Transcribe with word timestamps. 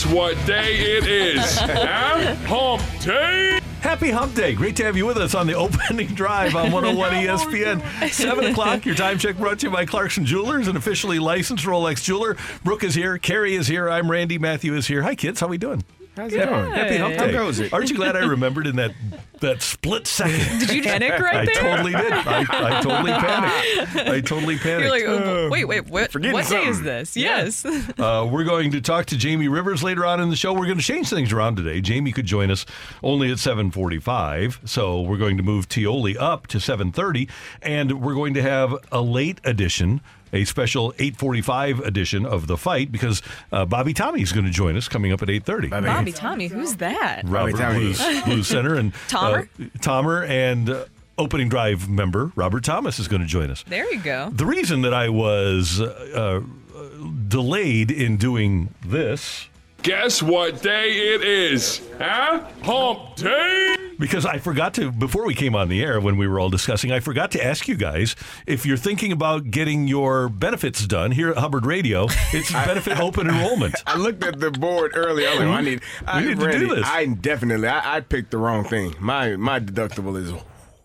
Guess 0.00 0.12
what 0.14 0.46
day 0.46 0.96
it 0.96 1.06
is? 1.06 1.58
huh? 1.58 2.34
Hump 2.46 2.82
day. 3.02 3.60
Happy 3.82 4.10
Hump 4.10 4.34
Day. 4.34 4.54
Great 4.54 4.74
to 4.76 4.84
have 4.84 4.96
you 4.96 5.04
with 5.04 5.18
us 5.18 5.34
on 5.34 5.46
the 5.46 5.52
opening 5.56 6.06
drive 6.14 6.56
on 6.56 6.72
101 6.72 7.12
ESPN. 7.12 8.10
7 8.10 8.44
o'clock, 8.46 8.86
your 8.86 8.94
time 8.94 9.18
check 9.18 9.36
brought 9.36 9.58
to 9.58 9.66
you 9.66 9.72
by 9.72 9.84
Clarkson 9.84 10.24
Jewelers, 10.24 10.68
an 10.68 10.76
officially 10.78 11.18
licensed 11.18 11.66
Rolex 11.66 12.02
jeweler. 12.02 12.38
Brooke 12.64 12.82
is 12.82 12.94
here. 12.94 13.18
Carrie 13.18 13.56
is 13.56 13.66
here. 13.66 13.90
I'm 13.90 14.10
Randy. 14.10 14.38
Matthew 14.38 14.74
is 14.74 14.86
here. 14.86 15.02
Hi, 15.02 15.14
kids. 15.14 15.38
How 15.38 15.48
we 15.48 15.58
doing? 15.58 15.84
How's 16.16 16.32
it 16.32 16.48
going? 16.48 16.72
Happy 16.72 16.96
Hump 16.96 17.14
Day. 17.14 17.18
How 17.18 17.26
Day. 17.26 17.32
goes 17.32 17.60
it? 17.60 17.72
Aren't 17.72 17.88
you 17.90 17.96
glad 17.96 18.16
I 18.16 18.24
remembered 18.26 18.66
in 18.66 18.76
that 18.76 18.92
that 19.40 19.62
split 19.62 20.06
second? 20.06 20.58
Did 20.60 20.70
you 20.72 20.82
panic 20.82 21.18
right 21.18 21.36
I 21.36 21.44
there? 21.46 21.54
totally 21.54 21.92
did. 21.92 22.12
I, 22.12 22.40
I 22.40 22.80
totally 22.82 23.12
panicked. 23.12 23.96
I 24.08 24.20
totally 24.20 24.58
panicked. 24.58 24.82
You're 24.82 24.90
like, 24.90 25.04
oh, 25.26 25.48
wait, 25.50 25.64
wait, 25.66 25.86
what? 25.88 26.12
What 26.14 26.48
day 26.48 26.64
is 26.66 26.82
this? 26.82 27.16
Yes. 27.16 27.64
Uh, 28.00 28.26
we're 28.30 28.44
going 28.44 28.70
to 28.70 28.80
talk 28.80 29.06
to 29.06 29.16
Jamie 29.16 29.48
Rivers 29.48 29.82
later 29.82 30.06
on 30.06 30.20
in 30.20 30.30
the 30.30 30.36
show. 30.36 30.52
We're 30.54 30.66
going 30.66 30.78
to 30.78 30.84
change 30.84 31.10
things 31.10 31.32
around 31.32 31.56
today. 31.56 31.80
Jamie 31.80 32.12
could 32.12 32.24
join 32.24 32.50
us 32.50 32.64
only 33.02 33.30
at 33.30 33.36
7:45, 33.38 34.66
so 34.68 35.00
we're 35.02 35.16
going 35.18 35.36
to 35.36 35.42
move 35.42 35.68
Tioli 35.68 36.16
up 36.18 36.46
to 36.48 36.58
7:30, 36.58 37.28
and 37.62 38.00
we're 38.02 38.14
going 38.14 38.34
to 38.34 38.42
have 38.42 38.74
a 38.90 39.00
late 39.02 39.40
edition, 39.44 40.00
a 40.32 40.44
special 40.44 40.92
8:45 40.98 41.84
edition 41.86 42.24
of 42.26 42.46
the 42.46 42.56
fight 42.56 42.90
because 42.92 43.22
uh, 43.52 43.64
Bobby 43.66 43.92
Tommy 43.94 44.22
is 44.22 44.32
going 44.32 44.46
to 44.46 44.50
join 44.52 44.76
us 44.76 44.88
coming 44.88 45.12
up 45.12 45.22
at 45.22 45.28
8:30. 45.28 45.70
Bobby 45.70 46.12
Tommy, 46.12 46.46
who's 46.48 46.76
that? 46.76 47.22
Robert 47.24 47.56
Tommy. 47.56 47.78
Blues, 47.78 48.22
Blues 48.24 48.46
Center 48.48 48.74
and 48.74 48.92
Tomer? 49.08 49.48
uh, 49.58 49.64
Tomer 49.78 50.28
and 50.28 50.70
uh, 50.70 50.84
opening 51.18 51.48
drive 51.48 51.88
member 51.88 52.32
Robert 52.34 52.64
Thomas 52.64 52.98
is 52.98 53.08
going 53.08 53.20
to 53.22 53.28
join 53.28 53.50
us. 53.50 53.62
There 53.68 53.92
you 53.92 54.00
go. 54.00 54.30
The 54.32 54.46
reason 54.46 54.82
that 54.82 54.94
I 54.94 55.08
was 55.10 55.80
uh, 55.80 56.42
uh, 56.44 57.00
delayed 57.28 57.90
in 57.90 58.16
doing 58.16 58.74
this 58.84 59.48
Guess 59.82 60.22
what 60.22 60.60
day 60.60 60.90
it 61.14 61.22
is? 61.22 61.80
Huh? 61.96 62.44
Hump 62.62 63.16
day. 63.16 63.76
because 63.98 64.26
I 64.26 64.36
forgot 64.36 64.74
to 64.74 64.92
before 64.92 65.24
we 65.24 65.34
came 65.34 65.54
on 65.54 65.70
the 65.70 65.82
air 65.82 66.00
when 66.00 66.18
we 66.18 66.28
were 66.28 66.38
all 66.38 66.50
discussing, 66.50 66.92
I 66.92 67.00
forgot 67.00 67.30
to 67.32 67.44
ask 67.44 67.66
you 67.66 67.76
guys 67.76 68.14
if 68.46 68.66
you're 68.66 68.76
thinking 68.76 69.10
about 69.10 69.50
getting 69.50 69.88
your 69.88 70.28
benefits 70.28 70.86
done 70.86 71.12
here 71.12 71.30
at 71.30 71.38
Hubbard 71.38 71.64
Radio. 71.64 72.08
It's 72.32 72.52
benefit 72.66 73.00
open 73.00 73.28
enrollment. 73.28 73.74
I 73.86 73.96
looked 73.96 74.22
at 74.22 74.38
the 74.38 74.50
board 74.50 74.92
earlier. 74.94 75.28
I 75.28 75.34
like, 75.34 75.46
I 75.46 75.60
need, 75.62 75.80
I, 76.06 76.20
need 76.24 76.40
to 76.40 76.58
do 76.58 76.74
this. 76.74 76.86
I 76.86 77.06
definitely, 77.06 77.68
I, 77.68 77.96
I 77.96 78.00
picked 78.00 78.32
the 78.32 78.38
wrong 78.38 78.64
thing. 78.64 78.94
My 79.00 79.36
my 79.36 79.60
deductible 79.60 80.16
is 80.18 80.30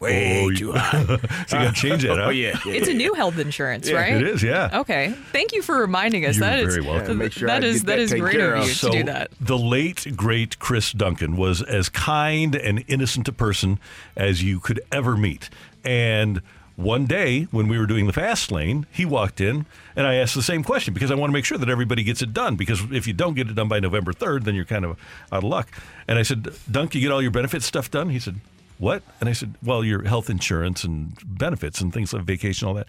way 0.05 0.41
Oh, 0.43 0.51
too 0.51 0.71
high. 0.75 1.05
So 1.47 1.57
you 1.57 1.65
got 1.65 1.75
to 1.75 1.81
change 1.81 2.03
that. 2.03 2.11
Oh, 2.15 2.15
huh? 2.15 2.23
oh 2.27 2.29
yeah, 2.29 2.57
yeah, 2.65 2.73
It's 2.73 2.87
a 2.87 2.93
new 2.93 3.13
health 3.13 3.37
insurance, 3.39 3.89
Yeah, 3.89 3.97
right? 3.97 4.13
It 4.13 4.23
is, 4.27 4.41
yeah. 4.43 4.69
Okay. 4.81 5.09
Thank 5.31 5.51
you 5.53 5.61
for 5.61 5.77
reminding 5.79 6.25
us. 6.25 6.37
You're 6.37 6.45
That 6.47 6.59
is 6.59 6.75
very 6.75 6.85
welcome. 6.87 7.17
Yeah, 7.17 7.23
make 7.25 7.33
sure 7.33 7.47
that 7.47 7.63
I 7.63 7.67
is 7.67 7.81
get 7.81 7.85
that 7.87 7.91
that 7.93 7.99
is 7.99 8.09
taken 8.11 8.23
great 8.23 8.35
care 8.37 8.53
of 8.55 8.61
of. 8.63 8.67
you 8.69 8.73
So 8.73 8.91
to 8.91 8.97
do 8.97 9.03
that. 9.05 9.31
the 9.41 9.57
late 9.57 10.07
great 10.15 10.59
Chris 10.59 10.91
Duncan 10.93 11.35
was 11.35 11.61
as 11.61 11.89
kind 11.89 12.55
and 12.55 12.83
innocent 12.87 13.27
a 13.27 13.33
person 13.33 13.79
as 14.15 14.41
you 14.43 14.59
could 14.59 14.79
ever 14.91 15.17
meet. 15.17 15.49
And 15.83 16.41
one 16.77 17.05
day 17.05 17.43
when 17.51 17.67
we 17.69 17.77
were 17.79 17.85
doing 17.85 18.05
the 18.05 18.11
fast 18.13 18.51
lane, 18.51 18.85
he 18.91 19.05
walked 19.05 19.39
in 19.39 19.65
and 19.95 20.05
I 20.05 20.15
asked 20.15 20.35
the 20.35 20.43
same 20.43 20.61
question 20.63 20.93
because 20.93 21.09
I 21.09 21.15
want 21.15 21.29
to 21.29 21.33
make 21.33 21.45
sure 21.45 21.57
that 21.57 21.69
everybody 21.69 22.03
gets 22.03 22.21
it 22.21 22.33
done. 22.33 22.55
Because 22.57 22.81
if 22.91 23.07
you 23.07 23.13
don't 23.13 23.33
get 23.33 23.47
it 23.49 23.55
done 23.55 23.67
by 23.69 23.79
November 23.79 24.11
3rd, 24.11 24.43
then 24.43 24.55
you're 24.55 24.65
kind 24.65 24.83
of 24.83 24.91
out 25.31 25.37
of 25.37 25.43
luck. 25.45 25.69
And 26.07 26.19
I 26.19 26.23
said, 26.23 26.49
Dunk, 26.69 26.93
you 26.95 27.01
get 27.01 27.11
all 27.11 27.21
your 27.21 27.31
benefits 27.31 27.65
stuff 27.65 27.89
done? 27.89 28.09
He 28.09 28.19
said, 28.19 28.35
What? 28.77 29.03
And 29.19 29.29
I 29.29 29.33
said, 29.33 29.55
Well, 29.63 29.83
your 29.83 30.03
health 30.03 30.29
insurance 30.29 30.83
and 30.83 31.17
benefits 31.25 31.81
and 31.81 31.93
things 31.93 32.13
like 32.13 32.23
vacation, 32.23 32.67
all 32.67 32.73
that. 32.75 32.87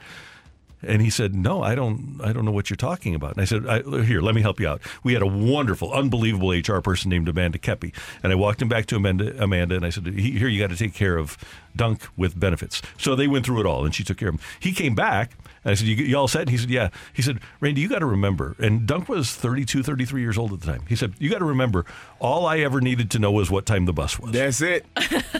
And 0.83 1.01
he 1.01 1.11
said, 1.11 1.35
"No, 1.35 1.63
I 1.63 1.75
don't. 1.75 2.21
I 2.23 2.33
don't 2.33 2.45
know 2.45 2.51
what 2.51 2.69
you're 2.69 2.77
talking 2.77 3.15
about." 3.15 3.33
And 3.33 3.41
I 3.41 3.45
said, 3.45 3.67
I, 3.67 3.81
"Here, 4.03 4.21
let 4.21 4.35
me 4.35 4.43
help 4.43 4.61
you 4.61 4.69
out." 4.69 4.83
We 5.03 5.15
had 5.15 5.23
a 5.23 5.27
wonderful, 5.27 5.93
unbelievable 5.93 6.53
HR 6.53 6.81
person 6.81 7.11
named 7.11 7.29
Amanda 7.29 7.59
Kepi, 7.59 7.93
and 8.23 8.31
I 8.31 8.37
walked 8.37 8.61
him 8.61 8.69
back 8.69 8.87
to 8.87 8.97
Amanda, 8.97 9.43
Amanda, 9.43 9.75
and 9.75 9.87
I 9.87 9.91
said, 9.91 10.07
"Here, 10.07 10.49
you 10.49 10.61
got 10.61 10.71
to 10.71 10.77
take 10.77 10.95
care 10.95 11.17
of 11.17 11.39
Dunk 11.75 12.07
with 12.17 12.39
benefits." 12.39 12.83
So 12.99 13.17
they 13.17 13.27
went 13.27 13.47
through 13.47 13.61
it 13.61 13.67
all, 13.67 13.85
and 13.85 13.95
she 13.95 14.05
took 14.05 14.19
care 14.19 14.29
of 14.29 14.35
him. 14.35 14.41
He 14.61 14.73
came 14.73 14.95
back, 14.95 15.33
and 15.67 15.73
I 15.73 15.75
said, 15.75 15.89
"You, 15.89 15.97
you 15.97 16.17
all 16.17 16.29
set?" 16.29 16.43
And 16.43 16.51
he 16.51 16.57
said, 16.57 16.71
"Yeah." 16.71 16.89
He 17.13 17.21
said, 17.21 17.41
"Randy, 17.61 17.81
you 17.81 17.89
got 17.89 17.99
to 17.99 18.07
remember." 18.07 18.55
And 18.59 18.87
Dunk 18.87 19.09
was 19.09 19.35
32, 19.35 19.83
33 19.83 20.21
years 20.23 20.39
old 20.39 20.53
at 20.53 20.61
the 20.61 20.67
time. 20.67 20.85
He 20.89 20.95
said, 20.97 21.13
"You 21.19 21.29
got 21.29 21.41
to 21.41 21.45
remember, 21.45 21.85
all 22.21 22.47
I 22.47 22.59
ever 22.61 22.81
needed 22.81 23.11
to 23.11 23.19
know 23.19 23.33
was 23.33 23.51
what 23.51 23.67
time 23.67 23.85
the 23.85 23.93
bus 23.93 24.19
was." 24.19 24.31
That's 24.33 24.63
it. 24.63 24.87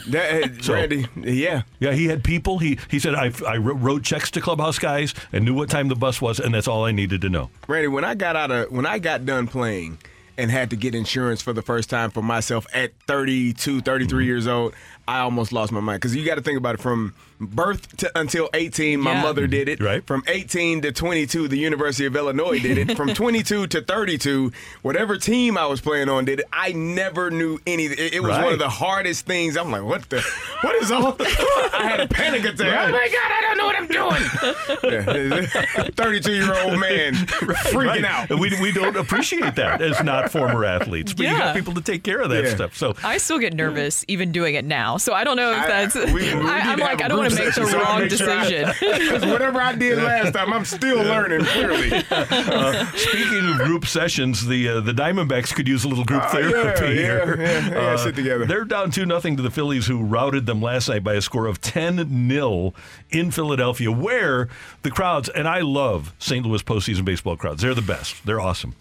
That, 0.09 0.59
So- 0.63 0.75
Randy, 0.75 1.07
yeah. 1.17 1.63
Yeah, 1.79 1.93
he 1.93 2.07
had 2.07 2.25
people. 2.25 2.59
He 2.59 2.79
he 2.91 2.99
said 2.99 3.15
I, 3.15 3.33
I 3.47 3.57
wrote 3.57 4.03
checks 4.03 4.31
to 4.33 4.41
clubhouse 4.41 4.79
guys 4.79 5.15
and 5.33 5.45
knew 5.45 5.55
what 5.55 5.71
time 5.71 5.89
the 5.89 5.95
bus 5.97 6.21
was, 6.21 6.41
and 6.41 6.55
that's 6.55 6.69
all 6.69 6.85
I 6.85 6.93
needed 6.93 7.21
to 7.23 7.29
know. 7.29 7.51
Randy, 7.69 7.89
when 7.89 8.05
I 8.05 8.15
got 8.15 8.37
out 8.37 8.51
of 8.51 8.71
when 8.73 8.87
I 8.87 8.99
got 8.99 9.25
done 9.25 9.47
playing 9.47 9.99
and 10.39 10.51
had 10.51 10.69
to 10.69 10.77
get 10.77 10.95
insurance 10.95 11.41
for 11.41 11.55
the 11.55 11.63
first 11.63 11.89
time 11.89 12.11
for 12.11 12.21
myself 12.21 12.67
at 12.75 12.93
32, 13.07 13.81
33 13.81 14.07
Mm-hmm. 14.07 14.27
years 14.27 14.47
old, 14.47 14.75
I 15.09 15.21
almost 15.21 15.53
lost 15.53 15.73
my 15.73 15.81
mind 15.81 16.01
because 16.01 16.15
you 16.17 16.25
got 16.25 16.35
to 16.37 16.43
think 16.43 16.59
about 16.59 16.75
it 16.75 16.81
from 16.81 17.15
birth 17.39 17.95
to 17.99 18.11
until 18.19 18.49
18 18.55 18.99
my 18.99 19.13
Yeah. 19.13 19.23
mother 19.23 19.43
mm-hmm. 19.43 19.51
did 19.51 19.69
it 19.69 19.81
Right. 19.83 20.03
from 20.07 20.23
18 20.27 20.81
to 20.81 20.91
22 20.91 21.49
the 21.49 21.59
university 21.59 22.07
of 22.07 22.17
illinois 22.17 22.59
did 22.59 22.79
it 22.79 22.97
from 22.97 23.13
22 23.15 23.67
to 23.67 23.83
32 23.83 24.53
whatever 24.81 25.19
team 25.19 25.59
i 25.59 25.67
was 25.67 25.83
playing 25.83 26.09
on 26.09 26.25
did 26.25 26.41
it 26.41 26.47
i 26.51 26.73
never 26.73 27.31
knew 27.31 27.59
any 27.67 27.85
it, 27.85 28.15
it 28.15 28.23
was 28.23 28.39
one 28.39 28.55
of 28.55 28.59
the 28.59 28.71
hardest 28.71 29.27
things 29.27 29.55
i'm 29.59 29.71
like 29.71 29.83
what 29.83 30.09
the 30.09 30.23
what 30.63 30.75
is 30.77 30.91
all 30.91 31.15
i 31.21 31.81
had 31.87 32.01
a 32.01 32.09
panic 32.09 32.43
attack 32.47 32.89
oh 32.89 32.93
my 32.93 33.07
god 33.13 33.31
i 33.31 33.41
don't 33.43 33.59
know 33.59 33.67
what 33.67 33.77
i'm 33.77 33.87
doing 33.87 35.47
32 35.93 36.33
year 36.33 36.55
old 36.63 36.81
man 36.81 37.13
freaking 37.15 37.87
Right. 37.87 38.05
out 38.05 38.31
we, 38.31 38.59
we 38.63 38.73
don't 38.73 38.97
appreciate 38.97 39.57
that 39.57 39.83
as 39.83 40.03
not 40.03 40.33
former 40.33 40.65
athletes, 40.65 41.13
but 41.13 41.27
you 41.27 41.37
got 41.37 41.55
people 41.55 41.75
to 41.75 41.81
take 41.83 42.03
care 42.03 42.21
of 42.21 42.31
that 42.31 42.45
Yeah. 42.45 42.55
stuff. 42.55 42.77
So 42.77 42.95
I 43.05 43.19
still 43.19 43.39
get 43.39 43.53
nervous 43.55 44.05
even 44.09 44.33
doing 44.33 44.55
it 44.55 44.65
now. 44.65 44.96
So 44.99 45.13
I 45.13 45.25
don't 45.25 45.37
know 45.37 45.53
if 45.53 45.59
I- 45.59 45.67
that's. 45.69 45.95
we- 45.95 46.13
we 46.13 46.21
need 46.23 46.33
I, 46.35 46.73
am 46.73 46.79
like, 46.79 47.03
I 47.03 47.09
don't 47.09 47.19
want 47.19 47.31
to 47.31 47.37
make 47.37 47.55
the 47.55 47.67
so 47.67 47.79
wrong 47.79 48.01
make 48.01 48.11
decision. 48.11 48.73
Because 48.81 49.27
whatever 49.27 49.61
I 49.61 49.75
did 49.75 49.99
last 49.99 50.33
time, 50.33 50.53
I'm 50.53 50.65
still 50.65 50.99
learning 51.03 51.45
clearly. 51.45 51.91
speaking 52.97 53.49
of 53.51 53.59
group 53.59 53.87
sessions, 53.87 54.47
the 54.47 54.69
uh, 54.69 54.81
the 54.81 54.93
Diamondbacks 54.93 55.55
could 55.55 55.69
use 55.69 55.85
a 55.85 55.89
little 55.89 56.05
group 56.05 56.23
Uh, 56.23 56.29
therapy 56.33 56.87
yeah, 56.87 56.93
here. 56.95 57.37
yeah, 57.41 57.69
yeah, 57.69 57.75
yeah, 57.75 57.97
sit 57.97 58.15
together. 58.17 58.47
They're 58.47 58.65
down 58.65 58.91
two 58.91 59.07
nothing 59.07 59.37
to 59.37 59.43
the 59.43 59.51
Phillies, 59.51 59.87
who 59.87 60.03
routed 60.03 60.47
them 60.47 60.61
last 60.63 60.89
night 60.89 61.05
by 61.05 61.15
a 61.15 61.21
score 61.21 61.47
of 61.47 61.61
ten 61.61 61.97
0 62.31 62.75
in 63.11 63.31
Philadelphia, 63.31 63.91
where 63.93 64.49
the 64.83 64.91
crowds 64.91 65.29
and 65.29 65.47
I 65.49 65.61
love 65.61 66.13
St. 66.19 66.45
Louis 66.47 66.63
postseason 66.63 67.05
baseball 67.05 67.37
crowds. 67.37 67.63
They're 67.63 67.75
the 67.75 67.83
best. 67.83 68.25
They're 68.25 68.41
awesome. 68.41 68.75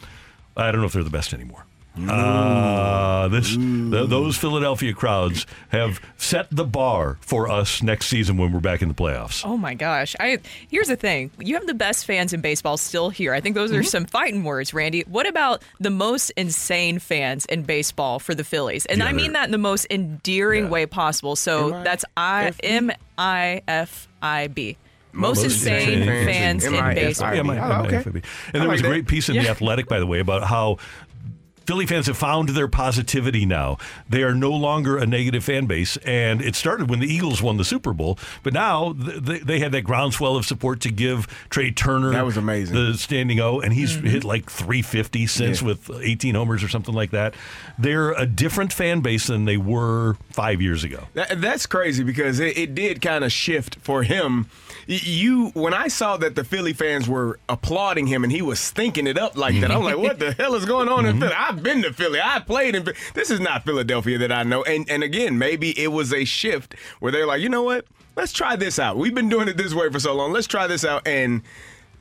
I 0.58 0.72
don't 0.72 0.80
know 0.82 0.88
if 0.88 0.94
they're 0.94 1.04
the 1.04 1.10
best 1.10 1.34
anymore. 1.34 1.66
Uh, 1.98 3.28
this 3.30 3.56
th- 3.56 4.10
those 4.10 4.38
Philadelphia 4.38 4.94
crowds 4.94 5.46
have 5.70 6.00
set 6.18 6.48
the 6.52 6.64
bar 6.66 7.18
for 7.22 7.50
us 7.50 7.82
next 7.82 8.08
season 8.08 8.38
when 8.38 8.52
we're 8.52 8.60
back 8.60 8.82
in 8.82 8.88
the 8.88 8.94
playoffs. 8.94 9.44
Oh 9.46 9.58
my 9.58 9.74
gosh! 9.74 10.16
I 10.20 10.40
here's 10.70 10.88
the 10.88 10.96
thing: 10.96 11.32
you 11.40 11.56
have 11.56 11.68
the 11.68 11.74
best 11.74 12.06
fans 12.06 12.34
in 12.34 12.42
baseball 12.42 12.78
still 12.78 13.10
here. 13.10 13.34
I 13.34 13.42
think 13.42 13.56
those 13.56 13.72
Mm-hmm. 13.72 13.80
are 13.80 13.84
some 13.84 14.06
fighting 14.06 14.44
words, 14.44 14.74
Randy. 14.74 15.02
What 15.08 15.28
about 15.28 15.64
the 15.80 15.90
most 15.90 16.30
insane 16.32 17.00
fans 17.00 17.46
in 17.46 17.64
baseball 17.64 18.20
for 18.20 18.36
the 18.36 18.44
Phillies? 18.44 18.86
And 18.86 19.00
Yeah, 19.00 19.06
I 19.08 19.14
mean 19.14 19.34
that 19.34 19.46
in 19.46 19.52
the 19.52 19.58
most 19.58 19.88
endearing 19.90 20.66
Yeah. 20.66 20.70
way 20.70 20.86
possible. 20.86 21.36
So 21.36 21.70
M 21.70 21.74
I 21.74 21.84
that's 21.84 22.06
I 22.16 22.52
M 22.64 22.92
I 23.18 23.62
F 23.68 24.08
I 24.22 24.48
B 24.48 24.78
Most 25.14 25.44
insane 25.44 26.06
fans 26.06 26.64
in 26.66 26.74
baseball. 26.74 27.34
Yeah, 27.34 27.42
my, 27.42 27.58
Oh, 27.58 27.86
okay. 27.86 28.04
And 28.06 28.62
there 28.62 28.68
was 28.70 28.82
a 28.82 28.84
great 28.84 29.08
piece 29.08 29.30
in 29.30 29.36
The 29.38 29.48
Athletic, 29.50 29.88
by 29.88 30.00
the 30.00 30.06
way, 30.08 30.20
about 30.20 30.44
how 30.44 30.78
Philly 31.66 31.86
fans 31.86 32.08
have 32.08 32.18
found 32.18 32.50
their 32.50 32.68
positivity 32.68 33.46
now. 33.46 33.78
They 34.08 34.24
are 34.24 34.34
no 34.34 34.52
longer 34.52 34.98
a 34.98 35.06
negative 35.06 35.44
fan 35.44 35.66
base, 35.66 35.98
and 35.98 36.42
it 36.42 36.56
started 36.56 36.90
when 36.90 37.00
the 37.00 37.08
Eagles 37.08 37.42
won 37.42 37.58
the 37.58 37.66
Super 37.66 37.94
Bowl. 37.94 38.20
But 38.44 38.54
now 38.54 38.94
they, 38.94 39.40
they 39.40 39.60
had 39.60 39.72
that 39.72 39.82
groundswell 39.82 40.36
of 40.36 40.46
support 40.46 40.80
to 40.82 40.92
give 40.92 41.28
Trea 41.50 41.72
Turner. 41.72 42.12
That 42.12 42.26
was 42.26 42.38
amazing. 42.38 42.76
The 42.76 42.98
standing 42.98 43.40
O, 43.40 43.60
and 43.60 43.74
he's 43.74 43.98
mm-hmm. 43.98 44.08
hit 44.08 44.24
like 44.24 44.50
350 44.50 45.28
since 45.28 45.62
Yeah. 45.62 45.68
with 45.68 45.90
18 45.90 46.36
homers 46.36 46.64
or 46.64 46.68
something 46.68 46.94
like 46.94 47.12
that. 47.12 47.34
They're 47.78 48.12
a 48.12 48.26
different 48.26 48.72
fan 48.72 49.02
base 49.02 49.28
than 49.28 49.46
they 49.46 49.58
were 49.58 50.16
five 50.32 50.62
years 50.62 50.84
ago. 50.84 51.08
That, 51.14 51.42
that's 51.42 51.66
crazy 51.66 52.04
because 52.04 52.40
it, 52.40 52.58
it 52.58 52.76
did 52.76 53.02
kind 53.02 53.24
of 53.24 53.32
shift 53.32 53.78
for 53.82 54.04
him. 54.04 54.50
You, 54.88 55.50
when 55.50 55.74
I 55.74 55.88
saw 55.88 56.18
that 56.18 56.36
the 56.36 56.44
Philly 56.44 56.74
fans 56.74 57.10
were 57.10 57.40
applauding 57.50 58.06
him 58.06 58.24
and 58.24 58.32
he 58.32 58.44
was 58.44 58.70
thinking 58.70 59.08
it 59.08 59.18
up 59.18 59.36
like 59.36 59.60
that, 59.62 59.72
I'm 59.72 59.84
like, 59.84 59.98
what 60.06 60.20
the 60.20 60.34
hell 60.34 60.54
is 60.54 60.66
going 60.66 60.90
on 60.90 61.06
in 61.06 61.14
mm-hmm. 61.14 61.22
Philly? 61.22 61.34
I've 61.56 61.64
been 61.64 61.82
to 61.84 61.94
Philly. 61.94 62.20
I 62.22 62.40
played 62.40 62.76
in. 62.76 62.86
This 63.14 63.32
is 63.32 63.40
not 63.40 63.64
Philadelphia 63.66 64.18
that 64.18 64.32
I 64.32 64.44
know. 64.44 64.64
And 64.64 64.90
and 64.90 65.04
again, 65.04 65.38
maybe 65.38 65.78
it 65.82 65.88
was 65.92 66.12
a 66.14 66.26
shift 66.26 66.76
where 67.00 67.12
they're 67.12 67.26
like, 67.26 67.42
you 67.42 67.48
know 67.50 67.64
what? 67.64 67.86
Let's 68.18 68.34
try 68.34 68.56
this 68.56 68.78
out. 68.80 68.98
We've 68.98 69.16
been 69.16 69.30
doing 69.30 69.48
it 69.48 69.56
this 69.58 69.74
way 69.74 69.90
for 69.90 70.00
so 70.00 70.14
long. 70.14 70.32
Let's 70.34 70.48
try 70.48 70.68
this 70.68 70.84
out. 70.86 71.08
And 71.08 71.42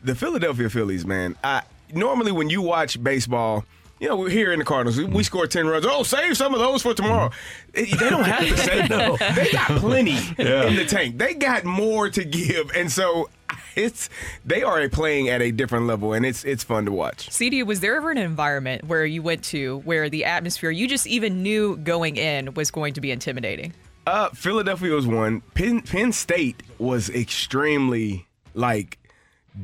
the 0.02 0.14
Philadelphia 0.14 0.68
Phillies, 0.70 1.06
man. 1.06 1.36
I 1.44 1.62
normally 1.92 2.32
when 2.32 2.50
you 2.50 2.62
watch 2.62 3.02
baseball. 3.02 3.64
You 4.00 4.08
know, 4.08 4.16
we're 4.16 4.28
here 4.28 4.52
in 4.52 4.58
the 4.58 4.64
Cardinals. 4.64 4.98
We, 4.98 5.04
we 5.04 5.22
score 5.22 5.46
10 5.46 5.68
runs. 5.68 5.86
Oh, 5.88 6.02
save 6.02 6.36
some 6.36 6.52
of 6.52 6.58
those 6.58 6.82
for 6.82 6.94
tomorrow. 6.94 7.28
Mm-hmm. 7.28 7.72
They 7.72 7.84
they 7.84 8.10
don't 8.10 8.24
have 8.24 8.40
to 8.48 8.56
save 8.58 8.90
no. 8.90 9.16
They 9.16 9.50
got 9.52 9.68
plenty 9.78 10.18
Yeah. 10.38 10.64
in 10.66 10.74
the 10.74 10.84
tank. 10.84 11.16
They 11.16 11.32
got 11.34 11.64
more 11.64 12.10
to 12.10 12.24
give. 12.24 12.72
And 12.74 12.90
so 12.90 13.30
it's 13.76 14.08
they 14.44 14.62
are 14.62 14.88
playing 14.88 15.28
at 15.28 15.42
a 15.42 15.50
different 15.50 15.86
level 15.86 16.12
and 16.12 16.24
it's 16.24 16.44
it's 16.44 16.64
fun 16.64 16.84
to 16.86 16.92
watch. 16.92 17.30
CD, 17.30 17.62
was 17.62 17.80
there 17.80 17.96
ever 17.96 18.10
an 18.10 18.18
environment 18.18 18.84
where 18.84 19.04
you 19.04 19.22
went 19.22 19.44
to 19.44 19.78
where 19.80 20.08
the 20.08 20.24
atmosphere 20.24 20.70
you 20.70 20.88
just 20.88 21.06
even 21.06 21.42
knew 21.42 21.76
going 21.76 22.16
in 22.16 22.54
was 22.54 22.70
going 22.70 22.94
to 22.94 23.00
be 23.00 23.10
intimidating? 23.10 23.72
Uh 24.06 24.28
Philadelphia 24.30 24.94
was 24.94 25.06
one. 25.06 25.40
Penn 25.54 25.82
Penn 25.82 26.12
State 26.12 26.62
was 26.78 27.10
extremely 27.10 28.26
like 28.54 28.98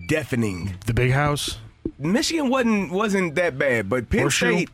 deafening. 0.06 0.74
The 0.86 0.94
big 0.94 1.12
house. 1.12 1.58
Michigan 1.98 2.48
wasn't 2.48 2.92
wasn't 2.92 3.34
that 3.34 3.58
bad, 3.58 3.88
but 3.88 4.08
Penn 4.08 4.22
Horseshoe? 4.22 4.56
State 4.56 4.70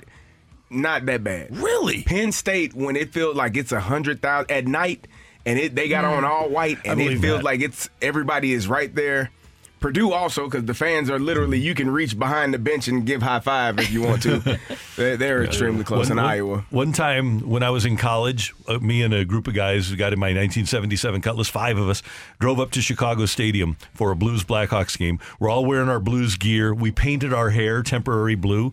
not 0.68 1.06
that 1.06 1.22
bad. 1.22 1.56
Really? 1.56 2.02
Penn 2.02 2.32
State 2.32 2.74
when 2.74 2.96
it 2.96 3.12
feels 3.12 3.36
like 3.36 3.56
it's 3.56 3.72
a 3.72 3.80
hundred 3.80 4.20
thousand 4.20 4.50
at 4.50 4.66
night 4.66 5.06
and 5.46 5.58
it 5.58 5.74
they 5.74 5.88
got 5.88 6.04
on 6.04 6.24
all 6.24 6.50
white 6.50 6.78
and 6.84 7.00
it 7.00 7.20
feels 7.20 7.38
that. 7.38 7.44
like 7.44 7.60
it's 7.60 7.88
everybody 8.02 8.52
is 8.52 8.68
right 8.68 8.94
there. 8.94 9.30
Purdue 9.78 10.12
also 10.12 10.46
because 10.46 10.64
the 10.64 10.74
fans 10.74 11.10
are 11.10 11.18
literally 11.18 11.58
you 11.58 11.74
can 11.74 11.90
reach 11.90 12.18
behind 12.18 12.52
the 12.52 12.58
bench 12.58 12.88
and 12.88 13.06
give 13.06 13.22
high 13.22 13.40
five 13.40 13.78
if 13.78 13.92
you 13.92 14.02
want 14.02 14.22
to. 14.22 14.58
they're, 14.96 15.16
they're 15.16 15.44
extremely 15.44 15.84
close 15.84 16.08
in 16.10 16.16
one, 16.16 16.24
Iowa. 16.24 16.64
One 16.70 16.92
time 16.92 17.48
when 17.48 17.62
I 17.62 17.70
was 17.70 17.84
in 17.84 17.96
college, 17.96 18.54
uh, 18.66 18.78
me 18.78 19.02
and 19.02 19.12
a 19.12 19.24
group 19.24 19.46
of 19.46 19.54
guys 19.54 19.88
who 19.88 19.96
got 19.96 20.12
in 20.14 20.18
my 20.18 20.28
1977 20.28 21.20
Cutlass, 21.20 21.48
five 21.48 21.76
of 21.76 21.88
us, 21.90 22.02
drove 22.40 22.58
up 22.58 22.70
to 22.72 22.80
Chicago 22.80 23.26
Stadium 23.26 23.76
for 23.92 24.10
a 24.10 24.16
Blues 24.16 24.44
Blackhawks 24.44 24.98
game. 24.98 25.20
We're 25.38 25.50
all 25.50 25.66
wearing 25.66 25.90
our 25.90 26.00
Blues 26.00 26.36
gear. 26.36 26.74
We 26.74 26.90
painted 26.90 27.32
our 27.32 27.50
hair 27.50 27.82
temporary 27.82 28.34
blue, 28.34 28.72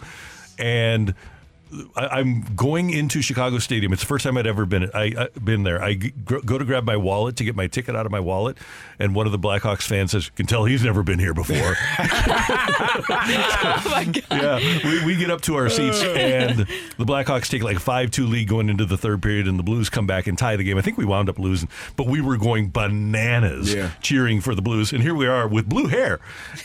and. 0.58 1.14
I, 1.96 2.08
I'm 2.20 2.42
going 2.56 2.90
into 2.92 3.22
Chicago 3.22 3.60
Stadium. 3.60 3.94
It's 3.94 4.02
the 4.02 4.08
first 4.08 4.24
time 4.24 4.38
I'd 4.38 4.48
ever 4.48 4.66
been. 4.66 4.90
I, 4.94 5.14
I 5.18 5.28
been 5.44 5.64
there. 5.64 5.82
I 5.84 5.94
g- 5.96 6.14
gr- 6.26 6.40
go 6.46 6.58
to 6.58 6.66
grab 6.66 6.84
my 6.86 6.98
wallet 6.98 7.36
to 7.38 7.44
get 7.44 7.56
my 7.56 7.68
ticket 7.68 7.96
out 7.96 8.06
of 8.06 8.12
my 8.12 8.20
wallet, 8.20 8.58
and 9.00 9.16
one 9.16 9.26
of 9.26 9.32
the 9.32 9.40
Blackhawks 9.40 9.84
fans 9.84 10.12
says, 10.12 10.30
"Can 10.32 10.46
tell 10.46 10.66
he's 10.66 10.84
never 10.84 11.04
been 11.04 11.20
here 11.20 11.34
before." 11.34 11.76
oh 12.00 13.84
my 13.86 14.06
god! 14.06 14.24
Yeah, 14.32 14.80
we, 14.84 15.06
we 15.06 15.16
get 15.16 15.30
up 15.30 15.42
to 15.42 15.56
our 15.56 15.70
seats, 15.70 16.02
and 16.04 16.60
the 16.60 17.06
Blackhawks 17.06 17.50
take 17.50 17.64
like 17.64 17.78
a 17.78 17.80
5 17.80 18.12
2 18.12 18.26
lead 18.28 18.48
going 18.48 18.70
into 18.70 18.86
the 18.86 18.98
third 18.98 19.22
period, 19.22 19.48
and 19.48 19.58
the 19.58 19.64
Blues 19.64 19.90
come 19.90 20.06
back 20.08 20.28
and 20.28 20.38
tie 20.38 20.56
the 20.56 20.64
game. 20.64 20.78
I 20.78 20.82
think 20.82 20.98
we 20.98 21.06
wound 21.06 21.30
up 21.30 21.40
losing, 21.40 21.70
but 21.96 22.08
we 22.08 22.22
were 22.22 22.38
going 22.38 22.70
bananas 22.70 23.74
Yeah. 23.74 23.92
cheering 24.02 24.42
for 24.42 24.56
the 24.56 24.62
Blues. 24.62 24.92
And 24.94 25.02
here 25.02 25.16
we 25.16 25.28
are 25.28 25.48
with 25.48 25.68
blue 25.68 25.88
hair, 25.88 26.20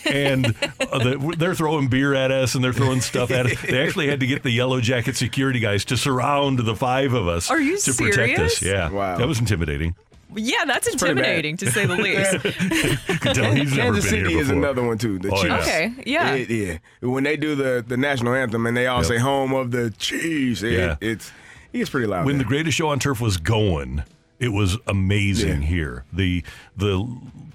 and 0.05 0.47
uh, 0.81 0.99
the, 0.99 1.35
they're 1.39 1.55
throwing 1.55 1.89
beer 1.89 2.15
at 2.15 2.31
us 2.31 2.55
and 2.55 2.63
they're 2.65 2.73
throwing 2.73 3.01
stuff 3.01 3.31
at 3.31 3.47
us. 3.47 3.61
They 3.63 3.81
actually 3.83 4.09
had 4.09 4.21
to 4.21 4.27
get 4.27 4.43
the 4.43 4.51
Yellow 4.51 4.81
Jacket 4.81 4.98
security 5.07 5.61
guys 5.61 5.85
to 5.87 5.97
surround 5.97 6.59
the 6.61 6.75
five 6.77 7.13
of 7.13 7.27
us 7.29 7.51
Are 7.51 7.61
you 7.61 7.79
to 7.79 7.93
protect 7.93 8.39
us. 8.39 8.63
Yeah, 8.63 8.91
Wow. 8.91 9.17
that 9.19 9.27
was 9.29 9.39
intimidating. 9.41 9.95
Yeah, 10.35 10.67
that's 10.67 10.87
pretty 10.95 11.15
bad. 11.15 11.45
intimidating 11.45 11.57
to 11.59 11.71
say 11.71 11.87
the 11.87 11.97
least. 13.09 13.21
Could 13.21 13.35
tell 13.35 13.53
he's 13.55 13.71
never 13.75 13.95
Kansas 13.95 14.05
been 14.05 14.11
City 14.11 14.29
here 14.31 14.41
is 14.43 14.49
before. 14.49 14.63
another 14.63 14.83
one 14.87 14.99
too. 14.99 15.19
The 15.19 15.31
Oh, 15.31 15.43
Chiefs. 15.43 15.45
yeah. 15.47 15.59
Okay, 15.61 15.95
yeah. 16.05 16.35
It- 16.35 16.51
yeah. 16.51 16.79
When 17.09 17.25
they 17.25 17.37
do 17.39 17.55
the, 17.55 17.83
the 17.87 17.97
national 17.97 18.35
anthem 18.35 18.67
and 18.67 18.77
they 18.77 18.87
all 18.87 18.99
Yep. 18.99 19.07
say 19.07 19.19
"Home 19.19 19.55
of 19.55 19.71
the 19.71 19.91
Chiefs," 19.93 20.63
it, 20.63 20.73
Yeah. 20.73 20.97
it's 21.01 21.33
it 21.73 21.79
gets 21.79 21.91
pretty 21.91 22.07
loud. 22.07 22.27
when 22.27 22.37
the 22.39 22.45
there. 22.45 22.49
greatest 22.49 22.77
show 22.77 22.89
on 22.89 22.99
turf 22.99 23.21
was 23.21 23.37
going 23.39 24.03
it 24.39 24.49
was 24.53 24.77
amazing 24.87 25.63
Yeah. 25.63 25.69
here 25.69 26.05
the 26.13 26.43
the 26.77 27.05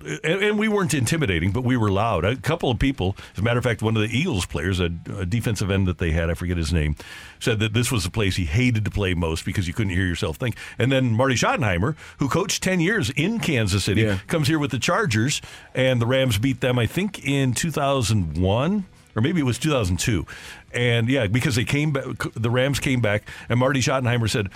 and, 0.05 0.43
and 0.43 0.59
we 0.59 0.67
weren't 0.67 0.93
intimidating 0.93 1.51
but 1.51 1.63
we 1.63 1.75
were 1.77 1.89
loud 1.91 2.25
a 2.25 2.35
couple 2.35 2.69
of 2.69 2.79
people 2.79 3.15
as 3.33 3.39
a 3.39 3.41
matter 3.41 3.57
of 3.57 3.63
fact 3.63 3.81
one 3.81 3.95
of 3.95 4.01
the 4.01 4.15
eagles 4.17 4.45
players 4.45 4.79
a, 4.79 4.85
a 5.17 5.25
defensive 5.25 5.69
end 5.71 5.87
that 5.87 5.97
they 5.97 6.11
had 6.11 6.29
i 6.29 6.33
forget 6.33 6.57
his 6.57 6.71
name 6.73 6.95
said 7.39 7.59
that 7.59 7.73
this 7.73 7.91
was 7.91 8.03
the 8.03 8.11
place 8.11 8.35
he 8.35 8.45
hated 8.45 8.83
to 8.85 8.91
play 8.91 9.13
most 9.13 9.45
because 9.45 9.67
you 9.67 9.73
couldn't 9.73 9.93
hear 9.93 10.05
yourself 10.05 10.37
think 10.37 10.55
and 10.77 10.91
then 10.91 11.11
marty 11.13 11.35
schottenheimer 11.35 11.95
who 12.19 12.27
coached 12.29 12.61
10 12.63 12.79
years 12.79 13.09
in 13.11 13.39
kansas 13.39 13.83
city 13.85 14.01
Yeah. 14.01 14.17
comes 14.27 14.47
here 14.47 14.59
with 14.59 14.71
the 14.71 14.79
chargers 14.79 15.41
and 15.73 16.01
the 16.01 16.05
rams 16.05 16.37
beat 16.37 16.61
them 16.61 16.77
i 16.79 16.85
think 16.85 17.25
in 17.25 17.53
2001 17.53 18.85
or 19.15 19.21
maybe 19.21 19.39
it 19.39 19.43
was 19.43 19.59
2002. 19.59 20.25
And 20.73 21.07
yeah, 21.07 21.27
because 21.27 21.55
they 21.55 21.65
came 21.65 21.91
back, 21.91 22.03
the 22.33 22.49
Rams 22.49 22.79
came 22.79 22.99
back, 22.99 23.29
and 23.47 23.59
Marty 23.59 23.79
Schottenheimer 23.79 24.27
said, 24.27 24.49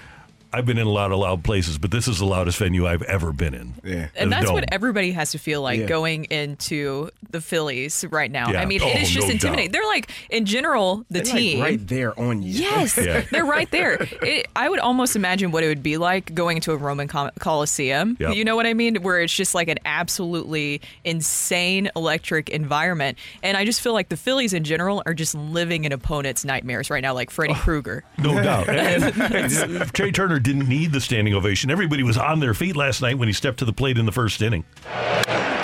I've 0.58 0.66
been 0.66 0.78
in 0.80 0.88
a 0.88 0.92
lot 0.92 1.12
of 1.12 1.20
loud 1.20 1.44
places, 1.44 1.78
but 1.78 1.92
this 1.92 2.08
is 2.08 2.18
the 2.18 2.26
loudest 2.26 2.58
venue 2.58 2.88
I've 2.88 3.04
ever 3.04 3.32
been 3.32 3.54
in. 3.54 3.74
Yeah. 3.84 4.08
And 4.16 4.32
The 4.32 4.36
that's 4.38 4.52
what 4.52 4.66
everybody 4.74 5.12
has 5.12 5.32
to 5.34 5.38
feel 5.38 5.62
like 5.62 5.82
Yeah. 5.82 5.86
going 5.86 6.26
into 6.26 7.10
the 7.30 7.42
Phillies 7.42 8.04
right 8.10 8.32
now. 8.32 8.50
Yeah. 8.52 8.62
I 8.62 8.66
mean, 8.66 8.82
Oh, 8.82 8.88
it 8.88 9.04
is 9.04 9.10
just 9.12 9.28
no 9.28 9.34
intimidating. 9.34 9.72
doubt. 9.72 9.74
They're 9.74 9.88
like, 9.88 10.10
in 10.32 10.46
general, 10.46 11.06
the 11.12 11.20
They're, 11.22 11.24
like, 11.34 11.42
team. 11.42 11.60
right 11.62 11.88
there 11.88 12.20
on 12.20 12.42
you. 12.42 12.54
Yes, 12.54 12.98
Yeah. 12.98 13.22
they're 13.32 13.46
right 13.46 13.70
there. 13.70 14.08
It, 14.24 14.48
I 14.56 14.68
would 14.68 14.80
almost 14.80 15.16
imagine 15.16 15.52
what 15.52 15.64
it 15.64 15.68
would 15.68 15.84
be 15.84 15.98
like 15.98 16.34
going 16.34 16.58
into 16.58 16.72
a 16.72 16.78
Roman 16.78 17.08
Col- 17.08 17.30
Coliseum. 17.40 18.18
Yep. 18.20 18.34
You 18.36 18.44
know 18.44 18.56
what 18.56 18.66
I 18.66 18.74
mean? 18.74 18.96
Where 19.04 19.20
it's 19.22 19.34
just 19.34 19.54
like 19.54 19.68
an 19.68 19.78
absolutely 19.86 20.82
insane 21.04 21.90
electric 21.96 22.50
environment. 22.50 23.18
And 23.44 23.56
I 23.58 23.66
just 23.66 23.82
feel 23.82 23.94
like 23.94 24.10
the 24.10 24.18
Phillies 24.18 24.54
in 24.54 24.64
general 24.64 25.04
are 25.06 25.14
just 25.14 25.36
living 25.36 25.84
in 25.86 25.92
opponents' 25.92 26.44
nightmares 26.46 26.90
right 26.90 27.02
now, 27.02 27.14
like 27.14 27.30
Freddy 27.30 27.54
Oh. 27.54 27.62
Krueger. 27.62 28.04
No 28.18 28.34
doubt. 28.42 28.70
And, 28.70 29.04
and 29.34 29.94
Trea 29.94 30.12
Turner 30.12 30.40
didn't 30.48 30.70
need 30.70 30.94
the 30.94 31.02
standing 31.02 31.34
ovation. 31.34 31.70
Everybody 31.70 32.04
was 32.04 32.18
on 32.18 32.40
their 32.40 32.54
feet 32.54 32.78
last 32.78 33.02
night 33.02 33.18
when 33.18 33.28
he 33.28 33.34
stepped 33.34 33.60
to 33.60 33.66
the 33.66 33.74
plate 33.74 33.98
in 33.98 34.06
the 34.06 34.14
first 34.14 34.42
inning. 34.42 34.64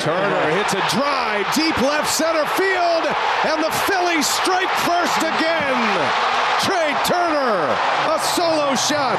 Turner 0.02 0.52
hits 0.58 0.74
a 0.74 0.84
drive 0.92 1.48
deep 1.56 1.80
left 1.82 2.12
center 2.12 2.46
field, 2.60 3.08
and 3.48 3.64
the 3.64 3.72
Phillies 3.88 4.28
strike 4.28 4.68
first 4.84 5.20
again. 5.20 5.80
Trea 6.60 6.92
Turner, 7.08 7.72
a 8.12 8.20
solo 8.36 8.76
shot. 8.76 9.16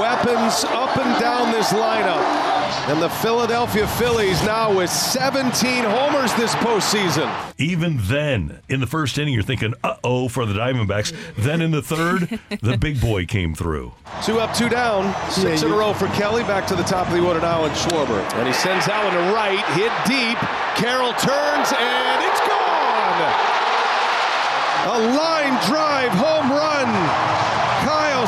Weapons 0.00 0.64
up 0.64 0.96
and 0.96 1.20
down 1.20 1.52
this 1.52 1.74
lineup. 1.74 2.47
And 2.88 3.00
the 3.02 3.08
Philadelphia 3.08 3.86
Phillies 3.86 4.42
now 4.44 4.74
with 4.76 4.90
17 4.90 5.84
homers 5.84 6.32
this 6.34 6.54
postseason. 6.56 7.32
Even 7.58 7.98
then, 8.02 8.60
in 8.68 8.80
the 8.80 8.86
first 8.86 9.18
inning, 9.18 9.34
you're 9.34 9.42
thinking, 9.42 9.74
uh 9.84 9.96
oh, 10.04 10.28
for 10.28 10.46
the 10.46 10.54
Diamondbacks. 10.54 11.14
Then 11.36 11.60
in 11.60 11.70
the 11.70 11.82
third, 11.82 12.38
the 12.60 12.76
big 12.78 13.00
boy 13.00 13.26
came 13.26 13.54
through. 13.54 13.92
Two 14.22 14.40
up, 14.40 14.54
two 14.54 14.68
down. 14.68 15.14
Six 15.30 15.62
in 15.62 15.70
a 15.70 15.76
row 15.76 15.92
for 15.92 16.06
Kelly. 16.08 16.42
Back 16.42 16.66
to 16.68 16.76
the 16.76 16.82
top 16.82 17.06
of 17.08 17.12
the 17.12 17.24
order 17.24 17.40
now, 17.40 17.64
and 17.64 17.74
Schwarber. 17.74 18.20
And 18.34 18.46
he 18.46 18.52
sends 18.52 18.88
Allen 18.88 19.12
to 19.12 19.34
right, 19.34 19.64
hit 19.74 19.92
deep. 20.06 20.38
Carroll 20.76 21.12
turns, 21.12 21.72
and 21.72 22.24
it's 22.24 22.40
gone. 22.40 23.20
A 24.88 24.98
line 25.16 25.56
drive 25.68 26.10
home 26.12 26.50
run. 26.50 27.57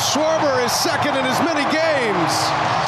Kyle 0.01 0.39
Schwarber 0.39 0.65
is 0.65 0.71
second 0.71 1.15
in 1.15 1.25
as 1.25 1.39
many 1.41 1.61
games. 1.71 2.33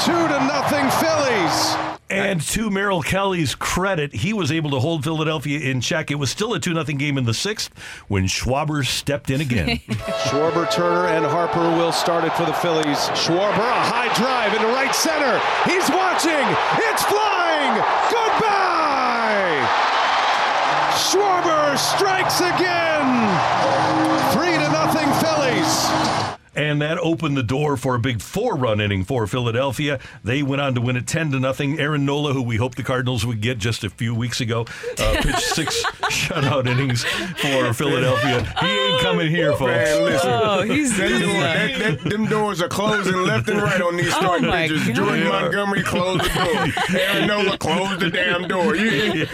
Two 0.04 0.28
to 0.34 0.40
nothing 0.48 0.90
Phillies. 1.00 1.76
And 2.10 2.42
to 2.42 2.72
Merrill 2.72 3.04
Kelly's 3.04 3.54
credit, 3.54 4.14
he 4.14 4.34
was 4.34 4.52
able 4.52 4.72
to 4.72 4.80
hold 4.80 5.04
Philadelphia 5.04 5.60
in 5.60 5.80
check. 5.80 6.10
It 6.10 6.16
was 6.16 6.32
still 6.32 6.56
a 6.56 6.60
2 6.60 6.74
0 6.74 6.84
game 6.98 7.20
in 7.20 7.26
the 7.26 7.34
sixth 7.34 7.70
when 8.08 8.26
Schwarber 8.26 8.84
stepped 8.84 9.30
in 9.30 9.42
again. 9.42 9.78
Schwarber, 10.26 10.70
Turner, 10.72 11.06
and 11.08 11.24
Harper 11.24 11.60
will 11.60 11.92
start 11.92 12.24
it 12.24 12.34
for 12.34 12.46
the 12.46 12.54
Phillies. 12.54 12.98
Schwarber, 13.14 13.60
a 13.60 13.84
high 13.86 14.12
drive 14.16 14.54
into 14.56 14.68
right 14.68 14.94
center. 14.96 15.40
He's 15.66 15.88
watching. 15.92 16.46
It's 16.90 17.04
flying. 17.04 17.78
Goodbye. 18.10 19.62
Schwarber 20.98 21.78
strikes 21.78 22.40
again. 22.40 23.06
Three 24.34 24.58
to 24.58 24.72
nothing 24.72 25.12
Phillies. 25.22 26.33
And 26.56 26.82
that 26.82 26.98
opened 27.00 27.38
the 27.38 27.44
door 27.44 27.78
for 27.78 27.96
a 27.96 28.00
big 28.00 28.22
four-run 28.22 28.80
inning 28.82 29.04
for 29.04 29.26
Philadelphia. 29.28 30.00
They 30.24 30.44
went 30.44 30.62
on 30.62 30.76
to 30.76 30.82
win 30.82 30.96
it 30.98 31.08
ten 31.08 31.32
to 31.32 31.40
nothing. 31.40 31.80
Aaron 31.80 32.06
Nola, 32.06 32.34
who 32.34 32.42
we 32.42 32.58
hoped 32.58 32.78
the 32.78 32.84
Cardinals 32.84 33.26
would 33.26 33.42
get 33.42 33.58
just 33.58 33.84
a 33.84 33.90
few 33.90 34.14
weeks 34.14 34.42
ago, 34.42 34.66
uh, 35.00 35.16
pitched 35.22 35.42
six 35.42 35.84
shutout 36.12 36.68
innings 36.68 37.04
for 37.04 37.74
Philadelphia. 37.74 38.44
He 38.60 38.68
ain't 38.68 39.02
coming 39.02 39.30
here, 39.30 39.52
folks. 39.52 39.62
Man, 39.72 40.04
listen. 40.04 40.30
Oh, 40.32 40.62
he's 40.62 40.98
That 40.98 41.10
door, 41.10 41.20
that, 41.20 41.80
that, 41.80 42.10
them 42.10 42.26
doors 42.26 42.62
are 42.62 42.68
closing 42.70 43.16
left 43.24 43.50
and 43.50 43.62
right 43.62 43.82
on 43.82 43.96
these 43.98 44.14
Oh 44.14 44.20
starting 44.20 44.48
my 44.48 44.68
pitchers. 44.68 44.88
God. 44.88 44.96
Jordan 44.96 45.28
Montgomery 45.28 45.84
closed 45.84 46.24
the 46.24 46.30
door. 46.30 47.00
Aaron 47.00 47.28
Nola 47.28 47.58
closed 47.58 48.00
the 48.00 48.10
damn 48.10 48.48
door. 48.48 48.76
You, 48.76 49.26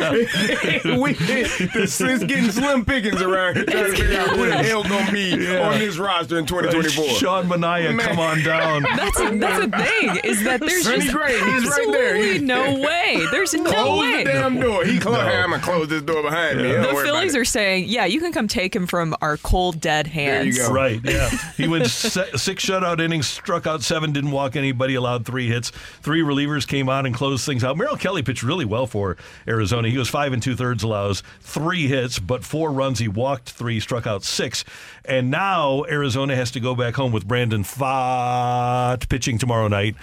we, 1.01 1.13
this 1.13 2.01
is 2.01 2.23
getting 2.23 2.51
slim 2.51 2.85
pickings 2.85 3.21
around 3.21 3.55
here 3.55 3.65
trying 3.65 3.91
to 3.91 3.97
figure 3.97 4.19
out 4.19 4.37
what 4.37 4.49
the 4.49 4.63
hell 4.63 4.83
gonna 4.83 5.11
be 5.11 5.33
on 5.57 5.79
this 5.79 5.97
roster 5.97 6.37
in 6.37 6.45
2024. 6.45 7.08
Sean 7.17 7.47
Manaea, 7.47 7.95
Man. 7.95 8.07
come 8.07 8.19
on 8.19 8.41
down. 8.43 8.83
That's 8.95 9.19
a, 9.19 9.37
that's 9.37 9.65
the 9.65 9.71
thing 9.77 10.19
is 10.23 10.43
that 10.43 10.59
there's 10.59 10.83
Sonny 10.83 10.99
just 11.01 11.13
Gray, 11.13 11.33
he's 11.33 11.65
right 11.65 11.91
there. 11.91 12.15
absolutely 12.15 12.33
He- 12.39 12.45
no 12.45 12.79
way. 12.79 13.25
There's 13.31 13.53
no 13.53 13.71
Close 13.71 13.99
way. 14.01 14.23
the 14.23 14.31
damn 14.31 14.59
door. 14.59 14.85
He 14.85 14.99
closed. 14.99 15.17
No. 15.19 15.25
I'm 15.25 15.49
gonna 15.51 15.61
close 15.63 15.87
this 15.87 16.01
door 16.01 16.21
behind 16.23 16.57
me. 16.57 16.63
The 16.71 16.81
Don't 16.81 16.93
worry 16.95 17.05
Phillies 17.05 17.33
about 17.33 17.41
are 17.41 17.45
saying, 17.45 17.85
yeah, 17.87 18.05
you 18.05 18.19
can 18.19 18.31
come 18.31 18.47
take 18.47 18.75
him 18.75 18.87
from 18.87 19.15
our 19.21 19.37
cold, 19.37 19.79
dead 19.81 20.07
hands. 20.07 20.57
you 20.57 20.63
go. 20.67 20.73
Right, 20.73 20.99
yeah. 21.03 21.29
He 21.57 21.67
went 21.67 21.87
se- 21.87 22.31
six 22.37 22.65
shutout 22.65 22.99
innings, 22.99 23.27
struck 23.27 23.67
out 23.67 23.81
seven, 23.83 24.11
didn't 24.11 24.31
walk 24.31 24.55
anybody, 24.55 24.95
allowed 24.95 25.25
three 25.25 25.47
hits. 25.47 25.71
Three 26.01 26.21
relievers 26.21 26.67
came 26.67 26.89
on 26.89 27.05
and 27.05 27.13
closed 27.15 27.45
things 27.45 27.63
out. 27.63 27.77
Merrill 27.77 27.97
Kelly 27.97 28.23
pitched 28.23 28.43
really 28.43 28.65
well 28.65 28.87
for 28.87 29.17
Arizona. 29.47 29.89
He 29.89 29.97
was 29.97 30.09
five 30.09 30.31
and 30.33 30.41
two 30.41 30.55
thirds, 30.55 30.83
allows 30.83 31.21
three 31.41 31.87
hits, 31.87 32.19
but 32.19 32.43
four 32.43 32.71
runs. 32.71 32.99
He 32.99 33.07
walked 33.07 33.49
three, 33.51 33.79
struck 33.79 34.07
out 34.07 34.23
six. 34.23 34.63
And 35.05 35.31
now 35.31 35.83
Arizona 35.89 36.35
has 36.35 36.51
to 36.51 36.59
go 36.59 36.75
back 36.75 36.93
home 36.99 37.13
with 37.13 37.25
Brandon 37.25 37.63
Pfaadt 37.63 39.07
pitching 39.07 39.37
tomorrow 39.37 39.69
night. 39.69 39.95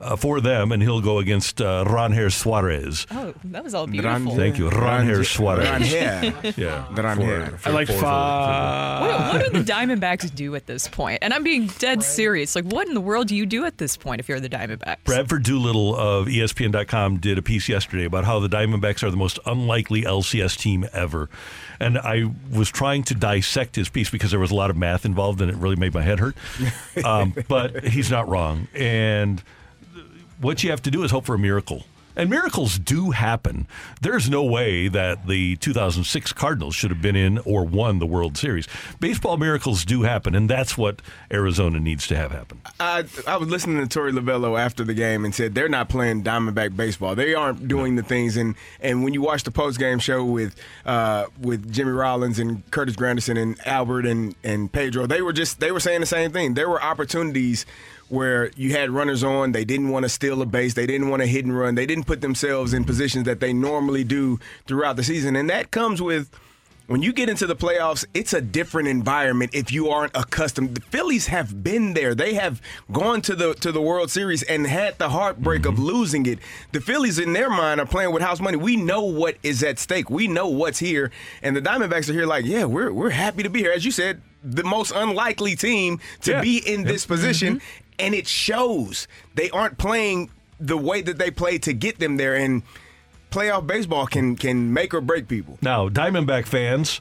Uh, 0.00 0.16
for 0.16 0.40
them, 0.40 0.72
and 0.72 0.82
he'll 0.82 1.00
go 1.00 1.18
against 1.18 1.60
uh, 1.62 1.84
Ranher 1.86 2.28
Suarez. 2.28 3.06
Oh, 3.12 3.32
that 3.44 3.62
was 3.62 3.74
all 3.74 3.86
beautiful. 3.86 4.34
Thank 4.36 4.58
you, 4.58 4.68
Ranher 4.68 5.22
Suarez. 5.24 5.68
Ranher. 5.92 6.34
Yeah, 6.56 6.86
Ranher. 6.94 7.56
For- 7.58 7.68
I 7.68 7.72
like 7.72 7.86
for- 7.86 7.92
for- 7.94 8.00
five. 8.00 9.00
What, 9.00 9.32
what 9.42 9.52
do 9.52 9.62
the 9.62 9.72
Diamondbacks 9.72 10.34
do 10.34 10.54
at 10.56 10.66
this 10.66 10.88
point? 10.88 11.20
And 11.22 11.32
I'm 11.32 11.44
being 11.44 11.68
dead 11.78 12.02
serious. 12.02 12.54
Like, 12.56 12.64
what 12.64 12.88
in 12.88 12.94
the 12.94 13.00
world 13.00 13.28
do 13.28 13.36
you 13.36 13.46
do 13.46 13.64
at 13.64 13.78
this 13.78 13.96
point 13.96 14.20
if 14.20 14.28
you're 14.28 14.40
the 14.40 14.48
Diamondbacks? 14.48 15.04
Bradford 15.04 15.44
Doolittle 15.44 15.94
of 15.96 16.26
ESPN.com 16.26 17.18
did 17.18 17.38
a 17.38 17.42
piece 17.42 17.68
yesterday 17.68 18.04
about 18.04 18.24
how 18.24 18.40
the 18.40 18.48
Diamondbacks 18.48 19.02
are 19.02 19.10
the 19.10 19.16
most 19.16 19.38
unlikely 19.46 20.02
LCS 20.02 20.58
team 20.58 20.86
ever. 20.92 21.28
And 21.80 21.98
I 21.98 22.30
was 22.52 22.68
trying 22.70 23.04
to 23.04 23.14
dissect 23.14 23.76
his 23.76 23.88
piece 23.88 24.10
because 24.10 24.30
there 24.32 24.40
was 24.40 24.50
a 24.50 24.54
lot 24.54 24.70
of 24.70 24.76
math 24.76 25.04
involved 25.04 25.40
and 25.40 25.50
it 25.50 25.56
really 25.56 25.76
made 25.76 25.94
my 25.94 26.02
head 26.02 26.18
hurt. 26.18 26.36
Um, 27.04 27.34
but 27.48 27.84
he's 27.84 28.10
not 28.10 28.28
wrong. 28.28 28.68
And 28.74 29.42
what 30.40 30.62
you 30.62 30.70
have 30.70 30.82
to 30.82 30.90
do 30.90 31.02
is 31.04 31.10
hope 31.10 31.24
for 31.24 31.34
a 31.34 31.38
miracle. 31.38 31.84
And 32.16 32.30
miracles 32.30 32.78
do 32.78 33.10
happen. 33.10 33.66
There's 34.00 34.30
no 34.30 34.44
way 34.44 34.86
that 34.88 35.26
the 35.26 35.56
2006 35.56 36.32
Cardinals 36.32 36.74
should 36.74 36.90
have 36.90 37.02
been 37.02 37.16
in 37.16 37.38
or 37.38 37.64
won 37.64 37.98
the 37.98 38.06
World 38.06 38.36
Series. 38.36 38.68
Baseball 39.00 39.36
miracles 39.36 39.84
do 39.84 40.02
happen, 40.02 40.34
and 40.34 40.48
that's 40.48 40.78
what 40.78 41.02
Arizona 41.32 41.80
needs 41.80 42.06
to 42.08 42.16
have 42.16 42.30
happen. 42.30 42.60
I, 42.78 43.04
I 43.26 43.36
was 43.36 43.48
listening 43.48 43.86
to 43.86 43.98
Torey 43.98 44.12
Lovullo 44.12 44.58
after 44.58 44.84
the 44.84 44.94
game 44.94 45.24
and 45.24 45.34
said 45.34 45.56
they're 45.56 45.68
not 45.68 45.88
playing 45.88 46.22
Diamondback 46.22 46.76
baseball. 46.76 47.16
They 47.16 47.34
aren't 47.34 47.66
doing 47.66 47.96
the 47.96 48.04
things. 48.04 48.36
And, 48.36 48.54
and 48.80 49.02
when 49.02 49.12
you 49.12 49.22
watch 49.22 49.42
the 49.42 49.50
post 49.50 49.80
game 49.80 49.98
show 49.98 50.24
with 50.24 50.54
uh, 50.86 51.26
with 51.40 51.72
Jimmy 51.72 51.90
Rollins 51.90 52.38
and 52.38 52.68
Curtis 52.70 52.94
Granderson 52.94 53.40
and 53.40 53.58
Albert 53.66 54.06
and, 54.06 54.36
and 54.44 54.70
Pedro, 54.70 55.06
they 55.06 55.20
were 55.20 55.32
just 55.32 55.58
they 55.58 55.72
were 55.72 55.80
saying 55.80 56.00
the 56.00 56.06
same 56.06 56.30
thing. 56.30 56.54
There 56.54 56.68
were 56.68 56.82
opportunities 56.82 57.66
where 58.14 58.50
you 58.56 58.70
had 58.72 58.90
runners 58.90 59.22
on, 59.22 59.52
they 59.52 59.64
didn't 59.64 59.90
want 59.90 60.04
to 60.04 60.08
steal 60.08 60.40
a 60.40 60.46
base, 60.46 60.74
they 60.74 60.86
didn't 60.86 61.08
want 61.08 61.20
to 61.22 61.26
hit 61.26 61.44
and 61.44 61.56
run, 61.56 61.74
they 61.74 61.86
didn't 61.86 62.04
put 62.04 62.20
themselves 62.20 62.72
in 62.72 62.84
positions 62.84 63.24
that 63.24 63.40
they 63.40 63.52
normally 63.52 64.04
do 64.04 64.38
throughout 64.66 64.96
the 64.96 65.04
season, 65.04 65.36
and 65.36 65.50
that 65.50 65.70
comes 65.70 66.00
with 66.00 66.30
when 66.86 67.02
you 67.02 67.14
get 67.14 67.30
into 67.30 67.46
the 67.46 67.56
playoffs, 67.56 68.04
it's 68.12 68.34
a 68.34 68.42
different 68.42 68.88
environment 68.88 69.52
if 69.54 69.72
you 69.72 69.88
aren't 69.88 70.14
accustomed. 70.14 70.74
The 70.74 70.82
Phillies 70.82 71.28
have 71.28 71.64
been 71.64 71.94
there. 71.94 72.14
They 72.14 72.34
have 72.34 72.60
gone 72.92 73.22
to 73.22 73.34
the 73.34 73.54
to 73.54 73.72
the 73.72 73.80
World 73.80 74.10
Series 74.10 74.42
and 74.42 74.66
had 74.66 74.98
the 74.98 75.08
heartbreak 75.08 75.64
of 75.64 75.74
mm-hmm. 75.74 75.84
losing 75.84 76.26
it. 76.26 76.40
The 76.72 76.80
Phillies 76.80 77.18
in 77.18 77.32
their 77.32 77.48
mind 77.48 77.80
are 77.80 77.86
playing 77.86 78.12
with 78.12 78.22
house 78.22 78.40
money. 78.40 78.58
We 78.58 78.76
know 78.76 79.02
what 79.02 79.36
is 79.42 79.62
at 79.62 79.78
stake. 79.78 80.10
We 80.10 80.28
know 80.28 80.48
what's 80.48 80.78
here. 80.78 81.10
And 81.42 81.56
the 81.56 81.62
Diamondbacks 81.62 82.10
are 82.10 82.12
here 82.12 82.26
like, 82.26 82.44
yeah, 82.44 82.64
we're 82.64 82.92
we're 82.92 83.10
happy 83.10 83.42
to 83.42 83.50
be 83.50 83.60
here. 83.60 83.72
As 83.72 83.86
you 83.86 83.90
said, 83.90 84.20
the 84.44 84.64
most 84.64 84.92
unlikely 84.94 85.56
team 85.56 86.00
to 86.22 86.32
Yeah. 86.32 86.42
be 86.42 86.58
in 86.58 86.84
this 86.84 87.06
position. 87.06 87.56
Mm-hmm. 87.56 87.83
And 87.98 88.14
it 88.14 88.26
shows. 88.26 89.06
They 89.34 89.50
aren't 89.50 89.78
playing 89.78 90.30
the 90.58 90.76
way 90.76 91.02
that 91.02 91.18
they 91.18 91.30
play 91.30 91.58
to 91.58 91.72
get 91.72 91.98
them 91.98 92.16
there. 92.16 92.34
And 92.34 92.62
playoff 93.30 93.66
baseball 93.66 94.06
can 94.06 94.36
can 94.36 94.72
make 94.72 94.94
or 94.94 95.00
break 95.00 95.28
people. 95.28 95.58
Now, 95.62 95.88
Diamondback 95.88 96.46
fans, 96.46 97.00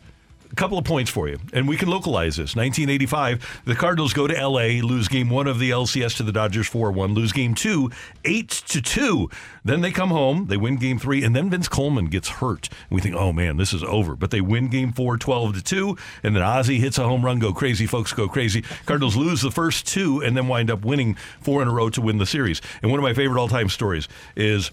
a 0.54 0.56
couple 0.56 0.78
of 0.78 0.86
points 0.86 1.10
for 1.10 1.28
you, 1.28 1.40
and 1.52 1.68
we 1.68 1.76
can 1.76 1.90
localize 1.90 2.36
this. 2.36 2.56
1985, 2.56 3.64
the 3.66 3.76
Cardinals 3.76 4.14
go 4.14 4.28
to 4.28 4.38
L.A., 4.38 4.82
lose 4.82 5.08
game 5.08 5.32
one 5.32 5.48
of 5.48 5.58
the 5.58 5.72
LCS 5.72 6.18
to 6.18 6.24
the 6.24 6.32
Dodgers 6.32 6.70
4-1, 6.70 7.16
lose 7.16 7.32
game 7.32 7.56
two, 7.56 7.90
8 8.24 8.50
to 8.50 8.82
two. 8.82 9.30
Then 9.66 9.82
they 9.82 9.92
come 9.92 10.10
home, 10.10 10.46
they 10.48 10.58
win 10.58 10.76
game 10.76 11.00
three, 11.00 11.24
and 11.24 11.36
then 11.36 11.50
Vince 11.50 11.68
Coleman 11.68 12.06
gets 12.06 12.28
hurt. 12.28 12.70
We 12.92 13.02
think, 13.02 13.16
oh 13.16 13.34
man, 13.34 13.58
this 13.58 13.74
is 13.74 13.84
over. 13.84 14.16
But 14.16 14.30
they 14.30 14.42
win 14.42 14.68
game 14.68 14.92
four, 14.94 15.18
12 15.18 15.56
to 15.56 15.64
two, 15.64 15.98
and 16.22 16.36
then 16.36 16.44
Ozzie 16.44 16.80
hits 16.80 17.00
a 17.00 17.04
home 17.04 17.26
run, 17.26 17.40
go 17.40 17.52
crazy, 17.52 17.88
folks 17.88 18.14
go 18.14 18.28
crazy. 18.28 18.62
Cardinals 18.86 19.16
lose 19.16 19.42
the 19.42 19.52
first 19.52 19.88
two, 19.88 20.22
and 20.22 20.38
then 20.38 20.48
wind 20.48 20.70
up 20.70 20.86
winning 20.86 21.16
four 21.42 21.64
in 21.64 21.68
a 21.68 21.74
row 21.74 21.90
to 21.90 22.02
win 22.02 22.20
the 22.20 22.28
series. 22.28 22.62
And 22.84 22.92
one 22.92 23.00
of 23.00 23.04
my 23.04 23.16
favorite 23.16 23.42
all-time 23.42 23.70
stories 23.70 24.08
is 24.36 24.70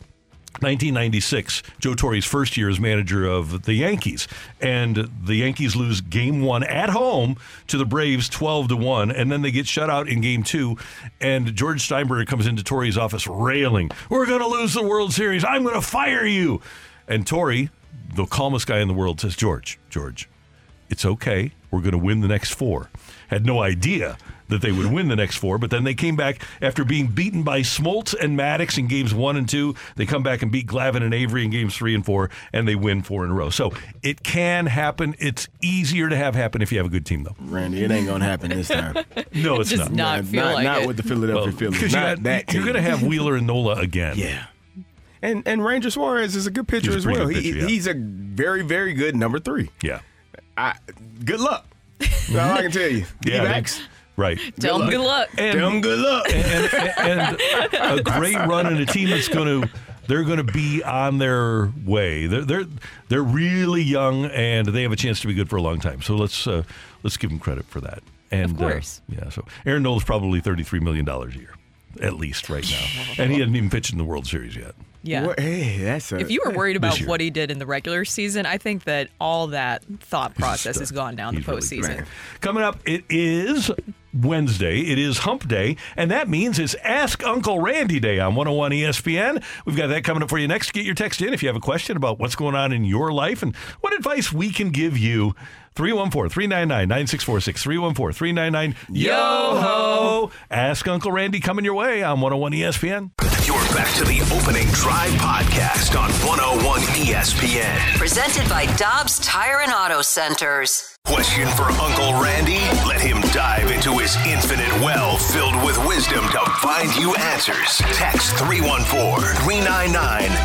1996, 0.58 1.62
Joe 1.78 1.94
Torre's 1.94 2.24
first 2.26 2.56
year 2.56 2.68
as 2.68 2.78
manager 2.78 3.24
of 3.24 3.62
the 3.62 3.74
Yankees, 3.74 4.28
and 4.60 5.08
the 5.24 5.36
Yankees 5.36 5.76
lose 5.76 6.00
Game 6.00 6.42
One 6.42 6.64
at 6.64 6.90
home 6.90 7.36
to 7.68 7.78
the 7.78 7.86
Braves, 7.86 8.28
12 8.28 8.68
to 8.68 8.76
one, 8.76 9.10
and 9.10 9.30
then 9.30 9.42
they 9.42 9.50
get 9.50 9.66
shut 9.66 9.88
out 9.88 10.08
in 10.08 10.20
Game 10.20 10.42
Two. 10.42 10.76
And 11.20 11.54
George 11.54 11.88
Steinbrenner 11.88 12.26
comes 12.26 12.46
into 12.46 12.62
Torre's 12.64 12.98
office 12.98 13.26
railing, 13.26 13.90
"We're 14.10 14.26
going 14.26 14.40
to 14.40 14.48
lose 14.48 14.74
the 14.74 14.82
World 14.82 15.12
Series. 15.12 15.44
I'm 15.44 15.62
going 15.62 15.76
to 15.76 15.80
fire 15.80 16.26
you." 16.26 16.60
And 17.08 17.26
Torre, 17.26 17.70
the 18.14 18.26
calmest 18.26 18.66
guy 18.66 18.80
in 18.80 18.88
the 18.88 18.94
world, 18.94 19.20
says, 19.20 19.36
"George, 19.36 19.78
George, 19.88 20.28
it's 20.90 21.04
okay. 21.04 21.52
We're 21.70 21.80
going 21.80 21.92
to 21.92 21.98
win 21.98 22.20
the 22.20 22.28
next 22.28 22.52
four. 22.52 22.90
Had 23.30 23.46
no 23.46 23.62
idea 23.62 24.18
that 24.48 24.60
they 24.62 24.72
would 24.72 24.86
win 24.92 25.06
the 25.06 25.14
next 25.14 25.36
four, 25.36 25.58
but 25.58 25.70
then 25.70 25.84
they 25.84 25.94
came 25.94 26.16
back 26.16 26.42
after 26.60 26.84
being 26.84 27.06
beaten 27.06 27.44
by 27.44 27.60
Smoltz 27.60 28.12
and 28.20 28.36
Maddux 28.36 28.76
in 28.78 28.88
games 28.88 29.14
one 29.14 29.36
and 29.36 29.48
two. 29.48 29.76
They 29.94 30.06
come 30.06 30.24
back 30.24 30.42
and 30.42 30.50
beat 30.50 30.66
Glavine 30.66 31.04
and 31.04 31.14
Avery 31.14 31.44
in 31.44 31.50
games 31.50 31.76
three 31.76 31.94
and 31.94 32.04
four, 32.04 32.30
and 32.52 32.66
they 32.66 32.74
win 32.74 33.02
four 33.02 33.24
in 33.24 33.30
a 33.30 33.34
row. 33.34 33.50
So 33.50 33.72
it 34.02 34.24
can 34.24 34.66
happen. 34.66 35.14
It's 35.20 35.46
easier 35.62 36.08
to 36.08 36.16
have 36.16 36.34
happen 36.34 36.62
if 36.62 36.72
you 36.72 36.78
have 36.78 36.86
a 36.88 36.90
good 36.90 37.06
team, 37.06 37.22
though. 37.22 37.36
Randy, 37.40 37.84
it 37.84 37.92
ain't 37.92 38.08
gonna 38.08 38.24
happen 38.24 38.50
this 38.50 38.66
time. 38.68 38.96
No, 39.32 39.60
it's 39.60 39.70
Does 39.70 39.78
not. 39.80 39.92
not 39.92 40.24
feel 40.24 40.42
not, 40.44 40.54
like 40.54 40.64
not 40.64 40.86
with 40.88 40.96
the 40.96 41.04
Philadelphia 41.04 41.44
Well, 41.70 41.78
Phillies. 41.78 41.92
Not 41.94 42.18
you 42.18 42.24
that 42.24 42.52
you're 42.52 42.64
going 42.64 42.74
to 42.74 42.82
have 42.82 43.02
Wheeler 43.04 43.36
and 43.36 43.46
Nola 43.46 43.76
again. 43.76 44.16
yeah. 44.18 44.46
And 45.22 45.46
and 45.46 45.64
Ranger 45.64 45.90
Suarez 45.90 46.34
is 46.34 46.46
a 46.46 46.50
good 46.50 46.66
pitcher 46.66 46.88
He's 46.92 46.96
as 46.96 47.06
well. 47.06 47.26
good 47.26 47.36
he, 47.36 47.52
yeah. 47.60 47.66
He's 47.66 47.86
a 47.86 47.94
very 47.94 48.62
very 48.62 48.92
good 48.94 49.14
number 49.14 49.38
three. 49.38 49.70
Yeah. 49.82 50.00
I, 50.56 50.74
good 51.24 51.38
luck. 51.40 51.66
That's 52.00 52.34
all 52.36 52.58
I 52.58 52.62
can 52.62 52.70
tell 52.70 52.88
you. 52.90 53.04
Yeah, 53.24 53.40
D-backs, 53.42 53.82
right. 54.16 54.38
Tell 54.58 54.78
them 54.78 54.90
good 54.90 55.00
luck. 55.00 55.28
And- 55.38 55.58
tell 55.58 55.70
'em 55.70 55.80
good 55.80 55.98
luck. 55.98 56.26
and, 56.32 56.74
and, 56.98 57.40
and 57.74 58.00
a 58.00 58.02
great 58.02 58.36
run 58.36 58.66
and 58.66 58.78
a 58.80 58.86
team 58.86 59.10
that's 59.10 59.28
going 59.28 59.62
to 59.62 59.68
they're 60.06 60.24
going 60.24 60.44
to 60.44 60.52
be 60.52 60.82
on 60.82 61.18
their 61.18 61.72
way. 61.84 62.26
They're 62.26 62.44
they're 62.44 62.64
they're 63.08 63.22
really 63.22 63.82
young 63.82 64.24
and 64.26 64.66
they 64.66 64.82
have 64.82 64.90
a 64.92 64.96
chance 64.96 65.20
to 65.20 65.28
be 65.28 65.34
good 65.34 65.48
for 65.48 65.56
a 65.56 65.62
long 65.62 65.78
time. 65.78 66.02
So 66.02 66.16
let's 66.16 66.46
uh, 66.48 66.64
let's 67.04 67.16
give 67.16 67.30
them 67.30 67.38
credit 67.38 67.66
for 67.66 67.80
that. 67.82 68.02
And 68.32 68.50
Of 68.52 68.56
course. 68.58 69.00
uh, 69.10 69.16
yeah. 69.22 69.28
So 69.30 69.44
Aaron 69.66 69.82
Nolan's 69.84 70.04
probably 70.04 70.40
thirty 70.40 70.62
three 70.64 70.80
million 70.80 71.04
dollars 71.04 71.34
a 71.36 71.38
year, 71.38 71.54
at 72.00 72.14
least 72.14 72.48
right 72.50 72.68
now, 72.68 73.02
and 73.22 73.30
he 73.32 73.38
hasn't 73.38 73.56
even 73.56 73.70
pitched 73.70 73.92
in 73.92 73.98
the 73.98 74.04
World 74.04 74.26
Series 74.26 74.56
yet. 74.56 74.74
Yeah. 75.02 75.32
Hey, 75.38 75.78
that's 75.78 76.12
a, 76.12 76.18
If 76.18 76.30
you 76.30 76.42
were 76.44 76.52
worried 76.52 76.76
about 76.76 76.98
what 77.00 77.20
he 77.20 77.30
did 77.30 77.50
in 77.50 77.58
the 77.58 77.66
regular 77.66 78.04
season, 78.04 78.44
I 78.46 78.58
think 78.58 78.84
that 78.84 79.08
all 79.20 79.48
that 79.48 79.82
thought 80.00 80.34
process 80.34 80.78
has 80.78 80.90
gone 80.90 81.16
down 81.16 81.34
the 81.34 81.40
He's 81.40 81.48
really 81.48 81.60
postseason. 81.60 81.96
good. 81.98 82.06
Coming 82.40 82.62
up, 82.62 82.78
it 82.84 83.04
is 83.08 83.70
Wednesday. 84.12 84.80
It 84.80 84.98
is 84.98 85.18
Hump 85.18 85.48
Day, 85.48 85.76
and 85.96 86.10
that 86.10 86.28
means 86.28 86.58
it's 86.58 86.74
Ask 86.84 87.24
Uncle 87.24 87.60
Randy 87.60 88.00
Day 88.00 88.18
on 88.18 88.34
101 88.34 88.72
ESPN. 88.72 89.42
We've 89.64 89.76
got 89.76 89.86
that 89.86 90.04
coming 90.04 90.22
up 90.22 90.28
for 90.28 90.38
you 90.38 90.48
next. 90.48 90.72
Get 90.72 90.84
your 90.84 90.94
text 90.94 91.22
in 91.22 91.32
if 91.32 91.42
you 91.42 91.48
have 91.48 91.56
a 91.56 91.60
question 91.60 91.96
about 91.96 92.18
what's 92.18 92.34
going 92.36 92.54
on 92.54 92.72
in 92.72 92.84
your 92.84 93.12
life 93.12 93.42
and 93.42 93.54
what 93.80 93.94
advice 93.94 94.32
we 94.32 94.50
can 94.50 94.70
give 94.70 94.98
you 94.98 95.34
314 95.74 96.28
399 96.30 96.88
9646. 96.88 97.62
314 97.62 98.12
399 98.12 98.76
Yo 98.94 99.12
ho! 99.14 100.30
Ask 100.50 100.86
Uncle 100.88 101.12
Randy 101.12 101.40
coming 101.40 101.64
your 101.64 101.74
way 101.74 102.02
on 102.02 102.20
101 102.20 102.52
ESPN. 102.52 103.10
You're 103.46 103.56
back 103.74 103.92
to 103.96 104.04
the 104.04 104.20
opening 104.36 104.66
drive 104.68 105.10
podcast 105.12 105.98
on 105.98 106.10
101 106.26 106.80
ESPN. 106.80 107.96
Presented 107.98 108.48
by 108.48 108.66
Dobbs 108.76 109.18
Tire 109.20 109.60
and 109.60 109.72
Auto 109.72 110.02
Centers. 110.02 110.96
Question 111.20 111.48
for 111.48 111.64
Uncle 111.64 112.20
Randy? 112.22 112.60
Let 112.88 113.00
him 113.00 113.20
dive 113.32 113.70
into 113.70 113.98
his 113.98 114.16
infinite 114.26 114.70
well 114.80 115.16
filled 115.16 115.56
with 115.64 115.76
wisdom 115.86 116.24
to 116.28 116.40
find 116.62 116.94
you 116.96 117.14
answers. 117.16 117.78
Text 117.92 118.36
314 118.36 119.20
399 119.44 119.92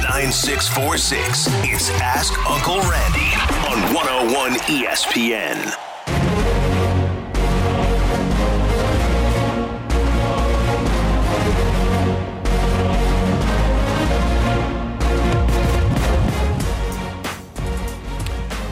9646. 0.03 1.47
It's 1.63 1.89
Ask 2.01 2.33
Uncle 2.49 2.81
Randy 2.89 3.31
on 3.69 3.93
101 3.93 4.53
ESPN. 4.67 5.94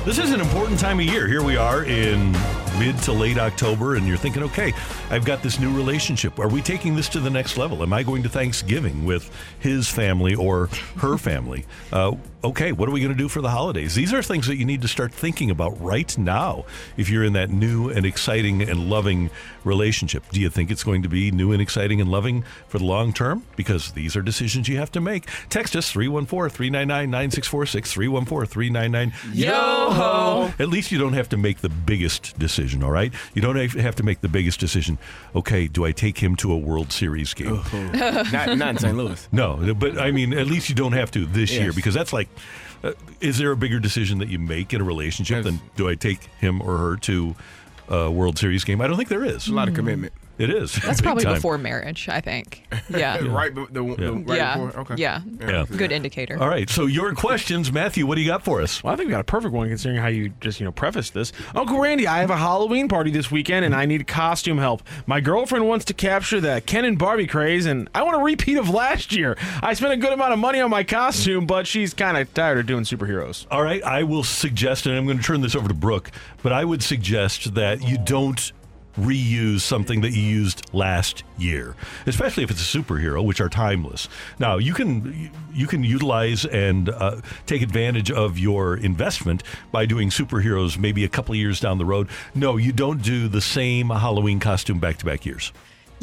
This 0.05 0.17
is 0.17 0.33
an 0.33 0.41
important 0.41 0.77
time 0.77 1.00
of 1.00 1.05
year. 1.05 1.29
Here 1.29 1.41
we 1.41 1.55
are 1.55 1.86
in 1.86 2.33
mid 2.77 2.98
to 3.03 3.13
late 3.13 3.38
October, 3.38 3.95
and 3.95 4.05
you're 4.05 4.17
thinking, 4.17 4.43
okay, 4.43 4.74
I've 5.10 5.24
got 5.24 5.41
this 5.41 5.62
new 5.62 5.74
relationship. 5.74 6.39
Are 6.39 6.50
we 6.50 6.62
taking 6.62 6.93
this 6.93 7.07
to 7.10 7.22
the 7.22 7.29
next 7.29 7.55
level? 7.55 7.81
Am 7.81 7.93
I 7.93 8.03
going 8.03 8.22
to 8.24 8.29
Thanksgiving 8.29 9.05
with 9.05 9.33
his 9.60 9.88
family 9.88 10.36
or 10.36 10.67
her 10.98 11.17
family? 11.17 11.65
Uh, 11.93 12.15
okay, 12.44 12.72
what 12.72 12.90
are 12.90 12.92
we 12.92 13.00
going 13.00 13.12
to 13.12 13.18
do 13.18 13.30
for 13.30 13.42
the 13.42 13.50
holidays? 13.50 13.96
These 13.96 14.14
are 14.14 14.22
things 14.22 14.48
that 14.48 14.58
you 14.58 14.66
need 14.66 14.82
to 14.82 14.88
start 14.88 15.14
thinking 15.14 15.50
about 15.50 15.80
right 15.80 16.16
now 16.18 16.66
if 16.98 17.10
you're 17.10 17.24
in 17.24 17.34
that 17.34 17.50
new 17.50 17.90
and 17.90 18.06
exciting 18.06 18.62
and 18.62 18.90
loving 18.90 19.30
relationship. 19.64 20.24
Do 20.32 20.42
you 20.42 20.50
think 20.50 20.70
it's 20.70 20.84
going 20.84 21.04
to 21.04 21.10
be 21.10 21.32
new 21.32 21.52
and 21.54 21.62
exciting 21.62 22.02
and 22.02 22.12
loving 22.12 22.44
for 22.68 22.80
the 22.80 22.84
long 22.84 23.14
term? 23.14 23.46
Because 23.56 23.94
these 23.94 24.16
are 24.16 24.22
decisions 24.22 24.68
you 24.68 24.78
have 24.78 24.92
to 24.92 25.02
make. 25.02 25.30
Text 25.50 25.76
us 25.76 25.90
314 25.92 26.54
399 26.54 27.10
9646 27.10 27.94
314 27.94 28.48
399 28.48 29.14
Yo 29.34 29.52
ho! 29.92 30.54
At 30.60 30.68
least 30.68 30.92
you 30.92 30.98
don't 30.98 31.14
have 31.14 31.30
to 31.30 31.38
make 31.38 31.60
the 31.60 31.70
biggest 31.70 32.38
decision, 32.38 32.84
all 32.84 32.92
right? 32.92 33.14
You 33.34 33.42
don't 33.42 33.56
have 33.56 33.96
to 33.96 34.04
make 34.04 34.22
the 34.22 34.28
biggest 34.28 34.60
decision. 34.60 34.98
Okay, 35.36 35.68
do 35.68 35.86
I 35.86 35.92
take 35.92 36.18
him 36.18 36.36
to 36.38 36.52
a 36.52 36.58
World 36.58 36.92
Series 36.92 37.34
game? 37.34 37.62
Oh. 37.74 37.92
not, 38.34 38.58
not 38.58 38.70
in 38.70 38.78
St. 38.78 38.98
Louis. 38.98 39.28
No, 39.32 39.74
but 39.74 39.98
I 39.98 40.12
mean, 40.12 40.34
at 40.34 40.48
least 40.48 40.68
you 40.68 40.76
don't 40.76 40.94
have 40.94 41.12
to 41.12 41.26
this 41.26 41.54
year 41.54 41.72
because 41.72 41.94
that's 41.94 42.12
like, 42.12 42.28
uh, 42.84 42.94
is 43.22 43.38
there 43.38 43.52
a 43.52 43.58
bigger 43.58 43.80
decision 43.80 44.20
that 44.20 44.30
you 44.30 44.40
make 44.40 44.74
in 44.74 44.82
a 44.82 44.84
relationship 44.84 45.44
than 45.44 45.62
do 45.75 45.90
I 45.90 45.96
take 45.96 46.25
him 46.40 46.62
or 46.62 46.78
her 46.78 46.98
to 46.98 47.36
a 47.88 48.12
World 48.12 48.38
Series 48.38 48.63
game? 48.63 48.82
I 48.82 48.88
don't 48.88 48.98
think 48.98 49.10
there 49.10 49.24
is. 49.24 49.48
A 49.48 49.54
lot 49.54 49.68
of 49.68 49.74
commitment. 49.74 50.13
It 50.38 50.50
is. 50.50 50.74
That's 50.84 51.02
probably 51.02 51.24
time. 51.24 51.36
before 51.36 51.58
marriage, 51.58 52.10
I 52.10 52.22
think. 52.22 52.63
Yeah. 52.90 53.25
Right, 53.25 53.54
the, 53.54 53.66
the, 53.72 53.96
the- 53.96 54.13
right 54.13 54.38
yeah. 54.38 54.58
before? 54.58 54.82
Okay. 54.82 54.96
Yeah. 54.98 55.22
Yeah. 55.40 55.66
Good 55.66 55.92
indicator. 55.92 56.40
All 56.40 56.48
right. 56.48 56.70
So 56.70 56.86
your 56.86 57.13
questions, 57.16 57.72
Matthew. 57.72 58.06
What 58.06 58.16
do 58.16 58.22
you 58.22 58.28
got 58.28 58.44
for 58.44 58.62
us? 58.62 58.84
Well, 58.84 58.94
I 58.94 58.98
think 58.98 59.08
we 59.08 59.12
got 59.12 59.22
a 59.22 59.24
perfect 59.24 59.54
one 59.54 59.68
considering 59.70 60.00
how 60.00 60.10
you 60.10 60.30
just, 60.42 60.60
you 60.60 60.66
know, 60.66 60.72
prefaced 60.72 61.13
this. 61.13 61.32
Uncle 61.56 61.80
Randy, 61.80 62.08
I 62.08 62.20
have 62.20 62.30
a 62.30 62.38
Halloween 62.38 62.88
party 62.88 63.10
this 63.10 63.32
weekend 63.32 63.66
and 63.66 63.74
I 63.74 63.86
need 63.86 64.06
costume 64.06 64.58
help. 64.58 64.84
My 65.08 65.22
girlfriend 65.22 65.68
wants 65.68 65.86
to 65.86 65.94
capture 65.94 66.40
the 66.40 66.62
Ken 66.66 66.86
and 66.86 67.00
Barbie 67.00 67.25
craze 67.28 67.66
and 67.66 67.90
I 67.96 68.04
want 68.04 68.16
a 68.18 68.24
repeat 68.24 68.58
of 68.58 68.70
last 68.70 69.13
year. 69.13 69.38
I 69.62 69.74
spent 69.74 69.94
a 69.94 69.98
good 69.98 70.13
amount 70.13 70.34
of 70.34 70.40
money 70.40 70.60
on 70.60 70.70
my 70.70 70.84
costume, 70.84 71.48
but 71.48 71.66
she's 71.66 71.94
kind 71.94 72.18
of 72.18 72.32
tired 72.34 72.60
of 72.60 72.66
doing 72.66 72.84
superheroes. 72.84 73.48
All 73.50 73.63
right, 73.63 73.84
I 73.84 74.04
will 74.04 74.24
suggest, 74.24 74.86
and 74.86 74.96
I'm 74.96 75.06
going 75.06 75.18
to 75.18 75.24
turn 75.24 75.42
this 75.42 75.56
over 75.56 75.68
to 75.68 75.74
Brooke, 75.74 76.12
but 76.44 76.52
I 76.52 76.66
would 76.66 76.84
suggest 76.84 77.56
that 77.56 77.82
you 77.82 77.98
don't 77.98 78.52
reuse 78.98 79.62
something 79.62 80.02
that 80.02 80.12
you 80.12 80.22
used 80.22 80.74
last 80.74 81.24
year, 81.38 81.76
especially 82.06 82.44
if 82.44 82.52
it's 82.52 82.62
a 82.62 82.78
superhero, 82.78 83.24
which 83.26 83.42
are 83.42 83.50
timeless. 83.50 84.08
Now 84.40 84.58
you 84.58 84.74
can 84.74 85.32
you 85.54 85.68
can 85.68 85.84
utilize 85.84 86.46
and 86.46 86.90
uh, 86.90 87.22
take 87.46 87.62
advantage 87.62 88.12
of 88.12 88.38
your 88.38 88.78
investment 88.78 89.44
by 89.72 89.86
doing 89.86 90.10
superheroes 90.10 90.78
maybe 90.78 91.04
a 91.04 91.10
couple 91.10 91.34
of 91.34 91.38
years 91.38 91.60
down 91.60 91.78
the 91.78 91.86
road. 91.86 92.08
No, 92.36 92.58
you 92.58 92.72
don't 92.72 93.02
do 93.02 93.28
the 93.28 93.42
same 93.42 93.90
Halloween 93.90 94.40
costume 94.40 94.80
back 94.80 94.98
to 94.98 95.06
back 95.06 95.26
years. 95.26 95.52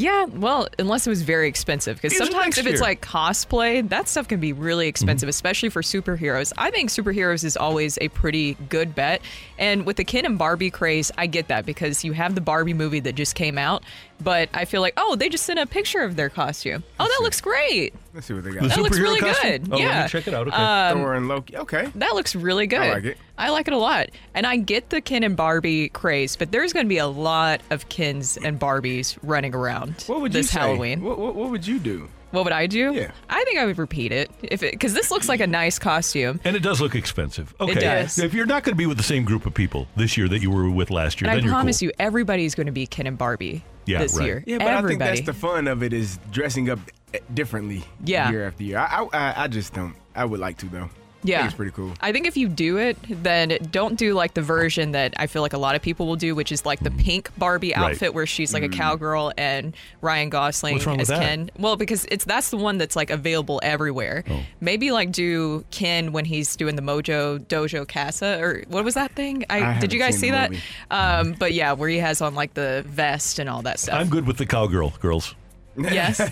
Yeah, 0.00 0.24
well, 0.24 0.66
unless 0.78 1.06
it 1.06 1.10
was 1.10 1.20
very 1.20 1.46
expensive. 1.46 2.00
Because 2.00 2.16
sometimes 2.16 2.56
if 2.56 2.66
it's 2.66 2.80
year. 2.80 2.88
like 2.88 3.02
cosplay, 3.02 3.86
that 3.90 4.08
stuff 4.08 4.28
can 4.28 4.40
be 4.40 4.54
really 4.54 4.84
mm-hmm. 4.84 4.88
expensive, 4.88 5.28
especially 5.28 5.68
for 5.68 5.82
superheroes. 5.82 6.54
I 6.56 6.70
think 6.70 6.88
superheroes 6.88 7.44
is 7.44 7.56
always 7.56 7.98
a 8.00 8.08
pretty 8.08 8.54
good 8.70 8.94
bet. 8.94 9.20
And 9.58 9.84
with 9.84 9.96
the 9.96 10.04
Ken 10.04 10.24
and 10.24 10.38
Barbie 10.38 10.70
craze, 10.70 11.12
I 11.18 11.26
get 11.26 11.48
that 11.48 11.66
because 11.66 12.02
you 12.02 12.12
have 12.12 12.34
the 12.34 12.40
Barbie 12.40 12.72
movie 12.72 13.00
that 13.00 13.14
just 13.14 13.34
came 13.34 13.58
out, 13.58 13.84
but 14.20 14.48
I 14.54 14.64
feel 14.64 14.80
like, 14.80 14.94
oh, 14.96 15.16
they 15.16 15.28
just 15.28 15.44
sent 15.44 15.58
a 15.58 15.66
picture 15.66 16.00
of 16.00 16.16
their 16.16 16.28
costume. 16.28 16.82
Oh, 16.98 17.04
that 17.04 17.18
looks 17.22 17.40
great. 17.40 17.94
Let's 18.14 18.26
see 18.26 18.34
what 18.34 18.44
they 18.44 18.50
The 18.50 18.60
got. 18.60 18.68
That 18.70 18.78
looks 18.80 18.98
really 18.98 19.20
costume? 19.20 19.50
good. 19.50 19.62
Oh, 19.68 19.76
let 19.76 19.78
me 19.78 19.84
yeah. 19.84 20.06
check 20.08 20.26
it 20.28 20.34
out. 20.34 20.48
Okay. 20.48 20.56
Um, 20.56 20.98
Thor 20.98 21.14
and 21.14 21.28
Loki. 21.28 21.56
Okay. 21.56 21.86
That 21.94 22.14
looks 22.14 22.34
really 22.34 22.66
good. 22.66 22.80
I 22.80 22.92
like 22.94 23.04
it. 23.04 23.18
I 23.38 23.50
like 23.50 23.68
it 23.68 23.74
a 23.74 23.78
lot. 23.78 24.08
And 24.34 24.46
I 24.46 24.56
get 24.56 24.90
the 24.90 25.00
Ken 25.00 25.22
and 25.22 25.36
Barbie 25.36 25.88
craze, 25.88 26.36
but 26.36 26.52
there's 26.52 26.72
going 26.72 26.86
to 26.86 26.88
be 26.88 26.98
a 26.98 27.06
lot 27.06 27.60
of 27.70 27.88
Kens 27.88 28.36
and 28.36 28.58
Barbies 28.60 29.16
running 29.22 29.54
around 29.54 30.02
What 30.06 30.20
would 30.20 30.32
this 30.32 30.46
you 30.46 30.52
say? 30.52 30.60
Halloween. 30.60 31.02
What, 31.02 31.18
what, 31.18 31.34
what 31.34 31.50
would 31.50 31.66
you 31.66 31.78
do? 31.78 32.08
What 32.32 32.44
would 32.44 32.52
I 32.52 32.68
do? 32.68 32.92
Yeah. 32.94 33.10
I 33.28 33.42
think 33.42 33.58
I 33.58 33.66
would 33.66 33.78
repeat 33.78 34.12
it 34.12 34.30
if 34.40 34.62
it 34.62 34.70
because 34.70 34.94
this 34.94 35.10
looks 35.10 35.28
like 35.28 35.40
a 35.40 35.48
nice 35.48 35.80
costume. 35.80 36.38
And 36.44 36.54
it 36.54 36.60
does 36.62 36.80
look 36.80 36.94
expensive. 36.94 37.52
Okay. 37.60 37.72
It 37.72 37.80
does. 37.80 38.20
If 38.20 38.34
you're 38.34 38.46
not 38.46 38.62
going 38.62 38.72
to 38.74 38.78
be 38.78 38.86
with 38.86 38.98
the 38.98 39.02
same 39.02 39.24
group 39.24 39.46
of 39.46 39.54
people 39.54 39.88
this 39.96 40.16
year 40.16 40.28
that 40.28 40.40
you 40.40 40.48
were 40.48 40.70
with 40.70 40.90
last 40.90 41.20
year, 41.20 41.28
And 41.28 41.32
I 41.32 41.36
then 41.40 41.44
you're 41.46 41.52
promise 41.52 41.80
cool. 41.80 41.86
you, 41.86 41.92
everybody's 41.98 42.54
going 42.54 42.66
to 42.66 42.72
be 42.72 42.86
Ken 42.86 43.08
and 43.08 43.18
Barbie 43.18 43.64
Yeah, 43.86 43.98
this 44.00 44.16
right. 44.16 44.26
year. 44.26 44.44
Yeah, 44.46 44.58
but 44.58 44.66
Everybody. 44.68 44.84
I 44.84 44.88
think 44.88 44.98
that's 45.26 45.26
the 45.26 45.34
fun 45.48 45.66
of 45.68 45.82
it 45.82 45.92
is 45.92 46.18
dressing 46.30 46.70
up 46.70 46.78
eh, 47.14 47.18
differently 47.34 47.82
Yeah. 48.04 48.30
year 48.30 48.46
after 48.46 48.62
year. 48.62 48.78
I, 48.78 49.06
I, 49.12 49.44
I 49.44 49.48
just 49.48 49.72
don't. 49.74 49.94
I 50.14 50.24
would 50.24 50.40
like 50.40 50.58
to 50.58 50.66
though. 50.66 50.90
I 51.22 51.28
yeah, 51.28 51.36
think 51.38 51.46
it's 51.48 51.56
pretty 51.56 51.72
cool. 51.72 51.92
I 52.00 52.12
think 52.12 52.26
if 52.26 52.36
you 52.36 52.48
do 52.48 52.78
it, 52.78 52.96
then 53.08 53.58
don't 53.70 53.96
do 53.98 54.14
like 54.14 54.32
the 54.34 54.40
version 54.42 54.92
that 54.92 55.12
I 55.18 55.26
feel 55.26 55.42
like 55.42 55.52
a 55.52 55.58
lot 55.58 55.76
of 55.76 55.82
people 55.82 56.06
will 56.06 56.16
do, 56.16 56.34
which 56.34 56.50
is 56.50 56.64
like 56.64 56.80
the 56.80 56.90
pink 56.90 57.30
Barbie 57.36 57.74
Right. 57.76 57.92
outfit 57.92 58.14
where 58.14 58.26
she's 58.26 58.54
like 58.54 58.62
a 58.62 58.68
cowgirl 58.70 59.32
and 59.36 59.76
Ryan 60.00 60.30
Gosling 60.30 60.74
What's 60.76 60.86
wrong 60.86 61.00
as 61.00 61.08
with 61.10 61.18
that? 61.18 61.22
Ken. 61.22 61.50
Well, 61.58 61.76
because 61.76 62.06
it's 62.10 62.24
that's 62.24 62.48
the 62.50 62.56
one 62.56 62.78
that's 62.78 62.96
like 62.96 63.10
available 63.10 63.60
everywhere. 63.62 64.24
Oh. 64.30 64.40
Maybe 64.60 64.92
like 64.92 65.12
do 65.12 65.64
Ken 65.70 66.12
when 66.12 66.24
he's 66.24 66.56
doing 66.56 66.76
the 66.76 66.82
Mojo 66.82 67.38
Dojo 67.38 67.86
Casa 67.86 68.40
or 68.40 68.64
what 68.68 68.84
was 68.84 68.94
that 68.94 69.12
thing? 69.12 69.44
I, 69.50 69.76
I 69.76 69.78
did 69.78 69.92
you 69.92 70.00
haven't 70.00 70.12
guys 70.14 70.20
seen 70.20 70.20
see 70.20 70.30
the 70.30 70.36
that? 70.36 70.50
movie. 70.52 70.62
Um, 70.90 71.36
but 71.38 71.52
yeah, 71.52 71.72
where 71.74 71.88
he 71.90 71.98
has 71.98 72.20
on 72.22 72.34
like 72.34 72.54
the 72.54 72.82
vest 72.88 73.38
and 73.38 73.48
all 73.50 73.60
that 73.62 73.78
stuff. 73.78 73.94
I'm 74.00 74.08
good 74.08 74.26
with 74.26 74.38
the 74.38 74.46
cowgirl 74.46 74.94
girls. 75.00 75.34
Yes. 75.76 76.20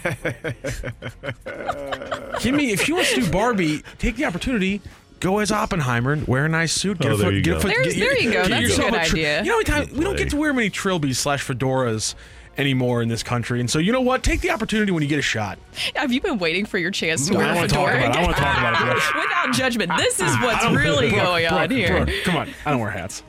Kimmy, 2.39 2.71
if 2.73 2.83
she 2.83 2.93
wants 2.93 3.13
to 3.15 3.21
do 3.23 3.31
Barbie, 3.31 3.83
take 3.99 4.17
the 4.17 4.25
opportunity. 4.25 4.81
Go 5.21 5.39
as 5.41 5.51
Oppenheimer 5.51 6.13
and 6.13 6.27
wear 6.29 6.45
a 6.45 6.49
nice 6.49 6.73
suit. 6.73 6.99
Get 7.01 7.11
Oh, 7.11 7.15
a 7.15 7.17
there 7.17 7.27
foot, 7.27 7.35
you 7.35 7.41
get 7.43 7.51
go. 7.51 7.57
a 7.57 7.61
foot, 7.61 7.69
There's- 7.75 7.95
get, 7.95 8.01
there 8.01 8.19
you 8.21 8.33
go. 8.33 8.43
get 8.43 8.51
That's 8.51 8.61
a 8.61 8.63
yourself 8.63 8.91
good 8.91 8.95
tri- 9.03 9.05
idea. 9.19 9.39
You 9.43 9.47
know, 9.47 9.53
how 9.53 9.57
many 9.57 9.65
times- 9.87 9.93
we 9.99 10.05
don't 10.05 10.17
get 10.17 10.31
to 10.31 10.37
wear 10.37 10.53
many 10.53 10.71
trilbies 10.71 11.17
slash 11.17 11.45
fedoras 11.45 12.15
anymore 12.57 13.03
in 13.03 13.09
this 13.09 13.23
country, 13.25 13.59
and 13.61 13.69
so 13.71 13.79
you 13.81 13.91
know 13.93 14.01
what? 14.01 14.23
Take 14.23 14.41
the 14.43 14.51
opportunity 14.51 14.93
when 14.93 15.03
you 15.03 15.09
get 15.09 15.19
a 15.19 15.23
shot. 15.23 15.59
Have 15.97 16.13
you 16.13 16.21
been 16.21 16.39
waiting 16.39 16.67
for 16.67 16.79
your 16.79 16.91
chance 16.93 17.27
to 17.29 17.33
No, 17.35 17.41
I 17.41 17.43
wear 17.43 17.53
a 17.53 17.57
wanna 17.57 17.69
talk 17.69 17.89
fedora? 17.89 17.99
about 18.05 18.15
it. 18.15 18.19
I 18.19 18.23
wanna 18.23 18.35
talk 18.37 18.59
about 18.59 18.73
it, 18.75 18.79
Brooke. 18.85 19.15
Without 19.29 19.53
judgment, 19.55 19.93
this 19.97 20.21
is 20.21 20.37
what's 20.41 20.65
really 20.67 21.09
Brooke, 21.11 21.23
going 21.23 21.47
on 21.47 21.71
here. 21.71 22.05
Brooke, 22.05 22.17
come 22.25 22.37
on, 22.37 22.49
I 22.65 22.71
don't 22.71 22.81
wear 22.81 22.91
hats. 22.91 23.23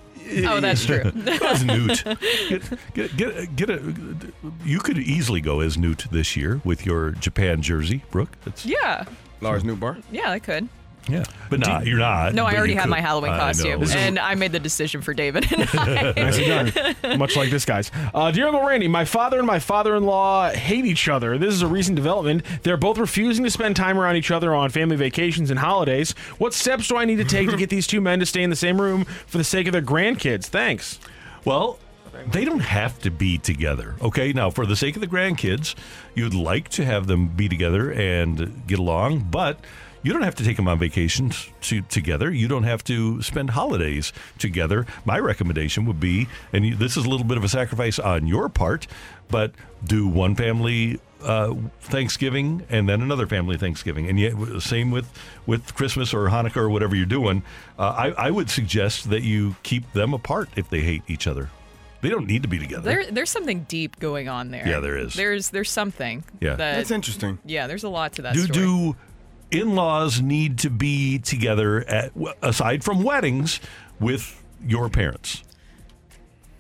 Oh, 0.48 0.60
that's 0.62 0.86
true. 0.86 1.04
Go 1.12 1.48
as 1.48 1.64
Newt. 1.64 2.04
Get, 2.50 2.64
get, 2.94 3.18
get, 3.18 3.56
get 3.56 3.70
a. 3.70 3.96
You 4.64 4.80
could 4.80 4.98
easily 4.98 5.42
go 5.42 5.60
as 5.60 5.78
Newt 5.78 6.06
this 6.12 6.36
year 6.36 6.62
with 6.64 6.86
your 6.86 7.12
Japan 7.12 7.62
jersey, 7.62 8.04
Brooke. 8.12 8.38
That's, 8.46 8.66
Yeah, 8.66 9.06
Lars 9.42 9.64
Nootbaar. 9.64 10.02
yeah, 10.12 10.32
I 10.32 10.40
could. 10.40 10.68
Yeah, 11.10 11.24
but 11.50 11.60
not. 11.60 11.86
You're 11.86 11.98
not. 12.00 12.34
No, 12.34 12.46
I 12.46 12.56
already 12.56 12.74
you 12.74 12.78
have 12.80 12.86
could. 12.86 12.92
my 12.92 13.02
Halloween 13.02 13.32
costume, 13.34 13.80
This 13.80 13.96
and 13.96 14.18
I 14.20 14.36
made 14.36 14.52
the 14.52 14.60
decision 14.60 15.02
for 15.02 15.14
David 15.14 15.52
and 15.52 15.70
I. 15.74 16.14
Done. 16.14 17.20
Much 17.20 17.36
like 17.36 17.50
this 17.50 17.66
guy's. 17.66 17.92
Uh, 18.14 18.32
Dear 18.32 18.48
Uncle 18.48 18.66
Randy, 18.66 18.88
my 18.88 19.06
father 19.06 19.38
and 19.38 19.48
my 19.48 19.60
father-in-law 19.60 20.52
hate 20.52 20.86
each 20.86 21.08
other. 21.10 21.38
This 21.38 21.54
is 21.54 21.62
a 21.62 21.68
recent 21.68 21.96
development. 21.96 22.44
They're 22.64 22.78
both 22.78 22.98
refusing 22.98 23.44
to 23.44 23.52
spend 23.52 23.76
time 23.76 23.98
around 23.98 24.16
each 24.16 24.32
other 24.32 24.54
on 24.54 24.70
family 24.70 24.96
vacations 24.96 25.50
and 25.50 25.60
holidays. 25.60 26.12
What 26.38 26.54
steps 26.54 26.88
do 26.88 26.98
I 26.98 27.06
need 27.06 27.18
to 27.18 27.26
take 27.26 27.50
to 27.50 27.58
get 27.58 27.70
these 27.70 27.88
two 27.88 28.02
men 28.02 28.20
to 28.20 28.26
stay 28.26 28.44
in 28.44 28.50
the 28.50 28.56
same 28.56 28.80
room 28.80 29.06
for 29.06 29.38
the 29.38 29.44
sake 29.44 29.68
of 29.68 29.74
their 29.74 29.82
grandkids? 29.82 30.46
Thanks. 30.46 31.00
Well, 31.46 31.80
they 32.32 32.44
don't 32.44 32.60
have 32.60 33.00
to 33.00 33.12
be 33.12 33.38
together. 33.38 33.96
Okay, 34.02 34.34
now 34.34 34.50
for 34.50 34.66
the 34.66 34.76
sake 34.76 34.96
of 34.96 35.02
the 35.02 35.08
grandkids, 35.08 35.76
you'd 36.16 36.34
like 36.34 36.70
to 36.70 36.84
have 36.86 37.08
them 37.08 37.28
be 37.30 37.48
together 37.48 37.92
and 37.92 38.66
get 38.68 38.80
along, 38.80 39.28
but 39.32 39.60
you 40.04 40.14
don't 40.14 40.22
have 40.24 40.36
to 40.36 40.44
take 40.44 40.56
them 40.56 40.68
on 40.68 40.80
vacations 40.80 41.50
to, 41.62 41.82
together. 41.82 42.32
You 42.32 42.48
don't 42.48 42.64
have 42.64 42.84
to 42.86 43.22
spend 43.22 43.50
holidays 43.52 44.14
together. 44.38 44.86
My 45.06 45.20
recommendation 45.20 45.86
would 45.86 46.00
be, 46.00 46.28
and 46.54 46.66
you, 46.66 46.76
this 46.76 46.96
is 46.98 47.06
a 47.06 47.10
little 47.10 47.26
bit 47.26 47.38
of 47.38 47.44
a 47.44 47.50
sacrifice 47.50 48.00
on 48.00 48.26
your 48.28 48.50
part, 48.50 48.88
but 49.30 49.52
do 49.84 50.08
one 50.08 50.36
family 50.36 51.00
uh, 51.22 51.54
Thanksgiving 51.82 52.66
and 52.70 52.88
then 52.88 53.02
another 53.02 53.28
family 53.28 53.58
Thanksgiving, 53.58 54.08
and 54.08 54.18
yet 54.20 54.34
same 54.62 54.90
with 54.92 55.06
with 55.46 55.76
Christmas 55.76 56.14
or 56.14 56.28
Hanukkah 56.30 56.58
or 56.58 56.70
whatever 56.70 56.96
you're 56.96 57.06
doing. 57.06 57.44
Uh, 57.78 58.12
I, 58.18 58.28
I 58.28 58.32
would 58.32 58.50
suggest 58.50 59.10
that 59.10 59.24
you 59.24 59.56
keep 59.64 59.92
them 59.94 60.14
apart 60.14 60.50
if 60.56 60.70
they 60.70 60.80
hate 60.82 61.02
each 61.08 61.28
other. 61.28 61.50
They 62.02 62.08
don't 62.08 62.28
need 62.28 62.44
to 62.44 62.48
be 62.48 62.58
together. 62.60 62.90
There, 62.90 63.12
there's 63.12 63.30
something 63.30 63.64
deep 63.68 64.00
going 64.00 64.30
on 64.30 64.52
there. 64.52 64.66
Yeah, 64.66 64.80
there 64.80 64.98
is. 64.98 65.14
There's 65.16 65.50
there's 65.50 65.70
something. 65.70 66.24
Yeah. 66.40 66.56
that- 66.56 66.76
That's 66.78 66.92
interesting. 66.92 67.40
Yeah, 67.46 67.68
there's 67.68 67.84
a 67.84 67.90
lot 67.90 68.14
to 68.14 68.22
that 68.22 68.34
do 68.36 68.44
story. 68.46 68.60
do 68.66 68.96
in-laws 69.52 70.22
need 70.22 70.60
to 70.60 70.70
be 70.70 71.20
together 71.20 71.88
at 71.88 72.12
aside 72.42 72.84
from 72.84 73.04
weddings 73.04 73.60
with 74.00 74.42
your 74.66 74.90
parents? 74.90 75.44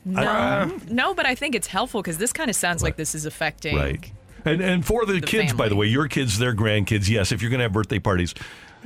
no, 0.06 0.80
no, 0.90 1.14
but 1.14 1.26
I 1.26 1.36
think 1.36 1.56
it's 1.56 1.68
helpful 1.68 2.02
because 2.02 2.18
this 2.18 2.34
kind 2.34 2.50
of 2.50 2.56
sounds 2.56 2.82
like 2.82 2.96
this 2.96 3.14
is 3.14 3.26
affecting. 3.26 3.76
Right. 3.76 4.12
And 4.46 4.62
and 4.62 4.86
for 4.86 5.06
the, 5.06 5.14
The 5.14 5.22
kids, 5.22 5.54
by 5.54 5.70
the 5.70 5.76
way, 5.76 5.88
your 5.88 6.08
kids, 6.08 6.40
their 6.40 6.54
grandkids. 6.56 7.10
Yes, 7.10 7.32
if 7.32 7.42
you're 7.42 7.52
going 7.52 7.60
to 7.60 7.64
have 7.64 7.74
birthday 7.74 8.00
parties, 8.00 8.34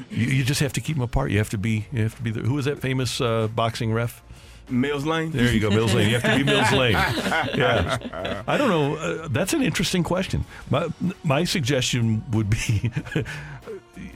you, 0.09 0.25
you 0.25 0.43
just 0.43 0.59
have 0.61 0.73
to 0.73 0.81
keep 0.81 0.95
them 0.95 1.03
apart. 1.03 1.31
You 1.31 1.37
have 1.37 1.51
to 1.51 1.57
be. 1.57 1.85
You 1.91 2.03
have 2.03 2.15
to 2.15 2.21
be. 2.21 2.31
The, 2.31 2.41
who 2.41 2.55
was 2.55 2.65
that 2.65 2.79
famous 2.79 3.21
uh, 3.21 3.47
boxing 3.47 3.93
ref? 3.93 4.23
Mills 4.69 5.05
Lane. 5.05 5.31
There 5.31 5.51
you 5.51 5.59
go, 5.59 5.69
Mills 5.69 5.93
Lane. 5.93 6.09
You 6.09 6.17
have 6.17 6.23
to 6.23 6.37
be 6.37 6.43
Mills 6.43 6.71
Lane. 6.73 6.93
Yeah. 6.93 8.43
I 8.47 8.57
don't 8.57 8.69
know. 8.69 8.95
Uh, 8.95 9.27
that's 9.27 9.53
an 9.53 9.61
interesting 9.61 10.03
question. 10.03 10.45
My 10.69 10.87
my 11.23 11.43
suggestion 11.43 12.23
would 12.31 12.49
be. 12.49 12.91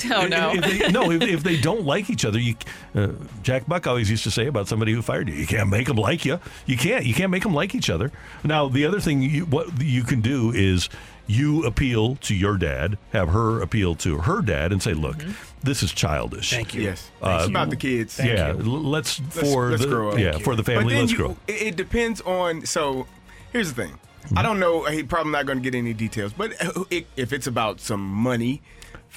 Oh 0.14 0.28
no. 0.28 0.52
If 0.54 0.62
they, 0.80 0.92
no, 0.92 1.12
if, 1.12 1.22
if 1.22 1.44
they 1.44 1.60
don't 1.60 1.84
like 1.86 2.10
each 2.10 2.24
other, 2.26 2.40
you, 2.40 2.56
uh, 2.96 3.10
Jack 3.44 3.68
Buck 3.68 3.88
always 3.88 4.10
used 4.10 4.24
to 4.26 4.32
say 4.32 4.48
about 4.48 4.68
somebody 4.68 4.94
who 4.94 5.02
fired 5.02 5.28
you, 5.30 5.36
you 5.36 5.48
can't 5.48 5.70
make 5.70 5.88
them 5.88 5.98
like 5.98 6.26
you. 6.26 6.40
You 6.66 6.78
can't. 6.78 7.06
You 7.06 7.14
can't 7.14 7.32
make 7.32 7.44
them 7.44 7.54
like 7.54 7.74
each 7.76 7.90
other. 7.90 8.12
Now, 8.44 8.68
the 8.68 8.86
other 8.86 9.00
thing 9.00 9.22
you, 9.22 9.46
what 9.46 9.82
you 9.82 10.04
can 10.04 10.22
do 10.22 10.52
is 10.52 10.90
you 11.30 11.66
appeal 11.66 12.16
to 12.18 12.34
your 12.34 12.58
dad, 12.58 12.98
have 13.12 13.30
her 13.30 13.62
appeal 13.62 13.96
to 13.96 14.20
her 14.20 14.42
dad, 14.42 14.72
and 14.72 14.82
say, 14.82 14.94
"Look, 14.94 15.18
this 15.64 15.84
is 15.84 15.92
childish." 15.92 16.52
Thank 16.52 16.74
you. 16.74 16.84
Yes. 16.84 17.10
Uh, 17.22 17.38
it's 17.42 17.50
about 17.50 17.70
the 17.70 17.76
kids. 17.76 18.20
yeah, 18.24 18.50
l- 18.50 18.58
let's 18.64 19.16
for 19.32 19.70
let's 19.72 19.82
the 19.82 19.88
grow 19.90 20.12
up. 20.12 20.20
yeah 20.20 20.38
for 20.38 20.52
you. 20.52 20.58
the 20.58 20.64
But 20.64 20.66
family. 20.66 20.94
then 20.94 21.02
Let's 21.02 21.12
you- 21.12 21.18
grow. 21.18 21.32
up. 21.32 21.38
It, 21.48 21.62
it 21.62 21.76
depends 21.76 22.22
on. 22.22 22.66
So, 22.66 23.08
here's 23.52 23.74
the 23.74 23.84
thing. 23.84 23.94
Mm-hmm. 24.26 24.38
I 24.38 24.42
don't 24.42 24.60
know. 24.60 24.84
He's 24.86 25.04
probably 25.06 25.32
not 25.32 25.46
going 25.46 25.58
to 25.58 25.64
get 25.64 25.76
any 25.78 25.94
details, 25.94 26.34
but 26.34 26.54
uh, 26.64 26.84
it, 26.90 27.08
if 27.18 27.32
it's 27.34 27.48
about 27.48 27.80
some 27.80 28.02
money, 28.08 28.62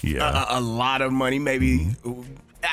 Yeah. 0.02 0.46
a, 0.50 0.58
a 0.58 0.60
lot 0.60 1.02
of 1.02 1.12
money, 1.12 1.38
maybe. 1.38 1.78
Mm-hmm. 2.04 2.22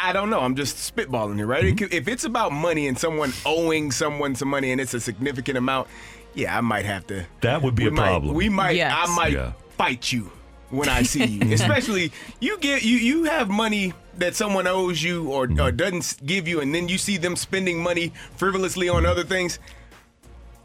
I 0.03 0.11
don't 0.13 0.29
know. 0.29 0.41
I'm 0.41 0.55
just 0.55 0.75
spitballing 0.95 1.37
here, 1.37 1.45
right? 1.47 1.63
It 1.63 1.77
could- 1.77 1.93
If 1.93 2.07
it's 2.07 2.25
about 2.25 2.51
money 2.51 2.87
and 2.87 2.97
someone 2.99 3.31
owing 3.45 3.91
someone 3.91 4.35
some 4.35 4.49
money 4.49 4.71
and 4.71 4.81
it's 4.81 4.93
a 4.93 4.99
significant 4.99 5.57
amount, 5.57 5.87
yeah, 6.33 6.57
I 6.57 6.61
might 6.61 6.85
have 6.85 7.07
to. 7.07 7.25
That 7.41 7.61
would 7.61 7.75
be 7.75 7.87
a 7.87 7.91
might- 7.91 8.07
problem. 8.07 8.35
we 8.35 8.49
might. 8.49 8.75
Yes. 8.75 8.93
I 8.95 9.15
might 9.15 9.33
Yeah. 9.33 9.53
fight 9.77 10.11
you 10.11 10.29
when 10.69 10.89
I 10.89 11.03
see 11.03 11.25
you. 11.25 11.53
Especially 11.53 12.11
you 12.41 12.57
get 12.59 12.83
you 12.83 12.97
you 12.97 13.23
have 13.25 13.49
money 13.49 13.93
that 14.17 14.35
someone 14.35 14.67
owes 14.67 15.01
you 15.01 15.29
or, 15.29 15.47
Mm-hmm. 15.47 15.59
or 15.61 15.71
doesn't 15.71 16.17
give 16.25 16.47
you, 16.47 16.59
and 16.59 16.75
then 16.75 16.89
you 16.89 16.97
see 16.97 17.15
them 17.17 17.35
spending 17.35 17.81
money 17.81 18.11
frivolously 18.35 18.89
on 18.89 19.05
other 19.05 19.23
things. 19.23 19.57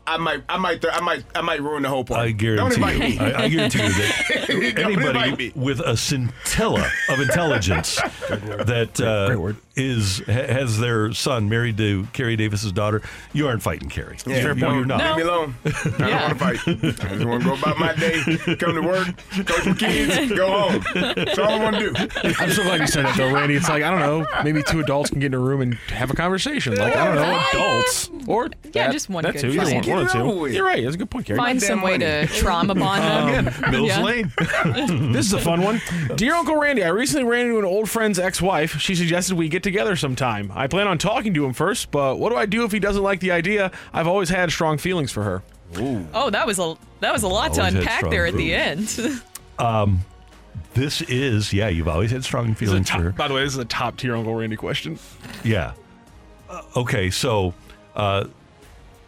I 0.06 0.16
might, 0.16 0.42
I 0.48 0.58
might, 0.58 0.84
I 0.92 1.00
might, 1.00 1.24
I 1.34 1.40
might 1.42 1.62
ruin 1.62 1.82
the 1.82 1.88
whole 1.88 2.04
party. 2.04 2.28
I 2.28 2.32
guarantee 2.32 2.56
Don't 2.56 2.72
invite 2.74 2.94
you. 2.94 3.00
me. 3.00 3.18
I, 3.18 3.42
I 3.44 3.48
guarantee 3.48 3.82
you 3.82 3.88
that 4.72 4.78
anybody 4.78 5.52
with 5.54 5.80
a 5.80 5.96
scintilla 5.96 6.90
of 7.08 7.20
intelligence 7.20 7.96
that 8.28 9.00
uh, 9.00 9.26
Great 9.28 9.38
word. 9.38 9.56
Is 9.76 10.18
has 10.26 10.78
their 10.78 11.12
son 11.12 11.48
married 11.48 11.76
to 11.78 12.06
Carrie 12.12 12.36
Davis's 12.36 12.72
daughter, 12.72 13.00
you 13.32 13.46
aren't 13.48 13.62
fighting 13.62 13.88
Carrie. 13.88 14.16
Yeah, 14.26 14.40
you're, 14.42 14.54
don't- 14.54 14.74
you're 14.76 14.84
not. 14.84 15.16
Leave 15.16 15.24
me 15.26 15.30
alone. 15.30 15.54
I 15.64 15.70
don't 15.70 16.10
want 16.10 16.32
to 16.32 16.38
fight. 16.38 16.58
I 16.68 17.14
just 17.14 17.24
want 17.24 17.42
to 17.42 17.48
go 17.48 17.54
about 17.56 17.78
my 17.78 17.94
day, 17.94 18.22
come 18.56 18.74
to 18.74 18.82
work, 18.82 19.08
coach 19.46 19.66
my 19.66 19.74
kids, 19.74 20.32
go 20.32 20.50
home. 20.50 20.84
That's 20.94 21.38
all 21.38 21.48
I 21.50 21.58
want 21.58 21.76
to 21.76 21.92
do. 21.92 22.08
I'm 22.38 22.50
so 22.50 22.62
glad 22.64 22.80
you 22.80 22.86
said 22.86 23.06
that, 23.06 23.16
though, 23.16 23.32
Randy. 23.32 23.54
It's 23.54 23.68
like 23.68 23.82
I 23.82 23.90
don't 23.90 24.00
know. 24.00 24.26
Maybe 24.44 24.62
two 24.62 24.80
adults 24.80 25.10
can 25.10 25.20
get 25.20 25.26
in 25.28 25.34
a 25.34 25.38
room 25.38 25.60
and 25.62 25.74
have 25.88 26.10
a 26.10 26.14
conversation. 26.14 26.74
Like 26.74 26.94
I 26.96 27.06
don't 27.06 27.14
know, 27.16 27.42
adults 27.52 28.10
or 28.26 28.46
Yeah, 28.72 28.86
that- 28.88 28.92
just 28.92 29.08
one 29.08 29.22
That 29.24 29.32
good 29.34 29.40
too. 29.40 29.48
Either 29.60 29.64
fight. 29.70 29.86
one, 29.86 29.96
one 30.06 30.06
or 30.06 30.48
two. 30.48 30.54
You're 30.54 30.64
right. 30.66 30.82
That's 30.82 30.94
a 30.96 30.98
good 30.98 31.10
point, 31.10 31.26
Carrie. 31.26 31.38
Find 31.38 31.58
damn 31.60 31.66
some 31.68 31.82
way 31.82 31.92
money. 31.98 32.04
to 32.04 32.26
trauma 32.26 32.74
bond 32.74 33.46
them. 33.46 33.54
Um, 33.64 33.70
Mills 33.70 33.88
Yeah. 33.88 34.02
Lane. 34.02 34.32
This 35.12 35.26
is 35.26 35.32
a 35.32 35.38
fun 35.40 35.62
one. 35.62 35.80
Dear 36.16 36.34
Uncle 36.34 36.56
Randy, 36.56 36.82
I 36.84 36.88
recently 36.88 37.24
ran 37.24 37.46
into 37.46 37.58
an 37.58 37.64
old 37.64 37.88
friend's 37.90 38.18
ex-wife. 38.18 38.78
She 38.80 38.94
suggested 38.94 39.36
we 39.36 39.48
get 39.48 39.61
together 39.62 39.96
sometime. 39.96 40.50
I 40.54 40.66
plan 40.66 40.86
on 40.88 40.98
talking 40.98 41.34
to 41.34 41.44
him 41.44 41.52
first, 41.52 41.90
but 41.90 42.18
what 42.18 42.30
do 42.30 42.36
I 42.36 42.46
do 42.46 42.64
if 42.64 42.72
he 42.72 42.78
doesn't 42.80 43.02
like 43.02 43.20
the 43.20 43.30
idea? 43.32 43.70
I've 43.92 44.06
always 44.06 44.28
had 44.28 44.50
strong 44.50 44.78
feelings 44.78 45.10
for 45.12 45.22
her. 45.22 45.42
Oh, 46.14 46.30
that 46.30 46.46
was 46.46 46.58
a 46.58 46.76
that 47.00 47.12
was 47.12 47.22
a 47.22 47.28
lot 47.28 47.54
to 47.54 47.60
Always 47.60 47.74
had 47.74 47.82
unpack 47.82 47.98
strong 48.00 48.10
there 48.10 48.26
at 48.26 48.34
the 48.34 48.54
end. 48.54 49.22
This 50.74 51.02
is 51.02 51.52
yeah. 51.52 51.68
You've 51.68 51.88
always 51.88 52.10
had 52.10 52.24
strong 52.24 52.48
This 52.48 52.62
is 52.62 52.62
a 52.62 52.66
feelings 52.66 52.88
top- 52.88 52.98
for 52.98 53.04
her. 53.04 53.12
by 53.12 53.28
the 53.28 53.34
way, 53.34 53.44
this 53.44 53.52
is 53.52 53.58
a 53.58 53.64
top 53.64 53.96
tier 53.98 54.16
Uncle 54.16 54.34
Randy 54.34 54.56
question. 54.56 54.98
Yeah. 55.44 55.72
Uh, 56.48 56.62
okay, 56.76 57.10
so 57.10 57.52
uh, 57.94 58.24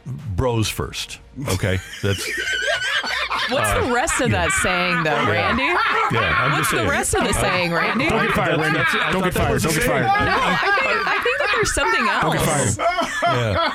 bros 0.06 0.68
first. 0.68 1.20
Okay, 1.54 1.78
that's 2.02 2.28
What's 3.50 3.74
the 3.74 3.92
rest 3.92 4.20
of 4.22 4.30
that 4.30 4.50
saying, 4.62 5.02
though, 5.04 5.30
Randy? 5.30 5.64
yeah. 5.64 6.32
I'm 6.34 6.52
What's 6.52 6.60
just 6.62 6.70
the 6.70 6.76
saying. 6.78 6.88
rest 6.88 7.14
of 7.14 7.24
the 7.24 7.32
saying, 7.34 7.72
Randy? 7.74 8.08
Don't 8.08 8.26
get 8.26 8.34
fired, 8.34 8.58
Randy. 8.58 8.78
That's- 8.78 8.94
I 8.94 9.12
Don't 9.12 9.20
thought 9.22 9.32
get 9.34 9.42
fired. 9.42 9.62
Don't 9.62 9.74
get 9.74 9.82
fired. 9.82 10.02
No, 10.04 10.08
I 10.10 10.56
think, 10.80 11.06
I 11.06 11.18
think 11.22 11.38
that 11.38 11.50
there's 11.54 11.74
something 11.74 12.08
else. 12.08 12.22
Don't 12.24 12.32
get 12.32 12.44
fired. 12.46 13.70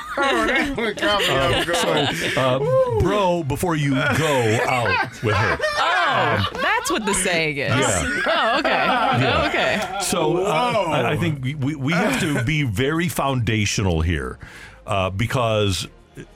Uh, 2.36 2.58
bro, 3.00 3.42
before 3.44 3.76
you 3.76 3.90
go 3.92 4.58
out 4.66 5.22
with 5.22 5.34
her. 5.36 5.58
Oh, 5.78 6.48
that's 6.60 6.90
what 6.90 7.04
the 7.06 7.14
saying 7.14 7.58
is. 7.58 7.68
Yeah. 7.70 8.20
Oh, 8.26 8.58
okay. 8.58 8.86
Oh, 8.88 9.46
okay. 9.48 9.98
So 10.02 10.44
uh, 10.46 10.50
I, 10.88 11.12
I 11.12 11.16
think 11.16 11.42
we, 11.44 11.54
we, 11.54 11.74
we 11.76 11.92
have 11.92 12.18
to 12.20 12.42
be 12.44 12.62
very 12.64 13.08
foundational 13.08 14.00
here 14.00 14.38
uh, 14.86 15.10
because 15.10 15.86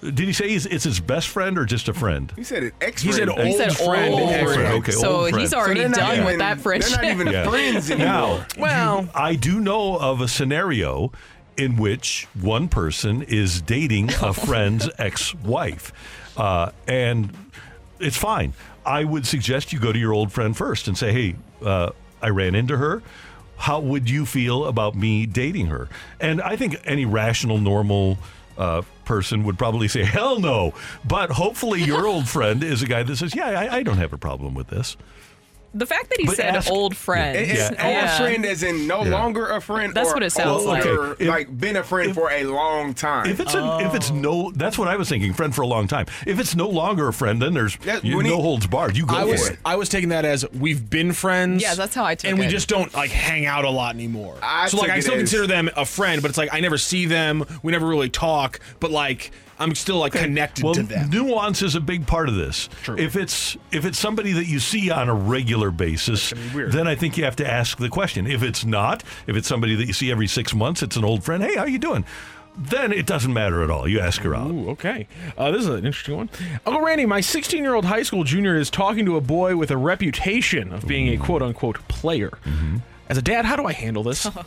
did 0.03 0.19
he 0.21 0.33
say 0.33 0.49
he's, 0.49 0.67
it's 0.67 0.85
his 0.85 1.01
best 1.01 1.29
friend 1.29 1.59
or 1.59 1.65
just 1.65 1.89
a 1.89 1.95
friend? 1.95 2.33
He 2.37 2.45
said 2.45 2.63
it. 2.65 2.75
Ex. 2.81 3.03
He 3.03 3.13
said 3.13 3.29
He 3.29 3.35
old 3.43 3.57
said 3.57 3.77
friend. 3.77 4.15
old. 4.15 4.31
friend. 4.31 4.73
Okay, 4.83 4.93
so 4.93 5.17
old 5.17 5.29
friend. 5.31 5.41
he's 5.41 5.55
already 5.55 5.81
they're 5.81 5.89
done 5.91 6.13
even- 6.15 6.25
with 6.27 6.39
that 6.39 6.61
friendship. 6.61 7.01
They're 7.01 7.15
not 7.15 7.21
even 7.21 7.33
Yeah. 7.33 7.49
friends 7.49 7.91
anymore. 7.91 8.07
Now, 8.09 8.47
Well- 8.59 9.09
I 9.15 9.35
do 9.35 9.61
know 9.61 9.97
of 9.99 10.21
a 10.21 10.29
scenario 10.29 11.13
in 11.57 11.77
which 11.77 12.27
one 12.41 12.69
person 12.69 13.23
is 13.23 13.61
dating 13.61 14.11
a 14.23 14.33
friend's 14.47 14.89
ex-wife, 14.99 15.93
uh, 16.37 16.71
and 16.89 17.31
it's 18.01 18.17
fine. 18.17 18.53
I 18.85 19.05
would 19.05 19.27
suggest 19.27 19.73
you 19.73 19.79
go 19.79 19.93
to 19.93 19.99
your 19.99 20.13
old 20.13 20.33
friend 20.33 20.57
first 20.57 20.89
and 20.89 20.99
say, 20.99 21.13
"Hey, 21.13 21.37
uh, 21.65 21.91
I 22.21 22.29
ran 22.31 22.55
into 22.55 22.77
her. 22.77 23.03
How 23.57 23.79
would 23.79 24.11
you 24.11 24.27
feel 24.27 24.65
about 24.67 24.95
me 24.97 25.27
dating 25.27 25.67
her?" 25.69 25.89
And 26.21 26.43
I 26.43 26.57
think 26.57 26.77
any 26.85 27.05
rational, 27.07 27.59
normal. 27.59 28.19
Uh, 28.57 28.83
person 29.05 29.45
would 29.45 29.59
probably 29.59 29.89
say 29.89 30.05
hell 30.05 30.39
no. 30.39 30.73
But 31.05 31.31
hopefully 31.31 31.83
your 31.83 32.07
old 32.07 32.29
friend 32.29 32.63
is 32.63 32.83
a 32.83 32.87
guy 32.87 33.03
that 33.03 33.17
says 33.17 33.35
yeah 33.35 33.49
I, 33.49 33.77
I 33.77 33.83
don't 33.83 33.99
have 33.99 34.13
a 34.13 34.19
problem 34.19 34.55
with 34.55 34.69
this 34.69 34.97
the 35.75 35.87
fact 35.87 36.09
that 36.11 36.21
he 36.21 36.27
But 36.27 36.37
said 36.37 36.55
ask- 36.57 36.71
old 36.71 36.97
friend. 36.97 37.37
It- 37.37 37.51
It's 37.51 37.71
Yeah. 37.71 38.01
old 38.03 38.11
friend 38.19 38.47
as 38.47 38.63
in 38.63 38.87
no 38.87 39.03
Yeah. 39.05 39.11
longer 39.11 39.47
a 39.49 39.61
friend. 39.61 39.93
That's 39.95 40.11
or 40.11 40.15
what 40.15 40.23
it 40.23 40.31
sounds 40.31 40.65
like. 40.65 40.87
older, 40.87 41.03
Okay, 41.13 41.25
if- 41.25 41.29
like 41.31 41.59
been 41.59 41.77
a 41.77 41.83
friend 41.83 42.11
if- 42.11 42.15
for 42.17 42.31
a 42.31 42.45
long 42.45 42.95
time. 42.95 43.27
If 43.27 43.41
it's 43.41 43.55
a, 43.55 43.79
if 43.83 43.95
it's 43.95 44.11
no, 44.11 44.47
oh. 44.47 44.53
that's 44.55 44.79
what 44.79 44.89
I 44.89 44.97
was 44.97 45.09
thinking. 45.09 45.33
Friend 45.35 45.55
for 45.55 45.63
a 45.63 45.67
long 45.67 45.87
time. 45.89 46.07
If 46.27 46.39
it's 46.39 46.55
no 46.55 46.69
longer 46.69 47.09
a 47.09 47.13
friend, 47.13 47.43
then 47.43 47.55
there's 47.55 47.77
That- 47.85 48.05
you, 48.05 48.17
when 48.17 48.27
he- 48.27 48.31
no 48.33 48.41
holds 48.41 48.67
barred. 48.67 48.97
You 48.97 49.05
go 49.07 49.17
I 49.17 49.23
for 49.23 49.27
was 49.29 49.49
it. 49.51 49.59
I 49.65 49.77
was 49.77 49.89
taking 49.89 50.11
that 50.11 50.25
as 50.25 50.45
we've 50.53 50.89
been 50.89 51.13
friends. 51.13 51.63
Yeah, 51.63 51.75
that's 51.75 51.95
how 51.95 52.05
I 52.05 52.15
took 52.15 52.29
it. 52.29 52.31
And 52.31 52.39
we 52.39 52.47
just 52.47 52.69
don't 52.69 52.93
like 52.95 53.11
hang 53.11 53.47
out 53.47 53.65
a 53.65 53.71
lot 53.71 53.95
anymore. 53.95 54.37
I 54.43 54.69
so 54.69 54.77
like 54.79 54.91
I 54.91 55.01
still 55.01 55.15
as- 55.15 55.19
consider 55.19 55.47
them 55.47 55.69
a 55.77 55.85
friend, 55.85 56.23
but 56.23 56.29
it's 56.29 56.39
like 56.39 56.51
I 56.53 56.61
never 56.61 56.79
see 56.79 57.07
them. 57.07 57.45
We 57.63 57.73
never 57.73 57.87
really 57.87 58.11
talk, 58.11 58.61
but 58.81 58.91
like 58.91 59.31
I'm 59.59 59.75
still 59.75 59.99
like 59.99 60.13
connected 60.13 60.65
well, 60.65 60.75
to 60.75 60.83
them. 60.83 61.11
nuance 61.11 61.63
is 61.63 61.75
a 61.75 61.81
big 61.81 62.07
part 62.07 62.29
of 62.29 62.35
this. 62.35 62.69
True. 62.83 62.99
If 62.99 63.17
it's 63.17 63.57
if 63.73 63.85
it's 63.85 63.99
somebody 63.99 64.33
that 64.33 64.47
you 64.47 64.59
see 64.59 64.91
on 64.91 65.09
a 65.09 65.15
regular 65.15 65.71
basis, 65.71 66.33
gonna 66.33 66.49
be 66.49 66.55
weird. 66.55 66.73
then 66.73 66.87
I 66.87 66.95
think 66.95 67.17
you 67.17 67.25
have 67.25 67.37
to 67.37 67.47
ask 67.47 67.79
the 67.79 67.89
question. 67.89 68.27
If 68.27 68.43
it's 68.43 68.65
not, 68.65 69.03
if 69.27 69.37
it's 69.37 69.49
somebody 69.49 69.75
that 69.77 69.87
you 69.87 69.93
see 69.93 70.11
every 70.11 70.27
six 70.27 70.55
months, 70.55 70.83
it's 70.83 70.97
an 70.97 71.05
old 71.05 71.25
friend. 71.25 71.43
Hey, 71.43 71.57
how 71.57 71.65
you 71.65 71.79
doing? 71.79 72.05
Then 72.57 72.93
it 72.93 73.07
doesn't 73.07 73.33
matter 73.33 73.65
at 73.65 73.71
all. 73.71 73.89
You 73.89 73.99
ask 73.99 74.23
her 74.23 74.35
out. 74.35 74.51
Ooh, 74.51 74.71
okay. 74.71 75.09
Uh, 75.37 75.51
this 75.51 75.63
is 75.63 75.69
an 75.69 75.85
interesting 75.85 76.17
one. 76.17 76.31
Uncle 76.65 76.83
Randy, 76.83 77.05
my 77.05 77.21
16 77.21 77.63
year 77.63 77.75
old 77.75 77.85
high 77.85 78.05
school 78.05 78.23
junior 78.23 78.57
is 78.57 78.71
talking 78.71 79.05
to 79.07 79.17
a 79.17 79.21
boy 79.21 79.57
with 79.57 79.71
a 79.71 79.77
reputation 79.77 80.73
of 80.73 80.87
being 80.87 81.09
a 81.09 81.17
quote 81.17 81.43
unquote 81.43 81.87
player. 81.89 82.31
Mm-hmm. 82.45 82.77
As 83.09 83.19
a 83.19 83.23
dad, 83.23 83.45
how 83.45 83.57
do 83.57 83.67
I 83.67 83.73
handle 83.73 84.03
this? 84.03 84.29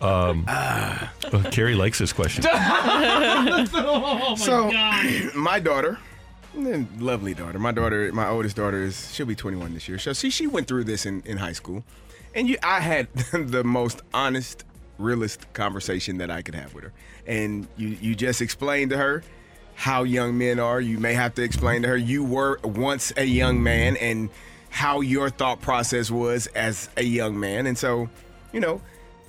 Uh, 0.00 1.08
Carrie 1.50 1.74
likes 1.74 1.98
this 1.98 2.12
question. 2.12 2.42
so 4.36 4.70
my 5.34 5.60
daughter, 5.60 5.98
eh, 6.58 6.84
lovely 6.98 7.34
daughter. 7.34 7.58
My 7.58 7.70
daughter, 7.70 8.10
my 8.12 8.28
oldest 8.28 8.56
daughter 8.56 8.82
is 8.82 9.12
she'll 9.14 9.26
be 9.26 9.34
21 9.34 9.74
this 9.74 9.88
year. 9.88 9.98
So 9.98 10.14
she 10.14 10.30
she 10.30 10.46
went 10.46 10.66
through 10.68 10.84
this 10.84 11.04
in, 11.04 11.22
in 11.26 11.36
high 11.36 11.52
school, 11.52 11.84
and 12.34 12.48
you 12.48 12.56
I 12.62 12.80
had 12.80 13.12
the 13.32 13.62
most 13.62 14.00
honest, 14.14 14.64
realist 14.98 15.52
conversation 15.52 16.16
that 16.18 16.30
I 16.30 16.40
could 16.40 16.54
have 16.54 16.72
with 16.74 16.84
her. 16.84 16.92
And 17.26 17.68
you 17.76 17.88
you 17.88 18.14
just 18.14 18.40
explained 18.40 18.90
to 18.90 18.96
her 18.96 19.22
how 19.74 20.02
young 20.02 20.38
men 20.38 20.58
are. 20.58 20.80
You 20.80 20.98
may 20.98 21.14
have 21.14 21.34
to 21.34 21.42
explain 21.42 21.82
to 21.82 21.88
her 21.88 21.96
you 21.96 22.24
were 22.24 22.58
once 22.64 23.12
a 23.16 23.24
young 23.24 23.62
man 23.62 23.96
and 23.98 24.30
how 24.70 25.00
your 25.00 25.30
thought 25.30 25.60
process 25.60 26.10
was 26.10 26.46
as 26.48 26.88
a 26.96 27.02
young 27.02 27.38
man. 27.38 27.66
And 27.66 27.76
so, 27.76 28.08
you 28.52 28.60
know, 28.60 28.80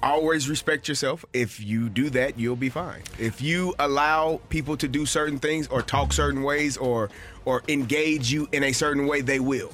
always 0.01 0.49
respect 0.49 0.87
yourself. 0.87 1.25
If 1.33 1.59
you 1.59 1.89
do 1.89 2.09
that, 2.11 2.39
you'll 2.39 2.55
be 2.55 2.69
fine. 2.69 3.01
If 3.19 3.41
you 3.41 3.75
allow 3.79 4.39
people 4.49 4.77
to 4.77 4.87
do 4.87 5.05
certain 5.05 5.39
things 5.39 5.67
or 5.67 5.81
talk 5.81 6.13
certain 6.13 6.43
ways 6.43 6.77
or 6.77 7.09
or 7.45 7.63
engage 7.67 8.31
you 8.31 8.47
in 8.51 8.63
a 8.63 8.71
certain 8.71 9.07
way, 9.07 9.21
they 9.21 9.39
will. 9.39 9.71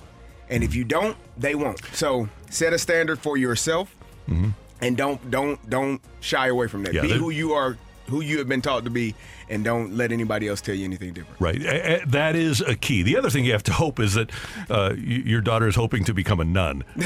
And 0.49 0.63
if 0.63 0.73
you 0.73 0.83
don't, 0.85 1.17
they 1.37 1.55
won't. 1.55 1.83
So 1.93 2.29
set 2.49 2.73
a 2.73 2.79
standard 2.79 3.19
for 3.19 3.35
yourself 3.37 3.93
mm-hmm. 4.29 4.49
and 4.81 4.95
don't 4.95 5.29
don't 5.29 5.69
don't 5.69 6.01
shy 6.21 6.47
away 6.47 6.67
from 6.67 6.83
that. 6.83 6.93
Yeah, 6.93 7.01
be 7.01 7.11
who 7.11 7.29
you 7.29 7.53
are 7.53 7.77
who 8.09 8.21
you 8.21 8.37
have 8.39 8.47
been 8.47 8.61
taught 8.61 8.83
to 8.85 8.89
be 8.89 9.13
and 9.49 9.63
don't 9.63 9.95
let 9.95 10.11
anybody 10.11 10.47
else 10.47 10.59
tell 10.59 10.75
you 10.75 10.83
anything 10.85 11.13
different. 11.13 11.39
Right. 11.39 11.61
A- 11.61 12.01
a- 12.01 12.05
That 12.07 12.35
is 12.35 12.59
a 12.61 12.75
key. 12.75 13.01
The 13.03 13.17
other 13.17 13.29
thing 13.29 13.45
you 13.45 13.53
have 13.53 13.63
to 13.63 13.73
hope 13.73 13.99
is 13.99 14.13
that 14.15 14.29
uh, 14.69 14.91
y- 14.91 15.23
your 15.25 15.39
daughter 15.41 15.67
is 15.67 15.75
hoping 15.75 16.03
to 16.05 16.13
become 16.13 16.39
a 16.39 16.45
nun. 16.45 16.83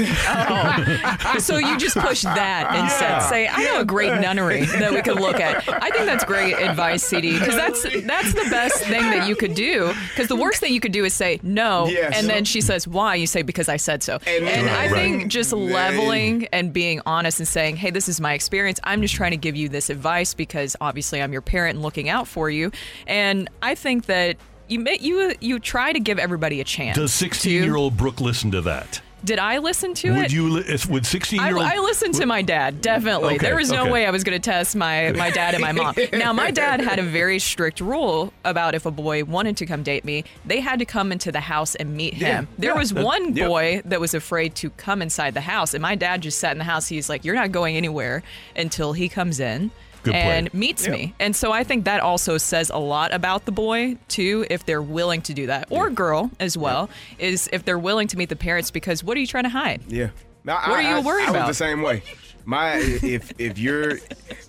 so 1.40 1.58
you 1.58 1.78
just 1.78 1.98
push 1.98 2.22
that 2.24 2.76
instead. 2.80 3.22
Say, 3.30 3.48
I 3.48 3.64
know 3.64 3.82
a 3.82 3.86
great 3.86 4.20
nunnery 4.22 4.66
that 4.66 4.92
we 4.92 5.02
could 5.02 5.20
look 5.20 5.40
at. 5.40 5.68
I 5.68 5.90
think 5.90 6.06
that's 6.06 6.24
great 6.26 6.54
advice, 6.54 7.04
CD, 7.04 7.34
because 7.38 7.56
that's 7.56 7.84
that's 8.06 8.34
the 8.34 8.48
best 8.50 8.84
thing 8.84 9.02
that 9.02 9.28
you 9.28 9.36
could 9.36 9.54
do. 9.56 9.94
Because 10.10 10.28
the 10.28 10.36
worst 10.36 10.60
thing 10.60 10.74
you 10.74 10.80
could 10.80 10.92
do 10.92 11.06
is 11.06 11.14
say 11.14 11.40
no, 11.44 11.88
Yes. 11.88 12.14
and 12.16 12.28
then 12.28 12.46
she 12.46 12.62
says 12.62 12.88
why. 12.88 13.16
You 13.16 13.28
say 13.28 13.42
because 13.42 13.70
I 13.70 13.78
said 13.78 14.04
so. 14.04 14.20
And- 14.28 14.48
And, 14.48 14.70
I 14.70 14.88
Right. 14.88 14.92
think 14.92 15.28
just 15.32 15.54
leveling 15.54 16.48
and 16.52 16.74
being 16.74 17.02
honest 17.06 17.40
and 17.40 17.48
saying, 17.48 17.76
hey, 17.78 17.90
this 17.92 18.10
is 18.10 18.20
my 18.20 18.34
experience. 18.34 18.80
I'm 18.84 19.02
just 19.02 19.14
trying 19.16 19.32
to 19.32 19.38
give 19.38 19.56
you 19.56 19.70
this 19.70 19.90
advice 19.90 20.34
because 20.34 20.76
obviously 20.82 20.91
I'm 21.22 21.34
your 21.34 21.42
parent 21.42 21.76
and 21.76 21.84
looking 21.84 22.10
out 22.10 22.28
for 22.28 22.50
you. 22.50 22.72
And 23.08 23.50
I 23.62 23.76
think 23.76 24.06
that. 24.06 24.38
You, 24.68 24.80
may, 24.80 24.98
you 25.02 25.36
you 25.42 25.60
try 25.60 25.92
to 25.92 26.00
give 26.00 26.18
everybody 26.18 26.62
a 26.62 26.64
chance. 26.64 26.96
Does 26.96 27.12
16 27.12 27.62
year 27.62 27.76
old 27.76 27.98
Brooke 27.98 28.22
listen 28.22 28.52
to 28.52 28.62
that? 28.62 29.02
Did 29.24 29.38
I 29.38 29.60
listen 29.60 29.94
to 29.96 30.08
it? 30.08 30.18
Would 30.18 30.32
you? 30.32 30.50
Li- 30.50 30.78
would 30.90 31.06
16 31.06 31.40
I, 31.40 31.48
year 31.50 31.58
old? 31.58 31.66
I 31.66 31.78
listened 31.80 32.16
to 32.16 32.26
my 32.26 32.42
dad, 32.42 32.82
definitely. 32.82 33.36
Okay, 33.36 33.46
there 33.46 33.56
was 33.56 33.72
no 33.72 33.84
okay. 33.84 33.92
way 33.92 34.06
I 34.08 34.12
was 34.12 34.24
going 34.24 34.40
to 34.40 34.44
test 34.44 34.76
my, 34.76 35.12
my 35.12 35.30
dad 35.30 35.54
and 35.54 35.62
my 35.62 35.72
mom. 35.72 35.94
now, 36.14 36.34
my 36.34 36.50
dad 36.50 36.82
had 36.82 36.98
a 36.98 37.04
very 37.04 37.38
strict 37.38 37.82
rule 37.82 38.34
about 38.44 38.74
if 38.74 38.86
a 38.86 38.92
boy 38.92 39.24
wanted 39.24 39.58
to 39.58 39.66
come 39.68 39.84
date 39.84 40.06
me, 40.06 40.24
they 40.46 40.60
had 40.60 40.80
to 40.80 40.86
come 40.86 41.12
into 41.12 41.32
the 41.32 41.40
house 41.40 41.76
and 41.76 41.96
meet 41.96 42.16
him. 42.16 42.48
Yeah, 42.50 42.56
there 42.58 42.72
yeah, 42.72 42.80
was 42.80 42.92
that- 42.94 43.06
one 43.06 43.34
boy 43.34 43.82
that 43.86 44.00
was 44.00 44.16
afraid 44.16 44.56
to 44.56 44.72
come 44.72 45.02
inside 45.02 45.36
the 45.36 45.42
house, 45.42 45.76
and 45.76 45.84
my 45.84 45.96
dad 45.96 46.22
just 46.22 46.40
sat 46.40 46.54
in 46.54 46.58
the 46.58 46.64
house. 46.64 46.88
He's 46.88 47.10
like, 47.10 47.24
You're 47.24 47.36
not 47.36 47.52
going 47.52 47.78
anywhere 47.78 48.24
until 48.56 48.94
he 48.94 49.08
comes 49.08 49.40
in. 49.40 49.70
Good 50.04 50.12
plan. 50.12 50.38
and 50.46 50.54
meets 50.54 50.88
me. 50.88 51.14
And 51.20 51.36
so 51.36 51.52
I 51.52 51.64
think 51.64 51.86
that 51.86 52.02
also 52.02 52.38
says 52.38 52.70
a 52.70 52.78
lot 52.80 53.14
about 53.14 53.46
the 53.46 53.52
boy, 53.52 53.98
too, 54.08 54.46
if 54.50 54.66
they're 54.66 54.82
willing 54.82 55.22
to 55.24 55.34
do 55.34 55.48
that. 55.48 55.68
Or 55.70 55.90
girl 55.90 56.32
as 56.40 56.58
well, 56.58 56.90
is 57.20 57.50
if 57.54 57.66
they're 57.66 57.80
willing 57.80 58.08
to 58.10 58.18
meet 58.18 58.30
the 58.30 58.36
parents 58.36 58.72
because 58.72 59.04
what 59.04 59.16
are 59.18 59.20
you 59.20 59.28
trying 59.28 59.44
to 59.44 59.50
hide? 59.50 59.82
Yeah. 59.88 60.10
No, 60.44 60.54
What 60.56 60.70
are 60.72 60.82
you 60.82 60.88
I, 60.98 61.00
worried 61.02 61.24
I, 61.26 61.28
I 61.28 61.30
about? 61.32 61.48
was 61.48 61.58
the 61.58 61.64
same 61.64 61.82
way. 61.84 62.02
My 62.44 62.78
if 62.78 63.40
if 63.40 63.60
you're 63.60 63.98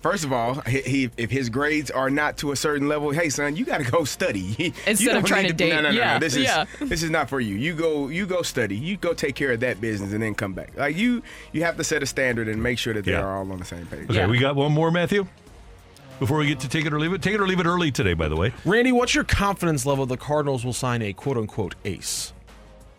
first 0.01 0.23
of 0.23 0.33
all, 0.33 0.55
he, 0.61 0.81
he 0.81 1.09
if 1.15 1.29
his 1.29 1.49
grades 1.49 1.91
are 1.91 2.09
not 2.09 2.37
to 2.37 2.51
a 2.51 2.55
certain 2.55 2.87
level, 2.87 3.11
hey 3.11 3.29
son, 3.29 3.55
you 3.55 3.63
got 3.65 3.77
to 3.77 3.83
go 3.91 4.03
study. 4.03 4.73
Instead 4.87 5.15
of 5.15 5.25
trying 5.25 5.43
need 5.43 5.49
to 5.49 5.53
date. 5.53 5.69
No, 5.69 5.75
no, 5.81 5.91
no, 5.91 5.95
Yeah, 5.95 6.13
no. 6.13 6.19
This 6.19 6.35
is 6.35 6.45
yeah. 6.45 6.65
this 6.79 7.03
is 7.03 7.11
not 7.11 7.29
for 7.29 7.39
you. 7.39 7.53
You 7.53 7.75
go 7.75 8.07
you 8.07 8.25
go 8.25 8.41
study. 8.41 8.75
You 8.75 8.97
go 8.97 9.13
take 9.13 9.35
care 9.35 9.51
of 9.51 9.59
that 9.59 9.79
business 9.79 10.11
and 10.11 10.23
then 10.23 10.33
come 10.33 10.53
back. 10.53 10.75
Like 10.75 10.97
you 10.97 11.21
you 11.51 11.61
have 11.65 11.77
to 11.77 11.83
set 11.83 12.01
a 12.01 12.07
standard 12.07 12.47
and 12.47 12.63
make 12.63 12.79
sure 12.79 12.95
that 12.95 13.05
they 13.05 13.11
Yeah. 13.11 13.21
are 13.21 13.37
all 13.37 13.51
on 13.51 13.59
the 13.59 13.65
same 13.65 13.85
page. 13.85 14.09
Okay, 14.09 14.25
we 14.25 14.39
got 14.39 14.55
one 14.55 14.71
more, 14.71 14.89
Matthew. 14.89 15.27
Before 16.23 16.37
we 16.37 16.47
get 16.47 16.61
to 16.61 16.69
take 16.69 16.85
it 16.85 16.93
or 16.93 16.99
leave 17.01 17.11
it, 17.11 17.21
take 17.21 17.35
it 17.35 17.41
or 17.41 17.47
leave 17.47 17.59
it 17.59 17.65
early 17.65 17.91
today. 17.91 18.13
By 18.13 18.29
the 18.29 18.37
way, 18.37 18.53
Randy, 18.63 18.93
what's 18.93 19.13
your 19.13 19.25
confidence 19.25 19.85
level 19.85 20.05
the 20.05 20.15
Cardinals 20.15 20.63
will 20.63 20.71
sign 20.71 21.01
a 21.01 21.11
quote 21.11 21.35
unquote 21.35 21.75
ace? 21.83 22.31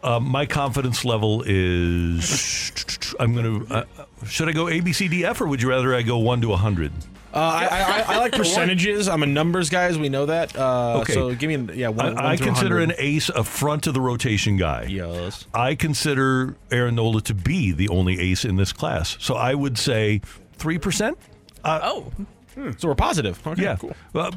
uh, 0.03 0.21
my 0.21 0.45
confidence 0.45 1.07
level 1.07 1.43
is. 1.47 3.15
I'm 3.19 3.35
gonna. 3.35 3.65
Uh, 3.65 3.85
should 4.27 4.51
I 4.51 4.53
go 4.53 4.69
A 4.69 4.81
B 4.81 4.93
C 4.93 5.09
D 5.09 5.25
F 5.25 5.41
or 5.41 5.47
would 5.47 5.63
you 5.63 5.71
rather 5.71 5.95
I 5.95 6.03
go 6.03 6.19
one 6.19 6.43
to 6.43 6.55
hundred? 6.55 6.93
Uh, 7.33 7.39
I, 7.39 7.67
I, 8.09 8.15
I 8.15 8.19
like 8.19 8.33
percentages. 8.37 9.09
I'm 9.09 9.23
a 9.23 9.27
numbers 9.27 9.71
guy, 9.71 9.85
as 9.85 9.99
we 9.99 10.11
know 10.11 10.27
that. 10.27 10.55
Uh, 10.55 10.99
Okay. 11.01 11.15
So 11.15 11.35
give 11.35 11.49
me, 11.49 11.75
yeah, 11.75 11.89
one, 11.89 12.07
I, 12.07 12.13
one 12.13 12.19
I 12.27 12.37
consider 12.37 12.77
100. 12.77 12.83
an 12.91 12.95
ace 12.99 13.31
a 13.31 13.43
front 13.43 13.87
of 13.87 13.95
the 13.95 14.03
rotation 14.03 14.59
guy. 14.59 14.85
Yes. 14.91 15.47
I 15.55 15.75
consider 15.77 16.57
Aaron 16.71 16.97
Nola 16.97 17.23
to 17.23 17.33
be 17.35 17.73
the 17.73 17.89
only 17.89 18.21
ace 18.21 18.45
in 18.45 18.57
this 18.57 18.73
class. 18.75 19.17
So 19.19 19.35
I 19.35 19.55
would 19.55 19.79
say 19.79 20.21
three 20.59 20.79
percent. 20.79 21.17
Oh. 21.65 22.13
Hmm. 22.55 22.71
So 22.79 22.89
we're 22.89 22.95
positive. 22.95 23.45
Okay, 23.47 23.63
Yeah. 23.63 23.77
cool. 23.77 23.95
Well, 24.13 24.31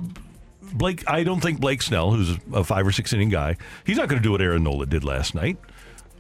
Blake, 0.73 1.03
I 1.10 1.23
don't 1.23 1.39
think 1.41 1.60
Blake 1.60 1.82
Snell, 1.82 2.12
who's 2.12 2.38
a 2.53 2.63
five 2.63 2.86
or 2.86 2.91
six 2.91 3.13
inning 3.13 3.30
guy, 3.30 3.56
he's 3.86 3.97
not 3.97 4.10
going 4.10 4.21
to 4.21 4.23
do 4.23 4.32
what 4.32 4.41
Aaron 4.41 4.63
Nola 4.63 4.86
did 4.86 5.03
last 5.03 5.34
night. 5.36 5.58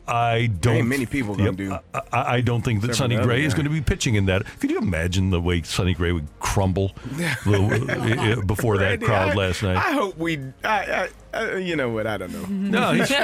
I 0.09 0.47
don't. 0.61 0.77
Ain't 0.77 0.87
many 0.87 1.05
people 1.05 1.35
gonna 1.35 1.51
do. 1.51 1.73
I, 1.73 1.79
I, 2.13 2.35
I 2.35 2.41
don't 2.41 2.61
think 2.61 2.79
that 2.79 2.91
Except 2.91 2.99
Sonny 2.99 3.15
the 3.15 3.21
other 3.23 3.27
Gray 3.27 3.43
is 3.43 3.53
going 3.53 3.65
to 3.65 3.69
be 3.69 3.81
pitching 3.81 4.15
in 4.15 4.27
that. 4.27 4.45
Could 4.61 4.71
you 4.71 4.77
imagine 4.77 5.31
the 5.31 5.41
way 5.41 5.61
Sonny 5.63 5.93
Gray 5.93 6.13
would 6.13 6.27
crumble 6.39 6.93
the- 7.17 8.37
uh, 8.39 8.45
before 8.45 8.77
that 8.77 9.01
crowd 9.01 9.31
I- 9.31 9.33
last 9.33 9.63
night? 9.63 9.75
I 9.75 9.91
hope 9.91 10.17
we. 10.17 10.39
I, 10.63 11.09
I, 11.33 11.37
I, 11.37 11.55
you 11.57 11.75
know 11.75 11.89
what? 11.89 12.07
I 12.07 12.15
don't 12.17 12.31
know. 12.31 12.45
no, 12.47 12.93
he's, 12.93 13.09
he's 13.09 13.17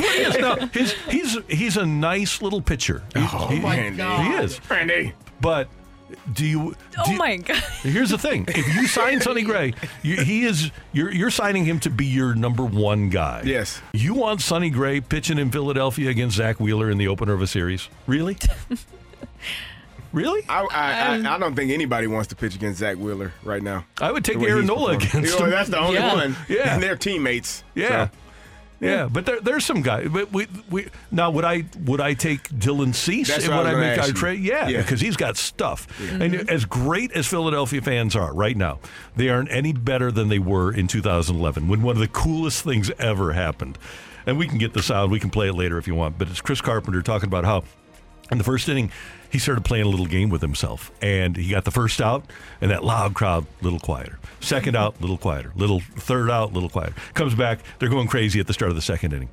what 0.00 0.14
he 0.16 0.22
is. 0.22 0.38
No, 0.38 0.56
he's, 0.72 0.92
he's 1.10 1.38
he's 1.48 1.76
a 1.76 1.84
nice 1.84 2.40
little 2.40 2.62
pitcher. 2.62 3.02
He- 3.14 3.20
Oh 3.30 3.48
he, 3.48 3.60
my 3.60 3.76
he 3.90 4.32
is. 4.42 4.60
Randy. 4.70 5.12
But 5.42 5.68
do 6.32 6.46
you? 6.46 6.74
Oh 6.98 7.04
do 7.04 7.12
you- 7.12 7.18
my 7.18 7.36
God. 7.36 7.56
Here's 7.82 8.10
the 8.10 8.18
thing: 8.18 8.44
if 8.48 8.74
you 8.76 8.86
sign 8.86 9.20
Sonny 9.20 9.42
Gray, 9.42 9.74
you, 10.02 10.16
he 10.22 10.44
is 10.44 10.70
you're 10.92 11.12
you're 11.12 11.30
signing 11.30 11.64
him 11.64 11.80
to 11.80 11.90
be 11.90 12.06
your 12.06 12.34
number 12.34 12.64
one 12.64 13.08
guy. 13.10 13.42
Yes. 13.44 13.80
You 13.92 14.14
want 14.14 14.40
Sonny 14.40 14.70
Gray 14.70 15.00
pitching 15.00 15.38
in 15.38 15.50
Philadelphia 15.50 16.10
against 16.10 16.36
Zack 16.36 16.60
Wheeler 16.60 16.90
in 16.90 16.98
the 16.98 17.08
opener 17.08 17.32
of 17.32 17.42
a 17.42 17.46
series? 17.46 17.88
Really? 18.06 18.36
really? 20.12 20.42
I, 20.48 20.60
I, 20.70 21.14
Um, 21.16 21.26
I, 21.26 21.34
I 21.34 21.38
don't 21.38 21.54
think 21.54 21.70
anybody 21.70 22.06
wants 22.06 22.28
to 22.28 22.36
pitch 22.36 22.54
against 22.54 22.78
Zack 22.80 22.96
Wheeler 22.96 23.32
right 23.42 23.62
now. 23.62 23.84
I 24.00 24.12
would 24.12 24.24
take 24.24 24.38
Aaron 24.40 24.66
Nola 24.66 24.94
performing. 24.98 25.08
against 25.08 25.32
You 25.34 25.38
know, 25.40 25.44
him. 25.46 25.50
That's 25.50 25.70
the 25.70 25.78
only 25.78 25.94
Yeah. 25.98 26.14
one. 26.14 26.36
Yeah. 26.48 26.74
And 26.74 26.82
they're 26.82 26.96
teammates. 26.96 27.64
Yeah. 27.74 28.08
So, 28.08 28.10
Yeah, 28.84 29.08
but 29.10 29.26
there, 29.26 29.40
there's 29.40 29.64
some 29.64 29.82
guys. 29.82 30.08
But 30.10 30.32
we, 30.32 30.46
we 30.70 30.88
now 31.10 31.30
would 31.30 31.44
I 31.44 31.64
would 31.84 32.00
I 32.00 32.14
take 32.14 32.48
Dylan 32.48 32.94
Cease 32.94 33.28
That's 33.28 33.44
and 33.44 33.54
what 33.54 33.64
would 33.64 33.74
I 33.74 33.78
I 33.78 33.80
make 33.80 33.98
our 33.98 34.12
trade? 34.12 34.40
Yeah, 34.40 34.68
Yeah. 34.68 34.82
because 34.82 35.00
he's 35.00 35.16
got 35.16 35.36
stuff. 35.36 35.86
And 36.00 36.34
mm-hmm. 36.34 36.48
as 36.48 36.64
great 36.64 37.12
as 37.12 37.26
Philadelphia 37.26 37.82
fans 37.82 38.14
are 38.16 38.32
right 38.32 38.56
now, 38.56 38.78
they 39.16 39.28
aren't 39.28 39.50
any 39.50 39.72
better 39.72 40.12
than 40.12 40.28
they 40.28 40.38
were 40.38 40.72
in 40.72 40.86
2011 40.86 41.68
when 41.68 41.82
one 41.82 41.96
of 41.96 42.00
the 42.00 42.08
coolest 42.08 42.64
things 42.64 42.90
ever 42.98 43.32
happened. 43.32 43.78
And 44.26 44.38
we 44.38 44.48
can 44.48 44.58
get 44.58 44.72
the 44.72 44.82
sound. 44.82 45.12
We 45.12 45.20
can 45.20 45.30
play 45.30 45.48
it 45.48 45.54
later 45.54 45.76
if 45.76 45.86
you 45.86 45.94
want. 45.94 46.18
But 46.18 46.28
it's 46.28 46.40
Chris 46.40 46.60
Carpenter 46.60 47.02
talking 47.02 47.28
about 47.28 47.44
how 47.44 47.64
in 48.30 48.38
the 48.38 48.44
first 48.44 48.68
inning, 48.68 48.90
he 49.34 49.40
started 49.40 49.64
playing 49.64 49.84
a 49.84 49.88
little 49.88 50.06
game 50.06 50.28
with 50.30 50.40
himself. 50.40 50.92
And 51.02 51.36
he 51.36 51.50
got 51.50 51.64
the 51.64 51.72
first 51.72 52.00
out, 52.00 52.24
and 52.60 52.70
that 52.70 52.84
loud 52.84 53.14
crowd, 53.14 53.46
little 53.62 53.80
quieter. 53.80 54.16
Second 54.38 54.76
out, 54.76 55.00
little 55.00 55.18
quieter. 55.18 55.50
Little 55.56 55.80
third 55.80 56.30
out, 56.30 56.52
little 56.52 56.68
quieter. 56.68 56.94
Comes 57.14 57.34
back, 57.34 57.58
they're 57.80 57.88
going 57.88 58.06
crazy 58.06 58.38
at 58.38 58.46
the 58.46 58.52
start 58.52 58.70
of 58.70 58.76
the 58.76 58.80
second 58.82 59.12
inning. 59.12 59.28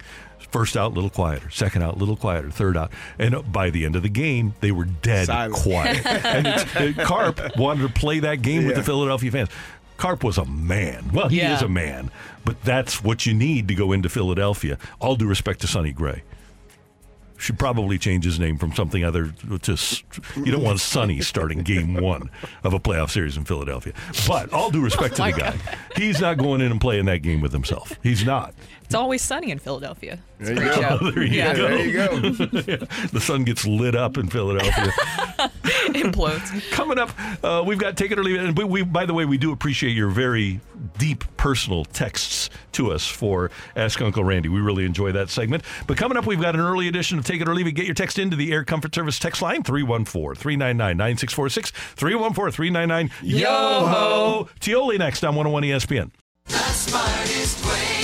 First 0.50 0.76
out, 0.76 0.96
little 0.96 1.12
quieter. 1.12 1.52
Second 1.52 1.84
out, 1.84 2.00
little 2.00 2.18
quieter. 2.18 2.50
Third 2.50 2.76
out, 2.76 2.92
and 3.20 3.52
by 3.54 3.70
the 3.70 3.86
end 3.86 3.96
of 3.96 4.02
the 4.02 4.10
game, 4.10 4.56
they 4.60 4.72
were 4.72 4.86
dead 4.86 5.28
Silent. 5.28 5.54
quiet. 5.54 6.04
and 6.26 6.48
it's, 6.48 6.76
uh, 6.76 7.06
Carp 7.06 7.40
wanted 7.58 7.84
to 7.88 7.94
play 7.94 8.22
that 8.22 8.42
game 8.42 8.66
with 8.66 8.76
the 8.76 8.82
Philadelphia 8.84 9.30
fans. 9.30 9.50
Carp 9.98 10.24
was 10.24 10.40
a 10.40 10.46
man. 10.46 11.12
Well, 11.14 11.30
he 11.30 11.38
Yeah. 11.38 11.56
is 11.56 11.62
a 11.62 11.70
man, 11.70 12.10
but 12.44 12.60
that's 12.64 13.04
what 13.04 13.28
you 13.28 13.36
need 13.36 13.68
to 13.68 13.76
go 13.76 13.92
into 13.92 14.10
Philadelphia. 14.10 14.80
All 15.00 15.16
due 15.16 15.28
respect 15.28 15.62
to 15.62 15.68
Sonny 15.68 15.92
Gray 15.92 16.24
should 17.42 17.58
probably 17.58 17.98
change 17.98 18.24
his 18.24 18.40
name 18.40 18.58
from 18.58 18.74
something 18.74 19.04
other 19.04 19.34
to 19.62 19.78
you 20.38 20.52
don't 20.52 20.64
want 20.64 20.80
Sonny 20.80 21.22
starting 21.22 21.64
game 21.64 21.96
one 21.96 22.30
of 22.64 22.74
a 22.74 22.80
playoff 22.80 23.10
series 23.10 23.36
in 23.36 23.46
Philadelphia. 23.46 23.94
But 24.28 24.54
all 24.54 24.70
due 24.70 24.84
respect 24.84 25.16
to 25.16 25.24
the 25.24 25.32
guy, 25.32 25.58
he's 25.96 26.22
not 26.22 26.38
going 26.38 26.62
in 26.62 26.72
and 26.72 26.80
playing 26.80 27.06
that 27.06 27.24
game 27.24 27.42
with 27.42 27.52
himself. 27.52 27.94
He's 28.04 28.24
not. 28.24 28.54
It's 28.92 28.96
always 28.98 29.22
sunny 29.22 29.52
in 29.52 29.60
Philadelphia. 29.60 30.20
It's 30.42 30.50
a 30.50 30.54
There 30.54 30.64
great 30.66 30.76
you 30.76 30.82
show. 30.84 31.00
go. 31.00 31.12
There 31.12 31.24
you 31.24 31.34
yeah. 31.34 31.54
go. 31.56 31.68
There 31.70 31.86
you 31.86 32.78
go. 32.78 32.86
The 33.14 33.22
sun 33.22 33.46
gets 33.46 33.66
lit 33.66 33.96
up 33.96 34.18
in 34.18 34.28
Philadelphia. 34.28 34.92
Implodes. 35.94 36.70
Coming 36.72 37.00
up, 37.00 37.12
uh, 37.42 37.64
we've 37.66 37.78
got 37.80 37.96
take 37.96 38.12
it 38.12 38.20
or 38.20 38.24
leave 38.24 38.36
it. 38.36 38.44
And 38.44 38.58
we, 38.58 38.66
we, 38.66 38.84
by 38.84 39.06
the 39.06 39.14
way, 39.14 39.24
we 39.24 39.38
do 39.38 39.54
appreciate 39.54 39.92
your 39.92 40.10
very 40.10 40.60
deep 40.98 41.24
personal 41.38 41.86
texts 41.86 42.50
to 42.74 42.92
us 42.92 43.08
for 43.08 43.50
Ask 43.78 44.02
Uncle 44.02 44.26
Randy. 44.26 44.50
We 44.50 44.60
really 44.60 44.84
enjoy 44.84 45.14
that 45.14 45.30
segment. 45.30 45.64
But 45.88 45.96
coming 45.96 46.18
up, 46.18 46.26
we've 46.26 46.42
got 46.42 46.56
an 46.56 46.62
early 46.62 46.90
edition 46.90 47.18
of 47.18 47.26
Take 47.26 47.40
It 47.40 47.48
or 47.48 47.56
Leave 47.56 47.68
It. 47.68 47.72
Get 47.74 47.86
your 47.86 47.96
text 47.96 48.20
into 48.20 48.36
the 48.36 48.52
Air 48.52 48.66
Comfort 48.66 48.94
Service 48.94 49.20
text 49.20 49.42
line 49.42 49.64
314 49.64 50.36
399 50.36 50.98
9646 50.98 51.72
314 51.96 52.52
399 52.52 53.12
Yo 53.24 53.48
ho! 53.48 54.50
Tioli 54.60 54.98
next 55.00 55.24
on 55.24 55.36
101 55.36 55.64
ESPN. 55.64 56.12
The 56.48 56.58
smartest 56.58 57.66
way 57.66 58.01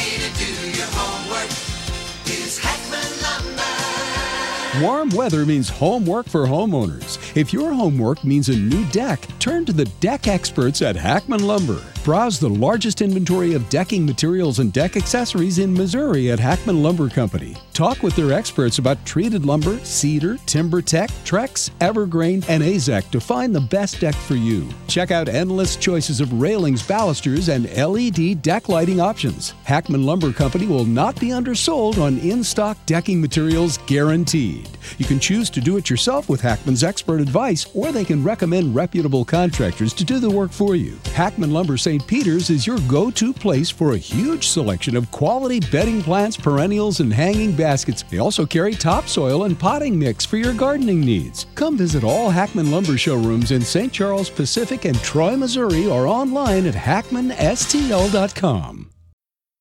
Warm 4.81 5.09
weather 5.09 5.43
means 5.43 5.69
homework 5.69 6.27
for 6.29 6.45
homeowners. 6.45 7.17
If 7.38 7.54
your 7.54 7.71
homework 7.71 8.23
means 8.23 8.50
a 8.50 8.58
new 8.58 8.84
deck, 8.86 9.28
turn 9.38 9.63
to 9.65 9.71
the 9.71 9.86
deck 10.00 10.28
experts 10.28 10.82
at 10.82 10.95
Hackman 10.95 11.45
Lumber. 11.45 11.84
Browse 12.04 12.39
the 12.39 12.50
largest 12.50 13.02
inventory 13.02 13.54
of 13.54 13.69
decking 13.69 14.06
materials 14.08 14.58
and 14.58 14.73
deck 14.73 14.97
accessories 14.97 15.60
in 15.60 15.71
Missouri 15.71 16.32
at 16.32 16.39
Hackman 16.39 16.82
Lumber 16.82 17.10
Company. 17.10 17.56
Talk 17.73 18.02
with 18.02 18.15
their 18.15 18.32
experts 18.32 18.80
about 18.80 19.06
treated 19.06 19.45
lumber, 19.45 19.78
cedar, 19.84 20.36
TimberTech, 20.47 21.10
Trex, 21.26 21.69
Evergreen, 21.80 22.43
and 22.47 22.63
Azek 22.63 23.12
to 23.12 23.19
find 23.19 23.54
the 23.54 23.62
best 23.62 24.00
deck 24.00 24.15
for 24.15 24.36
you. 24.36 24.67
Check 24.88 25.12
out 25.12 25.30
endless 25.30 25.76
choices 25.76 26.21
of 26.21 26.41
railings, 26.41 26.82
balusters, 26.82 27.50
and 27.50 27.69
LED 27.76 28.41
deck 28.41 28.69
lighting 28.69 29.00
options. 29.00 29.52
Hackman 29.65 30.06
Lumber 30.06 30.32
Company 30.32 30.65
will 30.65 30.86
not 30.86 31.19
be 31.19 31.34
undersold 31.34 32.00
on 32.00 32.17
in 32.19 32.43
stock 32.43 32.78
decking 32.88 33.21
materials 33.21 33.78
guaranteed. 33.86 34.69
You 34.97 35.06
can 35.06 35.19
choose 35.19 35.50
to 35.52 35.62
do 35.62 35.76
it 35.76 35.89
yourself 35.89 36.30
with 36.30 36.41
Hackman's 36.41 36.84
expert 36.84 37.19
advice, 37.27 37.67
or 37.75 37.91
they 37.91 38.05
can 38.05 38.23
recommend 38.23 38.73
reputable 38.73 39.25
contractors 39.25 39.93
to 39.93 40.05
do 40.05 40.19
the 40.19 40.29
work 40.29 40.51
for 40.51 40.75
you. 40.75 40.97
Hackman 41.13 41.51
Lumber 41.51 41.77
St. 41.77 42.05
Peter's 42.07 42.49
is 42.49 42.65
your 42.65 42.79
go 42.87 43.11
to 43.11 43.33
place 43.33 43.69
for 43.69 43.91
a 43.93 43.97
huge 43.97 44.47
selection 44.47 44.95
of 44.95 45.11
quality 45.11 45.59
bedding 45.59 46.01
plants, 46.01 46.37
perennials, 46.37 47.01
and 47.01 47.13
hanging 47.13 47.55
baskets. 47.55 48.03
They 48.03 48.19
also 48.19 48.45
carry 48.45 48.73
topsoil 48.73 49.43
and 49.43 49.59
potting 49.59 49.99
mix 49.99 50.25
for 50.25 50.37
your 50.37 50.53
gardening 50.53 51.01
needs. 51.01 51.47
Come 51.55 51.77
visit 51.77 52.03
all 52.03 52.29
Hackman 52.29 52.69
Lumber 52.71 52.97
showrooms 52.97 53.51
in 53.51 53.61
St. 53.61 53.91
Charles 53.91 54.29
Pacific 54.29 54.85
and 54.85 54.97
Troy, 55.01 55.35
Missouri, 55.35 55.87
or 55.87 56.07
online 56.07 56.65
at 56.65 56.75
hackmanstl.com. 56.75 58.89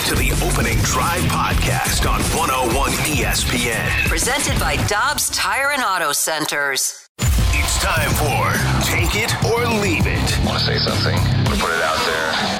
You're 0.00 0.16
back 0.16 0.18
to 0.18 0.36
the 0.36 0.46
opening 0.46 0.78
drive 0.78 1.22
podcast 1.24 2.08
on 2.08 2.20
101 2.36 2.90
ESPN. 2.90 4.08
Presented 4.08 4.58
by 4.58 4.76
Dobbs 4.86 5.28
Tire 5.30 5.72
and 5.72 5.82
Auto 5.82 6.12
Centers. 6.12 7.08
It's 7.18 7.82
time 7.82 8.10
for 8.10 8.52
Take 8.86 9.16
It 9.16 9.32
or 9.44 9.66
Leave 9.80 10.06
It. 10.06 10.38
Want 10.44 10.58
to 10.58 10.64
say 10.64 10.78
something? 10.78 11.14
Want 11.16 11.48
to 11.48 11.60
put 11.60 11.70
it 11.72 11.82
out 11.82 11.98
there? 12.06 12.59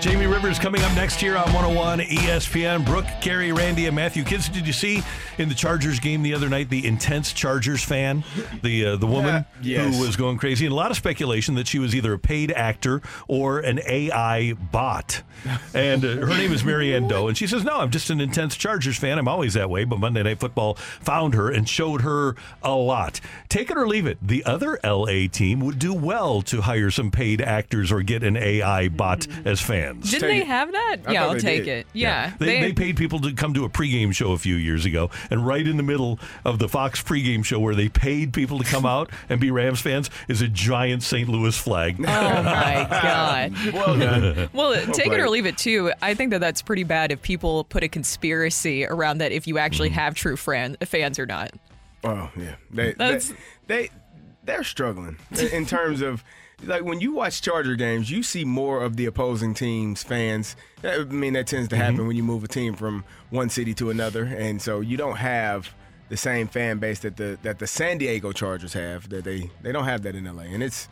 Jamie 0.00 0.26
Rivers 0.26 0.60
coming 0.60 0.80
up 0.82 0.94
next 0.94 1.20
year 1.22 1.36
on 1.36 1.52
101 1.52 1.98
ESPN. 1.98 2.86
Brooke, 2.86 3.06
Carrie, 3.20 3.50
Randy, 3.50 3.86
and 3.86 3.96
Matthew. 3.96 4.22
Kids, 4.22 4.48
did 4.48 4.64
you 4.64 4.72
see 4.72 5.02
in 5.38 5.48
the 5.48 5.54
Chargers 5.56 5.98
game 5.98 6.22
the 6.22 6.34
other 6.34 6.48
night 6.48 6.70
the 6.70 6.86
intense 6.86 7.32
Chargers 7.32 7.82
fan, 7.82 8.22
the 8.62 8.86
uh, 8.86 8.96
the 8.96 9.08
woman 9.08 9.44
Yeah. 9.60 9.82
Yes. 9.82 9.96
who 9.96 10.00
was 10.02 10.14
going 10.14 10.38
crazy, 10.38 10.66
and 10.66 10.72
a 10.72 10.76
lot 10.76 10.92
of 10.92 10.96
speculation 10.96 11.56
that 11.56 11.66
she 11.66 11.80
was 11.80 11.96
either 11.96 12.12
a 12.12 12.18
paid 12.18 12.52
actor 12.52 13.02
or 13.26 13.58
an 13.58 13.80
AI 13.86 14.52
bot. 14.52 15.22
And 15.74 16.04
uh, 16.04 16.08
her 16.26 16.26
name 16.28 16.52
is 16.52 16.64
Marianne 16.64 17.06
Doe, 17.08 17.26
and 17.28 17.36
she 17.36 17.46
says, 17.48 17.64
"No, 17.64 17.78
I'm 17.78 17.90
just 17.90 18.08
an 18.10 18.20
intense 18.20 18.56
Chargers 18.56 18.96
fan. 18.98 19.18
I'm 19.18 19.28
always 19.28 19.54
that 19.54 19.68
way." 19.68 19.82
But 19.84 19.98
Monday 19.98 20.22
Night 20.22 20.38
Football 20.38 20.74
found 20.74 21.34
her 21.34 21.50
and 21.50 21.68
showed 21.68 22.02
her 22.02 22.36
a 22.62 22.74
lot. 22.74 23.20
Take 23.48 23.70
it 23.70 23.76
or 23.76 23.86
leave 23.88 24.06
it. 24.06 24.18
The 24.22 24.44
other 24.44 24.78
LA 24.84 25.26
team 25.30 25.58
would 25.60 25.78
do 25.80 25.92
well 25.92 26.40
to 26.42 26.60
hire 26.62 26.90
some 26.92 27.10
paid 27.10 27.40
actors 27.40 27.90
or 27.90 28.02
get 28.02 28.22
an 28.22 28.36
AI 28.36 28.88
bot 28.88 29.26
as 29.44 29.60
fans. 29.60 29.88
Didn't 30.02 30.28
they 30.28 30.44
have 30.44 30.72
that? 30.72 30.96
I 31.06 31.12
yeah, 31.12 31.26
I'll 31.26 31.38
take 31.38 31.64
did. 31.64 31.78
it. 31.80 31.86
Yeah. 31.92 32.32
They, 32.38 32.60
they, 32.60 32.72
paid 32.72 32.96
people 32.96 33.18
to 33.20 33.32
come 33.32 33.54
to 33.54 33.64
a 33.64 33.68
pregame 33.68 34.12
show 34.14 34.32
a 34.32 34.38
few 34.38 34.54
years 34.56 34.84
ago, 34.84 35.10
and 35.30 35.46
right 35.46 35.66
in 35.66 35.76
the 35.76 35.82
middle 35.82 36.18
of 36.44 36.58
the 36.58 36.68
Fox 36.68 37.02
pregame 37.02 37.44
show, 37.44 37.58
where 37.58 37.74
they 37.74 37.88
paid 37.88 38.32
people 38.32 38.58
to 38.58 38.64
come 38.64 38.86
out 38.86 39.10
and 39.28 39.40
be 39.40 39.50
Rams 39.50 39.80
fans, 39.80 40.10
is 40.28 40.40
a 40.42 40.48
giant 40.48 41.02
St. 41.02 41.28
Louis 41.28 41.56
flag. 41.58 41.96
Oh 42.00 42.02
my 42.04 42.86
God. 43.02 43.52
Well 43.72 43.98
done. 43.98 44.48
Well, 44.52 44.70
Well 44.70 44.86
take 44.94 45.12
it 45.12 45.20
or 45.20 45.28
leave 45.28 45.46
it 45.46 45.58
too. 45.58 45.92
I 46.02 46.14
think 46.14 46.30
that 46.30 46.40
that's 46.40 46.62
pretty 46.62 46.84
bad 46.84 47.12
if 47.12 47.22
people 47.22 47.64
put 47.64 47.82
a 47.82 47.88
conspiracy 47.88 48.84
around 48.86 49.18
that 49.18 49.32
if 49.32 49.46
you 49.46 49.58
actually 49.58 49.88
Mm-hmm. 49.90 49.94
have 49.98 50.14
true 50.14 50.36
friend, 50.36 50.76
fans 50.84 51.18
or 51.18 51.26
not. 51.26 51.52
Oh 52.04 52.30
yeah, 52.36 52.56
they 52.70 52.92
That's- 52.92 53.32
they, 53.66 53.82
they 53.84 53.90
they're 54.44 54.64
struggling 54.64 55.16
in- 55.38 55.48
in 55.48 55.66
terms 55.66 56.00
of 56.00 56.22
like 56.64 56.84
when 56.84 57.00
you 57.00 57.12
watch 57.12 57.42
Charger 57.42 57.76
games, 57.76 58.10
you 58.10 58.22
see 58.22 58.44
more 58.44 58.82
of 58.82 58.96
the 58.96 59.06
opposing 59.06 59.54
team's 59.54 60.02
fans. 60.02 60.56
I 60.82 61.04
mean, 61.04 61.34
that 61.34 61.46
tends 61.46 61.68
to 61.68 61.76
mm-hmm. 61.76 61.84
happen 61.84 62.06
when 62.06 62.16
you 62.16 62.22
move 62.22 62.44
a 62.44 62.48
team 62.48 62.74
from 62.74 63.04
one 63.30 63.48
city 63.50 63.74
to 63.74 63.90
another, 63.90 64.24
and 64.24 64.60
so 64.60 64.80
you 64.80 64.96
don't 64.96 65.16
have 65.16 65.72
the 66.08 66.16
same 66.16 66.48
fan 66.48 66.78
base 66.78 67.00
that 67.00 67.16
the 67.16 67.38
that 67.42 67.58
the 67.58 67.66
San 67.66 67.98
Diego 67.98 68.32
Chargers 68.32 68.72
have. 68.72 69.08
That 69.08 69.24
they 69.24 69.50
they 69.62 69.72
don't 69.72 69.84
have 69.84 70.02
that 70.02 70.14
in 70.14 70.24
LA, 70.24 70.44
and 70.44 70.62
it's 70.62 70.88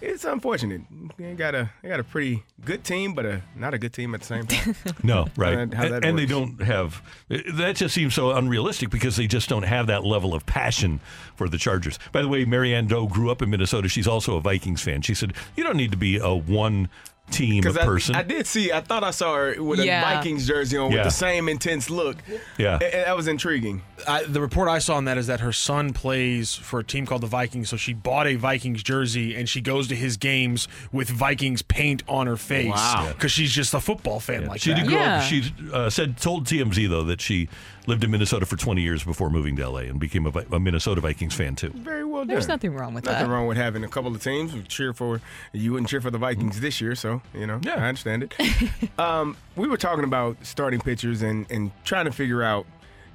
it's 0.00 0.24
unfortunate. 0.24 0.82
They 1.16 1.34
got 1.34 1.54
a 1.54 1.70
they 1.82 1.88
got 1.88 2.00
a 2.00 2.04
pretty 2.04 2.44
good 2.64 2.84
team, 2.84 3.14
but 3.14 3.26
a 3.26 3.42
not 3.56 3.74
a 3.74 3.78
good 3.78 3.92
team 3.92 4.14
at 4.14 4.20
the 4.20 4.26
same 4.26 4.46
time. 4.46 4.74
No, 5.02 5.26
right. 5.36 5.58
And 5.58 5.74
how 5.74 5.84
and 5.84 5.94
that 5.94 6.04
and 6.04 6.18
they 6.18 6.26
don't 6.26 6.60
have 6.62 7.02
that 7.28 7.76
just 7.76 7.94
seems 7.94 8.14
so 8.14 8.32
unrealistic 8.32 8.90
because 8.90 9.16
they 9.16 9.26
just 9.26 9.48
don't 9.48 9.62
have 9.64 9.86
that 9.88 10.04
level 10.04 10.34
of 10.34 10.46
passion 10.46 11.00
for 11.36 11.48
the 11.48 11.58
Chargers. 11.58 11.98
By 12.12 12.22
the 12.22 12.28
way, 12.28 12.44
Marianne 12.44 12.86
Doe 12.86 13.06
grew 13.06 13.30
up 13.30 13.42
in 13.42 13.50
Minnesota. 13.50 13.88
She's 13.88 14.06
also 14.08 14.36
a 14.36 14.40
Vikings 14.40 14.82
fan. 14.82 15.02
She 15.02 15.14
said, 15.14 15.32
You 15.56 15.64
don't 15.64 15.76
need 15.76 15.90
to 15.92 15.96
be 15.98 16.18
a 16.18 16.34
one 16.34 16.88
team 17.30 17.60
Because 17.62 17.76
I, 17.76 17.84
person. 17.84 18.14
I 18.14 18.22
did 18.22 18.46
see, 18.46 18.72
I 18.72 18.80
thought 18.80 19.04
I 19.04 19.10
saw 19.10 19.34
her 19.36 19.62
with 19.62 19.80
Yeah. 19.80 20.00
a 20.10 20.14
Vikings 20.16 20.46
jersey 20.46 20.76
on 20.78 20.90
Yeah. 20.90 20.98
with 20.98 21.04
the 21.04 21.10
same 21.10 21.48
intense 21.48 21.90
look. 21.90 22.16
Yeah. 22.56 22.78
A- 22.80 22.94
and 22.96 23.06
that 23.06 23.16
was 23.16 23.28
intriguing. 23.28 23.82
I, 24.06 24.24
the 24.24 24.40
report 24.40 24.68
I 24.68 24.78
saw 24.78 24.96
on 24.96 25.06
that 25.06 25.18
is 25.18 25.26
that 25.26 25.40
her 25.40 25.52
son 25.52 25.92
plays 25.92 26.54
for 26.54 26.80
a 26.80 26.84
team 26.84 27.06
called 27.06 27.22
the 27.22 27.26
Vikings, 27.26 27.68
so 27.68 27.76
she 27.76 27.92
bought 27.92 28.26
a 28.26 28.36
Vikings 28.36 28.82
jersey 28.82 29.34
and 29.34 29.48
she 29.48 29.60
goes 29.60 29.88
to 29.88 29.96
his 29.96 30.16
games 30.16 30.68
with 30.92 31.08
Vikings 31.08 31.62
paint 31.62 32.02
on 32.08 32.26
her 32.26 32.36
face. 32.36 32.68
Wow. 32.68 33.12
because 33.12 33.32
she's 33.32 33.52
just 33.52 33.74
a 33.74 33.80
football 33.80 34.20
fan 34.20 34.46
like 34.46 34.60
she 34.60 34.70
that. 34.70 34.80
did 34.80 34.88
grow 34.88 34.98
up. 34.98 35.22
She 35.22 35.52
uh, 35.72 35.90
said, 35.90 36.18
told 36.18 36.46
TMZ 36.46 36.88
though 36.88 37.04
that 37.04 37.20
she 37.20 37.48
lived 37.88 38.04
in 38.04 38.10
Minnesota 38.10 38.44
for 38.44 38.56
20 38.56 38.82
years 38.82 39.02
before 39.02 39.30
moving 39.30 39.56
to 39.56 39.68
LA 39.68 39.80
and 39.80 39.98
became 39.98 40.26
a, 40.26 40.44
a 40.52 40.60
Minnesota 40.60 41.00
Vikings 41.00 41.34
fan 41.34 41.56
too. 41.56 41.70
Very 41.70 42.04
well 42.04 42.20
done. 42.20 42.28
There's 42.28 42.46
nothing 42.46 42.74
wrong 42.74 42.92
with 42.92 43.04
Nothing 43.04 43.14
that. 43.14 43.20
Nothing 43.20 43.32
wrong 43.32 43.46
with 43.46 43.56
having 43.56 43.82
a 43.82 43.88
couple 43.88 44.14
of 44.14 44.22
teams. 44.22 44.52
We 44.52 44.62
cheer 44.62 44.92
for 44.92 45.20
you 45.52 45.72
wouldn't 45.72 45.88
cheer 45.88 46.00
for 46.00 46.10
the 46.10 46.18
Vikings 46.18 46.60
this 46.60 46.80
year, 46.80 46.94
so 46.94 47.22
you 47.34 47.46
know 47.46 47.60
yeah. 47.62 47.82
I 47.82 47.88
understand 47.88 48.24
it. 48.24 48.98
um, 48.98 49.36
we 49.56 49.66
were 49.68 49.78
talking 49.78 50.04
about 50.04 50.36
starting 50.44 50.80
pitchers 50.80 51.22
and 51.22 51.50
and 51.50 51.70
trying 51.84 52.04
to 52.04 52.12
figure 52.12 52.42
out, 52.42 52.66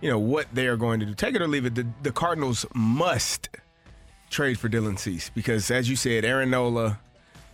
you 0.03 0.09
know, 0.09 0.19
what 0.19 0.47
they 0.53 0.67
are 0.67 0.75
going 0.77 0.99
to 0.99 1.05
do. 1.05 1.13
Take 1.13 1.33
it 1.35 1.41
or 1.41 1.47
leave 1.47 1.65
it. 1.65 1.75
The, 1.75 1.87
the 2.03 2.11
Cardinals 2.11 2.65
must 2.75 3.49
trade 4.29 4.59
for 4.59 4.67
Dylan 4.69 4.99
Cease 4.99 5.29
because, 5.33 5.71
as 5.71 5.89
you 5.89 5.95
said, 5.95 6.25
Aaron 6.25 6.49
Nola. 6.49 6.99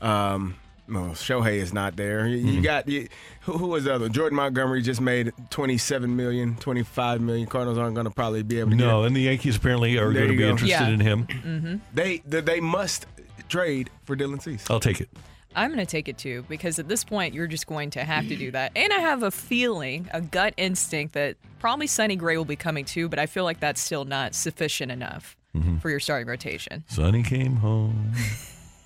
Um, 0.02 0.56
no, 0.88 1.10
Shohei 1.12 1.58
is 1.58 1.72
not 1.74 1.96
there. 1.96 2.26
You, 2.28 2.38
you 2.38 2.60
Mhm. 2.62 2.64
got 2.64 2.88
you, 2.88 3.08
who, 3.42 3.58
who 3.60 3.68
was 3.68 3.84
the 3.84 3.94
other? 3.94 4.10
Jordan 4.10 4.38
Montgomery 4.38 4.82
just 4.82 5.00
made 5.02 5.32
27 5.52 6.16
million, 6.16 6.56
25 6.56 7.22
million. 7.22 7.46
Cardinals 7.48 7.78
aren't 7.78 7.94
going 7.94 8.06
to 8.06 8.12
probably 8.12 8.42
be 8.42 8.60
able 8.60 8.72
to 8.72 8.76
get 8.78 8.84
No, 8.86 9.04
and 9.04 9.16
the 9.16 9.22
Yankees 9.22 9.58
apparently 9.58 9.98
are 9.98 10.12
going 10.12 10.26
to 10.30 10.34
be 10.34 10.38
go. 10.38 10.50
interested 10.50 10.70
Yeah. 10.88 10.88
in 10.90 11.00
him. 11.00 11.24
hmm 11.28 11.76
They 11.94 12.24
they, 12.26 12.42
they 12.42 12.60
must 12.60 13.06
trade 13.50 13.92
for 14.06 14.16
Dylan 14.16 14.42
Cease. 14.42 14.66
I'll 14.70 14.80
take 14.80 15.00
it. 15.00 15.10
I'm 15.56 15.74
going 15.74 15.80
to 15.86 15.90
take 15.90 16.08
it 16.08 16.18
too 16.18 16.46
because 16.48 16.80
at 16.80 16.88
this 16.88 17.04
point 17.04 17.34
you're 17.34 17.48
just 17.48 17.68
going 17.68 17.90
to 17.92 18.04
have 18.04 18.28
to 18.28 18.36
do 18.36 18.52
that. 18.52 18.72
And 18.76 18.94
I 18.94 18.98
have 19.00 19.24
a 19.24 19.32
feeling, 19.32 20.08
a 20.14 20.22
gut 20.22 20.54
instinct 20.58 21.14
that 21.16 21.36
probably 21.60 21.88
Sonny 21.88 22.16
Gray 22.16 22.38
will 22.38 22.46
be 22.46 22.56
coming 22.56 22.86
too, 22.86 23.10
but 23.10 23.20
I 23.20 23.26
feel 23.26 23.44
like 23.44 23.60
that's 23.60 23.82
still 23.82 24.06
not 24.06 24.36
sufficient 24.36 24.92
enough 24.92 25.36
Mhm. 25.56 25.82
for 25.82 25.90
your 25.90 26.00
starting 26.00 26.28
rotation. 26.28 26.84
Sonny 26.88 27.24
came 27.24 27.58
home. 27.58 28.14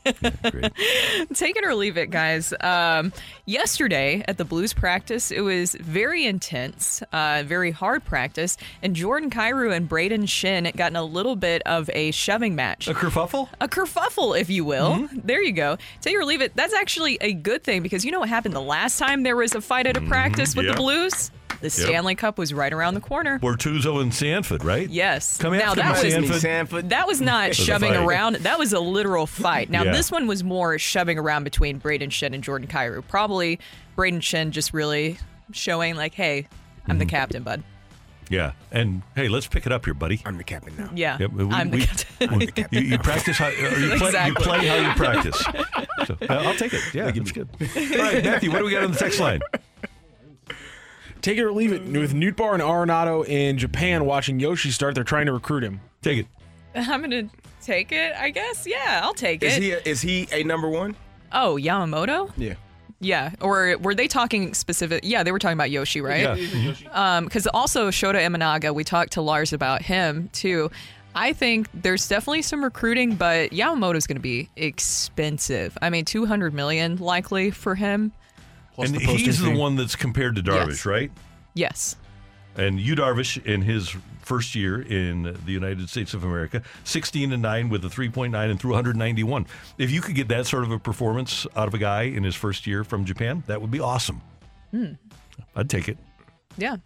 Take 1.33 1.55
it 1.55 1.63
or 1.65 1.75
leave 1.75 1.97
it, 1.97 2.09
guys. 2.09 2.53
Um, 2.61 3.13
yesterday 3.45 4.23
at 4.27 4.37
the 4.37 4.45
Blues 4.45 4.73
practice, 4.73 5.31
it 5.31 5.41
was 5.41 5.75
very 5.79 6.25
intense, 6.25 7.01
uh, 7.13 7.43
very 7.45 7.71
hard 7.71 8.03
practice, 8.05 8.57
and 8.81 8.95
Jordan 8.95 9.29
Kyrou 9.29 9.75
and 9.75 9.87
Brayden 9.89 10.23
Schenn 10.23 10.73
got 10.75 10.91
in 10.91 10.95
a 10.95 11.03
little 11.03 11.35
bit 11.35 11.61
of 11.65 11.89
a 11.93 12.11
shoving 12.11 12.55
match. 12.55 12.87
A 12.87 12.93
kerfuffle? 12.93 13.49
A 13.61 13.67
kerfuffle, 13.67 14.39
if 14.39 14.49
you 14.49 14.65
will. 14.65 14.91
Mm-hmm. 14.93 15.19
There 15.23 15.41
you 15.41 15.51
go. 15.53 15.77
Take 16.01 16.15
it 16.15 16.17
or 16.17 16.25
leave 16.25 16.41
it. 16.41 16.55
That's 16.55 16.73
actually 16.73 17.17
a 17.21 17.33
good 17.33 17.63
thing 17.63 17.81
because 17.83 18.03
you 18.05 18.11
know 18.11 18.19
what 18.19 18.29
happened 18.29 18.55
the 18.55 18.61
last 18.61 18.97
time 18.99 19.23
there 19.23 19.35
was 19.35 19.55
a 19.55 19.61
fight 19.61 19.87
at 19.87 19.97
a 19.97 20.01
practice 20.01 20.55
with 20.55 20.63
Mm-hmm. 20.65 20.67
Yep. 20.69 20.75
the 20.77 20.81
Blues? 20.81 21.31
The 21.63 21.69
Stanley 21.69 22.15
Cup 22.15 22.37
was 22.37 22.53
right 22.53 22.71
around 22.73 22.93
the 22.93 22.99
corner. 23.01 23.39
Bortuzzo 23.39 24.01
and 24.01 24.13
Sanford, 24.13 24.63
right? 24.65 24.89
Yes. 24.89 25.37
Come 25.37 25.53
now 25.53 25.69
after 25.71 25.81
that 25.81 26.03
me, 26.21 26.29
was 26.29 26.41
Sanford. 26.41 26.89
that 26.89 27.07
was 27.07 27.21
not 27.21 27.47
was 27.49 27.57
shoving 27.57 27.93
around. 27.95 28.35
That 28.37 28.59
was 28.59 28.73
a 28.73 28.79
literal 28.81 29.25
fight. 29.25 29.69
Now 29.69 29.83
Yeah. 29.83 29.93
this 29.93 30.11
one 30.11 30.27
was 30.27 30.43
more 30.43 30.77
shoving 30.77 31.17
around 31.17 31.45
between 31.45 31.79
Brayden 31.79 32.09
Schenn 32.09 32.33
and 32.33 32.43
Jordan 32.43 32.67
Kyrou. 32.67 33.01
Probably 33.07 33.59
Brayden 33.97 34.19
Schenn 34.19 34.49
just 34.51 34.73
really 34.73 35.17
showing 35.53 35.95
like, 35.95 36.13
hey, 36.13 36.47
I'm 36.85 36.91
Mm-hmm. 36.91 36.99
the 36.99 37.05
captain, 37.05 37.43
bud. 37.43 37.63
Yeah. 38.29 38.51
And 38.71 39.01
hey, 39.15 39.27
let's 39.29 39.47
pick 39.47 39.65
it 39.65 39.71
up 39.71 39.85
here, 39.85 39.93
buddy. 39.93 40.21
I'm 40.25 40.37
the 40.37 40.43
captain 40.43 40.75
now. 40.77 40.89
Yeah, 40.93 41.17
Yep, 41.19 41.31
we- 41.31 41.45
I'm 41.49 41.69
the 41.71 41.77
we- 41.77 41.85
captain. 42.47 42.67
You, 42.71 42.81
you 42.81 42.97
practice 42.97 43.37
how 43.37 43.47
you 43.47 43.67
play, 43.67 43.93
Exactly. 44.07 44.27
you 44.27 44.35
play 44.35 44.67
how 44.67 44.75
you 44.89 44.93
practice. 44.95 45.43
So, 46.07 46.17
uh, 46.29 46.33
I'll 46.33 46.55
take 46.55 46.73
it. 46.73 46.81
Yeah, 46.93 47.09
that's 47.11 47.31
good. 47.31 47.47
All 47.61 47.97
right, 48.03 48.21
Matthew, 48.21 48.51
what 48.51 48.59
do 48.59 48.65
we 48.65 48.71
got 48.71 48.83
on 48.83 48.91
the 48.91 48.97
text 48.97 49.21
line? 49.21 49.39
Take 51.23 51.37
it 51.37 51.43
or 51.43 51.53
leave 51.53 51.71
it. 51.71 51.83
With 51.85 52.13
Nootbaar 52.13 52.53
and 52.53 52.61
Arenado 52.61 53.25
in 53.25 53.57
Japan 53.57 54.05
watching 54.05 54.41
Yoshi 54.41 54.71
start, 54.71 54.93
they're 54.93 55.05
trying 55.05 55.25
to 55.25 55.31
recruit 55.31 55.63
him. 55.63 55.79
Take 56.01 56.19
it. 56.19 56.27
I'm 56.75 57.01
gonna 57.01 57.29
take 57.61 57.93
it. 57.93 58.13
I 58.15 58.29
guess. 58.29 58.67
Yeah, 58.67 58.99
I'll 59.01 59.13
take 59.13 59.41
Is 59.41 59.55
it. 59.55 59.63
he 59.63 59.71
a, 59.71 59.79
is 59.85 60.01
he 60.01 60.27
a 60.31 60.43
number 60.43 60.69
one? 60.69 60.95
oh, 61.31 61.57
Yamamoto. 61.59 62.31
Yeah. 62.37 62.55
Yeah, 62.99 63.31
or 63.41 63.77
were 63.79 63.95
they 63.95 64.07
talking 64.07 64.53
specific? 64.53 65.01
Yeah, 65.03 65.23
they 65.23 65.31
were 65.31 65.39
talking 65.39 65.57
about 65.57 65.71
Yoshi, 65.71 65.99
right? 66.01 66.21
Yeah. 66.21 66.35
Because 66.35 66.47
mm-hmm. 66.83 66.95
um, 66.95 67.29
also 67.53 67.89
Shota 67.89 68.15
Imanaga, 68.15 68.73
we 68.73 68.83
talked 68.83 69.13
to 69.13 69.21
Lars 69.21 69.51
about 69.51 69.81
him 69.81 70.29
too. 70.33 70.71
I 71.15 71.33
think 71.33 71.67
there's 71.73 72.07
definitely 72.07 72.41
some 72.41 72.63
recruiting, 72.63 73.15
but 73.15 73.51
Yamamoto's 73.51 74.07
going 74.07 74.17
to 74.17 74.21
be 74.21 74.49
expensive. 74.55 75.77
I 75.81 75.89
mean, 75.89 76.05
200 76.05 76.53
million 76.53 76.97
likely 76.97 77.51
for 77.51 77.75
him. 77.75 78.11
And 78.77 78.93
the 78.95 78.99
he's 78.99 79.39
the 79.41 79.55
one 79.55 79.75
that's 79.75 79.95
compared 79.95 80.35
to 80.35 80.43
Darvish, 80.43 80.67
Yes. 80.69 80.85
right? 80.85 81.11
Yes. 81.53 81.95
And 82.55 82.79
you 82.79 82.95
Darvish 82.95 83.43
in 83.45 83.61
his 83.63 83.95
first 84.21 84.55
year 84.55 84.81
in 84.81 85.23
the 85.45 85.51
United 85.51 85.89
States 85.89 86.13
of 86.13 86.23
America, 86.23 86.61
16 86.83 87.33
and 87.33 87.41
9 87.41 87.69
with 87.69 87.83
a 87.83 87.89
3.9 87.89 88.33
and 88.49 88.59
threw 88.59 88.71
191. 88.71 89.45
If 89.77 89.91
you 89.91 90.01
could 90.01 90.15
get 90.15 90.27
that 90.29 90.45
sort 90.47 90.63
of 90.63 90.71
a 90.71 90.79
performance 90.79 91.45
out 91.55 91.67
of 91.67 91.73
a 91.73 91.77
guy 91.77 92.03
in 92.03 92.23
his 92.23 92.35
first 92.35 92.65
year 92.67 92.83
from 92.83 93.05
Japan, 93.05 93.43
that 93.47 93.59
would 93.61 93.71
be 93.71 93.79
awesome. 93.79 94.21
Hmm. 94.71 94.93
I'd 95.55 95.69
take 95.69 95.89
it. 95.89 95.97
Yeah. 96.57 96.77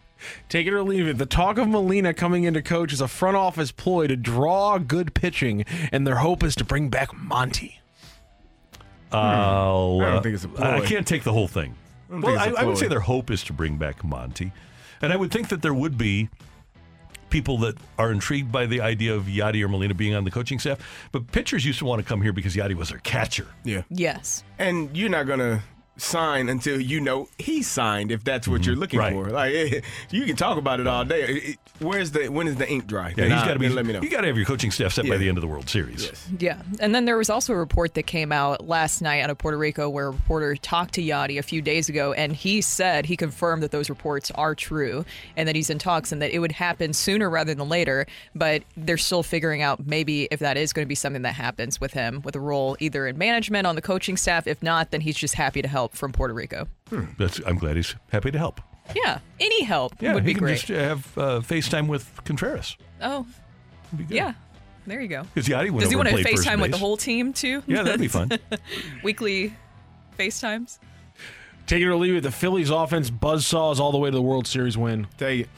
Take 0.48 0.66
it 0.66 0.72
or 0.72 0.82
leave 0.82 1.06
it. 1.06 1.18
The 1.18 1.26
talk 1.26 1.58
of 1.58 1.68
Molina 1.68 2.12
coming 2.14 2.44
into 2.44 2.60
coach 2.62 2.92
is 2.92 3.00
a 3.00 3.06
front 3.08 3.36
office 3.36 3.70
ploy 3.70 4.06
to 4.08 4.16
draw 4.16 4.78
good 4.78 5.14
pitching, 5.14 5.64
and 5.92 6.06
their 6.06 6.16
hope 6.16 6.42
is 6.42 6.56
to 6.56 6.64
bring 6.64 6.88
back 6.88 7.14
Monty. 7.14 7.77
I'll, 9.12 10.00
I 10.00 10.04
don't 10.04 10.16
uh, 10.16 10.20
think 10.20 10.34
it's 10.34 10.44
a 10.44 10.48
I 10.48 10.78
ploy. 10.78 10.86
can't 10.86 11.06
take 11.06 11.24
the 11.24 11.32
whole 11.32 11.48
thing. 11.48 11.74
I 12.08 12.12
don't 12.12 12.20
well, 12.22 12.34
think 12.34 12.42
I, 12.42 12.48
it's 12.48 12.58
a 12.58 12.60
I 12.60 12.64
would 12.64 12.72
ploy. 12.72 12.80
say 12.80 12.88
their 12.88 13.00
hope 13.00 13.30
is 13.30 13.42
to 13.44 13.52
bring 13.52 13.76
back 13.76 14.04
Monty, 14.04 14.52
and 15.00 15.12
I 15.12 15.16
would 15.16 15.30
think 15.30 15.48
that 15.48 15.62
there 15.62 15.74
would 15.74 15.96
be 15.98 16.28
people 17.30 17.58
that 17.58 17.76
are 17.98 18.10
intrigued 18.10 18.50
by 18.50 18.66
the 18.66 18.80
idea 18.80 19.14
of 19.14 19.24
Yadi 19.24 19.62
or 19.62 19.68
Molina 19.68 19.94
being 19.94 20.14
on 20.14 20.24
the 20.24 20.30
coaching 20.30 20.58
staff. 20.58 20.78
But 21.12 21.30
pitchers 21.30 21.64
used 21.64 21.78
to 21.80 21.84
want 21.84 22.00
to 22.00 22.08
come 22.08 22.22
here 22.22 22.32
because 22.32 22.56
Yadi 22.56 22.74
was 22.74 22.88
their 22.88 23.00
catcher. 23.00 23.46
Yeah. 23.64 23.82
Yes. 23.90 24.44
And 24.58 24.96
you're 24.96 25.10
not 25.10 25.26
gonna 25.26 25.62
sign 25.98 26.48
until 26.48 26.80
you 26.80 27.00
know 27.00 27.28
he 27.38 27.62
signed 27.62 28.10
if 28.10 28.24
that's 28.24 28.48
what 28.48 28.64
you're 28.64 28.74
mm-hmm. 28.74 28.80
looking 28.80 28.98
Right. 28.98 29.12
for. 29.12 29.28
Like 29.30 29.84
you 30.10 30.24
can 30.24 30.36
talk 30.36 30.56
about 30.58 30.80
it 30.80 30.86
all 30.86 31.04
day. 31.04 31.56
Where's 31.80 32.12
the 32.12 32.28
when 32.28 32.48
is 32.48 32.56
the 32.56 32.68
ink 32.68 32.86
dry? 32.86 33.08
Yeah, 33.10 33.14
Then 33.16 33.30
he's 33.32 33.42
I- 33.42 33.46
got 33.46 33.52
to 33.54 33.58
be. 33.58 33.68
let 33.68 33.84
me 33.86 33.92
know. 33.92 34.00
You 34.02 34.08
got 34.10 34.22
to 34.22 34.26
have 34.28 34.36
your 34.36 34.46
coaching 34.46 34.70
staff 34.70 34.92
set 34.92 35.08
by 35.08 35.16
the 35.16 35.28
end 35.28 35.36
of 35.36 35.42
the 35.42 35.48
World 35.48 35.68
Series. 35.68 36.10
Yeah. 36.38 36.60
And 36.80 36.94
then 36.94 37.04
there 37.04 37.18
was 37.18 37.28
also 37.30 37.52
a 37.52 37.56
report 37.56 37.94
that 37.94 38.04
came 38.04 38.32
out 38.32 38.66
last 38.66 39.00
night 39.02 39.20
out 39.20 39.30
of 39.30 39.38
Puerto 39.38 39.58
Rico 39.58 39.88
where 39.88 40.06
a 40.06 40.10
reporter 40.10 40.56
talked 40.56 40.94
to 40.94 41.02
Yadi 41.02 41.38
a 41.38 41.42
few 41.42 41.60
days 41.60 41.88
ago 41.88 42.12
and 42.12 42.34
he 42.34 42.60
said 42.60 43.06
he 43.06 43.16
confirmed 43.16 43.62
that 43.62 43.70
those 43.70 43.90
reports 43.90 44.30
are 44.32 44.54
true 44.54 45.04
and 45.36 45.48
that 45.48 45.54
he's 45.56 45.70
in 45.70 45.78
talks 45.78 46.12
and 46.12 46.22
that 46.22 46.30
it 46.30 46.38
would 46.38 46.52
happen 46.52 46.92
sooner 46.92 47.28
rather 47.28 47.54
than 47.54 47.68
later. 47.68 48.06
But 48.34 48.62
they're 48.76 48.96
still 48.98 49.22
figuring 49.22 49.62
out 49.62 49.86
maybe 49.86 50.28
if 50.30 50.40
that 50.40 50.56
is 50.56 50.72
going 50.72 50.84
to 50.84 50.88
be 50.88 50.94
something 50.94 51.22
that 51.22 51.34
happens 51.34 51.80
with 51.80 51.92
him 51.92 52.22
with 52.24 52.36
a 52.36 52.40
role 52.40 52.76
either 52.80 53.06
in 53.06 53.18
management 53.18 53.66
on 53.66 53.74
the 53.74 53.82
coaching 53.82 54.16
staff. 54.16 54.46
If 54.46 54.62
not, 54.62 54.90
then 54.90 55.00
he's 55.00 55.16
just 55.16 55.34
happy 55.34 55.62
to 55.62 55.68
help 55.68 55.87
from 55.92 56.12
Puerto 56.12 56.34
Rico. 56.34 56.66
That's. 57.18 57.40
I'm 57.46 57.56
glad 57.58 57.76
he's 57.76 57.94
happy 58.10 58.30
to 58.30 58.38
help. 58.38 58.60
Yeah. 58.96 59.18
Any 59.38 59.64
help 59.64 60.00
Yeah, 60.00 60.14
would 60.14 60.22
he 60.24 60.28
be 60.28 60.34
can 60.34 60.44
great. 60.44 60.56
just 60.60 60.68
have 60.68 61.18
uh, 61.18 61.40
FaceTime 61.40 61.88
with 61.88 62.10
Contreras. 62.24 62.76
oh. 63.02 63.26
Yeah. 64.08 64.32
There 64.86 65.00
you 65.02 65.08
go. 65.08 65.24
'Cause 65.34 65.46
Yadi 65.46 65.70
went 65.70 65.80
Does 65.80 65.90
he 65.90 65.96
want 65.96 66.08
to 66.08 66.14
and 66.14 66.22
played 66.24 66.34
first 66.36 66.48
FaceTime 66.48 66.62
with 66.62 66.70
the 66.70 66.78
whole 66.78 66.96
team 66.96 67.32
too? 67.34 67.62
Yeah, 67.66 67.82
that'd 67.82 68.00
be 68.00 68.08
fun. 68.08 68.30
Weekly 69.02 69.54
FaceTimes. 70.18 70.78
Take 71.66 71.82
it 71.82 71.86
or 71.86 71.96
leave 71.96 72.14
it. 72.16 72.22
The 72.22 72.30
Phillies 72.30 72.70
offense 72.70 73.10
buzzsaws 73.10 73.78
all 73.78 73.92
the 73.92 73.98
way 73.98 74.10
to 74.10 74.14
the 74.16 74.22
World 74.22 74.46
Series 74.46 74.78
win. 74.78 75.06
Take 75.18 75.42
it. 75.42 75.48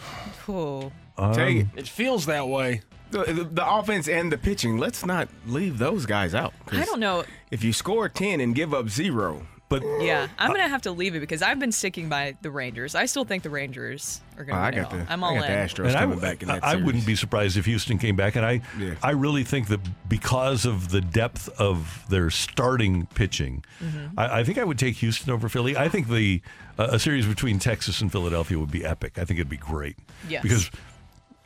Cool. 0.43 0.93
Take 1.35 1.59
it. 1.59 1.67
It 1.77 1.87
feels 1.89 2.27
that 2.27 2.49
way. 2.49 2.83
The, 3.13 3.25
the, 3.25 3.45
the 3.45 3.69
offense 3.73 4.09
and 4.09 4.31
the 4.33 4.39
pitching. 4.39 4.79
Let's 4.79 5.05
not 5.07 5.29
leave 5.47 5.79
those 5.79 6.07
guys 6.07 6.35
out. 6.35 6.53
I 6.73 6.85
don't 6.85 6.99
know. 7.01 7.25
If 7.53 7.63
you 7.63 7.73
score 7.73 8.09
ten 8.09 8.41
and 8.41 8.55
give 8.55 8.73
up 8.75 8.89
zero, 8.89 9.47
but 9.71 9.83
Yeah, 10.01 10.29
I'm 10.39 10.51
gonna 10.51 10.69
have 10.69 10.83
to 10.83 10.91
leave 10.93 11.15
it 11.15 11.21
because 11.21 11.41
I've 11.41 11.59
been 11.59 11.73
sticking 11.73 12.11
by 12.11 12.37
the 12.43 12.51
Rangers. 12.51 12.95
I 12.95 13.07
still 13.07 13.25
think 13.25 13.43
the 13.43 13.49
Rangers 13.51 14.21
are 14.37 14.45
gonna. 14.45 14.59
Oh, 14.59 14.63
I 14.63 14.71
win 14.71 14.75
it 14.79 14.83
got 14.83 14.93
all. 14.93 14.99
the- 14.99 15.13
I'm 15.13 15.25
I 15.25 15.27
all 15.29 15.35
got 15.37 15.47
the 15.47 15.53
in. 15.53 15.69
Astros 15.69 15.87
And 15.87 15.97
I, 15.97 16.01
coming 16.01 16.19
back 16.19 16.43
in 16.43 16.49
that 16.49 16.63
I 16.63 16.73
series. 16.73 16.85
wouldn't 16.85 17.07
be 17.07 17.17
surprised 17.17 17.57
if 17.57 17.65
Houston 17.65 17.97
came 17.97 18.17
back, 18.17 18.37
and 18.37 18.45
I, 18.45 18.61
Yeah. 18.79 18.95
I 19.03 19.13
really 19.13 19.45
think 19.45 19.69
that 19.69 19.81
because 20.09 20.67
of 20.67 20.91
the 20.91 21.01
depth 21.01 21.49
of 21.59 22.05
their 22.11 22.29
starting 22.29 23.07
pitching, 23.15 23.65
Mm-hmm. 23.83 24.19
I, 24.19 24.41
I 24.41 24.45
think 24.45 24.59
I 24.59 24.65
would 24.65 24.79
take 24.79 24.97
Houston 24.97 25.33
over 25.33 25.49
Philly. 25.49 25.75
I 25.77 25.89
think 25.89 26.09
the 26.09 26.43
uh, 26.79 26.89
a 26.93 26.99
series 26.99 27.25
between 27.27 27.59
Texas 27.59 28.01
and 28.03 28.13
Philadelphia 28.13 28.59
would 28.59 28.71
be 28.71 28.85
epic. 28.85 29.19
I 29.19 29.25
think 29.25 29.39
it'd 29.41 29.49
be 29.49 29.57
great 29.57 29.97
Yes. 30.29 30.43
because 30.43 30.71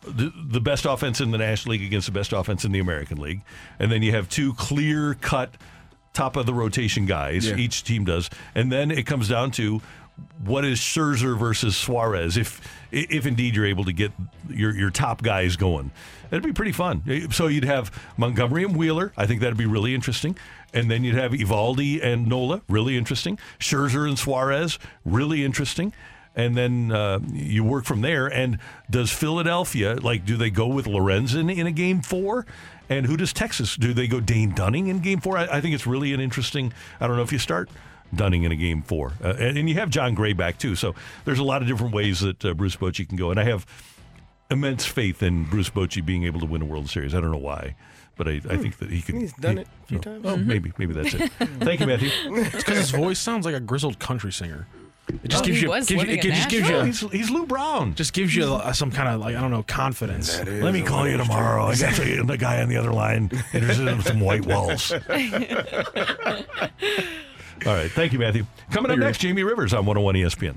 the, 0.07 0.33
the 0.37 0.61
best 0.61 0.85
offense 0.85 1.20
in 1.20 1.31
the 1.31 1.39
National 1.39 1.72
League 1.72 1.83
against 1.85 2.07
the 2.07 2.12
best 2.12 2.33
offense 2.33 2.64
in 2.64 2.72
the 2.72 2.79
American 2.79 3.18
League, 3.18 3.41
and 3.79 3.91
then 3.93 4.03
you 4.03 4.12
have 4.12 4.29
two 4.29 4.53
clear 4.55 5.14
cut 5.14 5.55
top 6.15 6.37
of 6.37 6.47
the 6.47 6.55
rotation 6.55 7.05
guys. 7.05 7.47
Yeah. 7.47 7.57
Each 7.57 7.85
team 7.85 8.05
does, 8.05 8.31
and 8.55 8.73
then 8.73 8.91
it 8.91 9.05
comes 9.05 9.29
down 9.29 9.51
to 9.53 9.83
what 10.45 10.65
is 10.65 10.79
Scherzer 10.79 11.39
versus 11.39 11.77
Suarez. 11.77 12.37
If 12.37 12.61
if 12.91 13.27
indeed 13.27 13.55
you're 13.57 13.67
able 13.67 13.85
to 13.85 13.93
get 13.93 14.12
your 14.49 14.75
your 14.75 14.91
top 14.91 15.23
guys 15.23 15.57
going, 15.57 15.91
that'd 16.31 16.45
be 16.45 16.53
pretty 16.53 16.73
fun. 16.73 17.29
So 17.31 17.49
you'd 17.49 17.65
have 17.65 17.91
Montgomery 18.17 18.65
and 18.65 18.77
Wheeler. 18.77 19.12
I 19.17 19.27
think 19.27 19.41
that'd 19.43 19.59
be 19.59 19.67
really 19.67 19.95
interesting. 19.95 20.39
And 20.73 20.91
then 20.91 21.05
you'd 21.05 21.15
have 21.15 21.31
Eovaldi 21.31 22.03
and 22.05 22.27
Nola, 22.27 22.62
really 22.69 22.97
interesting. 22.97 23.39
Scherzer 23.61 24.09
and 24.09 24.19
Suarez, 24.19 24.79
really 25.05 25.45
interesting 25.45 25.93
and 26.35 26.57
then 26.57 26.93
uh, 26.93 27.20
you 27.32 27.64
work 27.64 27.85
from 27.85 28.01
there. 28.01 28.26
And 28.26 28.59
does 28.91 29.11
Philadelphia 29.11 29.95
like? 29.95 30.24
Do 30.24 30.37
they 30.37 30.51
go 30.51 30.66
with 30.66 30.87
Lorenzen 30.87 31.55
in 31.55 31.66
a 31.66 31.72
game 31.72 32.03
four? 32.03 32.47
And 32.89 33.07
who 33.07 33.16
does 33.16 33.32
Texas? 33.32 33.76
Do 33.76 33.95
they 33.95 34.07
go 34.07 34.20
Dane 34.20 34.55
Dunning 34.55 34.89
in 34.89 35.01
game 35.01 35.20
four? 35.20 35.39
I, 35.39 35.45
I 35.45 35.61
think 35.61 35.74
it's 35.74 35.87
really 35.87 36.12
an 36.12 36.20
interesting. 36.20 36.72
I 37.01 37.07
don't 37.07 37.16
know 37.16 37.22
if 37.22 37.32
you 37.32 37.39
start 37.39 37.70
Dunning 38.14 38.43
in 38.43 38.53
a 38.53 38.57
game 38.57 38.82
four, 38.82 39.12
uh, 39.22 39.35
and, 39.39 39.59
and 39.59 39.68
you 39.68 39.76
have 39.76 39.91
Jon 39.91 40.14
Gray 40.14 40.32
back 40.32 40.59
too. 40.59 40.76
So 40.76 40.95
there's 41.24 41.39
a 41.39 41.45
lot 41.45 41.62
of 41.62 41.68
different 41.68 41.95
ways 41.95 42.20
that 42.20 42.45
uh, 42.45 42.55
Bruce 42.55 42.76
Bochy 42.76 43.09
can 43.09 43.16
go, 43.16 43.30
and 43.30 43.41
I 43.41 43.45
have 43.45 43.66
immense 44.51 44.85
faith 44.85 45.22
in 45.22 45.45
Bruce 45.45 45.70
Bochy 45.70 46.05
being 46.05 46.24
able 46.24 46.41
to 46.41 46.47
win 46.47 46.62
a 46.62 46.66
World 46.66 46.91
Series. 46.91 47.14
I 47.14 47.20
don't 47.20 47.30
know 47.30 47.39
why. 47.39 47.76
But 48.16 48.28
I, 48.28 48.41
I 48.49 48.57
think 48.57 48.78
that 48.78 48.91
he 48.91 49.03
could. 49.03 49.16
He's 49.16 49.32
done 49.32 49.57
he- 49.57 49.62
it 49.62 49.68
a 49.82 49.87
few 49.87 49.99
oh, 49.99 50.03
times. 50.03 50.24
Oh, 50.24 50.37
maybe, 50.37 50.72
maybe 50.78 50.95
that's 50.95 51.14
it. 51.14 51.32
Thank 51.61 51.80
you, 51.80 51.87
Matthew. 51.87 52.11
It's 52.12 52.57
because 52.57 52.76
his 52.76 52.91
voice 52.91 53.18
sounds 53.18 53.45
like 53.45 53.57
a 53.57 53.61
grizzled 53.61 53.99
country 53.99 54.30
singer. 54.30 54.68
It 55.09 55.28
just 55.28 55.42
Oh, 55.42 55.46
gives 55.46 55.59
he 55.59 55.64
you, 55.64 55.70
was 55.70 55.86
gives 55.86 55.90
you, 55.90 55.98
living 55.98 56.18
it 56.18 56.24
in 56.24 56.34
just 56.34 56.48
gives 56.48 56.66
you, 56.68 56.74
No, 56.74 56.84
he's, 56.84 57.00
he's 57.11 57.30
Lou 57.30 57.44
Brown. 57.46 57.94
just 57.94 58.12
gives 58.14 58.34
you 58.34 58.55
uh, 58.55 58.72
some 58.72 58.90
kind 58.90 59.09
of 59.09 59.20
like 59.20 59.36
I 59.36 59.40
don't 59.40 59.50
know 59.50 59.62
confidence. 59.62 60.38
Let 60.44 60.72
me 60.72 60.82
call 60.82 61.07
you 61.09 61.16
tomorrow. 61.18 61.66
I 61.66 61.76
got 61.76 61.94
the, 61.94 62.22
the 62.26 62.38
guy 62.38 62.62
on 62.62 62.68
the 62.68 62.76
other 62.76 62.92
line 62.92 63.30
interested 63.52 63.86
in 63.86 64.00
some 64.02 64.20
white 64.20 64.46
walls. 64.46 64.92
All 67.66 67.72
right. 67.72 67.90
Thank 67.90 68.12
you, 68.12 68.18
Matthew. 68.18 68.46
Coming 68.70 68.90
up 68.90 68.98
next, 68.98 69.18
Jamie 69.18 69.42
Rivers 69.42 69.72
on 69.72 69.86
101 69.86 70.14
ESPN. 70.16 70.57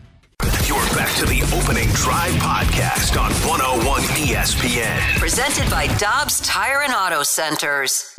You're 0.67 0.77
back 0.97 1.13
to 1.17 1.25
the 1.25 1.41
opening 1.55 1.87
drive 1.89 2.33
podcast 2.33 3.19
on 3.21 3.31
101 3.47 4.01
ESPN. 4.01 5.17
Presented 5.17 5.69
by 5.71 5.87
Dobbs 5.97 6.41
Tire 6.41 6.81
and 6.83 6.93
Auto 6.93 7.23
Centers. 7.23 8.13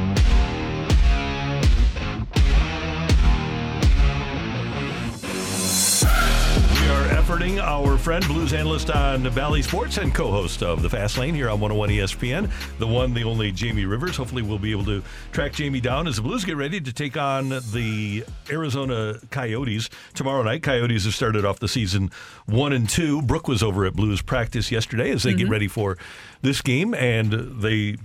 We 7.38 7.44
are 7.44 7.46
efforting 7.46 7.58
Sterling, 7.58 7.60
our 7.60 7.98
friend, 7.98 8.26
blues 8.26 8.52
analyst 8.52 8.90
on 8.90 9.22
Bally 9.34 9.62
Sports 9.62 9.98
and 9.98 10.14
co-host 10.14 10.62
of 10.62 10.82
the 10.82 10.90
Fast 10.90 11.18
Lane 11.18 11.34
here 11.34 11.48
on 11.48 11.60
101 11.60 11.90
ESPN. 11.90 12.50
The 12.78 12.86
one, 12.86 13.14
the 13.14 13.22
only 13.22 13.52
Jamie 13.52 13.84
Rivers. 13.84 14.16
Hopefully, 14.16 14.42
we'll 14.42 14.58
be 14.58 14.72
able 14.72 14.84
to 14.86 15.02
track 15.30 15.52
Jamie 15.52 15.80
down 15.80 16.08
as 16.08 16.16
the 16.16 16.22
Blues 16.22 16.44
get 16.44 16.56
ready 16.56 16.80
to 16.80 16.92
take 16.92 17.16
on 17.16 17.48
the 17.48 18.24
Arizona 18.50 19.20
Coyotes 19.30 19.88
tomorrow 20.14 20.42
night. 20.42 20.62
Coyotes 20.62 21.04
have 21.04 21.14
started 21.14 21.44
off 21.44 21.60
the 21.60 21.68
season 21.68 22.10
one 22.46 22.72
and 22.72 22.88
two. 22.88 23.22
Brooke 23.22 23.46
was 23.46 23.62
over 23.62 23.84
at 23.84 23.94
Blues 23.94 24.20
practice 24.20 24.72
yesterday 24.72 25.10
as 25.10 25.22
they 25.22 25.32
get 25.32 25.44
mm-hmm. 25.44 25.52
ready 25.52 25.68
for 25.68 25.96
this 26.42 26.60
game, 26.60 26.94
and 26.94 27.32
they 27.62 27.96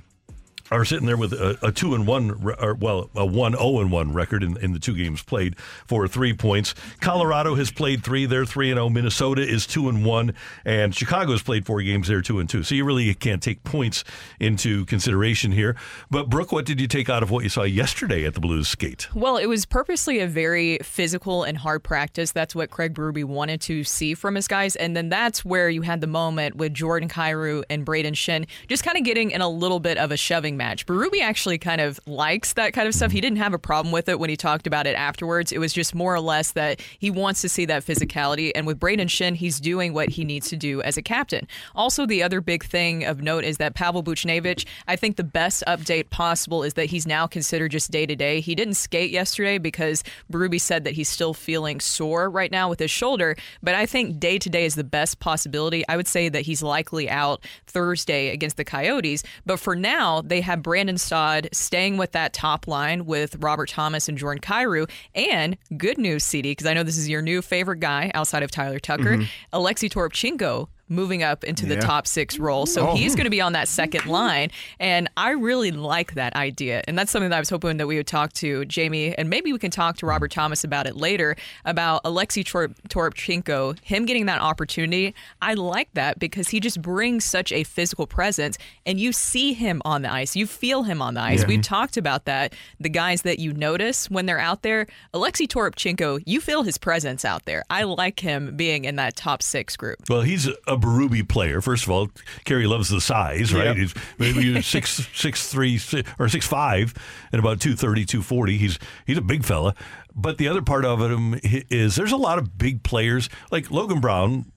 are 0.74 0.86
sitting 0.86 1.06
there 1.06 1.18
with 1.18 1.34
a, 1.34 1.58
a 1.62 1.72
two 1.72 1.96
and 1.96 2.08
one, 2.08 2.32
or 2.60 2.74
well, 2.74 3.10
a 3.16 3.26
one 3.26 3.54
zero 3.54 3.80
and 3.80 3.92
one 3.92 4.14
record 4.14 4.44
in, 4.44 4.58
in 4.58 4.74
the 4.74 4.80
two 4.80 4.96
games 4.96 5.22
played 5.22 5.60
for 5.60 6.08
three 6.08 6.34
points. 6.34 6.74
Colorado 7.00 7.56
has 7.56 7.72
played 7.72 8.04
three; 8.04 8.26
they're 8.26 8.46
three 8.46 8.72
and 8.72 8.78
zero. 8.78 8.90
Minnesota 8.90 9.42
is 9.42 9.68
two 9.68 9.90
and 9.90 10.06
one, 10.06 10.34
and 10.66 10.96
Chicago 10.96 11.32
has 11.32 11.44
played 11.44 11.66
four 11.66 11.82
games; 11.82 12.08
they're 12.08 12.22
two 12.22 12.40
and 12.40 12.50
two. 12.50 12.64
So 12.64 12.76
you 12.76 12.86
really 12.86 13.14
can't 13.14 13.42
take 13.42 13.64
points 13.64 14.04
into 14.40 14.86
consideration 14.86 15.52
here. 15.52 15.76
But 16.10 16.30
Brooke, 16.30 16.52
what 16.52 16.66
did 16.66 16.82
you 16.82 16.88
take 16.88 17.10
out 17.10 17.24
of 17.24 17.32
what 17.32 17.44
you 17.44 17.50
saw 17.50 17.64
yesterday 17.64 18.26
at 18.26 18.34
the 18.34 18.40
Blues 18.40 18.68
skate? 18.68 19.08
Well, 19.14 19.38
it 19.38 19.46
was 19.46 19.66
purposely 19.66 20.20
a 20.20 20.28
very 20.28 20.80
physical 20.80 21.44
and 21.44 21.58
hard 21.58 21.84
practice. 21.84 22.32
That's 22.32 22.56
what 22.56 22.70
Craig 22.70 22.94
Berube 22.94 23.24
wanted 23.26 23.62
to 23.62 23.84
see 23.84 24.14
from 24.14 24.36
his 24.36 24.48
guys. 24.48 24.76
And 24.76 24.96
then 24.96 25.10
that's 25.10 25.46
where 25.46 25.70
you 25.70 25.82
had 25.82 26.02
the 26.02 26.08
moment 26.08 26.56
with 26.56 26.74
Jordan 26.74 27.10
Kyrou 27.10 27.64
and 27.70 27.86
Brayden 27.86 28.14
Schenn 28.14 28.48
just 28.68 28.84
kind 28.84 28.98
of 28.98 29.04
getting 29.04 29.32
in 29.32 29.42
a 29.42 29.50
little 29.50 29.80
bit 29.80 29.98
of 29.98 30.12
a 30.12 30.18
shoving 30.18 30.58
match. 30.58 30.63
Berube 30.86 31.22
actually 31.22 31.58
kind 31.58 31.82
of 31.82 32.00
likes 32.06 32.54
that 32.54 32.74
kind 32.74 32.88
of 32.88 32.96
stuff. 32.96 33.12
He 33.12 33.22
didn't 33.22 33.38
have 33.38 33.54
a 33.54 33.60
problem 33.60 33.92
with 33.92 34.10
it 34.10 34.20
when 34.20 34.30
he 34.30 34.38
talked 34.38 34.68
about 34.68 34.88
it 34.88 34.96
afterwards. 34.96 35.52
It 35.52 35.60
was 35.60 35.74
just 35.74 35.96
more 35.96 36.14
or 36.14 36.20
less 36.20 36.52
that 36.52 36.82
he 37.00 37.12
wants 37.12 37.42
to 37.42 37.50
see 37.50 37.66
that 37.66 37.84
physicality. 37.86 38.52
And 38.56 38.68
with 38.68 38.80
Brayden 38.80 39.08
Schenn, 39.08 39.36
he's 39.36 39.60
doing 39.60 39.94
what 39.94 40.10
he 40.10 40.24
needs 40.24 40.50
to 40.50 40.58
do 40.58 40.82
as 40.82 40.98
a 40.98 41.02
captain. 41.02 41.48
Also, 41.76 42.06
the 42.06 42.24
other 42.24 42.42
big 42.42 42.64
thing 42.64 43.04
of 43.04 43.22
note 43.22 43.44
is 43.44 43.58
that 43.58 43.76
Pavel 43.76 44.04
Buchnevich, 44.04 44.66
I 44.88 44.96
think 44.96 45.16
the 45.16 45.24
best 45.24 45.64
update 45.68 46.10
possible 46.10 46.64
is 46.64 46.74
that 46.76 46.88
he's 46.88 47.08
now 47.08 47.28
considered 47.28 47.72
just 47.72 47.92
day 47.92 48.06
to 48.06 48.16
day. 48.16 48.40
He 48.40 48.56
didn't 48.56 48.76
skate 48.76 49.12
yesterday 49.12 49.58
because 49.58 50.04
Berube 50.32 50.62
said 50.62 50.84
that 50.84 50.94
he's 50.94 51.10
still 51.10 51.34
feeling 51.34 51.80
sore 51.80 52.30
right 52.30 52.52
now 52.52 52.70
with 52.70 52.80
his 52.80 52.92
shoulder, 52.92 53.36
but 53.62 53.76
I 53.76 53.86
think 53.86 54.20
day 54.20 54.38
to 54.38 54.50
day 54.50 54.66
is 54.66 54.76
the 54.76 54.84
best 54.84 55.20
possibility. 55.20 55.84
I 55.88 55.98
would 55.98 56.08
say 56.08 56.30
that 56.30 56.42
he's 56.42 56.62
likely 56.62 57.10
out 57.10 57.44
Thursday 57.66 58.30
against 58.30 58.58
the 58.58 58.64
Coyotes, 58.64 59.24
but 59.46 59.60
for 59.60 59.76
now, 59.76 60.22
they 60.22 60.42
have 60.42 60.53
Brandon 60.62 60.98
Saad 60.98 61.50
staying 61.52 61.98
with 61.98 62.12
that 62.12 62.34
top 62.34 62.68
line 62.68 63.06
with 63.06 63.36
Robert 63.40 63.70
Thomas 63.70 64.08
and 64.08 64.18
Jordan 64.18 64.42
Kyrou. 64.42 64.90
And 65.16 65.58
good 65.78 65.98
news, 65.98 66.24
CD, 66.24 66.52
because 66.52 66.68
I 66.68 66.74
know 66.74 66.84
this 66.84 66.98
is 66.98 67.10
your 67.10 67.22
new 67.22 67.42
favorite 67.42 67.80
guy 67.80 68.12
outside 68.14 68.44
of 68.44 68.52
Tyler 68.52 68.80
Tucker, 68.80 69.18
Mhm. 69.18 69.28
Alexei 69.52 69.90
Toropchenko 69.90 70.68
moving 70.90 71.24
up 71.24 71.44
into 71.44 71.66
the 71.66 71.76
Yeah. 71.76 71.82
top 71.82 72.06
six 72.08 72.38
role. 72.38 72.66
So 72.66 72.90
Oh. 72.90 72.96
he's 72.96 73.16
going 73.16 73.24
to 73.26 73.30
be 73.32 73.42
on 73.42 73.54
that 73.54 73.68
second 73.68 74.06
line. 74.06 74.52
And 74.80 75.10
I 75.18 75.32
really 75.32 75.72
like 75.72 76.14
that 76.16 76.36
idea. 76.36 76.84
And 76.88 76.98
that's 76.98 77.10
something 77.12 77.30
that 77.30 77.38
I 77.38 77.40
was 77.40 77.50
hoping 77.50 77.78
that 77.78 77.88
we 77.88 77.96
would 77.98 78.08
talk 78.08 78.34
to 78.34 78.66
Jamie, 78.66 79.16
and 79.16 79.30
maybe 79.30 79.52
we 79.54 79.60
can 79.60 79.72
talk 79.72 79.98
to 79.98 80.06
Robert 80.06 80.32
Thomas 80.32 80.64
about 80.64 80.86
it 80.86 80.96
later 80.96 81.36
about 81.66 82.02
Alexei 82.04 82.44
Tor- 82.44 82.70
Toropchenko, 82.90 83.78
him 83.84 84.06
getting 84.06 84.26
that 84.26 84.42
opportunity. 84.42 85.14
I 85.42 85.54
like 85.54 85.90
that 85.94 86.20
because 86.20 86.50
he 86.50 86.60
just 86.60 86.82
brings 86.82 87.26
such 87.26 87.52
a 87.52 87.64
physical 87.64 88.08
presence, 88.08 88.58
and 88.86 89.00
you 89.00 89.12
see 89.14 89.54
him 89.54 89.82
on 89.86 90.02
the 90.02 90.12
ice. 90.12 90.36
You 90.36 90.48
feel 90.48 90.84
him 90.84 91.02
on 91.02 91.14
the 91.16 91.22
ice. 91.22 91.42
Yeah. 91.42 91.48
We've 91.48 91.62
talked 91.62 91.98
about 91.98 92.26
that. 92.26 92.54
The 92.80 92.90
guys 92.90 93.22
that 93.24 93.40
you 93.40 93.54
notice 93.54 94.10
when 94.10 94.26
they're 94.26 94.40
out 94.40 94.62
there, 94.64 94.88
Alexei 95.14 95.48
Toropchenko, 95.48 96.24
you 96.26 96.40
feel 96.42 96.64
his 96.64 96.78
presence 96.78 97.26
out 97.26 97.46
there. 97.46 97.64
I 97.70 97.84
like 97.84 98.20
him 98.20 98.56
being 98.56 98.86
in 98.86 98.96
that 98.98 99.16
top 99.16 99.42
six 99.42 99.76
group. 99.78 99.98
Well, 100.10 100.22
he's 100.22 100.48
a 100.68 100.73
Berube 100.78 101.28
player. 101.28 101.62
First 101.62 101.84
of 101.86 101.90
all, 101.92 102.10
Kerry 102.46 102.68
loves 102.68 102.90
the 102.90 103.02
size, 103.02 103.54
right? 103.54 103.66
Yep. 103.66 103.76
He's 103.78 103.94
maybe 104.18 104.62
six 104.64 105.08
six 105.14 105.48
three 105.50 105.78
si- 105.78 106.04
or 106.20 106.30
six 106.30 106.46
five 106.48 106.94
and 107.32 107.40
about 107.40 107.60
230, 107.60 108.06
240. 108.06 108.58
He's 108.58 108.80
he's 109.06 109.18
a 109.18 109.22
big 109.22 109.44
fella. 109.44 109.76
But 110.16 110.38
the 110.38 110.48
other 110.48 110.62
part 110.62 110.86
of 110.86 111.00
him 111.02 111.40
is 111.44 111.96
there's 111.96 112.12
a 112.12 112.18
lot 112.18 112.38
of 112.38 112.58
big 112.58 112.84
players 112.84 113.30
like 113.52 113.72
Logan 113.72 114.00
Brown 114.00 114.52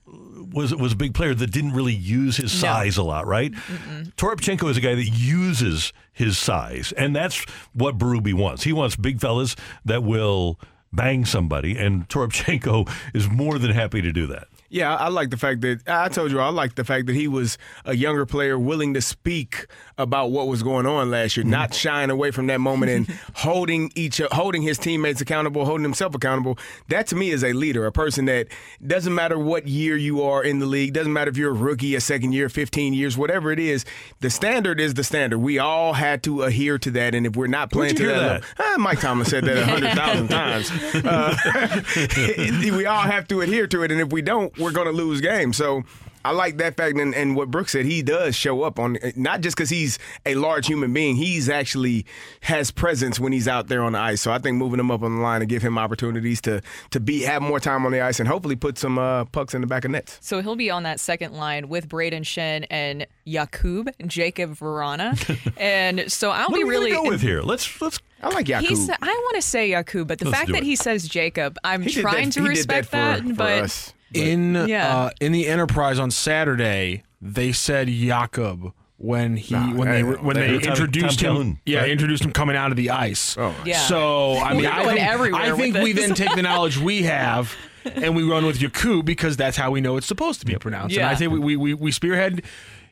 was 0.53 0.75
was 0.75 0.93
a 0.93 0.97
big 0.97 1.15
player 1.15 1.35
that 1.35 1.51
didn't 1.51 1.73
really 1.73 1.95
use 1.95 2.37
his 2.37 2.53
No. 2.55 2.69
size 2.69 2.97
a 2.99 3.03
lot, 3.03 3.27
right? 3.27 3.53
Toropchenko 4.17 4.71
is 4.71 4.77
a 4.77 4.81
guy 4.81 4.95
that 4.95 5.05
uses 5.09 5.93
his 6.13 6.39
size, 6.39 6.93
and 6.93 7.15
that's 7.17 7.45
what 7.73 7.99
Berube 7.99 8.35
wants. 8.35 8.63
He 8.65 8.73
wants 8.73 8.97
big 8.97 9.21
fellas 9.21 9.57
that 9.85 10.03
will 10.03 10.59
bang 10.93 11.25
somebody, 11.25 11.77
and 11.77 12.09
Toropchenko 12.09 12.89
is 13.15 13.29
more 13.29 13.59
than 13.59 13.71
happy 13.73 14.01
to 14.03 14.13
do 14.13 14.27
that. 14.29 14.49
Yeah, 14.69 14.95
I 14.95 15.09
like 15.09 15.31
the 15.31 15.37
fact 15.37 15.61
that 15.63 15.81
I 15.87 16.09
told 16.09 16.31
you 16.33 16.41
I 16.41 16.49
like 16.49 16.75
the 16.75 16.85
fact 16.85 17.07
that 17.07 17.15
he 17.15 17.29
was 17.29 17.57
a 17.85 17.95
younger 17.97 18.27
player 18.27 18.59
willing 18.59 18.95
to 18.95 19.01
speak 19.01 19.67
about 19.99 20.31
what 20.31 20.49
was 20.49 20.63
going 20.63 20.87
on 20.87 21.11
last 21.11 21.37
year, 21.37 21.45
not 21.45 21.73
shying 21.73 22.11
away 22.11 22.31
from 22.31 22.47
that 22.49 22.61
moment 22.61 22.91
and 22.91 23.09
holding 23.35 23.91
each 23.95 24.21
holding 24.33 24.63
his 24.63 24.77
teammates 24.79 25.21
accountable, 25.21 25.65
holding 25.65 25.85
himself 25.85 26.15
accountable. 26.15 26.59
That 26.89 27.07
to 27.09 27.17
me 27.17 27.31
is 27.31 27.45
a 27.45 27.53
leader, 27.53 27.87
a 27.87 27.93
person 27.93 28.25
that 28.27 28.49
doesn't 28.87 29.15
matter 29.15 29.39
what 29.39 29.67
year 29.69 29.97
you 29.97 30.23
are 30.23 30.43
in 30.43 30.59
the 30.59 30.67
league, 30.67 30.93
doesn't 30.93 31.13
matter 31.13 31.31
if 31.31 31.37
you're 31.37 31.51
a 31.53 31.55
rookie, 31.55 31.95
a 31.95 32.01
second 32.01 32.33
year, 32.33 32.49
15 32.49 32.93
years, 32.93 33.17
whatever 33.17 33.53
it 33.53 33.59
is, 33.59 33.85
the 34.21 34.31
standard 34.31 34.81
is 34.81 34.95
the 34.95 35.05
standard. 35.05 35.39
We 35.39 35.59
all 35.59 35.93
had 35.95 36.23
to 36.25 36.43
adhere 36.43 36.79
to 36.79 36.91
that 36.93 37.15
and 37.15 37.25
if 37.27 37.37
we're 37.37 37.47
not 37.47 37.71
playing 37.71 37.95
to 37.97 38.07
that, 38.07 38.15
that? 38.15 38.27
level- 38.27 38.47
Ah, 38.59 38.75
Mike 38.79 39.01
Thomas 39.01 39.29
said 39.29 39.45
that 39.45 39.57
a 39.57 39.61
100,000 39.61 40.29
times. 40.29 40.71
Uh, 41.05 41.83
we 42.77 42.87
all 42.87 43.03
have 43.03 43.27
to 43.29 43.41
adhere 43.41 43.67
to 43.69 43.83
it, 43.83 43.93
and 43.93 44.01
if 44.01 44.13
we 44.13 44.23
don't, 44.23 44.56
we're 44.59 44.73
going 44.73 44.87
to 44.87 44.93
lose 44.93 45.21
games. 45.21 45.57
So 45.57 45.85
I 46.25 46.31
like 46.33 46.57
that 46.57 46.77
fact, 46.77 46.99
and, 46.99 47.15
and 47.15 47.37
what 47.37 47.53
Brooks 47.53 47.71
said, 47.71 47.87
he 47.87 48.03
does 48.03 48.35
show 48.35 48.63
up 48.65 48.81
on 48.81 48.99
not 49.15 49.43
just 49.43 49.57
because 49.57 49.71
he's 49.71 49.97
a 50.25 50.35
large 50.35 50.67
human 50.67 50.93
being, 50.93 51.15
he's 51.15 51.49
actually 51.49 52.05
has 52.41 52.73
presence 52.73 53.21
when 53.21 53.33
he's 53.33 53.47
out 53.47 53.69
there 53.69 53.81
on 53.81 53.93
the 53.93 54.01
ice. 54.01 54.23
So 54.23 54.33
I 54.33 54.39
think 54.39 54.57
moving 54.57 54.81
him 54.81 54.91
up 54.91 55.03
on 55.03 55.15
the 55.17 55.23
line 55.23 55.41
and 55.41 55.49
give 55.49 55.63
him 55.63 55.79
opportunities 55.79 56.41
to 56.41 56.63
to 56.91 56.99
be 56.99 57.23
have 57.23 57.43
more 57.43 57.61
time 57.61 57.87
on 57.87 57.93
the 57.93 58.01
ice 58.01 58.19
and 58.19 58.29
hopefully 58.29 58.57
put 58.57 58.77
some 58.77 58.99
uh, 58.99 59.25
pucks 59.27 59.55
in 59.55 59.61
the 59.61 59.69
back 59.69 59.85
of 59.85 59.93
nets. 59.93 60.19
So 60.21 60.43
he'll 60.43 60.57
be 60.57 60.69
on 60.69 60.83
that 60.83 60.99
second 60.99 61.33
line 61.35 61.69
with 61.69 61.89
Brayden 61.89 62.23
Schenn 62.23 62.67
and 62.71 63.07
Jakub 63.25 63.91
Jacob 64.09 64.51
Vrana. 64.57 65.15
and 65.57 66.11
so 66.11 66.31
I'll 66.31 66.49
What 66.49 66.57
be 66.57 66.63
are 66.63 66.67
we 66.67 66.73
gonna 66.75 66.87
really 66.87 66.91
go 66.91 67.05
with 67.09 67.21
here? 67.23 67.41
Let's 67.43 67.81
let's. 67.81 68.01
I 68.21 68.31
like 68.31 68.49
He's, 68.49 68.89
I 68.91 68.97
want 69.01 69.37
to 69.37 69.43
say 69.43 69.71
Jakub, 69.71 70.09
but 70.09 70.19
the 70.19 70.25
Let's 70.25 70.39
fact 70.39 70.49
that 70.51 70.59
it. 70.63 70.65
he 70.65 70.75
says 70.75 71.07
Jacob, 71.07 71.57
I'm 71.63 71.83
He 71.83 71.93
trying 72.01 72.31
that- 72.31 72.33
to 72.33 72.43
respect 72.43 72.91
that 72.91 73.19
for- 73.21 73.23
that, 73.23 73.29
for 73.29 73.35
but 73.37 73.63
us. 73.63 73.93
In 74.15 74.55
Yeah. 74.55 74.97
uh, 74.97 75.11
in 75.21 75.33
the 75.33 75.47
Enterprise 75.47 75.99
on 75.99 76.11
Saturday, 76.11 77.03
they 77.21 77.53
said 77.53 77.89
Jakob 77.89 78.73
when 78.99 79.37
he 79.37 79.55
Nah, 79.55 79.75
when 79.75 79.89
they 79.91 80.03
that- 80.03 80.23
when 80.23 80.37
that- 80.37 80.49
they 80.61 80.69
introduced 80.69 81.21
Tom 81.21 81.29
him. 81.29 81.35
Calhoun, 81.37 81.59
yeah, 81.67 81.81
right? 81.81 81.91
introduced 81.91 82.25
him 82.25 82.33
coming 82.33 82.57
out 82.57 82.71
of 82.71 82.77
the 82.77 82.91
ice. 82.91 83.37
Oh, 83.39 83.55
Yeah. 83.65 83.79
So 83.81 84.39
I 84.39 84.55
mean, 84.55 84.67
I 84.67 84.85
think, 84.85 85.35
I 85.35 85.55
think 85.57 85.75
we 85.77 85.93
then 85.93 86.15
take 86.15 86.35
the 86.35 86.43
knowledge 86.43 86.79
we 86.79 87.03
have. 87.03 87.55
And 87.95 88.17
we 88.17 88.25
run 88.25 88.45
with 88.45 88.61
Yakub 88.61 89.07
because 89.07 89.37
that's 89.37 89.57
how 89.57 89.71
we 89.71 89.81
know 89.81 89.97
it's 89.97 90.09
supposed 90.09 90.41
to 90.41 90.47
be 90.47 90.57
pronounced. 90.57 90.97
And 90.97 91.07
I 91.07 91.15
think 91.15 91.31
we, 91.33 91.39
we, 91.39 91.55
we, 91.57 91.73
we 91.75 91.93
spearhead 91.93 92.43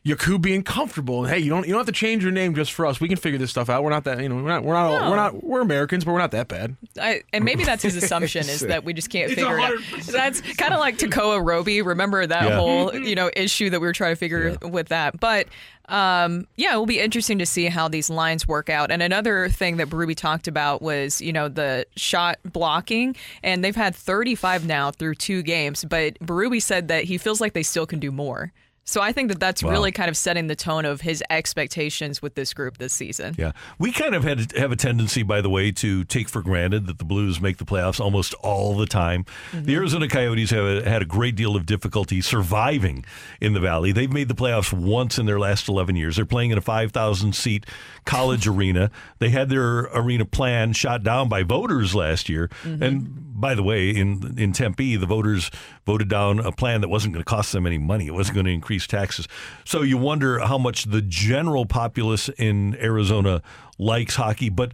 Yakub 0.06 0.42
being 0.42 0.62
comfortable. 0.62 1.24
And 1.24 1.32
hey, 1.32 1.38
you 1.40 1.48
don't 1.48 1.66
you 1.66 1.72
don't 1.72 1.80
have 1.80 1.86
to 1.86 1.92
change 1.92 2.22
your 2.22 2.30
name 2.30 2.54
just 2.54 2.72
for 2.72 2.84
us. 2.84 3.00
We 3.00 3.08
can 3.08 3.16
figure 3.16 3.38
this 3.38 3.50
stuff 3.50 3.70
out. 3.70 3.82
We're 3.82 3.88
not 3.90 4.04
that 4.04 4.20
you 4.20 4.28
know 4.28 4.34
we're 4.36 4.42
not 4.42 4.62
we're 4.62 4.74
not 4.74 5.00
No. 5.00 5.10
we're 5.10 5.16
not 5.16 5.42
we're 5.42 5.60
Americans, 5.62 6.04
but 6.04 6.12
we're 6.12 6.18
not 6.18 6.30
that 6.32 6.46
bad. 6.48 6.76
I, 7.00 7.22
and 7.32 7.42
maybe 7.42 7.64
that's 7.64 7.82
his 7.82 7.96
assumption 7.96 8.42
is 8.48 8.60
that 8.60 8.84
we 8.84 8.92
just 8.92 9.08
can't 9.08 9.24
It's 9.32 9.40
figure 9.40 9.58
it 9.58 9.62
out. 9.64 9.78
That's 10.12 10.40
kind 10.56 10.74
of 10.74 10.80
like 10.80 10.98
Tekoah 10.98 11.42
Roby. 11.42 11.80
Remember 11.80 12.26
that 12.26 12.44
Yeah. 12.44 12.56
whole 12.56 12.94
you 12.94 13.14
know 13.14 13.30
issue 13.34 13.70
that 13.70 13.80
we 13.80 13.86
were 13.86 13.94
trying 13.94 14.12
to 14.12 14.16
figure 14.16 14.56
with 14.62 14.88
that. 14.88 15.18
But 15.18 15.46
um, 15.88 16.46
yeah, 16.56 16.74
it 16.74 16.76
will 16.76 16.86
be 16.86 16.98
interesting 17.00 17.38
to 17.38 17.46
see 17.46 17.66
how 17.66 17.88
these 17.88 18.08
lines 18.10 18.48
work 18.48 18.70
out. 18.70 18.90
And 18.90 19.02
another 19.02 19.48
thing 19.50 19.76
that 19.78 19.88
Berube 19.90 20.16
talked 20.16 20.48
about 20.48 20.82
was 20.82 21.20
you 21.22 21.32
know 21.32 21.48
the 21.48 21.86
shot 21.96 22.38
blocking, 22.44 23.16
and 23.42 23.64
they've 23.64 23.76
had 23.76 23.94
35 23.94 24.66
now 24.66 24.90
through 24.90 25.14
two 25.14 25.42
games. 25.42 25.84
But 25.84 26.18
Berube 26.20 26.60
said 26.62 26.88
that 26.88 27.04
he 27.04 27.16
feels 27.16 27.40
like 27.40 27.54
they 27.54 27.62
still 27.62 27.86
can 27.86 28.00
do 28.00 28.10
more. 28.10 28.52
So 28.86 29.00
I 29.00 29.12
think 29.12 29.28
that 29.30 29.40
that's 29.40 29.62
Wow. 29.62 29.70
really 29.70 29.92
kind 29.92 30.10
of 30.10 30.16
setting 30.16 30.46
the 30.46 30.54
tone 30.56 30.84
of 30.84 31.00
his 31.00 31.22
expectations 31.30 32.20
with 32.20 32.34
this 32.34 32.52
group 32.52 32.78
this 32.78 32.92
season. 32.92 33.34
Yeah, 33.38 33.52
we 33.78 33.92
kind 33.92 34.14
of 34.14 34.24
had 34.24 34.52
have 34.56 34.72
a 34.72 34.76
tendency, 34.76 35.22
by 35.22 35.40
the 35.40 35.48
way, 35.48 35.72
to 35.72 36.04
take 36.04 36.28
for 36.28 36.42
granted 36.42 36.86
that 36.86 36.98
the 36.98 37.04
Blues 37.04 37.40
make 37.40 37.56
the 37.56 37.64
playoffs 37.64 37.98
almost 38.00 38.34
all 38.34 38.76
the 38.76 38.86
time. 38.86 39.24
Mm-hmm. 39.52 39.64
The 39.64 39.74
Arizona 39.76 40.08
Coyotes 40.08 40.50
have 40.50 40.84
had 40.84 41.00
a 41.02 41.06
great 41.06 41.34
deal 41.34 41.56
of 41.56 41.64
difficulty 41.64 42.20
surviving 42.20 43.04
in 43.40 43.54
the 43.54 43.60
Valley. 43.60 43.92
They've 43.92 44.12
made 44.12 44.28
the 44.28 44.34
playoffs 44.34 44.72
once 44.72 45.18
in 45.18 45.26
their 45.26 45.38
last 45.38 45.68
11 45.68 45.96
years. 45.96 46.16
They're 46.16 46.26
playing 46.26 46.50
in 46.50 46.58
a 46.58 46.62
5,000 46.62 47.34
seat 47.34 47.64
college 48.04 48.46
arena. 48.54 48.90
They 49.18 49.30
had 49.30 49.48
their 49.48 49.88
arena 49.94 50.24
plan 50.26 50.72
shot 50.74 51.02
down 51.02 51.28
by 51.30 51.42
voters 51.42 51.94
last 51.94 52.28
year. 52.28 52.48
Mm-hmm. 52.64 52.82
And 52.82 53.23
by 53.34 53.54
the 53.54 53.62
way, 53.62 53.90
in 53.90 54.34
in 54.38 54.52
Tempe, 54.52 54.96
the 54.96 55.06
voters 55.06 55.50
voted 55.84 56.08
down 56.08 56.38
a 56.38 56.52
plan 56.52 56.80
that 56.80 56.88
wasn't 56.88 57.14
going 57.14 57.24
to 57.24 57.28
cost 57.28 57.52
them 57.52 57.66
any 57.66 57.78
money. 57.78 58.06
It 58.06 58.14
wasn't 58.14 58.36
going 58.36 58.46
to 58.46 58.52
increase 58.52 58.86
taxes. 58.86 59.28
So 59.64 59.82
you 59.82 59.98
wonder 59.98 60.38
how 60.38 60.58
much 60.58 60.84
the 60.84 61.02
general 61.02 61.66
populace 61.66 62.28
in 62.38 62.76
Arizona 62.76 63.42
likes 63.78 64.16
hockey, 64.16 64.48
but 64.48 64.72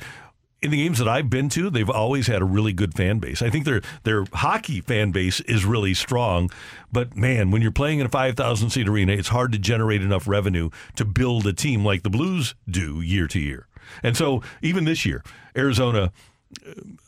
in 0.63 0.71
the 0.71 0.77
games 0.77 0.99
that 0.99 1.09
I've 1.09 1.31
been 1.31 1.49
to, 1.51 1.71
they've 1.71 1.89
always 1.89 2.27
had 2.27 2.43
a 2.43 2.45
really 2.45 2.73
good 2.73 2.95
fan 2.95 3.19
base. 3.19 3.41
I 3.41 3.51
think 3.51 3.65
their 3.65 3.81
their 4.03 4.25
hockey 4.33 4.81
fan 4.81 5.11
base 5.11 5.41
is 5.41 5.65
really 5.65 5.95
strong, 5.95 6.51
but 6.93 7.17
man, 7.17 7.51
when 7.51 7.63
you're 7.63 7.71
playing 7.71 8.01
in 8.01 8.07
a 8.07 8.11
5,000 8.11 8.71
seat 8.71 8.89
arena, 8.89 9.13
it's 9.13 9.29
hard 9.29 9.53
to 9.53 9.59
generate 9.59 10.03
enough 10.03 10.29
revenue 10.29 10.71
to 10.97 11.05
build 11.05 11.47
a 11.47 11.53
team 11.53 11.85
like 11.85 12.03
the 12.03 12.11
Blues 12.11 12.55
do 12.69 13.01
year 13.01 13.27
to 13.29 13.39
year. 13.39 13.67
And 14.03 14.17
so 14.17 14.43
even 14.63 14.85
this 14.85 15.07
year, 15.07 15.25
Arizona 15.57 16.13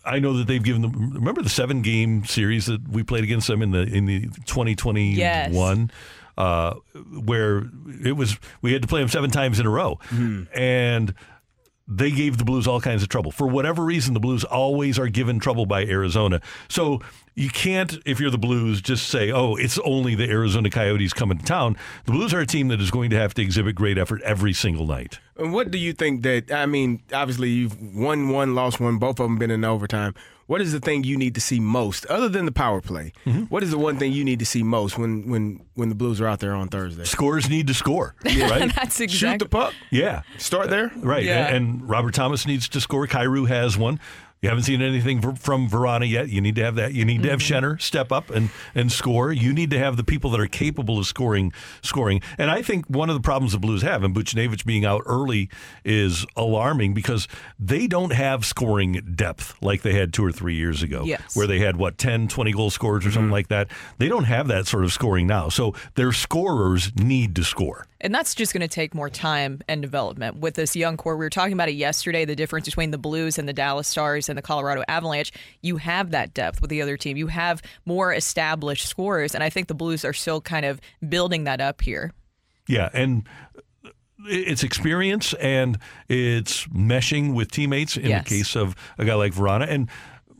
I 0.05 0.19
know 0.19 0.37
that 0.39 0.47
they've 0.47 0.63
given 0.63 0.83
them. 0.83 1.11
Remember 1.13 1.43
the 1.43 1.49
seven 1.49 1.83
game 1.83 2.25
series 2.25 2.67
that 2.67 2.89
we 2.89 3.03
played 3.03 3.25
against 3.25 3.49
them 3.49 3.63
in 3.63 3.71
the 3.73 3.83
in 3.83 4.07
the 4.07 4.21
2021, 4.47 5.17
Yes. 5.17 5.89
uh, 6.39 6.75
where 7.25 7.65
it 8.05 8.13
was 8.17 8.39
we 8.63 8.73
had 8.73 8.83
to 8.83 8.89
play 8.89 9.01
them 9.01 9.09
seven 9.09 9.31
times 9.31 9.59
in 9.61 9.67
a 9.67 9.71
row, 9.71 9.99
and 10.55 11.15
they 11.89 12.11
gave 12.13 12.39
the 12.39 12.45
Blues 12.45 12.67
all 12.69 12.81
kinds 12.81 13.03
of 13.03 13.09
trouble 13.09 13.31
for 13.33 13.47
whatever 13.49 13.85
reason. 13.85 14.15
The 14.15 14.21
Blues 14.21 14.45
always 14.45 14.99
are 14.99 15.09
given 15.09 15.41
trouble 15.41 15.67
by 15.67 15.85
Arizona, 15.85 16.41
so 16.69 17.01
you 17.35 17.49
can't 17.49 17.99
if 18.05 18.21
you're 18.21 18.31
the 18.31 18.39
Blues 18.39 18.81
just 18.81 19.09
say, 19.09 19.31
"Oh, 19.31 19.57
it's 19.57 19.79
only 19.79 20.15
the 20.15 20.29
Arizona 20.29 20.71
Coyotes 20.71 21.13
coming 21.13 21.39
to 21.39 21.45
town." 21.45 21.77
The 22.05 22.13
Blues 22.13 22.35
are 22.35 22.41
a 22.41 22.47
team 22.47 22.69
that 22.69 22.81
is 22.81 22.91
going 22.91 23.11
to 23.11 23.17
have 23.17 23.35
to 23.35 23.43
exhibit 23.43 23.75
great 23.75 23.99
effort 23.99 24.21
every 24.23 24.53
single 24.53 24.87
night. 24.87 25.19
And 25.37 25.53
what 25.53 25.71
do 25.71 25.79
you 25.79 25.93
think 25.93 26.23
that? 26.23 26.53
I 26.53 26.67
mean, 26.67 27.03
obviously 27.13 27.51
you've 27.51 27.97
won 27.97 28.29
one, 28.29 28.55
lost 28.55 28.81
one. 28.81 28.99
Both 28.99 29.19
of 29.19 29.25
them 29.25 29.39
been 29.39 29.51
in 29.51 29.65
overtime. 29.65 30.15
What 30.47 30.61
is 30.61 30.73
the 30.73 30.81
thing 30.81 31.05
you 31.05 31.17
need 31.17 31.35
to 31.37 31.41
see 31.41 31.61
most, 31.61 32.05
other 32.07 32.29
than 32.29 32.45
the 32.45 32.53
power 32.53 32.83
play? 32.83 33.13
Mm-hmm. 33.25 33.45
What 33.45 33.63
is 33.63 33.71
the 33.71 33.79
one 33.79 33.97
thing 33.97 34.13
you 34.13 34.25
need 34.25 34.41
to 34.41 34.45
see 34.45 34.63
most 34.63 34.99
when 34.99 35.29
when 35.31 35.65
when 35.75 35.89
the 35.89 35.95
Blues 35.95 36.21
are 36.21 36.27
out 36.27 36.41
there 36.41 36.55
on 36.55 36.69
Thursday? 36.69 37.05
Scores 37.05 37.49
need 37.49 37.69
to 37.69 37.75
score, 37.75 38.15
right? 38.25 38.75
That's 38.75 38.97
Shoot 39.11 39.39
the 39.39 39.49
puck. 39.49 39.73
Yeah. 39.91 40.23
Start 40.37 40.69
there. 40.69 40.93
Right. 40.97 41.25
Yeah. 41.25 41.47
And, 41.47 41.57
and 41.57 41.89
Robert 41.89 42.15
Thomas 42.15 42.47
needs 42.47 42.69
to 42.71 42.81
score. 42.81 43.07
Kyrou 43.07 43.49
has 43.49 43.79
one. 43.79 43.99
You 44.43 44.49
haven't 44.49 44.65
seen 44.65 44.83
anything 44.83 45.21
from 45.37 45.69
Vrana 45.69 46.09
yet. 46.09 46.29
You 46.29 46.41
need 46.41 46.57
to 46.57 46.65
have 46.65 46.75
that. 46.75 46.93
You 46.93 47.05
need 47.05 47.23
to 47.23 47.31
have 47.31 47.39
mm-hmm. 47.39 47.65
Schenner 47.65 47.81
step 47.81 48.11
up 48.11 48.29
and, 48.29 48.51
and 48.75 48.91
score. 48.91 49.31
You 49.31 49.53
need 49.53 49.71
to 49.71 49.79
have 49.79 49.97
the 49.97 50.03
people 50.03 50.31
that 50.31 50.41
are 50.41 50.49
capable 50.49 50.99
of 50.99 51.07
scoring 51.07 51.53
scoring. 51.81 52.21
And 52.39 52.51
I 52.51 52.61
think 52.61 52.87
one 52.87 53.09
of 53.09 53.15
the 53.15 53.21
problems 53.21 53.53
the 53.53 53.61
Blues 53.61 53.83
have, 53.83 54.03
and 54.03 54.13
Buchnevich 54.13 54.65
being 54.65 54.85
out 54.85 55.03
early 55.07 55.49
is 55.85 56.27
alarming 56.37 56.93
because 56.93 57.29
they 57.57 57.87
don't 57.87 58.13
have 58.13 58.45
scoring 58.45 59.01
depth 59.15 59.55
like 59.63 59.83
they 59.83 59.95
had 59.95 60.13
two 60.13 60.25
or 60.25 60.33
three 60.33 60.57
years 60.57 60.83
ago, 60.83 61.05
Yes. 61.05 61.37
where 61.37 61.47
they 61.47 61.61
had, 61.61 61.77
what, 61.77 61.97
10, 61.97 62.27
20 62.27 62.51
goal 62.51 62.71
scorers 62.71 63.07
or 63.07 63.13
something 63.13 63.27
mm-hmm. 63.27 63.33
like 63.33 63.49
that. 63.49 63.69
They 63.99 64.09
don't 64.09 64.25
have 64.25 64.49
that 64.49 64.67
sort 64.67 64.83
of 64.83 64.93
scoring 64.93 65.29
now. 65.29 65.51
So 65.51 65.75
their 65.95 66.11
scorers 66.11 66.91
need 66.97 67.37
to 67.37 67.45
score. 67.45 67.87
And 68.03 68.13
that's 68.15 68.35
just 68.35 68.53
going 68.53 68.61
to 68.63 68.69
take 68.69 68.95
more 68.95 69.09
time 69.09 69.61
and 69.69 69.81
development 69.81 70.39
with 70.39 70.55
this 70.55 70.75
young 70.75 70.97
core. 70.97 71.17
We 71.17 71.25
were 71.25 71.31
talking 71.31 71.53
about 71.53 71.69
it 71.69 71.77
yesterday 71.77 72.25
the 72.25 72.35
difference 72.35 72.67
between 72.67 72.91
the 72.91 72.99
Blues 72.99 73.39
and 73.39 73.49
the 73.49 73.53
Dallas 73.53 73.87
Stars 73.87 74.29
and 74.29 74.37
the 74.37 74.43
Colorado 74.43 74.83
Avalanche. 74.89 75.33
You 75.63 75.77
have 75.77 76.11
that 76.11 76.35
depth 76.35 76.61
with 76.61 76.69
the 76.69 76.83
other 76.83 76.97
team, 76.97 77.17
you 77.17 77.29
have 77.29 77.63
more 77.87 78.13
established 78.13 78.87
scorers. 78.89 79.35
And 79.35 79.45
I 79.45 79.51
think 79.51 79.69
the 79.69 79.75
Blues 79.75 80.05
are 80.05 80.13
still 80.13 80.41
kind 80.41 80.67
of 80.67 80.81
building 81.09 81.45
that 81.45 81.61
up 81.61 81.81
here. 81.81 82.13
Yeah, 82.69 82.91
and 82.93 83.27
it's 84.25 84.63
experience 84.63 85.33
and 85.35 85.79
it's 86.09 86.67
meshing 86.69 87.35
with 87.35 87.51
teammates 87.51 87.97
in 87.97 88.07
Yes. 88.07 88.25
the 88.25 88.29
case 88.29 88.57
of 88.57 88.75
a 88.99 89.05
guy 89.05 89.15
like 89.15 89.33
Vrana. 89.33 89.69
And 89.69 89.89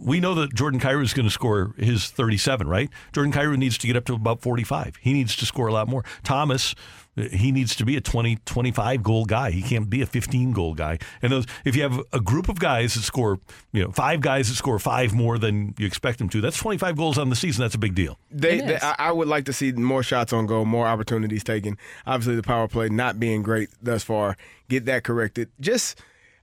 we 0.03 0.21
know 0.21 0.35
that 0.35 0.55
Jordan 0.55 0.81
Kyrou 0.81 1.03
is 1.03 1.15
going 1.15 1.27
to 1.27 1.31
score 1.33 1.75
his 1.79 2.09
37, 2.11 2.67
right? 2.67 2.91
Jordan 3.13 3.33
Kyrou 3.33 3.57
needs 3.57 3.79
to 3.79 3.87
get 3.87 3.97
up 3.97 4.05
to 4.07 4.15
about 4.15 4.41
45. 4.43 4.97
He 5.01 5.13
needs 5.13 5.37
to 5.37 5.47
score 5.47 5.67
a 5.69 5.73
lot 5.73 5.89
more. 5.89 6.05
Thomas, 6.25 6.75
uh, 7.17 7.23
he 7.29 7.53
needs 7.53 7.77
to 7.77 7.85
be 7.85 7.97
a 7.97 8.01
20, 8.01 8.37
25 8.45 9.03
goal 9.03 9.25
guy. 9.25 9.51
He 9.51 9.63
can't 9.63 9.89
be 9.89 10.03
a 10.03 10.07
15 10.07 10.53
goal 10.53 10.75
guy. 10.75 10.99
And 11.21 11.31
those, 11.33 11.47
if 11.65 11.77
you 11.77 11.83
have 11.83 12.01
a 12.13 12.21
group 12.21 12.49
of 12.49 12.59
guys 12.59 12.95
that 12.95 13.03
score, 13.03 13.39
you 13.73 13.85
know, 13.85 13.91
five 13.93 14.21
guys 14.21 14.49
that 14.49 14.55
score 14.57 14.79
five 14.79 15.15
more 15.15 15.39
than 15.39 15.75
you 15.79 15.87
expect 15.87 16.19
them 16.19 16.29
to, 16.31 16.41
that's 16.41 16.57
25 16.59 16.97
goals 16.97 17.19
on 17.19 17.29
the 17.31 17.37
season. 17.37 17.63
That's 17.63 17.75
a 17.75 17.79
big 17.79 17.95
deal. 17.95 18.19
They, 18.31 18.61
they- 18.61 18.79
I, 18.81 18.95
I 18.99 19.13
would 19.13 19.29
like 19.29 19.45
to 19.47 19.53
see 19.53 19.73
more 19.73 20.03
shots 20.03 20.33
on 20.33 20.47
goal, 20.47 20.65
more 20.65 20.87
opportunities 20.87 21.45
taken. 21.45 21.77
Obviously, 22.07 22.35
the 22.37 22.43
power 22.43 22.67
play 22.67 22.89
not 22.89 23.21
being 23.21 23.43
great 23.43 23.69
thus 23.83 24.03
far. 24.03 24.37
Get 24.69 24.85
that 24.87 25.05
corrected. 25.05 25.51
Just, 25.61 26.01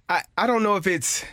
I, 0.07 0.21
I 0.37 0.45
don't 0.47 0.63
know 0.63 0.75
if 0.75 0.85
it's, 0.87 1.25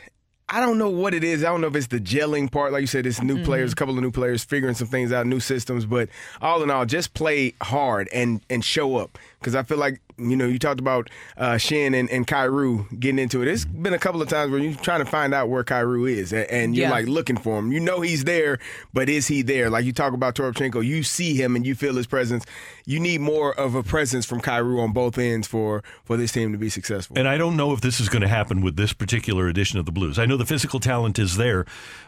I 0.48 0.60
don't 0.60 0.78
know 0.78 0.88
what 0.90 1.12
it 1.12 1.24
is. 1.24 1.42
I 1.42 1.48
don't 1.48 1.60
know 1.60 1.66
if 1.66 1.74
it's 1.74 1.88
the 1.88 1.98
gelling 1.98 2.50
part, 2.50 2.72
like 2.72 2.80
you 2.80 2.86
said, 2.86 3.04
it's 3.04 3.20
new 3.20 3.42
players, 3.42 3.72
a 3.72 3.74
couple 3.74 3.96
of 3.96 4.02
new 4.02 4.12
players 4.12 4.44
figuring 4.44 4.76
some 4.76 4.86
things 4.86 5.10
out, 5.10 5.26
new 5.26 5.40
systems. 5.40 5.86
But 5.86 6.08
all 6.40 6.62
in 6.62 6.70
all, 6.70 6.86
just 6.86 7.14
play 7.14 7.54
hard 7.60 8.08
and 8.12 8.40
and 8.48 8.64
show 8.64 8.96
up. 8.96 9.18
Because 9.40 9.56
I 9.56 9.64
feel 9.64 9.78
like 9.78 10.00
you 10.18 10.36
know 10.36 10.46
you 10.46 10.58
talked 10.58 10.80
about 10.80 11.10
uh, 11.36 11.52
Schenn 11.54 11.98
and, 11.98 12.08
and 12.10 12.26
Kyrou 12.26 12.98
getting 12.98 13.18
into 13.18 13.42
it. 13.42 13.48
It's 13.48 13.64
been 13.64 13.92
a 13.94 13.98
couple 13.98 14.22
of 14.22 14.28
times 14.28 14.50
where 14.50 14.60
you're 14.60 14.74
trying 14.74 15.00
to 15.04 15.10
find 15.10 15.34
out 15.34 15.48
where 15.48 15.62
Kyrou 15.64 16.10
is, 16.10 16.32
and, 16.32 16.50
and 16.50 16.76
you're 16.76 16.86
Yeah. 16.86 16.90
like 16.90 17.06
looking 17.06 17.36
for 17.36 17.58
him. 17.58 17.70
You 17.72 17.80
know 17.80 18.00
he's 18.00 18.24
there, 18.24 18.58
but 18.94 19.08
is 19.08 19.28
he 19.28 19.42
there? 19.42 19.68
Like 19.70 19.84
you 19.84 19.92
talk 19.92 20.12
about 20.14 20.34
Toropchenko, 20.34 20.84
you 20.84 21.02
see 21.02 21.34
him 21.34 21.54
and 21.56 21.66
you 21.66 21.74
feel 21.74 21.94
his 21.96 22.06
presence. 22.06 22.44
You 22.86 22.98
need 23.00 23.20
more 23.20 23.52
of 23.58 23.74
a 23.74 23.82
presence 23.82 24.24
from 24.24 24.40
Kyrou 24.40 24.82
on 24.82 24.92
both 24.92 25.18
ends 25.18 25.46
for 25.46 25.82
for 26.04 26.16
this 26.16 26.32
team 26.32 26.52
to 26.52 26.58
be 26.58 26.68
successful. 26.70 27.18
And 27.18 27.28
I 27.28 27.36
don't 27.36 27.56
know 27.56 27.72
if 27.72 27.80
this 27.80 28.00
is 28.00 28.08
going 28.08 28.22
to 28.22 28.28
happen 28.28 28.62
with 28.62 28.76
this 28.76 28.92
particular 28.92 29.48
edition 29.48 29.78
of 29.78 29.86
the 29.86 29.92
Blues. 29.92 30.18
I 30.18 30.24
know 30.26 30.36
the 30.36 30.46
physical 30.46 30.80
talent 30.80 31.18
is 31.18 31.36
there, 31.36 31.64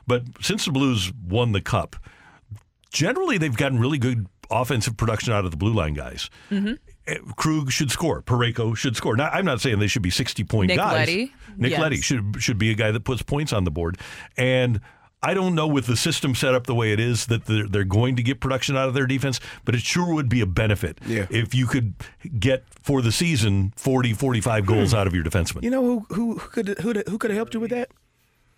but 0.06 0.22
since 0.40 0.64
the 0.64 0.70
Blues 0.72 1.12
won 1.28 1.52
the 1.52 1.60
Cup, 1.60 1.96
generally 2.90 3.38
they've 3.38 3.56
gotten 3.56 3.78
really 3.78 3.98
good 3.98 4.26
offensive 4.50 4.96
production 4.96 5.32
out 5.32 5.44
of 5.44 5.50
the 5.50 5.56
blue 5.56 5.74
line 5.74 5.94
guys. 5.94 6.30
Mm-hmm. 6.50 6.74
Krug 7.36 7.70
should 7.70 7.90
score. 7.90 8.22
Parayko 8.22 8.76
should 8.76 8.96
score. 8.96 9.16
Now, 9.16 9.28
I'm 9.30 9.44
not 9.44 9.60
saying 9.60 9.78
they 9.78 9.86
should 9.86 10.02
be 10.02 10.10
60 10.10 10.44
point 10.44 10.68
Nick 10.68 10.78
guys. 10.78 10.92
Leddy, 10.92 11.32
Nick 11.56 11.72
yes. 11.72 11.80
Leddy 11.80 12.00
should 12.00 12.36
should 12.38 12.58
be 12.58 12.70
a 12.70 12.74
guy 12.74 12.90
that 12.90 13.04
puts 13.04 13.22
points 13.22 13.52
on 13.52 13.64
the 13.64 13.70
board. 13.70 13.98
And 14.36 14.80
I 15.22 15.34
don't 15.34 15.54
know 15.54 15.66
with 15.66 15.86
the 15.86 15.96
system 15.96 16.34
set 16.34 16.54
up 16.54 16.66
the 16.66 16.74
way 16.74 16.92
it 16.92 17.00
is 17.00 17.26
that 17.26 17.46
they're, 17.46 17.66
they're 17.66 17.84
going 17.84 18.16
to 18.16 18.22
get 18.22 18.38
production 18.40 18.76
out 18.76 18.88
of 18.88 18.94
their 18.94 19.06
defense, 19.06 19.40
but 19.64 19.74
it 19.74 19.80
sure 19.80 20.14
would 20.14 20.28
be 20.28 20.40
a 20.40 20.46
benefit 20.46 20.98
Yeah. 21.06 21.26
if 21.28 21.54
you 21.54 21.66
could 21.66 21.94
get 22.38 22.64
for 22.82 23.02
the 23.02 23.10
season 23.10 23.72
40, 23.76 24.12
45 24.12 24.64
hmm. 24.64 24.72
goals 24.72 24.94
out 24.94 25.06
of 25.06 25.14
your 25.14 25.24
defenseman. 25.24 25.64
you 25.64 25.70
know 25.70 25.82
who 25.82 26.14
who, 26.14 26.38
who 26.38 26.48
could 26.50 26.78
who, 26.80 26.92
who 26.92 27.18
could 27.18 27.30
have 27.30 27.36
helped 27.36 27.54
you 27.54 27.60
with 27.60 27.70
that? 27.70 27.90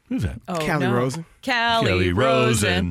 Who's 0.09 0.23
that? 0.25 0.41
Oh, 0.49 0.59
Calle 0.59 0.81
no. 0.81 0.93
Rosen. 0.93 1.25
Calle, 1.41 1.85
Kelly 1.85 2.13
Rosen. 2.13 2.91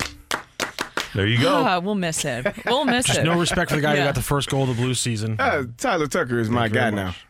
There 1.16 1.26
you 1.28 1.39
go. 1.41 1.55
Ah, 1.66 1.80
we'll 1.80 1.95
miss 1.95 2.22
him. 2.22 2.45
We'll 2.66 2.86
miss 2.86 3.05
Just 3.07 3.20
him. 3.20 3.26
no 3.26 3.39
respect 3.39 3.70
for 3.72 3.76
the 3.78 3.82
guy 3.82 3.93
Yeah. 3.95 4.01
who 4.01 4.05
got 4.07 4.16
the 4.16 4.22
first 4.22 4.49
goal 4.49 4.64
of 4.64 4.70
the 4.70 4.76
blue 4.76 4.93
season. 4.93 5.36
Uh, 5.39 5.64
Tyler 5.78 6.07
Tucker 6.07 6.39
is 6.39 6.49
my 6.49 6.64
Thank 6.70 6.74
you 6.74 6.80
guy 6.80 6.89
now. 6.91 7.05
much. 7.07 7.26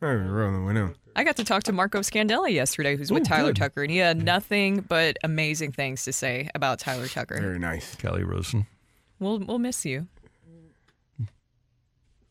I'm 0.00 0.30
rolling 0.30 0.64
with 0.64 0.76
him. 0.76 0.94
I 1.16 1.24
got 1.24 1.36
to 1.36 1.44
talk 1.44 1.64
to 1.64 1.72
Marco 1.72 1.98
Scandella 2.00 2.50
yesterday, 2.52 2.96
who's 2.96 3.10
with 3.10 3.24
Tyler 3.26 3.48
good. 3.48 3.56
Tucker, 3.56 3.82
and 3.82 3.90
he 3.90 3.96
had 3.98 4.22
nothing 4.22 4.80
but 4.82 5.16
amazing 5.24 5.72
things 5.72 6.04
to 6.04 6.12
say 6.12 6.48
about 6.54 6.78
Tyler 6.78 7.08
Tucker. 7.08 7.40
Very 7.40 7.58
nice. 7.58 7.96
Kelly 7.96 8.22
Rosen. 8.22 8.66
We'll 9.18 9.40
we'll 9.40 9.58
miss 9.58 9.84
you. 9.84 10.06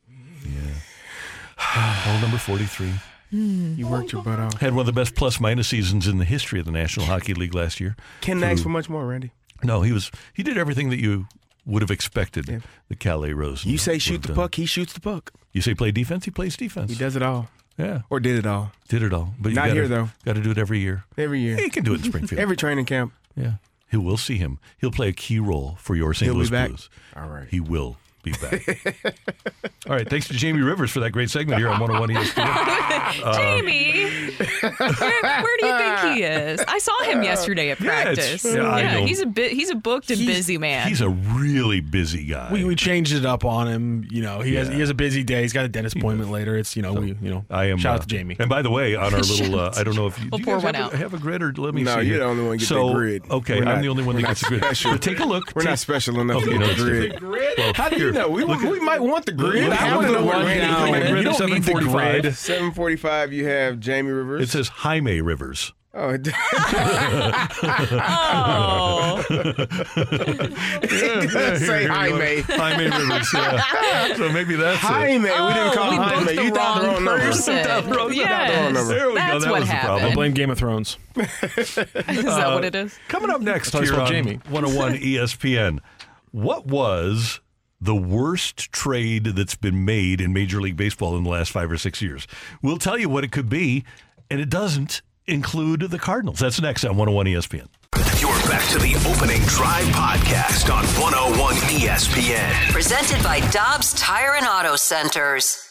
Yeah. 0.08 2.06
Goal 2.06 2.20
number 2.22 2.38
43. 2.38 2.94
You 3.30 3.88
worked 3.88 4.14
your 4.14 4.24
butt 4.24 4.40
off. 4.40 4.62
Had 4.62 4.72
one 4.74 4.82
of 4.82 4.86
the 4.86 4.94
best 4.94 5.14
plus 5.16 5.40
minus 5.42 5.68
seasons 5.68 6.08
in 6.08 6.18
the 6.18 6.24
history 6.26 6.60
of 6.62 6.66
the 6.66 6.72
National 6.72 7.06
Hockey 7.08 7.34
League 7.34 7.54
last 7.54 7.82
year. 7.82 7.98
Can 8.22 8.40
Through- 8.40 8.48
ask 8.48 8.64
for 8.64 8.70
much 8.70 8.88
more, 8.90 9.06
Randy. 9.06 9.32
No, 9.64 9.82
he 9.82 9.92
was 9.92 10.12
he 10.34 10.44
did 10.44 10.58
everything 10.58 10.90
that 10.90 11.00
you 11.00 11.28
would 11.66 11.82
have 11.82 11.92
expected 11.92 12.62
the 12.88 12.96
Calais 12.96 13.34
Rose. 13.34 13.66
You 13.66 13.78
say 13.78 13.98
shoot 13.98 14.22
the 14.22 14.30
done. 14.30 14.36
puck, 14.38 14.56
he 14.56 14.66
shoots 14.66 14.94
the 14.94 15.02
puck. 15.02 15.34
You 15.52 15.62
say 15.62 15.74
play 15.74 15.92
defense, 15.92 16.26
he 16.26 16.32
plays 16.32 16.56
defense. 16.56 16.92
He 16.92 16.98
does 16.98 17.16
it 17.16 17.22
all. 17.24 17.50
Yeah. 17.78 18.02
Or 18.10 18.20
did 18.20 18.38
it 18.40 18.46
all. 18.46 18.72
Did 18.88 19.04
it 19.04 19.14
all. 19.14 19.34
But 19.40 19.50
you 19.50 19.56
Not 19.56 19.68
gotta, 19.68 19.74
here, 19.74 19.88
though. 19.88 20.10
Got 20.26 20.34
to 20.34 20.42
do 20.42 20.50
it 20.52 20.58
every 20.58 20.80
year. 20.80 21.04
Every 21.18 21.42
year. 21.42 21.58
Yeah, 21.58 21.66
you 21.66 21.70
can 21.70 21.84
do 21.84 21.94
it 21.94 21.98
in 22.04 22.04
Springfield. 22.12 22.40
Every 22.40 22.56
training 22.58 22.86
camp. 22.86 23.14
yeah. 23.36 23.54
He 23.90 23.96
will 23.98 24.18
see 24.18 24.38
him. 24.38 24.60
He'll 24.80 24.92
play 24.92 25.08
a 25.10 25.14
key 25.14 25.40
role 25.40 25.78
for 25.80 25.96
your 25.96 26.14
St. 26.14 26.26
He'll 26.26 26.34
be 26.34 26.40
Louis 26.40 26.50
back. 26.50 26.68
Blues. 26.70 26.90
All 27.16 27.28
right. 27.30 27.48
He 27.50 27.60
will 27.60 27.98
be 28.32 28.38
back. 28.40 29.16
all 29.88 29.96
right. 29.96 30.08
Thanks 30.10 30.28
to 30.28 30.34
Jamie 30.34 30.62
Rivers 30.62 30.92
for 30.92 31.00
that 31.02 31.12
great 31.12 31.30
segment 31.30 31.60
here 31.60 31.70
on 31.70 31.80
101 31.80 32.10
ESPN. 32.26 32.84
Uh, 33.08 33.34
Jamie, 33.38 34.04
where, 34.38 35.22
where 35.22 35.58
do 35.60 35.66
you 35.66 35.78
think 35.78 36.00
he 36.18 36.24
is? 36.24 36.60
I 36.68 36.78
saw 36.78 37.04
him 37.04 37.24
yesterday 37.24 37.70
at 37.72 37.80
Yeah, 37.80 38.12
it's- 38.12 38.42
practice. 38.44 38.46
yeah, 38.56 38.70
I 38.70 38.82
know. 39.00 39.06
he's 39.06 39.22
a 39.22 39.26
bit. 39.26 39.52
He's 39.54 39.70
a 39.70 39.76
booked 39.76 40.12
and 40.12 40.20
busy 40.20 40.58
man. 40.58 40.90
He's 40.90 41.00
a 41.00 41.08
really 41.10 41.80
busy 41.80 42.26
guy. 42.26 42.52
We, 42.52 42.66
we 42.66 42.76
changed 42.76 43.14
it 43.14 43.26
up 43.26 43.46
on 43.46 43.70
him. 43.70 44.06
You 44.12 44.22
know, 44.24 44.42
he 44.42 44.56
has 44.56 44.68
he 44.68 44.82
has 44.82 44.90
a 44.90 44.94
busy 44.94 45.24
day. 45.24 45.42
He's 45.44 45.54
got 45.54 45.64
a 45.64 45.70
dentist 45.70 45.96
appointment 45.96 46.32
later. 46.32 46.58
It's 46.58 46.76
you 46.76 46.82
know 46.82 46.94
we 46.94 47.08
you 47.22 47.30
know. 47.30 47.46
I 47.50 47.66
am. 47.66 47.78
Shout 47.78 47.94
uh, 47.94 47.96
out 47.96 48.02
to 48.02 48.08
Jamie. 48.08 48.36
And 48.40 48.50
by 48.50 48.62
the 48.62 48.70
way, 48.70 48.96
on 48.96 49.14
our 49.14 49.20
little, 49.22 49.58
uh, 49.58 49.74
I 49.78 49.84
don't 49.84 49.96
know 49.96 50.08
if 50.08 50.20
you, 50.22 50.28
We'll 50.32 50.40
do 50.40 50.42
you 50.42 50.46
pour 50.46 50.56
guys 50.56 50.64
one 50.66 50.74
have, 50.76 50.84
a, 50.92 50.96
out. 50.96 51.00
have 51.00 51.14
a 51.14 51.18
grid 51.18 51.42
or 51.42 51.54
let 51.54 51.74
me 51.74 51.84
No, 51.84 51.92
see. 51.96 52.08
you're 52.08 52.16
here. 52.16 52.18
the 52.20 52.26
only 52.26 52.46
one 52.46 52.58
get 52.58 52.68
so, 52.68 52.88
the 52.90 52.94
grid. 52.94 53.24
Okay, 53.32 53.54
We're 53.56 53.60
I'm 53.62 53.66
not- 53.76 53.82
the 53.84 53.88
only 53.90 54.04
one 54.04 54.16
we're 54.16 54.22
that 54.24 54.28
gets 54.28 54.42
the 54.42 54.48
grid. 54.48 54.64
special. 54.64 54.92
But 54.92 55.02
take 55.02 55.20
a 55.22 55.26
look. 55.26 55.56
We're 55.56 55.62
Take- 55.62 55.70
not 55.70 55.80
special 55.80 56.20
enough 56.20 56.42
Okay, 56.44 56.52
to 56.52 56.60
no, 56.60 56.68
get 56.68 56.78
the 57.14 57.20
grid. 57.20 57.58
Well, 57.58 57.74
How 57.74 57.88
do 57.90 57.98
you 57.98 58.12
here. 58.18 58.28
know? 58.28 58.34
We, 58.34 58.44
Look 58.44 58.62
we 58.62 58.80
might 58.80 59.02
want 59.02 59.26
the 59.26 59.32
grid. 59.32 59.72
I 59.72 59.96
want 59.96 60.08
the 60.08 60.14
to 60.14 60.20
know 60.20 60.26
what 60.26 60.46
rundown. 60.46 60.92
Randy 60.92 61.10
Grid 61.12 61.24
You 61.26 61.32
of 61.32 61.38
don't 61.38 61.50
need 61.52 61.64
the 61.64 61.68
745. 61.68 62.22
grid. 62.24 62.36
745, 62.36 63.34
you 63.34 63.48
have 63.48 63.80
Jamie 63.80 64.12
Rivers. 64.12 64.42
It 64.44 64.50
says 64.50 64.68
Jaime 64.70 65.22
Rivers. 65.22 65.74
Oh, 65.94 66.10
it- 66.10 66.28
Oh. 67.90 69.24
it 69.30 71.30
does 71.32 71.66
say 71.66 71.86
Jaime. 71.88 72.42
Jaime 72.42 72.84
Rivers, 72.86 73.34
yeah. 73.34 74.14
So 74.18 74.30
maybe 74.32 74.56
that's 74.56 74.80
Jaime. 74.80 75.16
it. 75.16 75.22
We 75.22 75.28
didn't 75.30 75.40
oh, 75.40 75.72
call 75.74 75.88
Oh, 75.88 75.90
we 75.90 75.96
him 75.96 76.02
Jaime. 76.04 76.36
the 76.36 76.44
You 76.44 76.52
thought 76.52 76.82
the 76.82 76.88
wrong 76.88 76.96
wrong 76.96 77.06
number. 77.06 77.22
person. 77.26 77.58
You 77.58 77.64
thought 77.64 77.84
the 77.86 77.90
wrong- 77.96 78.14
you 78.14 78.24
thought 78.24 78.48
the 78.48 78.54
wrong 78.54 78.64
Yes. 78.64 78.74
number. 78.74 78.94
There 78.96 79.08
we 79.10 79.16
That's 79.16 79.34
go. 79.34 79.40
That 79.40 79.52
what 79.52 79.60
was 79.62 79.70
the 79.70 79.76
happened. 79.76 79.90
problem. 80.00 80.14
Blame 80.14 80.34
Game 80.34 80.50
of 80.52 80.58
Thrones. 80.58 80.98
Is 81.16 81.76
that 81.76 82.28
uh, 82.28 82.54
what 82.54 82.66
it 82.66 82.76
is? 82.76 82.98
Coming 83.08 83.30
up 83.32 83.42
next 83.42 83.72
That's 83.72 83.74
how 83.74 83.80
I 83.80 83.84
here 83.84 83.94
spell 83.94 84.06
on 84.06 84.12
Jamie. 84.26 84.40
101 84.50 84.94
ESPN, 84.98 85.80
what 86.32 86.68
was 86.68 87.40
the 87.80 87.96
worst 87.96 88.72
trade 88.72 89.26
that's 89.26 89.56
been 89.56 89.86
made 89.86 90.22
in 90.22 90.34
Major 90.34 90.62
League 90.62 90.78
Baseball 90.78 91.18
in 91.18 91.24
the 91.24 91.30
last 91.30 91.52
five 91.52 91.72
or 91.72 91.78
six 91.78 92.02
years? 92.02 92.28
We'll 92.62 92.78
tell 92.78 92.98
you 92.98 93.10
what 93.10 93.24
it 93.24 93.32
could 93.32 93.50
be, 93.50 93.84
and 94.30 94.40
it 94.40 94.50
doesn't 94.50 95.02
include 95.26 95.82
the 95.82 96.00
Cardinals. 96.00 96.40
That's 96.40 96.62
next 96.62 96.84
on 96.86 96.98
101 96.98 97.26
ESPN. 97.28 97.68
You're 98.20 98.30
back 98.50 98.68
to 98.72 98.80
the 98.80 98.96
opening 99.10 99.42
drive 99.44 99.86
podcast 99.88 100.74
on 100.74 100.86
101 101.02 101.56
ESPN. 101.56 102.72
Presented 102.72 103.24
by 103.24 103.40
Dobbs 103.52 103.94
Tire 103.94 104.36
and 104.36 104.46
Auto 104.46 104.76
Centers. 104.76 105.70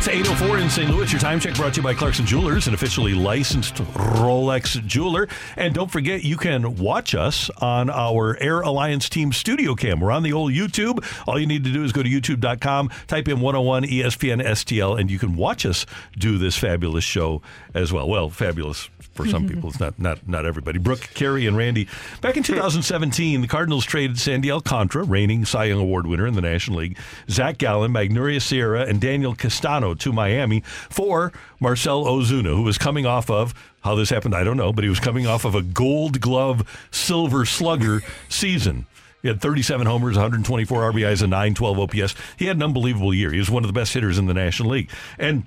It's 0.00 0.08
804 0.08 0.58
in 0.60 0.70
St. 0.70 0.90
Louis. 0.90 1.12
Your 1.12 1.20
time 1.20 1.38
check 1.38 1.54
brought 1.54 1.74
to 1.74 1.80
you 1.80 1.82
by 1.82 1.92
Clarkson 1.92 2.24
Jewelers, 2.24 2.66
an 2.66 2.72
officially 2.72 3.12
licensed 3.12 3.74
Rolex 3.74 4.82
jeweler. 4.86 5.28
And 5.58 5.74
don't 5.74 5.90
forget, 5.90 6.24
you 6.24 6.38
can 6.38 6.76
watch 6.76 7.14
us 7.14 7.50
on 7.58 7.90
our 7.90 8.34
Air 8.40 8.62
Alliance 8.62 9.10
Team 9.10 9.30
studio 9.30 9.74
cam. 9.74 10.00
We're 10.00 10.10
on 10.10 10.22
the 10.22 10.32
old 10.32 10.54
YouTube. 10.54 11.04
All 11.28 11.38
you 11.38 11.46
need 11.46 11.64
to 11.64 11.70
do 11.70 11.84
is 11.84 11.92
go 11.92 12.02
to 12.02 12.08
youtube.com, 12.08 12.88
type 13.08 13.28
in 13.28 13.40
101 13.40 13.82
ESPN 13.82 14.42
STL, 14.42 14.98
and 14.98 15.10
you 15.10 15.18
can 15.18 15.36
watch 15.36 15.66
us 15.66 15.84
do 16.16 16.38
this 16.38 16.56
fabulous 16.56 17.04
show 17.04 17.42
as 17.74 17.92
well. 17.92 18.08
Well, 18.08 18.30
fabulous 18.30 18.88
for 19.22 19.28
some 19.28 19.48
people. 19.48 19.70
It's 19.70 19.80
not 19.80 19.98
not 19.98 20.26
not 20.28 20.46
everybody. 20.46 20.78
Brooke, 20.78 21.08
Carey, 21.14 21.46
and 21.46 21.56
Randy. 21.56 21.88
Back 22.20 22.36
in 22.36 22.42
2017, 22.42 23.40
the 23.40 23.48
Cardinals 23.48 23.84
traded 23.84 24.18
Sandy 24.18 24.50
Alcantara, 24.50 25.04
reigning 25.04 25.44
Cy 25.44 25.64
Young 25.64 25.80
Award 25.80 26.06
winner 26.06 26.26
in 26.26 26.34
the 26.34 26.40
National 26.40 26.78
League, 26.78 26.98
Zach 27.28 27.58
Gallen, 27.58 27.92
Magneuris 27.92 28.42
Sierra, 28.42 28.82
and 28.82 29.00
Daniel 29.00 29.34
Castano 29.34 29.94
to 29.94 30.12
Miami 30.12 30.60
for 30.90 31.32
Marcell 31.60 32.04
Ozuna, 32.04 32.54
who 32.54 32.62
was 32.62 32.78
coming 32.78 33.06
off 33.06 33.30
of 33.30 33.54
how 33.80 33.94
this 33.94 34.10
happened, 34.10 34.34
I 34.34 34.44
don't 34.44 34.56
know, 34.56 34.72
but 34.72 34.84
he 34.84 34.90
was 34.90 35.00
coming 35.00 35.26
off 35.26 35.44
of 35.44 35.54
a 35.54 35.62
Gold 35.62 36.20
Glove 36.20 36.88
Silver 36.90 37.46
Slugger 37.46 38.02
season. 38.28 38.86
He 39.22 39.28
had 39.28 39.40
37 39.40 39.86
homers, 39.86 40.16
124 40.16 40.92
RBIs, 40.92 41.22
and 41.22 41.30
912 41.30 41.78
OPS. 41.78 42.14
He 42.38 42.46
had 42.46 42.56
an 42.56 42.62
unbelievable 42.62 43.12
year. 43.12 43.30
He 43.30 43.38
was 43.38 43.50
one 43.50 43.64
of 43.64 43.68
the 43.68 43.78
best 43.78 43.92
hitters 43.92 44.18
in 44.18 44.26
the 44.26 44.34
National 44.34 44.70
League. 44.70 44.90
And 45.18 45.44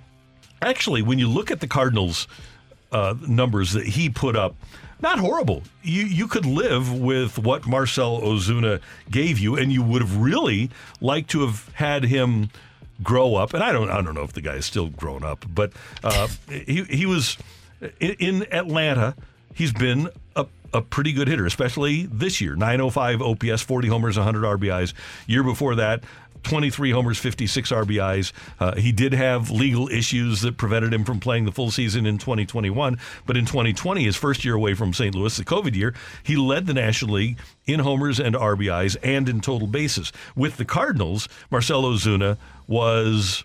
actually, 0.62 1.02
when 1.02 1.18
you 1.20 1.28
look 1.28 1.50
at 1.50 1.60
the 1.60 1.68
Cardinals' 1.68 2.28
uh, 2.94 3.16
numbers 3.28 3.74
that 3.74 3.86
he 3.86 4.10
put 4.10 4.36
up, 4.36 4.56
not 5.02 5.20
horrible. 5.20 5.64
You 5.82 6.04
you 6.04 6.28
could 6.28 6.46
live 6.46 6.98
with 6.98 7.38
what 7.38 7.68
Marcell 7.68 8.22
Ozuna 8.22 8.80
gave 9.12 9.40
you, 9.40 9.58
and 9.58 9.72
you 9.72 9.84
would 9.84 10.02
have 10.02 10.16
really 10.16 10.70
liked 11.02 11.30
to 11.32 11.42
have 11.42 11.70
had 11.74 12.06
him 12.06 12.50
grow 13.02 13.36
up. 13.36 13.54
And 13.54 13.62
I 13.62 13.72
don't 13.72 13.90
I 13.90 14.02
don't 14.02 14.16
know 14.16 14.24
if 14.24 14.34
the 14.34 14.42
guy 14.42 14.56
is 14.56 14.66
still 14.66 14.88
grown 14.88 15.24
up, 15.24 15.46
but 15.54 15.74
uh, 16.04 16.28
he 16.50 16.84
he 16.84 17.06
was 17.06 17.38
in, 18.00 18.14
in 18.20 18.54
Atlanta. 18.54 19.16
He's 19.54 19.74
been 19.74 20.10
a 20.36 20.48
a 20.74 20.82
pretty 20.82 21.14
good 21.14 21.28
hitter, 21.28 21.46
especially 21.46 22.08
this 22.08 22.42
year. 22.42 22.56
905 22.56 23.22
OPS, 23.22 23.62
40 23.62 23.88
homers, 23.88 24.18
100 24.18 24.44
RBIs. 24.60 24.94
Year 25.28 25.44
before 25.44 25.76
that, 25.76 26.04
23 26.44 26.92
homers, 26.92 27.18
56 27.18 27.72
RBIs. 27.72 28.32
Uh, 28.60 28.76
he 28.76 28.92
did 28.92 29.14
have 29.14 29.50
legal 29.50 29.90
issues 29.90 30.42
that 30.42 30.58
prevented 30.58 30.94
him 30.94 31.04
from 31.04 31.20
playing 31.20 31.46
the 31.46 31.52
full 31.52 31.72
season 31.72 32.06
in 32.06 32.18
2021. 32.18 33.00
But 33.26 33.38
in 33.38 33.46
2020, 33.46 34.04
his 34.04 34.16
first 34.16 34.46
year 34.46 34.56
away 34.56 34.74
from 34.74 34.94
St. 34.94 35.16
Louis, 35.16 35.36
the 35.36 35.46
COVID 35.46 35.76
year, 35.76 35.94
he 36.24 36.36
led 36.36 36.68
the 36.68 36.74
National 36.74 37.16
League 37.16 37.40
in 37.66 37.80
homers 37.80 38.20
and 38.20 38.36
RBIs 38.36 38.98
and 39.04 39.28
in 39.30 39.42
total 39.42 39.68
bases. 39.68 40.12
With 40.36 40.58
the 40.58 40.66
Cardinals, 40.66 41.28
Marcell 41.50 41.84
Ozuna 41.84 42.38
was 42.68 43.44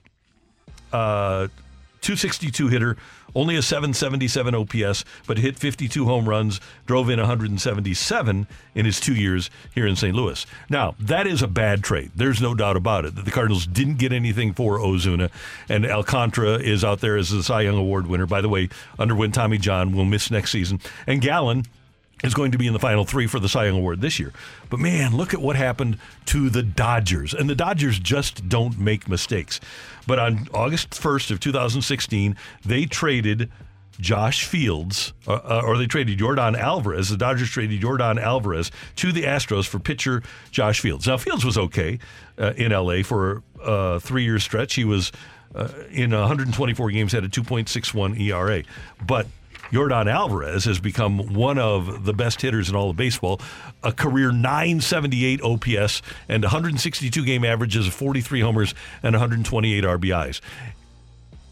uh, 0.93 1.49
262 2.01 2.69
hitter, 2.69 2.97
only 3.35 3.57
a 3.57 3.63
777 3.63 4.55
OPS, 4.55 5.05
but 5.27 5.39
hit 5.39 5.59
52 5.59 6.05
home 6.05 6.29
runs, 6.29 6.61
drove 6.87 7.11
in 7.11 7.19
177 7.19 8.47
in 8.75 8.85
his 8.85 9.01
two 9.01 9.15
years 9.15 9.51
here 9.75 9.87
in 9.87 9.97
St. 9.97 10.15
Louis. 10.15 10.47
Now, 10.69 10.95
that 10.99 11.27
is 11.27 11.43
a 11.43 11.49
bad 11.49 11.83
trade. 11.83 12.11
There's 12.15 12.41
no 12.41 12.55
doubt 12.55 12.77
about 12.77 13.05
it. 13.05 13.15
That 13.15 13.25
the 13.25 13.31
Cardinals 13.31 13.67
didn't 13.67 13.99
get 13.99 14.13
anything 14.13 14.53
for 14.55 14.79
Ozuna, 14.79 15.31
and 15.69 15.87
Alcantara 15.87 16.55
is 16.59 16.85
out 16.85 17.01
there 17.01 17.17
as 17.17 17.31
the 17.31 17.43
Cy 17.43 17.63
Young 17.63 17.79
Award 17.79 18.07
winner. 18.07 18.27
By 18.27 18.41
the 18.41 18.49
way, 18.49 18.69
underwent 18.99 19.35
Tommy 19.35 19.59
John, 19.59 19.95
will 19.95 20.05
miss 20.05 20.31
next 20.31 20.51
season. 20.51 20.81
And 21.07 21.21
Gallen 21.21 21.65
is 22.25 22.35
going 22.35 22.53
to 22.53 22.59
be 22.59 22.67
in 22.67 22.73
the 22.73 22.79
final 22.79 23.05
three 23.05 23.27
for 23.27 23.39
the 23.39 23.49
Cy 23.49 23.67
Young 23.67 23.79
Award 23.79 24.01
this 24.01 24.19
year. 24.19 24.33
But 24.71 24.81
man, 24.81 25.17
look 25.17 25.35
at 25.35 25.41
what 25.41 25.57
happened 25.57 25.99
to 26.27 26.51
the 26.51 26.63
Dodgers. 26.63 27.33
And 27.33 27.49
the 27.49 27.55
Dodgers 27.55 27.99
just 27.99 28.49
don't 28.49 28.79
make 28.79 29.09
mistakes. 29.09 29.61
But 30.07 30.19
on 30.19 30.49
August 30.53 30.91
1st 30.91 31.31
of 31.31 31.41
2016, 31.41 32.37
they 32.65 32.87
traded 32.87 33.51
Josh 34.01 34.45
Fields, 34.45 35.13
uh, 35.27 35.33
uh, 35.33 35.63
or 35.65 35.77
they 35.77 35.87
traded 35.87 36.19
Yordan 36.19 36.57
Alvarez. 36.57 37.09
The 37.09 37.17
Dodgers 37.17 37.51
traded 37.51 37.81
Yordan 37.81 38.21
Alvarez 38.21 38.71
to 38.97 39.13
the 39.13 39.23
Astros 39.25 39.67
for 39.67 39.79
pitcher 39.79 40.23
Josh 40.51 40.81
Fields. 40.81 41.07
Now, 41.07 41.17
Fields 41.17 41.45
was 41.45 41.59
okay 41.59 41.99
uh, 42.39 42.53
in 42.57 42.73
LA 42.73 43.03
for 43.03 43.43
a 43.61 43.99
three 44.01 44.25
year 44.25 44.39
stretch. 44.39 44.75
He 44.75 44.85
was 44.85 45.11
uh, 45.55 45.69
in 45.91 46.13
124 46.13 46.91
games, 46.91 47.13
had 47.13 47.25
a 47.25 47.29
2.61 47.29 48.21
ERA. 48.21 48.63
But 49.05 49.27
Yordan 49.71 50.11
Alvarez 50.11 50.65
has 50.65 50.79
become 50.79 51.35
one 51.35 51.59
of 51.59 52.05
the 52.05 52.15
best 52.15 52.41
hitters 52.41 52.69
in 52.69 52.77
all 52.77 52.91
of 52.91 52.97
baseball. 52.97 53.41
A 53.83 53.93
career 53.93 54.33
978 54.33 55.43
OPS 55.43 56.03
and 56.29 56.43
162 56.43 57.25
game 57.25 57.45
averages 57.45 57.87
of 57.87 57.95
43 57.95 58.41
homers 58.41 58.75
and 59.03 59.15
128 59.15 59.85
RBIs. 59.85 60.41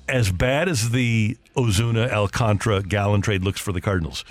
As 0.08 0.30
bad 0.30 0.68
as 0.68 0.90
the 0.90 1.36
Ozuna 1.56 2.10
Alcantara 2.10 2.82
Gallen 2.82 3.20
trade 3.20 3.42
looks 3.42 3.60
for 3.60 3.72
the 3.72 3.80
Cardinals, 3.80 4.24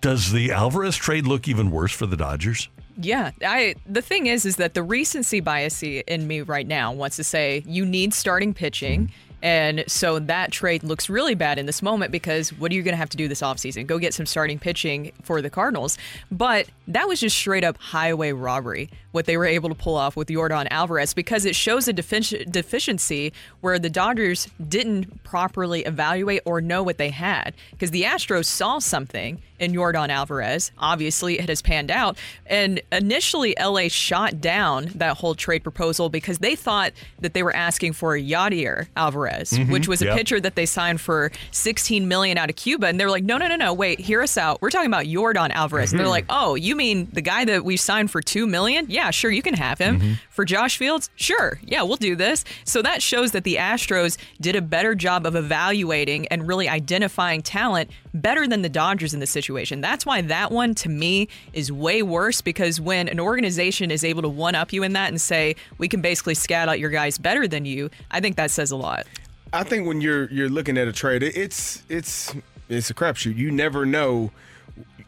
does 0.00 0.32
the 0.32 0.50
Alvarez 0.50 0.96
trade 0.96 1.26
look 1.26 1.46
even 1.46 1.70
worse 1.70 1.92
for 1.92 2.06
the 2.06 2.16
Dodgers? 2.16 2.68
Yeah, 2.96 3.30
I 3.42 3.74
the 3.86 4.02
thing 4.02 4.26
is 4.26 4.44
is 4.44 4.56
that 4.56 4.74
the 4.74 4.82
recency 4.82 5.40
bias 5.40 5.82
in 5.82 6.26
me 6.26 6.42
right 6.42 6.66
now 6.66 6.92
wants 6.92 7.16
to 7.16 7.24
say 7.24 7.62
you 7.66 7.86
need 7.86 8.12
starting 8.12 8.52
pitching. 8.52 9.06
Mm-hmm. 9.06 9.31
And 9.42 9.84
so 9.88 10.20
that 10.20 10.52
trade 10.52 10.84
looks 10.84 11.10
really 11.10 11.34
bad 11.34 11.58
in 11.58 11.66
this 11.66 11.82
moment 11.82 12.12
because 12.12 12.52
what 12.52 12.70
are 12.70 12.74
you 12.74 12.82
going 12.82 12.92
to 12.92 12.98
have 12.98 13.10
to 13.10 13.16
do 13.16 13.26
this 13.26 13.40
offseason? 13.42 13.86
Go 13.86 13.98
get 13.98 14.14
some 14.14 14.26
starting 14.26 14.58
pitching 14.58 15.12
for 15.22 15.42
the 15.42 15.50
Cardinals. 15.50 15.98
But 16.30 16.68
that 16.88 17.08
was 17.08 17.20
just 17.20 17.36
straight 17.36 17.64
up 17.64 17.76
highway 17.78 18.32
robbery, 18.32 18.90
what 19.12 19.26
they 19.26 19.36
were 19.36 19.46
able 19.46 19.68
to 19.68 19.74
pull 19.74 19.96
off 19.96 20.16
with 20.16 20.28
Yordan 20.28 20.66
Alvarez, 20.70 21.14
because 21.14 21.44
it 21.44 21.54
shows 21.54 21.86
a 21.88 21.92
defici- 21.92 22.50
deficiency 22.50 23.32
where 23.60 23.78
the 23.78 23.90
Dodgers 23.90 24.48
didn't 24.68 25.22
properly 25.22 25.82
evaluate 25.84 26.42
or 26.44 26.60
know 26.60 26.82
what 26.82 26.98
they 26.98 27.10
had. 27.10 27.54
Because 27.70 27.90
the 27.90 28.02
Astros 28.02 28.46
saw 28.46 28.78
something 28.78 29.40
in 29.58 29.72
Yordan 29.72 30.08
Alvarez. 30.08 30.72
Obviously, 30.78 31.38
it 31.38 31.48
has 31.48 31.62
panned 31.62 31.90
out. 31.90 32.18
And 32.46 32.80
initially, 32.90 33.54
LA 33.60 33.88
shot 33.88 34.40
down 34.40 34.90
that 34.96 35.18
whole 35.18 35.34
trade 35.36 35.62
proposal 35.62 36.08
because 36.08 36.38
they 36.38 36.56
thought 36.56 36.92
that 37.20 37.32
they 37.32 37.42
were 37.44 37.54
asking 37.54 37.92
for 37.92 38.16
a 38.16 38.20
Yadier 38.22 38.88
Alvarez, 38.96 39.50
Mhm. 39.52 39.70
which 39.70 39.86
was 39.86 40.02
a 40.02 40.06
Yep. 40.06 40.16
pitcher 40.16 40.40
that 40.40 40.56
they 40.56 40.66
signed 40.66 41.00
for 41.00 41.30
16 41.52 42.08
million 42.08 42.38
out 42.38 42.50
of 42.50 42.56
Cuba. 42.56 42.86
And 42.88 42.98
they're 42.98 43.10
like, 43.10 43.22
no, 43.24 43.36
no, 43.36 43.46
no, 43.46 43.56
no, 43.56 43.72
wait, 43.72 44.00
hear 44.00 44.20
us 44.22 44.36
out. 44.36 44.60
We're 44.60 44.70
talking 44.70 44.88
about 44.90 45.04
Yordan 45.04 45.50
Alvarez. 45.52 45.92
And 45.92 46.00
they're 46.00 46.08
like, 46.08 46.24
oh, 46.28 46.56
you 46.56 46.74
mean 46.74 47.08
the 47.12 47.20
guy 47.22 47.44
that 47.44 47.64
we 47.64 47.76
signed 47.76 48.10
for 48.10 48.20
2 48.20 48.46
million? 48.48 48.86
Yeah, 48.88 49.01
sure, 49.10 49.30
you 49.30 49.42
can 49.42 49.54
have 49.54 49.78
him. 49.78 50.00
Mhm. 50.00 50.18
For 50.30 50.44
Josh 50.44 50.76
Fields? 50.76 51.10
Sure. 51.16 51.58
Yeah, 51.64 51.82
we'll 51.82 51.96
do 51.96 52.14
this. 52.16 52.44
So 52.64 52.82
that 52.82 53.02
shows 53.02 53.32
that 53.32 53.44
the 53.44 53.56
Astros 53.56 54.16
did 54.40 54.56
a 54.56 54.62
better 54.62 54.94
job 54.94 55.26
of 55.26 55.34
evaluating 55.34 56.26
and 56.28 56.46
really 56.46 56.68
identifying 56.68 57.42
talent 57.42 57.90
better 58.14 58.46
than 58.46 58.62
the 58.62 58.68
Dodgers 58.68 59.14
in 59.14 59.20
this 59.20 59.30
situation. 59.30 59.80
That's 59.80 60.04
why 60.06 60.20
that 60.22 60.52
one 60.52 60.74
to 60.76 60.88
me 60.88 61.28
is 61.52 61.70
way 61.72 62.02
worse 62.02 62.40
because 62.40 62.80
when 62.80 63.08
an 63.08 63.20
organization 63.20 63.90
is 63.90 64.04
able 64.04 64.22
to 64.22 64.28
one 64.28 64.54
up 64.54 64.72
you 64.72 64.82
in 64.82 64.92
that 64.92 65.08
and 65.08 65.20
say, 65.20 65.56
we 65.78 65.88
can 65.88 66.00
basically 66.00 66.34
scout 66.34 66.68
out 66.68 66.78
your 66.78 66.90
guys 66.90 67.18
better 67.18 67.48
than 67.48 67.64
you, 67.64 67.90
I 68.10 68.20
think 68.20 68.36
that 68.36 68.50
says 68.50 68.70
a 68.70 68.76
lot. 68.76 69.06
I 69.52 69.64
think 69.64 69.86
when 69.86 70.00
you're 70.00 70.30
you're 70.30 70.48
looking 70.48 70.78
at 70.78 70.88
a 70.88 70.92
trade, 70.92 71.22
it's 71.22 71.82
it's 71.90 72.34
it's 72.68 72.88
a 72.88 72.94
crapshoot. 72.94 73.36
You 73.36 73.50
never 73.50 73.84
know. 73.84 74.30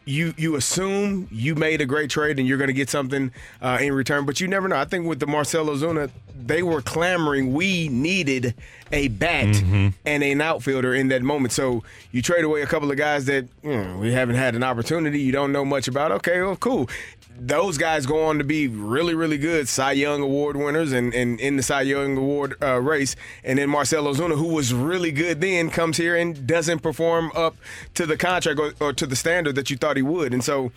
You 0.05 0.33
you 0.37 0.55
assume 0.55 1.27
you 1.31 1.55
made 1.55 1.81
a 1.81 1.85
great 1.85 2.09
trade 2.09 2.37
and 2.37 2.47
you're 2.47 2.57
going 2.59 2.67
to 2.67 2.73
get 2.73 2.89
something 2.89 3.31
uh, 3.61 3.79
in 3.81 3.93
return, 3.93 4.25
but 4.25 4.39
you 4.39 4.47
never 4.47 4.67
know. 4.67 4.77
I 4.77 4.85
think 4.85 5.07
with 5.07 5.19
the 5.19 5.27
Marcell 5.27 5.65
Ozuna, 5.65 6.11
they 6.37 6.61
were 6.63 6.81
clamoring 6.81 7.53
we 7.53 7.87
needed 7.89 8.53
a 8.91 9.07
bat 9.07 9.45
Mm-hmm. 9.47 9.87
and 10.05 10.23
an 10.23 10.41
outfielder 10.41 10.93
in 10.93 11.07
that 11.07 11.21
moment. 11.23 11.53
So 11.53 11.83
you 12.11 12.21
trade 12.21 12.43
away 12.43 12.61
a 12.61 12.67
couple 12.67 12.91
of 12.91 12.97
guys 12.97 13.25
that 13.25 13.47
you 13.63 13.71
know, 13.71 13.97
we 13.97 14.11
haven't 14.11 14.35
had 14.35 14.55
an 14.55 14.63
opportunity. 14.63 15.19
You 15.21 15.31
don't 15.31 15.51
know 15.51 15.65
much 15.65 15.87
about. 15.87 16.11
Okay, 16.11 16.41
well, 16.41 16.55
cool. 16.55 16.89
Those 17.37 17.77
guys 17.77 18.05
go 18.05 18.25
on 18.25 18.37
to 18.37 18.43
be 18.45 18.67
really, 18.69 19.13
really 19.13 19.37
good 19.37 19.67
Cy 19.67 19.91
Young 19.93 20.21
Award 20.21 20.55
winners 20.55 20.93
and, 20.93 21.13
and 21.13 21.37
in 21.39 21.57
the 21.57 21.63
Cy 21.63 21.81
Young 21.81 22.15
Award 22.15 22.55
uh, 22.61 22.79
race. 22.79 23.15
And 23.43 23.59
then 23.59 23.69
Marcell 23.69 24.05
Ozuna, 24.05 24.37
who 24.37 24.47
was 24.53 24.73
really 24.73 25.11
good 25.11 25.41
then, 25.41 25.69
comes 25.69 25.97
here 25.97 26.15
and 26.15 26.47
doesn't 26.47 26.79
perform 26.79 27.31
up 27.35 27.57
to 27.95 28.05
the 28.05 28.15
contract 28.15 28.59
or, 28.59 28.73
or 28.79 28.93
to 28.93 29.05
the 29.05 29.17
standard 29.17 29.55
that 29.55 29.69
you 29.69 29.75
thought 29.75 29.97
he 29.97 30.01
would. 30.03 30.33
And 30.33 30.43
so 30.43 30.71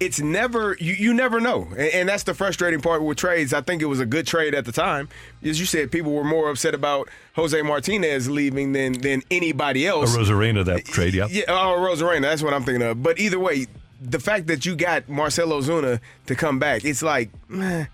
it's 0.00 0.18
never 0.18 0.76
you, 0.80 0.94
you 0.94 1.14
never 1.14 1.40
know. 1.40 1.68
And, 1.70 1.94
and 1.94 2.08
that's 2.08 2.22
the 2.22 2.34
frustrating 2.34 2.80
part 2.80 3.02
with 3.02 3.18
trades. 3.18 3.52
I 3.52 3.60
think 3.60 3.82
it 3.82 3.86
was 3.86 4.00
a 4.00 4.06
good 4.06 4.26
trade 4.26 4.54
at 4.54 4.64
the 4.64 4.72
time. 4.72 5.08
As 5.44 5.60
you 5.60 5.66
said 5.66 5.92
people 5.92 6.12
were 6.12 6.24
more 6.24 6.50
upset 6.50 6.74
about 6.74 7.08
jose 7.34 7.60
martinez 7.62 8.28
leaving 8.28 8.72
than 8.72 8.94
than 8.94 9.22
anybody 9.30 9.86
else. 9.86 10.16
A 10.16 10.18
else. 10.18 10.28
Arozarena 10.28 10.64
that 10.64 10.86
trade, 10.86 11.14
yeah. 11.14 11.26
yeah 11.30 11.44
oh 11.48 11.76
Arozarena 11.78 12.22
that's 12.22 12.42
what 12.42 12.54
i'm 12.54 12.64
thinking 12.64 12.82
of. 12.82 13.02
But 13.02 13.20
either 13.20 13.38
way 13.38 13.66
the 14.00 14.18
fact 14.18 14.46
that 14.46 14.64
you 14.64 14.74
got 14.74 15.08
Marcell 15.08 15.48
Ozuna 15.48 16.00
to 16.26 16.34
come 16.34 16.58
back 16.58 16.84
it's 16.84 17.02
like 17.02 17.30
meh, 17.48 17.86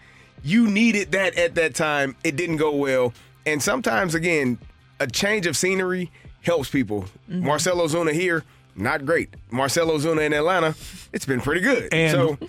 you 0.44 0.70
needed 0.70 1.10
that 1.12 1.36
at 1.36 1.56
that 1.56 1.74
time. 1.74 2.14
It 2.22 2.36
didn't 2.36 2.58
go 2.58 2.74
well. 2.76 3.12
And 3.44 3.60
sometimes 3.62 4.14
again 4.14 4.58
a 5.00 5.06
change 5.06 5.46
of 5.46 5.56
scenery 5.56 6.10
helps 6.42 6.70
people. 6.70 7.02
Mm-hmm. 7.28 7.44
Marcell 7.44 7.78
Ozuna 7.78 8.12
here 8.12 8.44
not 8.76 9.04
great. 9.06 9.30
Marcell 9.50 9.88
Ozuna 9.88 10.26
in 10.26 10.32
Atlanta, 10.32 10.74
it's 11.12 11.26
been 11.26 11.40
pretty 11.40 11.60
good. 11.60 11.92
And- 11.92 12.12
so 12.12 12.38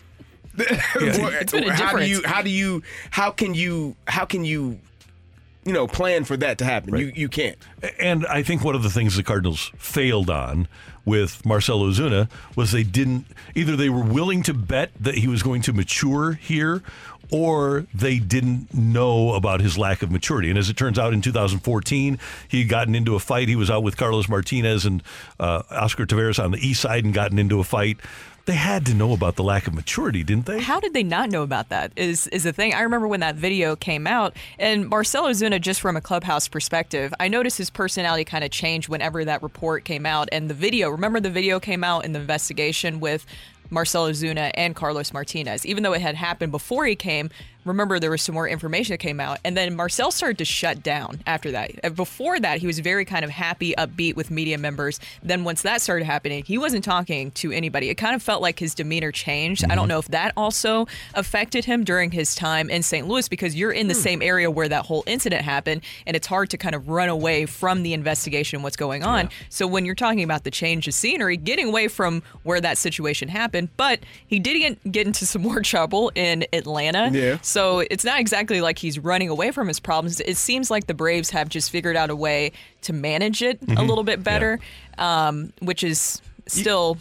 It's 0.96 1.52
been 1.52 1.66
a 1.66 1.74
how 1.74 1.96
do 1.98 2.06
you 2.08 2.22
how 2.26 2.42
do 2.42 2.50
you 2.50 2.82
how 3.12 3.30
can 3.32 3.54
you 3.54 3.96
how 4.08 4.26
can 4.26 4.44
you 4.44 4.80
you 5.66 5.72
know 5.74 5.86
plan 5.88 6.24
for 6.24 6.36
that 6.38 6.58
to 6.60 6.66
happen? 6.66 6.98
You 6.98 7.12
you 7.16 7.30
can't. 7.30 7.58
And 8.00 8.26
I 8.26 8.42
think 8.42 8.64
one 8.64 8.74
of 8.74 8.82
the 8.82 8.90
things 8.90 9.16
the 9.16 9.24
Cardinals 9.24 9.72
failed 9.78 10.32
on 10.32 10.68
with 11.06 11.46
Marcell 11.46 11.82
Ozuna 11.82 12.28
was 12.56 12.72
they 12.72 12.84
didn't 12.84 13.26
either 13.54 13.76
they 13.76 13.90
were 13.90 14.04
willing 14.04 14.42
to 14.44 14.54
bet 14.54 14.92
that 15.00 15.16
he 15.16 15.28
was 15.28 15.44
going 15.44 15.62
to 15.62 15.74
mature 15.74 16.34
here 16.34 16.82
or 17.32 17.86
they 17.94 18.20
didn't 18.20 18.74
know 18.74 19.34
about 19.34 19.62
his 19.62 19.78
lack 19.78 20.02
of 20.02 20.12
maturity. 20.12 20.50
And 20.50 20.58
as 20.58 20.70
it 20.70 20.78
turns 20.78 20.98
out, 20.98 21.14
in 21.14 21.22
2014, 21.22 22.20
he 22.48 22.60
had 22.60 22.70
gotten 22.70 22.96
into 22.96 23.16
a 23.16 23.20
fight. 23.20 23.48
He 23.48 23.56
was 23.56 23.70
out 23.70 23.84
with 23.84 23.98
Carlos 23.98 24.30
Martinez 24.30 24.86
and 24.86 25.04
uh, 25.40 25.64
Oscar 25.72 26.06
Taveras 26.06 26.44
on 26.44 26.52
the 26.52 26.66
east 26.66 26.82
side 26.82 27.04
and 27.04 27.14
gotten 27.14 27.40
into 27.40 27.60
a 27.60 27.64
fight. 27.64 27.98
They 28.48 28.54
had 28.54 28.86
to 28.86 28.94
know 28.94 29.12
about 29.12 29.36
the 29.36 29.44
lack 29.44 29.68
of 29.68 29.74
maturity, 29.74 30.24
didn't 30.24 30.46
they? 30.46 30.62
How 30.62 30.80
did 30.80 30.94
they 30.94 31.04
not 31.04 31.30
know 31.30 31.44
about 31.44 31.68
that? 31.68 31.92
Is 31.98 32.28
is 32.28 32.44
the 32.44 32.54
thing. 32.54 32.74
I 32.74 32.80
remember 32.80 33.06
when 33.06 33.20
that 33.20 33.36
video 33.36 33.76
came 33.76 34.08
out, 34.08 34.38
and 34.58 34.88
Marcell 34.88 35.26
Ozuna, 35.26 35.60
just 35.60 35.82
from 35.82 35.98
a 35.98 36.02
clubhouse 36.02 36.48
perspective, 36.48 37.14
I 37.20 37.28
noticed 37.28 37.58
his 37.58 37.70
personality 37.70 38.24
kind 38.24 38.46
of 38.46 38.52
changed 38.52 38.88
whenever 38.88 39.26
that 39.26 39.44
report 39.44 39.84
came 39.84 40.06
out. 40.06 40.30
And 40.32 40.50
the 40.50 40.54
video, 40.54 40.90
remember 40.90 41.20
the 41.20 41.30
video 41.30 41.60
came 41.60 41.84
out 41.84 42.06
in 42.06 42.14
the 42.14 42.22
investigation 42.22 43.02
with 43.02 43.26
Marcell 43.70 44.06
Ozuna 44.08 44.52
and 44.54 44.76
Carlos 44.76 45.14
Martinez. 45.14 45.66
Even 45.66 45.84
though 45.84 45.94
it 45.94 46.02
had 46.02 46.16
happened 46.16 46.52
before 46.52 46.86
he 46.86 46.96
came, 46.96 47.30
remember 47.68 48.00
there 48.00 48.12
was 48.12 48.22
some 48.22 48.36
more 48.36 48.48
information 48.48 48.94
that 48.94 49.00
came 49.00 49.20
out. 49.20 49.40
And 49.44 49.56
then 49.58 49.76
Marcell 49.76 50.12
started 50.12 50.38
to 50.40 50.46
shut 50.46 50.84
down 50.84 51.22
after 51.26 51.52
that. 51.52 51.72
Uh, 51.84 51.90
Before 51.90 52.40
that, 52.40 52.60
he 52.60 52.68
was 52.68 52.80
very 52.80 53.06
kind 53.06 53.24
of 53.24 53.32
happy, 53.32 53.74
upbeat 53.78 54.16
with 54.16 54.32
media 54.32 54.58
members. 54.58 55.00
Then 55.22 55.44
once 55.44 55.62
that 55.64 55.82
started 55.82 56.06
happening, 56.06 56.44
he 56.46 56.58
wasn't 56.58 56.84
talking 56.84 57.32
to 57.32 57.52
anybody. 57.52 57.90
It 57.90 57.96
kind 57.96 58.16
of 58.16 58.24
felt 58.24 58.42
like 58.42 58.60
his 58.60 58.74
demeanor 58.74 59.12
changed. 59.12 59.66
I 59.70 59.76
don't 59.76 59.88
know 59.88 60.00
if 60.00 60.08
that 60.10 60.34
also 60.38 60.88
affected 61.14 61.66
him 61.66 61.84
during 61.84 62.12
his 62.12 62.36
time 62.36 62.70
in 62.70 62.84
St. 62.84 63.08
Louis 63.08 63.28
because 63.28 63.56
you're 63.56 63.72
in 63.72 63.88
the 63.88 63.96
same 63.96 64.22
area 64.22 64.50
where 64.50 64.70
that 64.70 64.86
whole 64.86 65.04
incident 65.06 65.42
happened, 65.44 65.82
and 66.06 66.16
it's 66.16 66.28
hard 66.28 66.50
to 66.52 66.58
kind 66.58 66.76
of 66.76 66.88
run 66.90 67.10
away 67.10 67.46
from 67.46 67.84
the 67.84 67.94
investigation, 67.94 68.62
what's 68.64 68.78
going 68.78 69.04
on. 69.04 69.30
So 69.50 69.68
when 69.68 69.86
you're 69.86 69.96
talking 69.96 70.24
about 70.24 70.44
the 70.44 70.52
change 70.52 70.88
of 70.88 70.94
scenery, 70.94 71.38
getting 71.38 71.68
away 71.68 71.88
from 71.88 72.24
where 72.44 72.62
that 72.62 72.78
situation 72.78 73.28
happened, 73.28 73.70
but 73.78 74.00
he 74.26 74.40
did 74.40 74.60
get, 74.60 74.92
get 74.92 75.08
into 75.08 75.26
some 75.26 75.42
more 75.42 75.62
trouble 75.74 76.12
in 76.16 76.46
Atlanta. 76.54 77.10
Yeah. 77.12 77.40
So 77.42 77.57
it's 77.90 78.04
not 78.04 78.20
exactly 78.20 78.62
like 78.62 78.78
he's 78.80 79.00
running 79.00 79.30
away 79.30 79.52
from 79.52 79.68
his 79.68 79.80
problems. 79.80 80.20
It 80.20 80.38
seems 80.38 80.70
like 80.72 80.88
the 80.88 80.94
Braves 80.94 81.30
have 81.32 81.50
just 81.50 81.72
figured 81.72 81.96
out 81.96 82.10
a 82.10 82.16
way 82.16 82.52
to 82.84 82.94
manage 82.94 83.42
it 83.42 83.62
a 83.64 83.66
Mhm. 83.66 83.88
little 83.88 84.04
bit 84.04 84.24
better, 84.24 84.60
um, 84.98 85.52
which 85.60 85.84
is 85.84 86.22
still 86.48 86.98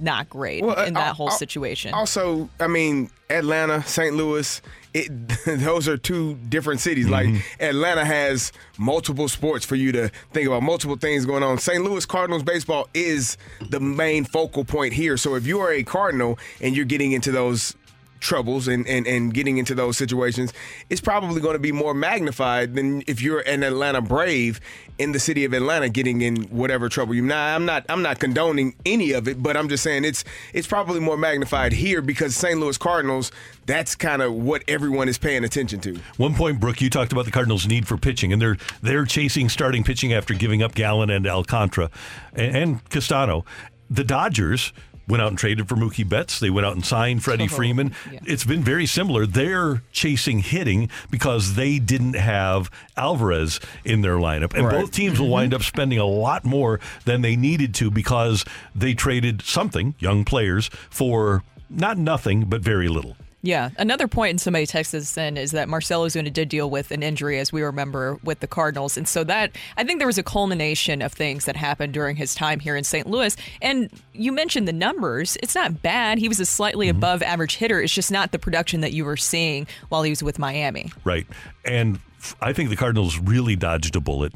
not 0.00 0.28
great 0.30 0.62
Well, 0.62 0.78
uh, 0.78 0.84
in 0.84 0.94
that 0.94 1.08
al- 1.08 1.14
whole 1.14 1.30
al- 1.30 1.36
situation. 1.36 1.92
Also, 1.94 2.48
I 2.60 2.68
mean, 2.68 3.10
Atlanta, 3.28 3.82
St. 3.86 4.14
Louis, 4.14 4.62
it, 4.94 5.10
those 5.46 5.88
are 5.88 5.96
two 5.96 6.34
different 6.48 6.80
cities. 6.80 7.08
Like 7.08 7.28
Atlanta 7.60 8.04
has 8.04 8.52
multiple 8.78 9.28
sports 9.28 9.64
for 9.64 9.74
you 9.74 9.90
to 9.92 10.08
think 10.32 10.46
about, 10.46 10.62
multiple 10.62 10.96
things 10.96 11.26
going 11.26 11.42
on. 11.42 11.58
St. 11.58 11.82
Louis 11.82 12.06
Cardinals 12.06 12.42
baseball 12.44 12.88
is 12.94 13.36
the 13.68 13.80
main 13.80 14.24
focal 14.24 14.64
point 14.64 14.92
here. 14.94 15.16
So 15.16 15.34
if 15.34 15.44
you 15.46 15.58
are 15.60 15.72
a 15.72 15.82
Cardinal 15.82 16.38
and 16.60 16.76
you're 16.76 16.84
getting 16.84 17.10
into 17.12 17.30
those 17.32 17.74
troubles 18.20 18.68
and, 18.68 18.86
and, 18.86 19.06
and 19.06 19.34
getting 19.34 19.58
into 19.58 19.74
those 19.74 19.96
situations, 19.96 20.52
it's 20.88 21.00
probably 21.00 21.40
going 21.40 21.54
to 21.54 21.60
be 21.60 21.72
more 21.72 21.94
magnified 21.94 22.74
than 22.74 23.02
if 23.06 23.20
you're 23.20 23.40
an 23.40 23.62
Atlanta 23.62 24.00
Brave 24.00 24.60
in 24.98 25.12
the 25.12 25.18
city 25.18 25.46
of 25.46 25.54
Atlanta 25.54 25.88
getting 25.88 26.20
in 26.20 26.42
whatever 26.44 26.88
trouble 26.90 27.14
you. 27.14 27.22
Now, 27.22 27.56
I'm 27.56 27.64
not 27.64 27.86
I'm 27.88 28.02
not 28.02 28.18
condoning 28.18 28.76
any 28.84 29.12
of 29.12 29.26
it, 29.26 29.42
but 29.42 29.56
I'm 29.56 29.68
just 29.68 29.82
saying 29.82 30.04
it's 30.04 30.24
it's 30.52 30.66
probably 30.66 31.00
more 31.00 31.16
magnified 31.16 31.72
here 31.72 32.02
because 32.02 32.36
St. 32.36 32.60
Louis 32.60 32.76
Cardinals. 32.78 33.32
That's 33.66 33.94
kind 33.94 34.20
of 34.20 34.32
what 34.32 34.64
everyone 34.66 35.08
is 35.08 35.16
paying 35.16 35.44
attention 35.44 35.78
to. 35.80 35.96
One 36.16 36.34
point, 36.34 36.58
Brooke, 36.58 36.80
you 36.80 36.90
talked 36.90 37.12
about 37.12 37.24
the 37.24 37.30
Cardinals' 37.30 37.68
need 37.68 37.86
for 37.86 37.96
pitching, 37.96 38.32
and 38.32 38.42
they're 38.42 38.56
they're 38.82 39.04
chasing 39.04 39.48
starting 39.48 39.84
pitching 39.84 40.12
after 40.12 40.34
giving 40.34 40.62
up 40.62 40.74
Gallen 40.74 41.08
and 41.08 41.26
Alcantara 41.26 41.90
and, 42.34 42.56
and 42.56 42.90
Castano. 42.90 43.44
The 43.88 44.04
Dodgers 44.04 44.72
went 45.10 45.22
out 45.22 45.28
and 45.28 45.38
traded 45.38 45.68
for 45.68 45.76
Mookie 45.76 46.08
Betts. 46.08 46.38
They 46.40 46.50
went 46.50 46.66
out 46.66 46.74
and 46.74 46.84
signed 46.84 47.22
Freddie 47.22 47.44
uh-huh. 47.44 47.56
Freeman. 47.56 47.94
It's 48.24 48.44
been 48.44 48.62
very 48.62 48.86
similar. 48.86 49.26
They're 49.26 49.82
chasing 49.92 50.38
hitting 50.40 50.90
because 51.10 51.54
they 51.54 51.78
didn't 51.78 52.14
have 52.14 52.70
Alvarez 52.96 53.60
in 53.84 54.02
their 54.02 54.16
lineup, 54.16 54.54
and 54.54 54.66
Right. 54.66 54.80
both 54.80 54.92
teams 54.92 55.18
will 55.18 55.26
mm-hmm. 55.26 55.32
wind 55.32 55.54
up 55.54 55.62
spending 55.62 55.98
a 55.98 56.04
lot 56.04 56.44
more 56.44 56.80
than 57.04 57.22
they 57.22 57.36
needed 57.36 57.74
to 57.74 57.90
because 57.90 58.44
they 58.74 58.94
traded 58.94 59.42
something, 59.42 59.94
young 59.98 60.24
players, 60.24 60.70
for 60.90 61.42
not 61.68 61.98
nothing 61.98 62.44
but 62.44 62.60
very 62.60 62.88
little. 62.88 63.16
Yeah. 63.42 63.70
Another 63.78 64.06
point, 64.06 64.30
and 64.30 64.40
somebody 64.40 64.66
texted 64.66 65.00
us 65.00 65.16
in, 65.16 65.36
is 65.36 65.52
that 65.52 65.68
Marcell 65.68 66.04
Ozuna 66.04 66.32
did 66.32 66.48
deal 66.48 66.68
with 66.68 66.90
an 66.90 67.02
injury, 67.02 67.38
as 67.38 67.52
we 67.52 67.62
remember, 67.62 68.18
with 68.22 68.40
the 68.40 68.46
Cardinals. 68.46 68.98
And 68.98 69.08
so 69.08 69.24
that, 69.24 69.56
I 69.76 69.84
think 69.84 69.98
there 69.98 70.06
was 70.06 70.18
a 70.18 70.22
culmination 70.22 71.00
of 71.00 71.12
things 71.12 71.46
that 71.46 71.56
happened 71.56 71.94
during 71.94 72.16
his 72.16 72.34
time 72.34 72.60
here 72.60 72.76
in 72.76 72.84
St. 72.84 73.06
Louis. 73.06 73.36
And 73.62 73.90
you 74.12 74.30
mentioned 74.32 74.68
the 74.68 74.72
numbers. 74.72 75.38
It's 75.42 75.54
not 75.54 75.80
bad. 75.82 76.18
He 76.18 76.28
was 76.28 76.38
a 76.38 76.44
slightly 76.44 76.88
mm-hmm. 76.88 76.98
above 76.98 77.22
average 77.22 77.56
hitter. 77.56 77.80
It's 77.80 77.94
just 77.94 78.12
not 78.12 78.32
the 78.32 78.38
production 78.38 78.82
that 78.82 78.92
you 78.92 79.06
were 79.06 79.16
seeing 79.16 79.66
while 79.88 80.02
he 80.02 80.10
was 80.10 80.22
with 80.22 80.38
Miami. 80.38 80.92
Right. 81.04 81.26
And 81.64 81.98
I 82.42 82.52
think 82.52 82.68
the 82.68 82.76
Cardinals 82.76 83.18
really 83.18 83.56
dodged 83.56 83.96
a 83.96 84.00
bullet 84.00 84.34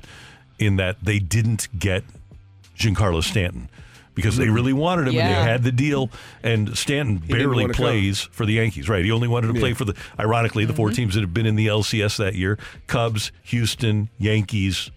in 0.59 0.77
that 0.77 0.97
they 1.03 1.19
didn't 1.19 1.69
get 1.79 2.05
Giancarlo 2.79 3.23
Stanton 3.23 3.69
because 4.15 4.37
they 4.37 4.49
really 4.49 4.73
wanted 4.73 5.09
him 5.09 5.19
and 5.19 5.31
they 5.35 5.51
had 5.51 5.63
the 5.63 5.73
deal. 5.73 6.11
And 6.43 6.77
Stanton 6.77 7.19
didn't 7.19 7.39
barely 7.39 7.69
plays 7.69 8.21
for 8.21 8.47
the 8.47 8.55
Yankees. 8.55 8.89
Right. 8.89 9.05
He 9.05 9.11
only 9.11 9.29
wanted 9.29 9.49
to 9.49 9.61
play 9.61 9.73
for 9.75 9.85
the, 9.85 9.95
ironically, 10.19 10.65
the 10.65 10.75
four 10.75 10.91
teams 10.91 11.15
that 11.15 11.23
have 11.23 11.35
been 11.35 11.47
in 11.47 11.57
the 11.57 11.67
LCS 11.67 12.19
that 12.19 12.35
year 12.35 12.59
Cubs, 12.87 13.33
Houston, 13.45 14.09
Yankees, 14.19 14.91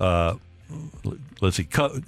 uh, 0.00 0.34
let's 1.40 1.56
see, 1.56 1.64
Cu- 1.64 2.02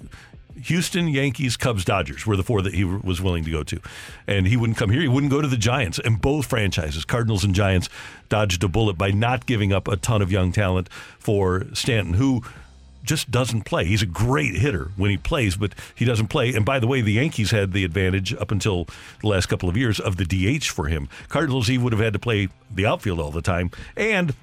Houston, 0.63 1.07
Yankees, 1.07 1.55
Cubs, 1.55 1.85
Dodgers 1.85 2.25
were 2.25 2.35
the 2.35 2.43
four 2.43 2.61
that 2.61 2.73
he 2.73 2.83
was 2.83 3.21
willing 3.21 3.43
to 3.43 3.51
go 3.51 3.63
to. 3.63 3.79
And 4.25 4.47
he 4.47 4.57
wouldn't 4.57 4.77
come 4.77 4.89
here. 4.89 5.01
He 5.01 5.07
wouldn't 5.07 5.31
go 5.31 5.41
to 5.41 5.47
the 5.47 5.57
Giants. 5.57 5.99
And 5.99 6.19
both 6.19 6.47
franchises, 6.47 7.05
Cardinals 7.05 7.43
and 7.43 7.53
Giants, 7.53 7.89
dodged 8.27 8.63
a 8.63 8.67
bullet 8.67 8.97
by 8.97 9.11
not 9.11 9.45
giving 9.45 9.71
up 9.71 9.87
a 9.87 9.95
ton 9.95 10.21
of 10.21 10.31
young 10.31 10.51
talent 10.51 10.89
for 11.19 11.67
Stanton, 11.73 12.15
who 12.15 12.41
just 13.07 13.31
doesn't 13.31 13.63
play. 13.63 13.85
He's 13.85 14.01
a 14.01 14.07
great 14.07 14.55
hitter 14.55 14.91
when 14.95 15.09
he 15.09 15.17
plays, 15.17 15.55
but 15.55 15.73
he 15.95 16.05
doesn't 16.05 16.27
play. 16.27 16.53
And 16.53 16.65
by 16.65 16.79
the 16.79 16.87
way, 16.87 17.01
the 17.01 17.13
Yankees 17.13 17.51
had 17.51 17.73
the 17.73 17.83
advantage 17.83 18.33
up 18.35 18.51
until 18.51 18.87
the 19.21 19.27
last 19.27 19.47
couple 19.47 19.69
of 19.69 19.75
years 19.75 19.99
of 19.99 20.17
the 20.17 20.25
DH 20.25 20.65
for 20.65 20.87
him. 20.87 21.09
Cardinals, 21.29 21.67
he 21.67 21.77
would 21.77 21.93
have 21.93 22.01
had 22.01 22.13
to 22.13 22.19
play 22.19 22.49
the 22.73 22.85
outfield 22.85 23.19
all 23.19 23.31
the 23.31 23.41
time. 23.41 23.71
And 23.95 24.33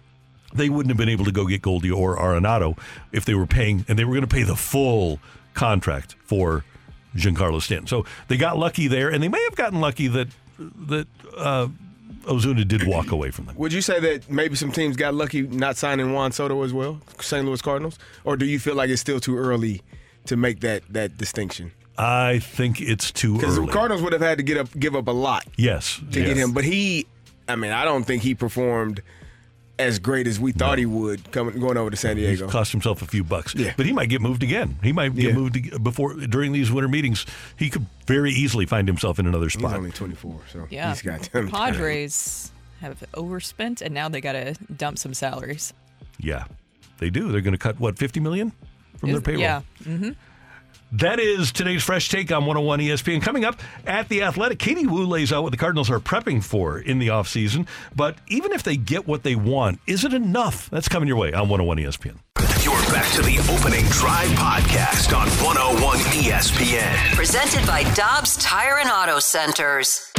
they 0.54 0.68
wouldn't 0.68 0.90
have 0.90 0.96
been 0.96 1.08
able 1.08 1.24
to 1.24 1.32
go 1.32 1.46
get 1.46 1.62
Goldie 1.62 1.90
or 1.90 2.16
Arenado 2.16 2.78
if 3.12 3.24
they 3.24 3.34
were 3.34 3.46
paying, 3.46 3.84
and 3.88 3.98
they 3.98 4.04
were 4.04 4.12
going 4.12 4.26
to 4.26 4.34
pay 4.34 4.44
the 4.44 4.56
full 4.56 5.18
contract 5.52 6.14
for 6.24 6.64
Giancarlo 7.16 7.60
Stanton. 7.60 7.86
So 7.86 8.04
they 8.28 8.36
got 8.36 8.56
lucky 8.56 8.88
there, 8.88 9.10
and 9.10 9.22
they 9.22 9.28
may 9.28 9.42
have 9.44 9.56
gotten 9.56 9.80
lucky 9.80 10.08
that 10.08 10.28
that 10.86 11.08
uh, 11.36 11.68
Ozuna 12.24 12.66
did 12.66 12.86
walk 12.86 13.10
away 13.10 13.30
from 13.30 13.46
them. 13.46 13.56
Would 13.56 13.72
you 13.72 13.80
say 13.80 14.00
that 14.00 14.30
maybe 14.30 14.56
some 14.56 14.72
teams 14.72 14.96
got 14.96 15.14
lucky 15.14 15.42
not 15.42 15.76
signing 15.76 16.12
Juan 16.12 16.32
Soto 16.32 16.62
as 16.62 16.72
well, 16.72 17.00
St. 17.20 17.44
Louis 17.44 17.60
Cardinals, 17.62 17.98
or 18.24 18.36
do 18.36 18.46
you 18.46 18.58
feel 18.58 18.74
like 18.74 18.90
it's 18.90 19.00
still 19.00 19.20
too 19.20 19.36
early 19.36 19.82
to 20.26 20.36
make 20.36 20.60
that 20.60 20.82
that 20.90 21.16
distinction? 21.16 21.72
I 21.96 22.40
think 22.40 22.80
it's 22.80 23.12
too 23.12 23.32
early. 23.32 23.38
Because 23.38 23.56
the. 23.56 23.66
Cardinals 23.66 24.02
would 24.02 24.12
have 24.12 24.22
had 24.22 24.38
to 24.38 24.44
get 24.44 24.56
up, 24.56 24.68
give 24.78 24.96
up 24.96 25.06
a 25.06 25.12
lot 25.12 25.46
yes, 25.56 26.00
to 26.10 26.20
yes. 26.20 26.28
get 26.28 26.36
him, 26.36 26.52
but 26.52 26.64
he, 26.64 27.06
I 27.48 27.56
mean, 27.56 27.70
I 27.70 27.84
don't 27.84 28.04
think 28.04 28.22
he 28.22 28.34
performed 28.34 29.02
as 29.78 29.98
great 29.98 30.26
as 30.28 30.38
we 30.38 30.52
thought 30.52 30.78
he 30.78 30.86
would 30.86 31.32
coming 31.32 31.58
going 31.58 31.76
over 31.76 31.90
to 31.90 31.96
San 31.96 32.16
He's 32.16 32.38
Diego. 32.38 32.48
cost 32.48 32.70
himself 32.72 33.02
a 33.02 33.06
few 33.06 33.24
bucks. 33.24 33.54
Yeah. 33.56 33.72
But 33.76 33.86
he 33.86 33.92
might 33.92 34.08
get 34.08 34.20
moved 34.20 34.42
again. 34.44 34.76
He 34.82 34.92
might 34.92 35.14
get 35.14 35.24
Yeah. 35.30 35.32
moved 35.32 35.82
before 35.82 36.14
during 36.14 36.52
these 36.52 36.70
winter 36.70 36.88
meetings. 36.88 37.26
He 37.56 37.70
could 37.70 37.86
very 38.06 38.32
easily 38.32 38.66
find 38.66 38.86
himself 38.86 39.18
in 39.18 39.26
another 39.26 39.46
He's 39.46 39.54
spot. 39.54 39.74
only 39.76 39.90
24, 39.90 40.40
so 40.52 40.66
Yeah. 40.70 40.90
he's 40.90 41.02
got 41.02 41.22
them. 41.32 41.48
Padres 41.48 42.52
have 42.80 43.02
overspent, 43.14 43.80
and 43.82 43.92
now 43.94 44.08
they 44.08 44.20
got 44.20 44.32
to 44.32 44.54
dump 44.76 44.98
some 44.98 45.12
salaries. 45.14 45.72
Yeah, 46.18 46.44
they 46.98 47.10
do. 47.10 47.32
They're 47.32 47.40
going 47.40 47.52
to 47.52 47.58
cut 47.58 47.80
what 47.80 47.98
fifty 47.98 48.20
million 48.20 48.52
from 48.98 49.10
their 49.10 49.20
payroll. 49.20 49.42
Yeah. 49.42 49.62
Mm-hmm. 49.84 50.10
That 50.98 51.18
is 51.18 51.50
today's 51.50 51.82
fresh 51.82 52.08
take 52.08 52.30
on 52.30 52.46
101 52.46 52.78
ESPN. 52.78 53.20
Coming 53.20 53.44
up 53.44 53.58
at 53.84 54.08
the 54.08 54.22
Athletic, 54.22 54.60
Katie 54.60 54.86
Woo 54.86 55.04
lays 55.06 55.32
out 55.32 55.42
what 55.42 55.50
the 55.50 55.56
Cardinals 55.56 55.90
are 55.90 55.98
prepping 55.98 56.40
for 56.40 56.78
in 56.78 57.00
the 57.00 57.08
offseason. 57.08 57.66
But 57.96 58.14
even 58.28 58.52
if 58.52 58.62
they 58.62 58.76
get 58.76 59.04
what 59.04 59.24
they 59.24 59.34
want, 59.34 59.80
is 59.88 60.04
it 60.04 60.14
enough? 60.14 60.70
That's 60.70 60.86
coming 60.86 61.08
your 61.08 61.16
way 61.16 61.32
on 61.32 61.48
101 61.48 61.78
ESPN. 61.78 62.18
You're 62.62 62.74
back 62.92 63.10
to 63.14 63.22
the 63.22 63.40
opening 63.52 63.86
drive 63.86 64.28
podcast 64.38 65.18
on 65.18 65.26
101 65.44 65.98
ESPN. 65.98 67.14
Presented 67.16 67.66
by 67.66 67.82
Dobbs 67.94 68.36
Tire 68.36 68.78
and 68.78 68.88
Auto 68.88 69.18
Centers. 69.18 70.12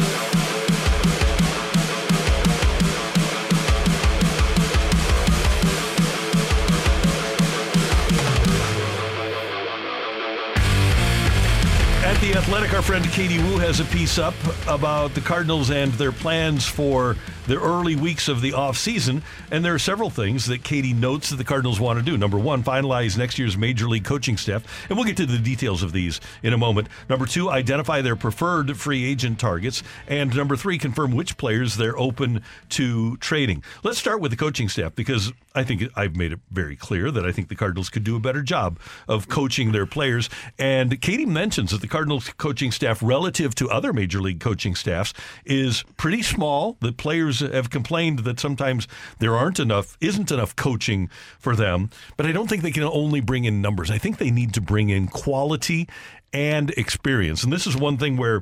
The 12.25 12.33
Athletic, 12.33 12.73
our 12.73 12.81
friend 12.81 13.05
Katie 13.11 13.37
Woo 13.37 13.59
has 13.59 13.79
a 13.79 13.85
piece 13.85 14.17
up 14.17 14.33
about 14.67 15.13
the 15.13 15.21
Cardinals 15.21 15.69
and 15.69 15.93
their 15.93 16.11
plans 16.11 16.65
for 16.65 17.15
the 17.47 17.59
early 17.59 17.95
weeks 17.95 18.27
of 18.27 18.41
the 18.41 18.51
offseason. 18.51 19.21
And 19.51 19.63
there 19.63 19.73
are 19.73 19.79
several 19.79 20.09
things 20.09 20.45
that 20.47 20.63
Katie 20.63 20.93
notes 20.93 21.29
that 21.29 21.37
the 21.37 21.43
Cardinals 21.43 21.79
want 21.79 21.99
to 21.99 22.05
do. 22.05 22.17
Number 22.17 22.37
one, 22.37 22.63
finalize 22.63 23.17
next 23.17 23.37
year's 23.37 23.57
major 23.57 23.87
league 23.87 24.05
coaching 24.05 24.37
staff. 24.37 24.63
And 24.89 24.97
we'll 24.97 25.05
get 25.05 25.17
to 25.17 25.25
the 25.25 25.37
details 25.37 25.83
of 25.83 25.91
these 25.91 26.19
in 26.43 26.53
a 26.53 26.57
moment. 26.57 26.87
Number 27.09 27.25
two, 27.25 27.49
identify 27.49 28.01
their 28.01 28.15
preferred 28.15 28.77
free 28.77 29.05
agent 29.05 29.39
targets. 29.39 29.83
And 30.07 30.35
number 30.35 30.55
three, 30.55 30.77
confirm 30.77 31.15
which 31.15 31.37
players 31.37 31.77
they're 31.77 31.97
open 31.97 32.41
to 32.69 33.17
trading. 33.17 33.63
Let's 33.83 33.97
start 33.97 34.21
with 34.21 34.31
the 34.31 34.37
coaching 34.37 34.69
staff 34.69 34.95
because 34.95 35.31
I 35.53 35.63
think 35.63 35.83
I've 35.95 36.15
made 36.15 36.31
it 36.31 36.39
very 36.51 36.75
clear 36.75 37.11
that 37.11 37.25
I 37.25 37.31
think 37.31 37.47
the 37.47 37.55
Cardinals 37.55 37.89
could 37.89 38.03
do 38.03 38.15
a 38.15 38.19
better 38.19 38.41
job 38.41 38.79
of 39.07 39.29
coaching 39.29 39.71
their 39.71 39.85
players. 39.85 40.29
And 40.59 40.99
Katie 41.01 41.25
mentions 41.25 41.71
that 41.71 41.81
the 41.81 41.87
Cardinals 41.87 42.29
coaching 42.37 42.71
staff, 42.71 43.01
relative 43.01 43.55
to 43.55 43.69
other 43.69 43.93
major 43.93 44.21
league 44.21 44.39
coaching 44.39 44.75
staffs, 44.75 45.13
is 45.45 45.83
pretty 45.97 46.21
small. 46.21 46.77
The 46.81 46.91
players 46.91 47.34
have 47.39 47.69
complained 47.69 48.19
that 48.19 48.39
sometimes 48.39 48.87
there 49.19 49.35
aren't 49.35 49.59
enough, 49.59 49.97
isn't 50.01 50.31
enough 50.31 50.55
coaching 50.55 51.09
for 51.39 51.55
them. 51.55 51.89
But 52.17 52.25
I 52.25 52.31
don't 52.31 52.47
think 52.47 52.63
they 52.63 52.71
can 52.71 52.83
only 52.83 53.21
bring 53.21 53.45
in 53.45 53.61
numbers. 53.61 53.91
I 53.91 53.97
think 53.97 54.17
they 54.17 54.31
need 54.31 54.53
to 54.53 54.61
bring 54.61 54.89
in 54.89 55.07
quality 55.07 55.87
and 56.33 56.71
experience. 56.71 57.43
And 57.43 57.53
this 57.53 57.67
is 57.67 57.77
one 57.77 57.97
thing 57.97 58.17
where 58.17 58.41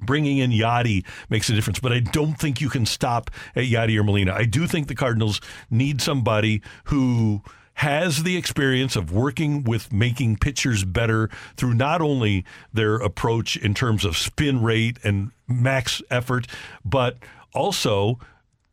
bringing 0.00 0.38
in 0.38 0.50
Yadi 0.50 1.04
makes 1.28 1.48
a 1.50 1.54
difference, 1.54 1.80
but 1.80 1.92
I 1.92 2.00
don't 2.00 2.34
think 2.34 2.60
you 2.60 2.68
can 2.68 2.86
stop 2.86 3.30
at 3.54 3.64
Yadi 3.64 3.98
or 3.98 4.04
Molina. 4.04 4.32
I 4.32 4.44
do 4.44 4.66
think 4.66 4.88
the 4.88 4.94
Cardinals 4.94 5.40
need 5.70 6.00
somebody 6.00 6.62
who 6.84 7.42
has 7.74 8.24
the 8.24 8.36
experience 8.36 8.94
of 8.94 9.10
working 9.10 9.64
with 9.64 9.90
making 9.92 10.36
pitchers 10.36 10.84
better 10.84 11.30
through 11.56 11.72
not 11.72 12.02
only 12.02 12.44
their 12.74 12.96
approach 12.96 13.56
in 13.56 13.72
terms 13.72 14.04
of 14.04 14.18
spin 14.18 14.62
rate 14.62 14.98
and 15.02 15.30
max 15.48 16.02
effort, 16.10 16.46
but 16.84 17.16
also 17.54 18.18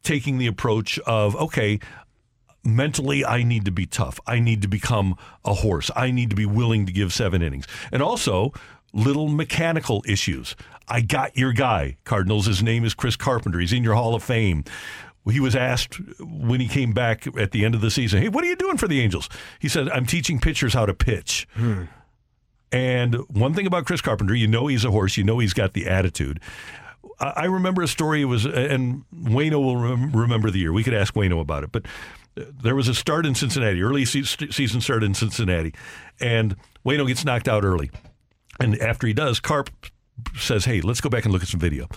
taking 0.04 0.38
the 0.38 0.48
approach 0.48 1.00
of, 1.00 1.36
okay, 1.36 1.80
mentally 2.64 3.26
I 3.26 3.44
need 3.44 3.66
to 3.66 3.72
be 3.72 3.86
tough. 3.86 4.20
I 4.28 4.40
need 4.40 4.62
to 4.62 4.68
become 4.68 5.16
a 5.44 5.54
horse. 5.54 5.90
I 5.96 6.12
need 6.12 6.30
to 6.30 6.36
be 6.36 6.46
willing 6.46 6.86
to 6.86 6.92
give 6.92 7.14
seven 7.14 7.42
innings. 7.42 7.66
And 7.92 8.02
also 8.02 8.54
little 8.94 9.28
mechanical 9.28 10.04
issues. 10.08 10.56
I 10.88 11.02
got 11.02 11.38
your 11.38 11.54
guy, 11.54 11.98
Cardinals. 12.04 12.46
His 12.46 12.64
name 12.64 12.86
is 12.86 12.94
Chris 12.94 13.16
Carpenter. 13.16 13.60
He's 13.60 13.74
in 13.74 13.84
your 13.84 13.96
Hall 13.96 14.16
of 14.16 14.24
Fame. 14.24 14.64
He 15.30 15.42
was 15.42 15.58
asked 15.58 16.00
when 16.22 16.62
he 16.62 16.70
came 16.70 16.94
back 16.94 17.28
at 17.38 17.52
the 17.52 17.66
end 17.66 17.76
of 17.76 17.82
the 17.82 17.92
season, 17.92 18.22
Hey, 18.22 18.30
what 18.30 18.46
are 18.46 18.48
you 18.48 18.56
doing 18.56 18.78
for 18.78 18.88
the 18.88 19.02
Angels? 19.02 19.28
He 19.60 19.68
said, 19.68 19.90
I'm 19.90 20.06
teaching 20.06 20.40
pitchers 20.40 20.74
how 20.74 20.86
to 20.86 20.94
pitch. 20.94 21.48
Hmm. 21.54 21.84
And 22.72 23.16
one 23.30 23.54
thing 23.54 23.68
about 23.68 23.86
Chris 23.86 24.02
Carpenter, 24.02 24.36
you 24.36 24.48
know 24.48 24.68
he's 24.68 24.86
a 24.86 24.92
horse, 24.92 25.18
you 25.18 25.24
know 25.24 25.40
he's 25.40 25.54
got 25.54 25.74
the 25.74 25.88
attitude. 25.88 26.40
I 27.20 27.46
remember 27.46 27.82
a 27.82 27.88
story. 27.88 28.22
It 28.22 28.26
was, 28.26 28.46
and 28.46 29.04
Wayno 29.14 29.64
will 29.64 29.78
rem- 29.78 30.12
remember 30.12 30.52
the 30.52 30.60
year. 30.60 30.72
We 30.72 30.84
could 30.84 30.94
ask 30.94 31.14
Wayno 31.16 31.42
about 31.42 31.64
it, 31.64 31.72
but 31.72 31.86
uh, 32.40 32.44
there 32.62 32.76
was 32.76 32.88
a 32.88 32.94
start 32.94 33.26
in 33.26 33.34
Cincinnati, 33.34 33.82
early 33.82 34.06
se- 34.06 34.52
season 34.52 34.82
start 34.82 35.04
in 35.04 35.14
Cincinnati, 35.14 35.74
and 36.20 36.56
Wayno 36.86 37.08
gets 37.08 37.26
knocked 37.26 37.48
out 37.48 37.64
early. 37.64 37.90
And 38.60 38.80
after 38.80 39.08
he 39.08 39.14
does, 39.14 39.40
Carp 39.40 39.70
says, 40.36 40.66
"Hey, 40.66 40.82
let's 40.82 41.02
go 41.02 41.10
back 41.10 41.26
and 41.26 41.34
look 41.34 41.42
at 41.42 41.48
some 41.48 41.60
video." 41.60 41.88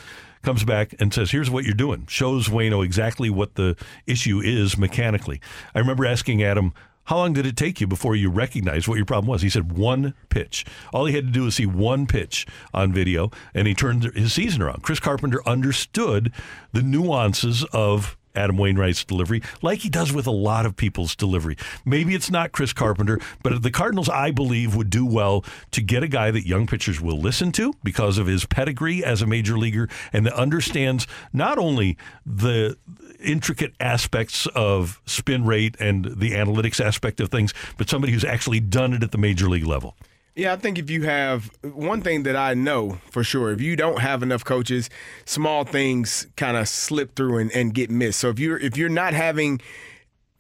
Comes 0.43 0.65
back 0.65 0.95
and 0.99 1.13
says, 1.13 1.31
"Here's 1.31 1.51
what 1.51 1.65
you're 1.65 1.75
doing." 1.75 2.07
Shows 2.09 2.49
Wayno 2.49 2.83
exactly 2.83 3.29
what 3.29 3.57
the 3.57 3.77
issue 4.07 4.41
is 4.43 4.79
mechanically. 4.79 5.41
I 5.75 5.81
remember 5.81 6.07
asking 6.07 6.43
Adam. 6.43 6.73
How 7.05 7.17
long 7.17 7.33
did 7.33 7.47
it 7.47 7.57
take 7.57 7.81
you 7.81 7.87
before 7.87 8.15
you 8.15 8.31
recognized 8.31 8.87
what 8.87 8.97
your 8.97 9.07
problem 9.07 9.29
was? 9.29 9.43
He 9.43 9.51
said 9.51 9.73
one 9.73 10.15
pitch. 10.29 10.65
All 10.93 11.07
he 11.07 11.15
had 11.15 11.27
to 11.27 11.33
do 11.33 11.45
was 11.45 11.57
see 11.57 11.67
one 11.67 12.07
pitch 12.07 12.47
on 12.73 12.93
video, 12.93 13.31
and 13.53 13.67
he 13.67 13.75
turned 13.75 14.05
his 14.15 14.33
season 14.33 14.63
around. 14.63 14.83
Chris 14.83 15.01
Carpenter 15.01 15.47
understood 15.47 16.33
the 16.73 16.83
nuances 16.83 17.65
of 17.73 18.17
Adam 18.35 18.57
Wainwright's 18.57 19.05
delivery, 19.05 19.43
like 19.63 19.81
he 19.81 19.89
does 19.89 20.13
with 20.13 20.27
a 20.27 20.33
lot 20.33 20.67
of 20.67 20.77
people's 20.77 21.17
delivery. 21.17 21.57
Maybe 21.85 22.15
it's 22.15 22.31
not 22.31 22.53
Chris 22.53 22.73
Carpenter, 22.73 23.19
but 23.43 23.63
the 23.63 23.71
Cardinals, 23.71 24.09
I 24.09 24.31
believe, 24.31 24.77
would 24.77 24.91
do 24.91 25.05
well 25.05 25.45
to 25.73 25.83
get 25.83 26.03
a 26.03 26.09
guy 26.09 26.31
that 26.31 26.47
young 26.47 26.67
pitchers 26.67 27.01
will 27.01 27.19
listen 27.19 27.53
to 27.53 27.75
because 27.83 28.19
of 28.19 28.27
his 28.27 28.47
pedigree 28.47 29.05
as 29.05 29.21
a 29.21 29.27
major 29.27 29.59
leaguer 29.59 29.89
and 30.13 30.27
that 30.27 30.35
understands 30.35 31.07
not 31.33 31.59
only 31.59 31.97
the 32.25 32.77
intricate 33.23 33.75
aspects 33.81 34.47
of 34.55 35.01
spin 35.07 35.45
rate 35.45 35.77
and 35.79 36.05
the 36.05 36.33
analytics 36.33 36.85
aspect 36.85 37.21
of 37.21 37.29
things, 37.31 37.55
but 37.77 37.89
somebody 37.89 38.13
who's 38.13 38.25
actually 38.25 38.61
done 38.61 38.93
it 38.93 39.03
at 39.03 39.13
the 39.13 39.19
major 39.19 39.49
league 39.49 39.67
level. 39.67 39.97
Yeah, 40.37 40.53
I 40.53 40.57
think 40.57 40.79
if 40.79 40.89
you 40.89 41.03
have 41.03 41.51
one 41.63 42.03
thing 42.03 42.23
that 42.23 42.37
I 42.37 42.55
know 42.55 42.99
for 43.11 43.25
sure, 43.25 43.51
if 43.51 43.61
you 43.61 43.77
don't 43.77 43.99
have 43.99 44.23
enough 44.23 44.45
coaches, 44.45 44.89
small 45.25 45.65
things 45.65 46.29
kind 46.37 46.57
of 46.57 46.69
slip 46.69 47.15
through 47.17 47.39
and, 47.39 47.53
and 47.53 47.75
get 47.75 47.91
missed. 47.91 48.21
So 48.21 48.31
if 48.31 48.39
you're 48.39 48.59
if 48.59 48.77
you're 48.77 48.89
not 48.89 49.13
having 49.13 49.61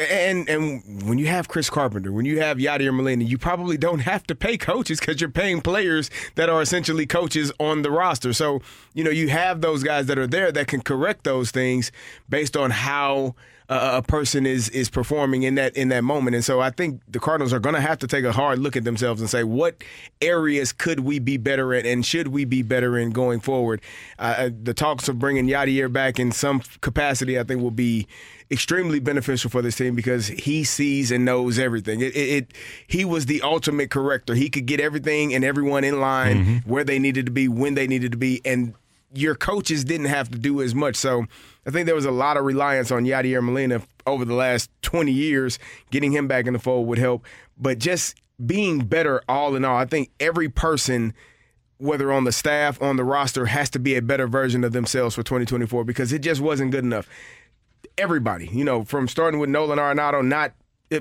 and 0.01 0.49
and 0.49 1.07
when 1.07 1.19
you 1.19 1.27
have 1.27 1.49
Chris 1.49 1.69
Carpenter, 1.69 2.13
when 2.13 2.25
you 2.25 2.41
have 2.41 2.57
Yadier 2.57 2.95
Molina, 2.95 3.25
you 3.25 3.37
probably 3.37 3.77
don't 3.77 4.01
have 4.01 4.27
to 4.29 4.35
pay 4.35 4.57
coaches 4.57 4.99
because 4.99 5.21
you're 5.21 5.31
paying 5.31 5.61
players 5.61 6.11
that 6.37 6.49
are 6.49 6.63
essentially 6.63 7.07
coaches 7.07 7.53
on 7.61 7.83
the 7.83 7.91
roster. 7.91 8.33
So 8.33 8.61
you 8.95 9.05
know 9.05 9.11
you 9.11 9.29
have 9.29 9.61
those 9.61 9.83
guys 9.83 10.07
that 10.07 10.19
are 10.19 10.27
there 10.27 10.51
that 10.53 10.69
can 10.69 10.81
correct 10.81 11.25
those 11.25 11.51
things 11.51 11.93
based 12.29 12.57
on 12.57 12.71
how 12.71 13.35
uh, 13.71 14.03
a 14.03 14.03
person 14.03 14.47
is 14.47 14.69
is 14.71 14.91
performing 14.91 15.45
in 15.45 15.55
that 15.55 15.77
in 15.77 15.91
that 15.91 16.03
moment. 16.03 16.35
And 16.35 16.45
so 16.45 16.61
I 16.61 16.71
think 16.71 17.01
the 17.07 17.21
Cardinals 17.21 17.53
are 17.53 17.61
going 17.61 17.77
to 17.77 17.81
have 17.81 17.99
to 18.01 18.07
take 18.07 18.25
a 18.25 18.33
hard 18.33 18.59
look 18.59 18.77
at 18.77 18.85
themselves 18.85 19.21
and 19.21 19.31
say 19.31 19.45
what 19.45 19.85
areas 20.21 20.73
could 20.73 21.01
we 21.01 21.21
be 21.21 21.37
better 21.37 21.73
at 21.73 21.87
and 21.87 22.05
should 22.05 22.29
we 22.29 22.45
be 22.45 22.63
better 22.63 22.99
in 22.99 23.11
going 23.11 23.39
forward. 23.39 23.81
Uh, 24.19 24.51
the 24.63 24.75
talks 24.75 25.09
of 25.09 25.19
bringing 25.19 25.47
Yadier 25.47 25.93
back 25.93 26.19
in 26.19 26.33
some 26.33 26.63
capacity, 26.81 27.39
I 27.39 27.45
think, 27.45 27.63
will 27.63 27.71
be 27.71 28.09
extremely 28.51 28.99
beneficial 28.99 29.49
for 29.49 29.63
this 29.63 29.77
team 29.77 29.95
because 29.95 30.27
he 30.27 30.65
sees 30.65 31.11
and 31.11 31.25
knows 31.25 31.59
everything. 31.59 32.01
It, 32.01 32.17
it, 32.17 32.29
it 32.29 32.53
he 32.87 33.05
was 33.05 33.27
the 33.27 33.43
ultimate 33.43 33.91
corrector. 33.91 34.35
He 34.35 34.51
could 34.51 34.67
get 34.67 34.81
everything 34.81 35.33
and 35.35 35.45
everyone 35.45 35.85
in 35.85 36.01
line 36.01 36.37
mm-hmm. 36.37 36.71
where 36.71 36.85
they 36.85 36.99
needed 36.99 37.27
to 37.27 37.33
be, 37.33 37.47
when 37.47 37.75
they 37.75 37.87
needed 37.87 38.13
to 38.13 38.19
be, 38.19 38.41
and 38.45 38.75
your 39.13 39.35
coaches 39.35 39.85
didn't 39.85 40.07
have 40.07 40.31
to 40.31 40.39
do 40.39 40.63
as 40.63 40.75
much. 40.75 40.97
So 40.97 41.27
I 41.67 41.71
think 41.71 41.87
there 41.87 41.95
was 41.95 42.05
a 42.05 42.11
lot 42.11 42.37
of 42.37 42.45
reliance 42.45 42.91
on 42.91 43.05
Yadier 43.05 43.43
Molina 43.43 43.83
over 44.07 44.25
the 44.25 44.35
last 44.35 44.71
20 44.83 45.13
years. 45.13 45.59
Getting 45.91 46.13
him 46.13 46.27
back 46.27 46.47
in 46.47 46.53
the 46.53 46.59
fold 46.59 46.89
would 46.89 46.99
help, 46.99 47.25
but 47.57 47.79
just 47.79 48.17
being 48.45 48.81
better 48.81 49.23
all 49.29 49.55
in 49.55 49.65
all, 49.65 49.77
I 49.77 49.85
think 49.85 50.11
every 50.19 50.49
person 50.49 51.15
whether 51.79 52.13
on 52.13 52.25
the 52.25 52.33
staff, 52.33 52.81
on 52.83 52.97
the 52.97 53.05
roster, 53.05 53.47
has 53.47 53.71
to 53.71 53.79
be 53.79 53.97
a 53.97 54.03
better 54.03 54.27
version 54.27 54.65
of 54.65 54.73
themselves 54.73 55.15
for 55.15 55.23
2024 55.23 55.83
because 55.85 56.13
it 56.13 56.19
just 56.19 56.39
wasn't 56.39 56.71
good 56.71 56.85
enough 56.85 57.09
everybody, 58.01 58.49
you 58.49 58.65
know, 58.65 58.85
from 58.85 59.07
starting 59.07 59.39
with 59.39 59.51
Nolan 59.51 59.79
Arenado 59.79 60.25
not 60.25 60.53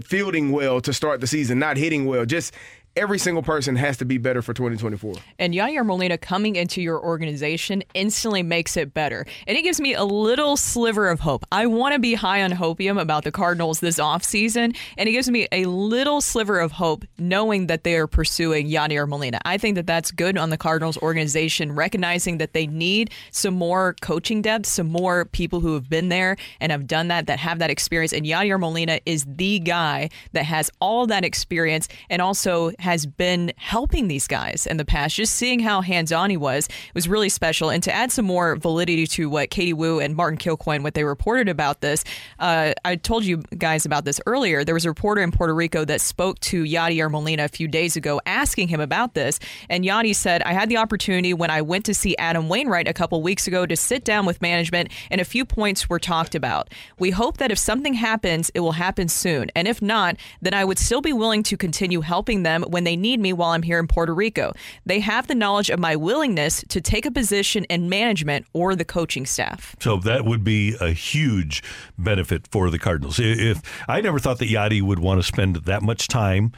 fielding 0.03 0.51
well 0.51 0.81
to 0.81 0.93
start 0.93 1.21
the 1.21 1.27
season, 1.27 1.57
not 1.57 1.77
hitting 1.77 2.05
well, 2.05 2.25
just 2.25 2.53
every 2.95 3.19
single 3.19 3.43
person 3.43 3.75
has 3.75 3.97
to 3.97 4.05
be 4.05 4.17
better 4.17 4.41
for 4.41 4.53
2024. 4.53 5.15
And 5.37 5.53
Yadier 5.53 5.85
Molina 5.85 6.17
coming 6.17 6.55
into 6.55 6.81
your 6.81 7.01
organization 7.03 7.83
instantly 7.93 8.43
makes 8.43 8.75
it 8.77 8.93
better. 8.93 9.25
And 9.47 9.57
it 9.57 9.61
gives 9.61 9.79
me 9.79 9.93
a 9.93 10.03
little 10.03 10.57
sliver 10.57 11.09
of 11.09 11.19
hope. 11.19 11.45
I 11.51 11.65
want 11.65 11.93
to 11.93 11.99
be 11.99 12.13
high 12.13 12.43
on 12.43 12.51
hopium 12.51 12.99
about 12.99 13.23
the 13.23 13.31
Cardinals 13.31 13.79
this 13.79 13.99
offseason, 13.99 14.75
and 14.97 15.09
it 15.09 15.11
gives 15.11 15.29
me 15.29 15.47
a 15.51 15.65
little 15.65 16.21
sliver 16.21 16.59
of 16.59 16.73
hope 16.73 17.05
knowing 17.17 17.67
that 17.67 17.83
they 17.83 17.95
are 17.95 18.07
pursuing 18.07 18.67
Yadier 18.67 19.07
Molina. 19.07 19.39
I 19.45 19.57
think 19.57 19.75
that 19.75 19.87
that's 19.87 20.11
good 20.11 20.37
on 20.37 20.49
the 20.49 20.57
Cardinals 20.57 20.97
organization, 20.97 21.73
recognizing 21.73 22.37
that 22.39 22.53
they 22.53 22.67
need 22.67 23.11
some 23.31 23.53
more 23.53 23.95
coaching 24.01 24.41
depth, 24.41 24.65
some 24.65 24.87
more 24.87 25.25
people 25.25 25.59
who 25.59 25.73
have 25.73 25.89
been 25.89 26.09
there 26.09 26.35
and 26.59 26.71
have 26.71 26.87
done 26.87 27.07
that, 27.09 27.27
that 27.27 27.39
have 27.39 27.59
that 27.59 27.69
experience. 27.69 28.13
And 28.13 28.25
Yadier 28.25 28.59
Molina 28.59 28.99
is 29.05 29.25
the 29.27 29.59
guy 29.59 30.09
that 30.33 30.45
has 30.45 30.69
all 30.79 31.07
that 31.07 31.23
experience 31.23 31.87
and 32.09 32.21
also 32.21 32.71
has 32.79 33.05
been 33.05 33.51
helping 33.57 34.07
these 34.07 34.27
guys 34.27 34.65
in 34.65 34.77
the 34.77 34.85
past. 34.85 35.15
Just 35.15 35.35
seeing 35.35 35.59
how 35.59 35.81
hands 35.81 36.11
on 36.11 36.29
he 36.29 36.37
was 36.37 36.67
was 36.93 37.07
really 37.07 37.29
special. 37.29 37.69
And 37.69 37.83
to 37.83 37.91
add 37.91 38.11
some 38.11 38.25
more 38.25 38.55
validity 38.55 39.07
to 39.07 39.29
what 39.29 39.49
Katie 39.49 39.73
Woo 39.73 39.99
and 39.99 40.15
Martin 40.15 40.37
Kilcoyne, 40.37 40.83
what 40.83 40.93
they 40.93 41.03
reported 41.03 41.49
about 41.49 41.81
this, 41.81 42.03
uh, 42.39 42.73
I 42.85 42.95
told 42.95 43.25
you 43.25 43.37
guys 43.57 43.85
about 43.85 44.05
this 44.05 44.21
earlier. 44.25 44.63
There 44.63 44.75
was 44.75 44.85
a 44.85 44.89
reporter 44.89 45.21
in 45.21 45.31
Puerto 45.31 45.53
Rico 45.53 45.85
that 45.85 46.01
spoke 46.01 46.39
to 46.41 46.63
Yadier 46.63 47.09
Molina 47.09 47.45
a 47.45 47.47
few 47.47 47.67
days 47.67 47.95
ago 47.95 48.21
asking 48.25 48.67
him 48.69 48.79
about 48.79 49.13
this. 49.13 49.39
And 49.69 49.83
Yadi 49.83 50.15
said, 50.15 50.41
I 50.43 50.53
had 50.53 50.69
the 50.69 50.77
opportunity 50.77 51.33
when 51.33 51.49
I 51.49 51.61
went 51.61 51.85
to 51.85 51.93
see 51.93 52.15
Adam 52.17 52.49
Wainwright 52.49 52.87
a 52.87 52.93
couple 52.93 53.21
weeks 53.21 53.47
ago 53.47 53.65
to 53.65 53.75
sit 53.75 54.03
down 54.03 54.25
with 54.25 54.41
management, 54.41 54.91
and 55.11 55.21
a 55.21 55.25
few 55.25 55.45
points 55.45 55.89
were 55.89 55.99
talked 55.99 56.35
about. 56.35 56.69
We 56.97 57.11
hope 57.11 57.37
that 57.37 57.51
if 57.51 57.57
something 57.57 57.93
happens, 57.93 58.49
it 58.53 58.59
will 58.59 58.73
happen 58.73 59.07
soon. 59.07 59.51
And 59.55 59.67
if 59.67 59.81
not, 59.81 60.17
then 60.41 60.53
I 60.53 60.65
would 60.65 60.79
still 60.79 61.01
be 61.01 61.13
willing 61.13 61.43
to 61.43 61.57
continue 61.57 62.01
helping 62.01 62.43
them 62.43 62.63
when 62.69 62.83
they 62.83 62.95
need 62.95 63.19
me 63.19 63.33
while 63.33 63.51
I'm 63.51 63.63
here 63.63 63.79
in 63.79 63.87
Puerto 63.87 64.13
Rico. 64.13 64.53
They 64.85 64.99
have 64.99 65.27
the 65.27 65.35
knowledge 65.35 65.69
of 65.69 65.79
my 65.79 65.95
willingness 65.95 66.63
to 66.69 66.81
take 66.81 67.05
a 67.05 67.11
position 67.11 67.65
in 67.65 67.89
management 67.89 68.45
or 68.53 68.75
the 68.75 68.85
coaching 68.85 69.25
staff. 69.25 69.75
So 69.79 69.97
that 69.97 70.25
would 70.25 70.43
be 70.43 70.75
a 70.79 70.91
huge 70.91 71.63
benefit 71.97 72.47
for 72.51 72.69
the 72.69 72.79
Cardinals. 72.79 73.19
If 73.19 73.61
I 73.87 74.01
never 74.01 74.19
thought 74.19 74.39
that 74.39 74.49
Yadi 74.49 74.81
would 74.81 74.99
want 74.99 75.19
to 75.19 75.27
spend 75.27 75.55
that 75.55 75.81
much 75.81 76.07
time 76.07 76.51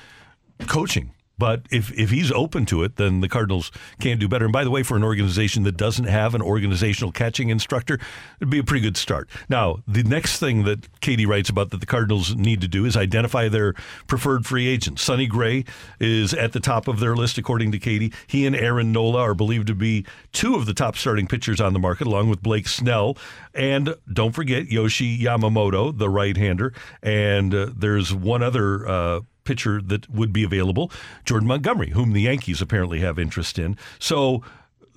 coaching. 0.68 1.14
But 1.42 1.66
if, 1.72 1.92
if 1.98 2.12
he's 2.12 2.32
open 2.32 2.68
to 2.68 2.84
it, 2.84 2.98
then 2.98 3.22
the 3.22 3.28
Cardinals 3.28 3.72
can 4.00 4.20
do 4.20 4.28
better. 4.28 4.46
And 4.46 4.54
by 4.54 4.64
the 4.64 4.70
way, 4.70 4.84
for 4.84 4.96
an 4.96 5.04
organization 5.04 5.64
that 5.64 5.76
doesn't 5.76 6.06
have 6.06 6.36
an 6.36 6.42
organizational 6.44 7.12
catching 7.12 7.50
instructor, 7.50 7.98
it'd 8.39 8.52
be 8.52 8.60
a 8.60 8.64
pretty 8.64 8.84
good 8.84 8.96
start. 8.96 9.28
Now, 9.50 9.80
the 9.88 10.04
next 10.04 10.38
thing 10.38 10.66
that 10.66 11.00
Katie 11.02 11.26
writes 11.26 11.50
about 11.50 11.72
that 11.72 11.80
the 11.80 11.88
Cardinals 11.88 12.36
need 12.36 12.62
to 12.62 12.68
do 12.68 12.86
is 12.86 12.96
identify 12.96 13.50
their 13.50 13.74
preferred 14.06 14.46
free 14.46 14.68
agents. 14.68 15.02
Sonny 15.02 15.26
Gray 15.26 15.66
is 16.00 16.36
at 16.36 16.54
the 16.54 16.60
top 16.60 16.88
of 16.88 17.00
their 17.00 17.16
list, 17.16 17.39
according 17.39 17.72
to 17.72 17.80
Katie. 17.80 18.14
He 18.28 18.46
and 18.46 18.56
Aaron 18.56 18.92
Nola 18.92 19.22
are 19.22 19.34
believed 19.34 19.66
to 19.66 19.74
be 19.74 20.06
two 20.34 20.54
of 20.54 20.68
the 20.68 20.76
top 20.76 20.96
starting 20.96 21.26
pitchers 21.26 21.60
on 21.60 21.74
the 21.74 21.80
market, 21.80 22.06
along 22.06 22.30
with 22.30 22.44
Blake 22.44 22.68
Snell. 22.68 23.18
And 23.56 23.96
don't 24.14 24.34
forget 24.34 24.68
Yoshi 24.68 25.18
Yamamoto, 25.18 25.98
the 25.98 26.08
right 26.08 26.38
hander. 26.38 26.72
And 27.02 27.56
uh, 27.56 27.72
there's 27.76 28.14
one 28.14 28.44
other. 28.44 28.88
Uh, 28.88 29.22
pitcher 29.44 29.82
that 29.82 30.10
would 30.10 30.32
be 30.32 30.44
available, 30.44 30.92
Jordan 31.26 31.48
Montgomery, 31.48 31.92
whom 31.92 32.14
the 32.14 32.22
Yankees 32.22 32.62
apparently 32.62 33.00
have 33.00 33.20
interest 33.20 33.58
in. 33.60 33.78
So 34.00 34.44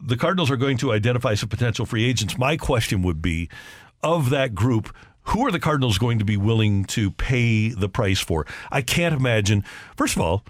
the 0.00 0.16
Cardinals 0.16 0.50
are 0.50 0.56
going 0.56 0.76
to 0.78 0.92
identify 0.92 1.34
some 1.34 1.48
potential 1.48 1.86
free 1.86 2.04
agents. 2.04 2.36
My 2.36 2.56
question 2.56 3.02
would 3.02 3.22
be 3.22 3.48
of 4.02 4.30
that 4.30 4.54
group, 4.54 4.94
who 5.28 5.46
are 5.46 5.50
the 5.50 5.60
Cardinals 5.60 5.96
going 5.96 6.18
to 6.18 6.24
be 6.24 6.36
willing 6.36 6.84
to 6.84 7.10
pay 7.10 7.70
the 7.70 7.88
price 7.88 8.20
for? 8.20 8.46
I 8.70 8.82
can't 8.82 9.14
imagine. 9.14 9.64
First 9.96 10.16
of 10.16 10.22
all, 10.22 10.44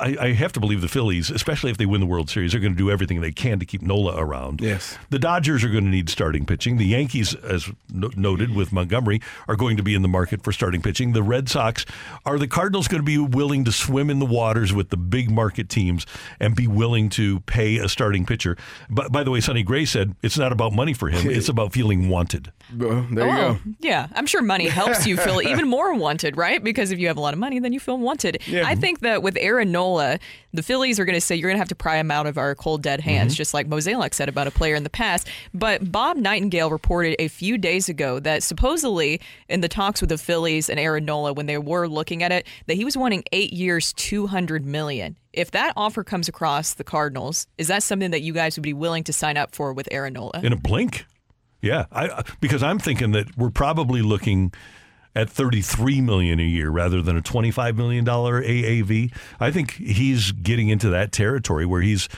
I, 0.00 0.16
I, 0.20 0.32
have 0.32 0.52
to 0.52 0.60
believe 0.60 0.80
the 0.80 0.88
Phillies, 0.88 1.30
especially 1.30 1.70
if 1.70 1.76
they 1.76 1.86
win 1.86 2.00
the 2.00 2.06
World 2.06 2.30
Series, 2.30 2.54
are 2.54 2.58
going 2.58 2.72
to 2.72 2.78
do 2.78 2.90
everything 2.90 3.20
they 3.20 3.32
can 3.32 3.58
to 3.58 3.66
keep 3.66 3.82
Nola 3.82 4.16
around. 4.16 4.60
Yes. 4.60 4.96
The 5.10 5.18
Dodgers 5.18 5.62
are 5.62 5.68
going 5.68 5.84
to 5.84 5.90
need 5.90 6.08
starting 6.08 6.46
pitching. 6.46 6.76
The 6.76 6.86
Yankees, 6.86 7.34
as 7.34 7.70
no- 7.92 8.10
noted 8.16 8.54
with 8.54 8.72
Montgomery, 8.72 9.20
are 9.48 9.56
going 9.56 9.76
to 9.76 9.82
be 9.82 9.94
in 9.94 10.02
the 10.02 10.08
market 10.08 10.42
for 10.42 10.52
starting 10.52 10.82
pitching. 10.82 11.12
The 11.12 11.22
Red 11.22 11.48
Sox 11.48 11.84
are 12.24 12.38
the 12.38 12.48
Cardinals 12.48 12.88
going 12.88 13.02
to 13.02 13.06
be 13.06 13.18
willing 13.18 13.64
to 13.64 13.72
swim 13.72 14.10
in 14.10 14.18
the 14.18 14.26
waters 14.26 14.72
with 14.72 14.90
the 14.90 14.96
big 14.96 15.30
market 15.30 15.68
teams 15.68 16.06
and 16.38 16.54
be 16.54 16.66
willing 16.66 17.08
to 17.10 17.40
pay 17.40 17.78
a 17.78 17.88
starting 17.88 18.24
pitcher. 18.24 18.56
But 18.88 19.12
by 19.12 19.22
the 19.22 19.30
way, 19.30 19.40
Sonny 19.40 19.62
Gray 19.62 19.84
said 19.84 20.16
it's 20.22 20.38
not 20.38 20.52
about 20.52 20.72
money 20.72 20.94
for 20.94 21.08
him; 21.08 21.28
it's 21.30 21.48
about 21.50 21.72
feeling 21.72 22.08
wanted. 22.08 22.52
Well, 22.76 23.06
there 23.10 23.26
you 23.26 23.32
oh, 23.32 23.54
go. 23.54 23.58
Yeah, 23.80 24.08
I'm 24.14 24.26
sure 24.26 24.42
money 24.42 24.68
helps 24.68 25.06
you 25.06 25.16
feel 25.16 25.42
even 25.44 25.68
more 25.68 25.94
wanted, 25.94 26.36
right? 26.36 26.62
Because 26.62 26.90
if 26.90 26.98
you 26.98 27.08
have 27.08 27.16
a 27.16 27.20
lot 27.20 27.34
of 27.34 27.40
money, 27.40 27.58
then 27.58 27.72
you 27.72 27.80
feel 27.80 27.98
wanted. 27.98 28.42
Yeah. 28.46 28.66
I 28.66 28.74
think 28.74 29.00
that 29.00 29.22
with 29.22 29.36
Aaron 29.38 29.72
Nola, 29.72 29.89
the 30.52 30.62
Phillies 30.62 30.98
are 30.98 31.04
going 31.04 31.14
to 31.16 31.20
say 31.20 31.34
you're 31.36 31.48
going 31.48 31.56
to 31.56 31.60
have 31.60 31.68
to 31.68 31.74
pry 31.74 31.96
him 31.98 32.10
out 32.10 32.26
of 32.26 32.38
our 32.38 32.54
cold 32.54 32.82
dead 32.82 33.00
hands, 33.00 33.32
Mm-hmm. 33.32 33.36
just 33.36 33.54
like 33.54 33.68
Mozeliak 33.68 34.14
said 34.14 34.28
about 34.28 34.46
a 34.46 34.50
player 34.50 34.74
in 34.74 34.82
the 34.82 34.90
past. 34.90 35.28
But 35.54 35.90
Bob 35.92 36.16
Nightingale 36.16 36.70
reported 36.70 37.16
a 37.18 37.28
few 37.28 37.58
days 37.58 37.88
ago 37.88 38.20
that 38.20 38.42
supposedly 38.42 39.20
in 39.48 39.60
the 39.60 39.68
talks 39.68 40.00
with 40.00 40.10
the 40.10 40.18
Phillies 40.18 40.68
and 40.70 40.78
Aaron 40.80 41.04
Nola, 41.04 41.32
when 41.32 41.46
they 41.46 41.58
were 41.58 41.88
looking 41.88 42.22
at 42.22 42.32
it, 42.32 42.46
that 42.66 42.74
he 42.74 42.84
was 42.84 42.96
wanting 42.96 43.22
eight 43.32 43.52
years, 43.52 43.92
two 43.92 44.26
hundred 44.26 44.64
million. 44.66 45.16
If 45.32 45.52
that 45.52 45.72
offer 45.76 46.02
comes 46.02 46.28
across 46.28 46.74
the 46.74 46.84
Cardinals, 46.84 47.46
is 47.58 47.68
that 47.68 47.82
something 47.82 48.10
that 48.10 48.22
you 48.22 48.32
guys 48.32 48.56
would 48.56 48.62
be 48.64 48.72
willing 48.72 49.04
to 49.04 49.12
sign 49.12 49.36
up 49.36 49.54
for 49.54 49.72
with 49.72 49.88
Aaron 49.92 50.14
Nola? 50.14 50.40
in 50.42 50.52
a 50.52 50.56
blink. 50.56 51.06
Yeah, 51.62 51.84
I, 51.92 52.24
because 52.40 52.62
I'm 52.62 52.78
thinking 52.78 53.12
that 53.12 53.36
we're 53.36 53.50
probably 53.50 54.00
looking 54.02 54.52
at 55.14 55.28
33 55.28 56.00
million 56.00 56.38
a 56.38 56.44
year 56.44 56.70
rather 56.70 57.02
than 57.02 57.16
a 57.16 57.22
25 57.22 57.76
million 57.76 58.04
dollar 58.04 58.42
AAV. 58.42 59.12
I 59.40 59.50
think 59.50 59.72
he's 59.72 60.32
getting 60.32 60.68
into 60.68 60.88
that 60.90 61.12
territory 61.12 61.66
where 61.66 61.80
he's 61.82 62.08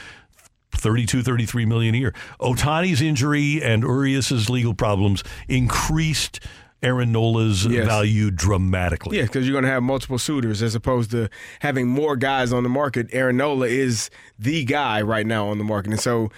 32 0.73 1.23
33 1.23 1.65
million 1.67 1.95
a 1.95 1.99
year. 1.99 2.15
Ohtani's 2.41 3.01
injury 3.01 3.63
and 3.63 3.83
Urias's 3.83 4.49
legal 4.51 4.75
problems 4.75 5.23
increased 5.49 6.41
Aaron 6.83 7.13
Nola's 7.13 7.65
Yes. 7.65 7.87
value 7.87 8.31
dramatically. 8.31 9.17
Yeah, 9.17 9.25
because 9.25 9.47
you're 9.47 9.53
going 9.53 9.65
to 9.65 9.71
have 9.71 9.83
multiple 9.85 10.19
suitors 10.19 10.63
as 10.63 10.75
opposed 10.75 11.13
to 11.13 11.29
having 11.61 11.87
more 11.87 12.17
guys 12.17 12.53
on 12.53 12.65
the 12.65 12.69
market. 12.69 13.07
Aaron 13.13 13.37
Nola 13.37 13.67
is 13.67 14.11
the 14.39 14.65
guy 14.65 15.01
right 15.01 15.27
now 15.27 15.47
on 15.49 15.59
the 15.59 15.65
market. 15.65 15.93
And 15.93 16.01
so 16.01 16.31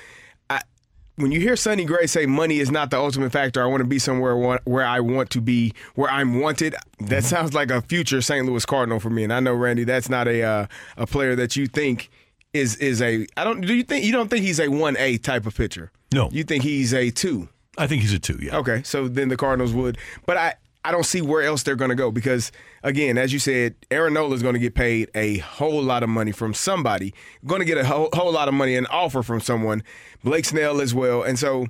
when 1.16 1.30
you 1.30 1.40
hear 1.40 1.56
Sonny 1.56 1.84
Gray 1.84 2.06
say 2.06 2.26
money 2.26 2.58
is 2.58 2.70
not 2.70 2.90
the 2.90 2.98
ultimate 2.98 3.30
factor, 3.30 3.62
I 3.62 3.66
want 3.66 3.82
to 3.82 3.86
be 3.86 3.98
somewhere 3.98 4.58
where 4.64 4.84
I 4.84 5.00
want 5.00 5.30
to 5.30 5.40
be, 5.40 5.72
where 5.94 6.10
I'm 6.10 6.40
wanted, 6.40 6.74
that 7.00 7.24
sounds 7.24 7.54
like 7.54 7.70
a 7.70 7.82
future 7.82 8.20
St. 8.20 8.44
Louis 8.46 8.64
Cardinal 8.66 9.00
for 9.00 9.10
me. 9.10 9.24
And 9.24 9.32
I 9.32 9.40
know, 9.40 9.54
Randy, 9.54 9.84
that's 9.84 10.08
not 10.08 10.26
a 10.26 10.42
uh, 10.42 10.66
a 10.96 11.06
player 11.06 11.36
that 11.36 11.56
you 11.56 11.66
think 11.66 12.10
is 12.52 12.76
is 12.76 13.00
a 13.00 13.26
I 13.36 13.44
don't 13.44 13.60
do 13.60 13.74
you 13.74 13.84
think 13.84 14.04
you 14.04 14.12
don't 14.12 14.28
think 14.28 14.44
he's 14.44 14.58
a 14.58 14.66
1A 14.66 15.22
type 15.22 15.46
of 15.46 15.56
pitcher? 15.56 15.90
No. 16.12 16.28
You 16.30 16.44
think 16.44 16.62
he's 16.62 16.92
a 16.92 17.10
2? 17.10 17.48
I 17.76 17.86
think 17.86 18.02
he's 18.02 18.12
a 18.12 18.20
two, 18.20 18.38
yeah. 18.40 18.56
Okay, 18.58 18.82
so 18.84 19.08
then 19.08 19.28
the 19.28 19.36
Cardinals 19.36 19.72
would, 19.72 19.98
but 20.26 20.36
I 20.36 20.54
I 20.84 20.92
don't 20.92 21.04
see 21.04 21.22
where 21.22 21.42
else 21.42 21.62
they're 21.62 21.76
going 21.76 21.88
to 21.88 21.94
go 21.94 22.10
because 22.10 22.52
again, 22.82 23.16
as 23.16 23.32
you 23.32 23.38
said, 23.38 23.74
Aaron 23.90 24.12
Nola 24.12 24.34
is 24.34 24.42
going 24.42 24.54
to 24.54 24.60
get 24.60 24.74
paid 24.74 25.10
a 25.14 25.38
whole 25.38 25.82
lot 25.82 26.02
of 26.02 26.10
money 26.10 26.30
from 26.30 26.52
somebody, 26.52 27.14
going 27.46 27.60
to 27.60 27.64
get 27.64 27.78
a 27.78 27.86
whole, 27.86 28.10
whole 28.12 28.32
lot 28.32 28.48
of 28.48 28.54
money 28.54 28.76
an 28.76 28.86
offer 28.86 29.22
from 29.22 29.40
someone, 29.40 29.82
Blake 30.22 30.44
Snell 30.44 30.80
as 30.80 30.94
well, 30.94 31.22
and 31.22 31.38
so. 31.38 31.66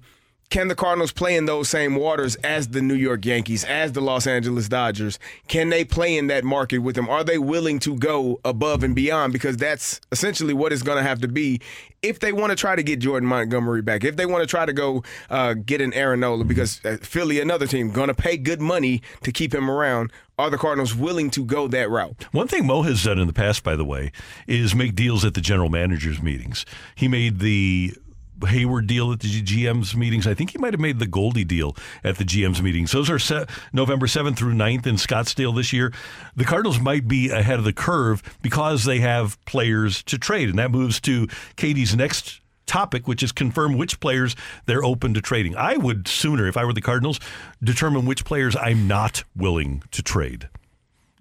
Can 0.51 0.68
the 0.68 0.74
Cardinals 0.74 1.12
play 1.12 1.36
in 1.36 1.47
those 1.47 1.68
same 1.68 1.97
waters 1.97 2.36
as 2.36 2.68
the 2.68 2.80
New 2.80 2.95
York 2.95 3.24
Yankees, 3.24 3.64
as 3.64 3.92
the 3.92 4.01
Los 4.01 4.26
Angeles 4.26 4.68
Dodgers? 4.68 5.18
Can 5.49 5.70
they 5.70 5.84
play 5.84 6.16
in 6.16 6.28
that 6.28 6.45
market 6.45 6.78
with 6.78 6.95
them? 6.95 7.09
Are 7.09 7.24
they 7.24 7.38
willing 7.38 7.78
to 7.80 7.97
go 7.97 8.40
above 8.45 8.82
and 8.84 8.95
beyond? 8.95 9.32
Because 9.32 9.57
that's 9.57 10.01
essentially 10.12 10.55
what 10.55 10.72
it's 10.72 10.82
going 10.82 10.99
to 10.99 11.03
have 11.03 11.20
to 11.20 11.28
be 11.28 11.61
if 12.05 12.20
they 12.20 12.32
want 12.32 12.51
to 12.51 12.57
try 12.57 12.76
to 12.76 12.82
get 12.82 12.99
Jordan 12.99 13.28
Montgomery 13.28 13.80
back, 13.80 14.05
if 14.05 14.16
they 14.16 14.26
want 14.26 14.42
to 14.42 14.47
try 14.47 14.66
to 14.66 14.72
go 14.72 15.03
uh, 15.30 15.55
get 15.55 15.80
an 15.80 15.92
Aaron 15.95 16.20
Nola, 16.20 16.45
because 16.45 16.84
uh, 16.84 16.99
Philly, 17.01 17.40
another 17.40 17.66
team, 17.66 17.90
going 17.90 18.09
to 18.09 18.14
pay 18.14 18.36
good 18.36 18.61
money 18.61 19.01
to 19.22 19.32
keep 19.32 19.55
him 19.55 19.70
around. 19.70 20.12
Are 20.36 20.51
the 20.51 20.59
Cardinals 20.59 20.97
willing 20.97 21.30
to 21.30 21.45
go 21.45 21.68
that 21.68 21.88
route? 21.88 22.26
One 22.32 22.49
thing 22.49 22.66
Mo 22.66 22.82
has 22.82 23.05
done 23.05 23.20
in 23.20 23.28
the 23.28 23.32
past, 23.32 23.62
by 23.62 23.76
the 23.76 23.84
way, 23.84 24.11
is 24.49 24.74
make 24.74 24.97
deals 24.97 25.24
at 25.24 25.34
the 25.34 25.40
general 25.40 25.70
managers' 25.70 26.20
meetings. 26.20 26.66
He 26.97 27.07
made 27.07 27.38
the 27.38 27.95
Heyward 28.41 28.87
deal 28.87 29.12
at 29.12 29.20
the 29.20 29.43
GM's 29.43 29.97
meetings. 29.97 30.26
I 30.26 30.35
think 30.35 30.51
he 30.51 30.59
might 30.59 30.72
have 30.74 30.80
made 30.80 30.99
the 30.99 31.07
Goldie 31.07 31.45
deal 31.45 31.76
at 32.03 32.18
the 32.18 32.24
GM's 32.24 32.61
meetings. 32.61 32.93
Those 32.93 33.11
are 33.11 33.47
November 33.72 34.07
7th 34.07 34.37
through 34.37 34.55
9th 34.55 34.87
in 34.87 34.97
Scottsdale 34.97 35.55
this 35.55 35.72
year. 35.72 35.93
The 36.37 36.45
Cardinals 36.45 36.80
might 36.80 37.09
be 37.09 37.30
ahead 37.30 37.59
of 37.59 37.64
the 37.64 37.72
curve 37.72 38.22
because 38.43 38.85
they 38.85 38.99
have 38.99 39.43
players 39.45 40.03
to 40.05 40.18
trade. 40.18 40.49
And 40.49 40.59
that 40.59 40.70
moves 40.70 41.01
to 41.03 41.28
Katie's 41.57 41.97
next 41.97 42.41
topic, 42.66 43.07
which 43.07 43.22
is 43.22 43.30
confirm 43.30 43.76
which 43.76 44.01
players 44.01 44.35
they're 44.66 44.85
open 44.85 45.14
to 45.14 45.20
trading. 45.20 45.55
I 45.57 45.76
would 45.76 46.09
sooner, 46.09 46.47
if 46.47 46.57
I 46.57 46.64
were 46.64 46.72
the 46.72 46.80
Cardinals, 46.80 47.20
determine 47.62 48.07
which 48.07 48.24
players 48.24 48.57
I'm 48.57 48.89
not 48.89 49.22
willing 49.37 49.82
to 49.93 50.03
trade. 50.03 50.49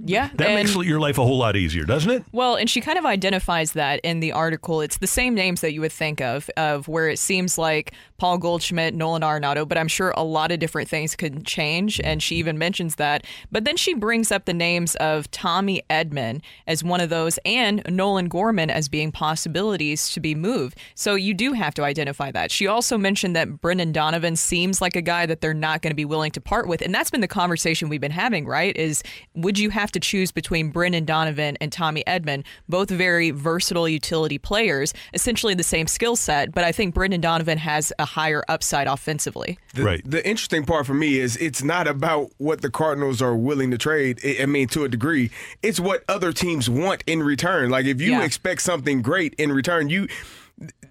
Yeah, 0.06 0.30
That 0.36 0.54
makes 0.54 0.76
your 0.76 1.00
life 1.00 1.18
a 1.18 1.24
whole 1.24 1.38
lot 1.38 1.56
easier, 1.56 1.86
doesn't 1.86 2.12
it? 2.12 2.24
Well, 2.32 2.56
and 2.56 2.70
she 2.70 2.82
kind 2.82 2.98
of 2.98 3.06
identifies 3.06 3.72
that 3.74 4.02
in 4.02 4.20
the 4.20 4.34
article. 4.34 4.82
It's 4.82 4.98
the 4.98 5.08
same 5.08 5.34
names 5.34 5.62
that 5.62 5.74
you 5.74 5.82
would 5.82 5.94
think 5.94 6.20
of, 6.20 6.50
of 6.58 6.88
where 6.90 7.08
it 7.08 7.20
seems 7.20 7.58
like 7.58 7.94
Paul 8.18 8.38
Goldschmidt, 8.38 8.94
Nolan 8.94 9.22
Arenado, 9.22 9.68
but 9.68 9.78
I'm 9.78 9.88
sure 9.88 10.14
a 10.18 10.24
lot 10.24 10.52
of 10.52 10.60
different 10.60 10.90
things 10.90 11.16
could 11.16 11.46
change. 11.46 12.02
And 12.02 12.22
she 12.22 12.36
even 12.36 12.58
mentions 12.58 12.96
that. 12.96 13.26
But 13.52 13.64
then 13.64 13.78
she 13.78 13.94
brings 13.94 14.32
up 14.32 14.46
the 14.46 14.54
names 14.54 14.96
of 14.96 15.32
Tommy 15.32 15.84
Edman 15.90 16.42
as 16.68 16.84
one 16.84 17.00
of 17.00 17.10
those 17.10 17.40
and 17.46 17.82
Nolan 17.90 18.28
Gorman 18.28 18.70
as 18.70 18.90
being 18.90 19.12
possibilities 19.12 20.10
to 20.10 20.20
be 20.20 20.36
moved. 20.36 20.78
So 20.96 21.16
you 21.16 21.34
do 21.34 21.54
have 21.54 21.74
to 21.76 21.84
identify 21.84 22.32
that. 22.32 22.52
She 22.52 22.68
also 22.68 22.98
mentioned 22.98 23.36
that 23.38 23.62
Brendan 23.62 23.94
Donovan 23.94 24.36
seems 24.36 24.82
like 24.82 24.96
a 24.98 25.02
guy 25.02 25.26
that 25.26 25.40
they're 25.40 25.54
not 25.54 25.82
going 25.82 25.92
to 25.92 25.96
be 25.96 26.06
willing 26.06 26.32
to 26.32 26.42
part 26.42 26.68
with. 26.68 26.82
And 26.82 26.94
that's 26.94 27.10
been 27.10 27.22
the 27.22 27.28
conversation 27.28 27.88
we've 27.88 28.02
been 28.02 28.12
having, 28.12 28.46
right? 28.46 28.76
Is 28.76 29.02
would 29.34 29.58
you 29.58 29.70
have 29.70 29.93
to 29.94 30.00
choose 30.00 30.32
between 30.32 30.70
Brendan 30.70 31.06
Donovan 31.06 31.58
and 31.62 31.72
Tommy 31.72 32.04
Edman, 32.06 32.44
both 32.68 32.90
very 32.90 33.32
versatile 33.32 33.88
utility 33.88 34.38
players, 34.38 34.94
essentially 35.14 35.54
the 35.54 35.64
same 35.64 35.88
skill 35.88 36.16
set, 36.16 36.52
but 36.54 36.64
I 36.64 36.72
think 36.72 36.94
Brendan 36.94 37.22
Donovan 37.22 37.58
has 37.60 37.94
a 38.00 38.06
higher 38.06 38.44
upside 38.50 38.88
offensively. 38.88 39.58
The, 39.74 40.02
The 40.06 40.28
interesting 40.28 40.66
part 40.66 40.86
for 40.86 40.94
me 40.94 41.20
is 41.20 41.38
it's 41.38 41.64
not 41.64 41.88
about 41.88 42.32
what 42.38 42.62
the 42.62 42.70
Cardinals 42.70 43.22
are 43.22 43.36
willing 43.36 43.72
to 43.72 43.78
trade. 43.78 44.20
I 44.24 44.44
I 44.44 44.46
mean, 44.46 44.68
to 44.70 44.84
a 44.84 44.90
degree, 44.90 45.32
it's 45.62 45.80
what 45.80 46.04
other 46.10 46.34
teams 46.34 46.70
want 46.70 47.04
in 47.08 47.24
return. 47.24 47.70
Like 47.70 47.86
if 47.86 48.02
you 48.02 48.12
Yeah. 48.12 48.24
expect 48.24 48.62
something 48.62 49.02
great 49.02 49.34
in 49.36 49.52
return, 49.52 49.90
you. 49.90 50.08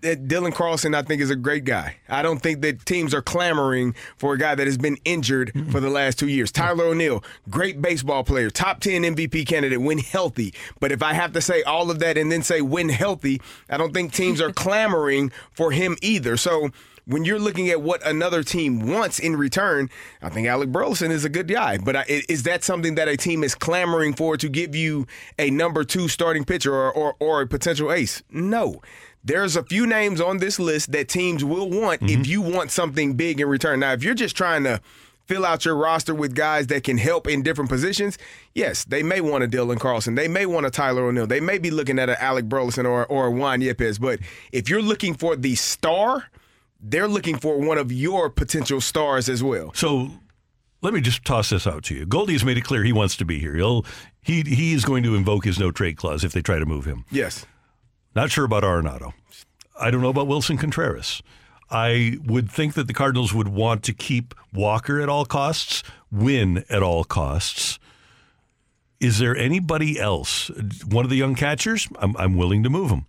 That 0.02 0.28
Dylan 0.28 0.52
Carlson, 0.52 0.94
I 0.94 1.02
think, 1.02 1.22
is 1.22 1.30
a 1.30 1.36
great 1.36 1.64
guy. 1.64 1.96
I 2.08 2.22
don't 2.22 2.40
think 2.40 2.60
that 2.62 2.84
teams 2.84 3.14
are 3.14 3.22
clamoring 3.22 3.94
for 4.16 4.34
a 4.34 4.38
guy 4.38 4.54
that 4.54 4.66
has 4.66 4.76
been 4.76 4.98
injured 5.04 5.52
for 5.70 5.80
the 5.80 5.90
last 5.90 6.18
two 6.18 6.28
years. 6.28 6.52
Tyler 6.52 6.84
O'Neill, 6.84 7.24
great 7.48 7.80
baseball 7.80 8.24
player, 8.24 8.50
top 8.50 8.80
10 8.80 9.02
MVP 9.02 9.46
candidate 9.46 9.80
when 9.80 9.98
healthy. 9.98 10.52
But 10.80 10.92
if 10.92 11.02
I 11.02 11.14
have 11.14 11.32
to 11.32 11.40
say 11.40 11.62
all 11.62 11.90
of 11.90 12.00
that 12.00 12.18
and 12.18 12.30
then 12.30 12.42
say 12.42 12.60
when 12.60 12.88
healthy, 12.88 13.40
I 13.70 13.76
don't 13.76 13.94
think 13.94 14.12
teams 14.12 14.40
are 14.40 14.52
clamoring 14.52 15.32
for 15.52 15.70
him 15.70 15.96
either. 16.02 16.36
So 16.36 16.70
when 17.06 17.24
you're 17.24 17.38
looking 17.38 17.68
at 17.68 17.82
what 17.82 18.04
another 18.06 18.42
team 18.42 18.86
wants 18.86 19.18
in 19.18 19.36
return, 19.36 19.90
I 20.20 20.28
think 20.28 20.46
Alec 20.46 20.70
Burleson 20.70 21.10
is 21.10 21.24
a 21.24 21.28
good 21.28 21.48
guy. 21.48 21.78
But 21.78 21.96
I, 21.96 22.04
is 22.08 22.44
that 22.44 22.64
something 22.64 22.94
that 22.94 23.08
a 23.08 23.16
team 23.16 23.42
is 23.42 23.54
clamoring 23.54 24.14
for 24.14 24.36
to 24.36 24.48
give 24.48 24.74
you 24.74 25.06
a 25.38 25.50
number 25.50 25.84
two 25.84 26.08
starting 26.08 26.44
pitcher 26.44 26.74
or, 26.74 26.92
or, 26.92 27.16
or 27.18 27.42
a 27.42 27.46
potential 27.46 27.92
ace? 27.92 28.22
No. 28.30 28.80
There's 29.24 29.56
a 29.56 29.62
few 29.62 29.86
names 29.86 30.20
on 30.20 30.38
this 30.38 30.58
list 30.58 30.92
that 30.92 31.08
teams 31.08 31.44
will 31.44 31.70
want 31.70 32.02
if 32.02 32.10
mm-hmm. 32.10 32.24
you 32.24 32.42
want 32.42 32.70
something 32.70 33.14
big 33.14 33.40
in 33.40 33.48
return. 33.48 33.80
Now, 33.80 33.92
if 33.92 34.02
you're 34.02 34.14
just 34.14 34.36
trying 34.36 34.64
to 34.64 34.80
fill 35.26 35.46
out 35.46 35.64
your 35.64 35.76
roster 35.76 36.14
with 36.14 36.34
guys 36.34 36.66
that 36.66 36.82
can 36.82 36.98
help 36.98 37.28
in 37.28 37.42
different 37.42 37.70
positions, 37.70 38.18
yes, 38.54 38.84
they 38.84 39.02
may 39.02 39.20
want 39.20 39.44
a 39.44 39.46
Dylan 39.46 39.78
Carlson. 39.78 40.16
They 40.16 40.28
may 40.28 40.46
want 40.46 40.66
a 40.66 40.70
Tyler 40.70 41.06
O'Neill. 41.06 41.28
They 41.28 41.40
may 41.40 41.58
be 41.58 41.70
looking 41.70 41.98
at 41.98 42.08
an 42.08 42.16
Alec 42.18 42.46
Burleson 42.46 42.84
or, 42.84 43.06
or 43.06 43.28
a 43.28 43.30
Juan 43.30 43.60
Yepez. 43.60 44.00
But 44.00 44.18
if 44.50 44.68
you're 44.68 44.82
looking 44.82 45.14
for 45.14 45.36
the 45.36 45.54
star, 45.54 46.24
they're 46.80 47.08
looking 47.08 47.38
for 47.38 47.58
one 47.58 47.78
of 47.78 47.92
your 47.92 48.28
potential 48.28 48.80
stars 48.80 49.28
as 49.28 49.42
well. 49.42 49.72
So 49.74 50.10
let 50.80 50.92
me 50.92 51.00
just 51.00 51.24
toss 51.24 51.50
this 51.50 51.66
out 51.66 51.84
to 51.84 51.94
you. 51.94 52.06
Goldie 52.06 52.32
has 52.32 52.44
made 52.44 52.58
it 52.58 52.64
clear 52.64 52.82
he 52.82 52.92
wants 52.92 53.16
to 53.18 53.24
be 53.24 53.38
here. 53.38 53.54
He'll 53.54 53.86
he 54.20 54.42
he 54.42 54.72
is 54.72 54.84
going 54.84 55.04
to 55.04 55.14
invoke 55.14 55.44
his 55.44 55.58
no 55.58 55.70
trade 55.70 55.96
clause 55.96 56.24
if 56.24 56.32
they 56.32 56.42
try 56.42 56.58
to 56.58 56.66
move 56.66 56.84
him. 56.84 57.04
Yes. 57.10 57.46
Not 58.14 58.30
sure 58.30 58.44
about 58.44 58.62
Arenado. 58.62 59.12
I 59.80 59.90
don't 59.90 60.02
know 60.02 60.10
about 60.10 60.26
Willson 60.28 60.58
Contreras. 60.58 61.22
I 61.70 62.18
would 62.26 62.50
think 62.50 62.74
that 62.74 62.86
the 62.86 62.92
Cardinals 62.92 63.32
would 63.32 63.48
want 63.48 63.82
to 63.84 63.94
keep 63.94 64.34
Walker 64.52 65.00
at 65.00 65.08
all 65.08 65.24
costs, 65.24 65.82
win 66.10 66.64
at 66.68 66.82
all 66.82 67.04
costs. 67.04 67.78
Is 69.00 69.18
there 69.18 69.34
anybody 69.36 69.98
else? 69.98 70.50
One 70.86 71.04
of 71.04 71.10
the 71.10 71.16
young 71.16 71.34
catchers, 71.34 71.88
I'm, 71.98 72.14
I'm 72.18 72.36
willing 72.36 72.62
to 72.62 72.70
move 72.70 72.90
him. 72.90 73.06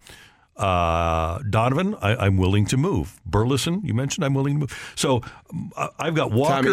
Uh, 0.55 1.39
Donovan, 1.49 1.95
I, 2.01 2.15
I'm 2.15 2.37
willing 2.37 2.65
to 2.67 2.77
move. 2.77 3.19
Burleson, 3.25 3.81
you 3.83 3.93
mentioned 3.93 4.23
I'm 4.23 4.33
willing 4.33 4.55
to 4.55 4.59
move. 4.61 4.93
So 4.95 5.21
I- 5.75 5.89
I've 5.99 6.15
got 6.15 6.31
Walker. 6.31 6.63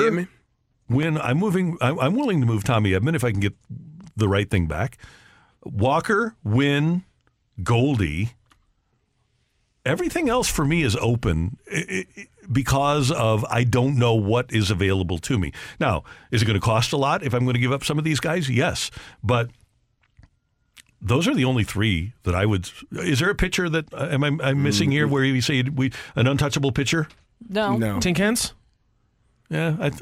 When 0.87 1.19
I'm 1.19 1.39
moving, 1.39 1.77
I'm, 1.81 1.99
I'm 1.99 2.15
willing 2.15 2.41
to 2.41 2.47
move 2.47 2.63
Tommy 2.65 2.93
Edman 2.93 3.15
if 3.17 3.25
I 3.25 3.31
can 3.33 3.41
get 3.41 3.55
the 4.17 4.29
right 4.29 4.49
thing 4.51 4.67
back. 4.67 4.97
Walker, 5.65 6.35
Winn, 6.45 7.05
Goldie. 7.63 8.31
Everything 9.85 10.29
else 10.29 10.49
for 10.49 10.65
me 10.65 10.83
is 10.83 10.95
open 10.97 11.57
i- 11.73 12.07
i- 12.17 12.27
because 12.53 13.11
of 13.11 13.45
I 13.47 13.65
don't 13.65 13.97
know 13.97 14.15
what 14.15 14.53
is 14.53 14.71
available 14.71 15.19
to 15.19 15.39
me. 15.39 15.53
Now, 15.79 16.05
is 16.31 16.43
it 16.43 16.45
going 16.45 16.59
to 16.61 16.65
cost 16.65 16.93
a 16.93 16.97
lot 16.99 17.23
if 17.23 17.33
I'm 17.33 17.45
going 17.45 17.55
to 17.55 17.61
give 17.61 17.73
up 17.73 17.85
some 17.85 17.97
of 17.99 18.05
these 18.05 18.21
guys? 18.21 18.51
Yes, 18.51 18.91
but 19.23 19.51
those 21.01 21.27
are 21.27 21.35
the 21.35 21.47
only 21.47 21.65
three 21.65 22.13
that 22.25 22.35
I 22.35 22.45
would. 22.45 22.71
Is 22.93 23.21
there 23.21 23.31
a 23.31 23.35
pitcher 23.35 23.71
that 23.71 23.93
uh, 23.95 24.09
am 24.11 24.23
I 24.23 24.37
I'm 24.43 24.63
missing 24.63 24.91
here 24.91 25.09
where 25.09 25.25
you 25.25 25.41
say 25.41 25.63
we 25.63 25.93
an 26.15 26.27
untouchable 26.27 26.73
pitcher? 26.73 27.09
No. 27.49 27.79
Tink 28.01 28.19
Hence? 28.19 28.53
Yeah, 29.49 29.77
I 29.81 29.93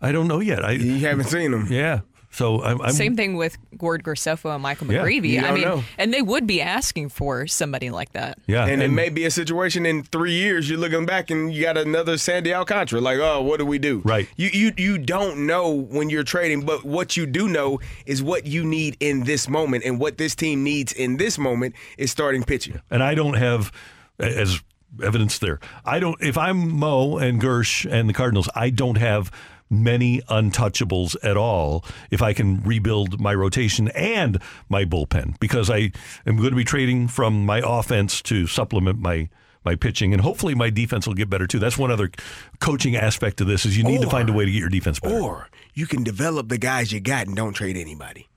I 0.00 0.10
don't 0.12 0.26
know 0.26 0.40
yet. 0.40 0.64
I 0.64 0.70
you 0.72 1.00
haven't 1.00 1.26
seen 1.26 1.50
them. 1.50 1.66
Yeah, 1.70 2.00
so 2.30 2.62
I'm, 2.62 2.80
I'm 2.82 2.92
Same 2.92 3.16
thing 3.16 3.36
with 3.36 3.56
Gord 3.76 4.02
Graceffo 4.02 4.52
and 4.52 4.62
Michael 4.62 4.92
Yeah. 4.92 5.02
McGreevy. 5.02 5.42
I 5.42 5.52
mean, 5.52 5.62
know. 5.62 5.84
and 5.96 6.12
they 6.12 6.22
would 6.22 6.46
be 6.46 6.60
asking 6.60 7.08
for 7.08 7.46
somebody 7.46 7.90
like 7.90 8.12
that. 8.12 8.38
Yeah, 8.46 8.66
and, 8.66 8.82
it 8.82 8.88
may 8.90 9.08
be 9.08 9.24
a 9.24 9.30
situation 9.30 9.86
in 9.86 10.02
three 10.02 10.32
years 10.32 10.68
you're 10.68 10.78
looking 10.78 11.06
back 11.06 11.30
and 11.30 11.52
you 11.52 11.62
got 11.62 11.76
another 11.76 12.18
Sandy 12.18 12.52
Alcantara. 12.52 13.00
Like, 13.00 13.18
oh, 13.18 13.42
what 13.42 13.58
do 13.58 13.66
we 13.66 13.78
do? 13.78 14.02
Right. 14.04 14.28
You 14.36 14.50
you 14.52 14.72
you 14.76 14.98
don't 14.98 15.46
know 15.46 15.70
when 15.70 16.10
you're 16.10 16.24
trading, 16.24 16.64
but 16.66 16.84
what 16.84 17.16
you 17.16 17.26
do 17.26 17.48
know 17.48 17.80
is 18.06 18.22
what 18.22 18.46
you 18.46 18.64
need 18.64 18.96
in 19.00 19.24
this 19.24 19.48
moment, 19.48 19.84
and 19.84 19.98
what 19.98 20.18
this 20.18 20.34
team 20.34 20.62
needs 20.62 20.92
in 20.92 21.16
this 21.16 21.38
moment 21.38 21.74
is 21.96 22.10
starting 22.10 22.44
pitching. 22.44 22.80
and 22.90 23.02
I 23.02 23.14
don't 23.14 23.34
have 23.34 23.72
as 24.18 24.60
evidence 25.02 25.38
there. 25.38 25.60
I 25.84 25.98
don't. 25.98 26.20
If 26.22 26.36
I'm 26.36 26.78
Mo 26.78 27.18
and 27.18 27.40
Girsch 27.40 27.90
and 27.90 28.08
the 28.08 28.12
Cardinals, 28.12 28.48
I 28.54 28.70
don't 28.70 28.96
have 28.96 29.30
many 29.70 30.20
untouchables 30.22 31.16
at 31.22 31.36
all. 31.36 31.84
If 32.10 32.22
I 32.22 32.32
can 32.32 32.62
rebuild 32.62 33.20
my 33.20 33.34
rotation 33.34 33.88
and 33.88 34.40
my 34.68 34.84
bullpen, 34.84 35.38
because 35.40 35.70
I 35.70 35.92
am 36.26 36.36
going 36.36 36.50
to 36.50 36.56
be 36.56 36.64
trading 36.64 37.08
from 37.08 37.44
my 37.46 37.62
offense 37.64 38.22
to 38.22 38.46
supplement 38.46 38.98
my. 39.00 39.28
My 39.64 39.74
pitching 39.74 40.14
and 40.14 40.22
hopefully 40.22 40.54
my 40.54 40.70
defense 40.70 41.06
will 41.06 41.14
get 41.14 41.28
better 41.28 41.46
too. 41.46 41.58
That's 41.58 41.76
one 41.76 41.90
other 41.90 42.10
coaching 42.58 42.96
aspect 42.96 43.36
to 43.38 43.44
this 43.44 43.66
is 43.66 43.76
you 43.76 43.82
need 43.84 44.00
to 44.00 44.08
find 44.08 44.30
a 44.30 44.32
way 44.32 44.46
to 44.46 44.50
get 44.50 44.60
your 44.60 44.70
defense 44.70 44.98
better. 44.98 45.20
Or 45.20 45.48
you 45.74 45.86
can 45.86 46.02
develop 46.04 46.48
the 46.48 46.56
guys 46.56 46.90
you 46.90 47.00
got 47.00 47.26
and 47.26 47.36
don't 47.36 47.52
trade 47.52 47.76
anybody. 47.76 48.28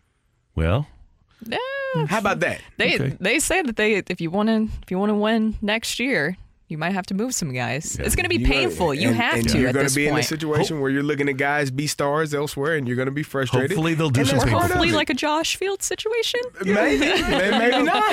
Well, 0.55 0.87
How 2.07 2.17
about 2.19 2.39
that? 2.41 2.59
They 2.77 2.95
Okay. 2.95 3.15
they 3.21 3.39
say 3.39 3.61
that 3.61 3.75
they 3.77 3.95
if 3.95 4.19
you 4.19 4.29
want 4.29 4.49
to 4.49 4.63
if 4.81 4.91
you 4.91 4.97
want 4.97 5.11
to 5.11 5.15
win 5.15 5.55
next 5.61 5.99
year, 5.99 6.35
you 6.71 6.77
might 6.77 6.93
have 6.93 7.05
to 7.07 7.13
move 7.13 7.35
some 7.35 7.53
guys. 7.53 7.97
It's 7.99 8.15
going 8.15 8.23
to 8.23 8.29
be 8.29 8.37
You 8.37 8.47
gotta- 8.47 8.53
painful. 8.59 8.93
you 8.93 9.09
and- 9.09 9.17
have 9.17 9.33
and 9.35 9.49
to 9.49 9.59
You're 9.59 9.73
gonna 9.73 9.83
this 9.83 9.95
be 9.95 10.05
in 10.07 10.13
a 10.13 10.15
point. 10.15 10.25
situation 10.25 10.79
where 10.79 10.89
you're 10.89 11.03
looking 11.03 11.27
at 11.29 11.37
guys 11.37 11.69
be 11.69 11.85
stars 11.85 12.33
elsewhere, 12.33 12.75
and 12.75 12.87
you're 12.87 12.95
going 12.95 13.07
to 13.07 13.11
be 13.11 13.23
frustrated. 13.23 13.71
Hopefully 13.71 13.93
they'll 13.93 14.09
do 14.09 14.21
And 14.21 14.29
that's 14.29 14.39
something. 14.39 14.57
part 14.57 14.71
Hopefully, 14.71 14.91
like 14.91 15.09
a 15.09 15.13
Josh 15.13 15.57
Field 15.57 15.83
situation. 15.83 16.39
maybe, 16.65 16.99
maybe, 16.99 17.51
maybe 17.51 17.83
not. 17.83 18.03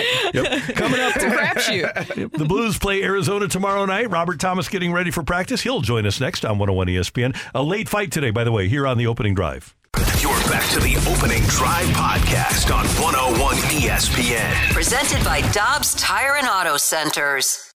Coming 0.74 1.00
up 1.00 1.14
It's 1.16 1.24
a 1.24 1.28
crapshoot. 1.28 2.32
The 2.36 2.44
Blues 2.44 2.76
play 2.78 3.02
Arizona 3.02 3.46
tomorrow 3.48 3.84
night. 3.86 4.10
Robert 4.10 4.40
Thomas 4.40 4.68
getting 4.68 4.92
ready 4.92 5.10
for 5.10 5.22
practice. 5.22 5.62
He'll 5.62 5.80
join 5.80 6.04
us 6.06 6.20
next 6.20 6.44
on 6.44 6.58
101 6.58 6.88
ESPN. 6.88 7.36
A 7.54 7.62
late 7.62 7.88
fight 7.88 8.10
today, 8.10 8.30
by 8.30 8.44
the 8.44 8.52
way, 8.52 8.68
here 8.68 8.86
on 8.86 8.98
the 8.98 9.06
opening 9.06 9.34
drive. 9.34 9.74
You're 10.20 10.30
back 10.50 10.68
to 10.72 10.80
the 10.80 10.96
opening 11.08 11.42
drive 11.44 11.86
podcast 11.88 12.74
on 12.74 12.84
101 13.02 13.56
ESPN. 13.56 14.72
Presented 14.72 15.24
by 15.24 15.40
Dobbs 15.52 15.94
Tire 15.94 16.36
and 16.36 16.46
Auto 16.48 16.76
Centers. 16.76 17.72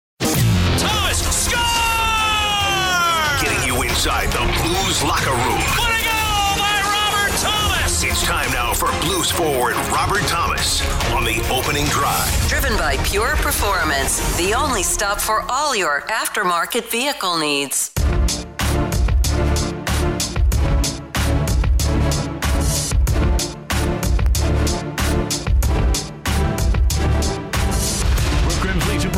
Inside 4.02 4.32
the 4.32 4.64
Blues 4.64 5.04
locker 5.04 5.30
room. 5.30 5.62
What 5.78 5.92
a 5.92 6.02
goal 6.02 6.58
by 6.58 6.82
Robert 6.90 7.38
Thomas! 7.38 8.04
It's 8.04 8.24
time 8.24 8.52
now 8.52 8.74
for 8.74 8.90
Blues 9.02 9.30
forward 9.30 9.76
Robert 9.94 10.24
Thomas 10.24 10.82
on 11.12 11.24
the 11.24 11.40
opening 11.52 11.86
drive. 11.86 12.48
Driven 12.50 12.76
by 12.80 12.98
Pure 13.04 13.36
Performance, 13.36 14.36
the 14.38 14.56
only 14.56 14.82
stop 14.82 15.22
for 15.22 15.46
all 15.48 15.76
your 15.76 16.02
aftermarket 16.08 16.90
vehicle 16.90 17.38
needs. 17.38 17.92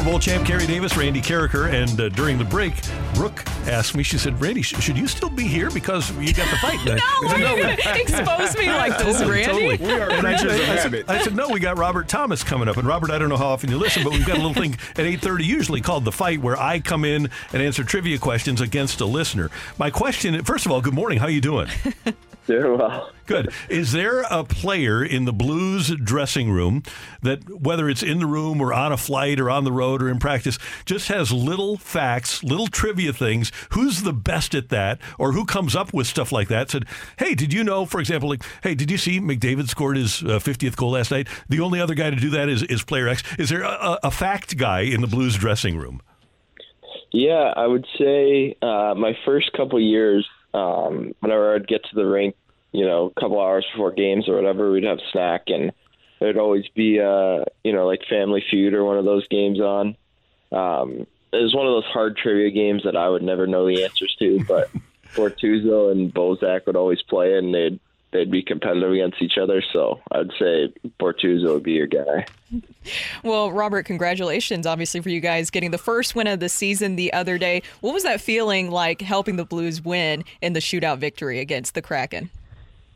Super 0.03 0.11
Bowl 0.11 0.19
champ 0.19 0.45
Carey 0.45 0.65
Davis, 0.67 0.97
Randy 0.97 1.21
Karraker, 1.21 1.71
and 1.71 1.97
uh, 1.97 2.09
during 2.09 2.38
the 2.38 2.43
break, 2.43 2.73
Brooke 3.13 3.41
asked 3.69 3.95
me, 3.95 4.03
she 4.03 4.17
said, 4.17 4.39
Randy, 4.41 4.61
sh- 4.61 4.75
should 4.84 4.97
you 4.97 5.07
still 5.07 5.30
be 5.30 5.47
here 5.47 5.69
because 5.71 6.11
you 6.17 6.34
got 6.34 6.49
the 6.49 6.57
fight? 6.57 6.77
And 6.85 6.89
I- 7.01 7.21
No, 7.21 7.30
said, 7.30 7.41
why 7.41 7.45
are 7.45 7.57
you 7.57 7.77
gonna 7.77 7.99
expose 8.01 8.57
me 8.57 8.67
like 8.67 8.97
this, 8.97 9.19
Totally, 9.19 9.31
Randy? 9.45 9.77
totally. 9.77 9.93
We 9.95 10.01
are 10.01 10.11
I 10.11 10.19
creatures 10.19 10.41
said, 10.41 10.59
of 10.59 10.69
I 10.69 10.75
said- 10.75 10.81
habit. 10.84 11.09
I 11.09 11.21
said, 11.23 11.35
no, 11.38 11.47
we 11.47 11.61
got 11.61 11.77
Robert 11.77 12.09
Thomas 12.09 12.43
coming 12.43 12.67
up. 12.67 12.75
And 12.75 12.85
Robert, 12.85 13.11
I 13.11 13.17
don't 13.17 13.30
know 13.30 13.38
how 13.38 13.45
often 13.47 13.69
you 13.69 13.77
listen, 13.77 14.03
but 14.03 14.11
we've 14.11 14.25
got 14.27 14.35
a 14.35 14.41
little 14.45 14.53
thing 14.53 14.73
at 14.73 15.05
8.30 15.05 15.45
usually 15.45 15.80
called 15.80 16.03
The 16.03 16.11
Fight 16.11 16.41
where 16.41 16.59
I 16.59 16.81
come 16.81 17.05
in 17.05 17.30
and 17.53 17.61
answer 17.63 17.85
trivia 17.85 18.17
questions 18.19 18.59
against 18.59 18.99
a 18.99 19.05
listener. 19.05 19.51
My 19.77 19.89
question, 19.89 20.43
first 20.43 20.65
of 20.65 20.73
all, 20.73 20.81
good 20.81 20.93
morning. 20.93 21.19
How 21.19 21.27
are 21.27 21.31
you 21.31 21.39
doing? 21.39 21.69
Doing 22.45 22.78
well. 22.78 23.10
Good. 23.26 23.53
Is 23.70 23.94
there 23.94 24.24
a 24.30 24.44
player 24.44 25.03
in 25.03 25.24
the 25.24 25.32
Blues 25.32 25.95
dressing 25.95 26.52
room 26.52 26.84
that, 27.22 27.61
whether 27.61 27.90
it's 27.90 28.03
in 28.03 28.20
the 28.20 28.26
room 28.26 28.60
or 28.60 28.74
on 28.74 28.91
a 28.91 28.98
flight 28.98 29.40
or 29.40 29.49
on 29.49 29.64
the 29.64 29.72
road 29.72 30.03
or 30.03 30.10
in 30.10 30.20
practice, 30.20 30.60
just 30.86 31.07
has 31.07 31.32
little 31.32 31.78
facts, 31.78 32.44
little 32.44 32.68
trivia 32.68 33.14
things? 33.14 33.52
Who's 33.72 34.03
the 34.03 34.11
best 34.11 34.53
at 34.53 34.70
that, 34.70 34.99
or 35.18 35.32
who 35.32 35.45
comes 35.45 35.74
up 35.74 35.94
with 35.94 36.06
stuff 36.06 36.34
like 36.34 36.49
that? 36.49 36.70
Said, 36.70 36.86
"Hey, 37.18 37.34
did 37.34 37.53
you 37.53 37.64
know?" 37.64 37.86
For 37.86 38.02
example, 38.02 38.28
like, 38.28 38.44
"Hey, 38.61 38.76
did 38.76 38.91
you 38.91 38.98
see 38.98 39.22
McDavid 39.22 39.70
scored 39.70 39.95
his 39.95 40.22
uh, 40.22 40.40
50th 40.40 40.76
goal 40.76 40.91
last 40.91 41.11
night?" 41.11 41.30
The 41.48 41.61
only 41.61 41.80
other 41.80 41.95
guy 41.95 42.10
to 42.10 42.18
do 42.18 42.30
that 42.32 42.49
is, 42.49 42.64
is 42.64 42.84
player 42.84 43.07
X. 43.07 43.24
Is 43.40 43.49
there 43.49 43.64
a, 43.64 43.99
a 44.03 44.11
fact 44.11 44.57
guy 44.57 44.82
in 44.82 44.99
the 44.99 45.07
Blues 45.07 45.38
dressing 45.38 45.78
room? 45.78 46.02
Yeah, 47.14 47.53
I 47.56 47.68
would 47.68 47.86
say 47.98 48.56
uh, 48.61 48.95
my 48.98 49.15
first 49.24 49.53
couple 49.53 49.80
years, 49.80 50.28
um, 50.53 51.13
whenever 51.19 51.55
I'd 51.55 51.67
get 51.67 51.84
to 51.85 51.95
the 51.95 52.05
rink, 52.05 52.35
you 52.71 52.85
know, 52.85 53.11
a 53.15 53.19
couple 53.19 53.39
hours 53.39 53.65
before 53.71 53.91
games 53.91 54.27
or 54.27 54.35
whatever, 54.35 54.71
we'd 54.71 54.84
have 54.84 54.99
snack, 55.11 55.43
and 55.47 55.71
there'd 56.19 56.38
always 56.38 56.65
be, 56.75 56.99
uh, 56.99 57.45
you 57.63 57.73
know, 57.73 57.85
like 57.85 58.01
Family 58.09 58.43
Feud 58.49 58.73
or 58.73 58.84
one 58.84 58.97
of 58.97 59.05
those 59.05 59.27
games 59.27 59.59
on. 59.59 59.95
Um, 60.51 61.07
it 61.31 61.41
was 61.41 61.55
one 61.55 61.65
of 61.65 61.73
those 61.73 61.91
hard 61.91 62.17
trivia 62.17 62.51
games 62.51 62.84
that 62.84 62.95
I 62.95 63.09
would 63.09 63.23
never 63.23 63.47
know 63.47 63.67
the 63.67 63.84
answers 63.84 64.15
to, 64.19 64.43
but 64.45 64.69
Bortuzzo 65.15 65.91
and 65.91 66.13
Bozak 66.13 66.65
would 66.65 66.75
always 66.75 67.01
play, 67.01 67.38
and 67.38 67.53
they'd 67.53 67.80
they'd 68.14 68.31
be 68.31 68.44
competitive 68.44 68.91
against 68.91 69.22
each 69.22 69.38
other. 69.38 69.61
So 69.73 69.99
I'd 70.11 70.31
say 70.40 70.73
Bortuzzo 70.99 71.56
would 71.56 71.64
be 71.64 71.73
your 71.73 71.88
guy. 71.88 72.26
Well, 73.23 73.52
Robert, 73.52 73.85
congratulations, 73.85 74.68
obviously, 74.68 75.02
for 75.02 75.10
you 75.10 75.19
guys 75.19 75.49
getting 75.49 75.72
the 75.72 75.77
first 75.77 76.15
win 76.15 76.27
of 76.27 76.40
the 76.40 76.49
season 76.49 76.95
the 76.95 77.11
other 77.14 77.38
day. 77.38 77.64
What 77.81 77.94
was 77.94 78.03
that 78.03 78.22
feeling 78.22 78.69
like 78.69 79.02
helping 79.02 79.35
the 79.35 79.45
Blues 79.45 79.81
win 79.81 80.23
in 80.41 80.53
the 80.53 80.60
shootout 80.60 80.99
victory 80.99 81.40
against 81.40 81.73
the 81.73 81.81
Kraken? 81.81 82.30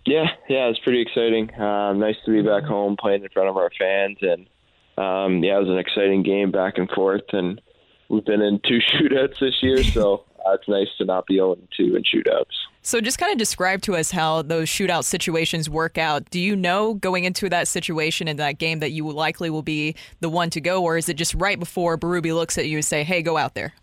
Yeah, 0.06 0.28
yeah, 0.48 0.66
it 0.66 0.70
was 0.70 0.80
pretty 0.80 1.02
exciting. 1.02 1.54
Um, 1.60 2.00
nice 2.00 2.16
to 2.26 2.32
be 2.32 2.42
back 2.42 2.64
home 2.64 2.96
playing 2.98 3.24
in 3.24 3.30
front 3.30 3.50
of 3.50 3.58
our 3.58 3.70
fans, 3.78 4.18
and 4.22 4.48
um, 4.98 5.44
yeah, 5.44 5.58
it 5.58 5.60
was 5.60 5.70
an 5.70 5.78
exciting 5.78 6.24
game 6.24 6.50
back 6.50 6.78
and 6.78 6.90
forth. 6.90 7.34
And 7.34 7.60
we've 8.08 8.24
been 8.24 8.42
in 8.42 8.62
two 8.66 8.80
shootouts 8.94 9.40
this 9.40 9.62
year, 9.62 9.84
so 9.84 10.24
uh, 10.46 10.54
it's 10.54 10.68
nice 10.70 10.88
to 11.00 11.06
not 11.06 11.26
be 11.26 11.36
0 11.36 11.58
2 11.76 11.96
in 11.96 12.04
shootouts. 12.04 12.46
So, 12.82 13.02
just 13.02 13.18
kind 13.18 13.32
of 13.32 13.38
describe 13.38 13.82
to 13.84 13.96
us 13.96 14.12
how 14.12 14.42
those 14.42 14.70
shootout 14.70 15.04
situations 15.04 15.70
work 15.70 15.98
out. 15.98 16.30
Do 16.30 16.40
you 16.40 16.56
know 16.56 16.94
going 16.94 17.26
into 17.26 17.50
that 17.50 17.68
situation 17.68 18.28
in 18.28 18.38
that 18.38 18.60
game 18.60 18.80
that 18.80 18.92
you 18.92 19.10
likely 19.12 19.50
will 19.50 19.62
be 19.62 19.96
the 20.22 20.30
one 20.30 20.50
to 20.52 20.62
go, 20.62 20.84
or 20.84 20.98
is 20.98 21.10
it 21.10 21.16
just 21.16 21.34
right 21.34 21.60
before 21.60 21.98
Berube 21.98 22.34
looks 22.34 22.58
at 22.58 22.68
you 22.68 22.78
and 22.78 22.86
say, 22.86 23.04
"Hey, 23.04 23.22
go 23.22 23.38
out 23.38 23.56
there"? 23.56 23.74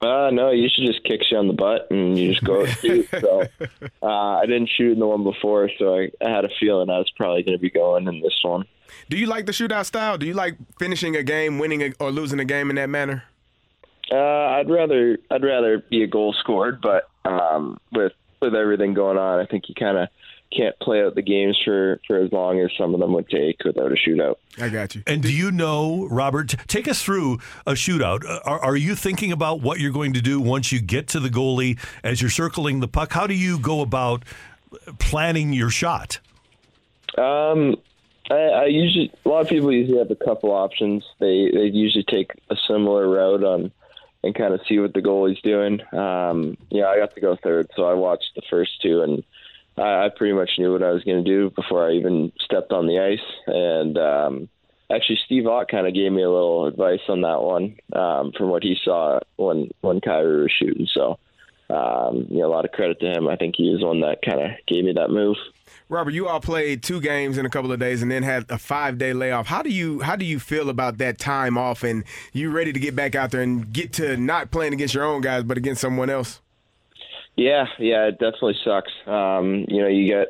Uh, 0.00 0.30
no, 0.30 0.50
you 0.50 0.68
should 0.68 0.86
just 0.86 1.02
kick 1.02 1.22
you 1.30 1.36
on 1.36 1.48
the 1.48 1.52
butt 1.52 1.90
and 1.90 2.16
you 2.16 2.32
just 2.32 2.44
go 2.44 2.64
shoot. 2.66 3.08
So 3.20 3.46
uh, 4.02 4.06
I 4.06 4.46
didn't 4.46 4.68
shoot 4.68 4.92
in 4.92 5.00
the 5.00 5.06
one 5.06 5.24
before, 5.24 5.70
so 5.76 5.96
I, 5.96 6.10
I 6.24 6.30
had 6.30 6.44
a 6.44 6.48
feeling 6.60 6.88
I 6.88 6.98
was 6.98 7.10
probably 7.16 7.42
going 7.42 7.56
to 7.56 7.60
be 7.60 7.70
going 7.70 8.06
in 8.06 8.20
this 8.20 8.38
one. 8.42 8.64
Do 9.08 9.16
you 9.16 9.26
like 9.26 9.46
the 9.46 9.52
shootout 9.52 9.86
style? 9.86 10.16
Do 10.16 10.26
you 10.26 10.34
like 10.34 10.56
finishing 10.78 11.16
a 11.16 11.22
game, 11.22 11.58
winning 11.58 11.82
a, 11.82 11.92
or 11.98 12.12
losing 12.12 12.38
a 12.38 12.44
game 12.44 12.70
in 12.70 12.76
that 12.76 12.88
manner? 12.88 13.24
Uh, 14.10 14.16
I'd 14.16 14.70
rather 14.70 15.18
I'd 15.30 15.42
rather 15.42 15.78
be 15.78 16.02
a 16.02 16.06
goal 16.06 16.32
scored, 16.32 16.80
but 16.80 17.07
um, 17.24 17.78
with 17.92 18.12
with 18.40 18.54
everything 18.54 18.94
going 18.94 19.18
on, 19.18 19.40
I 19.40 19.46
think 19.46 19.68
you 19.68 19.74
kind 19.74 19.98
of 19.98 20.08
can't 20.56 20.78
play 20.80 21.02
out 21.02 21.14
the 21.14 21.22
games 21.22 21.58
for, 21.64 22.00
for 22.06 22.16
as 22.16 22.32
long 22.32 22.60
as 22.60 22.70
some 22.78 22.94
of 22.94 23.00
them 23.00 23.12
would 23.12 23.28
take 23.28 23.62
without 23.64 23.92
a 23.92 23.96
shootout. 23.96 24.36
I 24.58 24.68
got 24.68 24.94
you. 24.94 25.02
And 25.06 25.22
do 25.22 25.32
you 25.32 25.50
know, 25.50 26.06
Robert, 26.10 26.54
take 26.68 26.88
us 26.88 27.02
through 27.02 27.38
a 27.66 27.72
shootout. 27.72 28.24
Uh, 28.24 28.40
Are, 28.44 28.60
are 28.60 28.76
you 28.76 28.94
thinking 28.94 29.30
about 29.32 29.60
what 29.60 29.78
you're 29.78 29.92
going 29.92 30.14
to 30.14 30.22
do 30.22 30.40
once 30.40 30.72
you 30.72 30.80
get 30.80 31.08
to 31.08 31.20
the 31.20 31.28
goalie 31.28 31.78
as 32.02 32.22
you're 32.22 32.30
circling 32.30 32.80
the 32.80 32.88
puck? 32.88 33.12
How 33.12 33.26
do 33.26 33.34
you 33.34 33.58
go 33.58 33.82
about 33.82 34.24
planning 34.98 35.52
your 35.52 35.70
shot? 35.70 36.18
Um, 37.18 37.76
I, 38.30 38.34
I 38.34 38.64
usually 38.66 39.12
a 39.24 39.28
lot 39.28 39.40
of 39.40 39.48
people 39.48 39.72
usually 39.72 39.98
have 39.98 40.10
a 40.10 40.16
couple 40.16 40.50
options. 40.52 41.04
They 41.18 41.50
they 41.52 41.66
usually 41.66 42.04
take 42.04 42.32
a 42.50 42.56
similar 42.66 43.08
route 43.08 43.42
on 43.44 43.72
and 44.22 44.34
kind 44.34 44.54
of 44.54 44.60
see 44.68 44.78
what 44.78 44.94
the 44.94 45.02
goalie's 45.02 45.40
doing. 45.42 45.80
Um, 45.92 46.56
yeah, 46.70 46.86
I 46.86 46.98
got 46.98 47.14
to 47.14 47.20
go 47.20 47.36
third, 47.42 47.70
so 47.76 47.84
I 47.84 47.94
watched 47.94 48.30
the 48.34 48.42
first 48.50 48.80
two 48.82 49.02
and. 49.02 49.24
I, 49.78 50.06
I 50.06 50.08
pretty 50.14 50.34
much 50.34 50.50
knew 50.58 50.72
what 50.72 50.82
I 50.82 50.90
was 50.90 51.04
going 51.04 51.24
to 51.24 51.30
do 51.30 51.50
before 51.50 51.88
I 51.88 51.94
even 51.94 52.32
stepped 52.40 52.72
on 52.72 52.86
the 52.86 52.98
ice. 52.98 53.24
And 53.46 53.96
um, 53.96 54.48
actually, 54.90 55.20
Steve 55.24 55.46
Ott 55.46 55.68
kind 55.68 55.86
of 55.86 55.94
gave 55.94 56.12
me 56.12 56.22
a 56.22 56.30
little 56.30 56.66
advice 56.66 57.00
on 57.08 57.22
that 57.22 57.42
one 57.42 57.76
um, 57.92 58.32
from 58.36 58.50
what 58.50 58.62
he 58.62 58.76
saw 58.82 59.20
when 59.36 59.70
when 59.80 60.00
Kyrou 60.00 60.42
was 60.42 60.52
shooting. 60.52 60.88
So, 60.92 61.18
um, 61.70 62.28
a 62.32 62.46
lot 62.46 62.64
of 62.64 62.72
credit 62.72 63.00
to 63.00 63.06
him. 63.06 63.28
I 63.28 63.36
think 63.36 63.54
he 63.56 63.70
was 63.70 63.82
one 63.82 64.00
that 64.00 64.22
kind 64.22 64.40
of 64.40 64.50
gave 64.66 64.84
me 64.84 64.92
that 64.94 65.10
move. 65.10 65.36
Robert, 65.90 66.10
you 66.10 66.28
all 66.28 66.40
played 66.40 66.82
two 66.82 67.00
games 67.00 67.38
in 67.38 67.46
a 67.46 67.48
couple 67.48 67.72
of 67.72 67.80
days 67.80 68.02
and 68.02 68.10
then 68.10 68.22
had 68.22 68.44
a 68.50 68.58
five 68.58 68.98
day 68.98 69.14
layoff. 69.14 69.46
How 69.46 69.62
do 69.62 69.70
you 69.70 70.00
how 70.00 70.16
do 70.16 70.24
you 70.26 70.38
feel 70.38 70.68
about 70.68 70.98
that 70.98 71.18
time 71.18 71.56
off 71.56 71.82
and 71.82 72.04
you 72.32 72.50
ready 72.50 72.74
to 72.74 72.80
get 72.80 72.94
back 72.94 73.14
out 73.14 73.30
there 73.30 73.40
and 73.40 73.72
get 73.72 73.94
to 73.94 74.16
not 74.18 74.50
playing 74.50 74.74
against 74.74 74.94
your 74.94 75.04
own 75.04 75.22
guys 75.22 75.44
but 75.44 75.56
against 75.56 75.80
someone 75.80 76.10
else? 76.10 76.40
Yeah, 77.36 77.66
yeah, 77.78 78.06
it 78.06 78.18
definitely 78.18 78.58
sucks. 78.64 78.92
Um, 79.06 79.64
you 79.68 79.80
know, 79.80 79.86
you 79.86 80.08
get 80.08 80.28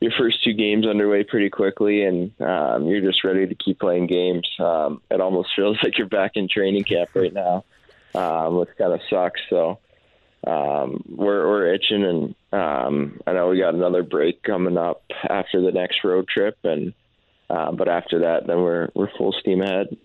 your 0.00 0.12
first 0.12 0.42
two 0.44 0.52
games 0.52 0.86
underway 0.86 1.24
pretty 1.24 1.50
quickly, 1.50 2.04
and 2.04 2.30
um, 2.40 2.86
you're 2.86 3.00
just 3.00 3.24
ready 3.24 3.44
to 3.46 3.54
keep 3.56 3.80
playing 3.80 4.06
games. 4.06 4.48
Um, 4.60 5.02
it 5.10 5.20
almost 5.20 5.50
feels 5.56 5.76
like 5.82 5.98
you're 5.98 6.06
back 6.06 6.36
in 6.36 6.48
training 6.48 6.84
camp 6.84 7.10
right 7.12 7.32
now, 7.32 7.64
um, 8.14 8.56
which 8.56 8.68
kind 8.78 8.92
of 8.92 9.00
sucks. 9.10 9.40
So 9.50 9.80
um, 10.46 11.02
we're 11.08 11.48
we're 11.48 11.74
itching, 11.74 12.04
and 12.04 12.34
um, 12.52 13.20
I 13.26 13.32
know 13.32 13.48
we 13.48 13.58
got 13.58 13.74
another 13.74 14.02
break 14.02 14.42
coming 14.42 14.76
up 14.76 15.02
after 15.28 15.60
the 15.60 15.72
next 15.72 16.04
road 16.04 16.28
trip, 16.28 16.58
and 16.64 16.92
uh, 17.48 17.72
but 17.72 17.88
after 17.88 18.20
that, 18.20 18.46
then 18.46 18.58
we're 18.58 18.88
we're 18.94 19.10
full 19.16 19.32
steam 19.40 19.62
ahead. 19.62 19.96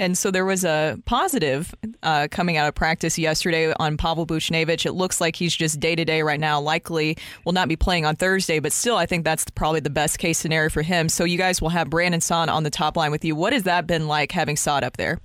And 0.00 0.16
so 0.16 0.30
there 0.30 0.46
was 0.46 0.64
a 0.64 0.98
positive 1.04 1.74
uh, 2.02 2.26
coming 2.30 2.56
out 2.56 2.66
of 2.66 2.74
practice 2.74 3.18
yesterday 3.18 3.74
on 3.78 3.98
Pavel 3.98 4.26
Buchnevich. 4.26 4.86
It 4.86 4.92
looks 4.92 5.20
like 5.20 5.36
he's 5.36 5.54
just 5.54 5.78
day 5.78 5.94
to 5.94 6.06
day 6.06 6.22
right 6.22 6.40
now. 6.40 6.58
Likely 6.58 7.18
will 7.44 7.52
not 7.52 7.68
be 7.68 7.76
playing 7.76 8.06
on 8.06 8.16
Thursday, 8.16 8.60
but 8.60 8.72
still, 8.72 8.96
I 8.96 9.04
think 9.04 9.24
that's 9.24 9.44
probably 9.50 9.80
the 9.80 9.90
best 9.90 10.18
case 10.18 10.38
scenario 10.38 10.70
for 10.70 10.80
him. 10.80 11.10
So 11.10 11.24
you 11.24 11.36
guys 11.36 11.60
will 11.60 11.68
have 11.68 11.90
Brandon 11.90 12.22
Saad 12.22 12.48
on 12.48 12.62
the 12.62 12.70
top 12.70 12.96
line 12.96 13.10
with 13.10 13.26
you. 13.26 13.36
What 13.36 13.52
has 13.52 13.64
that 13.64 13.86
been 13.86 14.08
like 14.08 14.32
having 14.32 14.56
Saad 14.56 14.84
up 14.84 14.96
there? 14.96 15.20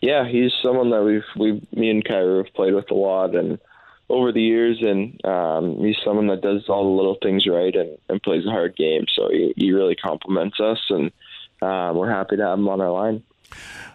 Yeah, 0.00 0.28
he's 0.28 0.50
someone 0.64 0.90
that 0.90 1.04
we've 1.04 1.22
we 1.36 1.64
me 1.72 1.88
and 1.88 2.04
Kyrou 2.04 2.44
have 2.44 2.52
played 2.54 2.74
with 2.74 2.90
a 2.90 2.94
lot 2.94 3.36
and 3.36 3.60
over 4.12 4.30
the 4.30 4.42
years, 4.42 4.78
and 4.82 5.24
um, 5.24 5.78
he's 5.78 5.96
someone 6.04 6.26
that 6.26 6.42
does 6.42 6.68
all 6.68 6.84
the 6.84 6.96
little 6.96 7.16
things 7.22 7.46
right 7.46 7.74
and, 7.74 7.96
and 8.10 8.22
plays 8.22 8.44
a 8.46 8.50
hard 8.50 8.76
game. 8.76 9.06
So 9.10 9.30
he, 9.30 9.54
he 9.56 9.72
really 9.72 9.96
compliments 9.96 10.60
us, 10.60 10.78
and 10.90 11.10
uh, 11.62 11.92
we're 11.94 12.10
happy 12.10 12.36
to 12.36 12.44
have 12.44 12.58
him 12.58 12.68
on 12.68 12.82
our 12.82 12.90
line. 12.90 13.22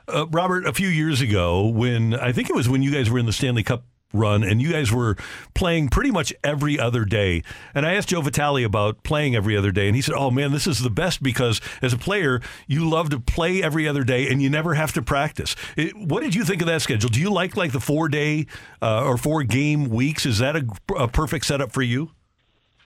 Uh, 0.08 0.26
Robert, 0.32 0.66
a 0.66 0.74
few 0.74 0.88
years 0.88 1.22
ago, 1.22 1.68
when 1.68 2.16
I 2.16 2.32
think 2.32 2.50
it 2.50 2.56
was 2.56 2.68
when 2.68 2.82
you 2.82 2.92
guys 2.92 3.12
were 3.12 3.20
in 3.20 3.28
the 3.28 3.34
Stanley 3.34 3.62
Cup 3.62 3.84
run 4.14 4.44
and 4.44 4.62
you 4.62 4.72
guys 4.72 4.92
were 4.92 5.16
playing 5.54 5.90
pretty 5.90 6.12
much 6.12 6.34
every 6.44 6.80
other 6.80 7.06
day. 7.06 7.44
And 7.74 7.86
I 7.86 7.94
asked 7.94 8.10
Joe 8.10 8.22
Vitale 8.22 8.64
about 8.64 9.04
playing 9.04 9.36
every 9.36 9.58
other 9.58 9.72
day, 9.72 9.88
and 9.88 9.96
he 9.96 10.02
said, 10.02 10.16
Oh 10.18 10.32
man, 10.32 10.52
this 10.52 10.68
is 10.68 10.80
the 10.80 10.90
best 10.90 11.22
because 11.22 11.62
as 11.82 11.94
a 11.94 11.98
player, 11.98 12.42
you 12.68 12.88
love 12.90 13.10
to 13.10 13.20
play 13.20 13.62
every 13.62 13.88
other 13.88 14.04
day 14.04 14.30
and 14.30 14.42
you 14.42 14.50
never 14.50 14.74
have 14.76 14.94
to 14.94 15.02
practice. 15.02 15.56
It, 15.76 15.96
what 15.96 16.24
did 16.24 16.36
you 16.36 16.44
think 16.44 16.62
of 16.62 16.68
that 16.68 16.82
schedule? 16.82 17.10
Do 17.10 17.20
you 17.20 17.32
like 17.32 17.58
like 17.58 17.72
the 17.72 17.80
four 17.80 18.08
day 18.08 18.48
uh, 18.82 19.04
or 19.04 19.18
four 19.18 19.44
game 19.44 19.90
weeks? 19.90 20.26
Is 20.26 20.40
that 20.40 20.56
a, 20.56 20.66
a 20.98 21.08
perfect 21.08 21.46
setup 21.46 21.72
for 21.72 21.82
you? 21.82 22.12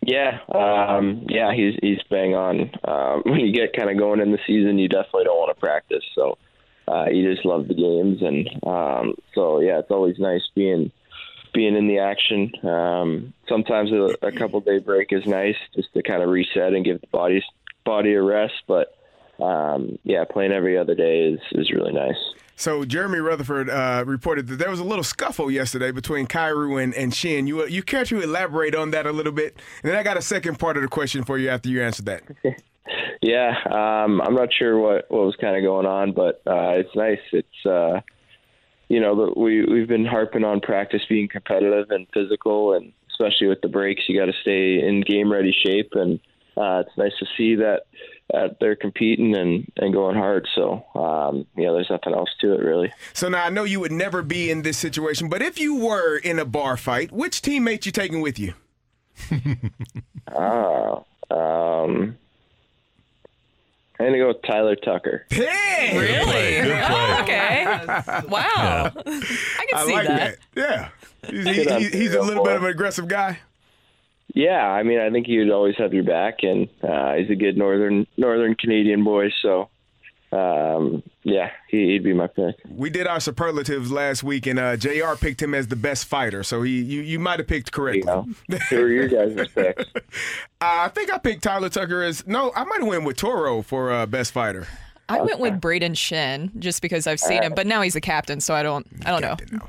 Yeah, 0.03 0.39
um, 0.55 1.27
yeah, 1.29 1.53
he's 1.53 1.75
he's 1.81 1.99
bang 2.09 2.33
on. 2.33 2.71
Um, 2.83 3.21
when 3.31 3.39
you 3.39 3.53
get 3.53 3.73
kind 3.77 3.89
of 3.89 3.97
going 3.97 4.19
in 4.19 4.31
the 4.31 4.39
season, 4.47 4.79
you 4.79 4.89
definitely 4.89 5.25
don't 5.25 5.37
want 5.37 5.55
to 5.55 5.59
practice. 5.59 6.03
So 6.15 6.37
uh, 6.87 7.05
you 7.11 7.31
just 7.31 7.45
love 7.45 7.67
the 7.67 7.75
games, 7.75 8.21
and 8.21 8.49
um, 8.65 9.13
so 9.35 9.59
yeah, 9.59 9.77
it's 9.79 9.91
always 9.91 10.17
nice 10.17 10.41
being 10.55 10.91
being 11.53 11.75
in 11.75 11.87
the 11.87 11.99
action. 11.99 12.51
Um, 12.63 13.33
sometimes 13.47 13.91
a, 13.91 14.15
a 14.21 14.31
couple 14.31 14.61
day 14.61 14.79
break 14.79 15.11
is 15.11 15.25
nice 15.25 15.55
just 15.75 15.93
to 15.93 16.03
kind 16.03 16.23
of 16.23 16.29
reset 16.29 16.73
and 16.73 16.85
give 16.85 17.01
the 17.01 17.07
body 17.07 17.43
body 17.85 18.13
a 18.13 18.21
rest. 18.21 18.53
But 18.67 18.95
um, 19.39 19.97
yeah, 20.03 20.23
playing 20.23 20.51
every 20.51 20.77
other 20.77 20.95
day 20.95 21.29
is 21.29 21.39
is 21.53 21.71
really 21.71 21.93
nice. 21.93 22.17
So 22.55 22.85
Jeremy 22.85 23.19
Rutherford 23.19 23.71
uh, 23.71 24.03
reported 24.05 24.47
that 24.47 24.57
there 24.57 24.69
was 24.69 24.79
a 24.79 24.83
little 24.83 25.03
scuffle 25.03 25.49
yesterday 25.49 25.89
between 25.91 26.27
Kyrou 26.27 26.81
and, 26.81 26.93
and 26.93 27.11
Schenn. 27.11 27.47
You 27.47 27.65
you 27.65 27.81
care 27.81 28.05
to 28.05 28.21
elaborate 28.21 28.75
on 28.75 28.91
that 28.91 29.07
a 29.07 29.11
little 29.11 29.31
bit? 29.31 29.55
And 29.81 29.91
then 29.91 29.97
I 29.97 30.03
got 30.03 30.15
a 30.17 30.21
second 30.21 30.59
part 30.59 30.77
of 30.77 30.83
the 30.83 30.89
question 30.89 31.23
for 31.23 31.39
you 31.39 31.49
after 31.49 31.69
you 31.69 31.81
answer 31.81 32.03
that. 32.03 32.23
yeah, 33.21 33.55
um, 33.65 34.21
I'm 34.21 34.35
not 34.35 34.49
sure 34.53 34.77
what, 34.77 35.09
what 35.09 35.25
was 35.25 35.35
kind 35.41 35.57
of 35.57 35.63
going 35.63 35.87
on, 35.87 36.11
but 36.11 36.41
uh, 36.45 36.73
it's 36.77 36.95
nice. 36.95 37.19
It's 37.31 37.65
uh, 37.65 38.01
you 38.91 38.99
know 38.99 39.33
we 39.37 39.63
we've 39.63 39.87
been 39.87 40.05
harping 40.05 40.43
on 40.43 40.59
practice 40.59 41.01
being 41.07 41.29
competitive 41.29 41.91
and 41.91 42.07
physical, 42.13 42.73
and 42.73 42.91
especially 43.09 43.47
with 43.47 43.61
the 43.61 43.69
breaks, 43.69 44.03
you 44.07 44.19
got 44.19 44.25
to 44.25 44.33
stay 44.41 44.85
in 44.85 45.01
game 45.01 45.31
ready 45.31 45.55
shape, 45.65 45.93
and 45.93 46.19
uh, 46.57 46.83
it's 46.85 46.97
nice 46.97 47.13
to 47.19 47.25
see 47.37 47.55
that 47.55 47.83
uh, 48.33 48.49
they're 48.59 48.75
competing 48.75 49.35
and, 49.35 49.71
and 49.77 49.93
going 49.93 50.15
hard. 50.15 50.47
So, 50.53 50.83
um, 50.95 51.45
you 51.55 51.65
know, 51.65 51.73
there's 51.73 51.89
nothing 51.89 52.13
else 52.13 52.29
to 52.41 52.53
it 52.53 52.59
really. 52.59 52.91
So 53.13 53.29
now 53.29 53.45
I 53.45 53.49
know 53.49 53.63
you 53.63 53.79
would 53.79 53.91
never 53.91 54.21
be 54.21 54.51
in 54.51 54.61
this 54.61 54.77
situation, 54.77 55.29
but 55.29 55.41
if 55.41 55.59
you 55.59 55.75
were 55.75 56.17
in 56.17 56.39
a 56.39 56.45
bar 56.45 56.77
fight, 56.77 57.11
which 57.11 57.41
teammate 57.41 57.85
you 57.85 57.91
taking 57.91 58.21
with 58.21 58.39
you? 58.39 58.53
Ah, 60.33 61.03
um, 61.29 62.17
I'm 64.01 64.07
gonna 64.07 64.17
go 64.19 64.27
with 64.29 64.41
Tyler 64.43 64.75
Tucker. 64.75 65.25
Hey, 65.29 65.97
Really? 65.97 66.67
Good 66.67 66.85
play. 66.85 66.85
Oh, 66.89 67.19
okay. 67.21 67.63
Wow. 68.29 68.91
I 68.95 69.01
can 69.01 69.23
I 69.75 69.85
see 69.85 69.93
like 69.93 70.07
that. 70.07 70.37
that. 70.55 70.91
Yeah, 71.23 71.33
he's, 71.43 71.65
Good 71.67 71.81
he- 71.81 71.89
he's 71.99 72.13
a 72.15 72.21
little 72.21 72.43
bit 72.43 72.55
of 72.55 72.63
an 72.63 72.69
aggressive 72.69 73.07
guy. 73.07 73.39
Yeah, 74.33 74.65
I 74.65 74.83
mean, 74.83 74.99
I 74.99 75.09
think 75.09 75.27
he 75.27 75.37
would 75.39 75.51
always 75.51 75.75
have 75.77 75.93
your 75.93 76.03
back, 76.05 76.37
and 76.43 76.69
uh, 76.81 77.15
he's 77.15 77.29
a 77.29 77.35
good 77.35 77.57
northern 77.57 78.07
northern 78.17 78.55
Canadian 78.55 79.03
boy. 79.03 79.29
So, 79.41 79.67
um, 80.31 81.03
yeah, 81.23 81.51
he, 81.67 81.87
he'd 81.87 82.03
be 82.03 82.13
my 82.13 82.27
pick. 82.27 82.55
We 82.69 82.89
did 82.89 83.05
our 83.05 83.19
superlatives 83.19 83.91
last 83.91 84.23
week, 84.23 84.47
and 84.47 84.57
uh, 84.57 84.77
Jr. 84.77 85.15
picked 85.19 85.41
him 85.41 85.53
as 85.53 85.67
the 85.67 85.75
best 85.75 86.05
fighter. 86.05 86.43
So 86.43 86.61
he, 86.61 86.81
you, 86.81 87.01
you 87.01 87.19
might 87.19 87.39
have 87.39 87.47
picked 87.47 87.71
correctly. 87.71 88.03
Who 88.69 88.77
are 88.77 88.87
your 88.87 89.07
guys' 89.07 89.47
picks? 89.53 89.85
I 90.61 90.87
think 90.89 91.11
I 91.11 91.17
picked 91.17 91.43
Tyler 91.43 91.69
Tucker 91.69 92.01
as 92.01 92.25
no. 92.25 92.51
I 92.55 92.63
might 92.63 92.79
have 92.79 92.87
went 92.87 93.03
with 93.03 93.17
Toro 93.17 93.61
for 93.61 93.91
uh, 93.91 94.05
best 94.05 94.31
fighter. 94.31 94.67
I 95.09 95.19
went 95.21 95.39
with 95.39 95.59
Brayden 95.59 95.91
Schenn 95.91 96.57
just 96.59 96.81
because 96.81 97.05
I've 97.05 97.19
seen 97.19 97.43
him, 97.43 97.53
but 97.53 97.67
now 97.67 97.81
he's 97.81 97.97
a 97.97 98.01
captain, 98.01 98.39
so 98.39 98.53
I 98.53 98.63
don't. 98.63 98.87
I 99.05 99.11
don't 99.11 99.21
know. 99.21 99.59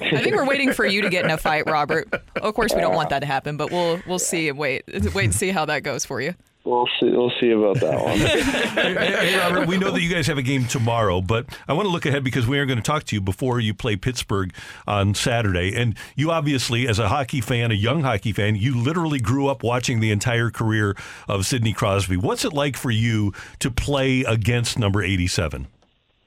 I 0.00 0.22
think 0.22 0.34
we're 0.34 0.46
waiting 0.46 0.72
for 0.72 0.86
you 0.86 1.02
to 1.02 1.10
get 1.10 1.24
in 1.24 1.30
a 1.30 1.36
fight, 1.36 1.68
Robert. 1.68 2.08
Of 2.36 2.54
course, 2.54 2.74
we 2.74 2.80
don't 2.80 2.94
want 2.94 3.10
that 3.10 3.20
to 3.20 3.26
happen, 3.26 3.56
but 3.56 3.70
we'll 3.70 4.00
we'll 4.06 4.18
see 4.18 4.48
and 4.48 4.58
wait 4.58 4.84
wait 5.14 5.24
and 5.24 5.34
see 5.34 5.50
how 5.50 5.66
that 5.66 5.82
goes 5.82 6.04
for 6.06 6.20
you. 6.20 6.34
We'll 6.64 6.88
see. 7.00 7.10
We'll 7.10 7.32
see 7.40 7.50
about 7.52 7.80
that 7.80 8.04
one. 8.04 8.18
hey, 8.18 8.94
hey, 8.94 9.38
Robert, 9.38 9.66
we 9.66 9.78
know 9.78 9.90
that 9.90 10.02
you 10.02 10.10
guys 10.10 10.26
have 10.26 10.36
a 10.36 10.42
game 10.42 10.66
tomorrow, 10.66 11.22
but 11.22 11.46
I 11.66 11.72
want 11.72 11.86
to 11.86 11.90
look 11.90 12.04
ahead 12.04 12.22
because 12.22 12.46
we 12.46 12.58
are 12.58 12.66
going 12.66 12.78
to 12.78 12.82
talk 12.82 13.04
to 13.04 13.16
you 13.16 13.20
before 13.20 13.60
you 13.60 13.72
play 13.72 13.96
Pittsburgh 13.96 14.52
on 14.86 15.14
Saturday. 15.14 15.74
And 15.74 15.96
you 16.16 16.30
obviously, 16.30 16.86
as 16.86 16.98
a 16.98 17.08
hockey 17.08 17.40
fan, 17.40 17.70
a 17.70 17.74
young 17.74 18.02
hockey 18.02 18.32
fan, 18.32 18.56
you 18.56 18.76
literally 18.76 19.20
grew 19.20 19.48
up 19.48 19.62
watching 19.62 20.00
the 20.00 20.10
entire 20.10 20.50
career 20.50 20.94
of 21.28 21.46
Sidney 21.46 21.72
Crosby. 21.72 22.18
What's 22.18 22.44
it 22.44 22.52
like 22.52 22.76
for 22.76 22.90
you 22.90 23.32
to 23.60 23.70
play 23.70 24.20
against 24.22 24.78
number 24.78 25.02
87? 25.02 25.66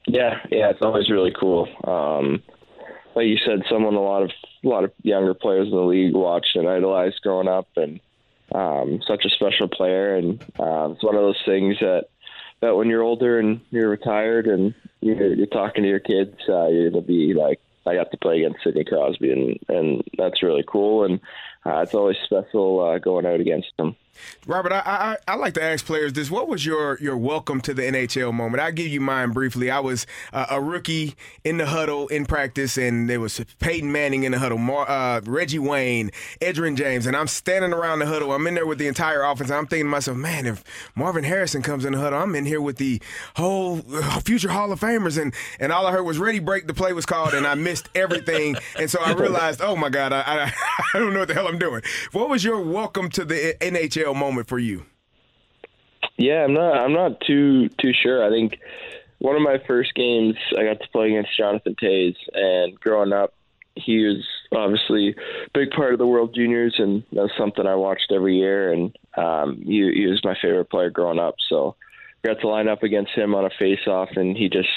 Yeah, 0.06 0.40
yeah, 0.50 0.70
it's 0.70 0.82
always 0.82 1.10
really 1.10 1.32
cool. 1.38 1.68
Um, 1.84 2.42
like 3.14 3.26
you 3.26 3.38
said, 3.38 3.62
someone 3.70 3.94
a 3.94 4.00
lot 4.00 4.22
of 4.22 4.30
a 4.64 4.68
lot 4.68 4.84
of 4.84 4.92
younger 5.02 5.34
players 5.34 5.68
in 5.68 5.74
the 5.74 5.82
league 5.82 6.14
watched 6.14 6.56
and 6.56 6.68
idolized 6.68 7.20
growing 7.22 7.48
up, 7.48 7.68
and 7.76 8.00
um, 8.54 9.02
such 9.06 9.24
a 9.24 9.30
special 9.30 9.68
player. 9.68 10.16
And 10.16 10.40
uh, 10.58 10.90
it's 10.92 11.04
one 11.04 11.16
of 11.16 11.22
those 11.22 11.42
things 11.44 11.76
that 11.80 12.04
that 12.60 12.76
when 12.76 12.88
you're 12.88 13.02
older 13.02 13.38
and 13.38 13.60
you're 13.70 13.90
retired 13.90 14.46
and 14.46 14.74
you're, 15.00 15.34
you're 15.34 15.46
talking 15.46 15.82
to 15.82 15.88
your 15.88 16.00
kids, 16.00 16.36
uh, 16.48 16.68
you're 16.68 16.90
gonna 16.90 17.02
be 17.02 17.34
like, 17.34 17.60
I 17.86 17.96
got 17.96 18.10
to 18.12 18.16
play 18.16 18.38
against 18.38 18.64
Sidney 18.64 18.84
Crosby, 18.84 19.30
and 19.30 19.58
and 19.68 20.04
that's 20.16 20.42
really 20.42 20.64
cool. 20.66 21.04
And 21.04 21.20
uh, 21.66 21.80
it's 21.80 21.94
always 21.94 22.16
special 22.24 22.80
uh, 22.80 22.98
going 22.98 23.26
out 23.26 23.40
against 23.40 23.72
him. 23.78 23.96
Robert, 24.46 24.72
I, 24.72 24.82
I 25.26 25.32
I 25.32 25.36
like 25.36 25.54
to 25.54 25.62
ask 25.62 25.84
players 25.84 26.12
this: 26.12 26.30
What 26.30 26.48
was 26.48 26.64
your 26.64 26.98
your 27.00 27.16
welcome 27.16 27.60
to 27.62 27.74
the 27.74 27.82
NHL 27.82 28.32
moment? 28.32 28.62
I'll 28.62 28.72
give 28.72 28.88
you 28.88 29.00
mine 29.00 29.30
briefly. 29.30 29.70
I 29.70 29.80
was 29.80 30.06
uh, 30.32 30.46
a 30.50 30.60
rookie 30.60 31.14
in 31.44 31.58
the 31.58 31.66
huddle 31.66 32.08
in 32.08 32.26
practice, 32.26 32.76
and 32.76 33.08
there 33.08 33.20
was 33.20 33.44
Peyton 33.58 33.90
Manning 33.90 34.24
in 34.24 34.32
the 34.32 34.38
huddle, 34.38 34.58
Mar- 34.58 34.88
uh, 34.88 35.20
Reggie 35.24 35.58
Wayne, 35.58 36.10
Edgerrin 36.40 36.76
James, 36.76 37.06
and 37.06 37.16
I'm 37.16 37.26
standing 37.26 37.72
around 37.72 38.00
the 38.00 38.06
huddle. 38.06 38.32
I'm 38.32 38.46
in 38.46 38.54
there 38.54 38.66
with 38.66 38.78
the 38.78 38.88
entire 38.88 39.22
offense. 39.22 39.50
And 39.50 39.58
I'm 39.58 39.66
thinking 39.66 39.86
to 39.86 39.90
myself, 39.90 40.16
man, 40.16 40.46
if 40.46 40.64
Marvin 40.94 41.24
Harrison 41.24 41.62
comes 41.62 41.84
in 41.84 41.92
the 41.92 41.98
huddle, 41.98 42.18
I'm 42.18 42.34
in 42.34 42.44
here 42.44 42.60
with 42.60 42.76
the 42.76 43.00
whole 43.36 43.82
uh, 43.92 44.20
future 44.20 44.48
Hall 44.48 44.72
of 44.72 44.80
Famers, 44.80 45.20
and 45.20 45.34
and 45.60 45.72
all 45.72 45.86
I 45.86 45.92
heard 45.92 46.04
was 46.04 46.18
"Ready 46.18 46.38
Break." 46.38 46.66
The 46.66 46.74
play 46.74 46.92
was 46.92 47.06
called, 47.06 47.34
and 47.34 47.46
I 47.46 47.54
missed 47.54 47.88
everything, 47.94 48.56
and 48.78 48.90
so 48.90 49.00
I 49.00 49.12
realized, 49.24 49.60
oh 49.62 49.76
my 49.76 49.88
God, 49.88 50.12
I 50.12 50.20
I, 50.20 50.52
I 50.94 50.98
don't 50.98 51.12
know 51.12 51.20
what 51.20 51.28
the 51.28 51.34
hell 51.34 51.48
I'm 51.48 51.58
doing. 51.58 51.82
What 52.12 52.28
was 52.28 52.44
your 52.44 52.60
welcome 52.60 53.08
to 53.10 53.24
the 53.24 53.56
NHL 53.60 54.03
moment 54.12 54.48
for 54.48 54.58
you? 54.58 54.84
Yeah, 56.18 56.44
I'm 56.44 56.52
not. 56.52 56.76
I'm 56.76 56.92
not 56.92 57.20
too 57.22 57.68
too 57.80 57.92
sure. 57.92 58.24
I 58.24 58.28
think 58.28 58.58
one 59.18 59.36
of 59.36 59.42
my 59.42 59.58
first 59.66 59.94
games 59.94 60.36
I 60.58 60.64
got 60.64 60.80
to 60.80 60.88
play 60.92 61.08
against 61.08 61.36
Jonathan 61.36 61.74
Toews, 61.82 62.16
and 62.34 62.78
growing 62.78 63.12
up, 63.12 63.32
he 63.74 64.04
was 64.04 64.24
obviously 64.52 65.10
a 65.10 65.50
big 65.54 65.70
part 65.70 65.92
of 65.92 65.98
the 65.98 66.06
World 66.06 66.34
Juniors, 66.34 66.74
and 66.78 67.02
that 67.12 67.22
was 67.22 67.32
something 67.38 67.66
I 67.66 67.74
watched 67.74 68.12
every 68.12 68.36
year. 68.36 68.72
And 68.72 68.96
um, 69.16 69.62
he, 69.64 69.90
he 69.94 70.06
was 70.06 70.20
my 70.24 70.36
favorite 70.40 70.70
player 70.70 70.90
growing 70.90 71.18
up. 71.18 71.36
So 71.48 71.74
got 72.22 72.40
to 72.40 72.48
line 72.48 72.68
up 72.68 72.82
against 72.82 73.12
him 73.12 73.34
on 73.34 73.44
a 73.44 73.50
face-off, 73.58 74.10
and 74.16 74.36
he 74.36 74.48
just 74.48 74.68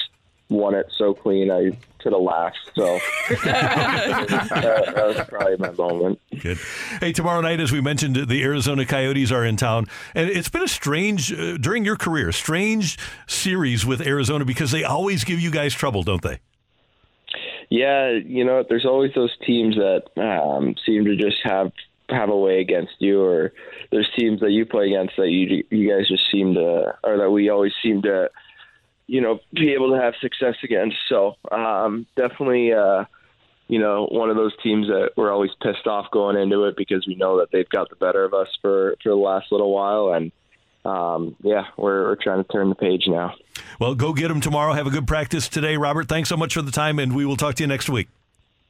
won 0.50 0.76
it 0.76 0.88
so 0.98 1.14
clean. 1.14 1.52
I 1.52 1.72
could 2.00 2.14
have 2.14 2.22
laughed. 2.22 2.58
So 2.76 3.00
that, 3.44 4.92
that 4.96 5.08
was 5.08 5.28
probably 5.28 5.58
my 5.58 5.72
moment. 5.72 6.20
Good. 6.40 6.58
Hey, 7.00 7.12
tomorrow 7.12 7.42
night, 7.42 7.60
as 7.60 7.72
we 7.72 7.82
mentioned, 7.82 8.16
the 8.16 8.44
Arizona 8.44 8.86
Coyotes 8.86 9.32
are 9.32 9.44
in 9.44 9.58
town, 9.58 9.88
and 10.16 10.30
it's 10.30 10.50
been 10.50 10.64
a 10.64 10.68
strange 10.68 11.34
uh, 11.34 11.58
during 11.58 11.84
your 11.86 11.98
career, 11.98 12.32
strange 12.32 12.98
series 13.28 13.86
with 13.86 14.02
Arizona 14.02 14.46
because 14.46 14.72
they 14.72 14.84
always 14.84 15.24
give 15.24 15.40
you 15.40 15.52
guys 15.52 15.74
trouble, 15.74 16.04
don't 16.04 16.22
they? 16.22 16.40
Yeah, 17.70 18.12
you 18.12 18.46
know, 18.46 18.64
there's 18.68 18.86
always 18.86 19.14
those 19.14 19.36
teams 19.46 19.76
that 19.76 20.04
um, 20.16 20.76
seem 20.86 21.04
to 21.06 21.16
just 21.16 21.38
have 21.44 21.72
have 22.10 22.30
a 22.30 22.38
way 22.38 22.62
against 22.62 22.94
you, 23.00 23.22
or 23.22 23.52
there's 23.92 24.10
teams 24.18 24.40
that 24.40 24.52
you 24.52 24.66
play 24.66 24.88
against 24.88 25.18
that 25.18 25.30
you 25.30 25.66
you 25.70 25.90
guys 25.90 26.08
just 26.08 26.24
seem 26.32 26.54
to, 26.54 26.96
or 27.04 27.18
that 27.18 27.30
we 27.30 27.50
always 27.50 27.74
seem 27.84 28.02
to, 28.04 28.30
you 29.08 29.22
know, 29.22 29.40
be 29.54 29.74
able 29.74 29.92
to 29.92 30.02
have 30.02 30.14
success 30.22 30.56
against. 30.64 30.98
So 31.10 31.36
um, 31.52 32.06
definitely, 32.16 32.74
uh, 32.74 33.06
you 33.68 33.80
know, 33.80 34.08
one 34.12 34.30
of 34.30 34.36
those 34.36 34.54
teams 34.62 34.88
that 34.88 35.12
we're 35.16 35.32
always 35.32 35.52
pissed 35.62 35.88
off 35.88 36.12
going 36.12 36.38
into 36.38 36.66
it 36.66 36.76
because 36.78 37.08
we 37.08 37.16
know 37.16 37.40
that 37.40 37.50
they've 37.52 37.70
got 37.70 37.90
the 37.90 37.96
better 37.96 38.24
of 38.24 38.34
us 38.34 38.48
for 38.62 38.96
for 39.02 39.10
the 39.10 39.16
last 39.16 39.52
little 39.52 39.74
while, 39.74 40.14
and 40.14 40.32
um, 40.86 41.36
yeah, 41.42 41.66
we're, 41.78 42.04
we're 42.04 42.16
trying 42.16 42.44
to 42.44 42.50
turn 42.50 42.70
the 42.70 42.76
page 42.76 43.04
now. 43.08 43.34
Well, 43.80 43.96
go 43.96 44.14
get 44.14 44.30
them 44.30 44.42
tomorrow. 44.42 44.74
Have 44.74 44.88
a 44.88 44.92
good 44.92 45.08
practice 45.08 45.50
today, 45.50 45.78
Robert. 45.78 46.08
Thanks 46.08 46.30
so 46.30 46.38
much 46.38 46.54
for 46.54 46.62
the 46.62 46.72
time, 46.72 47.00
and 47.00 47.16
we 47.16 47.26
will 47.26 47.38
talk 47.38 47.56
to 47.56 47.64
you 47.64 47.68
next 47.68 47.90
week. 47.90 48.08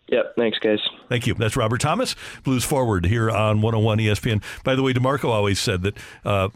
Yep. 0.09 0.35
Thanks, 0.37 0.57
guys. 0.59 0.79
Thank 1.09 1.27
you. 1.27 1.33
That's 1.33 1.57
Robert 1.57 1.81
Thomas, 1.81 2.15
Blues 2.43 2.63
Forward 2.63 3.05
here 3.05 3.29
on 3.29 3.61
101 3.61 3.97
ESPN. 3.97 4.41
By 4.63 4.75
the 4.75 4.83
way, 4.83 4.93
D'Marco 4.93 5.29
always 5.29 5.59
said 5.59 5.81
that 5.81 5.97
uh, 6.23 6.49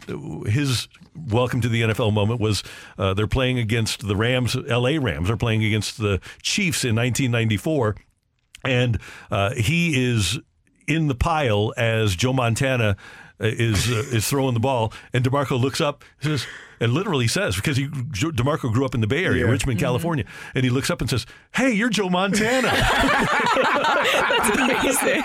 his 0.46 0.88
welcome 1.28 1.60
to 1.60 1.68
the 1.68 1.82
NFL 1.82 2.14
moment 2.14 2.40
was 2.40 2.62
uh, 2.98 3.12
they're 3.12 3.26
playing 3.26 3.58
against 3.58 4.06
the 4.06 4.16
Rams, 4.16 4.54
LA 4.54 4.96
Rams 4.98 5.28
are 5.28 5.36
playing 5.36 5.64
against 5.64 5.98
the 5.98 6.20
Chiefs 6.40 6.84
in 6.84 6.96
1994. 6.96 7.96
And 8.64 8.98
uh, 9.30 9.54
he 9.54 10.10
is 10.10 10.38
in 10.86 11.08
the 11.08 11.14
pile 11.14 11.74
as 11.76 12.16
Joe 12.16 12.32
Montana 12.32 12.96
is 13.40 13.90
uh, 13.90 14.04
is 14.12 14.28
throwing 14.28 14.54
the 14.54 14.60
ball, 14.60 14.92
and 15.12 15.24
D'Marco 15.24 15.56
looks 15.56 15.80
up, 15.80 16.04
says, 16.20 16.46
and 16.82 16.92
literally 16.92 17.28
says 17.28 17.56
because 17.56 17.76
he 17.78 17.86
D'Marco 17.86 18.68
grew 18.70 18.84
up 18.84 18.94
in 18.94 19.00
the 19.00 19.06
Bay 19.06 19.24
Area, 19.24 19.44
Yeah. 19.46 19.50
Richmond, 19.50 19.78
Mm-hmm. 19.78 19.86
California, 19.86 20.24
and 20.54 20.64
he 20.64 20.70
looks 20.70 20.90
up 20.90 21.00
and 21.00 21.08
says, 21.08 21.24
"Hey, 21.54 21.72
you're 21.72 21.88
Joe 21.88 22.08
Montana." 22.10 22.68
That's 23.62 24.50
amazing. 24.58 25.22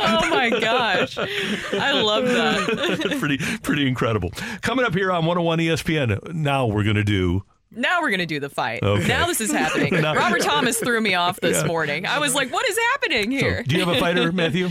Oh 0.00 0.28
my 0.30 0.50
gosh. 0.50 1.16
I 1.18 1.92
love 2.00 2.24
that. 2.26 3.16
pretty 3.18 3.38
pretty 3.62 3.86
incredible. 3.86 4.30
Coming 4.62 4.84
up 4.84 4.94
here 4.94 5.10
on 5.12 5.24
101 5.24 5.58
ESPN. 5.60 6.32
Now 6.34 6.66
we're 6.66 6.84
going 6.84 6.96
to 6.96 7.04
do 7.04 7.44
Now 7.70 8.00
we're 8.02 8.10
going 8.10 8.20
to 8.20 8.26
do 8.26 8.40
the 8.40 8.48
fight. 8.50 8.82
Okay. 8.82 9.06
Now 9.08 9.26
this 9.26 9.40
is 9.40 9.50
happening. 9.52 9.92
Now- 10.02 10.14
Robert 10.14 10.42
Thomas 10.42 10.78
threw 10.78 11.00
me 11.00 11.14
off 11.14 11.40
this 11.40 11.58
Yeah. 11.62 11.66
morning. 11.66 12.06
I 12.06 12.18
was 12.18 12.34
like, 12.34 12.52
what 12.52 12.68
is 12.68 12.78
happening 12.92 13.30
here? 13.30 13.62
Do 13.62 13.76
you 13.76 13.84
have 13.84 13.94
a 13.94 13.98
fighter, 14.00 14.32
Matthew? 14.32 14.70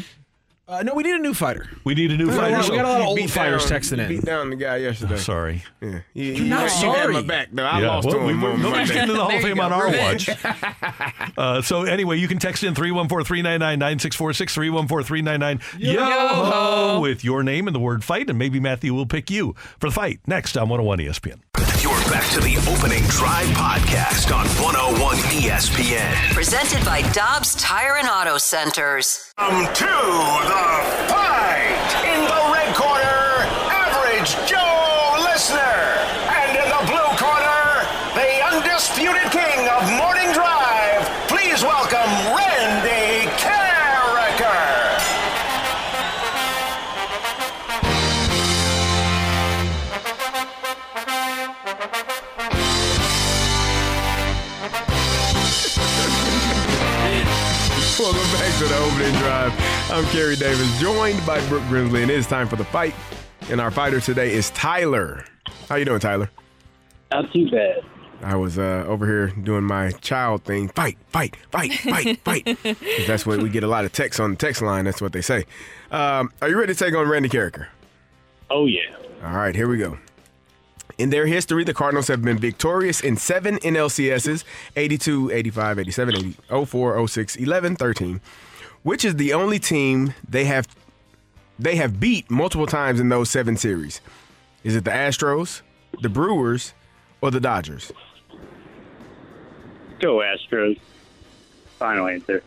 Uh, 0.67 0.81
no, 0.81 0.95
we 0.95 1.03
need 1.03 1.13
a 1.13 1.19
new 1.19 1.35
fighter. 1.35 1.69
We 1.83 1.93
need 1.93 2.09
a 2.11 2.17
new 2.17 2.25
We 2.27 2.31
got 2.33 2.37
a 2.37 2.41
fighter. 2.41 2.57
lot- 2.57 2.69
we 2.71 2.75
got 2.77 2.85
a 2.85 2.89
lot 2.89 3.01
of 3.01 3.07
old 3.07 3.29
fighters 3.29 3.69
down- 3.69 3.79
texting 3.81 3.97
you 3.97 4.03
in. 4.03 4.09
Beat 4.09 4.25
down 4.25 4.49
the 4.49 4.55
guy 4.55 4.77
yesterday. 4.77 5.17
Sorry. 5.17 5.63
Yeah. 5.79 5.99
You, 6.15 6.23
You're 6.33 6.45
not 6.47 6.57
you, 6.57 6.63
You 6.63 6.69
sorry. 6.69 6.99
had 7.01 7.09
my 7.11 7.21
back. 7.21 7.53
No, 7.53 7.65
I 7.65 7.81
Yeah, 7.81 7.87
lost 7.87 8.07
well, 8.07 8.15
to 8.17 8.25
we- 8.25 8.31
him. 8.33 8.41
we- 8.41 8.47
on 8.47 8.61
nobody's 8.63 8.89
getting 8.89 9.05
to 9.07 9.13
the 9.13 9.19
Hall 9.19 9.27
There 9.27 9.37
of 9.37 9.43
Fame 9.43 9.59
on 9.59 9.71
our 9.71 9.87
watch. 9.89 10.27
Uh, 11.37 11.61
so 11.61 11.83
anyway, 11.83 12.17
you 12.17 12.27
can 12.29 12.39
text 12.39 12.63
in 12.63 12.73
314-399-9646, 12.73 14.53
314-399 14.53 15.59
yo 15.77 16.99
with 17.01 17.23
your 17.23 17.43
name 17.43 17.67
and 17.67 17.75
the 17.75 17.79
word 17.79 18.03
fight, 18.03 18.29
and 18.29 18.39
maybe 18.39 18.59
Matthew 18.59 18.93
will 18.93 19.05
pick 19.05 19.29
you 19.29 19.53
for 19.79 19.89
the 19.89 19.93
fight 19.93 20.19
next 20.27 20.55
on 20.57 20.69
101 20.69 20.99
ESPN. 20.99 21.39
You're 21.83 21.94
back 22.09 22.29
to 22.31 22.39
the 22.39 22.55
opening 22.69 23.03
drive 23.05 23.47
podcast 23.57 24.33
on 24.35 24.45
101 24.61 25.17
ESPN. 25.33 26.33
Presented 26.33 26.83
by 26.85 27.01
Dobbs 27.13 27.55
Tire 27.55 27.97
and 27.97 28.07
Auto 28.07 28.37
Centers. 28.37 29.33
Come 29.37 29.65
to 29.65 29.85
the 29.85 30.65
fight 31.09 31.89
in 32.05 32.21
the 32.21 32.41
red 32.53 32.75
corner, 32.75 33.49
average 33.73 34.35
Joe 34.47 35.17
Listener, 35.25 35.77
and 36.29 36.57
in 36.57 36.67
the 36.69 36.83
blue 36.85 37.11
corner, 37.17 37.85
the 38.13 38.29
undisputed 38.53 39.31
king 39.31 39.67
of 39.69 39.81
morning 39.97 40.14
Welcome 57.97 58.19
back 58.33 58.57
to 58.59 58.65
the 58.65 58.77
Opening 58.77 59.17
Drive. 59.19 59.53
I'm 59.89 60.03
Carey 60.07 60.35
Davis, 60.35 60.81
joined 60.81 61.25
by 61.25 61.39
Brooke 61.47 61.63
Grimsley, 61.63 62.01
and 62.01 62.11
it 62.11 62.17
is 62.17 62.27
time 62.27 62.45
for 62.45 62.57
the 62.57 62.65
fight. 62.65 62.93
And 63.49 63.61
our 63.61 63.71
fighter 63.71 64.01
today 64.01 64.33
is 64.33 64.49
Tyler. 64.49 65.23
How 65.69 65.75
you 65.75 65.85
doing, 65.85 66.01
Tyler? 66.01 66.29
Not 67.11 67.31
too 67.31 67.49
bad. 67.49 67.85
I 68.21 68.35
was 68.35 68.57
uh, 68.57 68.83
over 68.85 69.05
here 69.05 69.27
doing 69.27 69.63
my 69.63 69.91
child 69.91 70.43
thing. 70.43 70.67
Fight, 70.69 70.97
fight, 71.07 71.37
fight, 71.51 71.71
fight, 71.71 72.19
fight. 72.25 72.57
that's 73.07 73.25
what 73.25 73.41
we 73.41 73.47
get 73.49 73.63
a 73.63 73.67
lot 73.67 73.85
of 73.85 73.93
texts 73.93 74.19
on 74.19 74.31
the 74.31 74.37
text 74.37 74.61
line. 74.61 74.83
That's 74.83 75.01
what 75.01 75.13
they 75.13 75.21
say. 75.21 75.45
Um, 75.89 76.33
are 76.41 76.49
you 76.49 76.59
ready 76.59 76.73
to 76.73 76.77
take 76.77 76.93
on 76.95 77.07
Randy 77.07 77.29
Karraker? 77.29 77.67
Oh, 78.49 78.65
yeah. 78.65 78.93
All 79.23 79.37
right, 79.37 79.55
here 79.55 79.69
we 79.69 79.77
go. 79.77 79.97
In 80.97 81.09
their 81.09 81.25
history, 81.25 81.63
the 81.63 81.73
Cardinals 81.73 82.07
have 82.07 82.21
been 82.21 82.37
victorious 82.37 83.01
in 83.01 83.17
seven 83.17 83.57
NLCSs 83.57 84.43
82, 84.75 85.31
85, 85.31 85.79
87, 85.79 86.15
80, 86.15 86.65
04, 86.65 87.07
06, 87.07 87.35
11, 87.35 87.75
13, 87.75 88.21
which 88.83 89.03
is 89.03 89.15
the 89.15 89.33
only 89.33 89.59
team 89.59 90.13
they 90.27 90.45
have 90.45 90.67
they 91.57 91.77
have 91.77 91.99
beat 91.99 92.29
multiple 92.29 92.67
times 92.67 92.99
in 92.99 93.09
those 93.09 93.29
seven 93.29 93.55
series. 93.55 94.01
Is 94.63 94.75
it 94.75 94.83
the 94.83 94.91
Astros, 94.91 95.61
the 96.01 96.09
Brewers, 96.09 96.73
or 97.21 97.31
the 97.31 97.39
Dodgers? 97.39 97.93
Go 99.99 100.17
Astros. 100.17 100.79
Final 101.79 102.07
answer. 102.07 102.43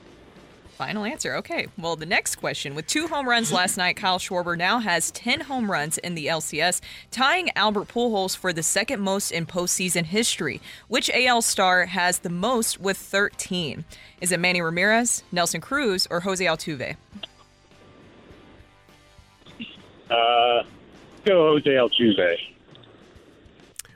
Final 0.78 1.04
answer. 1.04 1.34
Okay. 1.34 1.66
Well, 1.76 1.96
the 1.96 2.06
next 2.06 2.36
question. 2.36 2.76
With 2.76 2.86
two 2.86 3.08
home 3.08 3.28
runs 3.28 3.50
last 3.50 3.76
night, 3.76 3.96
Kyle 3.96 4.20
Schwarber 4.20 4.56
now 4.56 4.78
has 4.78 5.10
10 5.10 5.40
home 5.40 5.68
runs 5.68 5.98
in 5.98 6.14
the 6.14 6.26
LCS, 6.26 6.80
tying 7.10 7.50
Albert 7.56 7.88
Pujols 7.88 8.36
for 8.36 8.52
the 8.52 8.62
second 8.62 9.00
most 9.00 9.32
in 9.32 9.44
postseason 9.44 10.04
history. 10.04 10.60
Which 10.86 11.10
AL 11.10 11.42
star 11.42 11.86
has 11.86 12.20
the 12.20 12.30
most 12.30 12.80
with 12.80 12.96
13? 12.96 13.86
Is 14.20 14.30
it 14.30 14.38
Manny 14.38 14.62
Ramirez, 14.62 15.24
Nelson 15.32 15.60
Cruz, 15.60 16.06
or 16.12 16.20
Jose 16.20 16.44
Altuve? 16.44 16.94
Uh, 20.08 20.62
go 21.24 21.54
Jose 21.54 21.70
Altuve. 21.70 22.36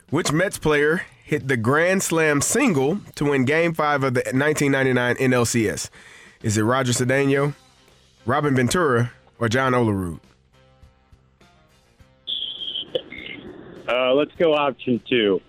Which 0.09 0.33
Mets 0.33 0.57
player 0.57 1.03
hit 1.23 1.47
the 1.47 1.55
Grand 1.55 2.03
Slam 2.03 2.41
single 2.41 2.99
to 3.15 3.29
win 3.29 3.45
Game 3.45 3.73
5 3.73 4.03
of 4.03 4.13
the 4.15 4.23
1999 4.33 5.15
NLCS? 5.15 5.89
Is 6.43 6.57
it 6.57 6.63
Roger 6.63 6.91
Cedeno, 6.91 7.55
Robin 8.25 8.53
Ventura, 8.53 9.11
or 9.39 9.47
John 9.47 9.71
Olerud? 9.71 10.19
Uh, 13.87 14.13
let's 14.13 14.31
go 14.35 14.53
option 14.53 15.01
two. 15.09 15.41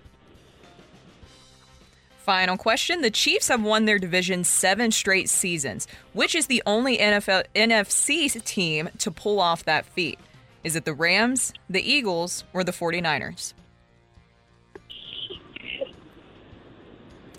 Final 2.19 2.57
question. 2.57 3.01
The 3.01 3.11
Chiefs 3.11 3.49
have 3.49 3.61
won 3.61 3.85
their 3.85 3.99
division 3.99 4.43
seven 4.43 4.91
straight 4.91 5.29
seasons. 5.29 5.87
Which 6.13 6.33
is 6.33 6.47
the 6.47 6.63
only 6.65 6.97
NFL, 6.97 7.43
NFC 7.53 8.43
team 8.43 8.89
to 8.99 9.11
pull 9.11 9.39
off 9.39 9.63
that 9.65 9.85
feat? 9.85 10.17
Is 10.63 10.75
it 10.75 10.85
the 10.85 10.93
Rams, 10.93 11.53
the 11.69 11.81
Eagles, 11.81 12.43
or 12.53 12.63
the 12.63 12.71
49ers? 12.71 13.53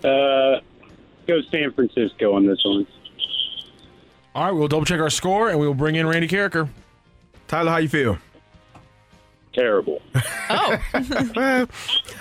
Uh, 0.04 0.60
go 1.26 1.40
San 1.50 1.72
Francisco 1.72 2.34
on 2.34 2.46
this 2.46 2.62
one. 2.64 2.86
All 4.36 4.44
right, 4.44 4.50
we'll 4.50 4.68
double 4.68 4.84
check 4.84 5.00
our 5.00 5.08
score 5.08 5.48
and 5.48 5.58
we 5.58 5.66
will 5.66 5.72
bring 5.72 5.94
in 5.94 6.06
Randy 6.06 6.28
Karraker. 6.28 6.68
Tyler, 7.48 7.70
how 7.70 7.78
you 7.78 7.88
feel? 7.88 8.18
Terrible. 9.54 10.02
Oh. 10.50 10.78
well, 11.34 11.66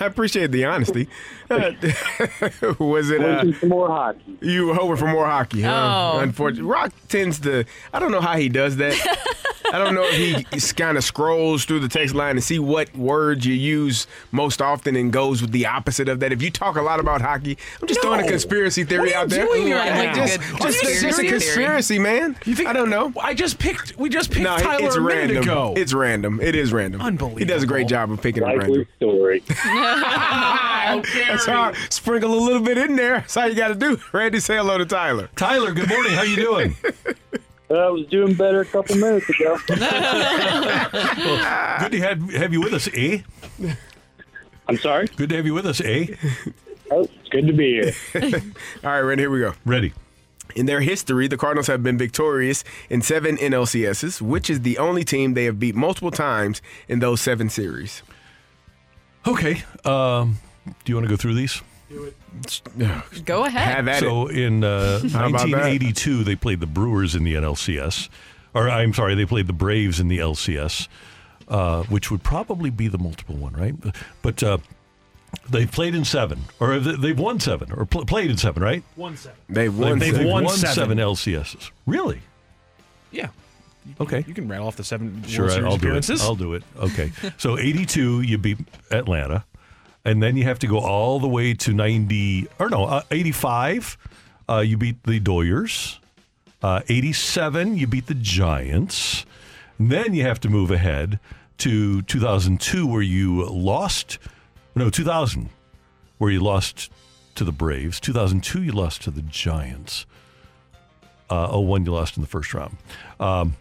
I 0.00 0.04
appreciate 0.06 0.50
the 0.50 0.64
honesty. 0.64 1.10
Was 2.78 3.10
it? 3.10 3.20
Uh, 3.22 3.52
for 3.52 3.66
more 3.66 3.88
hockey. 3.88 4.38
you 4.40 4.66
were 4.66 4.74
hoping 4.74 4.96
for 4.96 5.08
more 5.08 5.26
hockey, 5.26 5.62
huh? 5.62 6.12
Oh. 6.16 6.18
Unfortunately, 6.20 6.70
Rocc 6.70 6.92
tends 7.08 7.38
to. 7.40 7.64
I 7.92 7.98
don't 7.98 8.10
know 8.12 8.20
how 8.20 8.36
he 8.36 8.48
does 8.48 8.76
that. 8.76 8.94
I 9.72 9.78
don't 9.78 9.94
know 9.96 10.04
if 10.04 10.14
he 10.52 10.60
kind 10.74 10.96
of 10.96 11.02
scrolls 11.02 11.64
through 11.64 11.80
the 11.80 11.88
text 11.88 12.14
line 12.14 12.36
and 12.36 12.44
see 12.44 12.60
what 12.60 12.94
words 12.96 13.44
you 13.44 13.52
use 13.52 14.06
most 14.30 14.62
often 14.62 14.94
and 14.94 15.12
goes 15.12 15.42
with 15.42 15.50
the 15.50 15.66
opposite 15.66 16.08
of 16.08 16.20
that. 16.20 16.30
If 16.32 16.40
you 16.40 16.52
talk 16.52 16.76
a 16.76 16.82
lot 16.82 17.00
about 17.00 17.20
hockey, 17.20 17.58
I'm 17.82 17.88
just 17.88 18.00
throwing 18.00 18.20
a 18.20 18.28
conspiracy 18.28 18.84
theory 18.84 19.00
What 19.00 19.08
are 19.08 19.10
you 19.10 19.16
out 19.16 19.28
there. 19.28 19.44
doing 19.46 19.72
right 19.72 19.90
Like, 20.06 20.16
now? 20.16 20.24
just, 20.26 20.38
Good 20.38 20.60
just, 20.62 20.80
conspiracy 20.80 21.06
just 21.06 21.18
a 21.18 21.26
conspiracy, 21.26 21.98
man. 21.98 22.36
You 22.44 22.54
think 22.54 22.68
I 22.68 22.72
don't 22.74 22.90
know. 22.90 23.12
I 23.20 23.34
just 23.34 23.58
picked. 23.58 23.96
We 23.98 24.08
just 24.08 24.30
picked 24.30 24.44
No, 24.44 24.56
Tyler 24.56 24.86
it's 24.86 24.94
a 24.94 25.00
minute 25.00 25.16
random. 25.32 25.42
ago. 25.42 25.74
It's 25.76 25.92
random. 25.92 26.40
It 26.40 26.54
is 26.54 26.72
random. 26.72 27.00
Unbelievable. 27.00 27.38
He 27.40 27.44
does 27.44 27.64
a 27.64 27.66
great 27.66 27.88
job 27.88 28.12
of 28.12 28.22
picking 28.22 28.44
it 28.44 28.46
random. 28.46 28.68
Likely 28.68 28.86
story. 28.98 29.42
That's 31.36 31.46
how 31.46 31.72
sprinkle 31.90 32.32
a 32.32 32.40
little 32.40 32.62
bit 32.62 32.78
in 32.78 32.96
there. 32.96 33.20
That's 33.20 33.34
how 33.34 33.44
you 33.46 33.54
got 33.54 33.68
to 33.68 33.74
do. 33.74 34.00
Randy, 34.12 34.40
say 34.40 34.56
hello 34.56 34.78
to 34.78 34.86
Tyler. 34.86 35.28
Tyler, 35.36 35.72
good 35.72 35.88
morning. 35.88 36.12
How 36.12 36.22
you 36.22 36.36
doing? 36.36 36.76
Uh, 37.70 37.74
I 37.74 37.90
was 37.90 38.06
doing 38.06 38.34
better 38.34 38.60
a 38.60 38.64
couple 38.64 38.96
minutes 38.96 39.28
ago. 39.28 39.58
Good 39.66 39.78
to 41.92 42.00
have, 42.00 42.32
have 42.32 42.52
you 42.52 42.60
with 42.60 42.72
us, 42.72 42.88
eh? 42.94 43.22
I'm 44.68 44.78
sorry? 44.78 45.08
Good 45.16 45.30
to 45.30 45.36
have 45.36 45.46
you 45.46 45.54
with 45.54 45.66
us, 45.66 45.80
eh? 45.80 46.06
Oh, 46.90 47.02
it's 47.02 47.28
good 47.30 47.48
to 47.48 47.52
be 47.52 47.82
here. 47.82 47.92
All 48.84 48.90
right, 48.90 49.00
Randy, 49.00 49.24
here 49.24 49.30
we 49.30 49.40
go. 49.40 49.54
Ready. 49.64 49.92
In 50.54 50.66
their 50.66 50.80
history, 50.80 51.26
the 51.26 51.36
Cardinals 51.36 51.66
have 51.66 51.82
been 51.82 51.98
victorious 51.98 52.62
in 52.88 53.02
seven 53.02 53.36
NLCSs, 53.36 54.22
which 54.22 54.48
is 54.48 54.60
the 54.60 54.78
only 54.78 55.02
team 55.02 55.34
they 55.34 55.44
have 55.44 55.58
beat 55.58 55.74
multiple 55.74 56.12
times 56.12 56.62
in 56.88 57.00
those 57.00 57.20
seven 57.20 57.50
series. 57.50 58.04
Okay. 59.26 59.64
Um, 59.84 60.38
do 60.84 60.92
you 60.92 60.94
want 60.96 61.04
to 61.06 61.10
go 61.10 61.16
through 61.16 61.34
these? 61.34 61.62
Go 63.24 63.44
ahead. 63.44 63.74
Have 63.76 63.88
at 63.88 64.00
so 64.00 64.26
in 64.28 64.64
uh, 64.64 64.98
How 65.12 65.28
about 65.28 65.48
that? 65.48 65.50
1982, 65.50 66.24
they 66.24 66.34
played 66.36 66.60
the 66.60 66.66
Brewers 66.66 67.14
in 67.14 67.24
the 67.24 67.34
NLCS. 67.34 68.08
Or 68.54 68.68
I'm 68.68 68.92
sorry, 68.94 69.14
they 69.14 69.26
played 69.26 69.46
the 69.46 69.52
Braves 69.52 70.00
in 70.00 70.08
the 70.08 70.18
LCS, 70.18 70.88
uh, 71.48 71.82
which 71.84 72.10
would 72.10 72.22
probably 72.22 72.70
be 72.70 72.88
the 72.88 72.98
multiple 72.98 73.36
one, 73.36 73.52
right? 73.52 73.74
But 74.22 74.42
uh, 74.42 74.58
they 75.50 75.66
played 75.66 75.94
in 75.94 76.04
seven, 76.04 76.40
or 76.58 76.78
they- 76.78 76.96
they've 76.96 77.18
won 77.18 77.38
seven, 77.38 77.70
or 77.72 77.84
pl- 77.84 78.06
played 78.06 78.30
in 78.30 78.38
seven, 78.38 78.62
right? 78.62 78.82
One 78.94 79.16
seven. 79.16 79.38
They've 79.48 79.76
won. 79.76 79.98
They've, 79.98 80.14
seven. 80.14 80.26
won, 80.28 80.44
won 80.44 80.56
seven. 80.56 80.74
seven. 80.74 80.98
LCSs. 80.98 81.70
Really? 81.86 82.20
Yeah. 83.12 83.28
Okay. 84.00 84.24
You 84.26 84.34
can 84.34 84.48
rattle 84.48 84.66
off 84.66 84.76
the 84.76 84.82
seven 84.84 85.22
Sure, 85.24 85.44
World 85.46 85.52
Series 85.52 85.64
I'll 85.64 85.76
do 85.78 85.94
it. 85.96 86.20
I'll 86.22 86.34
do 86.34 86.54
it. 86.54 86.62
Okay. 86.92 87.12
so 87.36 87.56
82, 87.58 88.22
you 88.22 88.36
beat 88.38 88.58
Atlanta. 88.90 89.44
And 90.06 90.22
then 90.22 90.36
you 90.36 90.44
have 90.44 90.60
to 90.60 90.68
go 90.68 90.78
all 90.78 91.18
the 91.18 91.26
way 91.26 91.52
to 91.52 91.74
90, 91.74 92.46
or 92.60 92.70
no, 92.70 92.84
uh, 92.84 93.02
85, 93.10 93.98
uh, 94.48 94.58
you 94.58 94.76
beat 94.76 95.02
the 95.02 95.18
Doyers. 95.18 95.98
Uh, 96.62 96.82
87, 96.88 97.76
you 97.76 97.88
beat 97.88 98.06
the 98.06 98.14
Giants. 98.14 99.26
And 99.80 99.90
then 99.90 100.14
you 100.14 100.22
have 100.22 100.38
to 100.40 100.48
move 100.48 100.70
ahead 100.70 101.18
to 101.58 102.02
2002, 102.02 102.86
where 102.86 103.02
you 103.02 103.46
lost, 103.46 104.18
no, 104.76 104.90
2000, 104.90 105.50
where 106.18 106.30
you 106.30 106.38
lost 106.38 106.88
to 107.34 107.42
the 107.42 107.50
Braves. 107.50 107.98
2002, 107.98 108.62
you 108.62 108.70
lost 108.70 109.02
to 109.02 109.10
the 109.10 109.22
Giants. 109.22 110.06
Uh, 111.28 111.58
01, 111.58 111.84
you 111.84 111.90
lost 111.90 112.16
in 112.16 112.20
the 112.20 112.28
first 112.28 112.54
round. 112.54 112.76
Um, 113.18 113.56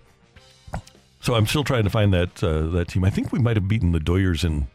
so 1.22 1.34
I'm 1.34 1.48
still 1.48 1.64
trying 1.64 1.86
to 1.86 1.90
find 1.90 2.14
that 2.14 2.44
uh, 2.44 2.68
that 2.68 2.90
team. 2.90 3.04
I 3.04 3.10
think 3.10 3.32
we 3.32 3.40
might 3.40 3.58
have 3.58 3.68
beaten 3.68 3.94
the 3.94 4.00
Doyers 4.00 4.46
in. 4.46 4.68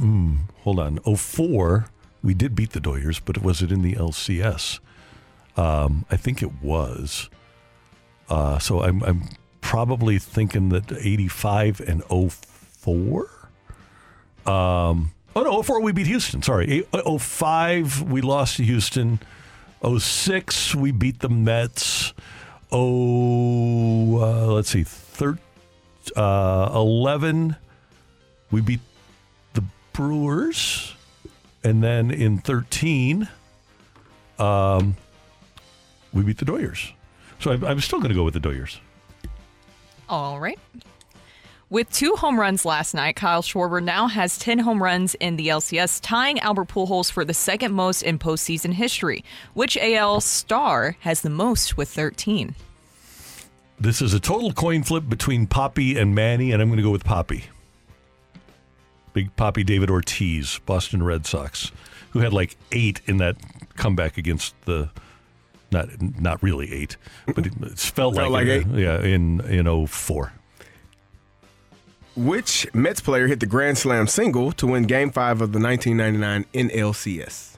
Mm, 0.00 0.38
hold 0.62 0.78
on, 0.78 0.98
04. 0.98 1.86
We 2.22 2.34
did 2.34 2.54
beat 2.54 2.70
the 2.72 2.80
Doyers, 2.80 3.20
but 3.24 3.38
was 3.42 3.62
it 3.62 3.70
in 3.72 3.82
the 3.82 3.94
LCS? 3.94 4.78
Um, 5.56 6.04
I 6.10 6.16
think 6.16 6.42
it 6.42 6.62
was. 6.62 7.28
Uh, 8.28 8.58
so 8.58 8.82
I'm 8.82 9.02
I'm 9.02 9.24
probably 9.60 10.18
thinking 10.18 10.68
that 10.70 10.90
85 10.92 11.80
and 11.80 12.02
04. 12.04 13.28
Um, 14.46 15.12
oh 15.36 15.42
no, 15.42 15.62
04 15.62 15.82
we 15.82 15.92
beat 15.92 16.06
Houston. 16.06 16.42
Sorry, 16.42 16.70
Eight- 16.70 16.88
05 17.20 18.02
we 18.10 18.20
lost 18.20 18.56
to 18.56 18.64
Houston. 18.64 19.20
06 19.82 20.74
we 20.74 20.92
beat 20.92 21.20
the 21.20 21.28
Mets. 21.28 22.12
Oh, 22.72 24.18
uh, 24.20 24.46
let's 24.52 24.70
see, 24.70 24.84
thir- 24.84 25.38
uh, 26.16 26.70
11 26.72 27.56
we 28.50 28.60
beat 28.60 28.80
Brewers, 30.00 30.94
and 31.62 31.82
then 31.82 32.10
in 32.10 32.38
13 32.38 33.28
um, 34.38 34.96
we 36.14 36.22
beat 36.22 36.38
the 36.38 36.46
Doyers. 36.46 36.92
So 37.38 37.52
I'm, 37.52 37.62
I'm 37.62 37.80
still 37.80 37.98
going 37.98 38.08
to 38.08 38.14
go 38.14 38.24
with 38.24 38.32
the 38.32 38.40
Doyers. 38.40 38.78
All 40.08 40.40
right. 40.40 40.58
With 41.68 41.92
two 41.92 42.14
home 42.14 42.40
runs 42.40 42.64
last 42.64 42.94
night, 42.94 43.14
Kyle 43.16 43.42
Schwarber 43.42 43.82
now 43.82 44.06
has 44.06 44.38
10 44.38 44.60
home 44.60 44.82
runs 44.82 45.14
in 45.16 45.36
the 45.36 45.48
LCS, 45.48 46.00
tying 46.02 46.40
Albert 46.40 46.68
Pujols 46.68 47.12
for 47.12 47.22
the 47.22 47.34
second 47.34 47.74
most 47.74 48.00
in 48.00 48.18
postseason 48.18 48.72
history. 48.72 49.22
Which 49.52 49.76
AL 49.76 50.22
star 50.22 50.96
has 51.00 51.20
the 51.20 51.28
most 51.28 51.76
with 51.76 51.90
13? 51.90 52.54
This 53.78 54.00
is 54.00 54.14
a 54.14 54.20
total 54.20 54.54
coin 54.54 54.82
flip 54.82 55.10
between 55.10 55.46
Poppy 55.46 55.98
and 55.98 56.14
Manny, 56.14 56.52
and 56.52 56.62
I'm 56.62 56.68
going 56.68 56.78
to 56.78 56.82
go 56.82 56.90
with 56.90 57.04
Poppy. 57.04 57.44
Big 59.12 59.34
Poppy 59.36 59.64
David 59.64 59.90
Ortiz, 59.90 60.60
Boston 60.66 61.02
Red 61.02 61.26
Sox, 61.26 61.72
who 62.10 62.20
had 62.20 62.32
like 62.32 62.56
eight 62.72 63.00
in 63.06 63.16
that 63.18 63.36
comeback 63.76 64.18
against 64.18 64.54
the 64.64 64.90
Not 65.72 65.88
not 66.00 66.42
really 66.42 66.72
eight, 66.72 66.96
but 67.26 67.46
it, 67.46 67.52
it's 67.62 67.88
felt, 67.88 68.16
Felt 68.16 68.30
like, 68.32 68.46
like 68.46 68.66
it, 68.66 68.66
Yeah, 68.78 69.00
in 69.00 69.40
in 69.42 69.86
04. 69.86 70.32
Which 72.16 72.66
Mets 72.74 73.00
player 73.00 73.28
hit 73.28 73.38
the 73.40 73.46
Grand 73.46 73.78
Slam 73.78 74.06
single 74.08 74.50
to 74.52 74.66
win 74.66 74.82
Game 74.82 75.10
5 75.10 75.40
of 75.40 75.52
the 75.52 75.60
1999 75.60 76.68
NLCS? 76.68 77.56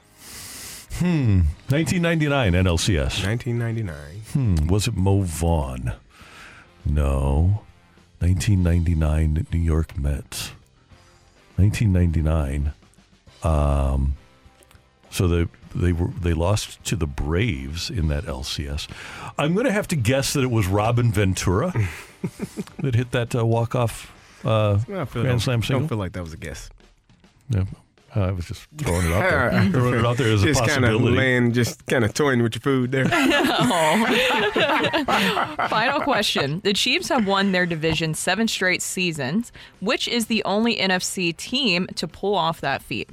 Hmm. 0.99 1.41
1999 1.69 2.53
NLCS. 2.53 3.25
1999. 3.25 3.95
Hmm. 4.33 4.67
Was 4.67 4.87
it 4.87 4.95
Mo 4.95 5.21
Vaughn? 5.21 5.93
No. 6.85 7.63
1999 8.19 9.47
New 9.51 9.59
York 9.59 9.97
Mets. 9.97 10.51
1999. 11.57 12.73
Um. 13.43 14.15
So 15.09 15.27
they 15.27 15.47
they 15.75 15.91
were 15.93 16.07
they 16.07 16.33
lost 16.33 16.83
to 16.85 16.95
the 16.95 17.07
Braves 17.07 17.89
in 17.89 18.07
that 18.07 18.23
LCS. 18.23 18.87
I'm 19.37 19.53
going 19.53 19.65
to 19.65 19.71
have 19.71 19.87
to 19.89 19.95
guess 19.95 20.33
that 20.33 20.43
it 20.43 20.51
was 20.51 20.67
Robin 20.67 21.11
Ventura 21.11 21.71
that 22.79 22.95
hit 22.95 23.11
that 23.11 23.35
uh, 23.35 23.45
walk 23.45 23.75
off 23.75 24.11
uh, 24.45 24.79
I 24.89 25.05
Grand 25.05 25.41
Slam 25.41 25.61
don't 25.61 25.87
feel 25.87 25.97
like 25.97 26.13
that 26.13 26.23
was 26.23 26.33
a 26.33 26.37
guess. 26.37 26.69
Yeah. 27.49 27.65
Uh, 28.15 28.21
I 28.21 28.31
was 28.31 28.45
just 28.45 28.67
throwing 28.77 29.07
it 29.07 29.13
out 29.13 29.29
there. 29.29 29.49
throwing 29.71 29.99
it 29.99 30.05
out 30.05 30.17
there 30.17 30.31
as 30.31 30.43
a 30.43 30.45
just 30.45 30.67
kind 30.67 30.85
of 30.85 31.01
laying, 31.01 31.51
just 31.51 31.85
kind 31.87 32.05
of 32.05 32.13
toying 32.13 32.43
with 32.43 32.55
your 32.55 32.61
food 32.61 32.91
there. 32.91 33.05
Final 35.69 36.01
question. 36.01 36.61
The 36.63 36.73
Chiefs 36.73 37.09
have 37.09 37.25
won 37.25 37.51
their 37.51 37.65
division 37.65 38.13
seven 38.13 38.47
straight 38.47 38.81
seasons. 38.81 39.51
Which 39.79 40.07
is 40.07 40.27
the 40.27 40.43
only 40.43 40.75
NFC 40.75 41.35
team 41.35 41.87
to 41.95 42.07
pull 42.07 42.35
off 42.35 42.61
that 42.61 42.81
feat? 42.81 43.09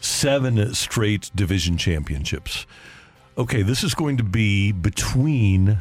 seven 0.00 0.74
straight 0.74 1.30
division 1.34 1.76
championships. 1.76 2.66
Okay, 3.36 3.62
this 3.62 3.84
is 3.84 3.94
going 3.94 4.16
to 4.16 4.24
be 4.24 4.72
between 4.72 5.78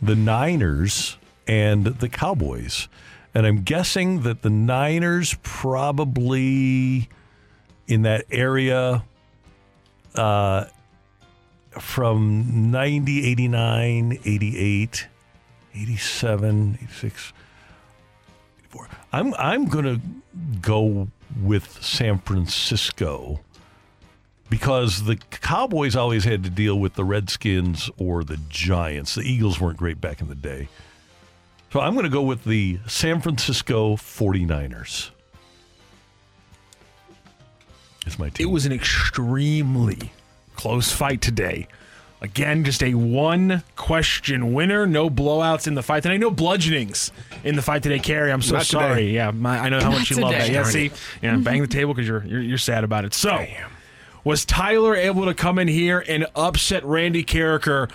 the 0.00 0.14
Niners 0.14 1.16
and 1.46 1.86
the 1.86 2.08
Cowboys. 2.08 2.88
And 3.36 3.46
I'm 3.46 3.64
guessing 3.64 4.22
that 4.22 4.40
the 4.40 4.48
Niners 4.48 5.36
probably 5.42 7.10
in 7.86 8.00
that 8.00 8.24
area 8.30 9.04
uh, 10.14 10.64
from 11.72 12.70
90, 12.70 13.26
89, 13.26 14.20
88, 14.24 15.08
87, 15.74 16.78
86. 16.82 17.32
I'm 19.12 19.34
I'm 19.34 19.66
gonna 19.66 20.00
go 20.62 21.08
with 21.38 21.82
San 21.84 22.20
Francisco 22.20 23.40
because 24.48 25.04
the 25.04 25.16
Cowboys 25.16 25.94
always 25.94 26.24
had 26.24 26.42
to 26.44 26.48
deal 26.48 26.80
with 26.80 26.94
the 26.94 27.04
Redskins 27.04 27.90
or 27.98 28.24
the 28.24 28.38
Giants. 28.48 29.14
The 29.14 29.30
Eagles 29.30 29.60
weren't 29.60 29.76
great 29.76 30.00
back 30.00 30.22
in 30.22 30.28
the 30.28 30.34
day. 30.34 30.68
So 31.72 31.80
I'm 31.80 31.94
going 31.94 32.04
to 32.04 32.10
go 32.10 32.22
with 32.22 32.44
the 32.44 32.78
San 32.86 33.20
Francisco 33.20 33.96
49ers. 33.96 35.10
Is 38.06 38.18
my 38.18 38.30
team. 38.30 38.48
It 38.48 38.50
was 38.52 38.66
an 38.66 38.72
extremely 38.72 40.12
close 40.54 40.92
fight 40.92 41.20
today. 41.20 41.66
Again, 42.22 42.64
just 42.64 42.82
a 42.82 42.94
one 42.94 43.62
question 43.74 44.54
winner. 44.54 44.86
No 44.86 45.10
blowouts 45.10 45.66
in 45.66 45.74
the 45.74 45.82
fight 45.82 46.02
today. 46.02 46.16
No 46.16 46.30
bludgeonings 46.30 47.10
in 47.44 47.56
the 47.56 47.62
fight 47.62 47.82
today, 47.82 47.98
Carey. 47.98 48.32
I'm 48.32 48.42
so 48.42 48.54
Not 48.54 48.64
today. 48.64 48.70
sorry. 48.78 49.14
Yeah, 49.14 49.32
my, 49.32 49.58
I 49.58 49.68
know 49.68 49.80
how 49.80 49.90
Not 49.90 49.98
much 49.98 50.10
you 50.10 50.16
love 50.16 50.32
that. 50.32 50.48
Yeah, 50.48 50.62
Darn 50.62 50.72
see, 50.72 50.86
it. 50.86 50.92
yeah, 51.20 51.34
mm-hmm. 51.34 51.42
bang 51.42 51.60
the 51.60 51.68
table 51.68 51.92
because 51.92 52.08
you're, 52.08 52.24
you're 52.24 52.40
you're 52.40 52.58
sad 52.58 52.84
about 52.84 53.04
it. 53.04 53.12
So, 53.12 53.44
was 54.24 54.44
Tyler 54.44 54.96
able 54.96 55.26
to 55.26 55.34
come 55.34 55.58
in 55.58 55.68
here 55.68 56.02
and 56.08 56.26
upset 56.34 56.84
Randy 56.84 57.22
Karraker 57.22 57.90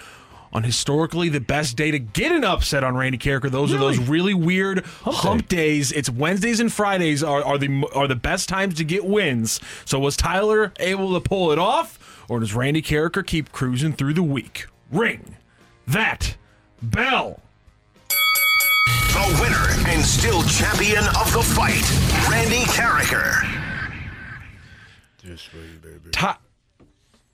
on 0.53 0.63
historically 0.63 1.29
the 1.29 1.39
best 1.39 1.77
day 1.77 1.91
to 1.91 1.99
get 1.99 2.31
an 2.31 2.43
upset 2.43 2.83
on 2.83 2.95
Randy 2.95 3.17
Karraker? 3.17 3.49
Those 3.49 3.73
are 3.73 3.77
those 3.77 3.97
really 3.97 4.33
weird 4.33 4.85
hump, 5.03 5.47
days. 5.47 5.91
It's 5.91 6.09
Wednesdays 6.09 6.59
and 6.59 6.71
Fridays 6.71 7.23
are, 7.23 7.43
are 7.43 7.57
the 7.57 7.85
are 7.93 8.07
the 8.07 8.15
best 8.15 8.49
times 8.49 8.75
to 8.75 8.83
get 8.83 9.05
wins. 9.05 9.59
So 9.85 9.99
was 9.99 10.17
Tyler 10.17 10.73
able 10.79 11.13
to 11.13 11.19
pull 11.19 11.51
it 11.51 11.59
off, 11.59 12.25
or 12.29 12.39
does 12.39 12.53
Randy 12.53 12.81
Karraker 12.81 13.25
keep 13.25 13.51
cruising 13.51 13.93
through 13.93 14.13
the 14.13 14.23
week? 14.23 14.67
Ring 14.91 15.35
that 15.87 16.35
bell. 16.81 17.39
The 18.09 19.39
winner 19.41 19.89
and 19.89 20.03
still 20.03 20.41
champion 20.43 21.03
of 21.19 21.31
the 21.33 21.43
fight, 21.43 21.83
Randy 22.29 22.63
Karraker. 22.63 23.45
Just 25.23 25.53
wait, 25.53 25.81
baby. 25.81 26.09
Ty- 26.11 26.37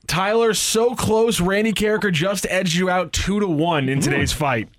Tyler, 0.08 0.54
so 0.54 0.96
close. 0.96 1.40
Randy 1.40 1.74
Karraker 1.74 2.12
just 2.12 2.48
edged 2.50 2.76
you 2.76 2.90
out 2.90 3.14
two 3.14 3.40
to 3.40 3.48
one 3.48 3.90
in 3.90 4.00
today's 4.00 4.32
fight. 4.32 4.70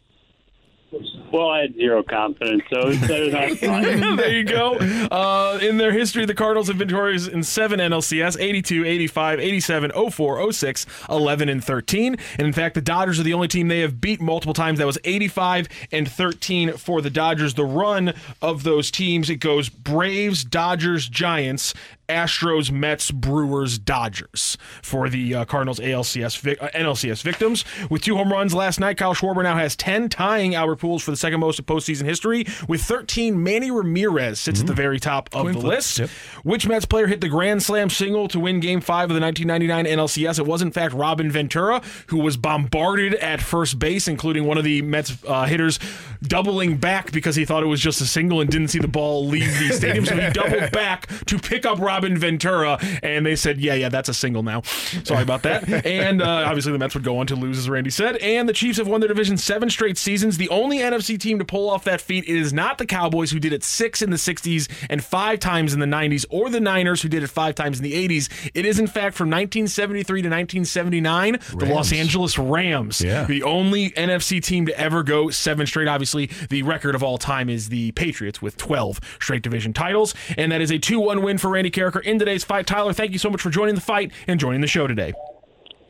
Well, 1.31 1.51
I 1.51 1.61
had 1.61 1.75
zero 1.75 2.03
confidence, 2.03 2.63
so 2.73 2.89
it's 2.89 3.07
better 3.07 3.31
not 3.31 4.17
there 4.17 4.33
you 4.33 4.45
go. 4.45 4.77
Uh, 5.11 5.59
in 5.61 5.77
their 5.77 5.93
history, 5.93 6.25
the 6.25 6.35
Cardinals 6.35 6.69
have 6.69 6.79
been 6.79 6.89
victorious 6.89 7.27
in 7.27 7.43
seven 7.43 7.81
NLCS 7.81 8.41
82, 8.41 8.87
85, 8.87 9.41
87, 9.41 10.11
04, 10.11 10.53
06, 10.53 10.87
11, 11.11 11.49
and 11.51 11.63
13. 11.63 12.17
And 12.39 12.47
in 12.47 12.53
fact, 12.55 12.75
the 12.75 12.81
Dodgers 12.81 13.21
are 13.21 13.23
the 13.23 13.35
only 13.35 13.49
team 13.49 13.69
they 13.69 13.81
have 13.81 14.01
beat 14.01 14.23
multiple 14.23 14.55
times. 14.55 14.79
That 14.79 14.87
was 14.87 14.99
85 15.05 15.69
and 15.93 16.11
13 16.11 16.73
for 16.73 17.03
the 17.03 17.11
Dodgers. 17.11 17.53
The 17.53 17.65
run 17.67 18.15
of 18.41 18.63
those 18.63 18.91
teams, 18.91 19.29
it 19.29 19.37
goes 19.37 19.69
Braves, 19.69 20.45
Dodgers, 20.45 21.09
Giants. 21.09 21.75
Astros, 22.09 22.71
Mets, 22.71 23.11
Brewers, 23.11 23.79
Dodgers 23.79 24.57
for 24.83 25.09
the 25.09 25.35
uh, 25.35 25.45
Cardinals 25.45 25.79
ALCS 25.79 26.39
vic- 26.41 26.63
uh, 26.63 26.69
NLCS 26.75 27.23
victims. 27.23 27.65
With 27.91 28.03
two 28.03 28.17
home 28.17 28.33
runs 28.33 28.55
last 28.55 28.81
night, 28.81 28.97
Kyle 28.97 29.15
Schwarber 29.15 29.43
now 29.43 29.57
has 29.57 29.77
10, 29.77 30.09
tying 30.09 30.55
Albert 30.55 30.81
Pujols 30.81 31.03
for 31.03 31.11
the 31.11 31.17
second 31.17 31.41
most 31.41 31.59
of 31.59 31.67
postseason 31.67 32.05
history. 32.05 32.47
With 32.67 32.83
13, 32.83 33.43
Manny 33.43 33.71
Ramirez 33.71 34.41
sits 34.41 34.61
at 34.61 34.67
the 34.67 34.75
very 34.75 34.99
top 34.99 35.29
of 35.35 35.53
the 35.53 35.59
list. 35.59 35.99
Yep. 35.99 36.11
Which 36.45 36.67
Mets 36.67 36.87
player 36.87 37.07
hit 37.07 37.21
the 37.21 37.29
Grand 37.29 37.63
Slam 37.63 37.91
single 37.91 38.29
to 38.29 38.41
win 38.41 38.61
Game 38.61 38.81
5 38.81 39.11
of 39.11 39.15
the 39.15 39.21
1999 39.21 39.99
NLCS? 39.99 40.39
It 40.39 40.47
was, 40.47 40.63
in 40.63 40.71
fact, 40.71 40.95
Robin 40.95 41.31
Ventura, 41.31 41.83
who 42.09 42.19
was 42.19 42.37
bombarded 42.37 43.15
at 43.17 43.41
first 43.43 43.79
base, 43.79 44.09
including 44.09 44.45
one 44.45 44.57
of 44.59 44.65
the 44.65 44.83
Mets 44.83 45.17
uh, 45.27 45.45
hitters 45.47 45.79
doubling 46.23 46.77
back 46.79 47.13
because 47.13 47.37
he 47.37 47.45
thought 47.45 47.63
it 47.63 47.67
was 47.67 47.81
just 47.81 48.01
a 48.01 48.07
single 48.07 48.41
and 48.41 48.51
didn't 48.51 48.69
see 48.69 48.79
the 48.81 48.89
ball 48.89 49.27
leave 49.27 49.57
the 49.59 49.73
stadium. 49.73 50.05
so 50.05 50.17
he 50.17 50.31
doubled 50.33 50.71
back 50.73 51.07
to 51.27 51.39
pick 51.39 51.65
up 51.65 51.79
Robin 51.79 51.98
Ventura, 52.05 52.79
and 53.03 53.25
they 53.25 53.37
said, 53.37 53.59
yeah, 53.59 53.75
yeah, 53.75 53.89
that's 53.89 54.09
a 54.09 54.15
single 54.15 54.43
now. 54.43 54.62
Sorry 55.05 55.23
about 55.23 55.43
that. 55.43 55.69
and 55.87 56.23
uh, 56.23 56.45
obviously, 56.47 56.73
the 56.73 56.79
Mets 56.79 56.95
would 56.95 57.05
go 57.05 57.19
on 57.19 57.27
to 57.27 57.37
lose, 57.37 57.59
as 57.59 57.69
Randy 57.69 57.91
said. 57.91 58.16
And 58.16 58.49
the 58.49 58.53
Chiefs 58.53 58.79
have 58.79 58.89
won 58.89 59.01
their 59.01 59.09
division 59.09 59.37
seven 59.37 59.70
straight 59.70 59.99
seasons. 59.99 60.37
The 60.37 60.49
only 60.49 60.79
NFC 60.79 61.19
team 61.19 61.39
to 61.39 61.45
pull 61.45 61.69
off 61.69 61.85
that 61.85 62.01
feat 62.01 62.25
is 62.25 62.53
not 62.53 62.79
the 62.79 62.87
Cowboys, 62.87 63.31
who 63.31 63.39
did 63.39 63.53
it 63.53 63.65
six 63.65 64.03
in 64.03 64.11
the 64.11 64.16
60s 64.16 64.69
and 64.91 65.03
five 65.03 65.41
times 65.41 65.75
in 65.75 65.81
the 65.81 65.87
90s, 65.87 66.25
or 66.31 66.51
the 66.51 66.61
Niners, 66.61 67.03
who 67.03 67.09
did 67.09 67.23
it 67.23 67.29
five 67.29 67.55
times 67.55 67.79
in 67.79 67.85
the 67.85 68.09
80s. 68.09 68.51
It 68.55 68.65
is, 68.65 68.79
in 68.79 68.87
fact, 68.87 69.16
from 69.16 69.29
1973 69.29 70.23
to 70.23 70.29
1979, 70.29 71.39
the 71.57 71.66
Los 71.66 71.93
Angeles 71.93 72.39
Rams. 72.39 73.01
Yeah. 73.01 73.25
The 73.25 73.43
only 73.43 73.91
NFC 73.91 74.43
team 74.43 74.66
to 74.66 74.79
ever 74.79 75.03
go 75.03 75.31
seven 75.31 75.66
straight. 75.66 75.89
Obviously, 75.89 76.31
the 76.49 76.62
record 76.62 76.95
of 76.95 77.03
all 77.03 77.19
time 77.19 77.49
is 77.49 77.69
the 77.69 77.93
Patriots 77.93 78.41
with 78.43 78.57
12 78.57 79.01
straight 79.20 79.43
division 79.43 79.73
titles. 79.73 80.15
And 80.37 80.53
that 80.53 80.61
is 80.61 80.70
a 80.70 80.79
2 80.79 81.01
1 81.01 81.23
win 81.23 81.39
for 81.39 81.51
Randy 81.51 81.70
Karraker 81.90 82.02
in 82.02 82.19
today's 82.19 82.44
fight. 82.44 82.66
Tyler, 82.66 82.93
thank 82.93 83.12
you 83.12 83.19
so 83.19 83.31
much 83.31 83.40
for 83.40 83.51
joining 83.51 83.74
the 83.74 83.81
fight 83.81 84.12
and 84.27 84.39
joining 84.39 84.60
the 84.60 84.66
show 84.66 84.86
today. 84.86 85.12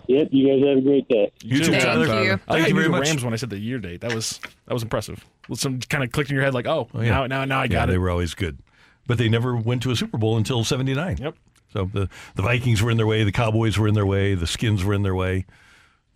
Yep, 0.06 0.28
you 0.30 0.48
guys 0.48 0.66
have 0.66 0.78
a 0.78 0.80
great 0.80 1.06
day. 1.08 1.30
You 1.44 1.58
too, 1.62 1.70
Thank 1.72 1.82
Tyler. 1.84 2.06
you. 2.06 2.10
I 2.12 2.14
Thank 2.14 2.38
think 2.46 2.60
you 2.60 2.66
you 2.68 2.74
very 2.74 2.88
much. 2.88 3.06
Rams 3.08 3.22
when 3.24 3.34
I 3.34 3.36
said 3.36 3.50
the 3.50 3.58
year 3.58 3.78
date. 3.78 4.00
That 4.00 4.14
was 4.14 4.40
that 4.66 4.72
was 4.72 4.82
impressive. 4.82 5.22
Some 5.52 5.80
kind 5.80 6.02
of 6.02 6.12
clicked 6.12 6.30
in 6.30 6.34
your 6.34 6.44
head 6.44 6.54
like, 6.54 6.66
oh, 6.66 6.88
Oh, 6.94 7.00
yeah. 7.02 7.10
now, 7.10 7.26
now, 7.26 7.44
now 7.44 7.60
I 7.60 7.64
yeah, 7.64 7.84
it. 7.84 7.88
they 7.88 7.98
were 7.98 8.08
always 8.10 8.32
good, 8.34 8.58
but 9.06 9.18
they 9.18 9.28
never 9.28 9.54
went 9.54 9.82
to 9.82 9.90
a 9.90 9.96
Super 9.96 10.16
Bowl 10.16 10.38
until 10.38 10.64
'79. 10.64 11.18
Yep. 11.20 11.34
So 11.74 11.90
the 11.92 12.08
the 12.36 12.42
Vikings 12.42 12.82
were 12.82 12.90
in 12.90 12.96
their 12.96 13.06
way, 13.06 13.22
the 13.22 13.32
Cowboys 13.32 13.76
were 13.78 13.86
in 13.86 13.92
their 13.92 14.06
way, 14.06 14.34
the 14.34 14.46
Skins 14.46 14.82
were 14.82 14.94
in 14.94 15.02
their 15.02 15.14
way, 15.14 15.44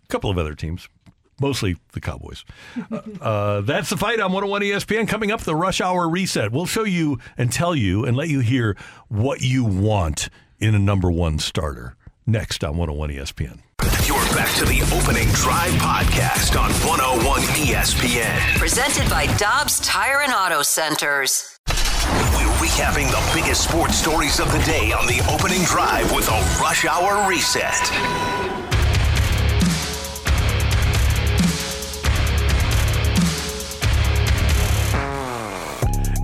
a 0.05 0.07
couple 0.07 0.31
of 0.31 0.39
other 0.39 0.55
teams, 0.55 0.89
mostly 1.43 1.75
the 1.91 1.99
Cowboys. 1.99 2.45
uh, 2.91 3.01
uh, 3.21 3.61
that's 3.61 3.89
the 3.89 3.97
fight 3.97 4.19
on 4.19 4.31
101 4.31 4.61
ESPN. 4.61 5.07
Coming 5.07 5.29
up, 5.31 5.41
the 5.41 5.55
Rush 5.55 5.81
Hour 5.81 6.07
Reset. 6.09 6.51
We'll 6.51 6.65
show 6.65 6.85
you 6.85 7.19
and 7.37 7.51
tell 7.51 7.75
you 7.75 8.05
and 8.05 8.15
let 8.15 8.29
you 8.29 8.39
hear 8.39 8.77
what 9.09 9.41
you 9.41 9.65
want 9.65 10.29
in 10.59 10.73
a 10.73 10.79
number 10.79 11.11
one 11.11 11.37
starter. 11.39 11.95
Next 12.25 12.63
on 12.63 12.77
101 12.77 13.09
ESPN. 13.09 13.59
You're 14.07 14.15
back 14.33 14.55
to 14.55 14.65
the 14.65 14.81
opening 14.95 15.27
drive 15.33 15.73
podcast 15.73 16.57
on 16.57 16.71
101 16.87 17.41
ESPN. 17.41 18.57
Presented 18.57 19.09
by 19.09 19.27
Dobbs 19.35 19.81
Tire 19.81 20.21
and 20.21 20.31
Auto 20.33 20.61
Centers. 20.61 21.59
We're 21.67 22.53
recapping 22.63 23.11
the 23.11 23.31
biggest 23.35 23.69
sports 23.69 23.97
stories 23.97 24.39
of 24.39 24.49
the 24.53 24.59
day 24.59 24.93
on 24.93 25.05
the 25.07 25.19
opening 25.29 25.63
drive 25.65 26.09
with 26.15 26.29
a 26.29 26.59
rush 26.61 26.85
hour 26.85 27.29
reset. 27.29 28.52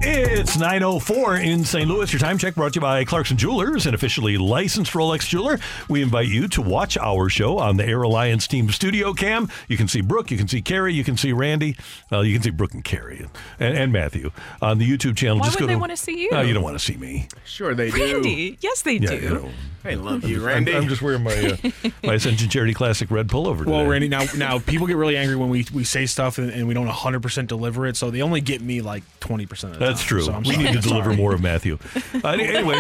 It's 0.02 0.58
904 0.58 1.36
in 1.38 1.66
St. 1.66 1.88
Louis. 1.88 2.12
Your 2.14 2.20
time 2.22 2.38
check 2.38 2.56
brought 2.56 2.72
to 2.74 2.78
you 2.78 2.82
by 2.82 3.04
Clarkson 3.04 3.36
Jewelers, 3.36 3.86
an 3.86 3.94
officially 3.94 4.38
licensed 4.38 4.94
Rolex 4.94 5.28
jeweler. 5.28 5.60
We 5.90 6.02
invite 6.02 6.30
you 6.30 6.48
to 6.50 6.62
watch 6.62 6.98
our 6.98 7.28
show 7.28 7.58
on 7.60 7.76
the 7.76 7.86
Air 7.86 8.04
Alliance 8.04 8.48
Team 8.48 8.70
Studio 8.72 9.14
Cam. 9.14 9.50
You 9.68 9.76
can 9.76 9.90
see 9.90 10.00
Brooke, 10.00 10.32
you 10.32 10.38
can 10.38 10.48
see 10.48 10.62
Carey, 10.62 10.94
you 10.94 11.04
can 11.04 11.18
see 11.18 11.34
Randy, 11.34 11.76
uh, 12.14 12.22
you 12.22 12.34
can 12.34 12.42
see 12.42 12.50
Brooke 12.50 12.74
and 12.74 12.84
Carey 12.84 13.28
and, 13.60 13.78
and 13.78 13.92
Matthew 13.92 14.32
on 14.62 14.78
the 14.78 14.90
YouTube 14.90 15.18
channel. 15.18 15.40
Why 15.40 15.48
Just 15.48 15.58
would 15.60 15.64
go 15.64 15.68
they 15.68 15.74
to, 15.74 15.80
want 15.80 15.92
to 15.92 15.98
see 15.98 16.22
you? 16.24 16.30
No, 16.32 16.42
you 16.42 16.54
don't 16.54 16.64
want 16.64 16.80
to 16.80 16.84
see 16.84 16.96
me. 16.96 17.28
Sure 17.44 17.76
they 17.76 17.92
do. 17.92 17.98
Randy, 18.14 18.58
yes, 18.62 18.82
they 18.84 18.94
Yeah, 18.94 19.10
do. 19.10 19.16
you 19.18 19.30
know. 19.30 19.50
I 19.84 19.94
love 19.96 20.24
you, 20.24 20.38
I'm- 20.38 20.46
Randy. 20.46 20.76
I'm, 20.76 20.88
just 20.88 21.02
wearing 21.02 21.24
my 21.24 21.34
uh, 21.34 21.90
my 22.04 22.14
Ascension 22.16 22.50
Charity 22.50 22.74
Classic 22.74 23.10
red 23.12 23.28
pullover. 23.28 23.60
Today. 23.60 23.72
Well. 23.72 23.86
Randy, 23.86 24.08
now 24.08 24.24
now 24.38 24.60
people 24.60 24.88
get 24.88 24.96
really 24.96 25.18
angry 25.18 25.36
when 25.36 25.50
we, 25.50 25.66
we 25.74 25.84
say 25.84 26.06
stuff 26.06 26.38
and, 26.38 26.50
and 26.52 26.68
we 26.68 26.74
don't 26.74 26.88
100% 26.88 27.48
deliver 27.48 27.86
it, 27.86 27.96
so 27.98 28.10
they 28.12 28.22
only 28.22 28.40
get 28.42 28.62
me 28.62 28.82
like 28.82 29.04
20% 29.20 29.64
of 29.74 29.80
the 29.80 29.89
That's 29.90 30.04
true. 30.04 30.22
So 30.22 30.40
we 30.46 30.56
need 30.56 30.74
to 30.74 30.80
deliver 30.88 31.14
more 31.14 31.34
of 31.34 31.42
Matthew. 31.42 31.78
Uh, 32.22 32.30
anyway, 32.30 32.80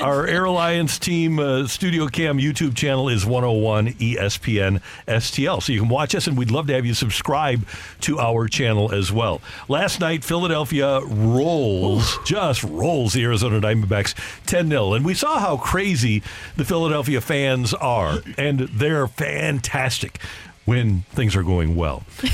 our 0.00 0.26
Air 0.26 0.44
Alliance 0.44 0.98
team 0.98 1.38
uh, 1.38 1.66
Studio 1.68 2.08
Cam 2.08 2.38
YouTube 2.38 2.74
channel 2.74 3.08
is 3.08 3.24
101 3.24 3.88
ESPN 3.92 4.80
STL. 5.06 5.62
So 5.62 5.72
you 5.72 5.80
can 5.80 5.88
watch 5.88 6.14
us, 6.14 6.26
and 6.26 6.36
we'd 6.36 6.50
love 6.50 6.66
to 6.66 6.72
have 6.72 6.84
you 6.84 6.94
subscribe 6.94 7.64
to 8.00 8.18
our 8.18 8.48
channel 8.48 8.92
as 8.92 9.12
well. 9.12 9.40
Last 9.68 10.00
night, 10.00 10.24
Philadelphia 10.24 11.00
rolls, 11.04 12.18
just 12.24 12.64
rolls 12.64 13.12
the 13.12 13.22
Arizona 13.22 13.60
Diamondbacks 13.60 14.14
10 14.46 14.68
0. 14.68 14.94
And 14.94 15.04
we 15.04 15.14
saw 15.14 15.38
how 15.38 15.56
crazy 15.56 16.22
the 16.56 16.64
Philadelphia 16.64 17.20
fans 17.20 17.72
are, 17.74 18.18
and 18.36 18.60
they're 18.60 19.06
fantastic 19.06 20.18
when 20.64 21.02
things 21.12 21.36
are 21.36 21.44
going 21.44 21.76
well. 21.76 22.02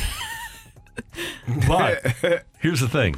But 1.67 2.05
here's 2.59 2.81
the 2.81 2.89
thing. 2.89 3.17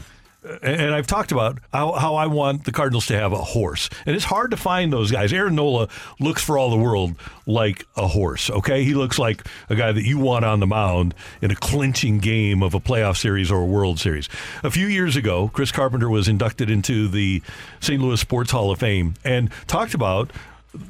And 0.62 0.94
I've 0.94 1.06
talked 1.06 1.32
about 1.32 1.58
how, 1.72 1.92
how 1.92 2.14
I 2.14 2.26
want 2.26 2.64
the 2.64 2.72
Cardinals 2.72 3.06
to 3.08 3.18
have 3.18 3.32
a 3.32 3.38
horse. 3.38 3.90
And 4.06 4.16
it's 4.16 4.24
hard 4.24 4.50
to 4.52 4.56
find 4.56 4.90
those 4.90 5.12
guys. 5.12 5.32
Aaron 5.32 5.54
Nola 5.54 5.88
looks 6.18 6.42
for 6.42 6.56
all 6.56 6.70
the 6.70 6.78
world 6.78 7.14
like 7.46 7.86
a 7.96 8.06
horse, 8.06 8.48
okay? 8.48 8.82
He 8.82 8.94
looks 8.94 9.18
like 9.18 9.46
a 9.68 9.76
guy 9.76 9.92
that 9.92 10.04
you 10.04 10.18
want 10.18 10.46
on 10.46 10.60
the 10.60 10.66
mound 10.66 11.14
in 11.42 11.50
a 11.50 11.56
clinching 11.56 12.20
game 12.20 12.62
of 12.62 12.72
a 12.72 12.80
playoff 12.80 13.18
series 13.18 13.50
or 13.50 13.62
a 13.62 13.66
World 13.66 13.98
Series. 13.98 14.30
A 14.62 14.70
few 14.70 14.86
years 14.86 15.14
ago, 15.14 15.50
Chris 15.52 15.72
Carpenter 15.72 16.08
was 16.08 16.26
inducted 16.26 16.70
into 16.70 17.08
the 17.08 17.42
St. 17.80 18.00
Louis 18.00 18.18
Sports 18.18 18.50
Hall 18.50 18.70
of 18.70 18.78
Fame 18.78 19.14
and 19.24 19.50
talked 19.66 19.92
about 19.92 20.30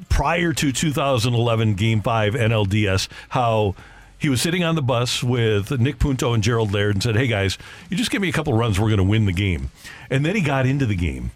prior 0.08 0.52
to 0.52 0.72
2011 0.72 1.74
Game 1.74 2.02
5 2.02 2.34
NLDS 2.34 3.08
how 3.30 3.74
he 4.20 4.28
was 4.28 4.42
sitting 4.42 4.62
on 4.62 4.74
the 4.74 4.82
bus 4.82 5.24
with 5.24 5.80
Nick 5.80 5.98
Punto 5.98 6.34
and 6.34 6.42
Gerald 6.42 6.72
Laird 6.72 6.94
and 6.94 7.02
said, 7.02 7.16
Hey 7.16 7.26
guys, 7.26 7.56
you 7.88 7.96
just 7.96 8.10
give 8.10 8.20
me 8.20 8.28
a 8.28 8.32
couple 8.32 8.52
runs, 8.52 8.78
we're 8.78 8.88
going 8.88 8.98
to 8.98 9.04
win 9.04 9.24
the 9.24 9.32
game. 9.32 9.70
And 10.10 10.24
then 10.24 10.36
he 10.36 10.42
got 10.42 10.66
into 10.66 10.84
the 10.84 10.94
game. 10.94 11.30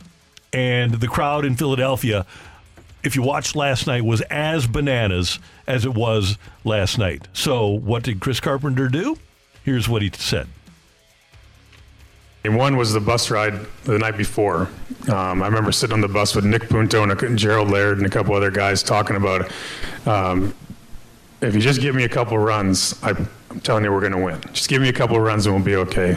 And 0.52 0.94
the 0.94 1.08
crowd 1.08 1.44
in 1.44 1.56
Philadelphia, 1.56 2.26
if 3.02 3.16
you 3.16 3.22
watched 3.22 3.56
last 3.56 3.86
night, 3.86 4.04
was 4.04 4.20
as 4.22 4.66
bananas 4.66 5.38
as 5.66 5.84
it 5.84 5.94
was 5.94 6.38
last 6.62 6.98
night. 6.98 7.26
So, 7.32 7.68
what 7.68 8.02
did 8.02 8.20
Chris 8.20 8.38
Carpenter 8.38 8.88
do? 8.88 9.18
Here's 9.64 9.88
what 9.88 10.02
he 10.02 10.10
said. 10.14 10.46
And 12.44 12.56
one 12.56 12.76
was 12.76 12.92
the 12.92 13.00
bus 13.00 13.30
ride 13.30 13.54
the 13.84 13.98
night 13.98 14.18
before. 14.18 14.68
Um, 15.08 15.42
I 15.42 15.46
remember 15.46 15.72
sitting 15.72 15.94
on 15.94 16.02
the 16.02 16.08
bus 16.08 16.36
with 16.36 16.44
Nick 16.44 16.68
Punto 16.68 17.02
and, 17.02 17.10
a, 17.10 17.26
and 17.26 17.38
Gerald 17.38 17.70
Laird 17.70 17.96
and 17.96 18.06
a 18.06 18.10
couple 18.10 18.34
other 18.34 18.50
guys 18.50 18.82
talking 18.82 19.16
about 19.16 19.50
um, 20.06 20.54
if 21.46 21.54
you 21.54 21.60
just 21.60 21.80
give 21.80 21.94
me 21.94 22.04
a 22.04 22.08
couple 22.08 22.38
runs, 22.38 23.00
I, 23.02 23.10
I'm 23.10 23.60
telling 23.60 23.84
you 23.84 23.92
we're 23.92 24.00
going 24.00 24.12
to 24.12 24.18
win. 24.18 24.40
Just 24.52 24.68
give 24.68 24.82
me 24.82 24.88
a 24.88 24.92
couple 24.92 25.18
runs 25.20 25.46
and 25.46 25.54
we'll 25.54 25.64
be 25.64 25.76
okay. 25.76 26.16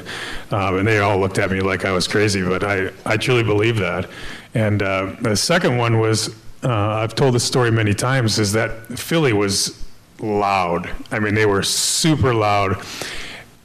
Um, 0.51 0.77
and 0.77 0.87
they 0.87 0.99
all 0.99 1.19
looked 1.19 1.37
at 1.37 1.51
me 1.51 1.61
like 1.61 1.85
I 1.85 1.91
was 1.91 2.07
crazy, 2.07 2.41
but 2.41 2.63
I, 2.63 2.91
I 3.05 3.17
truly 3.17 3.43
believe 3.43 3.77
that. 3.77 4.09
And 4.53 4.81
uh, 4.81 5.15
the 5.21 5.35
second 5.35 5.77
one 5.77 5.99
was 5.99 6.35
uh, 6.63 6.71
I've 6.71 7.15
told 7.15 7.35
this 7.35 7.43
story 7.43 7.71
many 7.71 7.93
times 7.93 8.39
is 8.39 8.51
that 8.53 8.87
Philly 8.97 9.33
was 9.33 9.85
loud. 10.19 10.89
I 11.11 11.19
mean, 11.19 11.35
they 11.35 11.45
were 11.45 11.63
super 11.63 12.33
loud. 12.33 12.83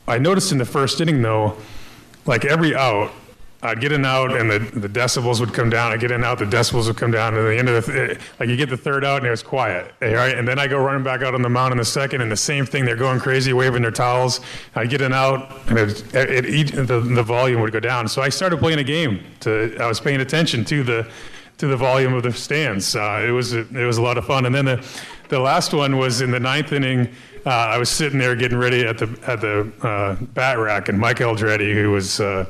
I 0.06 0.18
noticed 0.18 0.52
in 0.52 0.58
the 0.58 0.66
first 0.66 1.00
inning, 1.00 1.22
though, 1.22 1.56
like 2.26 2.44
every 2.44 2.74
out, 2.74 3.12
I'd 3.64 3.80
get 3.80 3.92
an 3.92 4.04
out 4.04 4.36
and 4.36 4.50
the, 4.50 4.58
the 4.58 4.88
decibels 4.88 5.38
would 5.38 5.54
come 5.54 5.70
down. 5.70 5.92
I'd 5.92 6.00
get 6.00 6.10
an 6.10 6.24
out, 6.24 6.38
the 6.40 6.44
decibels 6.44 6.88
would 6.88 6.96
come 6.96 7.12
down. 7.12 7.34
And 7.36 7.46
the 7.46 7.56
end 7.56 7.68
of 7.68 7.86
the, 7.86 7.92
th- 7.92 8.18
like 8.40 8.48
you 8.48 8.56
get 8.56 8.68
the 8.68 8.76
third 8.76 9.04
out 9.04 9.18
and 9.18 9.26
it 9.26 9.30
was 9.30 9.42
quiet. 9.42 9.94
eh, 10.02 10.12
Right? 10.14 10.36
And 10.36 10.46
then 10.48 10.58
I 10.58 10.66
go 10.66 10.78
running 10.78 11.04
back 11.04 11.22
out 11.22 11.32
on 11.34 11.42
the 11.42 11.48
mound 11.48 11.70
in 11.72 11.78
the 11.78 11.84
second 11.84 12.22
and 12.22 12.30
the 12.32 12.36
same 12.36 12.66
thing. 12.66 12.84
They're 12.84 12.96
going 12.96 13.20
crazy, 13.20 13.52
waving 13.52 13.82
their 13.82 13.92
towels. 13.92 14.40
I'd 14.74 14.90
get 14.90 15.00
an 15.00 15.12
out 15.12 15.56
and 15.68 15.78
it, 15.78 16.14
it, 16.14 16.44
it, 16.74 16.86
the, 16.88 16.98
the 17.00 17.22
volume 17.22 17.60
would 17.60 17.72
go 17.72 17.78
down. 17.80 18.08
So 18.08 18.20
I 18.20 18.30
started 18.30 18.58
playing 18.58 18.80
a 18.80 18.84
game. 18.84 19.20
To, 19.40 19.76
I 19.78 19.86
was 19.86 20.00
paying 20.00 20.20
attention 20.20 20.64
to 20.64 20.82
the, 20.82 21.08
to 21.58 21.68
the 21.68 21.76
volume 21.76 22.14
of 22.14 22.24
the 22.24 22.32
stands. 22.32 22.96
Uh, 22.96 23.24
it 23.24 23.30
was 23.30 23.52
it 23.52 23.70
was 23.72 23.96
a 23.98 24.02
lot 24.02 24.18
of 24.18 24.24
fun. 24.26 24.46
And 24.46 24.54
then 24.54 24.64
the 24.64 24.84
the 25.28 25.38
last 25.38 25.72
one 25.72 25.96
was 25.98 26.20
in 26.20 26.32
the 26.32 26.40
ninth 26.40 26.72
inning. 26.72 27.08
Uh, 27.46 27.50
I 27.50 27.78
was 27.78 27.88
sitting 27.88 28.18
there 28.18 28.34
getting 28.34 28.58
ready 28.58 28.84
at 28.84 28.98
the 28.98 29.16
at 29.26 29.40
the 29.40 29.70
uh, 29.82 30.16
bat 30.34 30.58
rack, 30.58 30.88
and 30.88 30.98
Mike 30.98 31.18
Aldrete, 31.18 31.72
who 31.72 31.92
was 31.92 32.18
uh, 32.20 32.46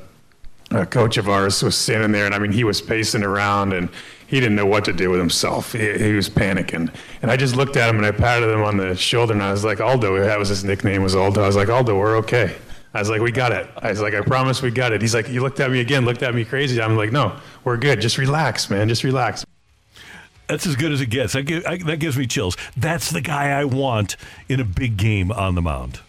a 0.77 0.87
coach 0.87 1.17
of 1.17 1.29
ours, 1.29 1.63
was 1.63 1.77
standing 1.77 2.13
there, 2.13 2.27
and 2.27 2.35
I 2.35 2.39
mean 2.39 2.53
he 2.53 2.65
was 2.65 2.81
pacing 2.81 3.23
around, 3.23 3.73
and 3.73 3.89
he 4.27 4.41
didn't 4.41 4.57
know 4.57 4.67
what 4.67 4.85
to 4.87 4.93
do 4.93 5.11
with 5.11 5.21
himself. 5.21 5.73
He, 5.73 5.99
he 5.99 6.13
was 6.13 6.29
panicking, 6.29 6.93
and 7.21 7.31
I 7.31 7.37
just 7.37 7.57
looked 7.57 7.77
at 7.77 7.91
him 7.91 7.97
and 7.97 8.07
I 8.07 8.13
patted 8.13 8.51
him 8.51 8.63
on 8.63 8.77
the 8.77 8.97
shoulder, 8.97 9.33
and 9.33 9.43
I 9.43 9.51
was 9.53 9.65
like, 9.65 9.81
Aldo, 9.81 10.19
that 10.25 10.39
was 10.39 10.49
his 10.49 10.65
nickname 10.65 11.03
was 11.03 11.15
Aldo. 11.15 11.43
I 11.43 11.47
was 11.47 11.57
like, 11.57 11.69
Aldo, 11.69 11.99
we're 11.99 12.17
okay. 12.19 12.55
I 12.95 12.99
was 12.99 13.09
like, 13.09 13.23
we 13.23 13.33
got 13.33 13.53
it. 13.53 13.69
I 13.79 13.91
was 13.91 14.01
like, 14.01 14.15
I 14.15 14.21
promise 14.21 14.61
we 14.61 14.71
got 14.71 14.93
it. 14.93 15.01
He's 15.01 15.15
like, 15.15 15.29
you 15.29 15.41
looked 15.41 15.61
at 15.61 15.71
me 15.71 15.81
again, 15.81 16.05
looked 16.05 16.23
at 16.23 16.35
me 16.35 16.45
crazy. 16.45 16.81
I'm 16.81 16.97
like, 16.97 17.11
no, 17.11 17.37
we're 17.65 17.79
good. 17.79 18.01
Just 18.01 18.19
relax, 18.19 18.69
man. 18.69 18.89
Just 18.89 19.03
relax. 19.03 19.47
That's 20.47 20.67
as 20.67 20.77
good 20.77 20.93
as 20.93 21.01
it 21.01 21.07
gets. 21.07 21.33
That, 21.33 21.45
gi- 21.45 21.65
I, 21.65 21.79
that 21.79 22.01
gives 22.01 22.19
me 22.19 22.27
chills. 22.27 22.57
That's 22.77 23.11
the 23.11 23.23
guy 23.23 23.49
I 23.49 23.65
want 23.65 24.17
in 24.49 24.61
a 24.61 24.65
big 24.65 24.99
game 24.99 25.33
on 25.33 25.55
the 25.55 25.63
mound. 25.63 26.01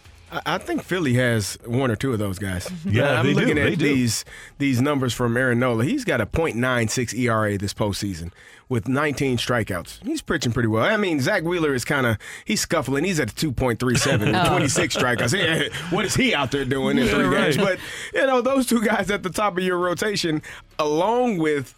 I 0.46 0.58
think 0.58 0.82
Philly 0.82 1.14
has 1.14 1.58
one 1.64 1.90
or 1.90 1.96
two 1.96 2.12
of 2.12 2.18
those 2.18 2.38
guys. 2.38 2.66
Mm-hmm. 2.68 2.90
Yeah, 2.90 3.20
I'm 3.20 3.26
they 3.26 3.32
do. 3.34 3.40
looking 3.40 3.54
They 3.56 3.72
at 3.72 3.78
do. 3.78 3.84
these 3.94 4.24
these 4.58 4.80
numbers 4.80 5.12
from 5.14 5.36
Aaron 5.36 5.58
Nola. 5.58 5.84
He's 5.84 6.04
got 6.04 6.20
a 6.20 6.26
.96 6.26 7.14
ERA 7.18 7.56
this 7.58 7.74
postseason 7.74 8.30
with 8.68 8.88
19 8.88 9.36
strikeouts. 9.36 10.02
He's 10.04 10.22
pitching 10.22 10.52
pretty 10.52 10.68
well. 10.68 10.84
I 10.84 10.96
mean, 10.96 11.20
Zack 11.20 11.42
Wheeler 11.42 11.74
is 11.74 11.84
kind 11.84 12.06
of 12.06 12.16
he's 12.44 12.60
scuffling. 12.62 13.04
He's 13.04 13.20
at 13.20 13.28
2.37 13.34 14.20
with 14.20 14.34
Oh. 14.34 14.48
26 14.48 14.96
strikeouts. 14.96 15.72
What 15.92 16.04
is 16.04 16.14
he 16.14 16.34
out 16.34 16.50
there 16.50 16.64
doing 16.64 16.98
in 16.98 17.06
Yeah, 17.06 17.14
three 17.14 17.24
right. 17.26 17.52
games? 17.52 17.56
But 17.58 17.78
you 18.14 18.26
know, 18.26 18.40
those 18.40 18.66
two 18.66 18.82
guys 18.82 19.10
at 19.10 19.22
the 19.22 19.30
top 19.30 19.56
of 19.58 19.64
your 19.64 19.78
rotation, 19.78 20.42
along 20.78 21.38
with 21.38 21.74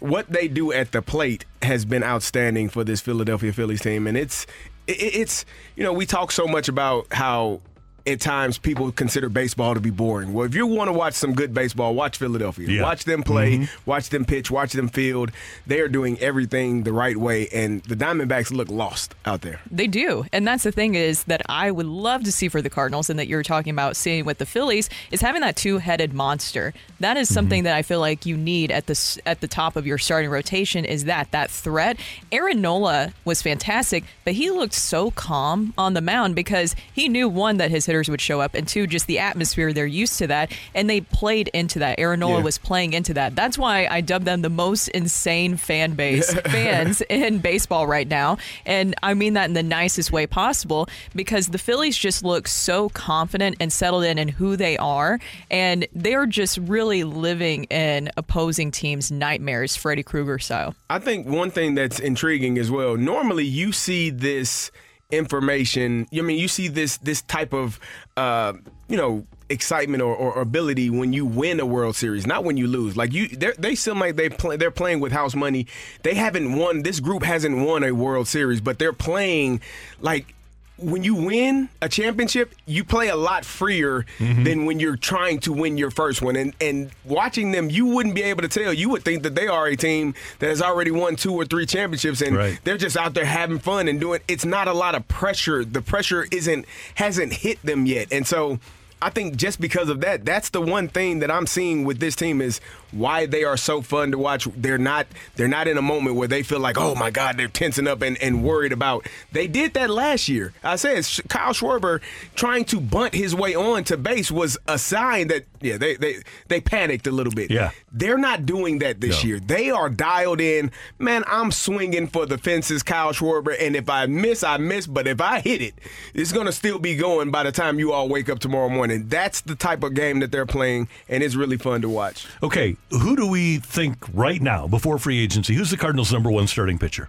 what 0.00 0.30
they 0.30 0.46
do 0.46 0.72
at 0.72 0.92
the 0.92 1.00
plate 1.00 1.46
has 1.62 1.84
been 1.86 2.02
outstanding 2.02 2.68
for 2.68 2.84
this 2.84 3.00
Philadelphia 3.00 3.52
Phillies 3.52 3.80
team, 3.80 4.06
and 4.06 4.16
it's 4.16 4.44
it, 4.86 4.92
it's 5.00 5.44
you 5.74 5.82
know 5.82 5.92
we 5.92 6.04
talk 6.06 6.30
so 6.30 6.46
much 6.46 6.68
about 6.68 7.06
how 7.12 7.60
at 8.06 8.20
times 8.20 8.58
people 8.58 8.92
consider 8.92 9.28
baseball 9.28 9.74
to 9.74 9.80
be 9.80 9.90
boring. 9.90 10.32
Well, 10.32 10.46
if 10.46 10.54
you 10.54 10.66
want 10.66 10.88
to 10.88 10.92
watch 10.92 11.14
some 11.14 11.34
good 11.34 11.52
baseball, 11.52 11.94
watch 11.94 12.18
Philadelphia. 12.18 12.68
Yeah. 12.68 12.82
Watch 12.82 13.04
them 13.04 13.22
play, 13.22 13.58
Mhm. 13.58 13.68
watch 13.84 14.10
them 14.10 14.24
pitch, 14.24 14.50
watch 14.50 14.72
them 14.72 14.88
field. 14.88 15.30
They 15.66 15.80
are 15.80 15.88
doing 15.88 16.18
everything 16.20 16.84
the 16.84 16.92
right 16.92 17.16
way, 17.16 17.48
and 17.48 17.82
the 17.84 17.96
Diamondbacks 17.96 18.52
look 18.52 18.68
lost 18.68 19.14
out 19.24 19.40
there. 19.42 19.60
They 19.70 19.86
do. 19.86 20.24
And 20.32 20.46
that's 20.46 20.62
the 20.62 20.72
thing 20.72 20.94
is 20.94 21.24
that 21.24 21.42
I 21.48 21.70
would 21.70 21.86
love 21.86 22.22
to 22.24 22.32
see 22.32 22.48
for 22.48 22.62
the 22.62 22.70
Cardinals 22.70 23.10
and 23.10 23.18
that 23.18 23.26
you're 23.26 23.42
talking 23.42 23.70
about 23.72 23.96
seeing 23.96 24.24
with 24.24 24.38
the 24.38 24.46
Phillies 24.46 24.88
is 25.10 25.20
having 25.20 25.40
that 25.40 25.56
two-headed 25.56 26.12
monster. 26.12 26.72
That 27.00 27.16
is 27.16 27.32
something 27.32 27.64
that 27.64 27.74
I 27.74 27.82
feel 27.82 28.00
like 28.00 28.24
you 28.24 28.36
need 28.36 28.70
at 28.70 28.86
the 28.86 28.96
at 29.26 29.40
the 29.40 29.48
top 29.48 29.76
of 29.76 29.86
your 29.86 29.98
starting 29.98 30.30
rotation 30.30 30.84
is 30.84 31.04
that 31.04 31.30
that 31.32 31.50
threat. 31.50 31.98
Aaron 32.32 32.60
Nola 32.60 33.12
was 33.24 33.42
fantastic, 33.42 34.04
but 34.24 34.34
he 34.34 34.50
looked 34.50 34.74
so 34.74 35.10
calm 35.10 35.74
on 35.76 35.94
the 35.94 36.00
mound 36.00 36.34
because 36.34 36.74
he 36.92 37.08
knew 37.08 37.28
one 37.28 37.56
that 37.56 37.70
his 37.70 37.86
hitters 37.96 38.10
would 38.10 38.20
show 38.20 38.40
up 38.42 38.54
and 38.54 38.68
two 38.68 38.86
just 38.86 39.06
the 39.06 39.18
atmosphere 39.18 39.72
they're 39.72 39.86
used 39.86 40.18
to 40.18 40.26
that 40.26 40.52
and 40.74 40.88
they 40.90 41.00
played 41.00 41.48
into 41.48 41.78
that. 41.78 41.98
Aaron 41.98 42.20
Nola 42.20 42.38
Yeah. 42.38 42.42
was 42.44 42.58
playing 42.58 42.92
into 42.92 43.14
that. 43.14 43.34
That's 43.34 43.56
why 43.56 43.86
I 43.90 44.02
dub 44.02 44.24
them 44.24 44.42
the 44.42 44.50
most 44.50 44.88
insane 44.88 45.56
fan 45.56 45.94
base 45.94 46.32
fans 46.46 47.00
in 47.08 47.38
baseball 47.38 47.86
right 47.86 48.06
now. 48.06 48.36
And 48.66 48.94
I 49.02 49.14
mean 49.14 49.32
that 49.32 49.46
in 49.46 49.54
the 49.54 49.62
nicest 49.62 50.12
way 50.12 50.26
possible 50.26 50.88
because 51.14 51.46
the 51.48 51.58
Phillies 51.58 51.96
just 51.96 52.22
look 52.22 52.48
so 52.48 52.90
confident 52.90 53.56
and 53.60 53.72
settled 53.72 54.04
in 54.04 54.18
in 54.18 54.28
who 54.28 54.56
they 54.56 54.76
are. 54.76 55.18
And 55.50 55.86
they're 55.94 56.26
just 56.26 56.58
really 56.58 57.02
living 57.04 57.64
in 57.64 58.10
opposing 58.18 58.70
teams' 58.72 59.10
nightmares, 59.10 59.74
Freddy 59.74 60.02
Krueger 60.02 60.38
style. 60.38 60.74
I 60.90 60.98
think 60.98 61.26
one 61.26 61.50
thing 61.50 61.74
that's 61.74 61.98
intriguing 61.98 62.58
as 62.58 62.70
well. 62.70 62.96
Normally, 62.98 63.44
you 63.44 63.72
see 63.72 64.10
this 64.10 64.70
information. 65.10 66.06
I 66.16 66.20
mean, 66.20 66.38
you 66.38 66.48
see 66.48 66.68
this 66.68 66.96
this 66.98 67.22
type 67.22 67.52
of 67.52 67.78
uh, 68.16 68.54
you 68.88 68.96
know 68.96 69.26
excitement 69.48 70.02
or, 70.02 70.14
or 70.14 70.40
ability 70.40 70.90
when 70.90 71.12
you 71.12 71.24
win 71.24 71.60
a 71.60 71.66
World 71.66 71.94
Series, 71.96 72.26
not 72.26 72.44
when 72.44 72.56
you 72.56 72.66
lose. 72.66 72.96
Like 72.96 73.12
you, 73.12 73.28
they're- 73.28 73.54
seem 73.76 74.00
like 74.00 74.16
they 74.16 74.28
play, 74.28 74.56
they're 74.56 74.70
playing 74.72 75.00
with 75.00 75.12
house 75.12 75.34
money. 75.34 75.66
They 76.02 76.14
haven't 76.14 76.54
won. 76.56 76.82
This 76.82 77.00
group 77.00 77.22
hasn't 77.22 77.64
won 77.64 77.84
a 77.84 77.92
World 77.92 78.28
Series, 78.28 78.60
but 78.60 78.78
they're 78.78 78.92
playing 78.92 79.60
like 80.00 80.34
when 80.78 81.02
you 81.04 81.14
win 81.14 81.68
a 81.80 81.88
championship, 81.88 82.54
you 82.66 82.84
play 82.84 83.08
a 83.08 83.16
lot 83.16 83.44
freer 83.44 84.04
Mm-hmm. 84.18 84.44
than 84.44 84.64
when 84.66 84.78
you're 84.80 84.96
trying 84.96 85.40
to 85.40 85.52
win 85.52 85.76
your 85.78 85.90
first 85.90 86.20
one. 86.22 86.36
And 86.36 86.54
and 86.60 86.90
watching 87.04 87.52
them, 87.52 87.70
you 87.70 87.86
wouldn't 87.86 88.14
be 88.14 88.22
able 88.22 88.42
to 88.42 88.48
tell. 88.48 88.72
You 88.72 88.88
would 88.90 89.02
think 89.04 89.22
that 89.22 89.34
they 89.34 89.46
are 89.46 89.66
a 89.66 89.76
team 89.76 90.14
that 90.38 90.48
has 90.48 90.60
already 90.60 90.90
won 90.90 91.16
two 91.16 91.32
or 91.34 91.44
three 91.44 91.66
championships, 91.66 92.20
and 92.20 92.36
Right. 92.36 92.60
they're 92.64 92.76
just 92.78 92.96
out 92.96 93.14
there 93.14 93.24
having 93.24 93.58
fun 93.58 93.88
and 93.88 93.98
doing. 94.00 94.20
It's 94.28 94.44
not 94.44 94.68
a 94.68 94.72
lot 94.74 94.94
of 94.94 95.06
pressure. 95.08 95.64
The 95.64 95.82
pressure 95.82 96.26
isn't 96.30 96.66
hasn't 96.96 97.32
hit 97.32 97.60
them 97.62 97.86
yet, 97.86 98.08
and 98.12 98.26
so. 98.26 98.58
I 99.02 99.10
think 99.10 99.36
just 99.36 99.60
because 99.60 99.90
of 99.90 100.00
that, 100.00 100.24
that's 100.24 100.48
the 100.50 100.60
one 100.60 100.88
thing 100.88 101.18
that 101.18 101.30
I'm 101.30 101.46
seeing 101.46 101.84
with 101.84 102.00
this 102.00 102.16
team 102.16 102.40
is 102.40 102.60
why 102.92 103.26
they 103.26 103.44
are 103.44 103.58
so 103.58 103.82
fun 103.82 104.10
to 104.12 104.18
watch. 104.18 104.48
They're 104.56 104.78
not 104.78 105.06
they're 105.34 105.48
not 105.48 105.68
in 105.68 105.76
a 105.76 105.82
moment 105.82 106.16
where 106.16 106.28
they 106.28 106.42
feel 106.42 106.60
like, 106.60 106.78
oh 106.78 106.94
my 106.94 107.10
God, 107.10 107.36
they're 107.36 107.48
tensing 107.48 107.86
up 107.86 108.00
and, 108.00 108.16
and 108.22 108.42
worried 108.42 108.72
about. 108.72 109.06
They 109.32 109.48
did 109.48 109.74
that 109.74 109.90
last 109.90 110.28
year. 110.28 110.54
I 110.64 110.76
said 110.76 111.06
Kyle 111.28 111.52
Schwarber 111.52 112.00
trying 112.34 112.64
to 112.66 112.80
bunt 112.80 113.14
his 113.14 113.34
way 113.34 113.54
on 113.54 113.84
to 113.84 113.98
base 113.98 114.30
was 114.30 114.56
a 114.66 114.78
sign 114.78 115.28
that 115.28 115.44
yeah 115.60 115.76
they 115.76 115.96
they 115.96 116.22
they 116.48 116.60
panicked 116.60 117.06
a 117.06 117.10
little 117.10 117.32
bit. 117.32 117.50
Yeah. 117.50 117.72
They're 117.98 118.18
not 118.18 118.44
doing 118.44 118.80
that 118.80 119.00
this 119.00 119.22
No. 119.22 119.28
year. 119.28 119.40
They 119.40 119.70
are 119.70 119.88
dialed 119.88 120.40
in. 120.40 120.70
Man, 120.98 121.24
I'm 121.26 121.50
swinging 121.50 122.08
for 122.08 122.26
the 122.26 122.36
fences, 122.36 122.82
Kyle 122.82 123.12
Schwarber, 123.12 123.56
and 123.58 123.74
if 123.74 123.88
I 123.88 124.04
miss, 124.06 124.44
I 124.44 124.58
miss. 124.58 124.86
But 124.86 125.06
if 125.08 125.20
I 125.20 125.40
hit 125.40 125.62
it, 125.62 125.74
it's 126.12 126.30
gonna 126.32 126.52
still 126.52 126.78
be 126.78 126.94
going 126.96 127.30
by 127.30 127.42
the 127.42 127.52
time 127.52 127.78
you 127.78 127.92
all 127.92 128.08
wake 128.08 128.28
up 128.28 128.38
tomorrow 128.38 128.68
morning. 128.68 129.06
That's 129.08 129.40
the 129.40 129.54
type 129.54 129.82
of 129.82 129.94
game 129.94 130.20
that 130.20 130.30
they're 130.30 130.44
playing, 130.46 130.88
and 131.08 131.22
it's 131.22 131.34
really 131.36 131.56
fun 131.56 131.80
to 131.82 131.88
watch. 131.88 132.26
Okay, 132.42 132.76
who 132.90 133.16
do 133.16 133.26
we 133.26 133.58
think 133.58 133.96
right 134.12 134.42
now, 134.42 134.66
before 134.66 134.98
free 134.98 135.18
agency, 135.22 135.54
who's 135.54 135.70
the 135.70 135.76
Cardinals' 135.78 136.12
number 136.12 136.30
one 136.30 136.46
starting 136.46 136.78
pitcher? 136.78 137.08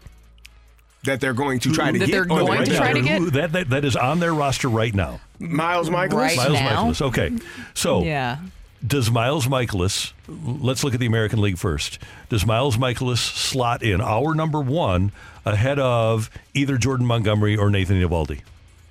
That 1.03 1.21
they're 1.21 1.33
going 1.33 1.59
to 1.61 1.71
try 1.73 1.91
to 1.91 1.99
That 1.99 2.05
get. 2.07 2.11
they're 2.11 2.25
going 2.25 2.47
right 2.47 2.65
to 2.65 2.71
now, 2.71 2.77
try 2.79 2.93
to 2.93 3.01
get? 3.01 3.33
that, 3.33 3.51
that, 3.53 3.69
that 3.69 3.85
is 3.85 3.95
on 3.95 4.19
their 4.19 4.33
roster 4.33 4.67
right 4.67 4.93
now. 4.93 5.19
Miles 5.39 5.89
Mikolas. 5.89 6.13
Right 6.13 6.35
Miles 6.37 6.53
now? 6.53 6.85
Mikolas. 6.85 7.01
Okay. 7.01 7.31
So 7.75 8.03
Yeah. 8.03 8.37
Does 8.85 9.09
Miles 9.09 9.47
Mikolas, 9.47 10.13
let's 10.27 10.83
look 10.83 10.93
at 10.93 10.99
the 10.99 11.05
American 11.07 11.41
League 11.41 11.57
first. 11.57 11.99
Does 12.29 12.45
Miles 12.45 12.77
Mikolas 12.77 13.17
slot 13.17 13.81
in 13.81 14.01
our 14.01 14.35
number 14.35 14.59
one 14.61 15.11
ahead 15.45 15.79
of 15.79 16.29
either 16.53 16.77
Jordan 16.77 17.05
Montgomery 17.05 17.57
or 17.57 17.69
Nathan 17.69 17.99
Eovaldi? 18.01 18.41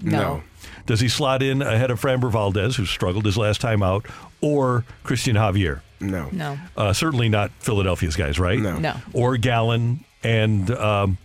No. 0.01 0.43
Does 0.87 1.01
he 1.01 1.09
slot 1.09 1.43
in 1.43 1.63
ahead 1.63 1.91
of 1.91 2.01
Framber 2.01 2.31
Valdez, 2.31 2.77
who 2.77 2.85
struggled 2.85 3.25
his 3.25 3.37
last 3.37 3.61
time 3.61 3.83
out, 3.83 4.07
or 4.41 4.85
Cristian 5.05 5.35
Javier? 5.35 5.81
No. 6.01 6.29
No. 6.33 6.59
Uh, 6.77 6.93
certainly 6.93 7.29
not 7.29 7.51
Philadelphia's 7.61 8.17
guys, 8.17 8.39
right? 8.39 8.59
No. 8.59 8.79
No. 8.79 8.95
Or 9.13 9.37
Gallen 9.37 10.05
and 10.23 10.71
um, 10.73 11.19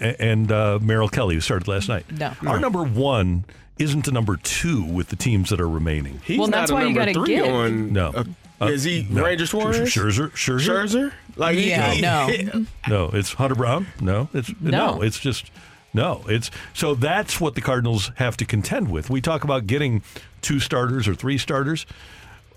and 0.00 0.50
uh, 0.50 0.78
Merrill 0.82 1.08
Kelly, 1.08 1.36
who 1.36 1.40
started 1.40 1.68
last 1.68 1.88
night. 1.88 2.10
No. 2.10 2.32
Our 2.46 2.58
number 2.58 2.82
one 2.82 3.44
isn't 3.78 4.08
a 4.08 4.10
number 4.12 4.36
two 4.36 4.82
with 4.84 5.08
the 5.08 5.16
teams 5.16 5.50
that 5.50 5.60
are 5.60 5.68
remaining. 5.68 6.20
He's 6.24 6.38
Well, 6.38 6.48
not 6.48 6.56
that's 6.58 6.70
a 6.70 6.74
why 6.74 6.80
you 6.82 6.86
number 6.86 7.00
gotta 7.00 7.14
three 7.14 7.36
get- 7.36 7.48
on. 7.50 7.92
No. 7.92 8.08
uh, 8.10 8.24
Uh, 8.60 8.66
is 8.66 8.82
he 8.82 9.06
no. 9.08 9.22
Ranger 9.24 9.46
Suarez? 9.46 9.78
Scherzer? 9.88 10.30
Scherzer? 10.32 10.58
Scherzer? 10.84 11.12
Like 11.36 11.56
Yeah, 11.58 11.92
he- 11.92 12.00
no. 12.42 12.66
No, 12.88 13.10
it's 13.12 13.34
Hunter 13.34 13.54
Brown. 13.54 13.86
No, 14.00 14.28
it's 14.34 14.50
no. 14.60 14.70
No. 14.96 15.02
it's 15.02 15.20
just 15.20 15.50
no. 15.94 16.24
It's 16.28 16.50
so 16.74 16.94
that's 16.96 17.40
what 17.40 17.54
the 17.54 17.60
Cardinals 17.60 18.10
have 18.16 18.36
to 18.38 18.44
contend 18.44 18.90
with. 18.90 19.10
We 19.10 19.20
talk 19.20 19.44
about 19.44 19.66
getting 19.68 20.02
two 20.42 20.58
starters 20.58 21.06
or 21.06 21.14
three 21.14 21.38
starters. 21.38 21.86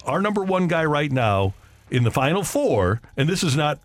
Our 0.05 0.21
number 0.21 0.43
one 0.43 0.67
guy 0.67 0.83
right 0.85 1.11
now 1.11 1.53
in 1.91 2.03
the 2.03 2.09
final 2.11 2.43
four, 2.43 2.99
and 3.15 3.29
this 3.29 3.43
is 3.43 3.55
not 3.55 3.77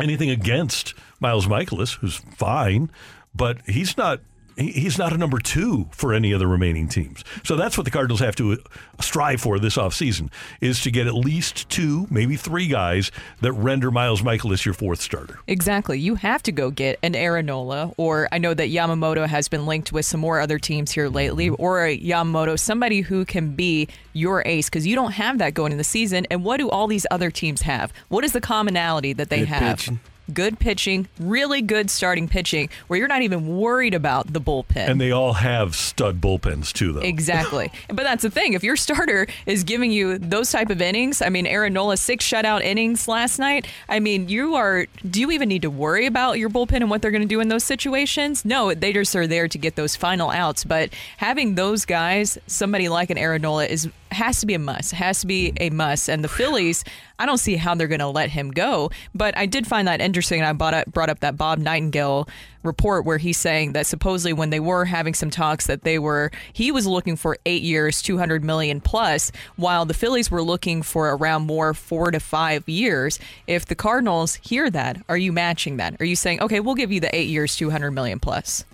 anything 0.00 0.30
against 0.30 0.94
Miles 1.20 1.46
Mikolas, 1.46 1.96
who's 1.98 2.16
fine, 2.16 2.90
but 3.34 3.58
he's 3.66 3.98
not. 3.98 4.20
He- 4.56 4.72
He's 4.72 4.98
not 4.98 5.12
a 5.12 5.16
number 5.16 5.38
two 5.38 5.88
for 5.92 6.12
any 6.12 6.32
of 6.32 6.38
the 6.40 6.46
remaining 6.46 6.88
teams. 6.88 7.24
So 7.44 7.56
that's 7.56 7.76
what 7.78 7.84
the 7.84 7.90
Cardinals 7.90 8.20
have 8.20 8.34
to 8.36 8.52
uh, 8.52 8.56
strive 9.00 9.40
for 9.40 9.58
this 9.58 9.76
offseason 9.76 10.30
is 10.60 10.80
to 10.82 10.90
get 10.90 11.06
at 11.06 11.14
least 11.14 11.68
two, 11.68 12.06
maybe 12.10 12.36
three 12.36 12.66
guys 12.66 13.10
that 13.40 13.52
render 13.52 13.90
Miles 13.90 14.22
Mikolas 14.22 14.64
your 14.64 14.74
fourth 14.74 15.00
starter. 15.00 15.38
Exactly. 15.46 15.98
You 15.98 16.16
have 16.16 16.42
to 16.44 16.52
go 16.52 16.70
get 16.70 16.98
an 17.02 17.14
Aaron 17.14 17.46
Nola, 17.46 17.92
or 17.96 18.28
I 18.32 18.38
know 18.38 18.54
that 18.54 18.68
Yamamoto 18.70 19.26
has 19.26 19.48
been 19.48 19.66
linked 19.66 19.92
with 19.92 20.04
some 20.04 20.20
more 20.20 20.40
other 20.40 20.58
teams 20.58 20.90
here 20.90 21.08
lately, 21.08 21.48
or 21.50 21.84
a 21.86 21.98
Yamamoto, 21.98 22.58
somebody 22.58 23.00
who 23.02 23.24
can 23.24 23.54
be 23.54 23.88
your 24.12 24.42
ace, 24.46 24.68
because 24.68 24.86
you 24.86 24.94
don't 24.94 25.12
have 25.12 25.38
that 25.38 25.54
going 25.54 25.72
in 25.72 25.78
the 25.78 25.84
season. 25.84 26.26
And 26.30 26.44
what 26.44 26.58
do 26.58 26.68
all 26.68 26.86
these 26.86 27.06
other 27.10 27.30
teams 27.30 27.62
have? 27.62 27.92
What 28.08 28.24
is 28.24 28.32
the 28.32 28.40
commonality 28.40 29.12
that 29.14 29.30
they 29.30 29.40
Good 29.40 29.48
have? 29.48 29.78
pitching. 29.78 30.00
Good 30.32 30.58
pitching, 30.58 31.08
really 31.18 31.62
good 31.62 31.90
starting 31.90 32.28
pitching, 32.28 32.68
where 32.86 32.98
you're 32.98 33.08
not 33.08 33.22
even 33.22 33.56
worried 33.56 33.94
about 33.94 34.32
the 34.32 34.40
bullpen. 34.40 34.88
And 34.88 35.00
they 35.00 35.10
all 35.10 35.34
have 35.34 35.74
stud 35.74 36.20
bullpens 36.20 36.72
too, 36.72 36.92
though. 36.92 37.00
Exactly. 37.00 37.72
but 37.88 38.04
that's 38.04 38.22
the 38.22 38.30
thing. 38.30 38.52
If 38.52 38.62
your 38.62 38.76
starter 38.76 39.26
is 39.46 39.64
giving 39.64 39.90
you 39.90 40.18
those 40.18 40.50
type 40.50 40.70
of 40.70 40.80
innings, 40.80 41.22
I 41.22 41.28
mean, 41.28 41.46
Aaron 41.46 41.72
Nola, 41.72 41.96
six 41.96 42.26
shutout 42.26 42.62
innings 42.62 43.08
last 43.08 43.38
night. 43.38 43.66
I 43.88 44.00
mean, 44.00 44.28
you 44.28 44.54
are, 44.54 44.86
do 45.08 45.20
you 45.20 45.30
even 45.30 45.48
need 45.48 45.62
to 45.62 45.70
worry 45.70 46.06
about 46.06 46.38
your 46.38 46.50
bullpen 46.50 46.76
and 46.76 46.90
what 46.90 47.02
they're 47.02 47.10
going 47.10 47.22
to 47.22 47.28
do 47.28 47.40
in 47.40 47.48
those 47.48 47.64
situations? 47.64 48.44
No, 48.44 48.74
they 48.74 48.92
just 48.92 49.14
are 49.16 49.26
there 49.26 49.48
to 49.48 49.58
get 49.58 49.76
those 49.76 49.96
final 49.96 50.30
outs. 50.30 50.64
But 50.64 50.90
having 51.16 51.54
those 51.54 51.84
guys, 51.84 52.38
somebody 52.46 52.88
like 52.88 53.10
an 53.10 53.18
Aaron 53.18 53.42
Nola 53.42 53.66
is, 53.66 53.88
has 54.12 54.40
to 54.40 54.46
be 54.46 54.54
a 54.54 54.58
must, 54.58 54.92
has 54.92 55.20
to 55.20 55.26
be 55.26 55.52
a 55.58 55.70
must. 55.70 56.08
And 56.08 56.22
the 56.22 56.28
Phillies, 56.28 56.84
I 57.18 57.26
don't 57.26 57.38
see 57.38 57.56
how 57.56 57.74
they're 57.74 57.88
going 57.88 58.00
to 58.00 58.08
let 58.08 58.30
him 58.30 58.50
go. 58.50 58.90
But 59.14 59.36
I 59.36 59.46
did 59.46 59.66
find 59.66 59.88
that 59.88 60.00
interesting. 60.00 60.40
And 60.40 60.48
I 60.48 60.52
brought 60.52 60.74
up, 60.74 60.86
brought 60.86 61.10
up 61.10 61.20
that 61.20 61.36
Bob 61.36 61.58
Nightingale 61.58 62.28
report 62.62 63.04
where 63.04 63.18
he's 63.18 63.38
saying 63.38 63.72
that 63.72 63.86
supposedly 63.86 64.32
when 64.32 64.50
they 64.50 64.60
were 64.60 64.84
having 64.84 65.14
some 65.14 65.30
talks 65.30 65.66
that 65.66 65.82
they 65.82 65.98
were 65.98 66.30
he 66.52 66.70
was 66.70 66.86
looking 66.86 67.16
for 67.16 67.36
eight 67.44 67.62
years 67.62 68.00
200 68.00 68.44
million 68.44 68.80
plus 68.80 69.32
while 69.56 69.84
the 69.84 69.92
phillies 69.92 70.30
were 70.30 70.44
looking 70.44 70.80
for 70.80 71.10
around 71.10 71.42
more 71.42 71.74
four 71.74 72.12
to 72.12 72.20
five 72.20 72.68
years 72.68 73.18
if 73.48 73.66
the 73.66 73.74
cardinals 73.74 74.36
hear 74.36 74.70
that 74.70 74.96
are 75.08 75.16
you 75.16 75.32
matching 75.32 75.76
that 75.76 76.00
are 76.00 76.04
you 76.04 76.14
saying 76.14 76.40
okay 76.40 76.60
we'll 76.60 76.76
give 76.76 76.92
you 76.92 77.00
the 77.00 77.12
eight 77.12 77.28
years 77.28 77.56
200 77.56 77.90
million 77.90 78.20
plus 78.20 78.64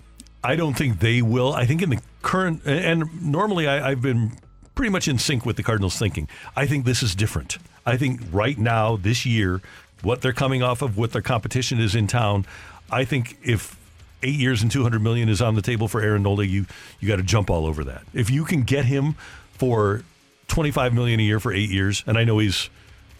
I 0.43 0.55
don't 0.55 0.73
think 0.73 0.99
they 0.99 1.21
will. 1.21 1.53
I 1.53 1.65
think 1.65 1.81
in 1.81 1.89
the 1.89 1.99
current, 2.21 2.61
and 2.65 3.21
normally 3.21 3.67
I, 3.67 3.91
I've 3.91 4.01
been 4.01 4.31
pretty 4.79 4.89
much 4.89 5.09
in 5.09 5.17
sync 5.19 5.45
with 5.45 5.57
the 5.57 5.61
Cardinals' 5.63 5.99
thinking. 5.99 6.25
I 6.55 6.65
think 6.65 6.85
this 6.85 7.03
is 7.03 7.13
different. 7.13 7.57
I 7.85 7.97
think 7.97 8.21
right 8.31 8.57
now, 8.57 8.95
this 8.95 9.25
year, 9.25 9.59
what 10.03 10.21
they're 10.21 10.31
coming 10.31 10.63
off 10.63 10.81
of, 10.81 10.97
what 10.97 11.11
their 11.11 11.21
competition 11.21 11.81
is 11.81 11.95
in 11.95 12.07
town, 12.07 12.45
I 12.89 13.03
think 13.03 13.37
if 13.43 13.77
eight 14.23 14.35
years 14.39 14.61
and 14.61 14.71
200 14.71 15.01
million 15.01 15.27
is 15.27 15.41
on 15.41 15.55
the 15.55 15.61
table 15.61 15.89
for 15.89 15.99
Aaron 16.01 16.23
Nola, 16.23 16.45
you, 16.45 16.65
you 17.01 17.09
got 17.09 17.17
to 17.17 17.23
jump 17.23 17.49
all 17.49 17.65
over 17.65 17.83
that. 17.83 18.03
If 18.13 18.29
you 18.29 18.45
can 18.45 18.61
get 18.63 18.85
him 18.85 19.15
for 19.51 20.03
25 20.47 20.93
million 20.93 21.19
a 21.19 21.23
year 21.23 21.41
for 21.41 21.51
eight 21.51 21.69
years, 21.69 22.01
and 22.07 22.17
I 22.17 22.23
know 22.23 22.37
he's 22.39 22.69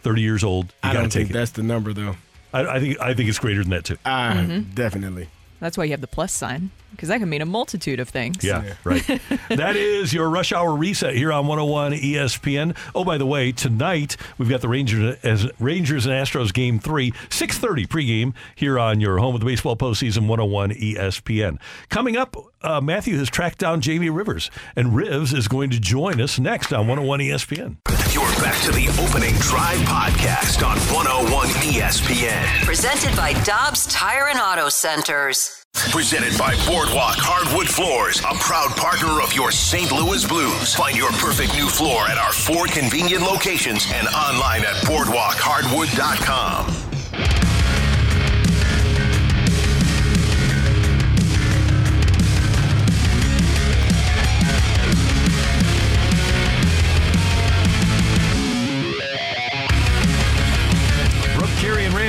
30 0.03 0.21
years 0.21 0.45
old, 0.45 0.67
you 0.67 0.71
I 0.91 0.93
don't 0.93 1.03
take 1.09 1.11
think 1.11 1.29
it. 1.31 1.33
that's 1.33 1.51
the 1.51 1.63
number 1.63 1.91
though. 1.91 2.15
I, 2.53 2.61
I 2.77 2.79
think 2.79 3.01
I 3.01 3.13
think 3.13 3.27
it's 3.27 3.37
greater 3.37 3.63
than 3.63 3.71
that 3.71 3.83
too. 3.83 3.97
Uh, 4.05 4.31
Mhm. 4.31 4.73
Definitely. 4.75 5.27
that's 5.59 5.77
why 5.77 5.83
you 5.83 5.91
have 5.91 5.99
the 5.99 6.07
plus 6.07 6.31
sign 6.31 6.71
because 6.91 7.09
that 7.09 7.19
can 7.19 7.29
mean 7.29 7.41
a 7.41 7.45
multitude 7.45 7.99
of 7.99 8.09
things 8.09 8.43
Yeah, 8.43 8.73
right. 8.83 9.05
that 9.49 9.75
is 9.75 10.13
your 10.13 10.29
rush 10.29 10.51
hour 10.51 10.75
reset 10.75 11.15
here 11.15 11.31
on 11.31 11.47
101 11.47 11.93
ESPN. 11.93 12.75
Oh, 12.93 13.03
by 13.03 13.17
the 13.17 13.25
way, 13.25 13.51
tonight 13.51 14.17
we've 14.37 14.49
got 14.49 14.61
the 14.61 14.67
Rangers 14.67 15.17
as 15.23 15.49
Rangers 15.59 16.05
and 16.05 16.13
Astros 16.13 16.53
game 16.53 16.79
three, 16.79 17.11
6:30 17.29 17.87
pregame 17.87 18.33
here 18.55 18.79
on 18.79 18.99
your 18.99 19.17
home 19.19 19.35
of 19.35 19.41
the 19.41 19.45
baseball 19.45 19.75
postseason 19.75 20.27
101 20.27 20.71
ESPN. 20.71 21.59
Coming 21.89 22.17
up, 22.17 22.35
uh, 22.61 22.81
Matthew 22.81 23.17
has 23.17 23.29
tracked 23.29 23.59
down 23.59 23.81
Jamie 23.81 24.09
Rivers, 24.09 24.51
and 24.75 24.89
Rivs 24.89 25.33
is 25.33 25.47
going 25.47 25.69
to 25.71 25.79
join 25.79 26.19
us 26.21 26.39
next 26.39 26.73
on 26.73 26.87
101 26.87 27.19
ESPN. 27.19 27.77
You're 28.13 28.25
back 28.41 28.59
to 28.63 28.71
the 28.71 28.87
opening 29.01 29.35
drive 29.35 29.79
podcast 29.79 30.65
on 30.65 30.77
101 30.93 31.47
ESPN. 31.47 32.65
Presented 32.65 33.15
by 33.15 33.33
Dobbs 33.43 33.85
Tire 33.87 34.27
and 34.29 34.39
Auto 34.39 34.69
Centers. 34.69 35.59
Presented 35.73 36.37
by 36.37 36.53
Boardwalk 36.67 37.15
Hardwood 37.17 37.67
Floors, 37.67 38.19
a 38.19 38.35
proud 38.35 38.75
partner 38.77 39.21
of 39.21 39.33
your 39.33 39.51
St. 39.51 39.91
Louis 39.91 40.25
Blues. 40.25 40.75
Find 40.75 40.95
your 40.95 41.11
perfect 41.13 41.55
new 41.55 41.67
floor 41.67 42.07
at 42.07 42.17
our 42.17 42.31
four 42.31 42.67
convenient 42.67 43.23
locations 43.23 43.85
and 43.93 44.07
online 44.09 44.61
at 44.61 44.75
boardwalkhardwood.com. 44.85 46.88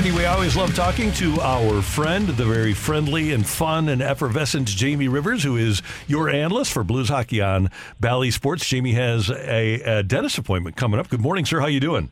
Randy, 0.00 0.16
we 0.16 0.24
always 0.24 0.56
love 0.56 0.74
talking 0.74 1.12
to 1.12 1.38
our 1.42 1.82
friend, 1.82 2.26
the 2.26 2.46
very 2.46 2.72
friendly 2.72 3.34
and 3.34 3.46
fun 3.46 3.90
and 3.90 4.00
effervescent 4.00 4.66
Jamie 4.66 5.08
Rivers, 5.08 5.42
who 5.42 5.58
is 5.58 5.82
your 6.06 6.30
analyst 6.30 6.72
for 6.72 6.82
Blues 6.82 7.10
Hockey 7.10 7.42
on 7.42 7.68
Bally 8.00 8.30
Sports. 8.30 8.66
Jamie 8.66 8.94
has 8.94 9.28
a, 9.28 9.98
a 9.98 10.02
dentist 10.02 10.38
appointment 10.38 10.76
coming 10.76 10.98
up. 10.98 11.10
Good 11.10 11.20
morning, 11.20 11.44
sir. 11.44 11.60
How 11.60 11.66
you 11.66 11.80
doing? 11.80 12.10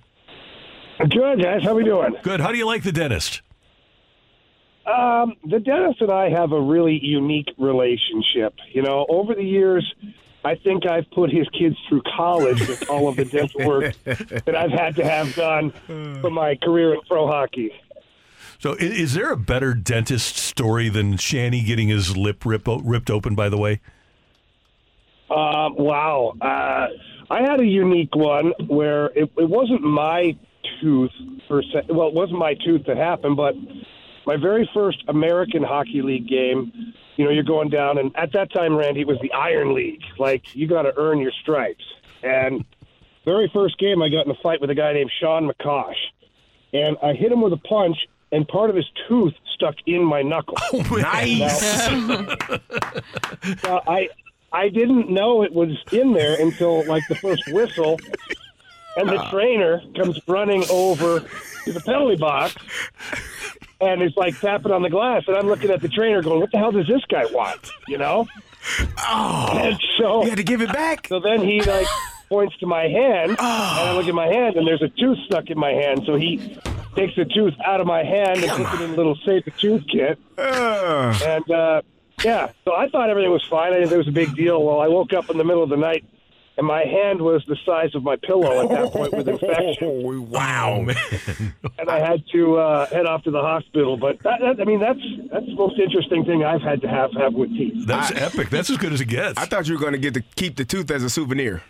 Good, 0.98 1.43
guys. 1.43 1.62
How 1.65 1.74
we 1.74 1.82
doing? 1.82 2.15
Good. 2.23 2.40
How 2.40 2.52
do 2.52 2.59
you 2.59 2.66
like 2.66 2.82
the 2.82 2.93
dentist? 2.93 3.40
Um, 4.85 5.36
the 5.48 5.59
dentist 5.59 6.02
and 6.02 6.10
I 6.10 6.28
have 6.28 6.52
a 6.52 6.60
really 6.60 7.01
unique 7.02 7.48
relationship. 7.56 8.52
You 8.70 8.82
know, 8.82 9.06
over 9.09 9.35
the 9.35 9.43
years, 9.44 9.94
I 10.49 10.55
think 10.55 10.87
I've 10.87 11.11
put 11.11 11.31
his 11.31 11.47
kids 11.51 11.77
through 11.89 12.01
college 12.16 12.66
with 12.66 12.89
all 12.89 13.07
of 13.07 13.16
the 13.16 13.27
dental 13.27 13.66
work 13.66 13.95
that 14.05 14.57
I've 14.57 14.70
had 14.70 14.97
to 14.97 15.05
have 15.05 15.35
done 15.35 15.73
for 16.23 16.31
my 16.31 16.57
career 16.57 16.95
in 16.95 17.01
pro 17.07 17.27
hockey. 17.27 17.70
So, 18.59 18.73
is 18.73 19.12
there 19.12 19.31
a 19.31 19.37
better 19.37 19.75
dentist 19.75 20.39
story 20.39 20.89
than 20.89 21.19
Shanny 21.19 21.62
getting 21.62 21.89
his 21.89 22.16
lip 22.16 22.47
rip, 22.47 22.66
ripped 22.66 23.11
open? 23.11 23.35
By 23.35 23.51
the 23.51 23.59
way, 23.59 23.81
Um, 25.31 25.75
wow. 25.77 26.33
Uh, 26.41 26.87
I 27.31 27.43
had 27.43 27.61
a 27.61 27.66
unique 27.66 28.16
one 28.16 28.53
where 28.66 29.07
it, 29.09 29.31
it 29.37 29.49
wasn't 29.51 29.83
my 29.83 30.35
tooth 30.81 31.12
per 31.47 31.62
se. 31.62 31.83
Well, 31.91 32.09
it 32.09 32.15
wasn't 32.15 32.39
my 32.39 32.55
tooth 32.55 32.87
that 32.87 32.97
happened, 32.97 33.37
but 33.37 33.55
my 34.27 34.37
very 34.37 34.69
first 34.73 35.05
American 35.09 35.62
Hockey 35.62 36.01
League 36.01 36.27
game. 36.27 36.73
You 37.19 37.24
know, 37.24 37.31
you're 37.31 37.43
going 37.43 37.69
down, 37.69 37.99
and 37.99 38.16
at 38.16 38.32
that 38.32 38.51
time, 38.53 38.77
Randy, 38.77 39.03
it 39.03 39.07
was 39.07 39.19
the 39.20 39.32
Iron 39.32 39.74
League. 39.74 40.03
Like 40.19 40.55
you 40.55 40.66
got 40.66 40.82
to 40.82 40.95
earn 40.97 41.19
your 41.19 41.32
stripes. 41.43 41.85
And 42.23 42.65
very 43.24 43.51
first 43.53 43.77
game, 43.78 44.01
I 44.01 44.09
got 44.09 44.24
in 44.24 44.31
a 44.31 44.36
fight 44.43 44.61
with 44.61 44.70
a 44.70 44.74
guy 44.74 44.95
named 44.95 45.11
Sean 45.20 45.51
McCosh, 45.51 45.99
and 46.73 46.97
I 47.03 47.12
hit 47.12 47.31
him 47.31 47.43
with 47.43 47.53
a 47.53 47.59
punch, 47.59 47.99
and 48.32 48.49
part 48.49 48.70
of 48.70 48.77
his 48.77 48.86
tooth 49.07 49.35
stuck 49.55 49.74
in 49.85 50.03
my 50.03 50.23
knuckle. 50.23 50.57
Oh, 50.73 50.97
nice. 50.97 51.89
Now, 53.65 53.82
I 53.86 54.09
I 54.53 54.69
didn't 54.69 55.11
know 55.11 55.43
it 55.43 55.53
was 55.53 55.77
in 55.93 56.12
there 56.12 56.40
until 56.40 56.86
like 56.86 57.03
the 57.09 57.15
first 57.15 57.43
whistle, 57.49 57.99
and 58.97 59.09
the 59.09 59.19
ah. 59.19 59.31
trainer 59.31 59.82
comes 59.97 60.19
running 60.27 60.65
over 60.70 61.20
to 61.65 61.73
the 61.73 61.81
penalty 61.81 62.16
box, 62.16 62.55
and 63.80 64.02
is 64.02 64.12
like 64.16 64.38
tapping 64.40 64.72
on 64.72 64.82
the 64.82 64.90
glass, 64.90 65.24
and 65.26 65.36
I'm 65.36 65.46
looking 65.46 65.70
at 65.70 65.80
the 65.80 65.88
trainer 65.88 66.22
going, 66.22 66.40
"What 66.40 66.50
the 66.52 66.59
hell 66.59 66.72
does 66.72 66.86
this 66.86 67.02
guy 67.09 67.24
want?" 67.26 67.70
You 67.86 67.98
know? 67.98 68.26
Oh, 68.98 69.59
and 69.62 69.78
so 69.98 70.24
you 70.24 70.30
had 70.30 70.38
to 70.38 70.44
give 70.44 70.62
it 70.62 70.72
back. 70.72 71.06
So 71.09 71.20
then 71.20 71.40
he 71.40 71.62
like 71.62 71.86
points 72.28 72.56
to 72.59 72.66
my 72.66 72.82
hand, 72.82 73.30
and 73.30 73.38
I 73.40 73.92
look 73.94 74.06
at 74.09 74.14
my 74.14 74.26
hand, 74.26 74.56
and 74.56 74.66
there's 74.66 74.82
a 74.82 74.88
tooth 74.88 75.18
stuck 75.26 75.48
in 75.48 75.59
my 75.59 75.70
hand. 75.70 76.02
So 76.06 76.16
he 76.16 76.59
takes 76.94 77.14
the 77.16 77.24
tooth 77.24 77.55
out 77.64 77.80
of 77.80 77.86
my 77.86 78.02
hand 78.02 78.42
and 78.42 78.50
puts 78.50 78.74
it 78.74 78.84
in 78.84 78.90
a 78.90 78.96
little 78.96 79.16
safe 79.24 79.44
tooth 79.59 79.84
kit. 79.90 80.18
And 80.36 81.50
uh, 81.50 81.82
yeah, 82.24 82.50
so 82.64 82.74
I 82.74 82.88
thought 82.88 83.09
everything 83.10 83.30
was 83.30 83.44
fine. 83.48 83.72
I 83.72 83.76
didn't 83.76 83.90
think 83.90 83.94
it 83.94 83.98
was 83.98 84.09
a 84.09 84.12
big 84.12 84.34
deal. 84.34 84.62
Well, 84.62 84.80
I 84.80 84.88
woke 84.88 85.12
up 85.12 85.30
in 85.30 85.38
the 85.38 85.44
middle 85.44 85.62
of 85.62 85.70
the 85.70 85.76
night, 85.76 86.05
and 86.59 86.66
my 86.66 86.85
hand 86.85 87.22
was 87.22 87.43
the 87.47 87.56
size 87.64 87.94
of 87.94 88.02
my 88.02 88.16
pillow 88.16 88.64
at 88.64 88.68
that 88.68 88.93
point 88.93 89.12
with 89.12 89.28
infection. 89.28 90.28
wow, 90.30 90.80
man! 90.80 91.55
And 91.78 91.89
I 91.89 92.01
had 92.01 92.24
to 92.32 92.56
uh, 92.56 92.86
head 92.86 93.06
off 93.06 93.22
to 93.22 93.30
the 93.30 93.40
hospital. 93.40 93.97
But 93.97 94.20
that, 94.24 94.40
that, 94.40 94.60
I 94.60 94.64
mean, 94.64 94.80
that's 94.80 94.98
that's 95.32 95.47
the 95.47 95.55
most 95.55 95.78
interesting 95.78 96.24
thing 96.24 96.44
I've 96.44 96.60
had 96.60 96.82
to 96.82 96.89
have 96.89 97.12
have 97.12 97.32
with 97.32 97.51
teeth. 97.51 97.86
that's 97.86 98.10
epic. 98.10 98.51
That's 98.51 98.68
as 98.70 98.76
good 98.76 98.93
as 98.93 99.01
it 99.01 99.06
gets. 99.06 99.39
I 99.39 99.47
thought 99.47 99.68
you 99.68 99.74
were 99.74 99.80
going 99.80 99.93
to 99.93 99.98
get 99.98 100.14
to 100.14 100.20
keep 100.20 100.56
the 100.56 100.64
tooth 100.64 100.90
as 100.90 101.05
a 101.05 101.10
souvenir. 101.10 101.62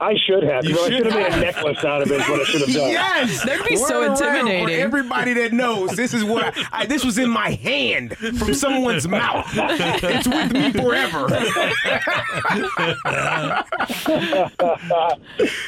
I 0.00 0.16
should 0.16 0.42
have. 0.42 0.64
You, 0.64 0.70
You 0.70 0.76
know, 0.76 0.82
I 0.82 0.88
should 0.88 0.96
should 1.04 1.12
have 1.12 1.30
made 1.30 1.38
a 1.38 1.40
necklace 1.40 1.84
out 1.84 2.02
of 2.02 2.10
it. 2.10 2.20
Is 2.20 2.28
what 2.28 2.40
I 2.40 2.44
should 2.44 2.60
have 2.62 2.72
done. 2.74 2.90
Yes, 3.00 3.44
That'd 3.44 3.66
be 3.66 3.76
so 3.76 4.00
Word 4.00 4.20
around 4.20 4.38
intimidating. 4.38 4.66
For 4.66 4.70
everybody 4.82 5.32
that 5.34 5.52
knows, 5.52 5.90
this 5.92 6.12
is 6.14 6.24
what 6.24 6.56
I, 6.56 6.64
I, 6.72 6.86
this 6.86 7.04
was 7.04 7.18
in 7.18 7.28
my 7.30 7.50
hand 7.50 8.16
from 8.16 8.54
someone's 8.54 9.06
mouth. 9.06 9.46
It's 10.02 10.26
with 10.26 10.52
me 10.52 10.72
forever. 10.72 11.28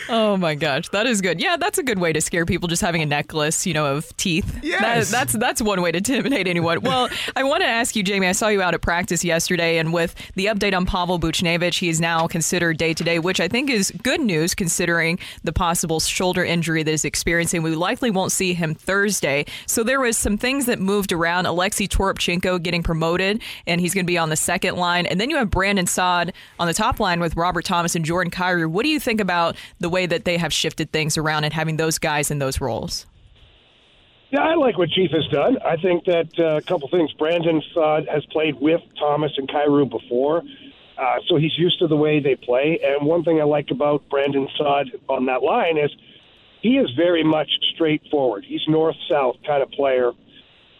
Oh 0.08 0.36
my 0.36 0.54
gosh, 0.54 0.88
that 0.90 1.06
is 1.06 1.20
good. 1.20 1.40
Yeah, 1.40 1.56
that's 1.56 1.78
a 1.78 1.82
good 1.82 1.98
way 1.98 2.12
to 2.12 2.20
scare 2.20 2.46
people. 2.46 2.68
Just 2.68 2.82
having 2.82 3.02
a 3.02 3.06
necklace, 3.06 3.66
you 3.66 3.74
know, 3.74 3.96
of 3.96 4.14
teeth. 4.16 4.58
Yes. 4.62 5.10
That- 5.10 5.22
that's 5.22 5.32
that's 5.34 5.62
one 5.62 5.80
way 5.82 5.92
to 5.92 5.98
intimidate 5.98 6.46
anyone. 6.48 6.80
Well, 6.82 7.08
I 7.36 7.44
want 7.44 7.62
to 7.62 7.66
ask 7.66 7.94
you, 7.96 8.02
Jamie. 8.02 8.26
I 8.26 8.32
saw 8.32 8.48
you 8.48 8.60
out 8.62 8.74
at 8.74 8.82
practice 8.82 9.24
yesterday, 9.24 9.78
and 9.78 9.92
with 9.92 10.14
the 10.34 10.46
update 10.46 10.74
on 10.76 10.84
Pavel 10.86 11.18
Buchnevich, 11.18 11.78
he 11.78 11.88
is 11.88 12.00
now 12.00 12.26
considered 12.26 12.76
day 12.76 12.94
to 12.94 13.04
day, 13.04 13.18
which 13.18 13.40
I 13.40 13.48
think 13.48 13.70
is 13.70 13.92
good 14.02 14.20
news 14.26 14.54
considering 14.54 15.18
the 15.42 15.52
possible 15.52 16.00
shoulder 16.00 16.44
injury 16.44 16.82
that 16.82 16.90
he's 16.90 17.04
experiencing. 17.04 17.62
We 17.62 17.74
likely 17.74 18.10
won't 18.10 18.32
see 18.32 18.54
him 18.54 18.74
Thursday. 18.74 19.44
So 19.66 19.82
there 19.82 20.00
was 20.00 20.16
some 20.16 20.36
things 20.36 20.66
that 20.66 20.78
moved 20.78 21.12
around. 21.12 21.46
Alexey 21.46 21.88
Toropchenko 21.88 22.62
getting 22.62 22.82
promoted, 22.82 23.42
and 23.66 23.80
he's 23.80 23.94
going 23.94 24.04
to 24.04 24.10
be 24.10 24.18
on 24.18 24.28
the 24.28 24.36
second 24.36 24.76
line, 24.76 25.06
and 25.06 25.20
then 25.20 25.30
you 25.30 25.36
have 25.36 25.50
Brandon 25.50 25.86
Saad 25.86 26.32
on 26.58 26.66
the 26.66 26.74
top 26.74 27.00
line 27.00 27.20
with 27.20 27.36
Robert 27.36 27.64
Thomas 27.64 27.94
and 27.94 28.04
Jordan 28.04 28.30
Kyrou. 28.30 28.68
What 28.68 28.84
do 28.84 28.88
you 28.88 29.00
think 29.00 29.20
about 29.20 29.56
the 29.80 29.88
way 29.88 30.06
that 30.06 30.24
they 30.24 30.38
have 30.38 30.52
shifted 30.52 30.92
things 30.92 31.18
around 31.18 31.44
and 31.44 31.52
having 31.52 31.76
those 31.76 31.98
guys 31.98 32.30
in 32.30 32.38
those 32.38 32.60
roles? 32.60 33.06
Yeah, 34.32 34.40
I 34.40 34.54
like 34.54 34.78
what 34.78 34.88
Chief 34.88 35.10
has 35.10 35.26
done. 35.28 35.58
I 35.62 35.76
think 35.76 36.06
that 36.06 36.28
uh, 36.38 36.56
a 36.56 36.62
couple 36.62 36.88
things. 36.88 37.12
Brandon 37.12 37.62
Saad 37.74 38.08
has 38.10 38.24
played 38.26 38.58
with 38.58 38.80
Thomas 38.98 39.32
and 39.36 39.46
Kyrou 39.46 39.90
before, 39.90 40.42
uh, 40.98 41.16
so 41.28 41.36
he's 41.36 41.56
used 41.58 41.78
to 41.78 41.86
the 41.86 41.96
way 41.96 42.20
they 42.20 42.36
play. 42.36 42.80
And 42.82 43.06
one 43.06 43.24
thing 43.24 43.40
I 43.40 43.44
like 43.44 43.70
about 43.70 44.08
Brandon 44.08 44.48
Saad 44.56 44.90
on 45.08 45.26
that 45.26 45.42
line 45.42 45.78
is 45.78 45.90
he 46.60 46.78
is 46.78 46.90
very 46.96 47.24
much 47.24 47.50
straightforward. 47.74 48.44
He's 48.46 48.62
north-south 48.68 49.36
kind 49.46 49.62
of 49.62 49.70
player. 49.70 50.12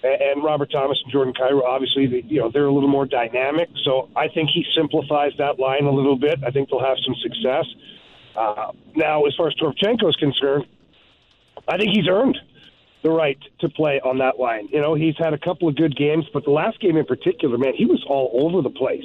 And 0.05 0.43
Robert 0.43 0.71
Thomas 0.73 1.01
and 1.05 1.13
Jordan 1.13 1.33
Kyrou, 1.33 1.63
obviously, 1.63 2.07
they, 2.07 2.25
you 2.27 2.41
know, 2.41 2.51
they're 2.51 2.67
a 2.67 2.73
little 2.73 2.89
more 2.89 3.07
dynamic. 3.07 3.69
So 3.85 4.09
I 4.17 4.29
think 4.29 4.51
he 4.51 4.67
simplifies 4.75 5.33
that 5.39 5.61
line 5.61 5.85
a 5.85 5.93
little 5.93 6.17
bit. 6.17 6.43
I 6.45 6.51
think 6.51 6.71
they'll 6.71 6.85
have 6.85 6.99
some 7.05 7.15
success. 7.23 7.67
Uh, 8.35 8.73
now, 8.97 9.25
as 9.27 9.35
far 9.37 9.47
as 9.49 9.55
Toropchenko 9.55 10.09
is 10.09 10.17
concerned, 10.17 10.67
I 11.69 11.77
think 11.77 11.95
he's 11.95 12.09
earned 12.09 12.37
the 13.03 13.11
right 13.11 13.39
to 13.61 13.69
play 13.69 14.01
on 14.01 14.19
that 14.19 14.39
line. 14.39 14.69
You 14.73 14.81
know, 14.81 14.95
he's 14.95 15.17
had 15.19 15.35
a 15.35 15.39
couple 15.39 15.69
of 15.69 15.77
good 15.77 15.97
games, 15.97 16.25
but 16.33 16.45
the 16.45 16.51
last 16.51 16.81
game 16.81 16.97
in 16.97 17.05
particular, 17.05 17.59
man, 17.59 17.75
he 17.75 17.87
was 17.87 18.05
all 18.09 18.31
over 18.35 18.63
the 18.63 18.71
place. 18.71 19.05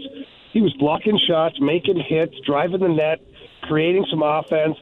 He 0.58 0.62
was 0.64 0.74
blocking 0.80 1.20
shots, 1.28 1.58
making 1.62 2.00
hits, 2.00 2.34
driving 2.44 2.80
the 2.80 2.88
net, 2.88 3.20
creating 3.62 4.08
some 4.10 4.24
offense. 4.24 4.76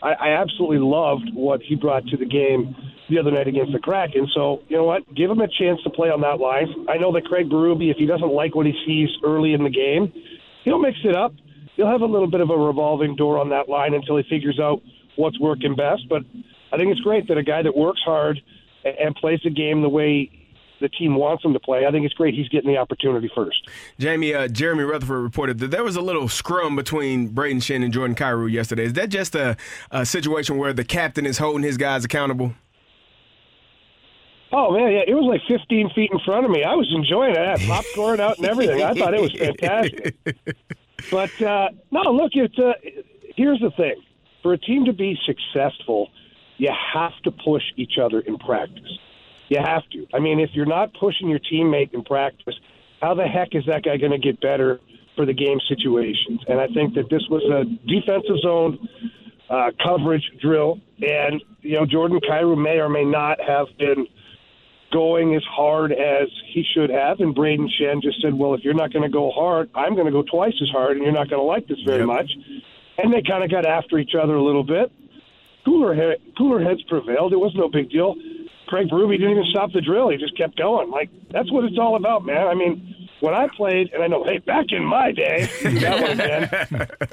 I, 0.00 0.12
I 0.12 0.28
absolutely 0.40 0.78
loved 0.78 1.34
what 1.34 1.60
he 1.62 1.74
brought 1.74 2.06
to 2.06 2.16
the 2.16 2.24
game 2.24 2.76
the 3.10 3.18
other 3.18 3.32
night 3.32 3.48
against 3.48 3.72
the 3.72 3.80
Kraken. 3.80 4.28
So, 4.32 4.62
you 4.68 4.76
know 4.76 4.84
what? 4.84 5.02
Give 5.16 5.28
him 5.28 5.40
a 5.40 5.48
chance 5.48 5.82
to 5.82 5.90
play 5.90 6.10
on 6.10 6.20
that 6.20 6.38
line. 6.38 6.86
I 6.88 6.98
know 6.98 7.12
that 7.12 7.24
Craig 7.24 7.50
Berube, 7.50 7.90
if 7.90 7.96
he 7.96 8.06
doesn't 8.06 8.30
like 8.30 8.54
what 8.54 8.66
he 8.66 8.74
sees 8.86 9.08
early 9.24 9.52
in 9.52 9.64
the 9.64 9.68
game, 9.68 10.12
he'll 10.62 10.78
mix 10.78 10.96
it 11.02 11.16
up. 11.16 11.32
He'll 11.74 11.90
have 11.90 12.02
a 12.02 12.06
little 12.06 12.30
bit 12.30 12.40
of 12.40 12.50
a 12.50 12.56
revolving 12.56 13.16
door 13.16 13.40
on 13.40 13.48
that 13.48 13.68
line 13.68 13.94
until 13.94 14.16
he 14.18 14.22
figures 14.30 14.60
out 14.62 14.80
what's 15.16 15.40
working 15.40 15.74
best. 15.74 16.08
But 16.08 16.22
I 16.72 16.76
think 16.76 16.92
it's 16.92 17.00
great 17.00 17.26
that 17.26 17.36
a 17.36 17.42
guy 17.42 17.64
that 17.64 17.76
works 17.76 18.00
hard 18.04 18.40
and, 18.84 19.12
plays 19.16 19.40
the 19.42 19.50
game 19.50 19.82
the 19.82 19.88
way 19.88 20.30
the 20.80 20.88
team 20.88 21.16
wants 21.16 21.44
him 21.44 21.52
to 21.52 21.60
play. 21.60 21.86
I 21.86 21.90
think 21.90 22.04
it's 22.04 22.14
great 22.14 22.34
he's 22.34 22.48
getting 22.48 22.70
the 22.70 22.78
opportunity 22.78 23.30
first. 23.34 23.68
Jamie, 23.98 24.34
uh, 24.34 24.48
Jeremy 24.48 24.84
Rutherford 24.84 25.22
reported 25.22 25.58
that 25.58 25.70
there 25.70 25.84
was 25.84 25.96
a 25.96 26.00
little 26.00 26.28
scrum 26.28 26.76
between 26.76 27.30
Brayden 27.30 27.56
Schenn 27.56 27.84
and 27.84 27.92
Jordan 27.92 28.14
Kyrou 28.14 28.50
yesterday. 28.50 28.84
Is 28.84 28.92
that 28.94 29.08
just 29.08 29.34
a, 29.34 29.56
a 29.90 30.04
situation 30.04 30.58
where 30.58 30.72
the 30.72 30.84
captain 30.84 31.26
is 31.26 31.38
holding 31.38 31.62
his 31.62 31.76
guys 31.76 32.04
accountable? 32.04 32.52
Oh 34.52 34.70
man, 34.70 34.92
yeah, 34.92 35.02
it 35.06 35.14
was 35.14 35.24
like 35.24 35.42
15 35.48 35.90
feet 35.94 36.10
in 36.12 36.20
front 36.20 36.44
of 36.44 36.50
me. 36.50 36.62
I 36.62 36.74
was 36.74 36.90
enjoying 36.94 37.32
it. 37.32 37.38
I 37.38 37.58
had 37.58 37.60
popcorn 37.60 38.20
out 38.20 38.38
and 38.38 38.46
everything. 38.46 38.82
I 38.82 38.94
thought 38.94 39.12
it 39.14 39.20
was 39.20 39.32
fantastic. 39.32 40.16
But 41.10 41.30
uh, 41.42 41.68
no, 41.90 42.00
look, 42.10 42.32
it's 42.34 42.58
uh, 42.58 42.72
here's 43.36 43.60
the 43.60 43.70
thing: 43.76 43.96
for 44.42 44.54
a 44.54 44.58
team 44.58 44.86
to 44.86 44.92
be 44.92 45.16
successful, 45.26 46.10
you 46.56 46.70
have 46.94 47.12
to 47.24 47.30
push 47.30 47.62
each 47.76 47.98
other 48.02 48.20
in 48.20 48.38
practice. 48.38 48.98
You 49.48 49.58
have 49.64 49.88
to. 49.92 50.06
I 50.12 50.18
mean, 50.18 50.40
if 50.40 50.50
you're 50.54 50.66
not 50.66 50.92
pushing 50.98 51.28
your 51.28 51.38
teammate 51.38 51.94
in 51.94 52.02
practice, 52.02 52.54
how 53.00 53.14
the 53.14 53.24
heck 53.24 53.48
is 53.52 53.64
that 53.66 53.84
guy 53.84 53.96
going 53.96 54.12
to 54.12 54.18
get 54.18 54.40
better 54.40 54.80
for 55.14 55.24
the 55.26 55.32
game 55.32 55.58
situations? 55.68 56.40
And 56.48 56.60
I 56.60 56.66
think 56.68 56.94
that 56.94 57.08
this 57.10 57.22
was 57.30 57.42
a 57.44 57.64
defensive 57.86 58.38
zone 58.42 58.88
uh, 59.48 59.70
coverage 59.82 60.24
drill, 60.40 60.80
and 61.00 61.42
you 61.60 61.76
know 61.76 61.86
Jordan 61.86 62.20
Kyrou 62.28 62.60
may 62.60 62.78
or 62.78 62.88
may 62.88 63.04
not 63.04 63.38
have 63.40 63.66
been 63.78 64.06
going 64.92 65.34
as 65.34 65.42
hard 65.44 65.92
as 65.92 66.28
he 66.52 66.64
should 66.74 66.90
have. 66.90 67.20
And 67.20 67.34
Brayden 67.34 67.68
Schenn 67.78 68.02
just 68.02 68.20
said, 68.20 68.34
"Well, 68.34 68.54
if 68.54 68.64
you're 68.64 68.74
not 68.74 68.92
going 68.92 69.04
to 69.04 69.08
go 69.08 69.30
hard, 69.30 69.70
I'm 69.74 69.94
going 69.94 70.06
to 70.06 70.12
go 70.12 70.22
twice 70.22 70.54
as 70.60 70.68
hard, 70.70 70.96
and 70.96 71.04
you're 71.04 71.14
not 71.14 71.30
going 71.30 71.40
to 71.40 71.46
like 71.46 71.68
this 71.68 71.78
very 71.86 72.06
much." 72.06 72.30
And 72.98 73.12
they 73.12 73.22
kind 73.22 73.44
of 73.44 73.50
got 73.50 73.66
after 73.66 73.98
each 73.98 74.14
other 74.20 74.34
a 74.34 74.42
little 74.42 74.64
bit. 74.64 74.90
Cooler 75.64 75.94
he- 75.94 76.32
cooler 76.36 76.62
heads 76.62 76.82
prevailed. 76.88 77.32
It 77.32 77.36
was 77.36 77.52
no 77.54 77.68
big 77.68 77.90
deal. 77.90 78.14
Craig 78.66 78.88
Berube 78.88 79.12
didn't 79.12 79.30
even 79.30 79.44
stop 79.50 79.72
the 79.72 79.80
drill. 79.80 80.08
He 80.08 80.16
just 80.16 80.36
kept 80.36 80.56
going. 80.56 80.90
Like 80.90 81.10
that's 81.30 81.50
what 81.52 81.64
it's 81.64 81.78
all 81.78 81.96
about, 81.96 82.24
man. 82.24 82.46
I 82.46 82.54
mean, 82.54 83.08
when 83.20 83.34
I 83.34 83.48
played, 83.56 83.92
and 83.92 84.02
I 84.02 84.08
know, 84.08 84.24
hey, 84.24 84.38
back 84.38 84.66
in 84.70 84.84
my 84.84 85.12
day, 85.12 85.48
that. 85.62 87.10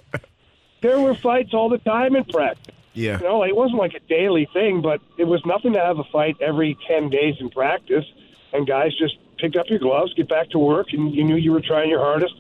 There 0.82 1.00
were 1.00 1.16
fights 1.16 1.54
all 1.54 1.70
the 1.70 1.78
time 1.78 2.16
in 2.16 2.26
practice. 2.26 2.76
Yeah. 2.94 3.18
You 3.18 3.24
know, 3.24 3.44
it 3.44 3.56
wasn't 3.56 3.80
like 3.80 3.94
a 3.94 4.00
daily 4.02 4.48
thing, 4.54 4.82
but 4.82 5.02
it 5.18 5.24
was 5.24 5.42
nothing 5.46 5.74
to 5.74 5.80
have 5.80 5.98
a 5.98 6.04
fight 6.12 6.36
every 6.42 6.78
10 6.88 7.10
days 7.10 7.36
in 7.40 7.50
practice. 7.50 8.06
And 8.52 8.68
guys 8.68 8.92
just 8.98 9.16
picked 9.40 9.56
up 9.56 9.68
your 9.70 9.80
gloves, 9.80 10.14
get 10.14 10.30
back 10.30 10.50
to 10.52 10.60
work, 10.60 10.88
and 10.92 11.14
you 11.14 11.24
knew 11.24 11.36
you 11.36 11.52
were 11.52 11.62
trying 11.62 11.90
your 11.90 12.00
hardest 12.00 12.36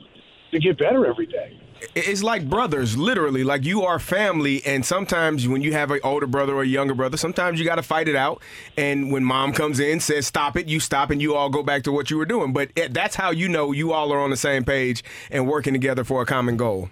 to 0.52 0.60
get 0.60 0.77
better 0.77 1.06
every 1.06 1.26
day. 1.26 1.60
It's 1.95 2.23
like 2.23 2.49
brothers, 2.49 2.97
literally. 2.97 3.43
Like 3.43 3.64
you 3.64 3.84
are 3.84 3.99
family, 3.99 4.65
and 4.65 4.85
sometimes 4.85 5.47
when 5.47 5.61
you 5.61 5.73
have 5.73 5.91
an 5.91 5.99
older 6.03 6.27
brother 6.27 6.53
or 6.53 6.64
a 6.64 6.68
younger 6.68 6.93
brother, 6.93 7.18
sometimes 7.18 7.60
you 7.60 7.65
got 7.65 7.76
to 7.76 7.84
fight 7.84 8.07
it 8.07 8.15
out. 8.15 8.41
And 8.77 9.11
when 9.11 9.23
mom 9.23 9.53
comes 9.53 9.80
in, 9.80 9.99
says 9.99 10.27
stop 10.27 10.55
it, 10.57 10.68
you 10.68 10.80
stop, 10.80 11.10
and 11.10 11.22
you 11.22 11.35
all 11.35 11.49
go 11.49 11.64
back 11.64 11.84
to 11.84 11.91
what 11.91 12.10
you 12.10 12.18
were 12.18 12.26
doing. 12.26 12.53
But 12.53 12.72
it, 12.76 12.93
that's 12.93 13.15
how 13.15 13.31
you 13.31 13.47
know 13.47 13.72
you 13.72 13.93
all 13.93 14.11
are 14.11 14.19
on 14.19 14.30
the 14.30 14.38
same 14.38 14.64
page 14.64 15.03
and 15.31 15.47
working 15.47 15.73
together 15.73 16.03
for 16.03 16.22
a 16.22 16.26
common 16.26 16.57
goal. 16.57 16.89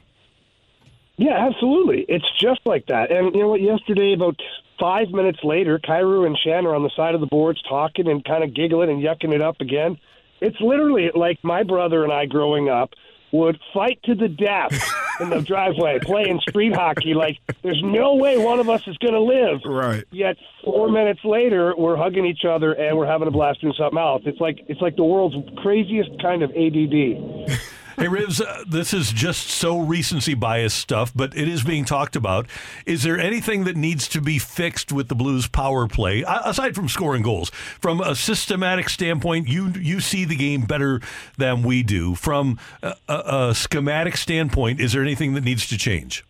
Yeah, 1.18 1.48
absolutely. 1.48 2.06
It's 2.10 2.26
just 2.40 2.62
like 2.66 2.88
that. 2.88 3.12
And 3.12 3.36
you 3.36 3.42
know 3.42 3.50
what? 3.50 3.62
Yesterday, 3.62 4.14
about 4.14 4.40
five 4.80 5.10
minutes 5.10 5.40
later, 5.44 5.78
Kyrou 5.78 6.26
and 6.26 6.36
Schenn 6.36 6.66
are 6.66 6.74
on 6.74 6.84
the 6.84 6.90
side 6.96 7.14
of 7.14 7.22
the 7.22 7.28
boards 7.28 7.62
talking 7.62 8.08
and 8.08 8.26
kind 8.26 8.44
of 8.44 8.56
giggling 8.56 8.90
and 8.90 9.04
yucking 9.04 9.34
it 9.34 9.42
up 9.42 9.62
again. 9.62 10.00
It's 10.42 10.60
literally 10.60 11.12
like 11.14 11.38
my 11.44 11.62
brother 11.62 12.04
and 12.04 12.12
I 12.12 12.26
growing 12.26 12.70
up 12.70 12.90
would 13.32 13.60
fight 13.74 14.00
to 14.04 14.16
the 14.16 14.28
death 14.28 14.74
in 15.20 15.30
the 15.30 15.42
driveway 15.42 16.00
playing 16.00 16.40
street 16.48 16.76
hockey. 16.76 17.14
Like, 17.14 17.40
there's 17.62 17.82
no 17.84 18.16
way 18.16 18.38
one 18.38 18.60
of 18.60 18.70
us 18.70 18.82
is 18.88 18.98
going 18.98 19.14
to 19.14 19.22
live. 19.22 19.62
Right. 19.66 20.04
Yet 20.12 20.38
four 20.64 20.90
minutes 20.90 21.22
later, 21.24 21.74
we're 21.78 21.96
hugging 21.96 22.26
each 22.26 22.46
other 22.46 22.74
and 22.74 22.98
we're 22.98 23.08
having 23.08 23.28
a 23.28 23.32
blast 23.32 23.62
doing 23.62 23.74
something 23.78 24.00
else. 24.00 24.24
It's 24.26 24.40
like 24.40 24.60
it's 24.68 24.82
like 24.82 24.96
the 24.96 25.04
world's 25.04 25.36
craziest 25.58 26.10
kind 26.22 26.44
of 26.44 26.52
ADD. 26.52 27.60
Hey, 27.98 28.06
Rivs, 28.06 28.42
uh, 28.42 28.64
this 28.68 28.94
is 28.94 29.12
just 29.12 29.50
so 29.50 29.80
recency 29.80 30.34
bias 30.34 30.74
stuff, 30.74 31.12
but 31.14 31.36
it 31.36 31.48
is 31.48 31.64
being 31.64 31.84
talked 31.84 32.16
about. 32.16 32.48
Is 32.86 33.04
there 33.04 33.20
anything 33.20 33.66
that 33.66 33.76
needs 33.76 34.08
to 34.10 34.22
be 34.22 34.40
fixed 34.40 34.92
with 34.92 35.10
the 35.10 35.16
Blues 35.16 35.48
power 35.48 35.88
play, 35.88 36.24
aside 36.28 36.74
from 36.74 36.88
scoring 36.88 37.22
goals? 37.22 37.50
From 37.50 38.00
a 38.00 38.16
systematic 38.16 38.90
standpoint, 38.90 39.50
you 39.50 39.74
you 39.80 40.00
see 40.00 40.24
the 40.24 40.36
game 40.36 40.62
better 40.62 41.02
than 41.38 41.64
we 41.64 41.84
do. 41.84 42.16
From 42.16 42.60
a, 42.82 42.96
a, 43.10 43.50
a 43.50 43.56
schematic 43.56 44.16
standpoint, 44.16 44.80
is 44.80 44.94
there 44.94 45.02
anything 45.02 45.34
that 45.34 45.44
needs 45.44 45.68
to 45.68 45.78
change? 45.78 46.24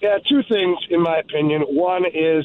Yeah, 0.00 0.18
two 0.28 0.42
things 0.48 0.78
in 0.90 1.02
my 1.02 1.18
opinion. 1.18 1.62
One 1.62 2.04
is 2.06 2.44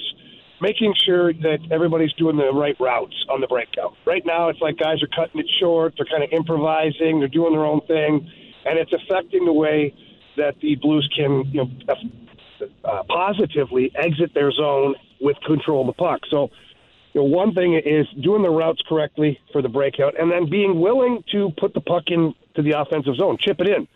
making 0.62 0.94
sure 1.06 1.34
that 1.34 1.60
everybody's 1.72 2.14
doing 2.14 2.38
the 2.38 2.52
right 2.52 2.76
routes 2.80 3.16
on 3.30 3.42
the 3.42 3.48
breakout. 3.48 3.94
Right 4.06 4.26
now, 4.26 4.50
it's 4.50 4.60
like 4.62 4.78
guys 4.78 5.02
are 5.02 5.08
cutting 5.08 5.40
it 5.42 5.48
short. 5.60 5.94
They're 5.98 6.06
kind 6.06 6.24
of 6.24 6.30
improvising. 6.32 7.20
They're 7.20 7.28
doing 7.28 7.54
their 7.54 7.66
own 7.66 7.82
thing, 7.88 8.30
and 8.66 8.80
it's 8.80 8.92
affecting 8.94 9.46
the 9.46 9.54
way 9.54 9.94
that 10.38 10.56
the 10.62 10.76
Blues 10.76 11.10
can, 11.16 11.46
you 11.52 11.64
know, 11.64 11.70
uh, 12.84 13.04
positively 13.08 13.92
exit 13.96 14.34
their 14.34 14.52
zone 14.52 14.96
with 15.22 15.38
control 15.46 15.82
of 15.82 15.88
the 15.88 15.94
puck. 15.94 16.22
So, 16.30 16.50
you 17.14 17.22
know, 17.22 17.28
one 17.28 17.54
thing 17.54 17.74
is 17.74 18.08
doing 18.22 18.42
the 18.42 18.50
routes 18.50 18.82
correctly 18.88 19.40
for 19.52 19.62
the 19.62 19.70
breakout, 19.70 20.20
and 20.20 20.32
then 20.32 20.50
being 20.50 20.80
willing 20.80 21.24
to 21.32 21.52
put 21.58 21.74
the 21.74 21.82
puck 21.82 22.04
into 22.08 22.36
the 22.58 22.80
offensive 22.80 23.16
zone, 23.16 23.38
chip 23.40 23.60
it 23.60 23.68
in. 23.68 23.88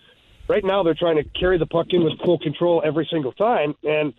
Right 0.50 0.64
now, 0.64 0.84
they're 0.84 0.94
trying 0.94 1.16
to 1.16 1.24
carry 1.24 1.58
the 1.58 1.66
puck 1.66 1.88
in 1.92 2.04
with 2.04 2.20
full 2.24 2.40
control 2.40 2.82
every 2.86 3.08
single 3.10 3.32
time, 3.34 3.76
and 3.84 4.14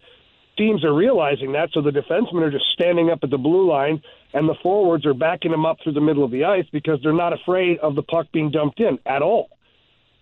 teams 0.56 0.84
are 0.84 0.94
realizing 0.94 1.52
that. 1.52 1.70
So 1.72 1.80
the 1.80 1.90
defensemen 1.90 2.42
are 2.42 2.50
just 2.50 2.66
standing 2.72 3.10
up 3.10 3.20
at 3.22 3.30
the 3.30 3.38
blue 3.38 3.68
line, 3.68 4.02
and 4.32 4.48
the 4.48 4.54
forwards 4.62 5.06
are 5.06 5.14
backing 5.14 5.50
them 5.50 5.66
up 5.66 5.78
through 5.82 5.92
the 5.92 6.00
middle 6.00 6.24
of 6.24 6.30
the 6.30 6.44
ice 6.44 6.66
because 6.72 6.98
they're 7.02 7.12
not 7.12 7.32
afraid 7.32 7.78
of 7.78 7.94
the 7.94 8.02
puck 8.02 8.26
being 8.32 8.50
dumped 8.50 8.80
in 8.80 8.98
at 9.06 9.22
all. 9.22 9.50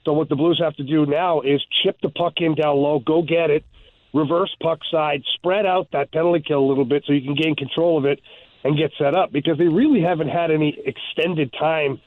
So 0.04 0.12
what 0.12 0.28
the 0.28 0.36
Blues 0.36 0.60
have 0.62 0.74
to 0.76 0.82
do 0.82 1.06
now 1.06 1.42
is 1.42 1.64
chip 1.82 1.96
the 2.02 2.08
puck 2.08 2.34
in 2.38 2.54
down 2.54 2.76
low, 2.76 2.98
go 2.98 3.22
get 3.22 3.50
it, 3.50 3.64
reverse 4.12 4.54
puck 4.60 4.80
side, 4.90 5.22
spread 5.34 5.64
out 5.64 5.88
that 5.92 6.12
penalty 6.12 6.42
kill 6.46 6.58
a 6.58 6.68
little 6.68 6.84
bit 6.84 7.04
so 7.06 7.12
you 7.12 7.22
can 7.22 7.36
gain 7.36 7.54
control 7.54 7.98
of 7.98 8.04
it 8.04 8.20
and 8.64 8.76
get 8.76 8.90
set 8.98 9.14
up 9.14 9.32
because 9.32 9.58
they 9.58 9.68
really 9.68 10.00
haven't 10.00 10.28
had 10.28 10.50
any 10.50 10.76
extended 10.84 11.52
time 11.52 12.00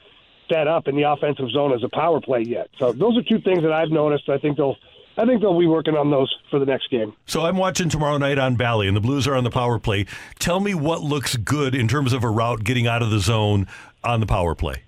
set 0.50 0.68
up 0.68 0.88
in 0.88 0.96
the 0.96 1.02
offensive 1.02 1.50
zone 1.50 1.72
as 1.72 1.82
a 1.82 1.88
power 1.88 2.20
play 2.20 2.42
yet. 2.42 2.68
So 2.78 2.92
those 2.92 3.16
are 3.18 3.22
two 3.22 3.40
things 3.40 3.62
that 3.62 3.72
I've 3.72 3.90
noticed. 3.90 4.28
I 4.28 4.38
think 4.38 4.56
they'll 4.56 4.76
I 5.18 5.24
think 5.24 5.40
they'll 5.40 5.58
be 5.58 5.66
working 5.66 5.96
on 5.96 6.10
those 6.10 6.34
for 6.50 6.58
the 6.58 6.66
next 6.66 6.90
game. 6.90 7.14
So 7.26 7.46
I'm 7.46 7.56
watching 7.56 7.88
tomorrow 7.88 8.18
night 8.18 8.38
on 8.38 8.56
Bally, 8.56 8.86
and 8.86 8.96
the 8.96 9.00
Blues 9.00 9.26
are 9.26 9.34
on 9.34 9.44
the 9.44 9.50
power 9.50 9.78
play. 9.78 10.06
Tell 10.38 10.60
me 10.60 10.74
what 10.74 11.02
looks 11.02 11.36
good 11.36 11.74
in 11.74 11.88
terms 11.88 12.12
of 12.12 12.22
a 12.22 12.28
route 12.28 12.64
getting 12.64 12.86
out 12.86 13.02
of 13.02 13.10
the 13.10 13.18
zone 13.18 13.66
on 14.04 14.20
the 14.20 14.26
power 14.26 14.54
play. 14.54 14.82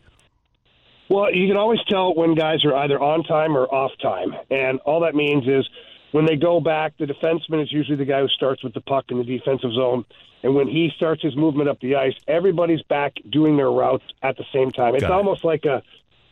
Well, 1.09 1.35
you 1.35 1.49
can 1.49 1.57
always 1.57 1.81
tell 1.89 2.15
when 2.15 2.35
guys 2.35 2.65
are 2.65 2.75
either 2.77 3.01
on 3.01 3.25
time 3.25 3.57
or 3.57 3.65
off 3.67 3.93
time. 4.03 4.35
And 4.51 4.79
all 4.81 5.01
that 5.01 5.15
means 5.15 5.49
is 5.49 5.67
when 6.13 6.27
they 6.27 6.37
go 6.37 6.61
back, 6.61 6.99
the 6.99 7.07
defenseman 7.07 7.63
is 7.63 7.73
usually 7.73 7.97
the 7.97 8.05
guy 8.05 8.21
who 8.21 8.29
starts 8.29 8.63
with 8.63 8.75
the 8.75 8.83
puck 8.83 9.07
in 9.09 9.19
the 9.19 9.25
defensive 9.25 9.73
zone. 9.73 10.05
And 10.43 10.55
when 10.55 10.69
he 10.69 10.91
starts 10.97 11.23
his 11.23 11.35
movement 11.35 11.69
up 11.69 11.81
the 11.81 11.97
ice, 11.97 12.15
everybody's 12.29 12.83
back 12.83 13.15
doing 13.31 13.57
their 13.57 13.71
routes 13.71 14.05
at 14.23 14.37
the 14.37 14.45
same 14.53 14.71
time. 14.71 14.95
It's 14.95 15.05
it. 15.05 15.11
almost 15.11 15.45
like 15.45 15.65
a, 15.65 15.83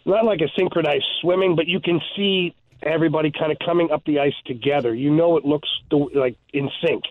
not 0.05 0.25
like 0.25 0.41
a 0.41 0.49
synchronized 0.57 1.07
swimming, 1.23 1.57
but 1.57 1.67
you 1.67 1.81
can 1.81 2.01
see 2.15 2.55
everybody 2.83 3.31
kind 3.31 3.53
of 3.53 3.59
coming 3.65 3.91
up 3.91 4.05
the 4.05 4.21
ice 4.21 4.35
together. 4.45 4.95
You 4.95 5.11
know 5.11 5.37
it 5.37 5.45
looks 5.45 5.69
like 5.91 6.37
in 6.53 6.71
sync. 6.85 7.05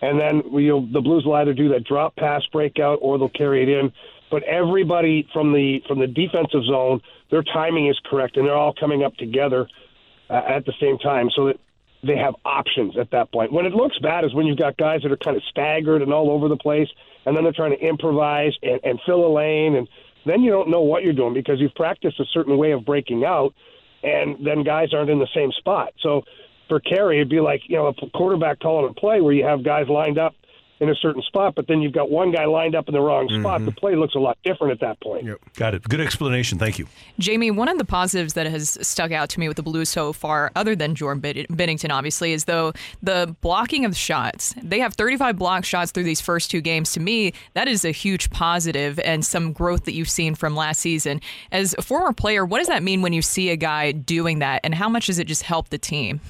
And 0.00 0.20
then 0.20 0.42
you 0.52 0.68
know, 0.68 0.88
the 0.92 1.00
Blues 1.00 1.24
will 1.24 1.34
either 1.34 1.54
do 1.54 1.68
that 1.70 1.84
drop 1.84 2.16
pass 2.16 2.42
breakout 2.52 2.98
or 3.02 3.18
they'll 3.18 3.28
carry 3.28 3.62
it 3.62 3.68
in. 3.68 3.92
But 4.30 4.42
everybody 4.44 5.28
from 5.32 5.52
the 5.52 5.80
from 5.88 5.98
the 5.98 6.06
defensive 6.06 6.64
zone, 6.64 7.00
their 7.30 7.42
timing 7.42 7.88
is 7.88 7.98
correct, 8.04 8.36
and 8.36 8.46
they're 8.46 8.54
all 8.54 8.74
coming 8.78 9.02
up 9.02 9.16
together 9.16 9.66
uh, 10.28 10.42
at 10.46 10.66
the 10.66 10.74
same 10.80 10.98
time, 10.98 11.30
so 11.34 11.46
that 11.46 11.56
they 12.02 12.16
have 12.16 12.34
options 12.44 12.96
at 12.98 13.10
that 13.10 13.32
point. 13.32 13.52
When 13.52 13.66
it 13.66 13.72
looks 13.72 13.98
bad 13.98 14.24
is 14.24 14.34
when 14.34 14.46
you've 14.46 14.58
got 14.58 14.76
guys 14.76 15.02
that 15.02 15.10
are 15.10 15.16
kind 15.16 15.36
of 15.36 15.42
staggered 15.50 16.02
and 16.02 16.12
all 16.12 16.30
over 16.30 16.48
the 16.48 16.56
place, 16.56 16.88
and 17.26 17.36
then 17.36 17.42
they're 17.42 17.52
trying 17.52 17.76
to 17.76 17.80
improvise 17.80 18.52
and, 18.62 18.80
and 18.84 19.00
fill 19.04 19.26
a 19.26 19.32
lane, 19.32 19.74
and 19.74 19.88
then 20.26 20.42
you 20.42 20.50
don't 20.50 20.68
know 20.70 20.82
what 20.82 21.02
you're 21.02 21.12
doing 21.12 21.34
because 21.34 21.58
you've 21.58 21.74
practiced 21.74 22.20
a 22.20 22.24
certain 22.32 22.56
way 22.56 22.72
of 22.72 22.84
breaking 22.84 23.24
out, 23.24 23.54
and 24.02 24.44
then 24.44 24.62
guys 24.62 24.92
aren't 24.92 25.10
in 25.10 25.18
the 25.18 25.28
same 25.34 25.52
spot. 25.52 25.92
So 26.00 26.22
for 26.68 26.80
Carey, 26.80 27.18
it'd 27.18 27.28
be 27.28 27.40
like 27.40 27.62
you 27.66 27.76
know 27.76 27.88
a 27.88 28.10
quarterback 28.10 28.60
calling 28.60 28.90
a 28.90 28.94
play 28.94 29.20
where 29.20 29.32
you 29.32 29.44
have 29.44 29.64
guys 29.64 29.88
lined 29.88 30.18
up 30.18 30.34
in 30.80 30.88
a 30.88 30.94
certain 30.94 31.22
spot, 31.22 31.54
but 31.54 31.66
then 31.66 31.82
you've 31.82 31.92
got 31.92 32.10
one 32.10 32.30
guy 32.30 32.44
lined 32.44 32.74
up 32.74 32.88
in 32.88 32.94
the 32.94 33.00
wrong 33.00 33.28
spot. 33.28 33.58
Mm-hmm. 33.58 33.64
The 33.66 33.72
play 33.72 33.96
looks 33.96 34.14
a 34.14 34.18
lot 34.18 34.38
different 34.44 34.72
at 34.72 34.80
that 34.80 35.00
point. 35.00 35.24
Yep. 35.24 35.38
Got 35.54 35.74
it. 35.74 35.82
Good 35.82 36.00
explanation. 36.00 36.58
Thank 36.58 36.78
you. 36.78 36.86
Jamie, 37.18 37.50
one 37.50 37.68
of 37.68 37.78
the 37.78 37.84
positives 37.84 38.34
that 38.34 38.46
has 38.46 38.78
stuck 38.86 39.10
out 39.10 39.28
to 39.30 39.40
me 39.40 39.48
with 39.48 39.56
the 39.56 39.62
Blues 39.62 39.88
so 39.88 40.12
far, 40.12 40.52
other 40.54 40.76
than 40.76 40.94
Jordan 40.94 41.20
Binnington, 41.20 41.90
obviously, 41.90 42.32
is 42.32 42.44
though 42.44 42.72
the 43.02 43.34
blocking 43.40 43.84
of 43.84 43.96
shots. 43.96 44.54
They 44.62 44.78
have 44.80 44.94
35 44.94 45.36
block 45.36 45.64
shots 45.64 45.90
through 45.90 46.04
these 46.04 46.20
first 46.20 46.50
two 46.50 46.60
games. 46.60 46.92
To 46.92 47.00
me, 47.00 47.32
that 47.54 47.68
is 47.68 47.84
a 47.84 47.90
huge 47.90 48.30
positive 48.30 48.98
and 49.00 49.24
some 49.24 49.52
growth 49.52 49.84
that 49.84 49.94
you've 49.94 50.10
seen 50.10 50.34
from 50.34 50.54
last 50.54 50.80
season. 50.80 51.20
As 51.50 51.74
a 51.76 51.82
former 51.82 52.12
player, 52.12 52.44
what 52.44 52.58
does 52.58 52.68
that 52.68 52.82
mean 52.82 53.02
when 53.02 53.12
you 53.12 53.22
see 53.22 53.50
a 53.50 53.56
guy 53.56 53.92
doing 53.92 54.38
that, 54.38 54.60
and 54.64 54.74
how 54.74 54.88
much 54.88 55.06
does 55.06 55.18
it 55.18 55.26
just 55.26 55.42
help 55.42 55.70
the 55.70 55.78
team? 55.78 56.20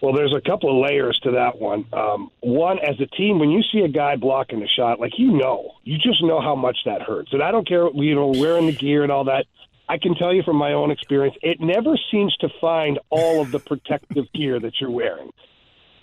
Well, 0.00 0.14
there's 0.14 0.34
a 0.34 0.40
couple 0.40 0.70
of 0.70 0.88
layers 0.88 1.18
to 1.24 1.32
that 1.32 1.58
one. 1.58 1.86
Um, 1.92 2.30
one, 2.40 2.78
as 2.78 3.00
a 3.00 3.06
team, 3.06 3.38
when 3.40 3.50
you 3.50 3.62
see 3.72 3.80
a 3.80 3.88
guy 3.88 4.14
blocking 4.14 4.62
a 4.62 4.68
shot, 4.68 5.00
like 5.00 5.18
you 5.18 5.32
know, 5.32 5.72
you 5.82 5.98
just 5.98 6.22
know 6.22 6.40
how 6.40 6.54
much 6.54 6.78
that 6.84 7.02
hurts. 7.02 7.32
And 7.32 7.42
I 7.42 7.50
don't 7.50 7.66
care, 7.66 7.88
you 7.92 8.14
know, 8.14 8.28
wearing 8.28 8.66
the 8.66 8.72
gear 8.72 9.02
and 9.02 9.10
all 9.10 9.24
that. 9.24 9.46
I 9.88 9.98
can 9.98 10.14
tell 10.14 10.32
you 10.32 10.42
from 10.42 10.56
my 10.56 10.74
own 10.74 10.90
experience, 10.90 11.36
it 11.42 11.60
never 11.60 11.98
seems 12.10 12.36
to 12.36 12.48
find 12.60 13.00
all 13.10 13.40
of 13.40 13.50
the 13.50 13.58
protective 13.58 14.30
gear 14.34 14.60
that 14.60 14.74
you're 14.80 14.90
wearing. 14.90 15.30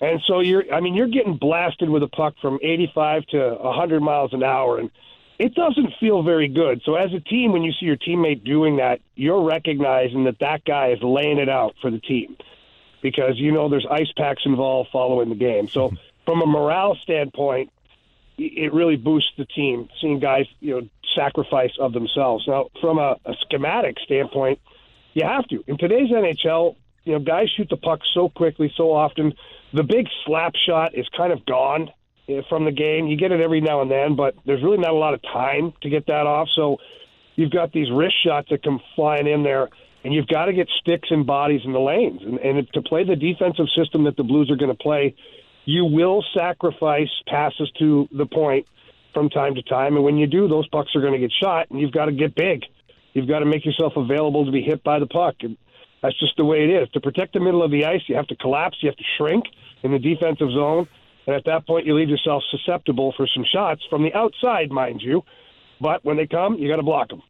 And 0.01 0.21
so 0.27 0.41
you're, 0.41 0.73
I 0.73 0.81
mean, 0.81 0.93
you're 0.93 1.07
getting 1.07 1.37
blasted 1.37 1.89
with 1.89 2.03
a 2.03 2.07
puck 2.07 2.35
from 2.41 2.59
85 2.61 3.25
to 3.27 3.57
100 3.61 4.01
miles 4.01 4.33
an 4.33 4.43
hour, 4.43 4.77
and 4.77 4.91
it 5.39 5.53
doesn't 5.53 5.93
feel 6.01 6.21
very 6.21 6.49
good. 6.49 6.81
So 6.83 6.95
as 6.95 7.13
a 7.13 7.21
team, 7.21 7.53
when 7.53 7.63
you 7.63 7.71
see 7.79 7.85
your 7.85 7.95
teammate 7.95 8.43
doing 8.43 8.77
that, 8.77 8.99
you're 9.15 9.41
recognizing 9.41 10.25
that 10.25 10.39
that 10.39 10.65
guy 10.65 10.89
is 10.89 10.99
laying 11.01 11.37
it 11.37 11.47
out 11.47 11.75
for 11.81 11.89
the 11.89 11.99
team 11.99 12.35
because 13.05 13.37
you 13.37 13.51
know 13.51 13.69
there's 13.69 13.85
ice 13.85 14.11
packs 14.17 14.41
involved 14.47 14.89
following 14.91 15.29
the 15.29 15.35
game. 15.35 15.67
So 15.67 15.91
from 16.25 16.41
a 16.41 16.47
morale 16.47 16.97
standpoint, 17.03 17.71
it 18.35 18.73
really 18.73 18.95
boosts 18.95 19.31
the 19.37 19.45
team 19.45 19.87
seeing 20.01 20.19
guys 20.19 20.47
you 20.59 20.81
know 20.81 20.89
sacrifice 21.13 21.73
of 21.79 21.93
themselves. 21.93 22.47
Now 22.47 22.69
from 22.81 22.97
a, 22.97 23.17
a 23.23 23.35
schematic 23.41 23.99
standpoint, 23.99 24.59
you 25.13 25.23
have 25.23 25.47
to 25.49 25.63
in 25.67 25.77
today's 25.77 26.09
NHL. 26.09 26.77
You 27.03 27.13
know, 27.13 27.19
guys 27.19 27.51
shoot 27.55 27.69
the 27.69 27.77
puck 27.77 27.99
so 28.15 28.29
quickly, 28.29 28.73
so 28.75 28.91
often. 28.91 29.35
The 29.71 29.83
big 29.83 30.07
slap 30.25 30.55
shot 30.55 30.95
is 30.95 31.07
kind 31.15 31.31
of 31.31 31.45
gone 31.45 31.91
eh, 32.27 32.41
from 32.49 32.65
the 32.65 32.71
game. 32.71 33.05
You 33.05 33.17
get 33.17 33.31
it 33.31 33.39
every 33.39 33.61
now 33.61 33.81
and 33.81 33.91
then, 33.91 34.15
but 34.15 34.33
there's 34.43 34.63
really 34.63 34.79
not 34.79 34.89
a 34.89 34.97
lot 34.97 35.13
of 35.13 35.21
time 35.21 35.73
to 35.81 35.89
get 35.89 36.07
that 36.07 36.25
off. 36.25 36.49
So 36.55 36.79
you've 37.35 37.51
got 37.51 37.71
these 37.71 37.91
wrist 37.91 38.15
shots 38.23 38.49
that 38.49 38.63
come 38.63 38.81
flying 38.95 39.27
in 39.27 39.43
there, 39.43 39.69
and 40.05 40.13
you've 40.13 40.27
got 40.27 40.45
to 40.45 40.53
get 40.53 40.69
sticks 40.79 41.09
and 41.09 41.25
bodies 41.25 41.61
in 41.65 41.73
the 41.73 41.79
lanes. 41.79 42.21
And, 42.21 42.37
and 42.37 42.71
to 42.73 42.81
play 42.83 43.03
the 43.03 43.15
defensive 43.15 43.65
system 43.75 44.03
that 44.03 44.15
the 44.15 44.23
Blues 44.23 44.51
are 44.51 44.55
going 44.55 44.69
to 44.69 44.77
play, 44.77 45.15
you 45.65 45.83
will 45.83 46.23
sacrifice 46.31 47.09
passes 47.25 47.71
to 47.79 48.07
the 48.15 48.27
point 48.27 48.67
from 49.15 49.31
time 49.31 49.55
to 49.55 49.63
time. 49.63 49.95
And 49.95 50.05
when 50.05 50.17
you 50.17 50.27
do, 50.27 50.47
those 50.47 50.67
pucks 50.67 50.95
are 50.95 51.01
going 51.01 51.13
to 51.13 51.19
get 51.19 51.31
shot, 51.31 51.71
and 51.71 51.81
you've 51.81 51.91
got 51.91 52.05
to 52.05 52.11
get 52.11 52.35
big. 52.35 52.61
You've 53.13 53.27
got 53.27 53.39
to 53.39 53.47
make 53.47 53.65
yourself 53.65 53.93
available 53.95 54.45
to 54.45 54.51
be 54.51 54.61
hit 54.61 54.83
by 54.83 54.99
the 54.99 55.07
puck. 55.07 55.37
And 55.39 55.57
that's 56.03 56.19
just 56.19 56.37
the 56.37 56.45
way 56.45 56.65
it 56.65 56.83
is. 56.83 56.89
To 56.91 57.01
protect 57.01 57.33
the 57.33 57.39
middle 57.39 57.63
of 57.63 57.71
the 57.71 57.85
ice, 57.85 58.01
you 58.05 58.15
have 58.15 58.27
to 58.27 58.35
collapse, 58.35 58.77
you 58.81 58.89
have 58.89 58.97
to 58.97 59.03
shrink 59.17 59.45
in 59.81 59.91
the 59.91 59.97
defensive 59.97 60.51
zone. 60.51 60.87
And 61.25 61.35
at 61.35 61.45
that 61.45 61.65
point, 61.65 61.87
you 61.87 61.95
leave 61.95 62.09
yourself 62.09 62.43
susceptible 62.51 63.11
for 63.17 63.25
some 63.25 63.43
shots 63.51 63.81
from 63.89 64.03
the 64.03 64.13
outside, 64.13 64.69
mind 64.69 65.01
you. 65.01 65.23
But 65.81 66.05
when 66.05 66.15
they 66.15 66.27
come, 66.27 66.59
you 66.59 66.69
got 66.69 66.75
to 66.75 66.83
block 66.83 67.09
them. 67.09 67.23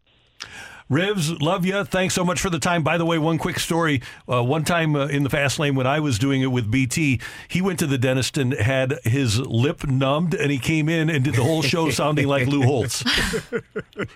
Rivs, 0.90 1.42
love 1.42 1.66
you. 1.66 1.84
Thanks 1.84 2.14
so 2.14 2.24
much 2.24 2.40
for 2.40 2.52
the 2.52 2.60
time. 2.60 2.84
By 2.84 3.00
the 3.00 3.06
way, 3.06 3.18
one 3.18 3.40
quick 3.40 3.60
story. 3.60 4.04
Uh, 4.32 4.44
one 4.44 4.64
time 4.64 4.96
uh, 4.96 5.08
in 5.08 5.24
the 5.24 5.32
fast 5.32 5.58
lane 5.58 5.74
when 5.74 5.88
I 5.88 6.00
was 6.00 6.20
doing 6.20 6.44
it 6.44 6.48
with 6.52 6.70
BT, 6.70 7.20
he 7.48 7.60
went 7.60 7.80
to 7.80 7.88
the 7.88 7.98
dentist 7.98 8.38
and 8.38 8.54
had 8.54 9.00
his 9.04 9.40
lip 9.40 9.84
numbed, 9.88 10.36
and 10.36 10.52
he 10.52 10.60
came 10.60 10.88
in 10.88 11.10
and 11.10 11.24
did 11.24 11.34
the 11.34 11.44
whole 11.44 11.64
show 11.64 11.90
sounding 11.90 12.28
like 12.28 12.46
Lou 12.48 12.62
Holtz. 12.62 13.04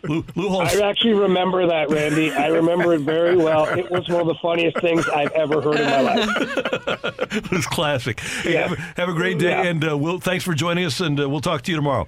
Lou, 0.04 0.24
Lou 0.36 0.50
Holtz. 0.50 0.76
I 0.76 0.88
actually 0.88 1.14
remember 1.16 1.66
that, 1.66 1.90
Randy. 1.90 2.32
I 2.32 2.48
remember 2.48 2.94
it 2.94 3.02
very 3.02 3.36
well. 3.36 3.66
It 3.66 3.90
was 3.90 4.08
one 4.08 4.22
of 4.22 4.28
the 4.28 4.36
funniest 4.40 4.80
things 4.80 5.08
I've 5.10 5.32
ever 5.32 5.62
heard 5.62 5.80
in 5.80 5.86
my 5.88 6.02
life. 6.02 6.30
it 7.34 7.50
was 7.52 7.66
classic. 7.66 8.20
Hey, 8.20 8.54
Yeah. 8.54 8.68
have, 8.68 8.78
have 8.98 9.10
a 9.10 9.14
great 9.14 9.40
day, 9.40 9.50
Yeah. 9.50 9.64
and 9.64 9.90
uh, 9.90 9.98
we'll 9.98 10.20
thanks 10.20 10.44
for 10.44 10.54
joining 10.54 10.86
us, 10.86 11.00
and 11.00 11.20
uh, 11.20 11.28
we'll 11.28 11.42
talk 11.42 11.64
to 11.64 11.72
you 11.72 11.76
tomorrow. 11.78 12.08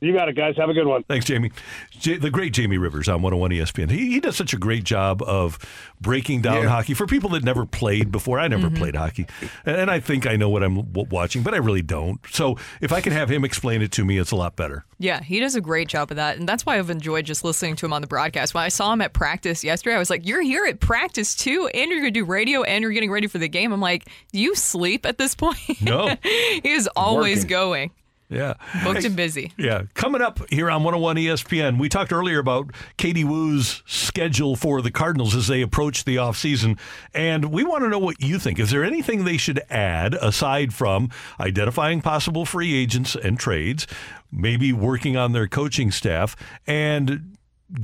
You 0.00 0.14
got 0.14 0.30
it, 0.30 0.34
guys. 0.34 0.56
Have 0.56 0.70
a 0.70 0.72
good 0.72 0.86
one. 0.86 1.02
Thanks, 1.04 1.26
Jamie. 1.26 1.52
J- 1.90 2.16
the 2.16 2.30
great 2.30 2.54
Jamie 2.54 2.78
Rivers 2.78 3.06
on 3.06 3.20
101 3.20 3.50
ESPN. 3.50 3.90
He, 3.90 4.12
he 4.12 4.20
does 4.20 4.34
such 4.34 4.54
a 4.54 4.56
great 4.56 4.82
job 4.84 5.22
of 5.22 5.58
breaking 6.00 6.40
down 6.40 6.62
Yeah. 6.62 6.68
hockey 6.70 6.94
for 6.94 7.06
people 7.06 7.28
that 7.30 7.44
never 7.44 7.66
played 7.66 8.10
before. 8.10 8.40
I 8.40 8.48
never 8.48 8.68
mm-hmm. 8.68 8.76
played 8.76 8.96
hockey, 8.96 9.26
and, 9.66 9.76
and 9.76 9.90
I 9.90 10.00
think 10.00 10.26
I 10.26 10.36
know 10.36 10.48
what 10.48 10.62
I'm 10.62 10.76
w- 10.76 11.06
watching, 11.10 11.42
but 11.42 11.52
I 11.52 11.58
really 11.58 11.82
don't. 11.82 12.18
So 12.30 12.56
if 12.80 12.92
I 12.92 13.02
can 13.02 13.12
have 13.12 13.30
him 13.30 13.44
explain 13.44 13.82
it 13.82 13.92
to 13.92 14.04
me, 14.04 14.16
it's 14.16 14.30
a 14.30 14.36
lot 14.36 14.56
better. 14.56 14.86
Yeah, 14.98 15.22
he 15.22 15.38
does 15.38 15.54
a 15.54 15.60
great 15.60 15.88
job 15.88 16.10
of 16.10 16.16
that. 16.16 16.38
And 16.38 16.48
that's 16.48 16.64
why 16.64 16.78
I've 16.78 16.90
enjoyed 16.90 17.26
just 17.26 17.44
listening 17.44 17.76
to 17.76 17.86
him 17.86 17.92
on 17.92 18.00
the 18.00 18.08
broadcast. 18.08 18.54
When 18.54 18.62
I 18.64 18.68
saw 18.68 18.92
him 18.92 19.02
at 19.02 19.12
practice 19.12 19.62
yesterday, 19.62 19.96
I 19.96 19.98
was 19.98 20.08
like, 20.10 20.26
You're 20.26 20.42
here 20.42 20.64
at 20.64 20.80
practice 20.80 21.34
too, 21.34 21.68
and 21.74 21.90
you're 21.90 22.00
going 22.00 22.12
to 22.12 22.20
do 22.20 22.24
radio, 22.24 22.62
and 22.62 22.80
you're 22.82 22.92
getting 22.92 23.10
ready 23.10 23.26
for 23.26 23.38
the 23.38 23.48
game. 23.48 23.70
I'm 23.72 23.80
like, 23.80 24.08
Do 24.32 24.38
you 24.40 24.54
sleep 24.54 25.04
at 25.04 25.18
this 25.18 25.34
point? 25.34 25.58
No. 25.82 26.14
he 26.22 26.70
is 26.70 26.88
always 26.96 27.40
Working. 27.40 27.48
going, 27.50 27.90
Yeah. 28.30 28.54
booked 28.84 29.04
and 29.04 29.16
busy. 29.16 29.52
Yeah. 29.58 29.82
Coming 29.94 30.22
up 30.22 30.38
here 30.50 30.70
on 30.70 30.84
101 30.84 31.16
ESPN, 31.16 31.78
we 31.78 31.88
talked 31.88 32.12
earlier 32.12 32.38
about 32.38 32.70
Katie 32.96 33.24
Woo's 33.24 33.82
schedule 33.86 34.54
for 34.56 34.80
the 34.80 34.90
Cardinals 34.90 35.34
as 35.34 35.48
they 35.48 35.62
approach 35.62 36.04
the 36.04 36.16
offseason. 36.16 36.78
And 37.12 37.46
we 37.46 37.64
want 37.64 37.82
to 37.82 37.88
know 37.88 37.98
what 37.98 38.22
you 38.22 38.38
think. 38.38 38.58
Is 38.60 38.70
there 38.70 38.84
anything 38.84 39.24
they 39.24 39.36
should 39.36 39.60
add 39.68 40.14
aside 40.14 40.72
from 40.72 41.10
identifying 41.40 42.00
possible 42.00 42.46
free 42.46 42.74
agents 42.74 43.16
and 43.16 43.38
trades, 43.38 43.86
maybe 44.30 44.72
working 44.72 45.16
on 45.16 45.32
their 45.32 45.48
coaching 45.48 45.90
staff, 45.90 46.36
and 46.66 47.36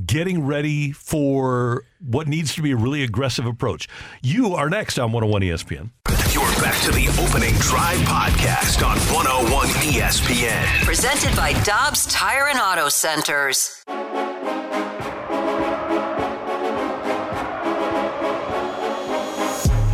getting 0.06 0.44
ready 0.46 0.92
for 0.92 1.84
what 2.00 2.26
needs 2.28 2.54
to 2.54 2.62
be 2.62 2.72
a 2.72 2.76
really 2.76 3.02
aggressive 3.02 3.46
approach? 3.46 3.88
You 4.22 4.54
are 4.54 4.68
next 4.68 4.98
on 4.98 5.12
101 5.12 5.42
ESPN. 5.42 5.90
You're 6.32 6.44
back 6.62 6.80
to 6.82 6.90
the 6.90 7.08
opening 7.22 7.54
drive 7.54 7.98
podcast 8.00 8.86
on 8.86 8.98
101 9.14 9.66
ESPN. 9.68 10.84
Presented 10.84 11.34
by 11.36 11.52
Dobbs 11.62 12.06
Tire 12.06 12.48
and 12.48 12.58
Auto 12.58 12.88
Centers. 12.88 13.82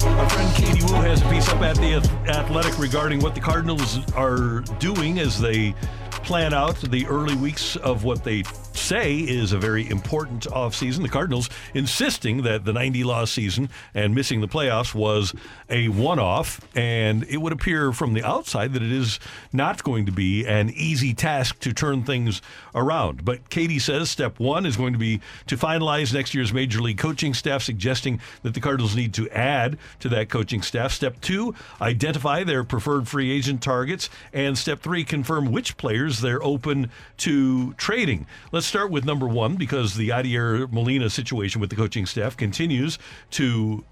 Our 0.05 0.29
friend 0.31 0.55
Katie 0.57 0.85
Woo 0.85 0.95
has 1.03 1.23
a 1.23 1.29
piece 1.29 1.49
up 1.49 1.61
at 1.63 1.77
the 1.77 1.95
Athletic 2.29 2.79
regarding 2.79 3.21
what 3.21 3.35
the 3.35 3.41
Cardinals 3.41 4.01
are 4.15 4.61
doing 4.79 5.19
as 5.19 5.41
they 5.41 5.75
plan 6.23 6.55
out 6.55 6.77
the 6.77 7.07
early 7.07 7.35
weeks 7.35 7.77
of 7.77 8.05
what 8.05 8.25
they 8.25 8.45
say 8.75 9.19
is 9.19 9.53
a 9.53 9.59
very 9.59 9.89
important 9.89 10.45
offseason. 10.45 11.03
The 11.03 11.09
Cardinals 11.09 11.49
insisting 11.75 12.43
that 12.43 12.65
the 12.65 12.73
90 12.73 13.05
loss 13.05 13.31
season 13.31 13.69
and 13.95 14.15
missing 14.15 14.41
the 14.41 14.49
playoffs 14.49 14.95
was 14.95 15.35
a 15.69 15.89
one 15.89 16.19
off, 16.19 16.61
and 16.77 17.25
it 17.25 17.39
would 17.39 17.53
appear 17.53 17.93
from 17.93 18.15
the 18.15 18.23
outside 18.23 18.73
that 18.73 18.83
it 18.83 18.93
is 18.93 19.19
not 19.53 19.83
going 19.83 20.07
to 20.07 20.13
be 20.13 20.47
an 20.47 20.71
easy 20.71 21.15
task 21.15 21.59
to 21.61 21.73
turn 21.73 22.05
things 22.05 22.41
around. 22.75 23.25
But 23.25 23.51
Katie 23.51 23.79
says 23.79 24.11
step 24.11 24.39
one 24.39 24.67
is 24.67 24.77
going 24.77 24.93
to 24.93 24.99
be 24.99 25.21
to 25.47 25.57
finalize 25.57 26.13
next 26.13 26.35
year's 26.35 26.53
Major 26.53 26.81
League 26.81 26.99
coaching 26.99 27.35
staff, 27.35 27.63
suggesting 27.63 28.21
that 28.43 28.55
the 28.55 28.61
Cardinals 28.61 28.97
need 28.97 29.15
to 29.15 29.29
add 29.31 29.79
to 30.01 30.09
that 30.11 30.29
coaching 30.29 30.63
staff. 30.63 30.93
Step 30.93 31.21
two, 31.21 31.55
identify 31.81 32.45
their 32.45 32.65
preferred 32.65 33.09
free 33.09 33.31
agent 33.31 33.63
targets. 33.63 34.09
And 34.33 34.57
step 34.57 34.81
three, 34.81 35.05
confirm 35.05 35.53
which 35.53 35.77
players 35.77 36.12
they're 36.21 36.43
open 36.43 36.91
to 37.19 37.73
trading. 37.75 38.27
Let's 38.51 38.67
start 38.67 38.91
with 38.91 39.05
number 39.05 39.27
one 39.27 39.57
because 39.57 39.95
the 39.95 40.11
Yadier 40.11 40.71
Molina 40.73 41.11
situation 41.11 41.61
with 41.61 41.71
the 41.71 41.77
coaching 41.77 42.07
staff 42.07 42.37
continues 42.37 42.99
to 43.33 43.85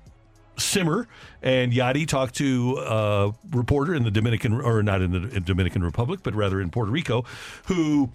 simmer. 0.59 1.09
And 1.42 1.72
Yadi 1.72 2.06
talked 2.06 2.34
to 2.36 2.78
a 2.78 3.34
reporter 3.51 3.94
in 3.94 4.05
the 4.05 4.10
Dominican, 4.10 4.60
or 4.60 4.82
not 4.82 5.02
in 5.02 5.12
the 5.12 5.40
Dominican 5.40 5.82
Republic, 5.82 6.20
but 6.22 6.34
rather 6.34 6.60
in 6.60 6.70
Puerto 6.70 6.90
Rico, 6.90 7.24
who 7.66 8.10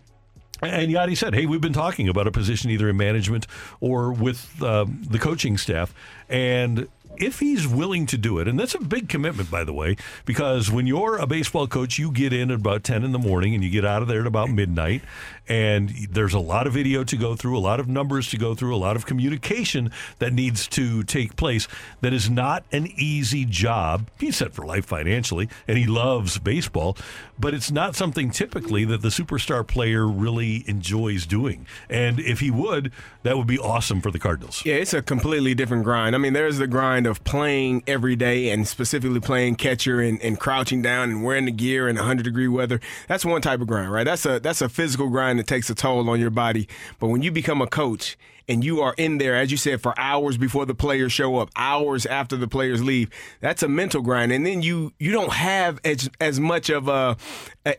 and 0.61 0.91
Yadi 0.91 1.17
said, 1.17 1.33
"Hey, 1.33 1.45
we've 1.45 1.61
been 1.61 1.73
talking 1.73 2.07
about 2.07 2.27
a 2.27 2.31
position 2.31 2.69
either 2.69 2.89
in 2.89 2.95
management 2.95 3.45
or 3.81 4.13
with 4.13 4.61
uh, 4.61 4.85
the 4.87 5.19
coaching 5.19 5.57
staff, 5.57 5.93
and." 6.29 6.87
If 7.17 7.39
he's 7.39 7.67
willing 7.67 8.05
to 8.07 8.17
do 8.17 8.39
it, 8.39 8.47
and 8.47 8.59
that's 8.59 8.75
a 8.75 8.79
big 8.79 9.09
commitment, 9.09 9.49
by 9.49 9.63
the 9.63 9.73
way, 9.73 9.95
because 10.25 10.71
when 10.71 10.87
you're 10.87 11.17
a 11.17 11.27
baseball 11.27 11.67
coach, 11.67 11.97
you 11.97 12.11
get 12.11 12.33
in 12.33 12.51
at 12.51 12.59
about 12.59 12.83
10 12.83 13.03
in 13.03 13.11
the 13.11 13.19
morning 13.19 13.53
and 13.53 13.63
you 13.63 13.69
get 13.69 13.85
out 13.85 14.01
of 14.01 14.07
there 14.07 14.21
at 14.21 14.27
about 14.27 14.49
midnight. 14.49 15.01
And 15.47 15.89
there's 16.09 16.33
a 16.33 16.39
lot 16.39 16.67
of 16.67 16.73
video 16.73 17.03
to 17.03 17.17
go 17.17 17.35
through, 17.35 17.57
a 17.57 17.59
lot 17.59 17.79
of 17.79 17.87
numbers 17.87 18.29
to 18.31 18.37
go 18.37 18.55
through, 18.55 18.75
a 18.75 18.77
lot 18.77 18.95
of 18.95 19.05
communication 19.05 19.91
that 20.19 20.33
needs 20.33 20.67
to 20.69 21.03
take 21.03 21.35
place. 21.35 21.67
That 22.01 22.13
is 22.13 22.29
not 22.29 22.63
an 22.71 22.87
easy 22.95 23.45
job. 23.45 24.07
He's 24.19 24.37
set 24.37 24.53
for 24.53 24.65
life 24.65 24.85
financially, 24.85 25.49
and 25.67 25.77
he 25.77 25.85
loves 25.85 26.37
baseball, 26.39 26.97
but 27.37 27.53
it's 27.53 27.71
not 27.71 27.95
something 27.95 28.31
typically 28.31 28.85
that 28.85 29.01
the 29.01 29.09
superstar 29.09 29.65
player 29.65 30.07
really 30.07 30.63
enjoys 30.67 31.25
doing. 31.25 31.65
And 31.89 32.19
if 32.19 32.39
he 32.39 32.51
would, 32.51 32.91
that 33.23 33.37
would 33.37 33.47
be 33.47 33.59
awesome 33.59 34.01
for 34.01 34.11
the 34.11 34.19
Cardinals. 34.19 34.63
Yeah, 34.65 34.75
it's 34.75 34.93
a 34.93 35.01
completely 35.01 35.53
different 35.53 35.83
grind. 35.83 36.15
I 36.15 36.17
mean, 36.17 36.33
there's 36.33 36.57
the 36.57 36.67
grind 36.67 37.07
of 37.07 37.23
playing 37.23 37.83
every 37.87 38.15
day 38.15 38.49
and 38.49 38.67
specifically 38.67 39.19
playing 39.19 39.55
catcher 39.55 39.99
and, 39.99 40.21
and 40.21 40.39
crouching 40.39 40.81
down 40.81 41.09
and 41.09 41.23
wearing 41.23 41.45
the 41.45 41.51
gear 41.51 41.87
in 41.87 41.95
100 41.95 42.23
degree 42.23 42.47
weather. 42.47 42.79
That's 43.07 43.25
one 43.25 43.41
type 43.41 43.61
of 43.61 43.67
grind, 43.67 43.91
right? 43.91 44.03
That's 44.03 44.25
a 44.25 44.39
that's 44.39 44.61
a 44.61 44.69
physical 44.69 45.09
grind 45.09 45.34
that 45.37 45.47
takes 45.47 45.69
a 45.69 45.75
toll 45.75 46.09
on 46.09 46.19
your 46.19 46.29
body. 46.29 46.67
But 46.99 47.07
when 47.07 47.21
you 47.21 47.31
become 47.31 47.61
a 47.61 47.67
coach 47.67 48.17
and 48.47 48.63
you 48.63 48.81
are 48.81 48.93
in 48.97 49.17
there, 49.17 49.35
as 49.35 49.51
you 49.51 49.57
said, 49.57 49.81
for 49.81 49.97
hours 49.97 50.37
before 50.37 50.65
the 50.65 50.75
players 50.75 51.11
show 51.11 51.37
up, 51.37 51.49
hours 51.55 52.05
after 52.05 52.37
the 52.37 52.47
players 52.47 52.83
leave, 52.83 53.09
that's 53.41 53.63
a 53.63 53.67
mental 53.67 54.01
grind. 54.01 54.31
And 54.31 54.45
then 54.45 54.61
you 54.61 54.93
you 54.99 55.11
don't 55.11 55.33
have 55.33 55.79
as 55.83 56.09
as 56.19 56.39
much 56.39 56.69
of 56.69 56.87
a 56.87 57.17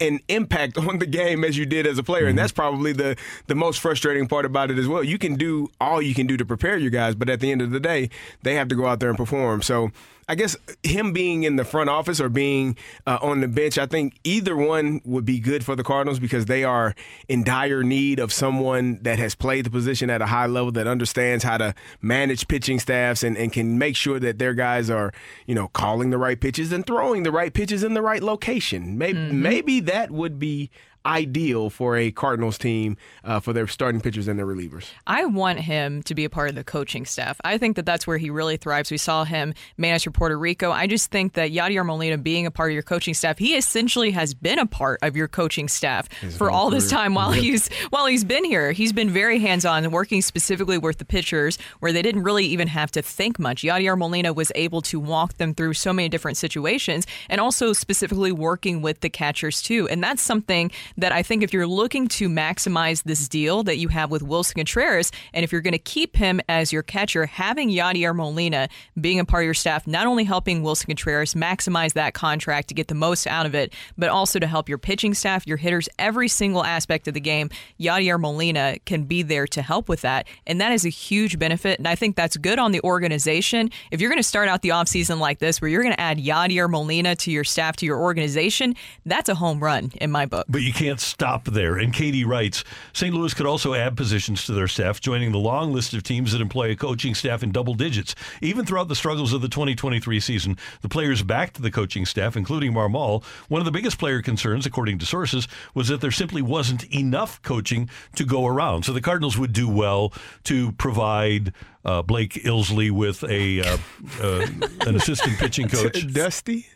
an 0.01 0.21
impact 0.29 0.79
on 0.89 0.99
the 0.99 1.07
game 1.07 1.45
as 1.45 1.57
you 1.57 1.67
did 1.67 1.87
as 1.87 1.99
a 1.99 2.03
player. 2.03 2.27
And 2.27 2.39
that's 2.39 2.53
probably 2.53 2.93
the 2.93 3.17
the 3.47 3.55
most 3.55 3.81
frustrating 3.81 4.27
part 4.27 4.45
about 4.45 4.71
it 4.71 4.79
as 4.79 4.89
well. 4.89 5.03
You 5.03 5.19
can 5.19 5.35
do 5.35 5.69
all 5.81 6.03
you 6.03 6.15
can 6.15 6.27
do 6.27 6.37
to 6.37 6.45
prepare 6.45 6.77
your 6.77 6.91
guys, 6.91 7.15
but 7.15 7.29
at 7.29 7.41
the 7.41 7.51
end 7.51 7.63
of 7.63 7.71
the 7.71 7.81
day, 7.81 8.11
they 8.43 8.55
have 8.55 8.69
to 8.69 8.75
go 8.75 8.87
out 8.87 9.01
there 9.01 9.09
and 9.09 9.19
perform. 9.19 9.63
So 9.63 9.91
I 10.29 10.35
guess 10.35 10.57
him 10.83 11.13
being 11.13 11.45
in 11.45 11.55
the 11.55 11.65
front 11.65 11.89
office 11.89 12.21
or 12.21 12.29
being 12.29 12.77
uh, 13.07 13.19
on 13.23 13.41
the 13.41 13.49
bench, 13.49 13.79
I 13.79 13.87
think 13.87 14.19
either 14.25 14.57
one 14.57 15.01
would 15.05 15.25
be 15.25 15.39
good 15.39 15.65
for 15.65 15.77
the 15.77 15.85
Cardinals 15.85 16.19
because 16.19 16.47
they 16.47 16.65
are 16.65 16.97
in 17.29 17.45
dire 17.45 17.85
need 17.85 18.19
of 18.19 18.33
someone 18.33 18.99
that 19.03 19.21
has 19.21 19.37
played 19.37 19.67
the 19.67 19.71
position 19.71 20.11
at 20.11 20.21
a 20.21 20.27
high 20.27 20.47
level, 20.47 20.73
that 20.73 20.89
understands 20.89 21.45
how 21.45 21.59
to 21.59 21.75
manage 22.03 22.49
pitching 22.49 22.81
staffs 22.81 23.23
and, 23.23 23.37
and 23.37 23.53
can 23.53 23.79
make 23.79 23.95
sure 23.95 24.19
that 24.19 24.41
their 24.41 24.53
guys 24.53 24.91
are, 24.91 25.13
you 25.47 25.55
know, 25.55 25.69
calling 25.69 26.11
the 26.11 26.19
right 26.19 26.41
pitches 26.41 26.73
and 26.73 26.85
throwing 26.87 27.23
the 27.23 27.31
right 27.31 27.55
pitches 27.55 27.85
in 27.85 27.95
the 27.95 28.03
right 28.03 28.23
location. 28.23 28.99
Maybe, 28.99 29.31
maybe 29.31 29.76
that 29.81 30.11
would 30.11 30.39
be 30.39 30.71
ideal 31.07 31.71
for 31.71 31.97
a 31.97 32.11
Cardinals 32.11 32.59
team 32.59 32.97
uh, 33.25 33.41
for 33.41 33.53
their 33.53 33.67
starting 33.67 34.01
pitchers 34.01 34.29
and 34.29 34.39
their 34.39 34.47
relievers. 34.47 34.87
I 35.07 35.25
want 35.25 35.61
him 35.61 36.03
to 36.05 36.15
be 36.15 36.25
a 36.25 36.31
part 36.31 36.49
of 36.49 36.55
the 36.57 36.65
coaching 36.65 37.07
staff. 37.07 37.41
I 37.45 37.57
think 37.59 37.77
that 37.77 37.87
that's 37.87 38.07
where 38.07 38.19
he 38.19 38.29
really 38.29 38.57
thrives. 38.57 38.91
We 38.91 38.99
saw 38.99 39.25
him 39.25 39.55
manage 39.79 40.05
for 40.05 40.11
Puerto 40.11 40.37
Rico. 40.39 40.71
I 40.73 40.87
just 40.87 41.11
think 41.11 41.35
that 41.35 41.53
Yadier 41.53 41.87
Molina 41.87 42.19
being 42.19 42.45
a 42.47 42.51
part 42.51 42.71
of 42.71 42.75
your 42.75 42.83
coaching 42.83 43.15
staff, 43.15 43.39
he 43.39 43.55
essentially 43.57 44.11
has 44.11 44.35
been 44.35 44.59
a 44.59 44.67
part 44.67 44.99
of 45.03 45.17
your 45.17 45.29
coaching 45.29 45.69
staff 45.69 46.09
for 46.37 46.51
whole 46.51 46.57
all 46.67 46.71
this 46.71 46.91
time 46.91 47.15
while 47.15 47.35
Yep. 47.35 47.45
he's 47.45 47.69
while 47.91 48.07
he's 48.07 48.25
been 48.25 48.45
here. 48.45 48.73
He's 48.73 48.93
been 48.93 49.11
very 49.11 49.39
hands-on, 49.39 49.91
working 49.91 50.23
specifically 50.23 50.79
with 50.79 50.99
the 50.99 51.05
pitchers, 51.05 51.59
where 51.81 51.93
they 51.93 52.03
didn't 52.03 52.25
really 52.25 52.47
even 52.47 52.67
have 52.69 52.91
to 52.93 53.03
think 53.03 53.39
much. 53.39 53.63
Yadier 53.63 53.97
Molina 53.97 54.33
was 54.33 54.51
able 54.55 54.81
to 54.83 54.99
walk 54.99 55.35
them 55.35 55.55
through 55.55 55.75
so 55.75 55.93
many 55.93 56.09
different 56.09 56.37
situations, 56.37 57.07
and 57.29 57.41
also 57.41 57.73
specifically 57.73 58.33
working 58.33 58.83
with 58.83 59.01
the 59.01 59.11
catchers 59.11 59.63
too. 59.63 59.87
And 59.89 60.03
that's 60.03 60.23
something 60.23 60.71
that 60.97 61.13
I 61.13 61.23
think 61.23 61.43
if 61.43 61.53
you're 61.53 61.67
looking 61.67 62.09
to 62.09 62.29
maximize 62.29 63.03
this 63.03 63.29
deal 63.29 63.63
that 63.65 63.79
you 63.79 63.89
have 63.89 64.11
with 64.11 64.23
Willson 64.23 64.55
Contreras, 64.57 65.13
and 65.33 65.45
if 65.45 65.53
you're 65.53 65.61
going 65.61 65.73
to 65.73 65.79
keep 65.79 66.17
him 66.17 66.41
as 66.49 66.73
your 66.73 66.83
catcher, 66.83 67.27
having 67.27 67.71
Yadier 67.71 68.15
Molina 68.15 68.69
being 69.01 69.21
a 69.21 69.25
part 69.25 69.43
of 69.43 69.47
your 69.47 69.55
staff, 69.55 69.87
not 69.87 70.07
only 70.07 70.25
helping 70.25 70.63
Willson 70.63 70.87
Contreras 70.87 71.35
maximize 71.35 71.93
that 71.95 72.15
contract 72.15 72.69
to 72.69 72.75
get 72.75 72.89
the 72.89 72.95
most 72.95 73.27
out 73.27 73.47
of 73.47 73.55
it, 73.55 73.73
but 73.99 74.09
also 74.09 74.39
to 74.39 74.47
help 74.47 74.69
your 74.69 74.79
pitching 74.79 75.15
staff, 75.15 75.47
your 75.47 75.57
hitters, 75.57 75.89
every 75.99 76.29
single 76.29 76.65
aspect 76.65 77.09
of 77.09 77.15
the 77.15 77.21
game. 77.21 77.51
Yadier 77.79 78.19
Molina 78.19 78.79
can 78.85 79.05
be 79.05 79.23
there 79.23 79.47
to 79.49 79.63
help 79.63 79.89
with 79.89 80.01
that. 80.03 80.27
And 80.47 80.61
that 80.61 80.73
is 80.73 80.85
a 80.85 80.91
huge 80.91 81.39
benefit. 81.39 81.79
And 81.79 81.89
I 81.89 81.95
think 81.95 82.17
that's 82.17 82.37
good 82.37 82.59
on 82.59 82.73
the 82.73 82.81
organization. 82.83 83.71
If 83.91 84.01
you're 84.01 84.11
going 84.11 84.23
to 84.23 84.29
start 84.29 84.49
out 84.49 84.63
the 84.63 84.71
offseason 84.71 85.19
like 85.19 85.39
this, 85.39 85.61
where 85.61 85.69
you're 85.69 85.83
going 85.83 85.95
to 85.95 86.01
add 86.01 86.19
Yadier 86.19 86.71
Molina 86.71 87.17
to 87.17 87.31
your 87.31 87.45
staff, 87.45 87.77
to 87.77 87.87
your 87.87 87.99
organization, 87.99 88.75
that's 89.05 89.29
a 89.29 89.35
home 89.35 89.61
run 89.61 89.93
in 90.01 90.11
my 90.11 90.27
book. 90.27 90.47
But 90.49 90.63
you 90.63 90.73
can't 90.73 90.86
can't 90.87 91.01
stop 91.01 91.47
there. 91.47 91.79
And 91.79 91.93
Katie 91.93 92.25
writes 92.25 92.63
St. 92.93 93.13
Louis 93.13 93.35
could 93.35 93.45
also 93.45 93.75
add 93.75 93.97
positions 93.97 94.47
to 94.47 94.53
their 94.53 94.69
staff, 94.69 95.01
joining 95.01 95.33
the 95.33 95.39
long 95.39 95.73
list 95.73 95.95
of 95.95 96.05
teams 96.05 96.31
that 96.31 96.41
employ 96.41 96.71
a 96.71 96.77
coaching 96.77 97.13
staff 97.13 97.43
in 97.43 97.51
double 97.51 97.75
digits. 97.75 98.15
Even 98.41 98.65
throughout 98.65 98.87
the 98.87 98.95
struggles 98.95 99.33
of 99.33 99.43
the 99.43 99.49
2023 99.49 100.21
season, 100.21 100.57
the 100.83 100.89
players 100.89 101.25
backed 101.25 101.61
the 101.61 101.73
coaching 101.73 102.07
staff, 102.07 102.37
including 102.37 102.73
Marmol. 102.73 103.25
One 103.49 103.61
of 103.61 103.65
the 103.65 103.73
biggest 103.73 103.99
player 103.99 104.23
concerns, 104.23 104.65
according 104.65 105.01
to 105.01 105.07
sources, 105.07 105.49
was 105.75 105.89
that 105.89 106.01
there 106.01 106.13
simply 106.13 106.41
wasn't 106.41 106.85
enough 106.95 107.43
coaching 107.43 107.91
to 108.15 108.25
go 108.25 108.47
around. 108.47 108.85
So 108.85 108.93
the 108.93 109.01
Cardinals 109.01 109.37
would 109.37 109.53
do 109.53 109.69
well 109.69 110.13
to 110.45 110.71
provide 110.71 111.53
uh, 111.85 112.03
Blake 112.03 112.35
Ilsley 112.45 112.93
with 112.93 113.25
a 113.25 113.61
uh, 113.61 113.79
uh, 114.23 114.47
an 114.87 114.95
assistant 114.95 115.37
pitching 115.39 115.69
coach. 115.69 116.07
Dusty 116.13 116.69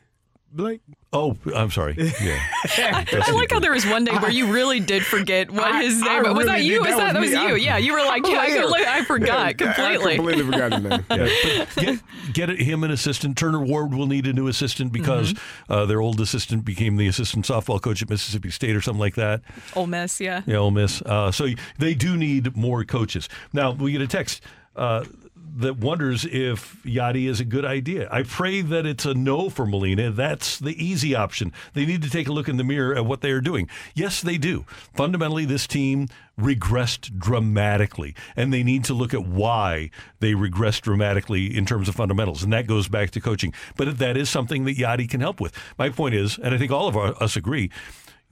Blake. 0.53 0.81
Oh, 1.13 1.37
I'm 1.57 1.73
sorry. 1.73 1.97
Yeah. 1.99 2.39
I 2.79 3.33
like 3.35 3.51
how 3.51 3.59
there 3.59 3.73
was 3.73 3.85
one 3.85 4.05
day 4.05 4.13
where 4.19 4.31
you 4.31 4.53
really 4.53 4.79
did 4.79 5.05
forget 5.05 5.51
what 5.51 5.65
I- 5.65 5.83
his 5.83 6.01
name 6.01 6.23
was. 6.23 6.33
really 6.35 6.45
that 6.45 6.63
you? 6.63 6.73
did. 6.75 6.81
Was 6.83 6.89
That 6.91 6.97
that, 6.99 7.13
that 7.15 7.21
was 7.21 7.31
was 7.31 7.41
you? 7.41 7.55
I- 7.55 7.57
yeah, 7.57 7.77
you 7.79 7.93
were 7.95 7.99
like, 8.05 8.25
yeah, 8.25 8.39
I, 8.39 8.51
completely- 8.51 8.87
I 8.87 9.05
forgot 9.05 9.27
Yeah, 9.39 9.43
I 9.45 9.53
completely. 9.53 10.15
completely 10.15 10.45
forgot 10.45 10.73
his 10.73 10.83
name. 10.85 11.05
Yeah, 11.81 11.97
get, 12.33 12.49
get 12.49 12.61
him 12.61 12.85
an 12.85 12.93
assistant. 12.93 13.37
Turner 13.37 13.61
Ward 13.61 13.93
will 13.93 14.07
need 14.07 14.29
a 14.29 14.33
new 14.33 14.47
assistant 14.47 14.93
because 14.93 15.33
Mm-hmm. 15.33 15.73
uh, 15.73 15.87
their 15.87 16.01
old 16.01 16.21
assistant 16.21 16.65
became 16.65 16.97
the 16.97 17.09
assistant 17.09 17.45
softball 17.45 17.83
coach 17.83 18.03
at 18.03 18.09
Mississippi 18.09 18.51
State 18.51 18.77
or 18.77 18.81
something 18.81 19.01
like 19.01 19.17
that. 19.17 19.43
Ole 19.75 19.89
Miss, 19.89 20.21
yeah. 20.21 20.43
Yeah, 20.47 20.59
Ole 20.59 20.71
Miss. 20.71 21.03
Uh, 21.03 21.33
so 21.33 21.49
they 21.79 21.95
do 21.95 22.17
need 22.17 22.57
more 22.57 22.85
coaches. 22.85 23.29
Now 23.53 23.73
we 23.73 23.91
get 23.91 24.01
a 24.01 24.07
text 24.07 24.43
uh, 24.77 25.05
that 25.57 25.79
wonders 25.79 26.25
if 26.25 26.83
Yadi 26.85 27.29
is 27.29 27.41
a 27.41 27.45
good 27.45 27.65
idea. 27.65 28.09
I 28.11 28.23
pray 28.23 28.61
that 28.61 28.87
it's 28.87 29.05
a 29.05 29.15
no 29.15 29.51
for 29.51 29.67
Molina. 29.67 30.11
That's 30.11 30.59
the 30.59 30.73
easy 30.83 31.15
option. 31.15 31.53
They 31.75 31.87
need 31.87 32.03
to 32.03 32.11
take 32.11 32.29
a 32.29 32.33
look 32.33 32.49
in 32.49 32.57
the 32.57 32.65
mirror 32.65 32.95
at 32.95 33.07
what 33.07 33.21
they 33.21 33.31
are 33.31 33.41
doing. 33.41 33.69
Yes, 33.95 34.21
they 34.21 34.39
do. 34.39 34.65
Fundamentally, 34.95 35.45
this 35.45 35.67
team 35.67 36.09
regressed 36.39 37.19
dramatically, 37.19 38.15
and 38.37 38.53
they 38.53 38.63
need 38.63 38.85
to 38.85 38.95
look 38.95 39.13
at 39.13 39.27
why 39.27 39.91
they 40.21 40.33
regressed 40.33 40.83
dramatically 40.83 41.57
in 41.57 41.67
terms 41.67 41.89
of 41.89 41.95
fundamentals, 41.95 42.43
and 42.43 42.53
that 42.53 42.67
goes 42.67 42.89
back 42.89 43.11
to 43.11 43.21
coaching. 43.21 43.53
But 43.77 43.99
that 43.99 44.17
is 44.17 44.31
something 44.31 44.65
that 44.65 44.77
Yadi 44.77 45.09
can 45.09 45.21
help 45.21 45.41
with. 45.41 45.55
My 45.79 45.91
point 45.91 46.15
is, 46.15 46.39
and 46.39 46.55
I 46.55 46.59
think 46.59 46.73
all 46.73 46.89
of 46.89 46.97
us 46.97 47.37
agree. 47.37 47.71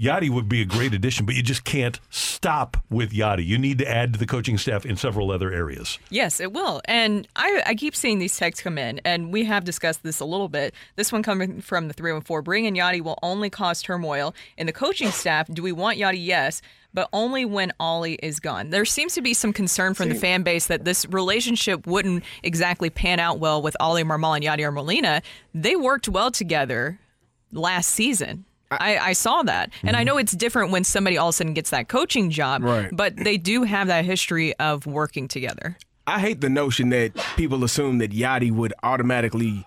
Yadi 0.00 0.30
would 0.30 0.48
be 0.48 0.62
a 0.62 0.64
great 0.64 0.94
addition, 0.94 1.26
but 1.26 1.34
you 1.34 1.42
just 1.42 1.64
can't 1.64 1.98
stop 2.08 2.76
with 2.88 3.10
Yadi. 3.10 3.44
You 3.44 3.58
need 3.58 3.78
to 3.78 3.90
add 3.90 4.12
to 4.12 4.18
the 4.18 4.26
coaching 4.26 4.56
staff 4.56 4.86
in 4.86 4.96
several 4.96 5.32
other 5.32 5.52
areas. 5.52 5.98
Yes, 6.08 6.38
it 6.38 6.52
will. 6.52 6.80
And 6.84 7.26
I, 7.34 7.62
I 7.66 7.74
keep 7.74 7.96
seeing 7.96 8.20
these 8.20 8.36
texts 8.36 8.62
come 8.62 8.78
in, 8.78 9.00
and 9.04 9.32
we 9.32 9.44
have 9.46 9.64
discussed 9.64 10.04
this 10.04 10.20
a 10.20 10.24
little 10.24 10.48
bit. 10.48 10.72
This 10.94 11.10
one 11.10 11.24
coming 11.24 11.60
from 11.60 11.88
the 11.88 11.94
314 11.94 12.44
Bringing 12.44 12.76
Yadi 12.76 13.00
will 13.00 13.18
only 13.24 13.50
cause 13.50 13.82
turmoil. 13.82 14.36
In 14.56 14.68
the 14.68 14.72
coaching 14.72 15.10
staff, 15.10 15.48
do 15.48 15.64
we 15.64 15.72
want 15.72 15.98
Yadi? 15.98 16.24
Yes. 16.24 16.62
But 16.94 17.08
only 17.12 17.44
when 17.44 17.72
Ollie 17.80 18.14
is 18.22 18.38
gone. 18.38 18.70
There 18.70 18.84
seems 18.84 19.14
to 19.14 19.20
be 19.20 19.34
some 19.34 19.52
concern 19.52 19.94
from 19.94 20.08
the 20.08 20.14
fan 20.14 20.42
base 20.42 20.68
that 20.68 20.84
this 20.84 21.06
relationship 21.06 21.86
wouldn't 21.86 22.24
exactly 22.44 22.88
pan 22.88 23.18
out 23.18 23.40
well 23.40 23.60
with 23.60 23.76
Ollie 23.80 24.04
Marmol 24.04 24.36
and 24.36 24.44
Yadier 24.44 24.72
Molina. 24.72 25.22
They 25.52 25.76
worked 25.76 26.08
well 26.08 26.30
together 26.30 26.98
last 27.52 27.88
season. 27.88 28.46
I, 28.70 28.98
I 28.98 29.12
saw 29.12 29.42
that. 29.42 29.70
And 29.82 29.96
I 29.96 30.00
mm-hmm. 30.00 30.06
know 30.06 30.18
it's 30.18 30.32
different 30.32 30.70
when 30.70 30.84
somebody 30.84 31.16
all 31.16 31.28
of 31.28 31.32
a 31.32 31.36
sudden 31.36 31.54
gets 31.54 31.70
that 31.70 31.88
coaching 31.88 32.30
job, 32.30 32.62
Right. 32.62 32.88
but 32.92 33.16
they 33.16 33.36
do 33.36 33.62
have 33.62 33.86
that 33.88 34.04
history 34.04 34.54
of 34.58 34.86
working 34.86 35.28
together. 35.28 35.78
I 36.06 36.20
hate 36.20 36.40
the 36.40 36.48
notion 36.48 36.88
that 36.90 37.12
people 37.36 37.64
assume 37.64 37.98
that 37.98 38.12
Yadi 38.12 38.50
would 38.50 38.72
automatically 38.82 39.64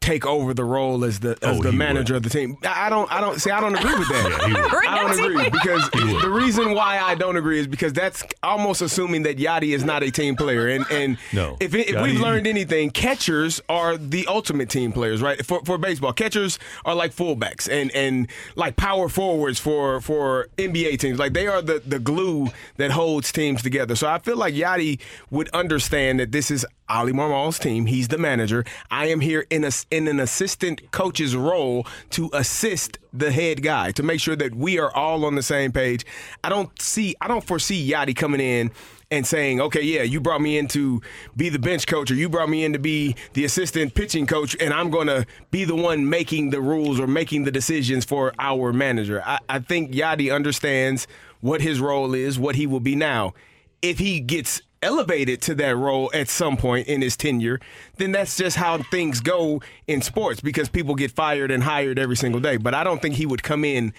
take 0.00 0.24
over 0.24 0.54
the 0.54 0.64
role 0.64 1.04
as 1.04 1.20
the 1.20 1.32
as 1.42 1.58
Oh, 1.58 1.62
the 1.62 1.70
he 1.72 1.76
manager 1.76 2.16
of 2.16 2.22
the 2.22 2.30
team. 2.30 2.56
I 2.64 2.86
I 2.86 2.88
don't 2.88 3.12
I 3.12 3.20
don't 3.20 3.38
see 3.40 3.50
I 3.50 3.60
don't 3.60 3.74
agree 3.74 3.94
with 3.98 4.08
that. 4.08 4.30
Yeah. 4.50 4.90
I 4.90 5.04
don't 5.04 5.32
agree 5.32 5.50
because 5.50 5.88
the 5.90 6.30
reason 6.30 6.72
why 6.74 6.98
I 6.98 7.14
don't 7.14 7.36
agree 7.36 7.60
is 7.60 7.66
because 7.66 7.92
that's 7.92 8.24
almost 8.42 8.80
assuming 8.80 9.22
that 9.24 9.36
Yadi 9.36 9.74
is 9.74 9.84
not 9.84 10.02
a 10.02 10.10
team 10.10 10.36
player. 10.36 10.68
And 10.68 10.84
and 10.90 11.18
No. 11.32 11.56
if, 11.60 11.74
it, 11.74 11.88
if 11.90 11.94
Yadi- 11.96 12.02
we've 12.02 12.20
learned 12.20 12.46
anything, 12.46 12.90
catchers 12.90 13.60
are 13.68 13.96
the 13.98 14.26
ultimate 14.26 14.70
team 14.70 14.92
players, 14.92 15.20
right? 15.20 15.44
For 15.44 15.60
for 15.64 15.76
baseball, 15.78 16.12
catchers 16.14 16.58
are 16.84 16.94
like 16.94 17.14
fullbacks 17.14 17.68
and 17.70 17.90
and 17.94 18.28
like 18.56 18.76
power 18.76 19.08
forwards 19.08 19.58
for 19.60 20.00
for 20.00 20.48
NBA 20.56 20.98
teams. 20.98 21.18
Like 21.18 21.34
they 21.34 21.46
are 21.46 21.60
the 21.60 21.82
the 21.84 21.98
glue 21.98 22.48
that 22.78 22.90
holds 22.90 23.30
teams 23.32 23.62
together. 23.62 23.94
So 23.94 24.08
I 24.08 24.18
feel 24.18 24.36
like 24.36 24.54
Yadi 24.54 24.98
would 25.30 25.50
understand 25.50 26.20
that 26.20 26.32
this 26.32 26.50
is 26.50 26.64
Ollie 26.90 27.12
Marmol's 27.12 27.58
team. 27.58 27.86
He's 27.86 28.08
the 28.08 28.18
manager. 28.18 28.64
I 28.90 29.06
am 29.06 29.20
here 29.20 29.46
in 29.48 29.64
a 29.64 29.70
in 29.92 30.08
an 30.08 30.18
assistant 30.18 30.90
coach's 30.90 31.36
role 31.36 31.86
to 32.10 32.28
assist 32.32 32.98
the 33.12 33.30
head 33.30 33.62
guy 33.62 33.92
to 33.92 34.02
make 34.02 34.20
sure 34.20 34.36
that 34.36 34.54
we 34.54 34.78
are 34.80 34.92
all 34.94 35.24
on 35.24 35.36
the 35.36 35.42
same 35.42 35.70
page. 35.70 36.04
I 36.42 36.48
don't 36.48 36.80
see 36.82 37.14
I 37.20 37.28
don't 37.28 37.44
foresee 37.44 37.90
Yadi 37.90 38.14
coming 38.16 38.40
in 38.40 38.72
and 39.12 39.24
saying, 39.24 39.60
"Okay, 39.60 39.82
yeah, 39.82 40.02
you 40.02 40.20
brought 40.20 40.40
me 40.40 40.58
in 40.58 40.66
to 40.68 41.00
be 41.36 41.48
the 41.48 41.58
bench 41.60 41.86
coach 41.86 42.10
or 42.10 42.14
you 42.14 42.28
brought 42.28 42.48
me 42.48 42.64
in 42.64 42.72
to 42.72 42.78
be 42.80 43.14
the 43.34 43.44
assistant 43.44 43.94
pitching 43.94 44.26
coach 44.26 44.56
and 44.60 44.74
I'm 44.74 44.90
going 44.90 45.06
to 45.06 45.26
be 45.52 45.64
the 45.64 45.76
one 45.76 46.08
making 46.08 46.50
the 46.50 46.60
rules 46.60 46.98
or 46.98 47.06
making 47.06 47.44
the 47.44 47.52
decisions 47.52 48.04
for 48.04 48.32
our 48.40 48.72
manager." 48.72 49.22
I, 49.24 49.38
I 49.48 49.58
think 49.60 49.92
Yadi 49.92 50.34
understands 50.34 51.06
what 51.40 51.60
his 51.60 51.80
role 51.80 52.14
is, 52.14 52.38
what 52.38 52.56
he 52.56 52.66
will 52.66 52.80
be 52.80 52.96
now. 52.96 53.32
If 53.80 53.98
he 53.98 54.20
gets 54.20 54.60
elevated 54.82 55.42
to 55.42 55.54
that 55.56 55.76
role 55.76 56.10
at 56.14 56.28
some 56.28 56.56
point 56.56 56.88
in 56.88 57.02
his 57.02 57.16
tenure, 57.16 57.60
then 57.96 58.12
that's 58.12 58.36
just 58.36 58.56
how 58.56 58.78
things 58.78 59.20
go 59.20 59.60
in 59.86 60.02
sports 60.02 60.40
because 60.40 60.68
people 60.68 60.94
get 60.94 61.10
fired 61.10 61.50
and 61.50 61.62
hired 61.62 61.98
every 61.98 62.16
single 62.16 62.40
day. 62.40 62.56
But 62.56 62.74
I 62.74 62.84
don't 62.84 63.02
think 63.02 63.16
he 63.16 63.26
would 63.26 63.42
come 63.42 63.64
in 63.64 63.92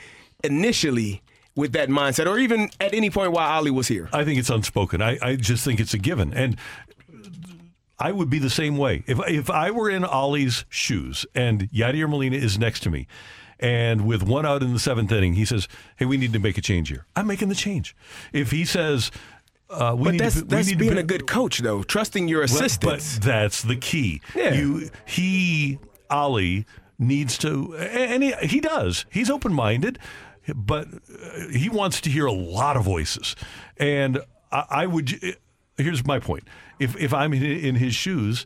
initially 0.44 1.22
with 1.56 1.74
that 1.74 1.90
mindset 1.90 2.28
or 2.28 2.40
even 2.40 2.70
at 2.80 2.94
any 2.94 3.10
point 3.10 3.32
while 3.32 3.48
Ollie 3.48 3.72
was 3.72 3.88
here. 3.88 4.10
I 4.14 4.24
think 4.24 4.40
it's 4.40 4.49
unspoken. 4.49 5.02
I, 5.02 5.18
I 5.22 5.36
just 5.36 5.64
think 5.64 5.80
it's 5.80 5.94
a 5.94 5.98
given. 5.98 6.34
And 6.34 6.58
I 7.99 8.12
would 8.12 8.30
be 8.30 8.40
the 8.40 8.49
same 8.49 8.78
way. 8.78 9.03
If, 9.06 9.20
if 9.28 9.49
I 9.49 9.70
were 9.70 9.90
in 9.90 10.03
Ollie's 10.03 10.66
shoes 10.70 11.26
and 11.36 11.70
Yadier 11.72 12.10
Molina 12.10 12.38
is 12.38 12.58
next 12.58 12.82
to 12.82 12.90
me, 12.90 13.08
and 13.60 14.08
with 14.08 14.24
one 14.24 14.44
out 14.44 14.64
in 14.64 14.74
the 14.74 14.80
seventh 14.80 15.12
inning, 15.12 15.34
he 15.34 15.45
says, 15.45 15.68
Hey, 15.98 16.06
we 16.06 16.18
need 16.18 16.34
to 16.34 16.40
make 16.40 16.58
a 16.58 16.62
change 16.62 16.90
here. 16.90 17.06
I'm 17.16 17.28
making 17.28 17.49
the 17.49 17.56
change. 17.56 17.95
If 18.34 18.49
he 18.49 18.66
says, 18.66 19.12
uh, 19.72 19.95
we 19.95 20.03
But 20.03 20.11
need 20.11 20.19
that's 20.22 20.35
to, 20.35 20.41
we 20.41 20.48
that's 20.48 20.68
need 20.68 20.77
being 20.77 20.98
a 20.98 21.03
good 21.03 21.27
coach 21.27 21.60
though, 21.60 21.84
trusting 21.84 22.27
your 22.27 22.43
assistants. 22.43 23.18
But 23.18 23.26
that's 23.26 23.61
the 23.61 23.76
key. 23.76 24.22
Yeah. 24.35 24.53
You 24.53 24.89
he 25.06 25.80
Ollie 26.10 26.65
needs 26.99 27.38
to 27.39 27.76
and 27.76 28.23
he, 28.23 28.34
he 28.43 28.60
does. 28.60 29.06
He's 29.10 29.30
open-minded, 29.30 29.98
but 30.53 30.88
uh, 30.88 31.48
he 31.52 31.69
wants 31.69 32.02
to 32.02 32.10
hear 32.10 32.26
a 32.26 32.31
lot 32.31 32.77
of 32.77 32.84
voices. 32.84 33.35
And 33.77 34.19
I, 34.52 34.65
I 34.69 34.85
would 34.85 35.38
here's 35.77 36.06
my 36.06 36.19
point. 36.19 36.43
If 36.80 36.95
if 36.98 37.14
I'm 37.14 37.34
in 37.34 37.76
his 37.76 37.95
shoes 37.95 38.45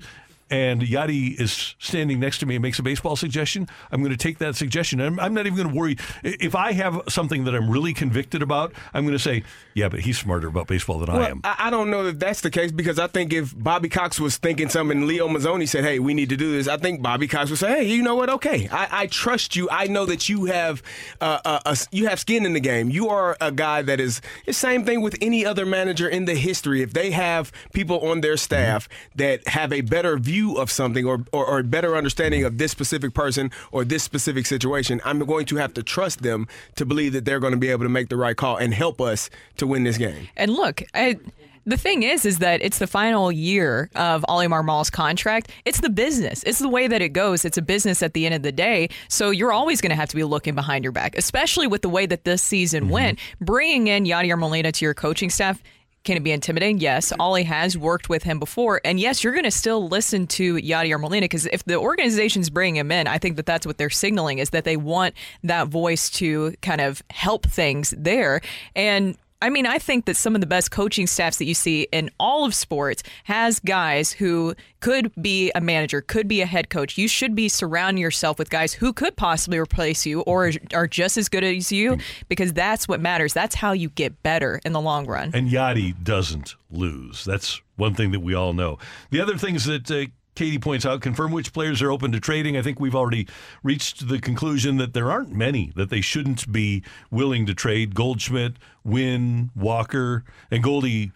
and 0.49 0.81
Yadi 0.81 1.39
is 1.39 1.75
standing 1.79 2.19
next 2.19 2.39
to 2.39 2.45
me 2.45 2.55
and 2.55 2.61
makes 2.61 2.79
a 2.79 2.83
baseball 2.83 3.15
suggestion, 3.15 3.67
I'm 3.91 4.01
going 4.01 4.11
to 4.11 4.17
take 4.17 4.37
that 4.39 4.55
suggestion. 4.55 5.01
I'm, 5.01 5.19
I'm 5.19 5.33
not 5.33 5.45
even 5.45 5.57
going 5.57 5.69
to 5.69 5.75
worry. 5.75 5.97
If 6.23 6.55
I 6.55 6.73
have 6.73 7.01
something 7.09 7.45
that 7.45 7.55
I'm 7.55 7.69
really 7.69 7.93
convicted 7.93 8.41
about, 8.41 8.73
I'm 8.93 9.03
going 9.05 9.17
to 9.17 9.23
say, 9.23 9.43
yeah, 9.73 9.89
but 9.89 10.01
he's 10.01 10.17
smarter 10.17 10.47
about 10.47 10.67
baseball 10.67 10.99
than 10.99 11.09
I 11.09 11.29
am. 11.29 11.41
I, 11.43 11.69
don't 11.69 11.89
know 11.89 12.05
if 12.05 12.19
that's 12.19 12.41
the 12.41 12.49
case 12.49 12.71
because 12.71 12.99
I 12.99 13.07
think 13.07 13.33
if 13.33 13.53
Bobby 13.57 13.89
Cox 13.89 14.19
was 14.19 14.37
thinking 14.37 14.69
something, 14.69 14.97
and 14.99 15.07
Leo 15.07 15.27
Mazzone 15.27 15.67
said, 15.67 15.83
"Hey, 15.83 15.99
we 15.99 16.13
need 16.13 16.29
to 16.29 16.37
do 16.37 16.51
this," 16.51 16.67
I 16.67 16.77
think 16.77 17.01
Bobby 17.01 17.27
Cox 17.27 17.49
would 17.49 17.59
say, 17.59 17.83
"Hey, 17.83 17.83
you 17.83 18.01
know 18.03 18.15
what? 18.15 18.29
Okay, 18.29 18.69
I, 18.71 18.87
I 19.01 19.07
trust 19.07 19.55
you. 19.55 19.67
I 19.69 19.87
know 19.87 20.05
that 20.05 20.29
you 20.29 20.45
have 20.45 20.81
uh, 21.19 21.39
uh, 21.43 21.59
a, 21.65 21.77
you 21.91 22.07
have 22.07 22.19
skin 22.19 22.45
in 22.45 22.53
the 22.53 22.59
game. 22.59 22.89
You 22.89 23.09
are 23.09 23.35
a 23.41 23.51
guy 23.51 23.81
that 23.81 23.99
is 23.99 24.21
the 24.45 24.53
same 24.53 24.85
thing 24.85 25.01
with 25.01 25.17
any 25.21 25.45
other 25.45 25.65
manager 25.65 26.07
in 26.07 26.25
the 26.25 26.35
history. 26.35 26.81
If 26.81 26.93
they 26.93 27.11
have 27.11 27.51
people 27.73 28.07
on 28.07 28.21
their 28.21 28.37
staff 28.37 28.87
that 29.15 29.47
have 29.49 29.73
a 29.73 29.81
better 29.81 30.17
view 30.17 30.34
of 30.57 30.69
something 30.71 31.05
or, 31.05 31.25
or, 31.31 31.45
or 31.45 31.59
a 31.59 31.63
better 31.63 31.95
understanding 31.95 32.43
of 32.43 32.57
this 32.57 32.71
specific 32.71 33.13
person 33.13 33.51
or 33.71 33.83
this 33.83 34.03
specific 34.03 34.45
situation, 34.45 35.01
I'm 35.05 35.19
going 35.19 35.45
to 35.47 35.55
have 35.57 35.73
to 35.75 35.83
trust 35.83 36.21
them 36.21 36.47
to 36.75 36.85
believe 36.85 37.13
that 37.13 37.25
they're 37.25 37.39
going 37.39 37.53
to 37.53 37.57
be 37.57 37.69
able 37.69 37.85
to 37.85 37.89
make 37.89 38.09
the 38.09 38.17
right 38.17 38.35
call 38.35 38.57
and 38.57 38.73
help 38.73 39.01
us 39.01 39.29
to 39.57 39.67
win 39.67 39.83
this 39.83 39.97
game." 39.97 40.27
And 40.35 40.51
look, 40.53 40.83
I, 40.93 41.17
the 41.65 41.77
thing 41.77 42.03
is, 42.03 42.25
is 42.25 42.39
that 42.39 42.61
it's 42.61 42.77
the 42.77 42.87
final 42.87 43.31
year 43.31 43.89
of 43.95 44.23
Ollie 44.27 44.47
Marmol's 44.47 44.91
contract. 44.91 45.49
It's 45.65 45.81
the 45.81 45.89
business. 45.89 46.43
It's 46.43 46.59
the 46.59 46.69
way 46.69 46.87
that 46.87 47.01
it 47.01 47.09
goes. 47.09 47.43
It's 47.43 47.57
a 47.57 47.61
business 47.61 48.03
at 48.03 48.13
the 48.13 48.25
end 48.25 48.35
of 48.35 48.43
the 48.43 48.51
day. 48.51 48.89
So 49.07 49.31
you're 49.31 49.51
always 49.51 49.81
going 49.81 49.89
to 49.89 49.95
have 49.95 50.09
to 50.09 50.15
be 50.15 50.23
looking 50.23 50.53
behind 50.53 50.83
your 50.83 50.91
back, 50.91 51.17
especially 51.17 51.65
with 51.65 51.81
the 51.81 51.89
way 51.89 52.05
that 52.05 52.23
this 52.23 52.43
season 52.43 52.83
mm-hmm. 52.83 52.93
went. 52.93 53.19
Bringing 53.41 53.87
in 53.87 54.05
Yadier 54.05 54.37
Molina 54.37 54.71
to 54.73 54.85
your 54.85 54.93
coaching 54.93 55.29
staff. 55.29 55.61
Can 56.05 56.17
it 56.17 56.23
be 56.23 56.31
intimidating? 56.31 56.79
Yes. 56.79 57.11
Ollie 57.19 57.43
has 57.43 57.77
worked 57.77 58.09
with 58.09 58.23
him 58.23 58.39
before. 58.39 58.79
And 58.85 58.99
yes, 58.99 59.23
you're 59.23 59.33
going 59.33 59.43
to 59.43 59.51
still 59.51 59.87
listen 59.87 60.27
to 60.27 60.55
Yadier 60.55 60.99
Molina 60.99 61.25
because 61.25 61.47
if 61.47 61.65
the 61.65 61.75
organization's 61.75 62.49
bringing 62.49 62.77
him 62.77 62.91
in, 62.91 63.07
I 63.07 63.17
think 63.17 63.35
that 63.37 63.45
that's 63.45 63.65
what 63.65 63.77
they're 63.77 63.89
signaling 63.89 64.39
is 64.39 64.51
that 64.51 64.63
they 64.63 64.77
want 64.77 65.15
that 65.43 65.67
voice 65.67 66.09
to 66.11 66.53
kind 66.61 66.79
of 66.79 67.03
help 67.09 67.45
things 67.47 67.93
there. 67.97 68.41
And 68.75 69.17
I 69.41 69.49
mean, 69.49 69.65
I 69.65 69.79
think 69.79 70.05
that 70.05 70.15
some 70.15 70.33
of 70.33 70.41
the 70.41 70.47
best 70.47 70.71
coaching 70.71 71.07
staffs 71.07 71.37
that 71.37 71.45
you 71.45 71.53
see 71.53 71.87
in 71.91 72.09
all 72.19 72.45
of 72.45 72.55
sports 72.55 73.03
has 73.25 73.59
guys 73.59 74.13
who 74.13 74.55
could 74.79 75.11
be 75.21 75.51
a 75.53 75.61
manager, 75.61 76.01
could 76.01 76.27
be 76.27 76.41
a 76.41 76.45
head 76.45 76.69
coach. 76.69 76.97
You 76.97 77.07
should 77.07 77.35
be 77.35 77.49
surrounding 77.49 78.01
yourself 78.01 78.39
with 78.39 78.49
guys 78.49 78.73
who 78.73 78.93
could 78.93 79.17
possibly 79.17 79.59
replace 79.59 80.05
you 80.05 80.21
or 80.21 80.51
are 80.73 80.87
just 80.87 81.17
as 81.17 81.27
good 81.27 81.43
as 81.43 81.71
you 81.71 81.97
because 82.29 82.53
that's 82.53 82.87
what 82.87 83.01
matters. 83.01 83.33
That's 83.33 83.55
how 83.55 83.73
you 83.73 83.89
get 83.89 84.23
better 84.23 84.61
in 84.63 84.71
the 84.71 84.81
long 84.81 85.05
run. 85.05 85.31
And 85.33 85.49
Yadi 85.49 86.01
doesn't 86.01 86.55
lose. 86.71 87.25
That's 87.25 87.61
one 87.75 87.93
thing 87.93 88.11
that 88.11 88.21
we 88.21 88.33
all 88.33 88.53
know. 88.53 88.79
The 89.11 89.19
other 89.19 89.37
things 89.37 89.65
that 89.65 89.91
uh, 89.91 90.05
Katie 90.35 90.59
points 90.59 90.85
out 90.85 91.01
confirm 91.01 91.31
which 91.31 91.53
players 91.53 91.81
are 91.81 91.89
open 91.91 92.11
to 92.11 92.19
trading. 92.19 92.57
I 92.57 92.61
think 92.61 92.79
we've 92.79 92.95
already 92.95 93.27
reached 93.63 94.07
the 94.09 94.19
conclusion 94.19 94.77
that 94.77 94.93
there 94.93 95.09
aren't 95.09 95.31
many 95.31 95.71
that 95.75 95.89
they 95.89 96.01
shouldn't 96.01 96.51
be 96.51 96.83
willing 97.09 97.45
to 97.45 97.53
trade. 97.53 97.95
Goldschmidt, 97.95 98.53
Winn, 98.83 99.49
Walker, 99.55 100.23
and 100.51 100.61
Goldie 100.61 101.11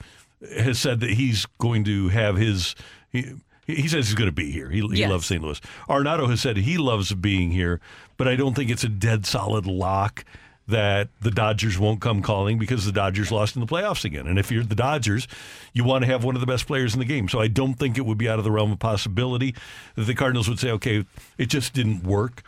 has 0.58 0.80
said 0.80 1.02
that 1.02 1.12
he's 1.12 1.46
going 1.60 1.84
to 1.84 2.08
have 2.10 2.38
his. 2.38 2.76
He, 3.12 3.26
he 3.68 3.88
says 3.88 4.08
he's 4.08 4.16
going 4.16 4.30
to 4.30 4.36
be 4.36 4.52
here. 4.52 4.70
He, 4.72 4.80
he 4.80 5.00
Yes. 5.02 5.10
loves 5.12 5.26
St. 5.28 5.44
Louis. 5.44 5.60
Arenado 5.88 6.28
has 6.30 6.42
said 6.42 6.58
he 6.58 6.78
loves 6.78 7.14
being 7.14 7.52
here, 7.52 7.80
but 8.18 8.28
I 8.28 8.36
don't 8.36 8.56
think 8.56 8.72
it's 8.72 8.84
a 8.84 8.90
dead 8.90 9.26
solid 9.28 9.68
lock 9.68 10.26
that 10.70 11.10
the 11.22 11.32
Dodgers 11.32 11.80
won't 11.80 12.00
come 12.00 12.22
calling 12.22 12.60
because 12.60 12.86
the 12.86 12.92
Dodgers 12.92 13.32
lost 13.32 13.56
in 13.56 13.60
the 13.60 13.68
playoffs 13.68 14.06
again. 14.06 14.28
And 14.28 14.38
if 14.38 14.52
you're 14.52 14.64
the 14.64 14.76
Dodgers, 14.76 15.28
you 15.74 15.84
want 15.84 16.04
to 16.04 16.12
have 16.12 16.24
one 16.24 16.36
of 16.36 16.42
the 16.42 16.48
best 16.48 16.68
players 16.68 16.94
in 16.94 17.00
the 17.00 17.06
game. 17.06 17.28
So 17.28 17.40
I 17.40 17.48
don't 17.48 17.74
think 17.74 17.98
it 17.98 18.06
would 18.06 18.18
be 18.18 18.30
out 18.30 18.38
of 18.38 18.46
the 18.46 18.52
realm 18.52 18.72
of 18.72 18.80
possibility 18.80 19.56
that 19.96 20.06
the 20.06 20.14
Cardinals 20.14 20.48
would 20.48 20.60
say, 20.60 20.72
okay, 20.72 21.06
it 21.38 21.48
just 21.48 21.74
didn't 21.74 22.04
work. 22.04 22.44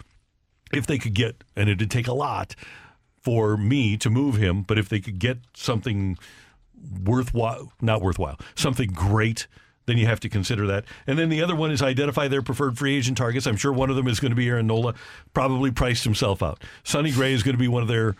If 0.73 0.87
they 0.87 0.97
could 0.97 1.13
get, 1.13 1.43
and 1.55 1.67
it'd 1.67 1.91
take 1.91 2.07
a 2.07 2.13
lot 2.13 2.55
for 3.19 3.57
me 3.57 3.97
to 3.97 4.09
move 4.09 4.35
him, 4.37 4.63
but 4.63 4.77
if 4.77 4.87
they 4.87 4.99
could 4.99 5.19
get 5.19 5.39
something 5.53 6.17
worthwhile, 7.03 7.73
not 7.81 8.01
worthwhile, 8.01 8.39
something 8.55 8.89
great, 8.89 9.47
then 9.85 9.97
you 9.97 10.05
have 10.05 10.19
to 10.21 10.29
consider 10.29 10.67
that. 10.67 10.85
And 11.07 11.17
then 11.17 11.29
the 11.29 11.41
other 11.41 11.55
one 11.55 11.71
is 11.71 11.81
identify 11.81 12.27
their 12.27 12.41
preferred 12.41 12.77
free 12.77 12.95
agent 12.95 13.17
targets. 13.17 13.47
I'm 13.47 13.57
sure 13.57 13.73
one 13.73 13.89
of 13.89 13.95
them 13.95 14.07
is 14.07 14.19
going 14.19 14.31
to 14.31 14.35
be 14.35 14.47
Aaron 14.47 14.67
Nola, 14.67 14.93
probably 15.33 15.71
priced 15.71 16.03
himself 16.03 16.43
out. 16.43 16.63
Sonny 16.83 17.11
Gray 17.11 17.33
is 17.33 17.43
going 17.43 17.55
to 17.55 17.59
be 17.59 17.67
one 17.67 17.81
of 17.81 17.87
their 17.87 18.15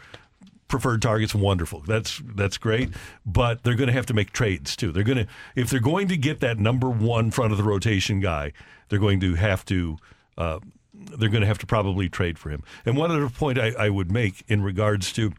preferred 0.68 1.02
targets. 1.02 1.36
Wonderful. 1.36 1.82
That's 1.82 2.22
that's 2.36 2.58
great. 2.58 2.90
But 3.26 3.64
they're 3.64 3.76
going 3.76 3.88
to 3.88 3.94
have 3.94 4.08
to 4.08 4.14
make 4.14 4.32
trades 4.32 4.76
too. 4.76 4.92
They're 4.92 5.04
going 5.04 5.20
to 5.20 5.28
if 5.56 5.70
they're 5.70 5.80
going 5.80 6.08
to 6.08 6.18
get 6.18 6.40
that 6.40 6.58
number 6.58 6.90
one 6.90 7.30
front 7.30 7.52
of 7.52 7.58
the 7.58 7.64
rotation 7.64 8.20
guy, 8.20 8.54
they're 8.90 9.00
going 9.00 9.20
to 9.20 9.36
have 9.36 9.64
to. 9.66 9.98
Uh, 10.38 10.60
they're 10.94 11.30
going 11.30 11.42
to 11.42 11.48
have 11.48 11.58
to 11.58 11.66
probably 11.66 12.10
trade 12.10 12.38
for 12.38 12.50
him. 12.50 12.62
And 12.86 12.96
one 12.96 13.10
other 13.10 13.28
point 13.28 13.58
I, 13.58 13.72
I 13.78 13.90
would 13.90 14.12
make 14.12 14.44
in 14.48 14.62
regards 14.62 15.12
to 15.14 15.34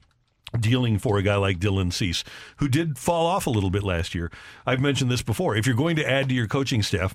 dealing 0.59 0.99
for 0.99 1.19
a 1.19 1.23
guy 1.23 1.37
like 1.37 1.59
Dylan 1.59 1.93
Cease, 1.93 2.25
who 2.57 2.69
did 2.69 2.99
fall 2.99 3.27
off 3.27 3.47
a 3.47 3.51
little 3.51 3.71
bit 3.71 3.83
last 3.83 4.15
year. 4.15 4.31
I've 4.67 4.81
mentioned 4.81 5.11
this 5.11 5.23
before. 5.23 5.57
If 5.57 5.67
you're 5.67 5.77
going 5.77 5.97
to 5.97 6.09
add 6.09 6.29
to 6.29 6.35
your 6.35 6.47
coaching 6.47 6.83
staff, 6.83 7.15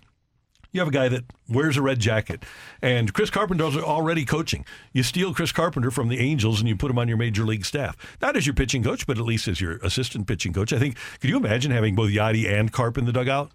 you 0.73 0.81
have 0.81 0.89
a 0.89 0.91
guy 0.91 1.07
that 1.07 1.23
wears 1.49 1.77
a 1.77 1.81
red 1.81 1.99
jacket, 1.99 2.43
and 2.81 3.13
Chris 3.13 3.29
Carpenter's 3.29 3.77
already 3.77 4.25
coaching. 4.25 4.65
You 4.91 5.01
steal 5.01 5.33
Chris 5.33 5.51
Carpenter 5.51 5.91
from 5.91 6.09
the 6.09 6.19
Angels 6.19 6.59
and 6.59 6.67
you 6.67 6.75
put 6.75 6.91
him 6.91 6.99
on 6.99 7.07
your 7.07 7.17
major 7.17 7.45
league 7.45 7.65
staff. 7.65 7.95
Not 8.21 8.35
as 8.35 8.45
your 8.45 8.53
pitching 8.53 8.83
coach, 8.83 9.07
but 9.07 9.17
at 9.17 9.23
least 9.23 9.47
as 9.47 9.61
your 9.61 9.77
assistant 9.77 10.27
pitching 10.27 10.51
coach. 10.53 10.73
I 10.73 10.79
think. 10.79 10.97
Could 11.21 11.29
you 11.29 11.37
imagine 11.37 11.71
having 11.71 11.95
both 11.95 12.11
Yadi 12.11 12.47
and 12.51 12.71
Carp 12.71 12.97
in 12.97 13.05
the 13.05 13.13
dugout? 13.13 13.51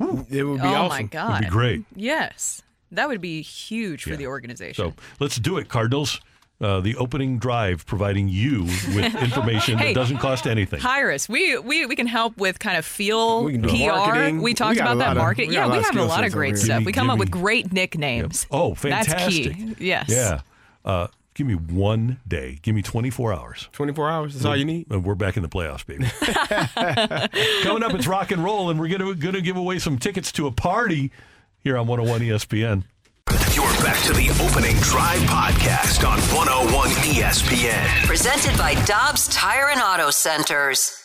It 0.00 0.44
would 0.44 0.60
be 0.60 0.66
awesome. 0.68 0.84
oh 0.84 0.88
my 0.88 1.02
God. 1.04 1.30
It'd 1.40 1.46
be 1.46 1.50
great. 1.50 1.84
Yes. 1.96 2.62
That 2.90 3.08
would 3.08 3.20
be 3.20 3.42
huge 3.42 4.04
for 4.04 4.14
the 4.14 4.26
organization. 4.26 4.92
So 4.92 4.94
let's 5.18 5.36
do 5.36 5.56
it, 5.58 5.68
Cardinals. 5.68 6.20
Uh, 6.64 6.80
the 6.80 6.96
opening 6.96 7.38
drive 7.38 7.84
providing 7.84 8.26
you 8.28 8.62
with 8.94 9.14
information 9.22 9.76
Hey. 9.76 9.88
that 9.92 10.00
doesn't 10.00 10.16
cost 10.18 10.46
anything. 10.46 10.80
Hire 10.80 11.10
us. 11.10 11.28
We, 11.28 11.58
we 11.58 11.84
we 11.84 11.94
can 11.94 12.06
help 12.06 12.38
with 12.38 12.58
kind 12.58 12.78
of 12.78 12.86
feel 12.86 13.44
We 13.44 13.52
can 13.52 13.60
do 13.62 13.68
PR. 13.68 13.88
marketing. 13.92 14.40
We 14.42 14.54
talked 14.54 14.76
We 14.76 14.80
about 14.80 14.98
that 14.98 15.08
lot 15.08 15.16
of- 15.18 15.22
market. 15.22 15.48
we 15.48 15.54
got 15.54 15.60
yeah, 15.60 15.66
a 15.66 15.68
lot 15.68 15.72
we 15.74 15.78
of 15.80 15.84
have 15.84 15.96
a 15.96 16.04
lot 16.04 16.24
of 16.24 16.32
great 16.32 16.56
stuff. 16.56 16.78
Me- 16.80 16.86
we 16.86 16.92
come 16.92 17.10
up 17.10 17.16
me- 17.16 17.20
with 17.20 17.30
great 17.30 17.70
nicknames. 17.72 18.46
Oh, 18.50 18.74
fantastic. 18.74 19.14
That's 19.18 19.28
key. 19.34 19.76
Yes. 19.78 20.06
Yeah. 20.08 20.40
Uh, 20.86 21.08
give 21.34 21.46
me 21.46 21.54
one 21.54 22.18
day. 22.26 22.58
Give 22.62 22.74
me 22.74 22.80
24 22.82 23.34
hours. 23.34 23.68
24 23.72 24.10
hours. 24.10 24.34
is 24.34 24.46
all 24.46 24.56
you 24.56 24.64
need. 24.64 24.88
We're 24.88 25.14
back 25.14 25.36
in 25.36 25.42
the 25.42 25.48
playoffs, 25.50 25.84
baby. 25.84 26.06
Coming 27.62 27.82
up, 27.82 27.92
it's 27.94 28.06
rock 28.06 28.30
and 28.30 28.42
roll, 28.42 28.70
and 28.70 28.78
we're 28.80 28.88
going 28.96 29.16
to 29.34 29.40
give 29.42 29.56
away 29.56 29.78
some 29.78 29.98
tickets 29.98 30.32
to 30.32 30.46
a 30.46 30.50
party 30.52 31.10
here 31.60 31.76
on 31.76 31.86
101 31.86 32.20
ESPN. 32.20 32.84
You're 33.84 33.92
back 33.92 34.02
to 34.04 34.14
the 34.14 34.30
opening 34.42 34.76
drive 34.76 35.20
podcast 35.28 36.08
on 36.08 36.18
101 36.34 36.88
ESPN. 36.88 38.06
Presented 38.06 38.56
by 38.56 38.72
Dobbs 38.86 39.28
Tire 39.28 39.68
and 39.68 39.78
Auto 39.78 40.08
Centers. 40.10 40.98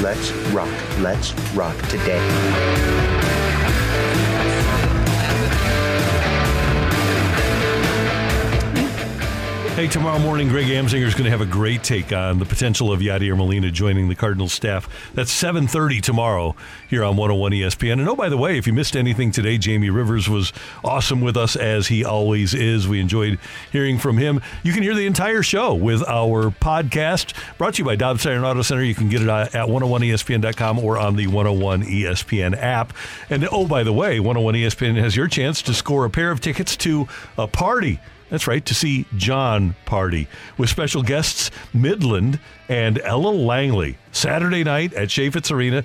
Let's 0.00 0.30
rock. 0.52 0.68
Let's 1.00 1.32
rock 1.56 1.76
today. 1.88 3.15
Hey, 9.76 9.88
tomorrow 9.88 10.18
morning, 10.18 10.48
Greg 10.48 10.68
Amsinger 10.68 11.04
is 11.04 11.12
going 11.12 11.24
to 11.24 11.30
have 11.30 11.42
a 11.42 11.44
great 11.44 11.84
take 11.84 12.10
on 12.10 12.38
the 12.38 12.46
potential 12.46 12.90
of 12.90 13.00
Yadier 13.00 13.36
Molina 13.36 13.70
joining 13.70 14.08
the 14.08 14.14
Cardinals 14.14 14.54
staff. 14.54 14.88
That's 15.12 15.30
7.30 15.30 16.00
tomorrow 16.00 16.56
here 16.88 17.04
on 17.04 17.18
101 17.18 17.52
ESPN. 17.52 18.00
And 18.00 18.08
oh, 18.08 18.16
by 18.16 18.30
the 18.30 18.38
way, 18.38 18.56
if 18.56 18.66
you 18.66 18.72
missed 18.72 18.96
anything 18.96 19.32
today, 19.32 19.58
Jamie 19.58 19.90
Rivers 19.90 20.30
was 20.30 20.54
awesome 20.82 21.20
with 21.20 21.36
us, 21.36 21.56
as 21.56 21.88
he 21.88 22.06
always 22.06 22.54
is. 22.54 22.88
We 22.88 23.00
enjoyed 23.00 23.38
hearing 23.70 23.98
from 23.98 24.16
him. 24.16 24.40
You 24.62 24.72
can 24.72 24.82
hear 24.82 24.94
the 24.94 25.04
entire 25.04 25.42
show 25.42 25.74
with 25.74 26.02
our 26.08 26.50
podcast, 26.52 27.34
brought 27.58 27.74
to 27.74 27.82
you 27.82 27.84
by 27.84 27.96
Dobbs 27.96 28.24
and 28.24 28.46
Auto 28.46 28.62
Center. 28.62 28.82
You 28.82 28.94
can 28.94 29.10
get 29.10 29.20
it 29.20 29.28
at 29.28 29.52
101ESPN.com 29.52 30.78
or 30.78 30.96
on 30.96 31.16
the 31.16 31.26
101 31.26 31.82
ESPN 31.82 32.56
app. 32.56 32.94
And 33.28 33.46
oh, 33.52 33.66
by 33.66 33.82
the 33.82 33.92
way, 33.92 34.20
101 34.20 34.54
ESPN 34.54 34.96
has 34.96 35.14
your 35.14 35.28
chance 35.28 35.60
to 35.60 35.74
score 35.74 36.06
a 36.06 36.10
pair 36.10 36.30
of 36.30 36.40
tickets 36.40 36.78
to 36.78 37.08
a 37.36 37.46
party. 37.46 38.00
That's 38.30 38.46
right, 38.46 38.64
to 38.66 38.74
see 38.74 39.06
Jon 39.16 39.76
Pardi 39.86 40.26
with 40.58 40.68
special 40.68 41.02
guests 41.02 41.50
Midland 41.72 42.40
and 42.68 42.98
Ella 42.98 43.28
Langley 43.28 43.98
Saturday 44.10 44.64
night 44.64 44.92
at 44.94 45.08
Chaifetz 45.08 45.52
Arena. 45.52 45.84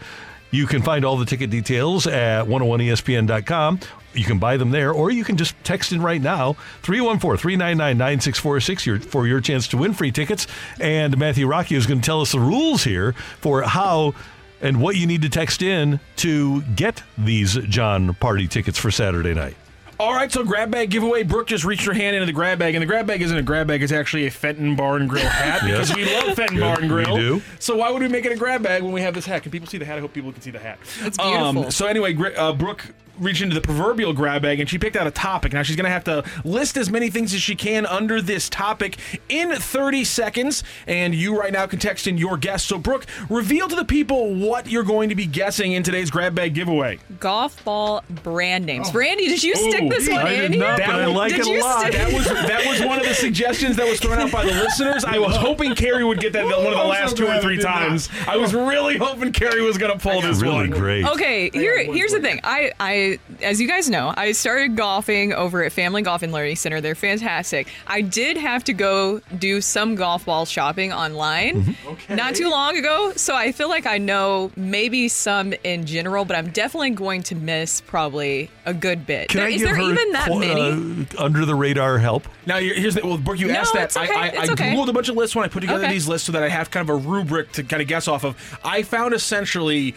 You 0.49 0.68
can 0.68 0.81
find 0.81 1.05
all 1.05 1.18
the 1.18 1.26
ticket 1.26 1.49
details 1.49 2.07
at 2.07 2.45
101ESPN.com. 2.45 3.80
You 4.13 4.26
can 4.26 4.39
buy 4.39 4.57
them 4.57 4.72
there, 4.72 4.91
or 4.91 5.09
you 5.09 5.23
can 5.23 5.38
just 5.38 5.55
text 5.63 5.93
in 5.93 6.01
right 6.01 6.22
now 6.22 6.53
314 6.81 7.38
399 7.38 7.97
9646 7.97 9.05
for 9.05 9.26
your 9.26 9.39
chance 9.39 9.69
to 9.69 9.77
win 9.77 9.93
free 9.93 10.11
tickets. 10.11 10.47
And 10.80 11.18
Matthew 11.18 11.47
Rocky 11.47 11.76
is 11.76 11.85
going 11.85 12.01
to 12.01 12.05
tell 12.05 12.19
us 12.19 12.34
the 12.34 12.39
rules 12.39 12.84
here 12.84 13.13
for 13.39 13.61
how 13.61 14.13
and 14.61 14.81
what 14.81 14.95
you 14.95 15.07
need 15.07 15.22
to 15.22 15.30
text 15.30 15.61
in 15.61 15.99
to 16.18 16.61
get 16.76 17.01
these 17.18 17.55
Jon 17.55 18.13
Pardi 18.15 18.49
tickets 18.49 18.77
for 18.77 18.91
Saturday 18.91 19.34
night. 19.34 19.55
All 20.02 20.15
right, 20.15 20.32
so 20.32 20.44
grab 20.44 20.72
bag 20.72 20.90
giveaway. 20.90 21.22
Brooke 21.22 21.45
just 21.45 21.64
reached 21.64 21.86
her 21.86 21.94
hand 21.94 22.15
into 22.15 22.26
the 22.26 22.32
grab 22.32 22.57
bag, 22.57 22.73
and 22.73 22.82
the 22.82 22.88
grab 22.88 23.06
bag 23.06 23.22
isn't 23.22 23.38
a 23.38 23.44
grab 23.44 23.68
bag; 23.68 23.84
it's 23.84 23.91
actually 23.91 24.26
a 24.26 24.32
Fenton 24.32 24.76
Bar 24.76 24.95
and 24.95 25.07
Grill 25.07 25.23
hat 25.23 25.61
because 25.64 25.95
we 25.95 26.06
love 26.11 26.36
Fenton 26.36 26.57
Good, 26.57 26.61
Bar 26.64 26.80
and 26.82 26.91
we 26.91 27.03
do. 27.06 27.41
So 27.60 27.76
why 27.76 27.91
would 27.91 28.02
we 28.02 28.07
make 28.07 28.26
it 28.26 28.32
a 28.32 28.36
grab 28.36 28.64
bag 28.64 28.82
when 28.82 28.94
we 28.94 29.02
have 29.02 29.14
this 29.14 29.28
hat? 29.28 29.44
Can 29.44 29.52
people 29.52 29.68
see 29.68 29.78
the 29.78 29.86
hat? 29.86 29.99
I 29.99 30.02
hope 30.02 30.11
people 30.11 30.32
can 30.32 30.41
see 30.41 30.49
the 30.49 30.57
hat. 30.57 30.80
It's 31.02 31.18
beautiful. 31.18 31.65
Um, 31.65 31.72
so 31.72 31.86
anyway, 31.86 32.14
Gr- 32.14 32.36
uh, 32.36 32.52
Brooke 32.52 32.95
reached 33.19 33.41
into 33.41 33.53
the 33.55 33.61
proverbial 33.61 34.13
grab 34.13 34.41
bag 34.41 34.59
and 34.59 34.69
she 34.69 34.77
picked 34.77 34.95
out 34.95 35.07
a 35.07 35.11
topic. 35.11 35.53
Now 35.53 35.63
she's 35.63 35.75
going 35.75 35.85
to 35.85 35.91
have 35.91 36.03
to 36.05 36.23
list 36.43 36.77
as 36.77 36.89
many 36.89 37.09
things 37.09 37.33
as 37.33 37.41
she 37.41 37.55
can 37.55 37.85
under 37.85 38.21
this 38.21 38.49
topic 38.49 38.97
in 39.29 39.51
30 39.55 40.03
seconds. 40.03 40.63
And 40.88 41.13
you 41.13 41.38
right 41.39 41.51
now 41.53 41.65
can 41.67 41.79
text 41.79 42.07
in 42.07 42.17
your 42.17 42.38
guess. 42.38 42.63
So 42.63 42.77
Brooke, 42.77 43.05
reveal 43.29 43.67
to 43.67 43.75
the 43.75 43.85
people 43.85 44.33
what 44.35 44.67
you're 44.69 44.83
going 44.83 45.09
to 45.09 45.15
be 45.15 45.25
guessing 45.25 45.73
in 45.73 45.83
today's 45.83 46.09
grab 46.09 46.35
bag 46.35 46.53
giveaway. 46.53 46.99
Golf 47.19 47.63
ball 47.63 48.03
brand 48.23 48.65
names. 48.65 48.89
Oh. 48.89 48.97
Randy, 48.97 49.27
did 49.27 49.43
you 49.43 49.55
stick 49.55 49.83
Ooh, 49.83 49.89
this 49.89 50.07
one 50.09 50.19
I 50.19 50.31
in 50.33 50.51
did 50.51 50.53
here? 50.59 50.67
not, 50.67 50.77
but 50.79 50.89
I 50.89 51.05
like 51.05 51.31
Did 51.31 51.41
it 51.41 51.47
a 51.47 51.51
you 51.51 51.61
lot. 51.61 51.81
stick- 51.81 51.93
That 51.93 52.13
was 52.13 52.25
that 52.25 52.65
was 52.65 52.81
one 52.81 52.99
of 52.99 53.05
the 53.07 53.13
suggestions 53.13 53.75
that 53.77 53.88
was 53.88 53.99
thrown 53.99 54.19
out 54.19 54.31
by 54.31 54.45
the 54.45 54.51
listeners. 54.53 55.03
I 55.05 55.17
was 55.19 55.35
hoping 55.35 55.75
Carey 55.75 56.03
would 56.03 56.19
get 56.19 56.33
that 56.33 56.45
one 56.45 56.53
of 56.53 56.63
the 56.63 56.83
last 56.83 57.11
so 57.11 57.15
two 57.17 57.23
or 57.23 57.27
glad 57.27 57.38
I 57.38 57.41
three 57.41 57.55
did 57.57 57.65
not. 57.65 57.79
times. 57.79 58.09
I 58.27 58.38
was 58.38 58.53
really 58.53 58.97
hoping 58.97 59.31
Carey 59.31 59.61
was 59.61 59.77
going 59.77 59.91
to 59.91 59.99
pull 59.99 60.21
this 60.21 60.38
one. 60.38 60.41
Really 60.41 60.69
one. 60.69 60.79
great. 60.79 61.05
Okay, 61.05 61.49
here 61.51 61.83
here's 61.91 62.11
the 62.11 62.19
thing. 62.21 62.39
I 62.43 62.71
I 62.79 62.93
as 63.41 63.60
you 63.61 63.68
guys 63.68 63.90
know, 63.90 64.14
I 64.15 64.32
started 64.34 64.76
golfing 64.76 65.34
over 65.34 65.64
at 65.64 65.72
Family 65.72 66.02
Golf 66.02 66.22
and 66.23 66.32
Learning 66.32 66.56
Center. 66.56 66.82
They're 66.82 66.95
fantastic. 66.95 67.68
I 67.88 68.02
did 68.02 68.38
have 68.38 68.64
to 68.65 68.73
go 68.73 69.19
do 69.38 69.61
some 69.61 69.95
golf 69.95 70.26
ball 70.26 70.45
shopping 70.45 70.91
online 70.94 71.64
Mm-hmm. 71.64 71.88
okay. 71.90 72.15
not 72.15 72.36
too 72.36 72.49
long 72.49 72.78
ago, 72.78 73.14
so 73.15 73.36
I 73.36 73.52
feel 73.52 73.69
like 73.69 73.86
I 73.86 73.98
know 73.98 74.52
maybe 74.56 75.07
some 75.07 75.53
in 75.64 75.86
general, 75.86 76.26
but 76.26 76.36
I'm 76.36 76.49
definitely 76.52 76.91
going 76.91 77.23
to 77.23 77.36
miss 77.36 77.82
probably 77.82 78.49
a 78.65 78.73
good 78.73 79.06
bit. 79.06 79.30
Can 79.30 79.40
There- 79.40 79.48
I 79.48 79.52
is 79.52 79.57
give 79.61 79.68
there 79.69 79.76
her 79.76 79.91
even 79.91 80.11
that 80.14 80.28
qu- 80.28 80.40
many? 80.40 81.07
uh, 81.18 81.23
under 81.23 81.45
the 81.45 81.56
radar 81.56 81.98
help? 81.98 82.28
Now 82.45 82.57
here's 82.60 82.95
the 82.95 83.02
well, 83.06 83.18
Brooke. 83.18 83.40
You 83.40 83.48
No, 83.48 83.53
asked 83.56 83.73
that. 83.73 83.84
it's 83.86 83.98
okay, 83.98 84.14
I, 84.14 84.22
I, 84.22 84.28
it's 84.28 84.49
I 84.49 84.53
okay. 84.53 84.73
googled 84.73 84.88
a 84.90 84.94
bunch 84.94 85.10
of 85.10 85.15
lists 85.15 85.36
when 85.36 85.45
I 85.45 85.48
put 85.48 85.61
together 85.61 85.84
Okay. 85.86 85.94
these 85.94 86.07
lists 86.07 86.26
so 86.28 86.32
that 86.34 86.44
I 86.44 86.49
have 86.49 86.69
kind 86.72 86.88
of 86.90 86.95
a 86.95 87.07
rubric 87.07 87.52
to 87.53 87.64
kind 87.64 87.82
of 87.82 87.88
guess 87.88 88.07
off 88.07 88.23
of. 88.23 88.36
I 88.64 88.84
found 88.84 89.14
essentially 89.14 89.95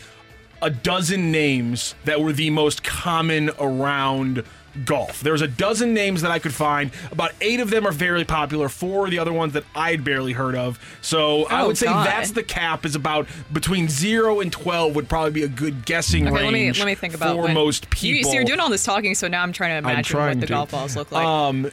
a 0.62 0.70
dozen 0.70 1.30
names 1.32 1.94
that 2.04 2.20
were 2.20 2.32
the 2.32 2.50
most 2.50 2.82
common 2.84 3.50
around 3.58 4.44
golf. 4.84 5.20
There's 5.20 5.40
a 5.40 5.46
dozen 5.46 5.94
names 5.94 6.22
that 6.22 6.32
I 6.32 6.40
could 6.40 6.52
find. 6.52 6.90
About 7.12 7.30
eight 7.40 7.60
of 7.60 7.70
them 7.70 7.86
are 7.86 7.92
very 7.92 8.24
popular. 8.24 8.68
Four 8.68 9.06
are 9.06 9.10
the 9.10 9.20
other 9.20 9.32
ones 9.32 9.52
that 9.52 9.62
I'd 9.74 10.02
barely 10.02 10.32
heard 10.32 10.56
of. 10.56 10.80
So 11.00 11.44
I 11.46 11.60
Oh, 11.60 11.68
would 11.68 11.78
say 11.78 11.86
God. 11.86 12.06
that's 12.08 12.32
the 12.32 12.42
cap. 12.42 12.84
Is 12.84 12.96
about 12.96 13.28
between 13.52 13.88
zero 13.88 14.40
and 14.40 14.50
twelve 14.50 14.96
would 14.96 15.08
probably 15.08 15.30
be 15.30 15.42
a 15.44 15.48
good 15.48 15.84
guessing 15.84 16.26
Okay, 16.26 16.34
range. 16.36 16.44
let 16.44 16.52
me 16.52 16.72
let 16.72 16.86
me 16.86 16.94
think 16.96 17.14
about 17.14 17.36
for 17.36 17.42
when- 17.42 17.54
most 17.54 17.84
You, 17.84 17.88
people. 18.16 18.30
so 18.32 18.34
you're 18.34 18.44
doing 18.44 18.58
all 18.58 18.68
this 18.70 18.82
talking, 18.82 19.14
so 19.14 19.28
now 19.28 19.42
I'm 19.44 19.52
trying 19.52 19.80
to 19.80 19.88
imagine 19.88 20.02
trying 20.02 20.28
what 20.38 20.40
the 20.40 20.46
to. 20.48 20.52
golf 20.52 20.70
balls 20.72 20.96
look 20.96 21.12
like. 21.12 21.24
Um, 21.24 21.70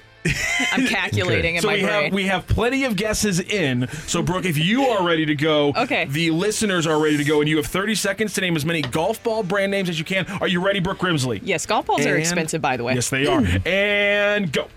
I'm 0.71 0.85
calculating 0.87 1.55
in 1.55 1.61
so 1.61 1.67
my 1.67 1.73
we 1.75 1.81
brain. 1.83 2.03
have 2.03 2.13
we 2.13 2.23
have 2.27 2.47
plenty 2.47 2.83
of 2.85 2.95
guesses 2.95 3.39
in. 3.39 3.87
So 4.07 4.21
Brooke, 4.21 4.45
if 4.45 4.57
you 4.57 4.83
are 4.87 5.03
ready 5.05 5.25
to 5.25 5.35
go, 5.35 5.73
Okay. 5.75 6.05
The 6.05 6.31
listeners 6.31 6.85
are 6.85 6.99
ready 7.01 7.17
to 7.17 7.23
go, 7.23 7.39
and 7.41 7.49
you 7.49 7.57
have 7.57 7.65
30 7.65 7.95
seconds 7.95 8.33
to 8.35 8.41
name 8.41 8.55
as 8.55 8.63
many 8.65 8.81
golf 8.81 9.23
ball 9.23 9.41
brand 9.43 9.71
names 9.71 9.89
as 9.89 9.97
you 9.97 10.05
can. 10.05 10.25
Are 10.41 10.47
you 10.47 10.63
ready, 10.63 10.79
Brooke 10.79 10.99
Grimsley? 10.99 11.39
yes, 11.43 11.65
golf 11.65 11.85
balls 11.87 12.05
are 12.05 12.17
expensive, 12.17 12.61
by 12.61 12.77
the 12.77 12.83
way. 12.83 12.93
Yes, 12.93 13.09
they 13.09 13.25
are. 13.25 13.41
and 13.65 14.51
go. 14.51 14.67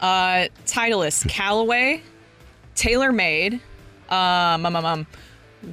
Uh, 0.00 0.48
Titleist, 0.66 1.28
Callaway, 1.28 2.02
TaylorMade, 2.76 3.60
um, 4.10 4.66
um, 4.66 4.76
um, 4.76 4.84
um, 4.84 5.06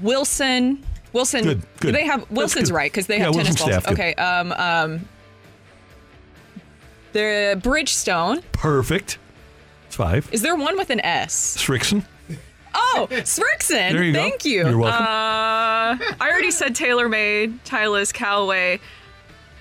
Wilson. 0.01 0.83
Wilson. 1.13 1.43
Good, 1.43 1.61
good. 1.81 1.95
They 1.95 2.05
have 2.05 2.29
Wilson's 2.31 2.69
good. 2.69 2.75
right 2.75 2.91
because 2.91 3.07
they 3.07 3.17
Yeah, 3.17 3.25
have 3.25 3.33
tennis 3.33 3.49
Wilson 3.59 3.69
balls. 3.71 3.83
staff. 3.83 3.93
Okay. 3.93 4.13
Um, 4.15 4.51
um, 4.53 5.07
the 7.13 7.59
Bridgestone. 7.63 8.41
Perfect. 8.51 9.17
It's 9.87 9.95
five. 9.95 10.29
Is 10.31 10.41
there 10.41 10.55
one 10.55 10.77
with 10.77 10.89
an 10.89 10.99
S? 11.01 11.57
Strixon. 11.57 12.03
Oh, 12.73 13.07
Strixon. 13.11 13.91
There 13.91 14.03
you 14.03 14.13
go. 14.13 14.19
Thank 14.19 14.45
you. 14.45 14.67
You're 14.67 14.77
welcome. 14.77 15.03
Uh, 15.03 15.07
I 15.07 16.29
already 16.29 16.51
said 16.51 16.73
TaylorMade, 16.75 17.59
Titleist, 17.65 18.13
Callaway. 18.13 18.79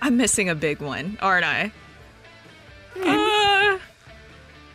I'm 0.00 0.16
missing 0.16 0.48
a 0.48 0.54
big 0.54 0.80
one, 0.80 1.18
aren't 1.20 1.44
I? 1.44 1.72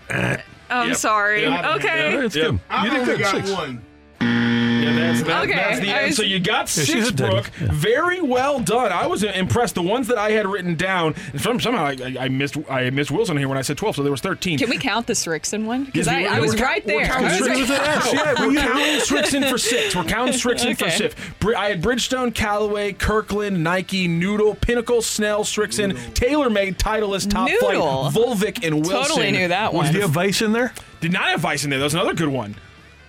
Uh, 0.10 0.38
I'm 0.70 0.90
Yep. 0.90 0.98
sorry. 0.98 1.42
Yep. 1.44 1.66
Okay. 1.78 2.12
Yep. 2.14 2.24
It's 2.24 2.36
Yep. 2.36 2.46
good. 2.52 2.60
I've 2.70 2.86
You 2.86 2.92
did 2.92 3.00
only 3.10 3.18
got 3.24 3.36
Six. 3.36 3.52
one. 3.52 3.85
Yeah, 4.86 4.94
that's, 5.14 5.24
that, 5.24 5.44
Okay, 5.44 5.54
that's 5.56 5.80
the 5.80 5.90
end. 5.90 6.08
was- 6.08 6.16
So 6.18 6.24
you 6.24 6.40
got 6.40 6.62
Yeah, 6.78 6.84
six, 6.84 7.10
a. 7.10 7.14
Brooke. 7.14 7.52
Yeah. 7.60 7.68
Very 7.72 8.22
well 8.22 8.60
done. 8.60 8.92
I 8.92 9.08
was 9.08 9.24
impressed. 9.24 9.76
The 9.76 9.82
ones 9.82 10.08
that 10.08 10.18
I 10.18 10.32
had 10.32 10.46
written 10.48 10.76
down, 10.76 11.16
and 11.32 11.42
some, 11.42 11.60
somehow 11.60 11.86
I, 11.86 11.92
I, 12.20 12.26
I 12.26 12.30
missed 12.30 12.58
I 12.70 12.90
missed 12.90 13.12
Wilson 13.12 13.38
here 13.38 13.48
when 13.48 13.58
I 13.58 13.62
said 13.62 13.78
12, 13.78 13.96
so 13.98 14.04
there 14.04 14.12
was 14.12 14.22
13. 14.22 14.60
Can 14.60 14.70
we 14.70 14.78
count 14.78 15.08
the 15.08 15.14
Strixon 15.14 15.66
one? 15.66 15.86
Because 15.86 16.08
Yes, 16.08 16.16
I, 16.16 16.20
we- 16.22 16.28
I 16.28 16.36
we're 16.40 16.42
was 16.46 16.56
count- 16.56 16.62
right 16.70 16.86
we're 16.86 16.92
there. 17.00 17.06
counting 17.08 17.30
Strixon 17.32 17.48
right- 17.48 17.58
with 17.60 17.70
an 17.72 17.82
S. 17.82 18.14
Yeah, 18.14 18.46
we're 18.48 18.62
counting 18.62 19.00
Strixon 19.02 19.50
for 19.50 19.58
six. 19.58 19.96
We're 19.96 20.04
counting 20.04 20.34
Strixon 20.40 20.78
for 20.78 20.86
Okay. 20.86 20.96
six. 20.98 21.16
Br- 21.40 21.56
I 21.56 21.70
had 21.70 21.82
Bridgestone, 21.82 22.34
Callaway, 22.34 22.94
Kirkland, 22.94 23.64
Nike, 23.64 24.08
Noodle, 24.08 24.56
Pinnacle, 24.56 25.02
Snell, 25.02 25.44
Strixon, 25.44 25.94
TaylorMade, 26.14 26.78
Titleist, 26.78 27.30
Top 27.32 27.50
Noodle. 27.50 28.10
Flight, 28.12 28.14
Volvic, 28.26 28.66
and 28.66 28.86
Wilson. 28.86 29.10
Totally 29.10 29.32
knew 29.32 29.48
that 29.48 29.74
one. 29.74 29.86
Do 29.86 29.92
you 29.94 29.98
the 30.00 30.02
have 30.08 30.12
Vice 30.12 30.42
in 30.42 30.52
there? 30.52 30.74
did 31.02 31.12
not 31.12 31.24
have 31.30 31.40
Vice 31.42 31.64
in 31.64 31.70
there. 31.70 31.80
That 31.80 31.86
was 31.86 31.94
another 31.94 32.14
good 32.14 32.30
one. 32.30 32.56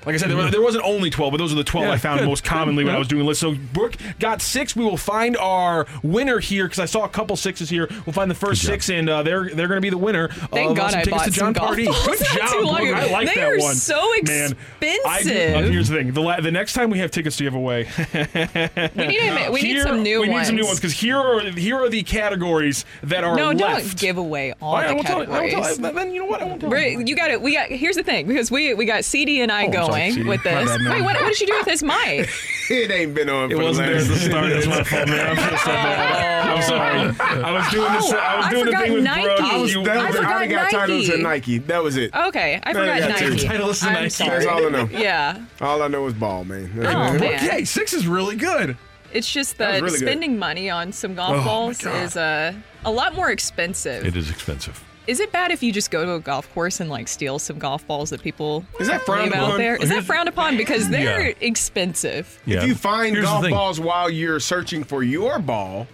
Like 0.07 0.15
I 0.15 0.19
said, 0.19 0.31
there, 0.31 0.51
there 0.51 0.63
wasn't 0.63 0.85
only 0.85 1.11
12, 1.11 1.33
but 1.33 1.37
those 1.39 1.53
are 1.53 1.57
the 1.57 1.65
12 1.65 1.87
Yeah, 1.89 1.93
I 1.93 1.99
found 1.99 2.21
good, 2.21 2.29
most 2.29 2.45
commonly 2.45 2.85
good, 2.85 2.89
when 2.91 2.95
I 2.97 2.99
was 2.99 3.09
doing 3.09 3.27
lists. 3.27 3.41
So 3.41 3.57
Brooke 3.73 3.97
got 4.21 4.41
six. 4.41 4.77
We 4.77 4.85
will 4.85 4.97
find 4.97 5.37
our 5.37 5.87
winner 6.05 6.39
here 6.39 6.65
because 6.67 6.79
I 6.79 6.85
saw 6.85 7.05
a 7.05 7.09
couple 7.09 7.35
sixes 7.37 7.69
here. 7.69 7.89
We'll 8.07 8.13
find 8.13 8.31
the 8.31 8.35
first 8.37 8.63
six, 8.63 8.89
and 8.89 9.09
uh, 9.11 9.23
they're 9.25 9.51
they're 9.51 9.67
going 9.69 9.79
to 9.79 9.81
be 9.83 9.91
the 9.91 9.99
winner. 9.99 10.29
Thank 10.29 10.71
of, 10.71 10.79
uh, 10.79 10.81
God 10.81 10.91
some 10.93 11.01
I 11.01 11.03
tickets 11.03 11.11
bought 11.19 11.25
to 11.27 11.33
some 11.33 11.47
Jon 11.47 11.53
golf 11.55 11.71
Pardi. 11.77 11.85
balls 11.87 12.07
Good 12.07 12.21
not 12.21 12.37
job, 12.39 12.49
too 12.51 12.61
long 12.61 12.77
Brooke. 12.79 12.95
I 12.97 13.11
like 13.11 13.29
They 13.29 13.35
that 13.35 13.53
are 13.53 13.59
one. 13.59 13.75
so 13.75 13.95
Man, 14.23 14.53
I 14.81 15.19
expensive. 15.19 15.55
uh, 15.57 15.63
here's 15.63 15.89
the 15.89 15.97
thing: 15.97 16.13
the 16.13 16.21
la- 16.21 16.41
the 16.41 16.53
next 16.53 16.75
time 16.75 16.91
we 16.91 16.99
have 17.01 17.11
tickets 17.11 17.37
to 17.39 17.43
give 17.45 17.55
away, 17.55 17.89
We 18.15 19.07
need, 19.07 19.19
a, 19.21 19.51
we 19.51 19.63
need 19.63 19.83
some 19.83 20.03
new 20.03 20.21
we 20.21 20.29
ones. 20.29 20.31
We 20.31 20.39
need 20.39 20.47
some 20.47 20.57
new 20.57 20.67
ones 20.67 20.79
because 20.79 20.93
here 20.93 21.17
are 21.19 21.41
here 21.51 21.77
are 21.83 21.89
the 21.89 22.03
categories 22.05 22.85
that 23.03 23.25
are 23.25 23.37
no, 23.37 23.51
left. 23.51 23.59
don't 23.89 23.99
give 23.99 24.19
away 24.19 24.53
all 24.61 24.71
All 24.71 24.75
right, 24.77 24.85
I 24.85 24.89
the 24.89 24.95
won't 24.95 25.07
tell- 25.07 25.17
I 25.17 25.27
won't 25.41 25.51
categories. 25.51 25.79
tell- 25.79 25.93
Then 25.93 26.13
you 26.13 26.21
know 26.21 26.27
what? 26.27 26.41
I 26.41 26.45
won't 26.45 26.61
tell 26.61 26.71
We're- 26.71 27.03
you 27.05 27.17
got 27.17 27.31
it. 27.31 27.41
We 27.43 27.55
got. 27.55 27.69
Here's 27.71 27.97
the 27.97 28.03
thing, 28.03 28.27
because 28.29 28.51
we 28.51 28.75
we 28.75 28.85
got 28.85 29.05
CD 29.05 29.41
and 29.41 29.51
I 29.51 29.65
Oh, 29.65 29.67
I'm 29.67 29.73
sorry, 29.73 29.96
going 29.99 30.13
CD. 30.13 30.29
with 30.29 30.43
this. 30.43 30.69
bad, 30.69 30.81
man. 30.83 30.93
Wait, 30.93 31.03
what, 31.03 31.21
what 31.21 31.29
did 31.29 31.41
you 31.41 31.47
do 31.47 31.55
with 31.59 31.67
his 31.69 31.83
mic? 31.83 32.29
It 32.69 32.91
ain't 32.91 33.15
been 33.15 33.29
on 33.31 33.53
It 33.53 33.59
wasn't 33.59 33.87
there 33.87 33.95
last 34.01 34.11
at 34.11 34.15
the 34.15 34.21
start. 34.25 34.49
That's 34.51 34.67
my 34.67 34.83
fault, 34.83 35.09
man. 35.09 35.39
I'm 35.39 35.57
so 35.61 35.67
bad. 35.67 36.49
I'm 36.57 36.63
sorry. 36.65 37.45
I 37.45 37.53
was 37.53 37.71
doing 37.71 37.93
this. 37.93 38.13
I 38.13 38.37
was 38.39 38.47
I 38.47 38.51
doing 38.51 38.65
the 38.65 38.73
thing 38.73 38.93
with 38.95 39.05
Nike. 39.05 39.23
Brooke. 39.23 39.41
I 39.41 39.57
was- 39.59 39.75
That 39.75 39.89
I 39.99 40.07
was, 40.09 40.17
I, 40.17 40.19
forgot 40.19 40.35
only 40.35 40.49
got 40.49 40.71
titles 40.73 41.07
Nike. 41.09 41.17
to 41.17 41.23
Nike. 41.23 41.59
That 41.59 41.83
was 41.85 41.97
it. 41.97 42.13
Okay, 42.13 42.61
I 42.65 42.71
I 42.71 42.73
forgot 42.73 42.99
got 43.09 43.19
two. 43.19 43.31
Nike. 43.31 43.47
Titleist 43.47 43.85
and 43.85 43.93
Nike. 43.95 44.09
sorry. 44.09 44.31
That's 44.31 44.47
all 44.47 44.67
I 44.67 44.71
know. 44.71 44.89
Yeah, 44.91 45.45
All 45.61 45.81
I 45.81 45.87
know 45.87 46.07
is 46.09 46.15
ball, 46.15 46.45
man. 46.45 46.73
That's 46.75 46.93
Oh, 46.93 47.15
it. 47.15 47.21
man. 47.21 47.35
Okay, 47.49 47.65
six 47.65 47.93
is 47.93 48.09
really 48.09 48.35
good. 48.35 48.77
it's 49.13 49.33
just 49.33 49.59
That 49.59 49.71
that 49.75 49.83
really 49.83 50.01
good. 50.01 50.09
spending 50.09 50.37
money 50.37 50.69
on 50.69 50.91
some 50.91 51.15
golf 51.15 51.37
Oh, 51.37 51.45
balls 51.45 51.79
God. 51.79 52.03
is 52.03 52.17
uh, 52.17 52.53
a 52.85 52.91
lot 52.91 53.15
more 53.15 53.31
expensive. 53.31 54.05
It 54.05 54.17
is 54.17 54.29
expensive. 54.29 54.83
Is 55.07 55.21
it 55.21 55.31
bad 55.31 55.51
if 55.53 55.63
you 55.63 55.73
just 55.73 55.91
go 55.91 56.05
to 56.05 56.15
a 56.15 56.21
golf 56.21 56.53
course 56.53 56.81
and 56.81 56.91
like 56.91 57.07
steal 57.09 57.39
some 57.39 57.59
golf 57.59 57.87
balls 57.87 58.11
that 58.11 58.23
people 58.23 58.65
Is 58.81 58.89
that 58.89 59.03
frowned 59.03 59.31
leave 59.31 59.35
out 59.35 59.45
upon? 59.49 59.59
there? 59.59 59.77
Is 59.77 59.89
that 59.91 60.05
frowned 60.05 60.29
upon? 60.29 60.57
Because 60.57 60.89
they're 60.89 61.29
Yeah. 61.29 61.35
expensive. 61.41 62.41
Yeah. 62.45 62.59
If 62.63 62.69
you 62.69 62.75
find 62.75 63.15
Here's 63.15 63.27
golf 63.27 63.49
balls 63.49 63.81
while 63.81 64.11
you're 64.11 64.41
searching 64.41 64.83
for 64.85 65.03
your 65.03 65.39
ball, 65.39 65.87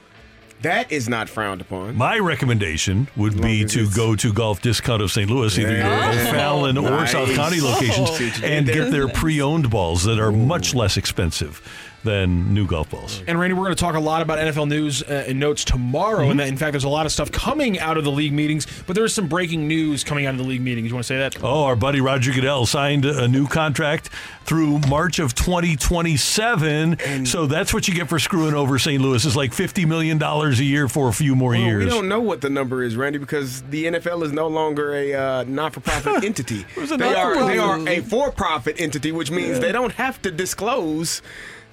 that 0.62 0.90
is 0.92 1.08
not 1.08 1.28
frowned 1.28 1.60
upon. 1.60 1.96
My 1.96 2.18
recommendation 2.20 3.08
would 3.16 3.40
be 3.42 3.64
to 3.64 3.80
it's- 3.80 3.96
go 3.96 4.14
to 4.14 4.32
Golf 4.32 4.62
Discount 4.62 5.02
of 5.02 5.10
St. 5.10 5.28
Louis, 5.28 5.58
either 5.58 5.70
your 5.72 5.78
Yeah. 5.80 6.10
O'Fallon 6.28 6.78
or 6.78 6.88
Nice. 6.88 7.10
South 7.12 7.34
County 7.34 7.60
locations, 7.60 8.10
Oh. 8.42 8.46
and 8.46 8.66
get 8.66 8.92
their 8.92 9.08
pre-owned 9.08 9.70
balls 9.70 10.04
that 10.04 10.20
are 10.20 10.30
much 10.30 10.72
less 10.72 10.96
expensive 10.96 11.60
than 12.04 12.52
new 12.52 12.66
golf 12.66 12.90
balls. 12.90 13.22
And 13.26 13.38
Randy, 13.38 13.54
we're 13.54 13.64
going 13.64 13.74
to 13.76 13.80
talk 13.80 13.94
a 13.94 14.00
lot 14.00 14.22
about 14.22 14.38
NFL 14.38 14.68
news 14.68 15.02
uh, 15.02 15.24
and 15.28 15.38
notes 15.38 15.64
tomorrow. 15.64 16.30
And 16.30 16.40
that, 16.40 16.48
in 16.48 16.56
fact, 16.56 16.72
there's 16.72 16.84
a 16.84 16.88
lot 16.88 17.06
of 17.06 17.12
stuff 17.12 17.30
coming 17.30 17.78
out 17.78 17.96
of 17.96 18.04
the 18.04 18.10
league 18.10 18.32
meetings, 18.32 18.66
but 18.86 18.96
there's 18.96 19.14
some 19.14 19.28
breaking 19.28 19.68
news 19.68 20.02
coming 20.04 20.26
out 20.26 20.34
of 20.34 20.38
the 20.38 20.44
league 20.46 20.60
meetings. 20.60 20.88
You 20.88 20.94
want 20.94 21.04
to 21.04 21.08
say 21.08 21.18
that? 21.18 21.42
Oh, 21.42 21.64
our 21.64 21.76
buddy 21.76 22.00
Roger 22.00 22.32
Goodell 22.32 22.66
signed 22.66 23.04
a 23.04 23.28
new 23.28 23.46
contract 23.46 24.08
through 24.44 24.80
March 24.88 25.18
of 25.20 25.34
2027. 25.36 27.26
so 27.26 27.46
that's 27.46 27.72
what 27.72 27.86
you 27.88 27.94
get 27.94 28.08
for 28.08 28.18
screwing 28.18 28.54
over 28.54 28.78
St. 28.78 29.00
Louis. 29.00 29.24
Is 29.24 29.36
like 29.36 29.52
$50 29.52 29.86
million 29.86 30.20
a 30.22 30.50
year 30.62 30.88
for 30.88 31.08
a 31.08 31.12
few 31.12 31.34
more 31.36 31.50
Well, 31.52 31.60
years. 31.60 31.84
we 31.84 31.90
don't 31.90 32.08
know 32.08 32.20
what 32.20 32.40
the 32.40 32.50
number 32.50 32.82
is, 32.82 32.96
Randy, 32.96 33.18
because 33.18 33.62
the 33.62 33.84
NFL 33.86 34.22
is 34.24 34.32
no 34.32 34.48
longer 34.48 34.94
a 34.94 35.14
uh, 35.14 35.44
not-for-profit 35.46 36.24
entity. 36.24 36.64
They 36.76 37.14
are 37.14 37.46
they 37.46 37.58
are 37.58 37.88
a 37.88 38.00
for-profit 38.00 38.80
entity, 38.80 39.12
which 39.12 39.30
means 39.30 39.60
they 39.60 39.72
don't 39.72 39.92
have 39.92 40.20
to 40.22 40.30
disclose 40.30 41.22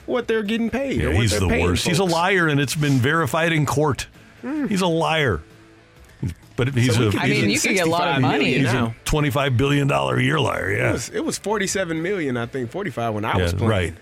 what 0.10 0.28
they're 0.28 0.44
getting 0.44 0.70
paid. 0.70 1.00
or 1.02 1.10
Yeah, 1.10 1.14
what 1.14 1.22
he's 1.22 1.40
the 1.40 1.48
paying 1.48 1.66
worst. 1.66 1.88
He's 1.88 2.00
a 2.00 2.04
liar, 2.04 2.48
and 2.48 2.60
it's 2.60 2.76
been 2.76 2.98
verified 3.00 3.54
in 3.54 3.66
court. 3.66 4.08
Hmm. 4.42 4.68
He's 4.68 4.82
a 4.82 4.88
liar. 4.88 5.42
But 6.56 6.74
he's 6.74 6.94
So 6.96 7.00
we 7.02 7.08
a 7.08 7.12
could 7.12 7.20
I 7.22 7.28
mean, 7.30 7.44
in 7.46 7.50
you 7.52 7.60
could 7.60 7.74
get 7.76 7.88
a 7.88 7.90
lot 7.90 8.16
of 8.16 8.22
money. 8.22 8.56
he's 8.56 8.64
now. 8.64 8.88
a 8.88 8.96
twenty-five 9.06 9.56
billion 9.56 9.88
dollar 9.88 10.18
a 10.18 10.22
year 10.24 10.40
liar. 10.42 10.70
It 10.70 10.78
Yeah, 10.80 10.92
was, 10.92 11.10
it 11.10 11.24
was 11.24 11.38
47 11.38 12.02
million, 12.02 12.36
I 12.36 12.48
think, 12.48 12.70
45 12.72 13.14
when 13.14 13.24
I 13.24 13.38
yeah 13.38 13.44
was 13.44 13.54
playing. 13.54 13.70
right. 13.70 13.94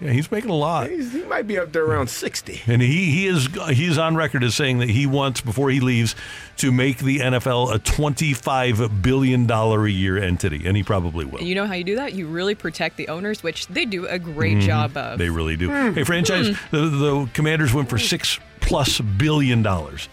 Yeah, 0.00 0.12
he's 0.12 0.30
making 0.30 0.50
a 0.50 0.54
lot. 0.54 0.88
He's, 0.88 1.12
he 1.12 1.22
might 1.24 1.46
be 1.46 1.58
up 1.58 1.72
there 1.72 1.84
around 1.84 2.08
60. 2.08 2.62
And 2.66 2.80
he, 2.80 3.10
he 3.10 3.26
is 3.26 3.48
he 3.70 3.84
is 3.86 3.98
on 3.98 4.16
record 4.16 4.42
as 4.42 4.54
saying 4.54 4.78
that 4.78 4.88
he 4.88 5.06
wants 5.06 5.40
before 5.40 5.70
he 5.70 5.80
leaves 5.80 6.14
to 6.56 6.72
make 6.72 6.98
the 6.98 7.18
NFL 7.18 7.74
a 7.74 7.78
twenty 7.78 8.32
five 8.32 9.02
billion 9.02 9.46
dollar 9.46 9.86
a 9.86 9.90
year 9.90 10.16
entity, 10.18 10.66
and 10.66 10.76
he 10.76 10.82
probably 10.82 11.24
will. 11.24 11.38
And 11.38 11.48
you 11.48 11.54
know 11.54 11.66
how 11.66 11.74
you 11.74 11.84
do 11.84 11.96
that? 11.96 12.14
You 12.14 12.26
really 12.28 12.54
protect 12.54 12.96
the 12.96 13.08
owners, 13.08 13.42
which 13.42 13.66
they 13.68 13.84
do 13.84 14.06
a 14.06 14.18
great 14.18 14.60
job 14.60 14.96
of. 14.96 15.18
They 15.18 15.28
really 15.30 15.56
do. 15.56 15.68
Hmm. 15.68 15.92
Hey, 15.92 16.04
franchise, 16.04 16.56
the, 16.70 16.78
the 16.88 17.30
Commanders 17.34 17.72
went 17.74 17.88
for 17.90 17.98
six 17.98 18.38
plus 18.60 19.00
billion 19.00 19.62
dollars. 19.62 20.08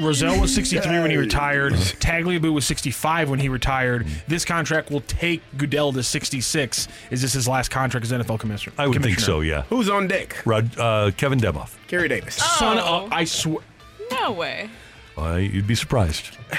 Rozelle 0.00 0.40
was 0.40 0.54
63 0.54 1.00
when 1.00 1.10
he 1.10 1.16
retired. 1.16 1.72
Tagliabue 2.00 2.52
was 2.52 2.66
65 2.66 3.30
when 3.30 3.38
he 3.38 3.48
retired. 3.48 4.06
This 4.28 4.44
contract 4.44 4.90
will 4.90 5.00
take 5.02 5.42
Goodell 5.56 5.92
to 5.92 6.02
66. 6.02 6.88
Is 7.10 7.22
this 7.22 7.32
his 7.32 7.46
last 7.48 7.70
contract 7.70 8.04
as 8.04 8.12
NFL 8.12 8.40
commissioner? 8.40 8.74
I 8.78 8.86
would 8.86 9.02
think 9.02 9.20
so. 9.20 9.40
Yeah. 9.40 9.62
Who's 9.62 9.88
on 9.88 10.08
deck? 10.08 10.42
Rod, 10.44 10.78
uh, 10.78 11.10
Kevin 11.16 11.38
Demoff. 11.40 11.74
Carey 11.88 12.08
Davis. 12.08 12.34
Son 12.36 12.78
Oh. 12.78 13.04
of, 13.06 13.12
I 13.12 13.24
swear. 13.24 13.64
No 14.10 14.32
way. 14.32 14.68
Uh, 15.16 15.34
you'd 15.36 15.66
be 15.66 15.74
surprised. 15.74 16.36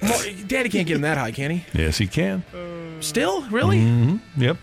Well, 0.00 0.22
Daddy 0.46 0.68
can't 0.68 0.86
get 0.86 0.94
him 0.94 1.00
that 1.00 1.18
high, 1.18 1.32
can 1.32 1.50
he? 1.50 1.64
Yes, 1.72 1.98
he 1.98 2.06
can. 2.06 2.44
Still? 3.00 3.42
Really? 3.50 3.78
Mm-hmm. 3.78 4.40
Yep. 4.40 4.56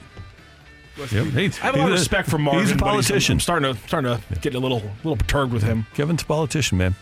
Yep. 1.11 1.26
Hey, 1.27 1.45
I 1.47 1.49
have 1.65 1.76
a 1.76 1.77
lot 1.77 1.91
of 1.91 1.99
respect 1.99 2.30
for 2.30 2.38
Marvin. 2.38 2.61
He's 2.64 2.72
a 2.72 2.77
politician. 2.77 3.34
I'm 3.34 3.39
starting 3.41 3.73
to 3.73 3.80
starting 3.85 4.18
to 4.18 4.39
get 4.39 4.56
a 4.56 4.60
little 4.60 4.81
little 5.03 5.18
perturbed 5.18 5.52
with 5.52 5.64
him. 5.64 5.88
Kevin's 5.93 6.22
a 6.22 6.26
politician, 6.26 6.77
man. 6.77 6.95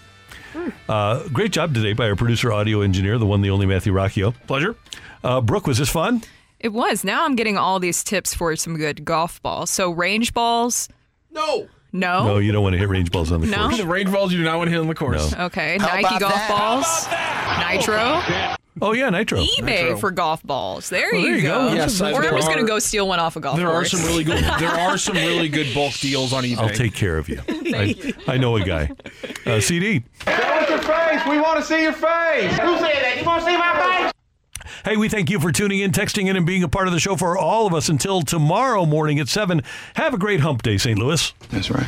Uh, 0.90 1.28
great 1.30 1.52
job 1.52 1.74
today 1.74 1.94
by 1.94 2.08
our 2.10 2.16
producer, 2.16 2.52
audio 2.52 2.82
engineer, 2.82 3.18
the 3.18 3.26
one, 3.26 3.42
the 3.42 3.50
only 3.50 3.66
Matthew 3.66 3.94
Rocchio. 3.94 4.34
Pleasure. 4.48 4.76
Uh, 5.24 5.42
Brooke, 5.42 5.68
was 5.68 5.78
this 5.78 5.90
fun? 5.90 6.22
It 6.60 6.70
was. 6.74 7.04
Now 7.04 7.26
I'm 7.26 7.36
getting 7.36 7.58
all 7.58 7.80
these 7.80 8.04
tips 8.04 8.34
for 8.34 8.56
some 8.56 8.78
good 8.78 9.04
golf 9.06 9.42
balls. 9.42 9.70
So 9.70 9.92
range 9.92 10.34
balls. 10.34 10.88
No. 11.32 11.68
No. 11.92 12.26
No, 12.26 12.38
you 12.40 12.52
don't 12.52 12.64
want 12.64 12.74
to 12.74 12.80
hit 12.80 12.90
range 12.90 13.12
balls 13.12 13.32
on 13.32 13.42
the 13.42 13.48
No? 13.48 13.64
course. 13.64 13.78
The 13.78 13.86
range 13.86 14.12
balls 14.12 14.32
you 14.32 14.40
do 14.40 14.44
not 14.44 14.58
want 14.58 14.68
to 14.68 14.72
hit 14.72 14.80
on 14.80 14.88
the 14.88 14.96
course. 14.96 15.32
No. 15.36 15.46
Okay. 15.46 15.78
Nike 15.78 16.20
golf 16.20 16.48
balls. 16.48 17.08
Nitro. 17.70 18.56
Oh 18.82 18.94
yeah, 18.94 19.10
Nitro. 19.10 19.40
eBay 19.40 19.64
Nitro. 19.84 19.98
for 19.98 20.12
golf 20.12 20.42
balls. 20.44 20.90
There, 20.90 21.10
Well, 21.12 21.22
you, 21.22 21.28
there 21.28 21.36
you 21.38 21.42
go. 21.44 21.70
go. 21.70 21.74
Yes, 21.74 22.02
or 22.02 22.06
I- 22.06 22.12
I'm 22.14 22.36
just 22.36 22.48
gonna 22.50 22.64
go 22.66 22.80
steal 22.80 23.08
one 23.08 23.20
off 23.20 23.36
a 23.36 23.40
golf 23.40 23.58
There 23.58 23.70
are 23.70 23.86
some 23.86 24.02
really 24.04 24.24
good. 24.24 24.44
There 24.60 24.70
are 24.70 24.98
some 24.98 25.16
really 25.16 25.50
good 25.50 25.74
bulk 25.74 25.94
deals 25.96 26.34
on 26.34 26.44
eBay. 26.44 26.58
I'll 26.58 26.70
take 26.70 26.94
care 26.94 27.18
of 27.18 27.30
you. 27.30 27.42
I, 27.48 28.14
I 28.28 28.38
know 28.38 28.56
a 28.56 28.64
guy. 28.64 28.90
Uh, 29.46 29.60
CD. 29.60 30.04
Show 30.26 30.32
us 30.32 30.70
your 30.70 30.80
face. 30.80 31.22
We 31.28 31.40
want 31.40 31.60
to 31.60 31.66
see 31.66 31.82
your 31.84 31.94
face. 31.94 32.52
Who 32.60 32.78
said 32.78 32.96
that? 32.96 33.16
You 33.20 33.26
want 33.26 33.44
to 33.44 33.50
see 33.52 33.58
my 33.58 34.02
face? 34.02 34.12
Hey, 34.86 34.98
we 34.98 35.08
thank 35.08 35.30
you 35.30 35.40
for 35.40 35.52
tuning 35.52 35.80
in, 35.80 35.92
texting 35.92 36.28
in, 36.28 36.36
and 36.36 36.46
being 36.46 36.64
a 36.64 36.68
part 36.68 36.88
of 36.88 36.94
the 36.94 37.00
show 37.00 37.16
for 37.16 37.38
all 37.38 37.66
of 37.68 37.74
us 37.74 37.88
until 37.90 38.22
tomorrow 38.22 38.86
morning 38.86 39.18
at 39.20 39.30
7. 39.30 39.62
Have 39.96 40.14
a 40.14 40.18
great 40.18 40.42
hump 40.42 40.62
day, 40.62 40.78
St. 40.78 41.00
Louis. 41.00 41.34
That's 41.52 41.70
right. 41.72 41.88